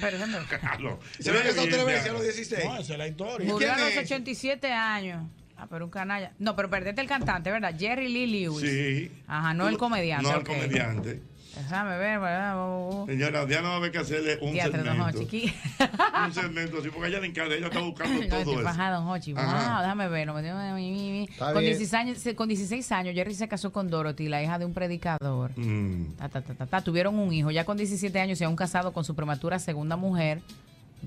Pero 0.00 0.18
déjame- 0.18 0.46
Claro. 0.60 1.00
Se 1.18 1.32
ve 1.32 1.42
que 1.42 1.52
son 1.52 1.68
tres 1.68 1.84
veces 1.84 2.08
a 2.10 2.12
los 2.12 2.22
Bien, 2.22 2.34
16. 2.34 2.64
No, 2.64 2.76
esa 2.78 2.92
es 2.92 2.98
la 2.98 3.08
historia. 3.08 3.48
Murió 3.52 3.72
a 3.72 3.78
los 3.78 3.88
es? 3.90 3.98
87 3.98 4.70
años. 4.72 5.24
Ah, 5.56 5.66
pero 5.70 5.84
un 5.84 5.90
canalla. 5.90 6.32
No, 6.38 6.54
pero 6.56 6.68
perdete 6.68 7.00
el 7.00 7.06
cantante, 7.08 7.50
¿verdad? 7.50 7.74
Jerry 7.78 8.08
Lee 8.08 8.26
Lewis. 8.26 8.60
Sí. 8.70 9.10
Ajá, 9.26 9.54
no 9.54 9.68
el 9.68 9.78
comediante. 9.78 10.28
No 10.30 10.36
el 10.38 10.44
comediante. 10.44 11.22
Déjame 11.56 11.98
ver, 11.98 12.20
¿verdad? 12.20 13.06
Señora, 13.06 13.46
Diana 13.46 13.68
va 13.68 13.74
a 13.74 13.76
haber 13.78 13.92
que 13.92 13.98
hacerle 13.98 14.38
un 14.40 14.52
Teatro, 14.52 14.82
don 14.82 14.96
segmento. 14.96 15.20
Hochi. 15.20 15.54
Un 16.26 16.32
segmento 16.34 16.78
así, 16.78 16.90
porque 16.90 17.08
ella 17.08 17.20
le 17.20 17.26
encanta, 17.28 17.54
ella 17.54 17.66
está 17.66 17.80
buscando 17.80 18.20
No, 18.28 18.28
todo 18.28 18.60
eso. 18.60 18.78
don 18.90 19.08
Hochi. 19.08 19.32
Wow, 19.32 19.42
déjame 19.80 20.08
ver. 20.08 20.26
no 20.26 20.34
me- 20.34 21.24
Está 21.24 21.52
Con 21.52 21.60
bien. 21.62 21.76
16, 21.78 21.94
años, 21.94 22.18
con 22.36 22.48
16 22.48 22.92
años, 22.92 23.14
Jerry 23.14 23.34
se 23.34 23.48
casó 23.48 23.72
con 23.72 23.88
Dorothy, 23.88 24.28
la 24.28 24.42
hija 24.42 24.58
de 24.58 24.64
un 24.64 24.74
predicador. 24.74 25.52
Mm. 25.56 26.14
Ta, 26.16 26.28
ta, 26.28 26.42
ta, 26.42 26.54
ta, 26.54 26.66
ta. 26.66 26.80
Tuvieron 26.82 27.18
un 27.18 27.32
hijo. 27.32 27.50
Ya 27.50 27.64
con 27.64 27.76
17 27.76 28.18
años 28.20 28.38
se 28.38 28.44
han 28.44 28.56
casado 28.56 28.92
con 28.92 29.04
su 29.04 29.14
prematura 29.14 29.58
segunda 29.58 29.96
mujer, 29.96 30.40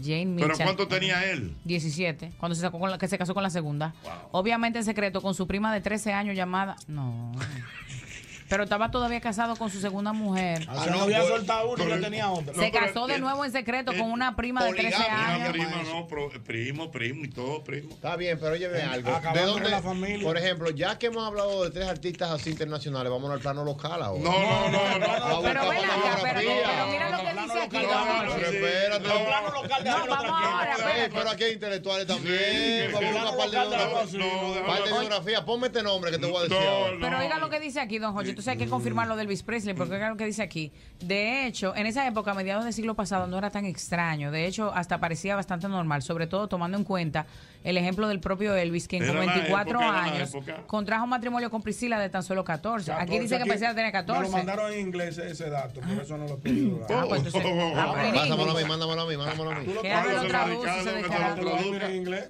Jane 0.02 0.26
Mitchell. 0.28 0.52
¿Pero 0.54 0.64
cuánto 0.66 0.88
tenía 0.88 1.24
él? 1.32 1.56
17, 1.66 2.34
cuando 2.38 2.56
se, 2.56 2.62
sacó 2.62 2.80
con 2.80 2.90
la, 2.92 2.98
que 2.98 3.08
se 3.08 3.18
casó 3.18 3.34
con 3.34 3.44
la 3.44 3.50
segunda. 3.50 3.94
Obviamente 4.32 4.80
en 4.80 4.86
secreto 4.86 5.22
con 5.22 5.34
su 5.34 5.48
prima 5.48 5.74
de 5.74 5.82
13 5.82 6.14
años 6.14 6.36
llamada. 6.36 6.76
No. 6.88 7.32
Pero 8.50 8.64
estaba 8.64 8.90
todavía 8.92 9.20
casado 9.20 9.56
con 9.58 9.70
su 9.70 9.80
segunda 9.82 10.14
mujer. 10.14 10.68
O 10.70 10.82
sea, 10.84 10.92
no 10.94 11.02
había 11.02 11.22
soltado 11.24 11.72
uno 11.72 11.84
y 11.86 11.90
ya 11.90 12.00
tenía 12.00 12.32
otra. 12.32 12.54
Se 12.54 12.72
casó 12.72 13.06
de 13.08 13.20
nuevo 13.20 13.44
en 13.44 13.52
secreto 13.52 13.92
con 13.94 14.10
una 14.12 14.36
prima 14.36 14.64
de 14.64 14.74
13 14.74 14.96
Una 14.98 15.34
años. 15.36 15.50
prima, 15.50 15.84
no, 15.86 16.08
pro- 16.08 16.30
primo, 16.46 16.90
primo 16.92 17.26
y 17.26 17.30
todo, 17.30 17.64
primo. 17.64 17.90
Está 17.94 18.16
bien, 18.16 18.38
pero 18.40 18.54
oye, 18.54 18.68
algo. 18.82 19.20
¿De 19.34 19.42
dónde, 19.42 19.70
la 19.70 19.82
familia. 19.82 20.26
Por 20.26 20.38
ejemplo, 20.38 20.70
ya 20.72 20.98
que 20.98 21.08
hemos 21.08 21.26
hablado 21.26 21.64
de 21.66 21.72
tres 21.72 21.88
artistas 21.88 22.32
así 22.32 22.50
internacionales, 22.52 23.12
vamos 23.12 23.30
al 23.32 23.40
plano 23.40 23.64
local 23.66 24.02
ahora. 24.02 24.24
No, 24.24 24.32
no, 24.32 24.70
no, 24.72 25.00
no. 25.00 25.08
Vamos 25.20 25.44
Pero 25.44 25.62
a 25.62 25.70
ven 25.70 25.84
acá, 25.84 26.20
pero, 26.24 26.40
mira 26.90 27.10
lo 27.10 27.18
que 27.18 27.42
dice 27.42 27.62
aquí, 27.62 27.78
no. 27.78 28.34
Pero 28.36 28.46
espérate. 28.50 29.08
El 29.08 29.26
plano 29.26 29.62
local 29.62 29.84
de 29.84 29.90
No, 29.90 30.08
vamos 30.08 30.42
ahora, 30.44 30.76
pero 31.14 31.30
aquí 31.30 31.44
hay 31.44 31.54
intelectuales 31.54 32.08
también. 32.08 32.92
Vamos 32.94 33.16
a 33.16 33.36
buscar 33.36 33.68
par 34.66 34.84
de 34.84 34.90
biografía. 34.92 35.46
Ponme 35.46 35.68
este 35.68 35.84
nombre 35.84 36.12
que 36.12 36.18
te 36.18 36.26
voy 36.28 36.38
a 36.38 36.44
decir 36.44 36.58
No, 36.58 36.68
ahora. 36.70 36.92
no. 36.94 37.00
Pero 37.02 37.20
oiga 37.20 37.38
lo 37.40 37.50
que 37.50 37.60
dice 37.60 37.80
aquí, 37.82 37.98
don 38.00 38.14
Jorge. 38.14 38.37
Entonces 38.38 38.52
hay 38.52 38.58
que 38.60 38.70
confirmar 38.70 39.08
lo 39.08 39.16
de 39.16 39.24
Elvis 39.24 39.42
Presley, 39.42 39.74
porque 39.74 39.96
oiga 39.96 40.10
lo 40.10 40.16
que 40.16 40.28
dice 40.28 40.44
aquí. 40.44 40.72
De 41.00 41.48
hecho, 41.48 41.76
en 41.76 41.88
esa 41.88 42.06
época, 42.06 42.30
a 42.30 42.34
mediados 42.36 42.66
del 42.66 42.72
siglo 42.72 42.94
pasado, 42.94 43.26
no 43.26 43.36
era 43.36 43.50
tan 43.50 43.66
extraño. 43.66 44.30
De 44.30 44.46
hecho, 44.46 44.72
hasta 44.76 45.00
parecía 45.00 45.36
bastante 45.36 45.68
normal, 45.68 46.04
sobre 46.04 46.28
todo 46.28 46.48
tomando 46.48 46.78
en 46.78 46.84
cuenta 46.84 47.26
el 47.64 47.78
ejemplo 47.78 48.08
del 48.08 48.20
propio 48.20 48.56
Elvis, 48.56 48.88
que 48.88 48.98
en 48.98 49.04
Era 49.04 49.14
con 49.14 49.26
la 49.26 49.34
24 49.34 49.80
época, 49.82 50.04
años 50.04 50.32
contrajo 50.68 51.08
matrimonio 51.08 51.50
con 51.50 51.64
Priscila 51.64 52.00
de 52.00 52.10
tan 52.10 52.22
solo 52.22 52.44
14. 52.44 52.94
Aquí 52.94 53.18
dice 53.18 53.40
que 53.40 53.46
Priscila 53.46 53.74
tenía 53.74 53.92
Me 53.92 53.98
lo 54.02 54.06
14. 54.06 54.32
mandaron 54.32 54.72
en 54.72 54.82
inglés 54.82 55.18
ese 55.18 55.50
dato, 55.50 55.82
por 55.82 55.92
eso 56.00 56.18
no 56.18 56.28
lo 56.28 56.38
dar. 56.38 56.88
Ah, 56.98 57.06
pues 57.10 57.26
entonces, 57.26 57.44
ah, 57.76 57.96
Pásamelo 58.14 58.52
a 58.52 58.62
mí, 58.62 58.68
mándamelo 58.68 59.02
a 59.02 59.06
mí, 59.08 59.18
mándamelo 59.18 59.52
a 59.52 59.60
mí. 59.60 59.66
Que 59.82 61.44
lo 61.44 61.58
miras 61.72 61.90
en 61.90 61.96
inglés. 61.96 62.30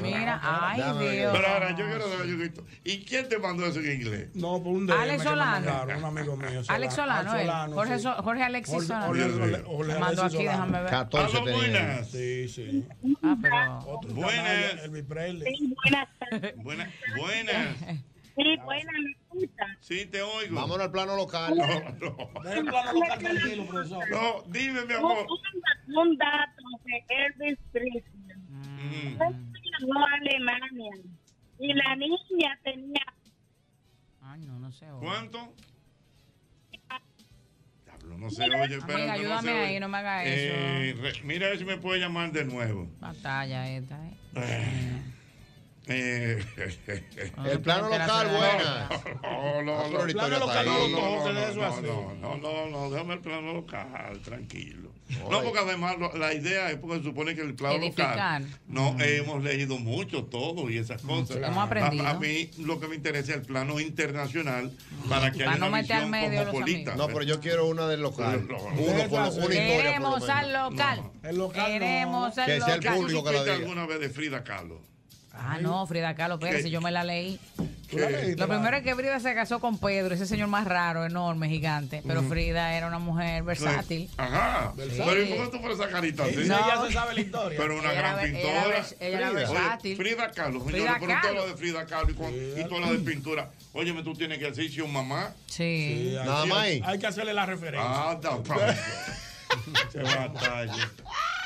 Mira, 0.00 0.40
ay. 0.42 0.80
Dios. 0.80 1.32
Pero 1.36 1.48
ahora 1.48 1.70
yo 1.76 1.84
quiero 1.86 2.08
saber, 2.08 2.52
¿y 2.84 3.04
quién 3.04 3.28
te 3.28 3.38
mandó 3.38 3.66
eso 3.66 3.80
en 3.80 4.00
inglés? 4.00 4.28
No, 4.34 4.62
por 4.62 4.72
un 4.72 4.83
DM 4.86 4.98
Alex 5.00 5.22
que 5.22 5.28
Solano. 5.28 5.50
mandaron, 5.66 5.96
un 5.98 6.04
amigo 6.04 6.36
mío. 6.36 6.62
Alex 6.68 6.94
Solano, 6.94 7.34
él. 7.36 7.50
Jorge, 7.74 7.96
sí. 7.96 8.02
So- 8.02 8.22
Jorge 8.22 8.42
Alexis 8.42 8.74
Jorge- 8.74 8.86
Solano. 8.86 9.06
Jorge-. 9.06 9.62
Jorge 9.64 9.92
Alexis 9.92 10.18
aquí, 10.24 10.36
Solano. 10.36 10.50
déjame 10.52 10.80
ver. 10.82 10.90
14 10.90 11.36
Aló, 11.36 11.44
tenía. 11.44 11.58
buenas. 11.60 12.10
Sí, 12.10 12.48
sí. 12.48 12.88
Ah, 13.22 13.36
pero. 13.40 13.78
Otro 13.86 14.14
Buenas. 14.14 14.34
canalla, 14.34 14.70
Elvis 14.84 15.04
Presley. 15.04 15.56
Sí, 15.56 15.74
buenas 15.84 16.08
tardes. 16.18 16.56
Buenas, 16.56 16.88
buenas. 17.16 17.76
Sí, 18.36 18.56
buenas, 18.64 18.94
me 19.00 19.10
escucha. 19.12 19.66
Sí, 19.80 20.06
te 20.06 20.20
oigo. 20.22 20.54
Vámonos 20.56 20.80
al 20.86 20.90
plano 20.90 21.16
local. 21.16 21.54
No, 21.56 21.66
no. 21.66 22.42
Deja 22.42 22.58
el 22.58 22.64
plano 22.66 22.92
local 22.94 23.18
tranquilo, 23.20 23.66
profesor. 23.66 24.10
No, 24.10 24.42
dime, 24.48 24.84
mi 24.86 24.92
Un, 24.94 24.98
amor. 24.98 25.26
un- 25.28 25.96
un 25.96 26.16
dato 26.16 26.62
de 26.84 27.04
Elvis 27.26 27.58
Presley. 27.70 28.02
Mm. 28.48 29.22
Él 29.22 29.52
llegó 29.80 29.98
a 30.00 30.14
Alemania 30.14 30.90
y 31.60 31.72
la 31.74 31.94
niña 31.96 32.58
tenía 32.64 33.04
Ay, 34.34 34.40
no, 34.40 34.58
no 34.58 34.72
sé. 34.72 34.90
oye. 34.90 35.06
¿Cuánto? 35.06 35.38
Diablo, 37.84 38.18
no 38.18 38.30
se 38.30 38.42
oye, 38.42 38.50
Amiga, 38.82 39.06
no 39.06 39.12
ayúdame 39.12 39.42
se 39.42 39.50
ahí, 39.52 39.70
oye. 39.70 39.80
no 39.80 39.88
me 39.88 39.98
haga 39.98 40.24
Eh, 40.24 40.96
re- 41.00 41.22
mira 41.22 41.46
a 41.46 41.50
ver 41.50 41.58
si 41.60 41.64
me 41.64 41.76
puede 41.76 42.00
llamar 42.00 42.32
de 42.32 42.44
nuevo. 42.44 42.88
Batalla 42.98 43.68
esta, 43.70 44.04
¿eh? 44.08 44.16
Eh, 44.34 45.00
Eh, 45.86 46.42
El 47.44 47.60
plano 47.60 47.88
local, 47.90 48.28
buena. 48.28 48.88
No, 49.22 49.62
no, 49.62 49.78
Ah, 49.80 49.88
no. 49.92 50.08
historia 50.08 50.38
está 50.38 50.60
ahí. 50.60 50.66
no, 51.82 52.14
No, 52.14 52.36
no, 52.38 52.66
no, 52.70 52.90
déjame 52.90 53.14
el 53.14 53.20
plano 53.20 53.52
local, 53.52 54.20
tranquilo. 54.24 54.90
Oye. 55.06 55.30
No, 55.30 55.42
porque 55.42 55.58
además 55.58 55.98
lo- 55.98 56.16
la 56.16 56.32
idea 56.32 56.70
es 56.70 56.78
porque 56.78 56.96
se 56.98 57.02
supone 57.04 57.34
que 57.34 57.42
el 57.42 57.54
plano 57.54 57.74
Edificar. 57.76 58.40
local 58.40 58.60
no 58.68 58.96
hemos 58.98 59.44
leído 59.44 59.78
mucho 59.78 60.24
todo 60.24 60.70
y 60.70 60.78
esas 60.78 61.02
cosas. 61.02 61.36
Hemos 61.36 61.58
aprendido. 61.64 62.06
A, 62.06 62.10
a 62.10 62.18
mí 62.18 62.50
lo 62.58 62.80
que 62.80 62.88
me 62.88 62.96
interesa 62.96 63.32
es 63.32 63.36
el 63.38 63.42
plano 63.42 63.78
internacional 63.80 64.72
para 65.10 65.30
que 65.30 65.42
haya 65.42 65.46
Para 65.52 65.58
no 65.58 65.66
una 65.68 65.80
visión 65.82 66.10
cosmopolita. 66.10 66.96
No, 66.96 67.06
pero 67.08 67.22
yo 67.24 67.40
quiero 67.40 67.66
una 67.66 67.86
del 67.86 68.00
local. 68.00 68.46
Uno 68.48 69.08
por 69.10 69.20
una 69.20 69.26
lo 69.30 69.48
Queremos 69.48 70.20
menos. 70.22 70.28
al 70.30 70.52
local. 70.54 71.02
El 71.22 71.36
local 71.36 71.66
Queremos 71.66 72.38
al 72.38 72.46
Que 72.46 72.60
sea 72.62 72.74
el 72.74 72.80
local. 72.80 72.96
público 72.96 73.24
que 73.24 73.32
la 73.32 73.38
¿Supiste 73.38 73.52
diga. 73.58 73.68
alguna 73.70 73.86
vez 73.86 74.00
de 74.00 74.08
Frida 74.08 74.42
Kahlo? 74.42 74.80
Ah, 75.36 75.58
no, 75.60 75.86
Frida 75.86 76.14
Kahlo, 76.14 76.34
espérese, 76.34 76.64
¿Qué? 76.64 76.70
yo 76.70 76.80
me 76.80 76.90
la 76.90 77.04
leí. 77.04 77.38
¿Tú 77.90 77.98
la 77.98 78.08
leíste, 78.10 78.36
Lo 78.36 78.48
primero 78.48 78.76
es 78.76 78.82
que 78.82 78.94
Frida 78.94 79.20
se 79.20 79.34
casó 79.34 79.60
con 79.60 79.78
Pedro, 79.78 80.14
ese 80.14 80.26
señor 80.26 80.48
más 80.48 80.64
raro, 80.66 81.04
enorme, 81.04 81.48
gigante. 81.48 82.02
Pero. 82.06 82.22
Frida 82.22 82.72
era 82.74 82.86
una 82.86 82.98
mujer 82.98 83.42
versátil. 83.42 84.08
Ajá. 84.16 84.72
Sí. 84.76 85.00
Pero 85.04 85.22
¿y 85.22 85.26
por 85.26 85.44
qué 85.44 85.56
tú 85.56 85.60
pones 85.62 85.78
esa 85.78 85.88
carita 85.90 86.24
así? 86.24 86.36
No. 86.36 86.42
Ella 86.56 86.82
se 86.86 86.92
sabe 86.92 87.14
la 87.14 87.20
historia. 87.20 87.58
Pero 87.60 87.78
una 87.78 87.92
Ella 87.92 88.00
gran 88.00 88.18
era- 88.20 88.24
ella 88.28 88.38
era 88.38 88.62
pintora. 88.62 88.78
vers- 88.80 88.96
ella 89.00 89.18
era 89.18 89.30
Frida. 89.30 89.40
versátil. 89.50 89.92
Oye, 89.92 89.96
Frida 90.10 90.30
Kahlo. 90.30 90.60
Frida 90.60 90.96
pero 90.98 91.06
Kahlo. 91.12 91.22
todo 91.22 91.34
lo 91.34 91.46
de 91.48 91.56
Frida 91.56 91.86
Kahlo 91.86 92.10
y, 92.10 92.14
con, 92.14 92.34
y 92.34 92.64
todo 92.68 92.80
lo 92.80 92.92
de 92.92 92.98
pintura. 93.00 93.50
Óyeme, 93.72 94.02
tú 94.02 94.14
tienes 94.14 94.38
que 94.38 94.46
decir 94.46 94.72
si 94.72 94.80
un 94.80 94.92
mamá. 94.92 95.32
Sí. 95.46 96.12
Nada 96.24 96.46
más 96.46 96.58
ahí. 96.58 96.82
Hay 96.84 96.98
que 96.98 97.06
hacerle 97.06 97.34
la 97.34 97.44
referencia. 97.46 97.90
Ah, 97.92 98.18
da, 98.20 98.42
pa- 98.42 98.56
Qué 99.92 99.98
batalla. 100.02 100.90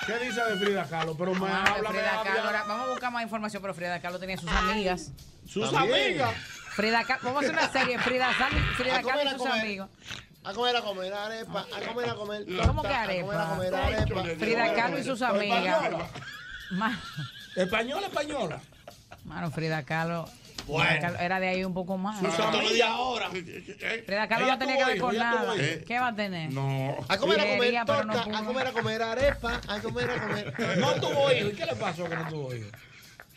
¿Qué 0.09 0.19
dice 0.25 0.43
de 0.43 0.57
Frida 0.57 0.85
Kahlo? 0.89 1.15
Pero 1.17 1.35
me 1.35 1.47
Ah, 1.49 1.65
de 1.65 1.71
habla 1.71 1.91
Frida 1.91 2.03
de 2.03 2.29
Kahlo. 2.29 2.43
Ahora, 2.45 2.65
vamos 2.67 2.87
a 2.87 2.91
buscar 2.93 3.13
más 3.13 3.23
información, 3.23 3.61
pero 3.63 3.75
Frida 3.75 4.01
Kahlo 4.01 4.19
tenía 4.19 4.39
sus 4.39 4.51
amigas. 4.51 5.13
Sus 5.47 5.73
amigas. 5.75 6.35
Frida 6.75 7.05
Kahlo, 7.05 7.21
vamos 7.25 7.43
a 7.43 7.47
hacer 7.47 7.53
una 7.59 7.71
serie, 7.73 7.99
Frida, 7.99 8.31
Kahlo- 8.33 8.75
Frida 8.77 9.03
Kahlo 9.03 9.23
y 9.23 9.29
sus 9.29 9.39
comer. 9.39 9.61
amigos. 9.61 9.89
A 10.45 10.53
comer, 10.55 10.77
a 10.77 10.81
comer 10.81 11.13
arepa, 11.13 11.61
a 11.61 11.81
comer, 11.89 12.09
a 12.11 12.15
comer. 12.15 12.45
¿Cómo 12.67 12.83
que 12.83 12.89
torta, 12.89 13.03
a 13.03 13.07
comer, 13.07 13.21
arepa? 13.21 13.43
a 13.43 13.49
comer 13.57 13.75
arepa. 13.75 14.25
Frida 14.39 14.75
Kahlo 14.75 14.99
y 14.99 15.05
sus 15.05 15.21
amigas. 15.23 15.59
Española. 15.83 16.07
Ma- 16.71 17.01
Española, 17.57 18.07
española. 18.07 18.61
Mano, 19.25 19.51
Frida 19.51 19.83
Kahlo. 19.85 20.27
Bueno. 20.69 21.19
Era 21.19 21.41
de 21.41 21.49
ahí 21.49 21.65
un 21.65 21.75
poco 21.75 21.97
más. 21.99 22.21
Sus 22.21 22.39
amigas 22.39 22.89
ahora. 22.89 23.31
Frida 23.31 24.29
Kahlo 24.29 24.47
no 24.47 24.59
tenía 24.59 24.77
que 24.77 24.85
ver 24.85 24.99
con 24.99 25.17
nada. 25.17 25.55
¿Qué 25.87 25.99
va 25.99 26.09
a 26.09 26.15
tener? 26.15 26.53
No. 26.53 26.97
A 27.09 27.17
comer, 27.17 27.41
a 27.41 27.47
comer 27.47 27.75
no 27.75 27.85
torta, 27.87 28.23
a 28.23 28.45
comer, 28.45 28.67
a 28.67 28.73
comer 28.73 29.03
arepa, 29.03 29.61
a 29.67 29.81
comer, 29.81 30.11
a 30.11 30.21
comer. 30.21 30.79
No 30.79 30.95
tuvo 30.95 31.33
hijos. 31.33 31.53
¿Y 31.53 31.57
qué 31.57 31.67
le 31.67 31.75
pasó 31.75 32.09
que 32.09 32.17
no 32.17 32.29
tuvo 32.29 32.55
hijos? 32.55 32.71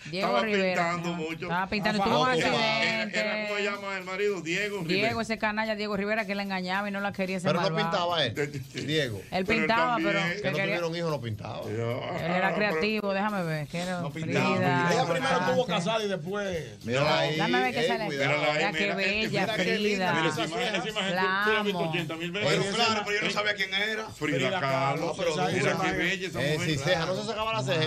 Diego 0.09 0.27
Estaba 0.27 0.41
Rivera. 0.45 0.91
pintando 0.95 1.13
mucho. 1.13 1.41
Estaba 1.45 1.67
pintando. 1.67 2.01
Ah, 2.01 2.05
Tuvo 2.05 2.21
un 2.23 2.29
accidente. 2.29 3.19
Era, 3.19 3.37
era, 3.37 3.47
¿cómo 3.47 3.57
se 3.57 3.63
llama 3.63 3.97
el 3.97 4.03
marido? 4.03 4.41
Diego 4.41 4.77
Rivera. 4.81 5.07
Diego, 5.07 5.21
ese 5.21 5.37
canalla 5.37 5.75
Diego 5.75 5.95
Rivera 5.97 6.25
que 6.25 6.33
la 6.35 6.43
engañaba 6.43 6.89
y 6.89 6.91
no 6.91 6.99
la 7.01 7.11
quería 7.13 7.39
ser 7.39 7.51
Pero 7.51 7.69
no 7.69 7.75
pintaba 7.75 8.23
él, 8.25 8.61
Diego. 8.73 9.21
Él 9.31 9.45
pintaba, 9.45 9.97
pero 9.97 10.19
Que 10.19 10.41
que 10.41 10.49
no 10.51 10.57
quería- 10.57 10.63
tuvieron 10.77 10.95
hijos, 10.95 11.09
no 11.11 11.21
pintaba. 11.21 11.61
Él 11.69 12.31
era 12.31 12.55
creativo, 12.55 13.13
déjame 13.13 13.43
ver. 13.43 13.67
Que 13.67 13.79
era 13.79 14.01
pintaba, 14.09 14.55
Frida, 14.55 14.91
Ella 14.93 15.05
primero 15.13 15.39
estuvo 15.39 15.65
casada 15.67 16.03
y 16.03 16.07
después. 16.07 16.85
Mira 16.85 17.19
ahí. 17.19 17.37
Dame 17.37 17.59
ver 17.61 17.73
qué 17.73 17.79
eh, 17.85 17.87
sale. 17.87 18.09
Mira 18.09 18.71
qué 18.71 18.93
bella, 18.93 19.47
Frida. 19.47 20.13
Mira 20.13 20.29
esa 20.29 20.45
imagen, 20.45 20.75
esa 20.75 20.89
imagen 20.89 21.15
tú- 21.15 21.43
tú 21.45 21.51
la 21.53 21.59
has 21.59 21.63
visto 21.65 21.79
80 21.79 22.15
mil 22.15 22.31
veces. 22.31 22.49
Pero 22.61 22.75
claro, 22.75 23.01
pero 23.05 23.19
yo 23.19 23.25
no 23.27 23.31
sabía 23.31 23.53
quién 23.55 23.73
era. 23.73 24.09
Frida 24.09 24.59
Kahlo. 24.59 25.13
pero 25.17 25.35
Mira 25.51 25.77
qué 25.83 25.91
bella 25.91 26.27
esa 26.27 26.41
Eh, 26.43 26.53
mujer. 26.57 26.69
si 26.69 26.77
ceja, 26.77 27.05
no 27.05 27.15
se 27.15 27.27
sacaba 27.27 27.53
la 27.53 27.63
ceja. 27.63 27.81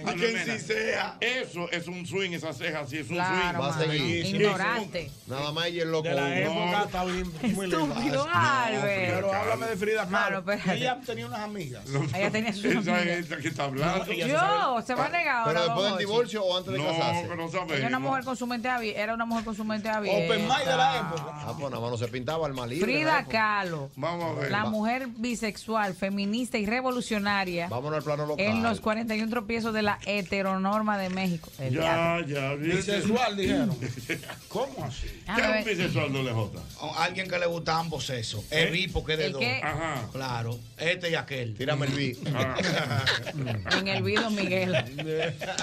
Esa. 0.00 0.10
¿A 0.10 0.14
quién 0.14 0.44
sí 0.44 0.58
sea? 0.66 1.16
Eso 1.20 1.70
es 1.70 1.86
un 1.88 2.06
swing, 2.06 2.30
esa 2.32 2.52
ceja 2.52 2.80
así 2.80 2.98
es 2.98 3.08
un 3.08 3.16
Claro, 3.16 3.58
swing. 3.58 3.60
Va 3.60 3.68
a 3.76 3.78
seguir. 3.84 4.26
Ignorante. 4.26 5.10
Nada 5.26 5.52
más 5.52 5.68
y 5.70 5.80
el 5.80 5.90
loco. 5.90 6.08
De 6.08 6.14
la 6.14 6.38
época 6.40 6.82
está 6.84 7.04
bien. 7.04 7.32
Estúpido, 7.42 8.26
Albert. 8.32 9.14
Pero 9.14 9.32
háblame 9.32 9.66
de 9.66 9.76
Frida 9.76 10.06
Kahlo. 10.08 10.44
Ella 10.72 11.00
tenía 11.04 11.26
unas 11.26 11.40
amigas. 11.40 11.84
Ella 12.14 12.30
tenía 12.30 12.52
sus 12.52 12.64
Esa 12.64 12.78
amigas. 12.78 13.06
es 13.06 13.30
la 13.30 13.36
que 13.38 13.48
está 13.48 13.64
hablando. 13.64 14.12
Yo, 14.12 14.82
se 14.86 14.94
va 14.94 15.06
a 15.06 15.08
negar 15.08 15.36
ahora. 15.36 15.52
Pero 15.52 15.64
después 15.64 15.88
del 15.90 15.98
divorcio 15.98 16.44
o 16.44 16.56
antes 16.56 16.72
de 16.72 16.78
No, 16.78 16.84
casarse. 16.86 17.28
que 17.28 17.36
no 17.36 17.46
Ella 17.46 17.76
era 17.76 17.86
una 17.88 17.98
mujer 17.98 18.24
con 18.24 18.36
su 18.36 18.46
mente 18.46 18.68
abierta. 18.68 19.00
Era 19.02 19.14
una 19.14 19.24
mujer 19.24 19.44
con 19.44 19.54
su 19.54 19.64
mente 19.64 19.88
abierta. 19.88 20.24
Open 20.34 20.46
mind 20.48 20.64
de 20.68 20.76
la 20.76 20.96
época. 20.98 21.24
Ah, 21.28 21.54
pues 21.58 21.70
nada 21.70 21.80
más 21.82 21.90
no 21.90 21.96
se 21.98 22.08
pintaba 22.08 22.46
el 22.46 22.54
mal 22.54 22.68
libre. 22.68 22.92
Frida 22.92 23.24
Kahlo, 23.24 23.90
Vamos 23.96 24.36
a 24.36 24.40
ver. 24.40 24.50
la 24.50 24.64
mujer 24.66 25.08
bisexual, 25.08 25.94
feminista 25.94 26.58
y 26.58 26.66
revolucionaria 26.66 27.68
Vámonos 27.68 27.98
al 27.98 28.02
plano 28.04 28.26
local. 28.26 28.44
en 28.44 28.62
los 28.62 28.80
41 28.80 29.30
tropiezos 29.30 29.72
de 29.74 29.82
la 29.86 29.98
heteronorma 30.04 30.98
de 30.98 31.08
México. 31.10 31.50
El 31.58 31.74
Ya, 31.74 32.18
ya. 32.26 32.52
Bisexual, 32.54 33.36
dijeron. 33.36 33.76
¿Cómo 34.48 34.84
así? 34.84 35.06
¿Qué 35.06 35.32
Déjame 35.36 35.60
es 35.60 35.66
un 35.66 35.72
bisexual 35.76 36.12
doble 36.12 36.32
J? 36.32 36.60
A 36.80 37.04
Alguien 37.04 37.28
que 37.28 37.38
le 37.38 37.46
gusta 37.46 37.78
ambos 37.78 38.04
sexos. 38.06 38.44
El 38.50 38.70
bi 38.72 38.88
porque 38.88 39.12
es 39.14 39.18
de 39.18 39.26
¿El 39.26 39.32
dos. 39.32 39.40
qué? 39.40 39.60
Ajá. 39.62 40.08
Claro. 40.12 40.58
Este 40.76 41.10
y 41.10 41.14
aquel. 41.14 41.54
Tírame 41.56 41.86
el 41.86 41.92
bi. 41.92 42.18
En 43.78 43.88
el 43.88 44.02
video 44.02 44.30
Miguel. 44.30 44.74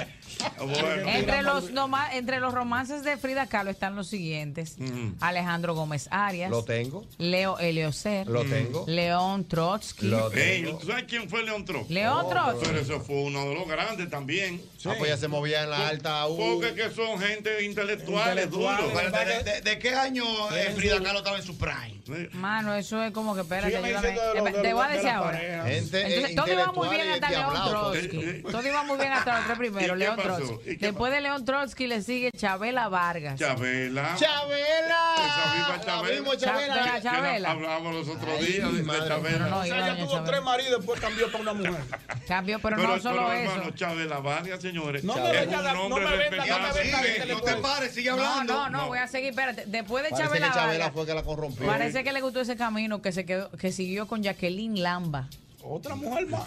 Bueno. 0.58 1.08
Entre 1.10 1.42
los, 1.44 1.72
noma- 1.72 2.14
entre 2.16 2.40
los 2.40 2.54
romances 2.54 3.04
de 3.04 3.18
Frida 3.18 3.46
Kahlo 3.48 3.70
están 3.70 3.96
los 3.96 4.08
siguientes: 4.08 4.76
Ujú. 4.80 5.14
Alejandro 5.22 5.76
Gómez 5.76 6.08
Arias, 6.12 6.50
Lo 6.50 6.64
tengo. 6.66 7.06
Leo 7.18 7.60
Eliocer, 7.60 8.28
Lo 8.28 8.44
tengo. 8.44 8.84
León 8.88 9.46
Trotsky. 9.46 10.08
Lo 10.08 10.30
tengo. 10.32 10.78
¿tú 10.80 10.88
sabes 10.88 11.06
quién 11.08 11.30
fue 11.30 11.44
León 11.44 11.64
Trotsky? 11.66 11.94
León 11.94 12.24
Oh, 12.26 12.30
Trotsky. 12.30 12.66
Pero 12.66 12.80
eso 12.80 13.00
fue 13.02 13.16
uno 13.24 13.46
de 13.46 13.54
los 13.54 13.68
grandes 13.68 14.10
también. 14.14 14.62
Ah, 14.92 14.96
pues 14.98 15.10
ya 15.12 15.18
se 15.18 15.28
movía 15.28 15.64
en 15.64 15.70
la 15.70 15.88
alta 15.88 16.28
U. 16.28 16.38
Porque 16.38 16.74
que 16.74 16.90
son 16.92 17.20
gente 17.20 17.64
intelectuales, 17.64 18.46
Intelectuales. 18.46 19.46
¿De, 19.46 19.52
de- 19.54 19.62
de 19.62 19.80
qué 19.80 19.96
año 19.96 20.24
eh, 20.56 20.74
Frida 20.76 21.02
Kahlo 21.02 21.20
estaba 21.20 21.38
en 21.38 21.44
su 21.44 21.58
prime? 21.58 22.02
Mano, 22.34 22.76
eso 22.76 23.02
es 23.02 23.12
como 23.12 23.34
que 23.34 23.42
espérate, 23.42 23.68
ayúdame. 23.78 23.94
diciendo 23.94 24.22
de 24.22 24.40
lo- 24.42 24.48
Eh, 24.48 24.52
de 24.52 24.62
Te 24.62 24.74
voy 24.74 24.84
a 24.86 24.88
de 24.90 24.94
decir 24.96 25.10
ahora. 25.10 25.40
Entonces, 25.70 25.94
eh, 26.06 26.34
todo 26.36 26.52
iba 26.52 26.72
muy 26.74 26.90
bien 26.90 27.10
hasta 27.12 27.30
León. 27.30 27.54
Trotsky. 27.70 28.44
Todo 28.52 28.68
iba 28.68 28.84
muy 28.84 28.98
bien 28.98 29.14
hasta 29.14 29.36
los 29.38 29.46
tres 29.46 29.56
¿Y 29.56 29.60
primeros, 29.60 29.90
qué 29.90 29.96
León? 30.04 30.16
Trotsky. 30.22 30.70
¿Y 30.72 30.78
qué 30.78 30.86
Después 30.88 31.14
de 31.14 31.22
León 31.22 31.46
Trotsky 31.46 31.88
le 31.88 32.02
sigue 32.02 32.32
Chabela 32.32 32.90
Vargas. 32.90 33.40
Chabela. 33.40 34.16
¡Chabela! 34.18 35.16
Esa 35.16 35.54
misma 35.56 35.70
La 35.70 35.82
Chabela. 35.84 36.38
Chabela. 36.38 37.02
Chabela. 37.02 37.52
Hablábamos 37.52 37.94
los 37.96 38.08
otros 38.16 38.40
días 38.40 38.74
de. 38.74 38.86
Chabela. 38.86 39.58
O 39.58 39.64
sea, 39.64 39.78
ella 39.78 39.96
tuvo 39.98 40.08
Chabela. 40.12 40.24
tres 40.26 40.42
maridos 40.44 40.72
y 40.72 40.76
después 40.78 41.00
cambió 41.00 41.32
para 41.32 41.42
una 41.42 41.54
mujer. 41.54 41.84
Cambió, 42.28 42.60
pero, 42.60 42.78
no 42.78 43.00
solo 43.00 43.32
eso. 43.32 43.70
Chabela 43.76 44.20
Vargas, 44.20 44.60
señores. 44.74 45.04
No 45.04 45.16
me 45.16 45.32
venga 45.32 45.62
la- 45.62 45.74
no 45.74 45.90
me 45.90 46.00
venga- 46.00 46.46
no 46.58 46.60
me 46.74 46.74
venga 46.74 47.04
Sigue, 47.04 47.26
no 47.34 47.42
te 47.42 47.56
pares, 47.58 47.94
sigue 47.94 48.10
No, 48.10 48.16
hablando. 48.24 48.54
no, 48.54 48.70
no, 48.70 48.88
voy 48.88 48.98
a 49.00 49.08
seguir, 49.08 49.30
espérate. 49.30 49.66
Después 49.68 50.04
de 50.04 50.10
Parece 50.10 50.28
Chabela 50.28 50.48
que 50.48 50.54
Chabela 50.54 50.92
fue 50.92 51.06
que 51.06 51.14
la 51.14 51.24
corrompió. 51.24 51.66
parece 51.68 52.04
que 52.04 52.12
le 52.12 52.22
gustó 52.22 52.42
ese 52.42 52.56
camino 52.56 53.02
que 53.02 53.12
se 53.12 53.26
quedó, 53.26 53.52
que 53.52 53.72
siguió 53.72 54.08
con 54.08 54.24
Jacqueline 54.24 54.82
Lamba. 54.82 55.28
Otra 55.64 55.96
mujer 55.96 56.28
más. 56.28 56.44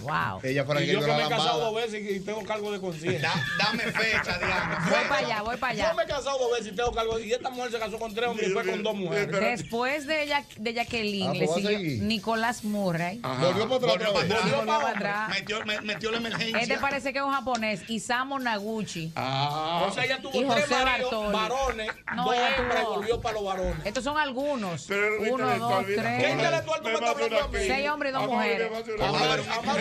Wow. 0.00 0.40
Ella 0.42 0.64
fue 0.64 0.74
la 0.74 0.82
Y 0.82 0.86
que 0.86 0.92
yo 0.94 1.00
que 1.00 1.06
la 1.06 1.16
me 1.18 1.24
he 1.24 1.28
casado 1.28 1.60
dos 1.60 1.74
veces 1.74 2.02
y 2.10 2.20
tengo 2.20 2.42
cargo 2.44 2.72
de 2.72 2.80
conciencia. 2.80 3.28
Da- 3.28 3.44
dame 3.66 3.82
fecha, 3.92 4.38
Diana. 4.38 4.86
Voy 4.90 5.08
para 5.08 5.26
allá, 5.26 5.42
voy 5.42 5.56
para 5.58 5.74
Yo 5.74 5.84
allá. 5.84 5.94
me 5.94 6.02
he 6.02 6.06
casado 6.06 6.38
dos 6.38 6.52
veces 6.52 6.72
y 6.72 6.76
tengo 6.76 6.92
cargo. 6.92 7.18
Y 7.18 7.32
esta 7.32 7.50
mujer 7.50 7.70
se 7.72 7.78
casó 7.78 7.98
con 7.98 8.14
tres 8.14 8.28
hombres 8.28 8.48
y 8.48 8.52
fue 8.52 8.64
con 8.66 8.82
dos 8.82 8.94
mujeres. 8.94 9.28
Después 9.40 10.06
de, 10.06 10.22
ella, 10.24 10.44
de 10.56 10.72
Jacqueline, 10.74 11.30
Ah, 11.30 11.34
le 11.34 11.46
pues 11.46 11.50
a 11.66 11.68
siguió. 11.68 12.04
Nicolás 12.04 12.64
Murray. 12.64 13.20
Ajá. 13.22 13.44
Volvió 13.46 13.68
para 13.68 13.92
atrás. 13.92 14.12
Volvió 14.12 14.12
para 14.12 14.24
atrás. 14.26 14.42
Volvió 14.50 14.66
para 14.66 14.88
atrás. 14.88 15.28
Metió, 15.28 15.64
me- 15.66 15.80
metió 15.82 16.10
la 16.10 16.16
emergencia. 16.16 16.58
Este 16.58 16.78
parece 16.78 17.12
que 17.12 17.18
es 17.18 17.24
un 17.24 17.32
japonés, 17.32 17.82
Isamu 17.88 18.38
Naguchi. 18.38 19.12
Ah, 19.14 19.86
O 19.88 19.92
sea, 19.92 20.04
ella 20.04 20.20
tuvo 20.20 20.40
Y 20.40 20.44
tres 20.48 20.70
maridos 20.70 21.32
varones, 21.32 21.90
No, 22.16 22.24
dos 22.24 22.34
hembras 22.34 22.82
y 22.82 22.84
volvió 22.86 23.20
para 23.20 23.34
los 23.34 23.44
varones. 23.44 23.76
Estos 23.86 24.02
son 24.04 24.18
algunos. 24.18 24.86
Pero 24.88 25.20
Uno, 25.32 25.58
dos, 25.58 25.86
mira, 25.86 26.02
¿Qué 26.02 26.18
tres. 26.22 26.32
intelectual 26.32 26.80
tú 26.80 26.88
me 26.88 26.94
estás 26.94 27.08
hablando 27.10 27.38
a 27.44 27.48
mí? 27.48 27.58
Seis 27.66 27.88
hombres 27.90 28.10
y 28.10 28.14
dos 28.14 28.26
mujeres. 28.26 28.70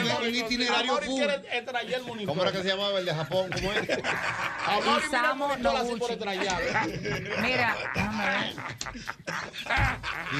Un 0.03 0.09
itinerario- 0.09 0.30
un 0.30 0.35
itinerario 0.45 0.91
Amor 0.91 1.03
full. 1.05 1.15
quiere 1.17 1.35
extraer 1.57 1.93
el 1.93 2.01
monitor. 2.03 2.27
¿Cómo 2.27 2.41
era 2.43 2.51
que 2.51 2.61
se 2.63 2.67
llamaba 2.69 2.99
el 2.99 3.05
de 3.05 3.13
Japón? 3.13 3.49
¿Cómo 3.53 3.73
es? 3.73 3.88
Por 3.88 5.59
Noguchi. 5.59 6.15
Mira. 7.41 7.75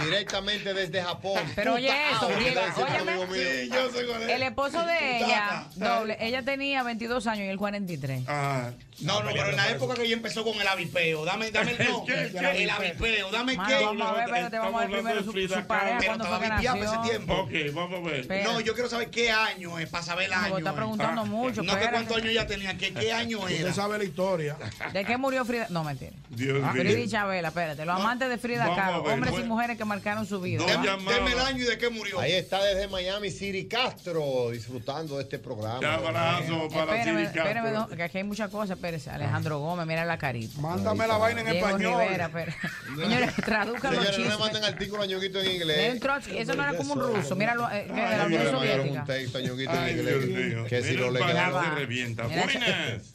Directamente 0.04 0.74
desde 0.74 1.02
Japón. 1.02 1.42
Pero 1.56 1.74
oye 1.76 1.90
eso, 2.12 2.28
óyeme. 2.28 3.70
yo. 3.70 3.90
El 4.28 4.44
esposo 4.44 4.86
de 4.86 5.18
ella, 5.18 5.66
doble, 5.76 6.18
ella 6.20 6.44
tenía 6.44 6.84
22 6.84 7.28
años 7.28 7.46
y 7.46 7.50
él 7.50 7.58
43. 7.58 8.24
Ah, 8.28 8.72
No, 9.02 9.22
no, 9.24 9.32
pero 9.32 9.50
en 9.50 9.56
la 9.56 9.70
época 9.70 9.94
que 9.96 10.04
ella 10.04 10.14
empezó 10.14 10.44
con 10.44 10.60
el 10.60 10.68
avipeo, 10.68 11.26
dame, 11.26 11.52
dame 11.52 11.72
el 11.72 11.78
no. 11.90 12.06
El 12.08 12.70
avipeo, 12.70 13.32
dame 13.32 13.56
Mano, 13.56 13.70
qué. 13.78 13.86
vamos 13.86 14.08
a 14.08 14.12
ver, 14.14 14.24
espérate, 14.26 14.58
vamos 14.60 14.82
a 14.82 14.86
ver 14.88 14.92
primero 15.00 15.24
su, 15.24 15.32
Frida 15.32 15.62
su 15.62 15.68
pareja 15.68 15.98
Pero 16.00 16.08
cuando 16.18 16.24
estaba 16.26 16.76
ese 16.76 17.10
tiempo. 17.10 17.34
ok, 17.34 17.52
vamos 17.74 18.00
a 18.00 18.10
ver. 18.12 18.44
No, 18.44 18.60
yo 18.62 18.74
quiero 18.74 18.90
saber 18.90 19.10
qué 19.10 19.32
año. 19.32 19.51
Año 19.56 19.80
es, 19.80 19.90
para 19.90 20.04
saber 20.04 20.26
el 20.28 20.34
año. 20.34 20.58
está 20.58 20.70
es. 20.72 20.76
preguntando 20.76 21.26
mucho, 21.26 21.62
No, 21.64 21.74
que 21.80 21.90
cuántos 21.90 22.18
años 22.18 22.30
ella 22.30 22.48
tenía, 22.48 22.78
que 22.78 22.94
qué 22.94 23.12
año 23.14 23.48
era. 23.48 23.58
Usted 23.70 23.74
sabe 23.74 23.98
la 23.98 24.04
historia. 24.04 24.58
¿De 24.94 25.06
qué 25.06 25.18
murió 25.18 25.46
Frida? 25.46 25.68
No, 25.70 25.84
mentira. 25.84 26.12
Dios 26.30 26.60
Ah, 26.64 26.74
mío. 26.74 26.84
Frida 26.84 27.00
y 27.00 27.08
Chabela, 27.08 27.48
espérate. 27.50 27.86
Los 27.86 27.96
amantes 28.00 28.30
de 28.30 28.38
Frida 28.38 28.66
Kahlo, 28.76 29.04
ver, 29.04 29.14
hombres 29.14 29.34
y 29.40 29.44
mujeres 29.44 29.78
que 29.78 29.86
marcaron 29.86 30.26
su 30.26 30.40
vida. 30.42 30.64
Deme 30.66 31.32
el 31.32 31.40
año 31.40 31.64
y 31.64 31.68
de 31.68 31.78
qué 31.78 31.90
murió. 31.90 32.20
Ahí 32.20 32.34
está 32.34 32.64
desde 32.64 32.88
Miami 32.88 33.32
City 33.32 33.68
Castro 33.68 34.50
disfrutando 34.52 35.18
de 35.18 35.24
este 35.24 35.40
programa. 35.40 35.80
Un 35.80 35.86
abrazo 35.86 36.68
para 36.74 36.98
Espérame, 36.98 37.18
Siri 37.18 37.24
espérame, 37.40 37.64
Castro. 37.64 37.88
no, 37.90 37.98
que 37.98 38.04
aquí 38.04 38.18
hay 38.18 38.24
muchas 38.24 38.50
cosas. 38.50 38.78
Espérese, 38.78 39.10
Alejandro 39.10 39.60
Gómez, 39.60 39.86
mira 39.86 40.06
la 40.06 40.18
carita. 40.18 40.60
Mándame 40.62 41.08
la 41.08 41.18
vaina 41.18 41.42
en 41.42 41.48
español. 41.48 42.02
Señores, 43.02 43.36
traduzcan 43.36 43.96
los 43.96 44.06
Señores, 44.06 44.18
no 44.20 44.24
le 44.24 44.30
chismes. 44.30 44.40
manden 44.40 44.64
artículo 44.64 45.04
a 45.04 45.06
en 45.06 45.52
inglés. 45.52 46.02
Eso 46.36 46.54
no 46.56 46.64
era 46.64 46.74
como 46.78 46.94
un 46.94 47.00
ruso. 47.00 47.36
Míralo, 47.36 47.70
eh, 47.72 47.86
que 47.88 47.94
de 47.94 48.18
la 48.18 48.26
Unión 48.26 48.42
mira, 48.42 48.52
Soviética. 48.52 49.06
En 49.46 50.00
inglés. 50.00 50.06
Dios 50.06 50.26
mío. 50.26 50.66
Que 50.68 50.82
si 50.82 50.94
lo 50.94 51.14
pañal 51.14 51.54
se 51.64 51.76
revienta. 51.76 52.28
Buenas. 52.28 53.14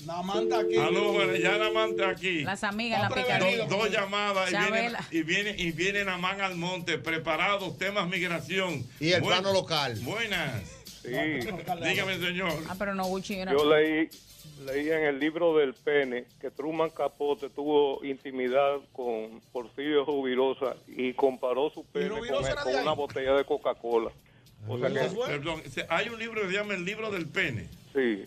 Aquí. 0.57 0.77
Aló, 0.77 1.35
ya 1.35 1.59
Namante 1.59 2.05
aquí. 2.05 2.41
Las 2.43 2.65
amigas, 2.65 3.03
la 3.03 3.09
Dos- 3.09 3.19
picardía. 3.19 3.67
Dos 3.67 3.91
llamadas 3.91 4.51
y 4.53 4.57
viene, 4.57 4.97
y 5.11 5.23
viene 5.23 5.55
y 5.59 5.73
viene 5.73 6.05
Namán 6.05 6.41
al 6.41 6.57
monte, 6.57 6.99
preparados, 6.99 7.77
temas 7.79 8.09
migración. 8.09 8.85
Y 9.01 9.13
el 9.13 9.21
Buen- 9.23 9.41
plano 9.41 9.53
local. 9.53 9.99
Buenas. 10.03 10.63
Sí. 11.03 11.11
Dígame, 11.11 12.19
señor. 12.19 12.53
Ah, 12.69 12.75
pero 12.79 12.95
no, 12.95 13.05
Gucci 13.05 13.35
era. 13.35 13.53
Yo 13.53 13.65
leí, 13.73 14.09
leí 14.65 14.91
en 14.91 15.05
el 15.05 15.21
libro 15.21 15.57
del 15.57 15.75
pene 15.75 16.25
que 16.41 16.51
Truman 16.51 16.91
Capote 16.91 17.49
tuvo 17.51 18.05
intimidad 18.05 18.79
con 18.93 19.41
Porfirio 19.53 20.05
Rubirosa 20.05 20.77
y 20.89 21.13
comparó 21.13 21.71
su 21.71 21.85
pene 21.85 22.09
con, 22.09 22.75
una 22.83 22.93
botella 22.93 23.35
de 23.35 23.45
Coca-Cola. 23.45 24.11
O 24.69 24.79
sea 24.79 24.89
que, 24.89 25.09
Perdón, 25.27 25.63
hay 25.89 26.09
un 26.09 26.19
libro 26.19 26.43
que 26.43 26.49
se 26.49 26.53
llama 26.55 26.75
El 26.75 26.85
libro 26.85 27.11
del 27.11 27.27
pene. 27.27 27.69
sí. 27.95 28.25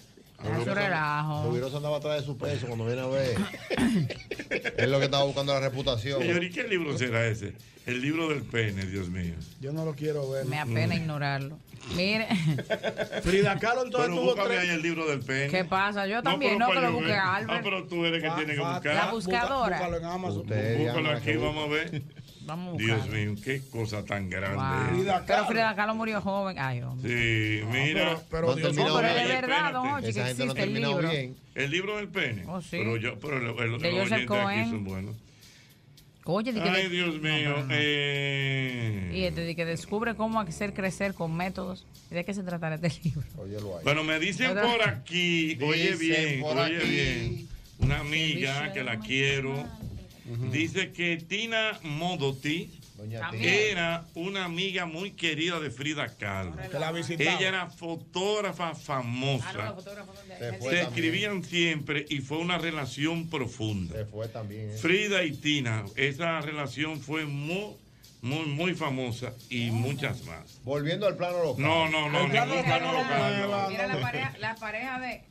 Eso 0.61 0.74
relajo. 0.74 1.43
Rubirosa 1.43 1.76
andaba 1.77 1.98
atrás 1.98 2.22
de 2.22 2.26
su 2.26 2.38
peso 2.38 2.66
cuando 2.68 2.85
viene 2.85 3.01
a 3.01 3.08
ver. 3.08 3.35
es 4.77 4.88
lo 4.88 5.00
que 5.00 5.03
estaba 5.06 5.26
buscando 5.26 5.53
la 5.53 5.59
reputación. 5.59 6.22
Señor, 6.22 6.42
¿y 6.42 6.50
qué 6.50 6.64
libro 6.64 6.98
será 6.98 7.27
ese? 7.27 7.56
El 7.85 8.01
libro 8.01 8.30
del 8.30 8.43
pene, 8.43 8.85
Dios 8.85 9.09
mío. 9.09 9.34
Yo 9.59 9.74
no 9.74 9.84
lo 9.84 9.93
quiero 9.95 10.30
ver. 10.30 10.45
Me 10.45 10.58
apena 10.58 10.95
ignorarlo. 10.95 11.58
Mire, 11.93 12.27
Frida 13.24 13.59
Kahlo 13.59 13.84
entonces 13.84 14.11
Pero 14.11 14.22
tuvo 14.22 14.35
tres. 14.45 14.59
ahí 14.59 14.69
el 14.69 14.82
libro 14.82 15.08
del 15.08 15.19
pene. 15.19 15.50
¿qué 15.50 15.66
pasa? 15.66 16.08
Yo 16.08 16.18
No, 16.18 16.24
también, 16.24 16.53
pero 16.58 16.59
no, 16.59 16.68
que 16.68 16.74
para 16.76 16.88
lo 16.88 16.93
yo 16.93 16.98
busque 17.00 17.11
ver. 17.11 17.19
Albert. 17.19 17.51
Ah, 17.51 17.61
pero 17.64 17.84
tú 17.88 18.06
eres 18.06 18.24
que 18.24 18.30
tiene 18.30 18.53
que 18.53 18.59
buscar. 18.61 18.95
La 18.95 19.11
buscadora. 19.11 19.77
Búscalo 19.77 19.98
en 19.98 20.06
Amazon. 20.06 20.40
Usted, 20.40 20.77
Búscalo 20.77 21.09
aquí, 21.11 21.34
vamos 21.35 21.66
a 21.66 21.69
ver. 21.74 22.01
Vamos 22.49 22.75
a 22.75 22.77
Dios 22.77 23.07
mío, 23.09 23.35
qué 23.43 23.61
cosa 23.69 24.03
tan 24.03 24.29
grande. 24.29 24.57
Wow. 24.57 24.95
Frida 24.97 25.23
Pero. 25.25 25.45
Frida 25.45 25.75
Kahlo 25.75 25.95
murió 25.95 26.21
joven. 26.21 26.57
Ay, 26.59 26.81
hombre. 26.81 27.09
Sí, 27.09 27.65
mira. 27.71 28.19
pero- 28.29 28.53
pero 28.53 28.55
Dios 28.55 28.73
pero 28.75 28.97
de 28.97 29.09
Oye, 29.11 29.27
verdad, 29.27 29.71
don. 29.73 29.87
Hochi, 29.87 30.07
que 30.07 30.13
gente 30.13 30.45
no 30.45 30.51
existe 30.51 30.63
el 30.63 30.73
libro. 30.73 31.09
bien. 31.09 31.35
El 31.55 31.71
libro 31.71 31.97
del 31.97 32.07
pene. 32.07 32.43
Oh, 32.47 32.61
sí. 32.61 32.69
Pero 32.71 32.97
yo, 32.97 33.19
pero 33.19 33.37
el- 33.37 33.73
el- 33.73 33.79
De 33.79 33.91
los 33.91 34.01
oyentes 34.01 34.11
aquí 34.13 34.25
Cohen. 34.25 34.69
son 34.69 34.83
buenos. 34.83 35.15
Oye, 36.25 36.53
di 36.53 36.61
que 36.61 36.69
Ay, 36.69 36.83
de- 36.83 36.89
Dios 36.89 37.19
mío. 37.21 37.49
no, 37.49 37.63
no. 37.63 37.67
eh. 37.71 39.11
Y 39.13 39.23
este, 39.23 39.41
de 39.41 39.55
que 39.55 39.65
descubre 39.65 40.15
cómo 40.15 40.39
hacer 40.39 40.73
crecer 40.73 41.13
con 41.13 41.35
métodos. 41.35 41.85
¿Y 42.11 42.15
¿De 42.15 42.23
qué 42.25 42.33
se 42.33 42.43
tratará 42.43 42.75
este 42.75 42.91
libro? 43.03 43.23
Óyelo 43.37 43.77
ahí. 43.77 43.83
Bueno, 43.83 44.03
me 44.03 44.19
dicen 44.19 44.53
¿Verdad? 44.53 44.71
por 44.77 44.89
aquí, 44.89 45.57
oye 45.61 45.95
bien, 45.95 46.43
oye 46.43 46.77
aquí. 46.77 46.87
bien, 46.87 47.47
una 47.79 47.99
amiga 48.01 48.71
que 48.73 48.83
la 48.83 48.99
quiero, 48.99 49.65
dice 50.51 50.91
que 50.91 51.17
Tina 51.17 51.80
Modotti 51.83 52.69
era 53.41 54.06
una 54.16 54.43
amiga 54.45 54.85
muy 54.85 55.11
querida 55.11 55.59
de 55.59 55.72
Frida 55.72 56.16
Kahlo. 56.17 56.53
La. 56.74 56.91
Ella 57.08 57.48
era 57.48 57.69
fotógrafa 57.69 58.69
Ah, 58.69 58.75
famosa. 58.75 59.75
Se 60.38 60.53
fue 60.53 60.72
Se 60.72 60.82
escribían 60.82 61.43
siempre 61.43 62.06
y 62.09 62.19
fue 62.19 62.38
una 62.40 62.58
relación 62.58 63.30
profunda. 63.30 63.95
Se 63.95 64.06
fue 64.06 64.27
también. 64.27 64.69
¿eh? 64.72 64.77
Frida 64.77 65.24
y 65.24 65.32
Tina, 65.32 65.85
esa 65.95 66.41
relación 66.41 66.99
fue 66.99 67.25
muy, 67.25 67.75
muy, 68.22 68.45
muy 68.48 68.75
famosa 68.75 69.33
y 69.49 69.72
muchas 69.72 70.24
más. 70.25 70.59
Volviendo 70.66 71.08
al 71.08 71.16
plano 71.16 71.41
local. 71.43 71.64
No, 71.64 71.90
no, 71.90 72.09
no, 72.09 72.25
El 72.25 72.32
plano 72.32 72.53
ningún 72.53 72.69
local 72.69 72.82
no 72.83 73.48
lo. 73.64 73.69
Mira 73.69 73.88
la 73.88 74.01
pareja, 74.01 74.38
la 74.40 74.56
pareja 74.56 74.99
de. 74.99 75.22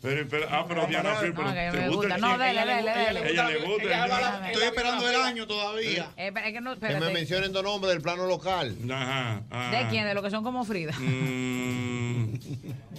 Pero, 0.00 0.28
pero, 0.30 0.46
ah, 0.48 0.64
pero 0.68 0.86
Diana, 0.86 1.16
sí, 1.20 1.26
pero 1.34 1.48
No, 1.48 1.52
¿te 1.52 1.70
gusta 1.70 1.88
gusta. 1.88 2.14
el 2.14 2.20
No, 2.20 2.38
dele, 2.38 2.60
dele, 2.64 2.92
dele. 2.92 3.30
Ella 3.30 3.48
le 3.48 3.58
gusta 3.66 3.82
Ella 3.82 4.42
Estoy 4.46 4.62
esperando 4.64 5.08
el 5.10 5.16
año 5.16 5.46
todavía. 5.48 6.10
Eh, 6.16 6.30
pero 6.32 6.46
es 6.46 6.52
que 6.52 6.60
no, 6.60 6.78
Que 6.78 7.00
me 7.00 7.10
mencionen 7.10 7.52
dos 7.52 7.64
nombres 7.64 7.92
del 7.94 8.00
plano 8.02 8.26
local. 8.26 8.76
Ajá. 8.88 9.42
ah. 9.50 9.70
¿De 9.72 9.88
quién? 9.90 10.06
De 10.06 10.14
los 10.14 10.22
que 10.22 10.30
son 10.30 10.44
como 10.44 10.64
Frida. 10.64 10.92
Mm, 10.98 12.32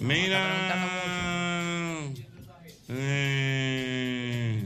mira. 0.00 2.00
Eh, 2.92 4.62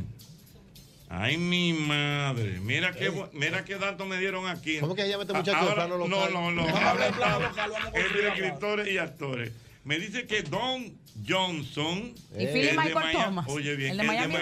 ay, 1.10 1.36
mi 1.38 1.72
madre. 1.72 2.58
Mira 2.60 2.90
qué, 2.92 3.12
mira 3.32 3.64
qué 3.64 3.76
datos 3.76 4.06
me 4.08 4.18
dieron 4.18 4.48
aquí. 4.48 4.78
¿Cómo 4.80 4.96
que 4.96 5.02
se 5.02 5.08
llama 5.10 5.22
este 5.22 5.34
Ah, 5.34 5.38
muchacho 5.38 5.64
del 5.66 5.74
plano 5.74 5.98
local? 5.98 6.32
No, 6.32 6.50
no, 6.50 6.52
no. 6.62 6.62
Habla 6.76 7.04
del 7.04 7.14
plano 7.14 7.38
local, 7.40 7.72
entre 7.94 8.28
escritores 8.28 8.88
y 8.88 8.98
actores. 8.98 9.52
Me 9.84 9.98
dice 9.98 10.26
que 10.26 10.42
Don 10.42 10.98
Johnson. 11.26 12.14
Y 12.38 12.46
Philip 12.46 12.70
de 12.70 12.76
Michael 12.76 13.12
Thomas, 13.12 13.46
Oye, 13.48 13.76
bien, 13.76 13.92
el 13.92 13.98
de 13.98 14.04
Miami 14.04 14.36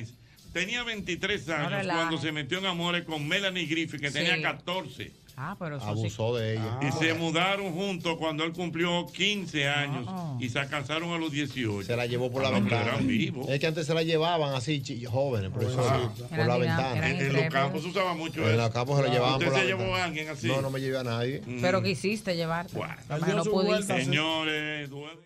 Vice. 0.00 0.12
Tenía 0.52 0.82
23 0.82 1.46
No 1.46 1.54
años 1.54 1.86
cuando 1.86 2.18
se 2.18 2.32
metió 2.32 2.58
en 2.58 2.66
amores 2.66 3.04
con 3.04 3.26
Melanie 3.28 3.66
Griffith, 3.66 4.00
que 4.00 4.10
tenía 4.10 4.36
Sí. 4.36 4.42
14. 4.42 5.12
Ah, 5.42 5.56
pero 5.58 5.76
eso 5.76 5.84
sí. 5.86 5.90
Abusó 5.90 6.36
de 6.36 6.52
ella. 6.52 6.78
Y 6.82 6.92
se 6.92 7.14
mudaron 7.14 7.72
juntos 7.72 8.18
cuando 8.18 8.44
él 8.44 8.52
cumplió 8.52 9.06
15 9.06 9.68
años 9.68 10.04
Ah. 10.06 10.36
y 10.38 10.50
se 10.50 10.66
casaron 10.66 11.12
a 11.12 11.18
los 11.18 11.32
18. 11.32 11.86
Se 11.86 11.96
la 11.96 12.04
llevó 12.04 12.30
por 12.30 12.42
la 12.42 12.48
Ah, 12.48 12.52
ventana. 12.52 12.96
vivos. 13.00 13.48
Es 13.48 13.58
que 13.58 13.66
antes 13.66 13.86
se 13.86 13.94
la 13.94 14.02
llevaban 14.02 14.54
así, 14.54 14.82
jóvenes, 15.10 15.50
por 15.50 15.64
eso, 15.64 15.80
Ah. 15.82 16.12
por 16.28 16.46
la 16.46 16.58
ventana. 16.58 17.08
En, 17.10 17.16
en 17.20 17.32
los 17.32 17.44
campos 17.46 17.82
se 17.82 17.88
usaba 17.88 18.12
mucho 18.12 18.42
En 18.42 18.48
eso. 18.48 18.56
los 18.58 18.70
campos 18.70 18.98
se 18.98 19.02
la 19.06 19.08
llevaban 19.14 19.34
¿Usted 19.34 19.46
por 19.46 19.54
la 19.54 19.60
se 19.60 19.66
llevó 19.66 19.78
ventana. 19.84 20.02
a 20.02 20.04
alguien 20.06 20.28
así? 20.28 20.46
No, 20.48 20.60
no 20.60 20.70
me 20.70 20.80
llevé 20.80 20.98
a 20.98 21.04
nadie. 21.04 21.40
Mm. 21.46 21.60
Pero 21.62 21.82
quisiste 21.82 22.36
llevarte. 22.36 22.76
Bueno. 22.76 22.94
No 23.34 23.44
pudiste. 23.44 24.04
Señores, 24.04 24.90
duele. 24.90 25.20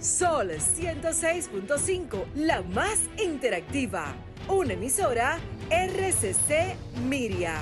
Sol 0.00 0.50
106.5, 0.60 2.24
la 2.34 2.62
más 2.62 2.98
interactiva. 3.22 4.14
Una 4.48 4.72
emisora 4.74 5.38
RCC 5.70 6.74
Miria. 7.08 7.60